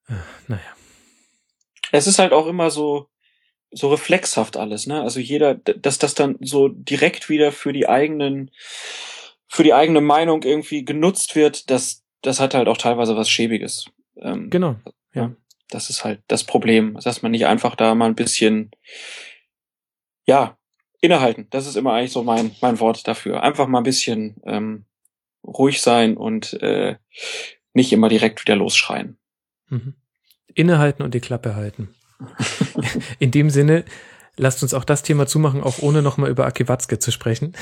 Äh, 0.08 0.14
naja. 0.48 0.62
Es 1.92 2.06
ist 2.06 2.18
halt 2.18 2.32
auch 2.32 2.46
immer 2.46 2.70
so, 2.70 3.08
so 3.70 3.90
reflexhaft 3.90 4.56
alles, 4.56 4.86
ne? 4.86 5.02
Also 5.02 5.20
jeder, 5.20 5.54
dass 5.54 5.98
das 5.98 6.14
dann 6.14 6.36
so 6.40 6.68
direkt 6.68 7.28
wieder 7.28 7.52
für 7.52 7.72
die 7.72 7.88
eigenen, 7.88 8.50
für 9.48 9.62
die 9.62 9.74
eigene 9.74 10.00
Meinung 10.00 10.42
irgendwie 10.42 10.84
genutzt 10.84 11.36
wird, 11.36 11.70
das, 11.70 12.04
das 12.22 12.40
hat 12.40 12.54
halt 12.54 12.68
auch 12.68 12.76
teilweise 12.76 13.16
was 13.16 13.30
Schäbiges. 13.30 13.86
Ähm, 14.16 14.50
genau, 14.50 14.76
ja. 15.14 15.34
Das 15.68 15.90
ist 15.90 16.04
halt 16.04 16.22
das 16.28 16.44
Problem, 16.44 16.96
dass 17.02 17.22
man 17.22 17.32
nicht 17.32 17.46
einfach 17.46 17.74
da 17.74 17.94
mal 17.94 18.06
ein 18.06 18.14
bisschen, 18.14 18.70
ja, 20.24 20.56
innehalten. 21.00 21.46
Das 21.50 21.66
ist 21.66 21.76
immer 21.76 21.92
eigentlich 21.92 22.12
so 22.12 22.22
mein, 22.22 22.54
mein 22.60 22.80
Wort 22.80 23.06
dafür. 23.06 23.42
Einfach 23.42 23.66
mal 23.66 23.78
ein 23.78 23.84
bisschen 23.84 24.36
ähm, 24.44 24.84
ruhig 25.44 25.80
sein 25.80 26.16
und 26.16 26.54
äh, 26.62 26.96
nicht 27.72 27.92
immer 27.92 28.08
direkt 28.08 28.42
wieder 28.42 28.56
losschreien. 28.56 29.18
Mhm. 29.68 29.94
Innehalten 30.54 31.02
und 31.02 31.14
die 31.14 31.20
Klappe 31.20 31.54
halten. 31.54 31.94
In 33.18 33.30
dem 33.30 33.50
Sinne, 33.50 33.84
lasst 34.36 34.62
uns 34.62 34.74
auch 34.74 34.84
das 34.84 35.02
Thema 35.02 35.26
zumachen, 35.26 35.62
auch 35.62 35.78
ohne 35.80 36.02
nochmal 36.02 36.30
über 36.30 36.46
Aki 36.46 36.68
Watzke 36.68 36.98
zu 36.98 37.10
sprechen. 37.10 37.54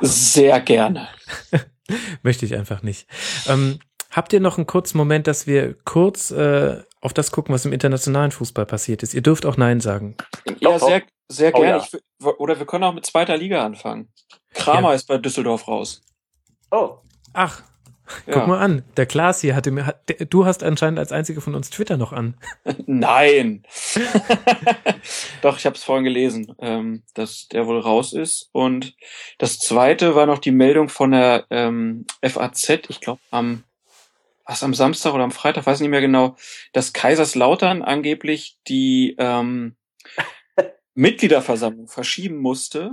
Sehr 0.00 0.60
gerne. 0.60 1.08
Möchte 2.22 2.44
ich 2.44 2.54
einfach 2.54 2.82
nicht. 2.82 3.06
Ähm, 3.48 3.78
habt 4.16 4.32
ihr 4.32 4.40
noch 4.40 4.56
einen 4.56 4.66
kurzen 4.66 4.96
Moment, 4.98 5.26
dass 5.26 5.46
wir 5.46 5.74
kurz 5.84 6.30
äh, 6.30 6.82
auf 7.00 7.12
das 7.12 7.30
gucken, 7.30 7.54
was 7.54 7.66
im 7.66 7.72
internationalen 7.72 8.32
Fußball 8.32 8.66
passiert 8.66 9.02
ist? 9.02 9.14
Ihr 9.14 9.22
dürft 9.22 9.46
auch 9.46 9.56
Nein 9.56 9.80
sagen. 9.80 10.16
Ja, 10.58 10.78
sehr, 10.78 11.02
sehr 11.28 11.54
oh, 11.54 11.60
gerne. 11.60 11.84
Ja. 12.22 12.30
oder 12.38 12.58
wir 12.58 12.66
können 12.66 12.84
auch 12.84 12.94
mit 12.94 13.06
zweiter 13.06 13.36
Liga 13.36 13.64
anfangen. 13.64 14.08
Kramer 14.54 14.88
ja. 14.88 14.94
ist 14.94 15.06
bei 15.06 15.18
Düsseldorf 15.18 15.68
raus. 15.68 16.00
Oh. 16.70 16.96
Ach, 17.34 17.62
ja. 18.26 18.34
Guck 18.34 18.46
mal 18.46 18.58
an, 18.58 18.84
der 18.96 19.06
Klaas 19.06 19.40
hier 19.40 19.54
hatte 19.54 19.70
mir, 19.70 19.86
hat, 19.86 20.00
du 20.30 20.46
hast 20.46 20.62
anscheinend 20.62 20.98
als 20.98 21.12
einziger 21.12 21.40
von 21.40 21.54
uns 21.54 21.70
Twitter 21.70 21.96
noch 21.96 22.12
an. 22.12 22.36
Nein. 22.86 23.64
Doch, 25.42 25.58
ich 25.58 25.66
habe 25.66 25.76
es 25.76 25.84
vorhin 25.84 26.04
gelesen, 26.04 26.54
ähm, 26.60 27.02
dass 27.14 27.48
der 27.48 27.66
wohl 27.66 27.80
raus 27.80 28.12
ist. 28.12 28.48
Und 28.52 28.94
das 29.38 29.58
zweite 29.58 30.14
war 30.14 30.26
noch 30.26 30.38
die 30.38 30.52
Meldung 30.52 30.88
von 30.88 31.10
der 31.10 31.46
ähm, 31.50 32.06
FAZ, 32.22 32.70
ich 32.88 33.00
glaube 33.00 33.20
am 33.30 33.64
was 34.46 34.62
am 34.62 34.74
Samstag 34.74 35.12
oder 35.12 35.24
am 35.24 35.32
Freitag, 35.32 35.66
weiß 35.66 35.80
nicht 35.80 35.90
mehr 35.90 36.00
genau, 36.00 36.36
dass 36.72 36.92
Kaiserslautern 36.92 37.82
angeblich 37.82 38.58
die 38.68 39.16
ähm, 39.18 39.76
Mitgliederversammlung 40.94 41.88
verschieben 41.88 42.38
musste, 42.38 42.92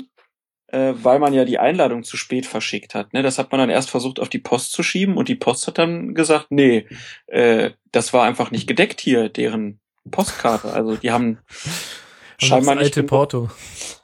äh, 0.68 0.94
weil 0.96 1.20
man 1.20 1.34
ja 1.34 1.46
die 1.46 1.60
Einladung 1.60 2.04
zu 2.04 2.18
spät 2.18 2.48
verschickt 2.48 2.96
hat. 2.96 3.14
Ne? 3.14 3.22
Das 3.22 3.38
hat 3.38 3.52
man 3.52 3.60
dann 3.60 3.70
erst 3.70 3.92
versucht 3.92 4.20
auf 4.20 4.30
die 4.30 4.40
Post 4.40 4.72
zu 4.72 4.82
schieben 4.82 5.16
und 5.16 5.30
die 5.30 5.36
Post 5.36 5.68
hat 5.68 5.78
dann 5.78 6.16
gesagt, 6.16 6.48
nee, 6.50 6.88
äh, 7.28 7.72
das 7.92 8.14
war 8.14 8.26
einfach 8.26 8.50
nicht 8.50 8.68
gedeckt 8.68 9.00
hier, 9.00 9.30
deren 9.30 9.80
Postkarte. 10.10 10.74
Also 10.74 10.96
die 10.96 11.12
haben 11.12 11.40
scheinbar 12.40 12.76
nicht 12.76 12.96
genug, 12.96 13.10
Porto. 13.10 13.50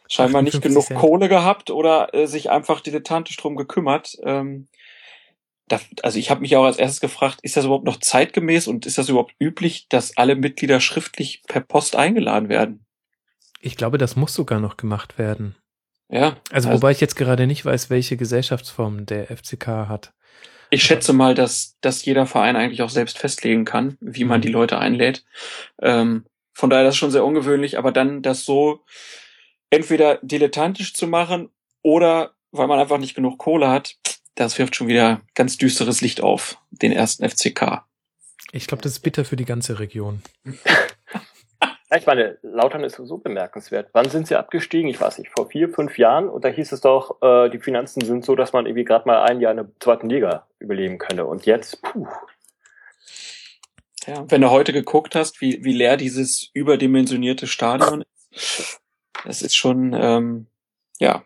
scheinbar 0.07 0.43
nicht 0.43 0.61
genug. 0.61 0.87
Kohle 0.93 1.27
gehabt 1.27 1.71
oder 1.71 2.13
äh, 2.13 2.27
sich 2.27 2.51
einfach 2.51 2.81
dilettantisch 2.81 3.37
drum 3.37 3.55
gekümmert. 3.55 4.15
Ähm, 4.23 4.67
da, 5.69 5.79
also 6.03 6.19
ich 6.19 6.29
habe 6.29 6.41
mich 6.41 6.55
auch 6.55 6.65
als 6.65 6.77
erstes 6.77 6.99
gefragt, 6.99 7.39
ist 7.43 7.55
das 7.55 7.65
überhaupt 7.65 7.85
noch 7.85 7.99
zeitgemäß 7.99 8.67
und 8.67 8.85
ist 8.85 8.97
das 8.97 9.09
überhaupt 9.09 9.35
üblich, 9.39 9.87
dass 9.87 10.17
alle 10.17 10.35
Mitglieder 10.35 10.79
schriftlich 10.81 11.41
per 11.47 11.61
Post 11.61 11.95
eingeladen 11.95 12.49
werden? 12.49 12.85
Ich 13.61 13.77
glaube, 13.77 13.97
das 13.97 14.15
muss 14.15 14.33
sogar 14.33 14.59
noch 14.59 14.77
gemacht 14.77 15.17
werden. 15.17 15.55
Ja. 16.09 16.37
Also, 16.51 16.69
also 16.69 16.71
wobei 16.71 16.91
ich 16.91 17.01
jetzt 17.01 17.15
gerade 17.15 17.47
nicht 17.47 17.65
weiß, 17.65 17.89
welche 17.89 18.17
Gesellschaftsform 18.17 19.05
der 19.05 19.27
FCK 19.27 19.67
hat. 19.87 20.13
Ich 20.71 20.83
schätze 20.83 21.13
mal, 21.13 21.35
dass, 21.35 21.77
dass 21.81 22.05
jeder 22.05 22.25
Verein 22.25 22.55
eigentlich 22.55 22.81
auch 22.81 22.89
selbst 22.89 23.17
festlegen 23.17 23.65
kann, 23.65 23.97
wie 24.01 24.23
man 24.23 24.39
mhm. 24.39 24.43
die 24.43 24.51
Leute 24.51 24.77
einlädt. 24.77 25.23
Ähm, 25.81 26.25
von 26.53 26.69
daher 26.69 26.83
das 26.83 26.95
ist 26.95 26.99
schon 26.99 27.11
sehr 27.11 27.25
ungewöhnlich, 27.25 27.77
aber 27.77 27.91
dann 27.91 28.21
das 28.21 28.45
so 28.45 28.83
entweder 29.69 30.19
dilettantisch 30.21 30.93
zu 30.93 31.07
machen 31.07 31.49
oder 31.81 32.33
weil 32.51 32.67
man 32.67 32.79
einfach 32.79 32.97
nicht 32.97 33.15
genug 33.15 33.37
Kohle 33.37 33.69
hat, 33.69 33.97
das 34.39 34.57
wirft 34.57 34.75
schon 34.75 34.87
wieder 34.87 35.21
ganz 35.35 35.57
düsteres 35.57 35.99
Licht 36.01 36.21
auf 36.21 36.57
den 36.71 36.91
ersten 36.91 37.27
FCK. 37.27 37.83
Ich 38.51 38.67
glaube, 38.67 38.81
das 38.81 38.93
ist 38.93 38.99
bitter 39.01 39.25
für 39.25 39.35
die 39.35 39.45
ganze 39.45 39.79
Region. 39.79 40.21
Ich 41.95 42.05
meine, 42.05 42.37
Lautern 42.43 42.83
ist 42.83 42.95
so 42.95 43.17
bemerkenswert. 43.17 43.89
Wann 43.93 44.09
sind 44.09 44.27
sie 44.27 44.35
abgestiegen? 44.35 44.89
Ich 44.89 45.01
weiß 45.01 45.17
nicht, 45.17 45.31
vor 45.35 45.49
vier, 45.49 45.69
fünf 45.69 45.97
Jahren. 45.97 46.29
Und 46.29 46.45
da 46.45 46.49
hieß 46.49 46.71
es 46.71 46.81
doch, 46.81 47.19
äh, 47.21 47.49
die 47.49 47.57
Finanzen 47.57 48.01
sind 48.01 48.23
so, 48.23 48.35
dass 48.35 48.53
man 48.53 48.67
irgendwie 48.67 48.85
gerade 48.85 49.07
mal 49.07 49.23
ein 49.23 49.41
Jahr 49.41 49.51
in 49.51 49.57
der 49.57 49.71
zweiten 49.79 50.07
Liga 50.07 50.47
überleben 50.59 50.99
könne. 50.99 51.25
Und 51.25 51.47
jetzt, 51.47 51.81
puh. 51.81 52.07
Ja, 54.05 54.23
wenn 54.29 54.41
du 54.41 54.51
heute 54.51 54.71
geguckt 54.71 55.15
hast, 55.15 55.41
wie, 55.41 55.63
wie 55.63 55.73
leer 55.73 55.97
dieses 55.97 56.51
überdimensionierte 56.53 57.47
Stadion 57.47 58.05
ist, 58.31 58.79
das 59.25 59.41
ist 59.41 59.55
schon, 59.55 59.93
ähm, 59.93 60.45
ja. 60.99 61.23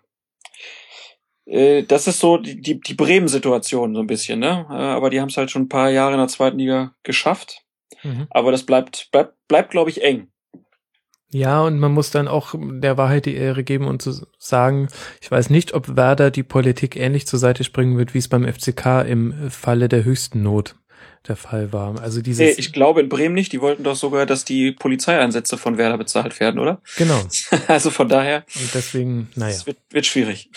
Äh, 1.46 1.84
das 1.84 2.08
ist 2.08 2.20
so 2.20 2.38
die, 2.38 2.62
die, 2.62 2.80
die 2.80 2.94
Bremen-Situation 2.94 3.94
so 3.94 4.02
ein 4.02 4.08
bisschen, 4.08 4.40
ne? 4.40 4.66
Äh, 4.70 4.74
aber 4.74 5.10
die 5.10 5.20
haben 5.20 5.30
es 5.30 5.38
halt 5.38 5.52
schon 5.52 5.64
ein 5.64 5.70
paar 5.70 5.90
Jahre 5.90 6.14
in 6.14 6.20
der 6.20 6.28
zweiten 6.28 6.58
Liga 6.58 6.94
geschafft. 7.04 7.62
Mhm. 8.04 8.28
Aber 8.30 8.52
das 8.52 8.64
bleibt, 8.64 9.10
bleibt, 9.12 9.36
bleibt 9.48 9.72
glaube 9.72 9.90
ich, 9.90 10.04
eng. 10.04 10.30
Ja, 11.34 11.64
und 11.64 11.80
man 11.80 11.92
muss 11.92 12.12
dann 12.12 12.28
auch 12.28 12.54
der 12.56 12.98
Wahrheit 12.98 13.26
die 13.26 13.36
Ehre 13.36 13.64
geben 13.64 13.88
und 13.88 14.04
zu 14.04 14.14
sagen, 14.38 14.88
ich 15.20 15.32
weiß 15.32 15.50
nicht, 15.50 15.74
ob 15.74 15.96
Werder 15.96 16.30
die 16.30 16.44
Politik 16.44 16.96
ähnlich 16.96 17.26
zur 17.26 17.40
Seite 17.40 17.64
springen 17.64 17.98
wird, 17.98 18.14
wie 18.14 18.20
es 18.20 18.28
beim 18.28 18.46
FCK 18.46 19.04
im 19.08 19.50
Falle 19.50 19.90
der 19.90 20.04
höchsten 20.04 20.44
Not 20.44 20.76
der 21.27 21.35
Fall 21.38 21.72
war. 21.72 22.02
Also 22.02 22.22
dieses. 22.22 22.58
Ich 22.58 22.74
glaube 22.74 23.00
in 23.00 23.10
Bremen 23.10 23.34
nicht. 23.34 23.53
Die 23.53 23.61
wollten 23.61 23.84
doch 23.84 23.95
sogar, 23.95 24.26
dass 24.26 24.43
die 24.43 24.72
Polizeieinsätze 24.72 25.58
von 25.58 25.77
Werder 25.77 25.98
bezahlt 25.98 26.40
werden, 26.40 26.60
oder? 26.60 26.82
genau. 26.98 27.22
Also 27.68 27.92
von 27.92 28.10
daher, 28.10 28.43
Und 28.56 28.74
deswegen, 28.74 29.30
naja. 29.35 29.53
es 29.53 29.66
wird, 29.66 29.77
wird 29.90 30.06
schwierig. 30.06 30.50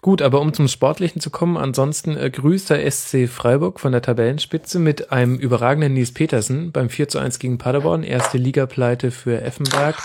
Gut, 0.00 0.22
aber 0.22 0.40
um 0.40 0.52
zum 0.52 0.66
Sportlichen 0.68 1.20
zu 1.20 1.30
kommen, 1.30 1.56
ansonsten 1.56 2.16
äh, 2.16 2.30
grüßt 2.30 2.70
der 2.70 2.90
SC 2.90 3.28
Freiburg 3.28 3.80
von 3.80 3.92
der 3.92 4.02
Tabellenspitze 4.02 4.78
mit 4.78 5.12
einem 5.12 5.36
überragenden 5.36 5.94
Nils 5.94 6.12
Petersen 6.12 6.72
beim 6.72 6.90
4 6.90 7.08
zu 7.08 7.18
1 7.18 7.38
gegen 7.38 7.58
Paderborn, 7.58 8.02
erste 8.02 8.38
Ligapleite 8.38 9.10
für 9.10 9.40
Effenberg. 9.42 9.96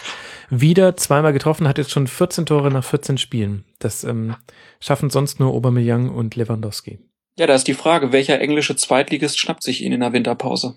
Wieder 0.50 0.96
zweimal 0.96 1.34
getroffen, 1.34 1.68
hat 1.68 1.78
jetzt 1.78 1.92
schon 1.92 2.08
14 2.08 2.46
Tore 2.46 2.70
nach 2.70 2.84
14 2.84 3.18
Spielen. 3.18 3.64
Das 3.80 4.04
ähm, 4.04 4.36
schaffen 4.80 5.10
sonst 5.10 5.40
nur 5.40 5.52
Aubameyang 5.54 6.10
und 6.10 6.36
Lewandowski. 6.36 7.00
Ja, 7.38 7.48
da 7.48 7.56
ist 7.56 7.68
die 7.68 7.74
Frage, 7.74 8.12
welcher 8.12 8.40
englische 8.40 8.76
Zweitligist 8.76 9.40
schnappt 9.40 9.64
sich 9.64 9.82
ihn 9.82 9.92
in 9.92 10.02
der 10.02 10.14
Winterpause? 10.14 10.76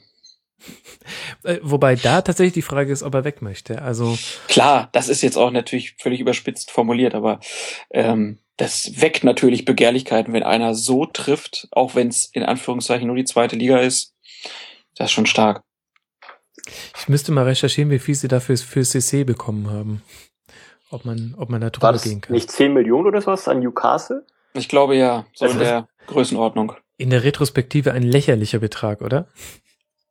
Äh, 1.44 1.58
wobei 1.62 1.96
da 1.96 2.22
tatsächlich 2.22 2.54
die 2.54 2.62
Frage 2.62 2.90
ist, 2.92 3.02
ob 3.02 3.14
er 3.14 3.24
weg 3.24 3.42
möchte. 3.42 3.82
Also 3.82 4.18
Klar, 4.48 4.88
das 4.92 5.08
ist 5.08 5.22
jetzt 5.22 5.36
auch 5.36 5.50
natürlich 5.50 5.94
völlig 5.98 6.20
überspitzt 6.20 6.70
formuliert, 6.70 7.14
aber 7.14 7.40
ähm, 7.90 8.38
das 8.56 9.00
weckt 9.02 9.22
natürlich 9.22 9.66
Begehrlichkeiten, 9.66 10.32
wenn 10.32 10.42
einer 10.42 10.74
so 10.74 11.04
trifft, 11.04 11.68
auch 11.72 11.94
wenn 11.94 12.08
es 12.08 12.24
in 12.32 12.42
Anführungszeichen 12.42 13.06
nur 13.06 13.16
die 13.16 13.24
zweite 13.24 13.54
Liga 13.54 13.78
ist. 13.80 14.14
Das 14.96 15.06
ist 15.06 15.12
schon 15.12 15.26
stark. 15.26 15.62
ich 16.98 17.06
müsste 17.08 17.32
mal 17.32 17.44
recherchieren, 17.44 17.90
wie 17.90 17.98
viel 17.98 18.14
sie 18.14 18.28
dafür 18.28 18.56
für 18.56 18.82
CC 18.82 19.24
bekommen 19.24 19.70
haben. 19.70 20.02
Ob 20.90 21.04
man, 21.04 21.34
ob 21.36 21.50
man 21.50 21.60
da 21.60 21.68
drüber 21.68 21.98
gehen 21.98 22.20
kann. 22.22 22.32
nicht 22.32 22.50
10 22.50 22.72
Millionen 22.72 23.06
oder 23.08 23.20
sowas 23.20 23.46
an 23.46 23.58
Newcastle? 23.60 24.24
Ich 24.54 24.68
glaube 24.70 24.96
ja, 24.96 25.26
so 25.34 25.44
Das 25.44 25.54
in 25.54 25.60
ist- 25.60 25.66
der 25.66 25.88
Größenordnung. 26.06 26.72
In 26.98 27.10
der 27.10 27.24
Retrospektive 27.24 27.92
ein 27.92 28.02
lächerlicher 28.02 28.58
Betrag, 28.58 29.00
oder? 29.02 29.28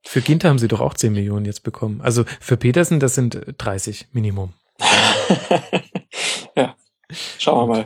Für 0.04 0.22
Ginter 0.22 0.50
haben 0.50 0.60
sie 0.60 0.68
doch 0.68 0.82
auch 0.82 0.94
10 0.94 1.14
Millionen 1.14 1.46
jetzt 1.46 1.64
bekommen. 1.64 2.00
Also 2.02 2.26
für 2.40 2.58
Petersen, 2.58 3.00
das 3.00 3.16
sind 3.16 3.36
äh, 3.36 3.54
30 3.58 4.10
Minimum. 4.12 4.54
ja, 6.56 6.76
schauen 7.38 7.70
wir 7.70 7.76
mal. 7.76 7.86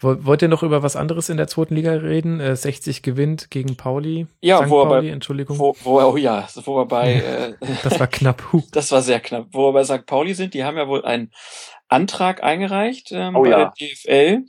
Woll- 0.00 0.24
Wollt 0.24 0.42
ihr 0.42 0.48
noch 0.48 0.62
über 0.62 0.82
was 0.82 0.94
anderes 0.96 1.28
in 1.28 1.36
der 1.36 1.46
zweiten 1.48 1.74
Liga 1.74 1.92
reden? 1.92 2.38
Äh, 2.40 2.54
60 2.56 3.02
gewinnt 3.02 3.50
gegen 3.50 3.76
Pauli. 3.76 4.26
Ja, 4.40 4.62
St. 4.62 4.70
wo 4.70 4.80
er 4.82 4.86
bei- 4.86 4.94
Pauli, 4.96 5.10
Entschuldigung. 5.10 5.58
Wo, 5.58 5.74
wo, 5.82 6.00
oh 6.00 6.16
ja, 6.16 6.46
wo 6.64 6.76
wir 6.76 6.86
bei, 6.86 7.14
äh, 7.14 7.54
Das 7.82 7.98
war 7.98 8.06
knapp. 8.06 8.42
Huh. 8.52 8.62
das 8.72 8.92
war 8.92 9.02
sehr 9.02 9.20
knapp. 9.20 9.46
Wo 9.52 9.68
wir 9.68 9.72
bei 9.72 9.84
St. 9.84 10.06
Pauli 10.06 10.34
sind, 10.34 10.54
die 10.54 10.64
haben 10.64 10.76
ja 10.76 10.86
wohl 10.88 11.04
einen 11.04 11.32
Antrag 11.88 12.42
eingereicht 12.42 13.10
ähm, 13.12 13.36
Oh 13.36 13.42
bei 13.42 13.50
ja. 13.50 13.72
der 13.78 13.88
DFL, 13.88 14.44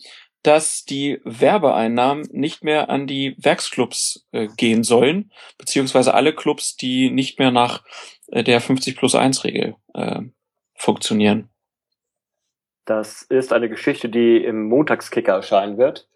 dass 0.46 0.86
die 0.86 1.20
Werbeeinnahmen 1.24 2.28
nicht 2.32 2.64
mehr 2.64 2.90
an 2.90 3.08
die 3.08 3.36
Werksclubs 3.40 4.28
äh, 4.32 4.48
gehen 4.56 4.84
sollen, 4.84 5.32
beziehungsweise 5.58 6.14
alle 6.14 6.36
Clubs, 6.36 6.76
die 6.76 7.10
nicht 7.10 7.40
mehr 7.40 7.50
nach 7.50 7.84
äh, 8.28 8.44
der 8.44 8.62
50 8.62 8.96
plus 8.96 9.16
1 9.16 9.44
Regel 9.44 9.76
äh, 9.96 10.22
funktionieren. 10.76 11.50
Das 12.86 13.24
ist 13.24 13.54
eine 13.54 13.70
Geschichte, 13.70 14.08
die 14.08 14.38
im 14.38 14.66
Montagskicker 14.66 15.34
erscheinen 15.34 15.80
wird. 15.80 16.08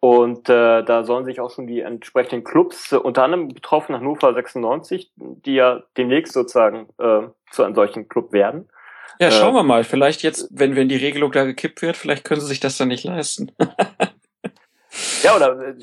Und 0.00 0.50
äh, 0.50 0.82
da 0.82 1.04
sollen 1.04 1.24
sich 1.24 1.40
auch 1.40 1.50
schon 1.50 1.66
die 1.66 1.80
entsprechenden 1.80 2.44
Clubs, 2.44 2.92
äh, 2.92 2.96
unter 2.96 3.24
anderem 3.24 3.48
betroffen 3.48 3.94
Hannover 3.94 4.34
96, 4.34 5.12
die 5.16 5.54
ja 5.54 5.82
demnächst 5.96 6.34
sozusagen 6.34 6.88
äh, 6.98 7.28
zu 7.50 7.62
einem 7.62 7.74
solchen 7.74 8.08
Club 8.08 8.32
werden. 8.32 8.68
Ja, 9.20 9.30
schauen 9.30 9.54
wir 9.54 9.62
mal. 9.62 9.84
Vielleicht 9.84 10.22
jetzt, 10.22 10.48
wenn, 10.50 10.74
wenn 10.76 10.88
die 10.88 10.96
Regelung 10.96 11.32
da 11.32 11.44
gekippt 11.44 11.82
wird, 11.82 11.96
vielleicht 11.96 12.24
können 12.24 12.40
sie 12.40 12.46
sich 12.46 12.60
das 12.60 12.76
dann 12.76 12.88
nicht 12.88 13.04
leisten. 13.04 13.52
Ja, 15.22 15.36
oder 15.36 15.68
äh, 15.68 15.74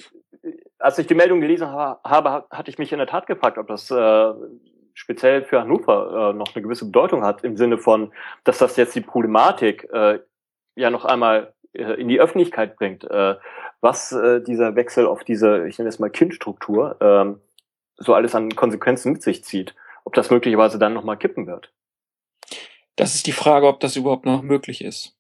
als 0.78 0.98
ich 1.00 1.08
die 1.08 1.16
Meldung 1.16 1.42
gelesen 1.42 1.68
ha 1.68 2.00
habe, 2.04 2.46
hatte 2.52 2.70
ich 2.70 2.78
mich 2.78 2.92
in 2.92 3.00
der 3.00 3.08
Tat 3.08 3.28
gefragt, 3.28 3.58
ob 3.58 3.68
das 3.68 3.90
äh, 3.92 4.34
speziell 4.94 5.44
für 5.44 5.62
Hannover 5.62 6.32
äh, 6.32 6.34
noch 6.34 6.54
eine 6.54 6.64
gewisse 6.64 6.86
Bedeutung 6.86 7.24
hat, 7.24 7.44
im 7.44 7.58
Sinne 7.58 7.78
von, 7.78 8.12
dass 8.44 8.60
das 8.60 8.76
jetzt 8.76 8.96
die 8.96 9.02
Problematik 9.02 9.90
äh, 9.92 10.20
ja 10.76 10.90
noch 10.90 11.06
einmal 11.06 11.54
äh, 11.74 11.94
in 11.94 12.08
die 12.08 12.20
Öffentlichkeit 12.20 12.76
bringt, 12.76 13.04
äh, 13.04 13.36
was 13.82 14.12
äh, 14.12 14.42
dieser 14.42 14.76
Wechsel 14.76 15.08
auf 15.08 15.24
diese, 15.24 15.68
ich 15.68 15.78
nenne 15.78 15.90
es 15.90 16.00
mal 16.00 16.10
Kindstruktur, 16.10 16.98
ähm, 17.00 17.42
so 17.98 18.14
alles 18.14 18.36
an 18.36 18.56
Konsequenzen 18.56 19.14
mit 19.14 19.24
sich 19.24 19.44
zieht. 19.44 19.76
Ob 20.06 20.14
das 20.14 20.32
möglicherweise 20.32 20.80
dann 20.80 20.94
nochmal 20.94 21.18
kippen 21.18 21.48
wird. 21.48 21.72
Das 23.00 23.16
ist 23.16 23.28
die 23.28 23.32
Frage, 23.32 23.66
ob 23.66 23.80
das 23.80 23.96
überhaupt 23.96 24.26
noch 24.26 24.42
möglich 24.42 24.84
ist. 24.84 25.16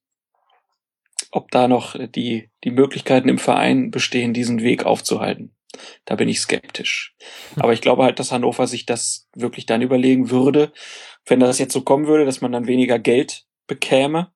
Ob 1.32 1.49
da 1.49 1.69
noch 1.69 1.95
die, 1.98 2.49
die 2.66 2.72
Möglichkeiten 2.72 3.30
im 3.30 3.38
Verein 3.38 3.90
bestehen, 3.90 4.33
diesen 4.33 4.61
Weg 4.61 4.85
aufzuhalten. 4.85 5.56
Da 6.03 6.16
bin 6.16 6.27
ich 6.27 6.41
skeptisch. 6.41 7.16
Aber 7.56 7.72
ich 7.72 7.80
glaube 7.80 8.03
halt, 8.03 8.19
dass 8.19 8.33
Hannover 8.33 8.67
sich 8.67 8.85
das 8.85 9.30
wirklich 9.33 9.66
dann 9.66 9.82
überlegen 9.82 10.30
würde, 10.30 10.74
wenn 11.25 11.40
das 11.40 11.58
jetzt 11.58 11.72
so 11.72 11.80
kommen 11.80 12.08
würde, 12.08 12.25
dass 12.25 12.41
man 12.41 12.51
dann 12.51 12.67
weniger 12.67 12.99
Geld 12.99 13.45
bekäme, 13.66 14.33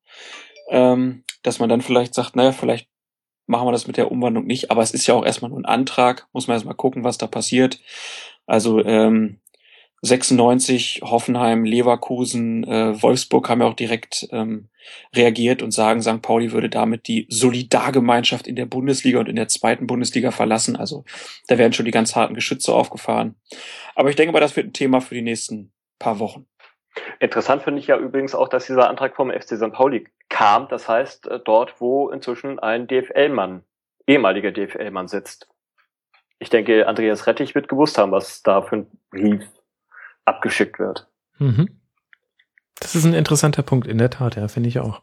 ähm, 0.69 1.25
dass 1.41 1.59
man 1.59 1.67
dann 1.67 1.81
vielleicht 1.81 2.13
sagt, 2.13 2.37
naja, 2.37 2.53
vielleicht 2.53 2.87
machen 3.45 3.67
wir 3.67 3.73
das 3.73 3.87
mit 3.87 3.97
der 3.97 4.09
Umwandlung 4.09 4.45
nicht. 4.45 4.71
Aber 4.71 4.83
es 4.83 4.93
ist 4.93 5.05
ja 5.05 5.15
auch 5.15 5.25
erstmal 5.25 5.51
nur 5.51 5.59
ein 5.59 5.65
Antrag, 5.65 6.29
muss 6.31 6.47
man 6.47 6.55
erstmal 6.55 6.75
gucken, 6.75 7.03
was 7.03 7.17
da 7.17 7.27
passiert. 7.27 7.81
Also 8.45 8.81
ähm, 8.85 9.41
96, 10.05 10.99
Hoffenheim, 11.01 11.63
Leverkusen, 11.63 12.65
äh, 12.65 13.01
Wolfsburg 13.01 13.47
haben 13.47 13.61
ja 13.61 13.67
auch 13.67 13.73
direkt 13.73 14.27
ähm, 14.31 14.67
reagiert 15.15 15.61
und 15.61 15.71
sagen, 15.71 16.01
St. 16.01 16.21
Pauli 16.21 16.51
würde 16.51 16.69
damit 16.69 17.07
die 17.07 17.25
Solidargemeinschaft 17.29 18.45
in 18.45 18.57
der 18.57 18.65
Bundesliga 18.65 19.19
und 19.19 19.29
in 19.29 19.37
der 19.37 19.47
zweiten 19.47 19.87
Bundesliga 19.87 20.31
verlassen. 20.31 20.75
Also 20.75 21.05
da 21.47 21.57
werden 21.57 21.71
schon 21.71 21.85
die 21.85 21.91
ganz 21.91 22.17
harten 22.17 22.33
Geschütze 22.33 22.73
aufgefahren. 22.73 23.35
Aber 23.95 24.09
ich 24.09 24.17
denke 24.17 24.33
mal, 24.33 24.41
das 24.41 24.57
wird 24.57 24.67
ein 24.67 24.73
Thema 24.73 24.99
für 24.99 25.15
die 25.15 25.21
nächsten 25.21 25.71
paar 25.99 26.19
Wochen. 26.19 26.47
Interessant 27.21 27.63
finde 27.63 27.79
ich 27.79 27.87
ja 27.87 27.97
übrigens 27.97 28.35
auch, 28.35 28.49
dass 28.49 28.67
dieser 28.67 28.89
Antrag 28.89 29.15
vom 29.15 29.31
FC 29.31 29.55
St. 29.55 29.71
Pauli 29.71 30.05
kam. 30.27 30.67
Das 30.67 30.89
heißt, 30.89 31.27
äh, 31.27 31.39
dort, 31.39 31.79
wo 31.79 32.09
inzwischen 32.09 32.59
ein 32.59 32.87
DFL-Mann, 32.87 33.63
ehemaliger 34.05 34.51
DFL-Mann 34.51 35.07
sitzt. 35.07 35.47
Ich 36.39 36.49
denke, 36.49 36.87
Andreas 36.89 37.25
Rettich 37.25 37.55
wird 37.55 37.69
gewusst 37.69 37.97
haben, 37.97 38.11
was 38.11 38.43
da 38.43 38.61
für 38.61 38.75
ein 38.75 38.87
Brief 39.09 39.47
abgeschickt 40.25 40.79
wird. 40.79 41.07
Mhm. 41.37 41.69
Das 42.79 42.95
ist 42.95 43.05
ein 43.05 43.13
interessanter 43.13 43.63
Punkt, 43.63 43.87
in 43.87 43.97
der 43.97 44.09
Tat, 44.09 44.35
ja, 44.35 44.47
finde 44.47 44.69
ich 44.69 44.79
auch. 44.79 45.01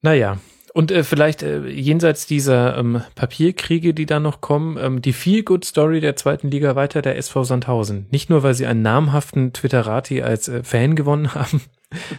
Naja, 0.00 0.38
und 0.74 0.90
äh, 0.90 1.04
vielleicht 1.04 1.42
äh, 1.42 1.66
jenseits 1.66 2.26
dieser 2.26 2.78
ähm, 2.78 3.02
Papierkriege, 3.14 3.92
die 3.92 4.06
da 4.06 4.20
noch 4.20 4.40
kommen, 4.40 4.78
ähm, 4.78 5.02
die 5.02 5.12
Feel-Good-Story 5.12 6.00
der 6.00 6.16
zweiten 6.16 6.50
Liga 6.50 6.74
weiter, 6.76 7.02
der 7.02 7.18
SV 7.18 7.44
Sandhausen. 7.44 8.06
Nicht 8.10 8.30
nur, 8.30 8.42
weil 8.42 8.54
sie 8.54 8.66
einen 8.66 8.80
namhaften 8.80 9.52
Twitterati 9.52 10.22
als 10.22 10.48
äh, 10.48 10.64
Fan 10.64 10.96
gewonnen 10.96 11.34
haben, 11.34 11.60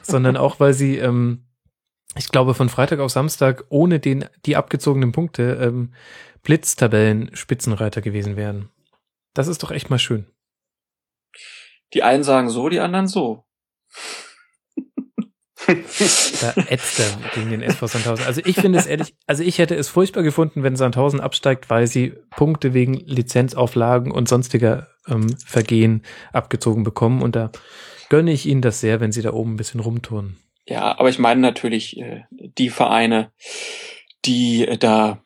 sondern 0.03 0.37
auch, 0.37 0.59
weil 0.59 0.73
sie, 0.73 0.97
ähm, 0.97 1.45
ich 2.15 2.29
glaube, 2.29 2.53
von 2.53 2.69
Freitag 2.69 2.99
auf 2.99 3.11
Samstag 3.11 3.65
ohne 3.69 3.99
den 3.99 4.25
die 4.45 4.55
abgezogenen 4.55 5.11
Punkte 5.11 5.57
ähm, 5.59 5.93
Blitztabellen-Spitzenreiter 6.43 8.01
gewesen 8.01 8.35
wären. 8.35 8.69
Das 9.33 9.47
ist 9.47 9.63
doch 9.63 9.71
echt 9.71 9.89
mal 9.89 9.97
schön. 9.97 10.27
Die 11.93 12.03
einen 12.03 12.23
sagen 12.23 12.49
so, 12.49 12.69
die 12.69 12.79
anderen 12.79 13.07
so. 13.07 13.45
Da 15.65 16.53
ätzt 16.67 16.99
er 16.99 17.31
gegen 17.35 17.51
den 17.51 17.61
SV 17.61 17.87
Sandhausen. 17.87 18.25
Also 18.25 18.41
ich 18.43 18.57
finde 18.57 18.79
es 18.79 18.85
ehrlich, 18.85 19.15
also 19.27 19.43
ich 19.43 19.59
hätte 19.59 19.75
es 19.75 19.87
furchtbar 19.87 20.23
gefunden, 20.23 20.63
wenn 20.63 20.75
Sandhausen 20.75 21.21
absteigt, 21.21 21.69
weil 21.69 21.87
sie 21.87 22.13
Punkte 22.31 22.73
wegen 22.73 22.95
Lizenzauflagen 22.95 24.11
und 24.11 24.27
sonstiger 24.27 24.87
ähm, 25.07 25.37
Vergehen 25.45 26.03
abgezogen 26.33 26.83
bekommen. 26.83 27.21
Und 27.21 27.35
da 27.35 27.51
gönne 28.09 28.33
ich 28.33 28.45
ihnen 28.45 28.61
das 28.61 28.81
sehr, 28.81 28.99
wenn 28.99 29.11
sie 29.11 29.21
da 29.21 29.31
oben 29.31 29.53
ein 29.53 29.57
bisschen 29.57 29.79
rumtouren. 29.79 30.37
Ja, 30.67 30.97
aber 30.97 31.09
ich 31.09 31.19
meine 31.19 31.41
natürlich 31.41 31.97
äh, 31.97 32.23
die 32.31 32.69
Vereine, 32.69 33.31
die 34.25 34.67
äh, 34.67 34.77
da 34.77 35.23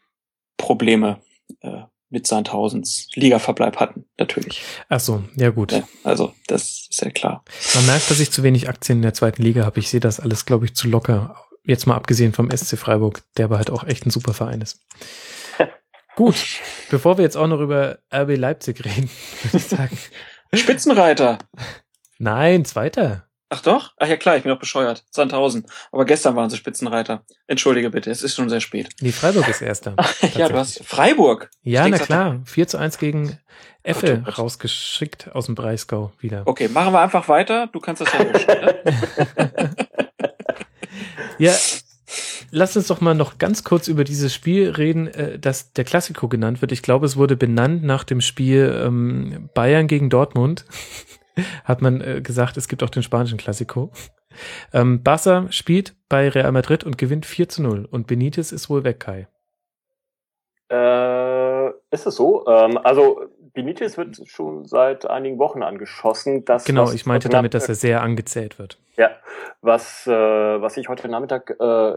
Probleme 0.58 1.22
äh, 1.62 1.84
mit 2.18 2.26
Sandhausens 2.26 3.10
Ligaverbleib 3.14 3.76
hatten, 3.76 4.06
natürlich. 4.18 4.64
Ach 4.90 5.00
so, 5.00 5.24
ja 5.36 5.52
gut. 5.52 5.72
Ja, 5.72 5.88
also, 6.04 6.34
das 6.48 6.88
ist 6.90 7.00
ja 7.00 7.12
klar. 7.12 7.44
Man 7.76 7.86
merkt, 7.86 8.10
dass 8.10 8.20
ich 8.20 8.32
zu 8.32 8.42
wenig 8.42 8.68
Aktien 8.68 8.98
in 8.98 9.02
der 9.04 9.14
zweiten 9.14 9.44
Liga 9.44 9.66
habe. 9.66 9.80
Ich 9.80 9.90
sehe 9.90 10.00
das 10.00 10.20
alles, 10.20 10.48
glaube 10.48 10.66
ich, 10.66 10.74
zu 10.74 10.88
locker. 10.88 11.36
Jetzt 11.64 11.86
mal 11.86 11.94
abgesehen 11.94 12.34
vom 12.34 12.50
SC 12.50 12.76
Freiburg, 12.76 13.22
der 13.38 13.46
aber 13.46 13.58
halt 13.58 13.70
auch 13.70 13.84
echt 13.84 14.08
ein 14.08 14.10
super 14.10 14.34
Verein 14.34 14.62
ist. 14.62 14.80
Gut, 16.16 16.38
bevor 16.90 17.20
wir 17.20 17.24
jetzt 17.24 17.38
auch 17.38 17.46
noch 17.46 17.60
über 17.60 18.00
RB 18.12 18.36
Leipzig 18.36 18.84
reden, 18.84 19.12
würde 19.44 19.58
ich 19.58 19.66
sagen. 19.66 19.96
Spitzenreiter. 20.56 21.38
Nein, 22.18 22.66
zweiter. 22.66 23.27
Ach 23.50 23.62
doch? 23.62 23.94
Ach 23.98 24.08
ja 24.08 24.18
klar, 24.18 24.36
ich 24.36 24.44
bin 24.44 24.52
doch 24.52 24.60
bescheuert. 24.60 25.06
Sandhausen. 25.10 25.66
Aber 25.92 26.06
gestern 26.06 26.36
waren 26.36 26.50
sie 26.50 26.58
Spitzenreiter. 26.58 27.24
Entschuldige 27.48 27.90
bitte, 27.90 28.12
es 28.12 28.22
ist 28.22 28.36
schon 28.36 28.50
sehr 28.50 28.60
spät. 28.60 28.90
Nee, 29.00 29.12
Freiburg 29.12 29.48
ist 29.48 29.62
erster. 29.62 29.96
ja, 30.36 30.50
du 30.50 30.56
hast 30.56 30.84
Freiburg. 30.84 31.50
Ja, 31.64 31.88
na 31.88 31.98
klar. 31.98 32.42
4 32.46 32.68
zu 32.68 32.78
1 32.78 32.98
gegen 32.98 33.40
Effe 33.84 34.22
Gott, 34.26 34.38
rausgeschickt 34.38 35.34
aus 35.34 35.46
dem 35.46 35.56
Breisgau 35.56 36.12
wieder. 36.20 36.44
Okay, 36.46 36.68
machen 36.68 36.94
wir 36.94 37.00
einfach 37.00 37.30
weiter. 37.30 37.68
Du 37.68 37.80
kannst 37.80 38.02
das 38.02 38.12
ja 38.12 38.20
hochstellen. 38.20 38.76
Ja, 41.40 41.54
lass 42.52 42.76
uns 42.76 42.88
doch 42.88 43.02
mal 43.02 43.14
noch 43.14 43.38
ganz 43.38 43.64
kurz 43.64 43.88
über 43.88 44.04
dieses 44.04 44.34
Spiel 44.34 44.72
reden, 44.72 45.08
äh, 45.08 45.40
das 45.40 45.74
der 45.74 45.84
Klassiko 45.84 46.28
genannt 46.28 46.62
wird. 46.62 46.72
Ich 46.72 46.82
glaube, 46.82 47.06
es 47.06 47.18
wurde 47.18 47.36
benannt 47.36 47.84
nach 47.84 48.04
dem 48.04 48.22
Spiel 48.22 48.82
ähm, 48.84 49.50
Bayern 49.54 49.88
gegen 49.88 50.10
Dortmund. 50.10 50.66
Hat 51.64 51.82
man 51.82 52.02
äh, 52.02 52.22
gesagt, 52.22 52.58
es 52.58 52.68
gibt 52.68 52.84
auch 52.84 52.90
den 52.90 53.04
spanischen 53.04 53.38
Klassiko. 53.38 53.92
Ähm, 54.74 55.04
Barca 55.04 55.52
spielt 55.52 55.96
bei 56.10 56.30
Real 56.30 56.52
Madrid 56.52 56.84
und 56.84 56.98
gewinnt 56.98 57.26
4 57.26 57.50
zu 57.50 57.64
0 57.64 57.86
und 57.86 58.08
Benitez 58.08 58.52
ist 58.52 58.70
wohl 58.70 58.84
weg, 58.84 59.00
Kai. 59.00 59.28
Äh, 60.70 61.70
ist 61.92 62.06
es 62.06 62.16
so? 62.16 62.46
Ähm, 62.48 62.78
also 62.78 63.22
Benitez 63.58 63.98
wird 63.98 64.22
schon 64.26 64.66
seit 64.66 65.10
einigen 65.10 65.40
Wochen 65.40 65.64
angeschossen. 65.64 66.46
Das, 66.46 66.64
Genau, 66.64 66.92
ich 66.92 67.08
meinte 67.08 67.28
damit, 67.28 67.56
dass 67.56 67.68
er 67.68 67.74
sehr 67.74 68.04
angezählt 68.04 68.60
wird. 68.60 68.78
Ja, 68.98 69.10
was, 69.62 70.06
äh, 70.06 70.12
was 70.12 70.78
ich 70.78 70.90
heute 70.90 71.10
Nachmittag 71.10 71.56
äh, 71.60 71.94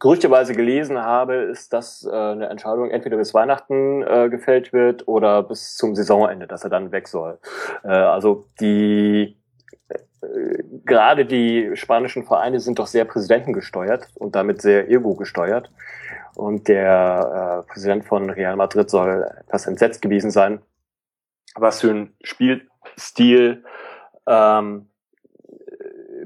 gerüchteweise 0.00 0.54
gelesen 0.54 0.98
habe, 0.98 1.34
ist, 1.36 1.72
dass 1.72 2.04
äh, 2.04 2.10
eine 2.10 2.48
Entscheidung 2.48 2.90
entweder 2.90 3.16
bis 3.16 3.32
Weihnachten 3.32 4.02
äh, 4.02 4.28
gefällt 4.28 4.72
wird 4.72 5.06
oder 5.06 5.44
bis 5.44 5.76
zum 5.76 5.94
Saisonende, 5.94 6.48
dass 6.48 6.64
er 6.64 6.70
dann 6.70 6.90
weg 6.90 7.06
soll. 7.06 7.38
Äh, 7.84 7.88
also 7.90 8.48
die 8.58 9.36
äh, 9.88 10.62
gerade 10.84 11.26
die 11.26 11.70
spanischen 11.74 12.24
Vereine 12.24 12.58
sind 12.58 12.80
doch 12.80 12.88
sehr 12.88 13.04
präsidentengesteuert 13.04 14.08
und 14.16 14.34
damit 14.34 14.62
sehr 14.62 14.90
ego 14.90 15.14
gesteuert. 15.14 15.70
Und 16.34 16.66
der 16.66 17.62
äh, 17.64 17.72
Präsident 17.72 18.04
von 18.04 18.30
Real 18.30 18.56
Madrid 18.56 18.90
soll 18.90 19.30
etwas 19.46 19.68
entsetzt 19.68 20.02
gewesen 20.02 20.32
sein, 20.32 20.60
was 21.54 21.80
für 21.80 21.90
ein 21.90 22.14
Spielstil 22.22 23.64
ähm, 24.26 24.88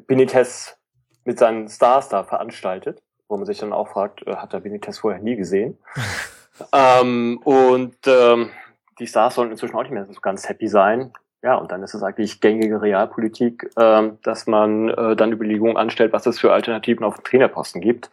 Benitez 0.06 0.76
mit 1.24 1.38
seinen 1.38 1.68
Stars 1.68 2.08
da 2.08 2.24
veranstaltet, 2.24 3.02
wo 3.28 3.36
man 3.36 3.46
sich 3.46 3.58
dann 3.58 3.72
auch 3.72 3.88
fragt, 3.88 4.26
äh, 4.26 4.36
hat 4.36 4.54
er 4.54 4.60
Benitez 4.60 4.98
vorher 4.98 5.20
nie 5.20 5.36
gesehen? 5.36 5.78
ähm, 6.72 7.40
und 7.44 7.96
ähm, 8.06 8.50
die 8.98 9.06
Stars 9.06 9.34
sollen 9.34 9.50
inzwischen 9.50 9.76
auch 9.76 9.82
nicht 9.82 9.92
mehr 9.92 10.06
so 10.06 10.20
ganz 10.20 10.48
happy 10.48 10.68
sein. 10.68 11.12
Ja, 11.42 11.54
und 11.54 11.70
dann 11.70 11.84
ist 11.84 11.94
es 11.94 12.02
eigentlich 12.02 12.40
gängige 12.40 12.82
Realpolitik, 12.82 13.70
ähm, 13.78 14.18
dass 14.24 14.48
man 14.48 14.88
äh, 14.88 15.14
dann 15.14 15.30
Überlegungen 15.30 15.76
anstellt, 15.76 16.12
was 16.12 16.26
es 16.26 16.40
für 16.40 16.52
Alternativen 16.52 17.04
auf 17.04 17.14
dem 17.16 17.24
Trainerposten 17.24 17.80
gibt. 17.80 18.10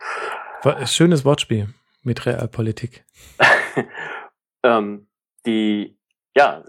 Schönes 0.86 1.26
Wortspiel 1.26 1.70
mit 2.04 2.26
Realpolitik. 2.26 3.04
ähm, 4.64 5.08
die, 5.46 5.98
ja, 6.36 6.64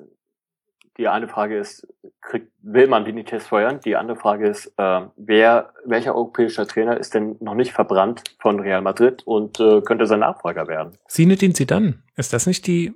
die 0.98 1.08
eine 1.08 1.28
Frage 1.28 1.58
ist, 1.58 1.86
kriegt, 2.20 2.50
will 2.62 2.86
man 2.88 3.04
Benitez 3.04 3.46
feuern? 3.46 3.80
Die 3.84 3.96
andere 3.96 4.16
Frage 4.16 4.48
ist, 4.48 4.66
äh, 4.78 5.02
wer, 5.16 5.72
welcher 5.84 6.14
europäischer 6.14 6.66
Trainer 6.66 6.96
ist 6.96 7.14
denn 7.14 7.36
noch 7.40 7.54
nicht 7.54 7.72
verbrannt 7.72 8.22
von 8.40 8.60
Real 8.60 8.82
Madrid 8.82 9.22
und 9.26 9.60
äh, 9.60 9.82
könnte 9.82 10.06
sein 10.06 10.20
Nachfolger 10.20 10.66
werden? 10.68 10.96
Zinedine 11.08 11.54
Zidane, 11.54 12.02
ist 12.16 12.32
das 12.32 12.46
nicht 12.46 12.66
die 12.66 12.94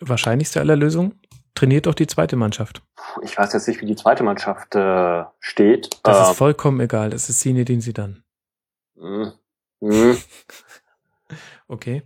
wahrscheinlichste 0.00 0.60
aller 0.60 0.76
Lösungen? 0.76 1.20
Trainiert 1.54 1.84
doch 1.86 1.94
die 1.94 2.06
zweite 2.06 2.34
Mannschaft. 2.36 2.82
Ich 3.22 3.36
weiß 3.36 3.52
jetzt 3.52 3.68
nicht, 3.68 3.80
wie 3.82 3.86
die 3.86 3.94
zweite 3.96 4.22
Mannschaft 4.22 4.74
äh, 4.74 5.24
steht. 5.38 5.90
Das 6.02 6.16
Ähm, 6.16 6.30
ist 6.32 6.38
vollkommen 6.38 6.80
egal. 6.80 7.12
Es 7.12 7.28
ist 7.28 7.40
Zinedine 7.40 7.80
Zidane. 7.80 8.22
mh, 8.96 9.34
mh. 9.80 10.16
Okay. 11.68 12.02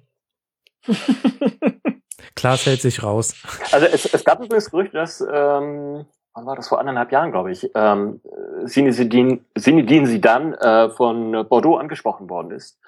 Klaas 2.34 2.66
hält 2.66 2.80
sich 2.80 3.02
raus. 3.02 3.34
Also 3.72 3.86
es, 3.86 4.06
es 4.06 4.24
gab 4.24 4.42
übrigens 4.42 4.70
Gerüchte, 4.70 4.96
dass, 4.96 5.20
ähm, 5.20 6.06
wann 6.34 6.46
war 6.46 6.56
das, 6.56 6.68
vor 6.68 6.80
anderthalb 6.80 7.12
Jahren, 7.12 7.32
glaube 7.32 7.52
ich, 7.52 7.70
ähm, 7.74 8.20
Zinedine 8.66 9.40
Zidane 9.56 10.60
äh, 10.60 10.90
von 10.90 11.46
Bordeaux 11.48 11.76
angesprochen 11.76 12.28
worden 12.28 12.50
ist. 12.50 12.78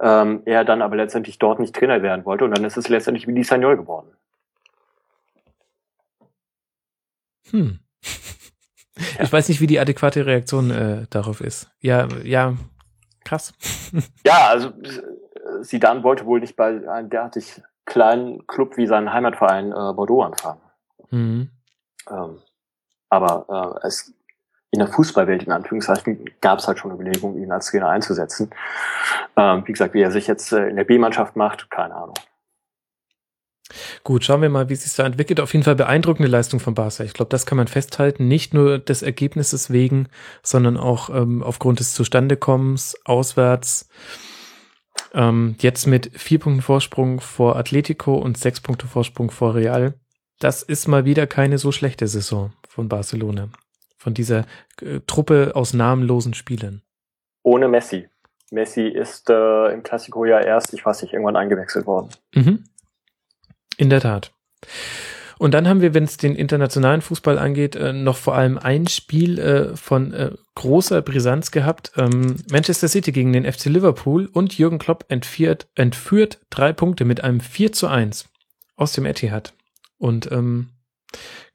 Ähm, 0.00 0.42
er 0.44 0.64
dann 0.64 0.82
aber 0.82 0.96
letztendlich 0.96 1.38
dort 1.38 1.60
nicht 1.60 1.74
Trainer 1.74 2.02
werden 2.02 2.24
wollte 2.24 2.44
und 2.44 2.56
dann 2.56 2.64
ist 2.64 2.76
es 2.76 2.88
letztendlich 2.88 3.26
wie 3.26 3.34
die 3.34 3.44
Sagnol 3.44 3.76
geworden. 3.76 4.08
Hm. 7.50 7.78
Ich 9.20 9.32
weiß 9.32 9.48
nicht, 9.48 9.60
wie 9.60 9.66
die 9.66 9.80
adäquate 9.80 10.26
Reaktion 10.26 10.70
äh, 10.70 11.06
darauf 11.10 11.40
ist. 11.40 11.68
Ja, 11.80 12.08
ja, 12.22 12.54
krass. 13.24 13.52
Ja, 14.24 14.48
also 14.48 14.68
äh, 14.68 15.62
Zidane 15.62 16.02
wollte 16.02 16.26
wohl 16.26 16.40
nicht 16.40 16.56
bei 16.56 16.88
einem 16.88 17.10
derartig 17.10 17.60
kleinen 17.86 18.46
Club 18.46 18.76
wie 18.76 18.86
seinen 18.86 19.12
Heimatverein 19.12 19.72
äh, 19.72 19.92
Bordeaux 19.92 20.22
anfangen. 20.22 20.60
Mhm. 21.10 21.50
Ähm, 22.10 22.38
aber 23.10 23.80
äh, 23.82 23.86
es 23.86 24.14
in 24.70 24.80
der 24.80 24.88
Fußballwelt 24.88 25.44
in 25.44 25.52
Anführungszeichen 25.52 26.30
gab 26.40 26.58
es 26.58 26.66
halt 26.66 26.80
schon 26.80 26.90
Überlegungen, 26.90 27.40
ihn 27.40 27.52
als 27.52 27.70
Trainer 27.70 27.88
einzusetzen. 27.88 28.50
Ähm, 29.36 29.62
wie 29.66 29.72
gesagt, 29.72 29.94
wie 29.94 30.02
er 30.02 30.10
sich 30.10 30.26
jetzt 30.26 30.52
äh, 30.52 30.68
in 30.68 30.76
der 30.76 30.84
B-Mannschaft 30.84 31.36
macht, 31.36 31.70
keine 31.70 31.94
Ahnung. 31.94 32.14
Gut, 34.02 34.24
schauen 34.24 34.42
wir 34.42 34.50
mal, 34.50 34.68
wie 34.68 34.74
sich 34.74 34.94
da 34.94 35.06
entwickelt. 35.06 35.40
Auf 35.40 35.52
jeden 35.52 35.64
Fall 35.64 35.76
beeindruckende 35.76 36.28
Leistung 36.28 36.60
von 36.60 36.74
Barca. 36.74 37.04
Ich 37.04 37.14
glaube, 37.14 37.30
das 37.30 37.46
kann 37.46 37.56
man 37.56 37.68
festhalten. 37.68 38.28
Nicht 38.28 38.52
nur 38.52 38.78
des 38.78 39.02
Ergebnisses 39.02 39.70
wegen, 39.70 40.08
sondern 40.42 40.76
auch 40.76 41.08
ähm, 41.08 41.42
aufgrund 41.42 41.80
des 41.80 41.94
Zustandekommens 41.94 42.96
auswärts. 43.04 43.88
Ähm, 45.14 45.54
jetzt 45.60 45.86
mit 45.86 46.10
vier 46.18 46.40
Punkten 46.40 46.62
Vorsprung 46.62 47.20
vor 47.20 47.56
Atletico 47.56 48.16
und 48.16 48.36
sechs 48.36 48.60
Punkte 48.60 48.86
Vorsprung 48.86 49.30
vor 49.30 49.54
Real. 49.54 49.94
Das 50.40 50.62
ist 50.62 50.88
mal 50.88 51.04
wieder 51.04 51.26
keine 51.26 51.58
so 51.58 51.70
schlechte 51.70 52.08
Saison 52.08 52.52
von 52.68 52.88
Barcelona. 52.88 53.48
Von 53.96 54.12
dieser 54.12 54.44
äh, 54.82 55.00
Truppe 55.06 55.52
aus 55.54 55.72
namenlosen 55.72 56.34
Spielern. 56.34 56.82
Ohne 57.42 57.68
Messi. 57.68 58.08
Messi 58.50 58.82
ist 58.88 59.30
äh, 59.30 59.72
im 59.72 59.82
Klassiko 59.82 60.24
ja 60.24 60.40
erst, 60.40 60.74
ich 60.74 60.84
weiß 60.84 61.02
nicht, 61.02 61.12
irgendwann 61.12 61.36
eingewechselt 61.36 61.86
worden. 61.86 62.10
Mhm. 62.34 62.64
In 63.76 63.90
der 63.90 64.00
Tat. 64.00 64.32
Und 65.38 65.54
dann 65.54 65.68
haben 65.68 65.80
wir, 65.80 65.94
wenn 65.94 66.04
es 66.04 66.16
den 66.16 66.36
internationalen 66.36 67.02
Fußball 67.02 67.38
angeht, 67.38 67.76
äh, 67.76 67.92
noch 67.92 68.16
vor 68.16 68.34
allem 68.34 68.58
ein 68.58 68.86
Spiel 68.86 69.38
äh, 69.38 69.76
von 69.76 70.12
äh, 70.12 70.30
großer 70.54 71.02
Brisanz 71.02 71.50
gehabt. 71.50 71.92
Ähm, 71.96 72.36
Manchester 72.50 72.88
City 72.88 73.12
gegen 73.12 73.32
den 73.32 73.50
FC 73.50 73.66
Liverpool 73.66 74.28
und 74.32 74.56
Jürgen 74.56 74.78
Klopp 74.78 75.04
entführt, 75.08 75.68
entführt 75.74 76.40
drei 76.50 76.72
Punkte 76.72 77.04
mit 77.04 77.22
einem 77.22 77.40
4 77.40 77.72
zu 77.72 77.88
1 77.88 78.28
aus 78.76 78.92
dem 78.92 79.06
Etihad. 79.06 79.54
Und 79.98 80.30
ähm, 80.32 80.70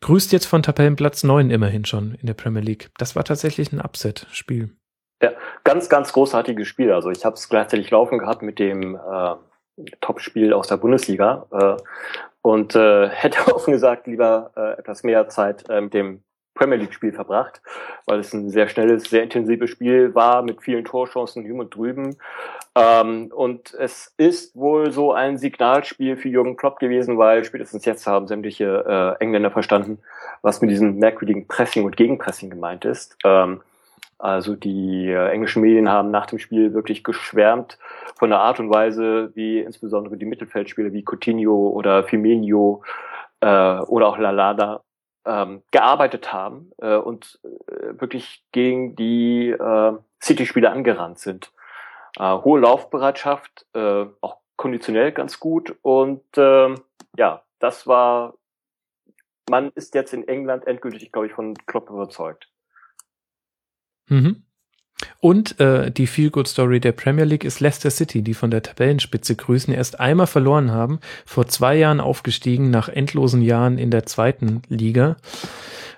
grüßt 0.01 0.31
jetzt 0.31 0.45
von 0.45 0.63
Tabellenplatz 0.63 1.23
9 1.23 1.49
immerhin 1.49 1.85
schon 1.85 2.15
in 2.15 2.27
der 2.27 2.33
Premier 2.33 2.61
League. 2.61 2.89
Das 2.97 3.15
war 3.15 3.23
tatsächlich 3.23 3.71
ein 3.71 3.81
Upset-Spiel. 3.81 4.69
Ganz, 5.63 5.89
ganz 5.89 6.13
großartiges 6.13 6.67
Spiel. 6.67 6.91
Also 6.91 7.11
ich 7.11 7.25
habe 7.25 7.35
es 7.35 7.49
gleichzeitig 7.49 7.91
laufen 7.91 8.17
gehabt 8.17 8.41
mit 8.41 8.57
dem 8.57 8.95
äh, 8.95 9.35
Top-Spiel 10.01 10.53
aus 10.53 10.67
der 10.67 10.77
Bundesliga 10.77 11.45
äh, 11.51 11.77
und 12.41 12.75
äh, 12.75 13.09
hätte 13.09 13.53
offen 13.53 13.73
gesagt 13.73 14.07
lieber 14.07 14.51
äh, 14.55 14.79
etwas 14.79 15.03
mehr 15.03 15.27
Zeit 15.29 15.69
äh, 15.69 15.81
mit 15.81 15.93
dem 15.93 16.23
Premier 16.59 16.77
League-Spiel 16.77 17.13
verbracht, 17.13 17.61
weil 18.05 18.19
es 18.19 18.33
ein 18.33 18.49
sehr 18.49 18.67
schnelles, 18.67 19.05
sehr 19.05 19.23
intensives 19.23 19.69
Spiel 19.69 20.13
war 20.13 20.41
mit 20.41 20.61
vielen 20.61 20.83
Torchancen 20.83 21.45
hüben 21.45 21.61
und 21.61 21.73
drüben. 21.73 22.17
Ähm, 22.75 23.31
und 23.33 23.73
es 23.75 24.13
ist 24.17 24.55
wohl 24.57 24.91
so 24.91 25.13
ein 25.13 25.37
Signalspiel 25.37 26.17
für 26.17 26.27
Jürgen 26.27 26.57
Klopp 26.57 26.79
gewesen, 26.79 27.17
weil 27.17 27.45
spätestens 27.45 27.85
jetzt 27.85 28.05
haben 28.05 28.27
sämtliche 28.27 29.17
äh, 29.19 29.23
Engländer 29.23 29.51
verstanden, 29.51 29.99
was 30.41 30.61
mit 30.61 30.69
diesem 30.69 30.97
merkwürdigen 30.97 31.47
Pressing 31.47 31.85
und 31.85 31.95
Gegenpressing 31.95 32.49
gemeint 32.49 32.83
ist. 32.83 33.17
Ähm, 33.23 33.61
also 34.19 34.55
die 34.55 35.07
äh, 35.07 35.29
englischen 35.29 35.61
Medien 35.61 35.89
haben 35.89 36.11
nach 36.11 36.25
dem 36.25 36.39
Spiel 36.39 36.73
wirklich 36.73 37.05
geschwärmt 37.05 37.79
von 38.17 38.29
der 38.29 38.39
Art 38.39 38.59
und 38.59 38.69
Weise, 38.69 39.31
wie 39.33 39.59
insbesondere 39.59 40.17
die 40.17 40.25
Mittelfeldspieler 40.25 40.91
wie 40.91 41.05
Coutinho 41.05 41.69
oder 41.69 42.03
Firmino 42.03 42.83
äh, 43.39 43.79
oder 43.79 44.07
auch 44.07 44.17
Lalada 44.17 44.83
ähm, 45.25 45.63
gearbeitet 45.71 46.33
haben 46.33 46.71
äh, 46.79 46.97
und 46.97 47.39
äh, 47.43 47.99
wirklich 47.99 48.43
gegen 48.51 48.97
die 48.97 49.49
äh, 49.51 49.93
City-Spieler 50.21 50.73
angerannt 50.73 51.19
sind. 51.19 51.53
Äh, 52.17 52.23
hohe 52.23 52.59
Laufbereitschaft, 52.59 53.67
äh, 53.73 54.05
auch 54.19 54.39
konditionell 54.57 55.13
ganz 55.13 55.39
gut 55.39 55.77
und 55.81 56.23
äh, 56.37 56.75
ja, 57.17 57.41
das 57.59 57.87
war, 57.87 58.33
man 59.49 59.71
ist 59.75 59.95
jetzt 59.95 60.13
in 60.13 60.27
England 60.27 60.67
endgültig, 60.67 61.13
glaube 61.13 61.27
ich, 61.27 61.33
von 61.33 61.53
Klopp 61.65 61.89
überzeugt. 61.89 62.49
Mhm. 64.09 64.43
Und 65.21 65.59
äh, 65.59 65.91
die 65.91 66.07
Feel-Good-Story 66.07 66.79
der 66.79 66.91
Premier 66.91 67.23
League 67.23 67.45
ist 67.45 67.61
Leicester 67.61 67.89
City, 67.89 68.21
die 68.21 68.33
von 68.33 68.51
der 68.51 68.63
Tabellenspitze 68.63 69.35
grüßen, 69.35 69.73
erst 69.73 69.99
einmal 69.99 70.27
verloren 70.27 70.71
haben, 70.71 70.99
vor 71.25 71.47
zwei 71.47 71.75
Jahren 71.75 72.01
aufgestiegen, 72.01 72.69
nach 72.69 72.89
endlosen 72.89 73.41
Jahren 73.41 73.77
in 73.77 73.91
der 73.91 74.05
zweiten 74.05 74.61
Liga. 74.67 75.15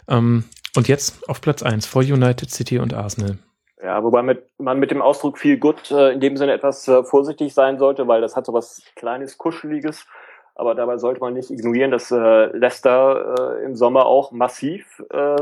Ähm, 0.08 0.44
und 0.76 0.88
jetzt 0.88 1.28
auf 1.28 1.42
Platz 1.42 1.64
eins 1.64 1.86
vor 1.86 2.04
United 2.04 2.52
City 2.52 2.80
und 2.80 2.94
Arsenal. 2.94 3.38
Ja, 3.84 4.04
wobei 4.04 4.22
mit, 4.22 4.44
man 4.60 4.80
mit 4.80 4.92
dem 4.92 5.02
Ausdruck 5.02 5.40
viel 5.40 5.58
gut 5.58 5.90
äh, 5.90 6.12
in 6.12 6.20
dem 6.20 6.38
Sinne 6.38 6.54
etwas 6.54 6.88
äh, 6.88 7.04
vorsichtig 7.04 7.54
sein 7.54 7.80
sollte, 7.80 8.08
weil 8.08 8.22
das 8.22 8.36
hat 8.36 8.46
so 8.46 8.54
was 8.54 8.84
kleines, 8.96 9.38
kuscheliges. 9.38 10.06
Aber 10.54 10.76
dabei 10.76 10.98
sollte 10.98 11.22
man 11.22 11.34
nicht 11.34 11.50
ignorieren, 11.50 11.92
dass 11.92 12.12
äh, 12.12 12.56
Leicester 12.56 13.58
äh, 13.60 13.66
im 13.66 13.76
Sommer 13.76 14.06
auch 14.06 14.32
massiv 14.32 15.02
äh, 15.10 15.38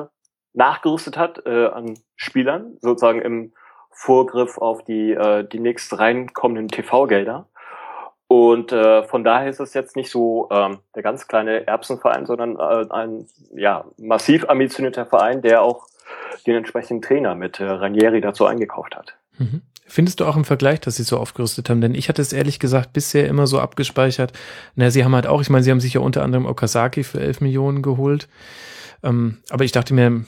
nachgerüstet 0.60 1.18
hat 1.18 1.46
äh, 1.46 1.68
an 1.68 1.98
Spielern, 2.16 2.78
sozusagen 2.82 3.22
im 3.22 3.54
Vorgriff 3.92 4.58
auf 4.60 4.84
die, 4.84 5.14
äh, 5.14 5.48
die 5.48 5.60
nächst 5.60 5.98
reinkommenden 5.98 6.68
TV-Gelder. 6.68 7.48
Und 8.28 8.72
äh, 8.72 9.04
von 9.04 9.24
daher 9.24 9.50
ist 9.50 9.60
es 9.60 9.74
jetzt 9.74 9.96
nicht 9.96 10.12
so 10.12 10.50
ähm, 10.52 10.80
der 10.96 11.02
ganz 11.02 11.28
kleine 11.28 11.66
Erbsenverein, 11.66 12.28
sondern 12.28 12.58
äh, 12.58 12.86
ein 12.92 13.26
ja, 13.56 13.86
massiv 13.98 14.48
ambitionierter 14.48 15.08
Verein, 15.08 15.42
der 15.42 15.64
auch 15.64 15.88
den 16.46 16.56
entsprechenden 16.56 17.02
Trainer 17.02 17.34
mit 17.34 17.60
äh, 17.60 17.64
Ranieri 17.64 18.22
dazu 18.22 18.46
eingekauft 18.46 18.96
hat. 18.96 19.16
Mhm. 19.40 19.64
Findest 19.88 20.20
du 20.20 20.26
auch 20.26 20.36
im 20.36 20.46
Vergleich, 20.46 20.82
dass 20.82 20.98
sie 20.98 21.04
so 21.04 21.18
aufgerüstet 21.18 21.70
haben? 21.70 21.82
Denn 21.82 21.96
ich 21.96 22.10
hatte 22.10 22.22
es 22.22 22.32
ehrlich 22.32 22.60
gesagt 22.60 22.94
bisher 22.94 23.28
immer 23.28 23.48
so 23.48 23.60
abgespeichert. 23.60 24.34
Na, 24.76 24.92
sie 24.92 25.04
haben 25.04 25.16
halt 25.16 25.26
auch, 25.26 25.42
ich 25.42 25.50
meine, 25.50 25.64
sie 25.64 25.72
haben 25.72 25.80
sich 25.80 25.96
ja 25.96 26.02
unter 26.02 26.22
anderem 26.22 26.46
Okazaki 26.46 27.04
für 27.04 27.20
11 27.20 27.42
Millionen 27.42 27.82
geholt. 27.82 28.30
Ähm, 29.02 29.40
aber 29.50 29.64
ich 29.64 29.72
dachte 29.72 29.96
mir, 29.96 30.26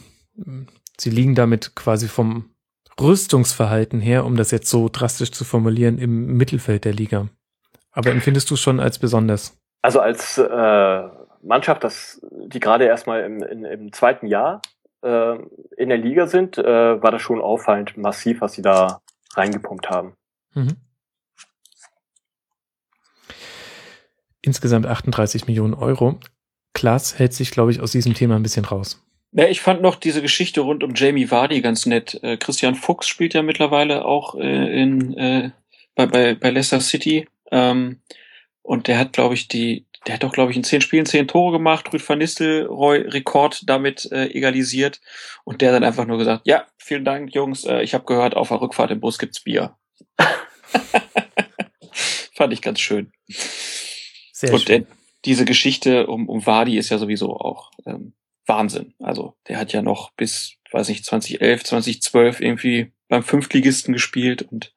sie 0.97 1.09
liegen 1.09 1.35
damit 1.35 1.75
quasi 1.75 2.07
vom 2.07 2.51
Rüstungsverhalten 2.99 3.99
her, 3.99 4.25
um 4.25 4.35
das 4.35 4.51
jetzt 4.51 4.69
so 4.69 4.89
drastisch 4.91 5.31
zu 5.31 5.43
formulieren, 5.43 5.97
im 5.97 6.37
Mittelfeld 6.37 6.85
der 6.85 6.93
Liga. 6.93 7.29
Aber 7.91 8.11
empfindest 8.11 8.49
du 8.51 8.55
schon 8.55 8.79
als 8.79 8.99
besonders? 8.99 9.57
Also 9.81 9.99
als 9.99 10.37
äh, 10.37 11.09
Mannschaft, 11.41 11.83
das, 11.83 12.21
die 12.31 12.59
gerade 12.59 12.85
erstmal 12.85 13.23
im, 13.23 13.41
in, 13.43 13.65
im 13.65 13.93
zweiten 13.93 14.27
Jahr 14.27 14.61
äh, 15.01 15.37
in 15.77 15.89
der 15.89 15.97
Liga 15.97 16.27
sind, 16.27 16.57
äh, 16.57 17.01
war 17.01 17.11
das 17.11 17.21
schon 17.21 17.41
auffallend 17.41 17.97
massiv, 17.97 18.41
was 18.41 18.53
sie 18.53 18.61
da 18.61 19.01
reingepumpt 19.33 19.89
haben. 19.89 20.13
Mhm. 20.53 20.77
Insgesamt 24.41 24.85
38 24.85 25.47
Millionen 25.47 25.73
Euro. 25.73 26.19
Klaas 26.73 27.19
hält 27.19 27.33
sich, 27.33 27.51
glaube 27.51 27.71
ich, 27.71 27.81
aus 27.81 27.91
diesem 27.91 28.13
Thema 28.13 28.35
ein 28.35 28.43
bisschen 28.43 28.65
raus. 28.65 29.03
Ja, 29.33 29.47
ich 29.47 29.61
fand 29.61 29.81
noch 29.81 29.95
diese 29.95 30.21
Geschichte 30.21 30.61
rund 30.61 30.83
um 30.83 30.93
Jamie 30.93 31.31
Vardy 31.31 31.61
ganz 31.61 31.85
nett. 31.85 32.19
Äh, 32.21 32.35
Christian 32.35 32.75
Fuchs 32.75 33.07
spielt 33.07 33.33
ja 33.33 33.41
mittlerweile 33.41 34.03
auch 34.03 34.35
äh, 34.35 34.81
in, 34.81 35.17
äh, 35.17 35.51
bei, 35.95 36.05
bei, 36.05 36.35
bei 36.35 36.49
Leicester 36.49 36.81
City. 36.81 37.27
Ähm, 37.49 38.01
und 38.61 38.87
der 38.87 38.97
hat, 38.97 39.13
glaube 39.13 39.33
ich, 39.35 39.47
die, 39.47 39.85
der 40.05 40.15
hat 40.15 40.23
doch, 40.23 40.33
glaube 40.33 40.51
ich, 40.51 40.57
in 40.57 40.65
zehn 40.65 40.81
Spielen 40.81 41.05
zehn 41.05 41.29
Tore 41.29 41.53
gemacht, 41.53 41.91
Rüd 41.93 42.07
van 42.07 42.17
Nistelrooy 42.17 42.99
Rekord 42.99 43.69
damit 43.69 44.11
äh, 44.11 44.25
egalisiert. 44.27 44.99
Und 45.45 45.61
der 45.61 45.71
dann 45.71 45.85
einfach 45.85 46.05
nur 46.05 46.17
gesagt, 46.17 46.45
ja, 46.45 46.67
vielen 46.77 47.05
Dank, 47.05 47.33
Jungs, 47.33 47.63
äh, 47.63 47.81
ich 47.81 47.93
habe 47.93 48.03
gehört, 48.03 48.35
auf 48.35 48.49
der 48.49 48.59
Rückfahrt 48.59 48.91
im 48.91 48.99
Bus 48.99 49.17
gibt's 49.17 49.39
Bier. 49.39 49.77
Fand 52.33 52.51
ich 52.51 52.61
ganz 52.61 52.81
schön. 52.81 53.13
Sehr 54.33 54.53
und 54.53 54.61
schön. 54.61 54.83
Äh, 54.83 54.85
diese 55.23 55.45
Geschichte 55.45 56.07
um, 56.07 56.27
um 56.27 56.45
Wadi 56.45 56.77
ist 56.77 56.89
ja 56.89 56.97
sowieso 56.97 57.37
auch 57.37 57.71
ähm, 57.85 58.13
Wahnsinn. 58.51 58.93
Also 58.99 59.35
der 59.47 59.57
hat 59.57 59.71
ja 59.71 59.81
noch 59.81 60.11
bis, 60.11 60.57
weiß 60.71 60.89
nicht, 60.89 61.05
2011, 61.05 61.63
2012 61.63 62.41
irgendwie 62.41 62.91
beim 63.07 63.23
Fünftligisten 63.23 63.93
gespielt 63.93 64.41
und 64.41 64.73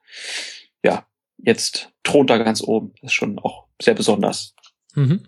ja, 0.84 1.06
jetzt 1.38 1.90
thront 2.04 2.30
er 2.30 2.38
ganz 2.38 2.62
oben. 2.62 2.92
Das 3.00 3.10
ist 3.10 3.14
schon 3.14 3.38
auch 3.40 3.66
sehr 3.82 3.94
besonders. 3.94 4.54
Mhm. 4.94 5.26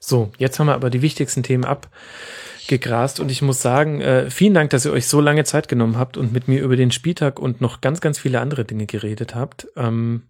So, 0.00 0.32
jetzt 0.38 0.58
haben 0.58 0.66
wir 0.66 0.74
aber 0.74 0.90
die 0.90 1.02
wichtigsten 1.02 1.42
Themen 1.42 1.64
abgegrast 1.64 3.20
und 3.20 3.30
ich 3.30 3.42
muss 3.42 3.62
sagen, 3.62 4.00
äh, 4.00 4.30
vielen 4.30 4.54
Dank, 4.54 4.70
dass 4.70 4.84
ihr 4.84 4.92
euch 4.92 5.06
so 5.06 5.20
lange 5.20 5.44
Zeit 5.44 5.68
genommen 5.68 5.98
habt 5.98 6.16
und 6.16 6.32
mit 6.32 6.48
mir 6.48 6.62
über 6.62 6.76
den 6.76 6.90
Spieltag 6.90 7.38
und 7.38 7.60
noch 7.60 7.80
ganz, 7.80 8.00
ganz 8.00 8.18
viele 8.18 8.40
andere 8.40 8.64
Dinge 8.64 8.86
geredet 8.86 9.36
habt. 9.36 9.68
Ähm, 9.76 10.24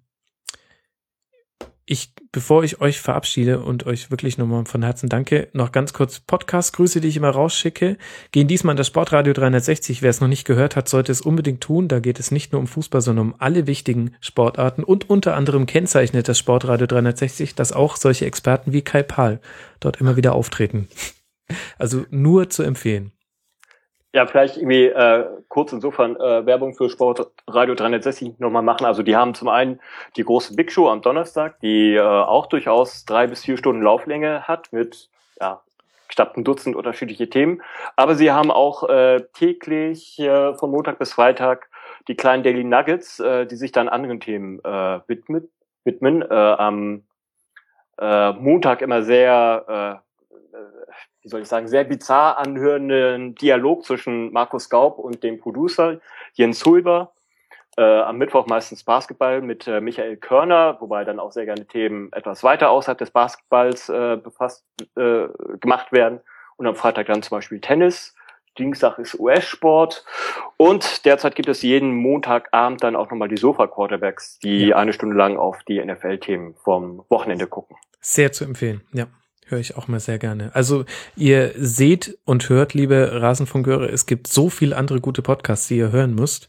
ich, 1.90 2.12
bevor 2.30 2.62
ich 2.62 2.80
euch 2.80 3.00
verabschiede 3.00 3.58
und 3.64 3.84
euch 3.84 4.12
wirklich 4.12 4.38
nochmal 4.38 4.64
von 4.64 4.84
Herzen 4.84 5.08
danke, 5.08 5.48
noch 5.54 5.72
ganz 5.72 5.92
kurz 5.92 6.20
Podcast-Grüße, 6.20 7.00
die 7.00 7.08
ich 7.08 7.16
immer 7.16 7.30
rausschicke, 7.30 7.98
gehen 8.30 8.46
diesmal 8.46 8.74
an 8.74 8.76
das 8.76 8.86
Sportradio 8.86 9.32
360. 9.32 10.00
Wer 10.00 10.10
es 10.10 10.20
noch 10.20 10.28
nicht 10.28 10.46
gehört 10.46 10.76
hat, 10.76 10.88
sollte 10.88 11.10
es 11.10 11.20
unbedingt 11.20 11.62
tun. 11.62 11.88
Da 11.88 11.98
geht 11.98 12.20
es 12.20 12.30
nicht 12.30 12.52
nur 12.52 12.60
um 12.60 12.68
Fußball, 12.68 13.00
sondern 13.00 13.30
um 13.30 13.34
alle 13.38 13.66
wichtigen 13.66 14.14
Sportarten 14.20 14.84
und 14.84 15.10
unter 15.10 15.34
anderem 15.34 15.66
kennzeichnet 15.66 16.28
das 16.28 16.38
Sportradio 16.38 16.86
360, 16.86 17.56
dass 17.56 17.72
auch 17.72 17.96
solche 17.96 18.24
Experten 18.24 18.72
wie 18.72 18.82
Kai 18.82 19.02
Pahl 19.02 19.40
dort 19.80 20.00
immer 20.00 20.16
wieder 20.16 20.34
auftreten. 20.34 20.86
Also 21.76 22.06
nur 22.10 22.50
zu 22.50 22.62
empfehlen. 22.62 23.10
Ja, 24.12 24.26
vielleicht 24.26 24.56
irgendwie 24.56 24.86
äh, 24.86 25.24
kurz 25.48 25.72
insofern 25.72 26.16
äh, 26.16 26.44
Werbung 26.44 26.74
für 26.74 26.90
Sportradio 26.90 27.76
360 27.76 28.40
nochmal 28.40 28.62
machen. 28.62 28.84
Also 28.84 29.04
die 29.04 29.14
haben 29.14 29.34
zum 29.34 29.46
einen 29.48 29.80
die 30.16 30.24
große 30.24 30.56
Big 30.56 30.72
Show 30.72 30.88
am 30.88 31.00
Donnerstag, 31.00 31.60
die 31.60 31.94
äh, 31.94 32.00
auch 32.00 32.46
durchaus 32.46 33.04
drei 33.04 33.28
bis 33.28 33.44
vier 33.44 33.56
Stunden 33.56 33.82
Lauflänge 33.82 34.48
hat 34.48 34.72
mit 34.72 35.08
ja, 35.40 35.62
knapp 36.08 36.36
ein 36.36 36.42
Dutzend 36.42 36.74
unterschiedliche 36.74 37.30
Themen. 37.30 37.62
Aber 37.94 38.16
sie 38.16 38.32
haben 38.32 38.50
auch 38.50 38.88
äh, 38.88 39.20
täglich 39.32 40.18
äh, 40.18 40.54
von 40.54 40.72
Montag 40.72 40.98
bis 40.98 41.12
Freitag 41.12 41.68
die 42.08 42.16
kleinen 42.16 42.42
Daily 42.42 42.64
Nuggets, 42.64 43.20
äh, 43.20 43.46
die 43.46 43.56
sich 43.56 43.70
dann 43.70 43.88
anderen 43.88 44.18
Themen 44.18 44.58
äh, 44.64 45.00
widmet, 45.06 45.48
widmen. 45.84 46.22
Äh, 46.22 46.34
am 46.34 47.04
äh, 47.98 48.32
Montag 48.32 48.82
immer 48.82 49.04
sehr 49.04 50.02
äh, 50.02 50.10
wie 51.22 51.28
soll 51.28 51.42
ich 51.42 51.48
sagen, 51.48 51.68
sehr 51.68 51.84
bizarr 51.84 52.38
anhörenden 52.38 53.34
Dialog 53.34 53.84
zwischen 53.84 54.32
Markus 54.32 54.70
Gaub 54.70 54.98
und 54.98 55.22
dem 55.22 55.38
Producer 55.38 56.00
Jens 56.34 56.64
Hulber. 56.64 57.12
Äh, 57.76 57.82
am 57.82 58.18
Mittwoch 58.18 58.46
meistens 58.46 58.82
Basketball 58.82 59.40
mit 59.42 59.66
äh, 59.66 59.80
Michael 59.80 60.16
Körner, 60.16 60.76
wobei 60.80 61.04
dann 61.04 61.20
auch 61.20 61.32
sehr 61.32 61.44
gerne 61.44 61.66
Themen 61.66 62.12
etwas 62.12 62.42
weiter 62.42 62.70
außerhalb 62.70 62.98
des 62.98 63.10
Basketballs 63.10 63.88
äh, 63.88 64.16
befasst 64.16 64.64
äh, 64.96 65.28
gemacht 65.60 65.92
werden. 65.92 66.20
Und 66.56 66.66
am 66.66 66.74
Freitag 66.74 67.06
dann 67.06 67.22
zum 67.22 67.38
Beispiel 67.38 67.60
Tennis. 67.60 68.14
Dienstag 68.58 68.98
ist 68.98 69.18
US-Sport. 69.18 70.04
Und 70.56 71.04
derzeit 71.04 71.36
gibt 71.36 71.48
es 71.48 71.62
jeden 71.62 71.94
Montagabend 71.94 72.82
dann 72.82 72.96
auch 72.96 73.10
nochmal 73.10 73.28
die 73.28 73.36
Sofa-Quarterbacks, 73.36 74.40
die 74.40 74.66
ja. 74.66 74.76
eine 74.76 74.92
Stunde 74.92 75.16
lang 75.16 75.36
auf 75.38 75.62
die 75.64 75.82
NFL-Themen 75.82 76.56
vom 76.56 77.04
Wochenende 77.08 77.46
gucken. 77.46 77.76
Sehr 78.00 78.32
zu 78.32 78.44
empfehlen, 78.44 78.82
ja. 78.92 79.06
Höre 79.50 79.58
ich 79.58 79.76
auch 79.76 79.88
mal 79.88 79.98
sehr 79.98 80.20
gerne. 80.20 80.54
Also 80.54 80.84
ihr 81.16 81.52
seht 81.56 82.16
und 82.24 82.48
hört, 82.48 82.72
liebe 82.72 83.20
Rasenfunkeure, 83.20 83.88
es 83.88 84.06
gibt 84.06 84.28
so 84.28 84.48
viele 84.48 84.76
andere 84.76 85.00
gute 85.00 85.22
Podcasts, 85.22 85.66
die 85.66 85.78
ihr 85.78 85.90
hören 85.90 86.14
müsst. 86.14 86.48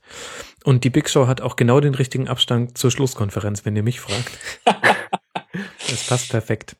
Und 0.63 0.83
die 0.83 0.91
Big 0.91 1.09
Show 1.09 1.25
hat 1.25 1.41
auch 1.41 1.55
genau 1.55 1.79
den 1.79 1.95
richtigen 1.95 2.27
Abstand 2.27 2.77
zur 2.77 2.91
Schlusskonferenz, 2.91 3.65
wenn 3.65 3.75
ihr 3.75 3.81
mich 3.81 3.99
fragt. 3.99 4.37
das 5.89 6.05
passt 6.05 6.29
perfekt. 6.29 6.75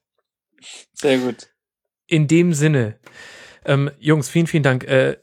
Sehr 0.94 1.18
gut. 1.18 1.50
In 2.06 2.28
dem 2.28 2.54
Sinne, 2.54 3.00
ähm, 3.66 3.90
Jungs, 4.00 4.30
vielen, 4.30 4.46
vielen 4.46 4.62
Dank. 4.62 4.84
Äh, 4.84 5.18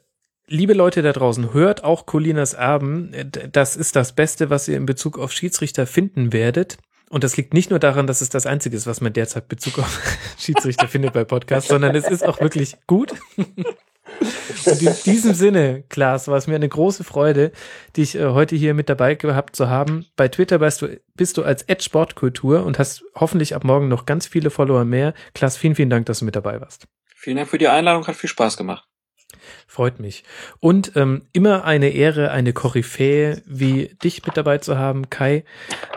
liebe 0.49 0.73
Leute 0.73 1.03
da 1.03 1.13
draußen, 1.13 1.55
hört 1.55 1.85
auch 1.85 2.07
Colinas 2.07 2.55
Erben. 2.55 3.13
Das 3.53 3.77
ist 3.77 3.95
das 3.95 4.17
Beste, 4.17 4.51
was 4.51 4.67
ihr 4.67 4.77
in 4.77 4.87
Bezug 4.87 5.17
auf 5.17 5.31
Schiedsrichter 5.31 5.87
finden 5.87 6.33
werdet. 6.33 6.79
Und 7.11 7.25
das 7.25 7.37
liegt 7.37 7.55
nicht 7.55 7.71
nur 7.71 7.79
daran, 7.79 8.07
dass 8.07 8.21
es 8.21 8.29
das 8.29 8.47
Einzige 8.47 8.77
ist, 8.77 8.87
was 8.87 9.01
man 9.01 9.13
derzeit 9.13 9.49
Bezug 9.49 9.79
auf 9.79 10.01
Schiedsrichter 10.39 10.89
findet 10.89 11.13
bei 11.13 11.25
Podcasts, 11.25 11.69
sondern 11.71 11.95
es 11.95 12.09
ist 12.09 12.27
auch 12.27 12.41
wirklich 12.41 12.77
gut. 12.87 13.13
Und 13.37 14.83
in 14.83 14.95
diesem 15.05 15.35
Sinne, 15.35 15.85
Klaas, 15.89 16.29
war 16.29 16.37
es 16.37 16.47
mir 16.47 16.55
eine 16.55 16.69
große 16.69 17.05
Freude, 17.05 17.53
dich 17.97 18.15
äh, 18.15 18.27
heute 18.29 18.57
hier 18.57 18.75
mit 18.75 18.89
dabei 18.89 19.15
gehabt 19.15 19.57
zu 19.57 19.69
haben. 19.69 20.07
Bei 20.17 20.29
Twitter 20.29 20.59
bist 20.59 20.83
du, 20.83 21.01
bist 21.15 21.37
du 21.37 21.43
als 21.43 21.63
Ed 21.63 21.83
Sportkultur 21.83 22.65
und 22.65 22.79
hast 22.79 23.05
hoffentlich 23.15 23.55
ab 23.55 23.65
morgen 23.65 23.89
noch 23.89 24.07
ganz 24.07 24.27
viele 24.27 24.51
Follower 24.51 24.85
mehr. 24.85 25.15
Klaas, 25.35 25.57
vielen, 25.57 25.75
vielen 25.75 25.91
Dank, 25.91 26.07
dass 26.07 26.21
du 26.21 26.25
mit 26.25 26.37
dabei 26.37 26.61
warst. 26.61 26.87
Vielen 27.15 27.37
Dank 27.37 27.49
für 27.49 27.59
die 27.59 27.69
Einladung, 27.69 28.07
hat 28.07 28.17
viel 28.17 28.31
Spaß 28.31 28.57
gemacht. 28.57 28.88
Freut 29.67 30.01
mich. 30.01 30.25
Und 30.61 30.93
ähm, 30.97 31.23
immer 31.33 31.65
eine 31.65 31.91
Ehre, 31.91 32.31
eine 32.31 32.53
Koryphäe 32.53 33.43
wie 33.47 33.97
dich 34.03 34.25
mit 34.27 34.37
dabei 34.37 34.59
zu 34.59 34.79
haben, 34.79 35.11
Kai. 35.11 35.45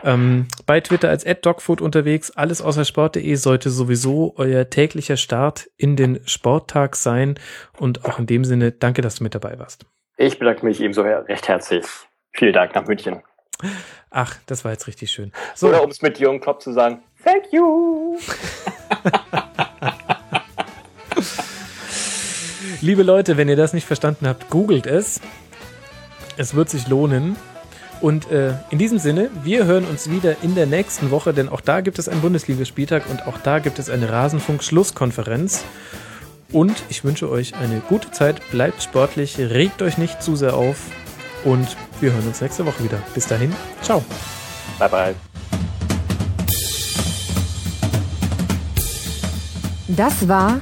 Ähm, 0.03 0.47
bei 0.65 0.79
Twitter 0.79 1.09
als 1.09 1.23
@dogfood 1.23 1.81
unterwegs. 1.81 2.31
Alles 2.31 2.61
außer 2.61 2.85
Sport.de 2.85 3.35
sollte 3.35 3.69
sowieso 3.69 4.33
euer 4.37 4.69
täglicher 4.69 5.17
Start 5.17 5.69
in 5.77 5.95
den 5.95 6.19
Sporttag 6.25 6.95
sein. 6.95 7.35
Und 7.77 8.05
auch 8.05 8.19
in 8.19 8.25
dem 8.25 8.45
Sinne, 8.45 8.71
danke, 8.71 9.01
dass 9.01 9.15
du 9.15 9.23
mit 9.23 9.35
dabei 9.35 9.59
warst. 9.59 9.85
Ich 10.17 10.37
bedanke 10.37 10.65
mich 10.65 10.81
ebenso 10.81 11.01
recht 11.01 11.47
herzlich. 11.47 11.85
Vielen 12.33 12.53
Dank 12.53 12.75
nach 12.75 12.85
München. 12.85 13.21
Ach, 14.09 14.35
das 14.45 14.65
war 14.65 14.71
jetzt 14.71 14.87
richtig 14.87 15.11
schön. 15.11 15.31
So. 15.55 15.69
Oder 15.69 15.83
um 15.83 15.89
es 15.89 16.01
mit 16.01 16.19
Jürgen 16.19 16.39
Klopp 16.39 16.61
zu 16.61 16.71
sagen, 16.73 17.01
thank 17.23 17.51
you. 17.51 18.17
Liebe 22.83 23.03
Leute, 23.03 23.37
wenn 23.37 23.47
ihr 23.47 23.55
das 23.55 23.73
nicht 23.73 23.85
verstanden 23.85 24.27
habt, 24.27 24.49
googelt 24.49 24.87
es. 24.87 25.21
Es 26.35 26.55
wird 26.55 26.67
sich 26.67 26.87
lohnen. 26.87 27.35
Und 28.01 28.31
äh, 28.31 28.55
in 28.71 28.79
diesem 28.79 28.97
Sinne, 28.97 29.29
wir 29.43 29.65
hören 29.65 29.85
uns 29.85 30.09
wieder 30.09 30.37
in 30.41 30.55
der 30.55 30.65
nächsten 30.65 31.11
Woche, 31.11 31.31
denn 31.31 31.47
auch 31.47 31.61
da 31.61 31.81
gibt 31.81 31.99
es 31.99 32.09
einen 32.09 32.21
Bundesligaspieltag 32.21 33.03
und 33.07 33.27
auch 33.27 33.37
da 33.37 33.59
gibt 33.59 33.77
es 33.77 33.91
eine 33.91 34.09
Rasenfunk-Schlusskonferenz. 34.09 35.63
Und 36.51 36.73
ich 36.89 37.03
wünsche 37.03 37.29
euch 37.29 37.53
eine 37.53 37.81
gute 37.87 38.09
Zeit, 38.09 38.41
bleibt 38.49 38.81
sportlich, 38.81 39.37
regt 39.37 39.83
euch 39.83 39.99
nicht 39.99 40.23
zu 40.23 40.35
sehr 40.35 40.55
auf 40.55 40.77
und 41.45 41.77
wir 41.99 42.11
hören 42.11 42.25
uns 42.25 42.41
nächste 42.41 42.65
Woche 42.65 42.83
wieder. 42.83 42.97
Bis 43.13 43.27
dahin, 43.27 43.53
ciao. 43.83 44.03
Bye 44.79 44.89
bye. 44.89 45.15
Das 49.87 50.27
war 50.27 50.61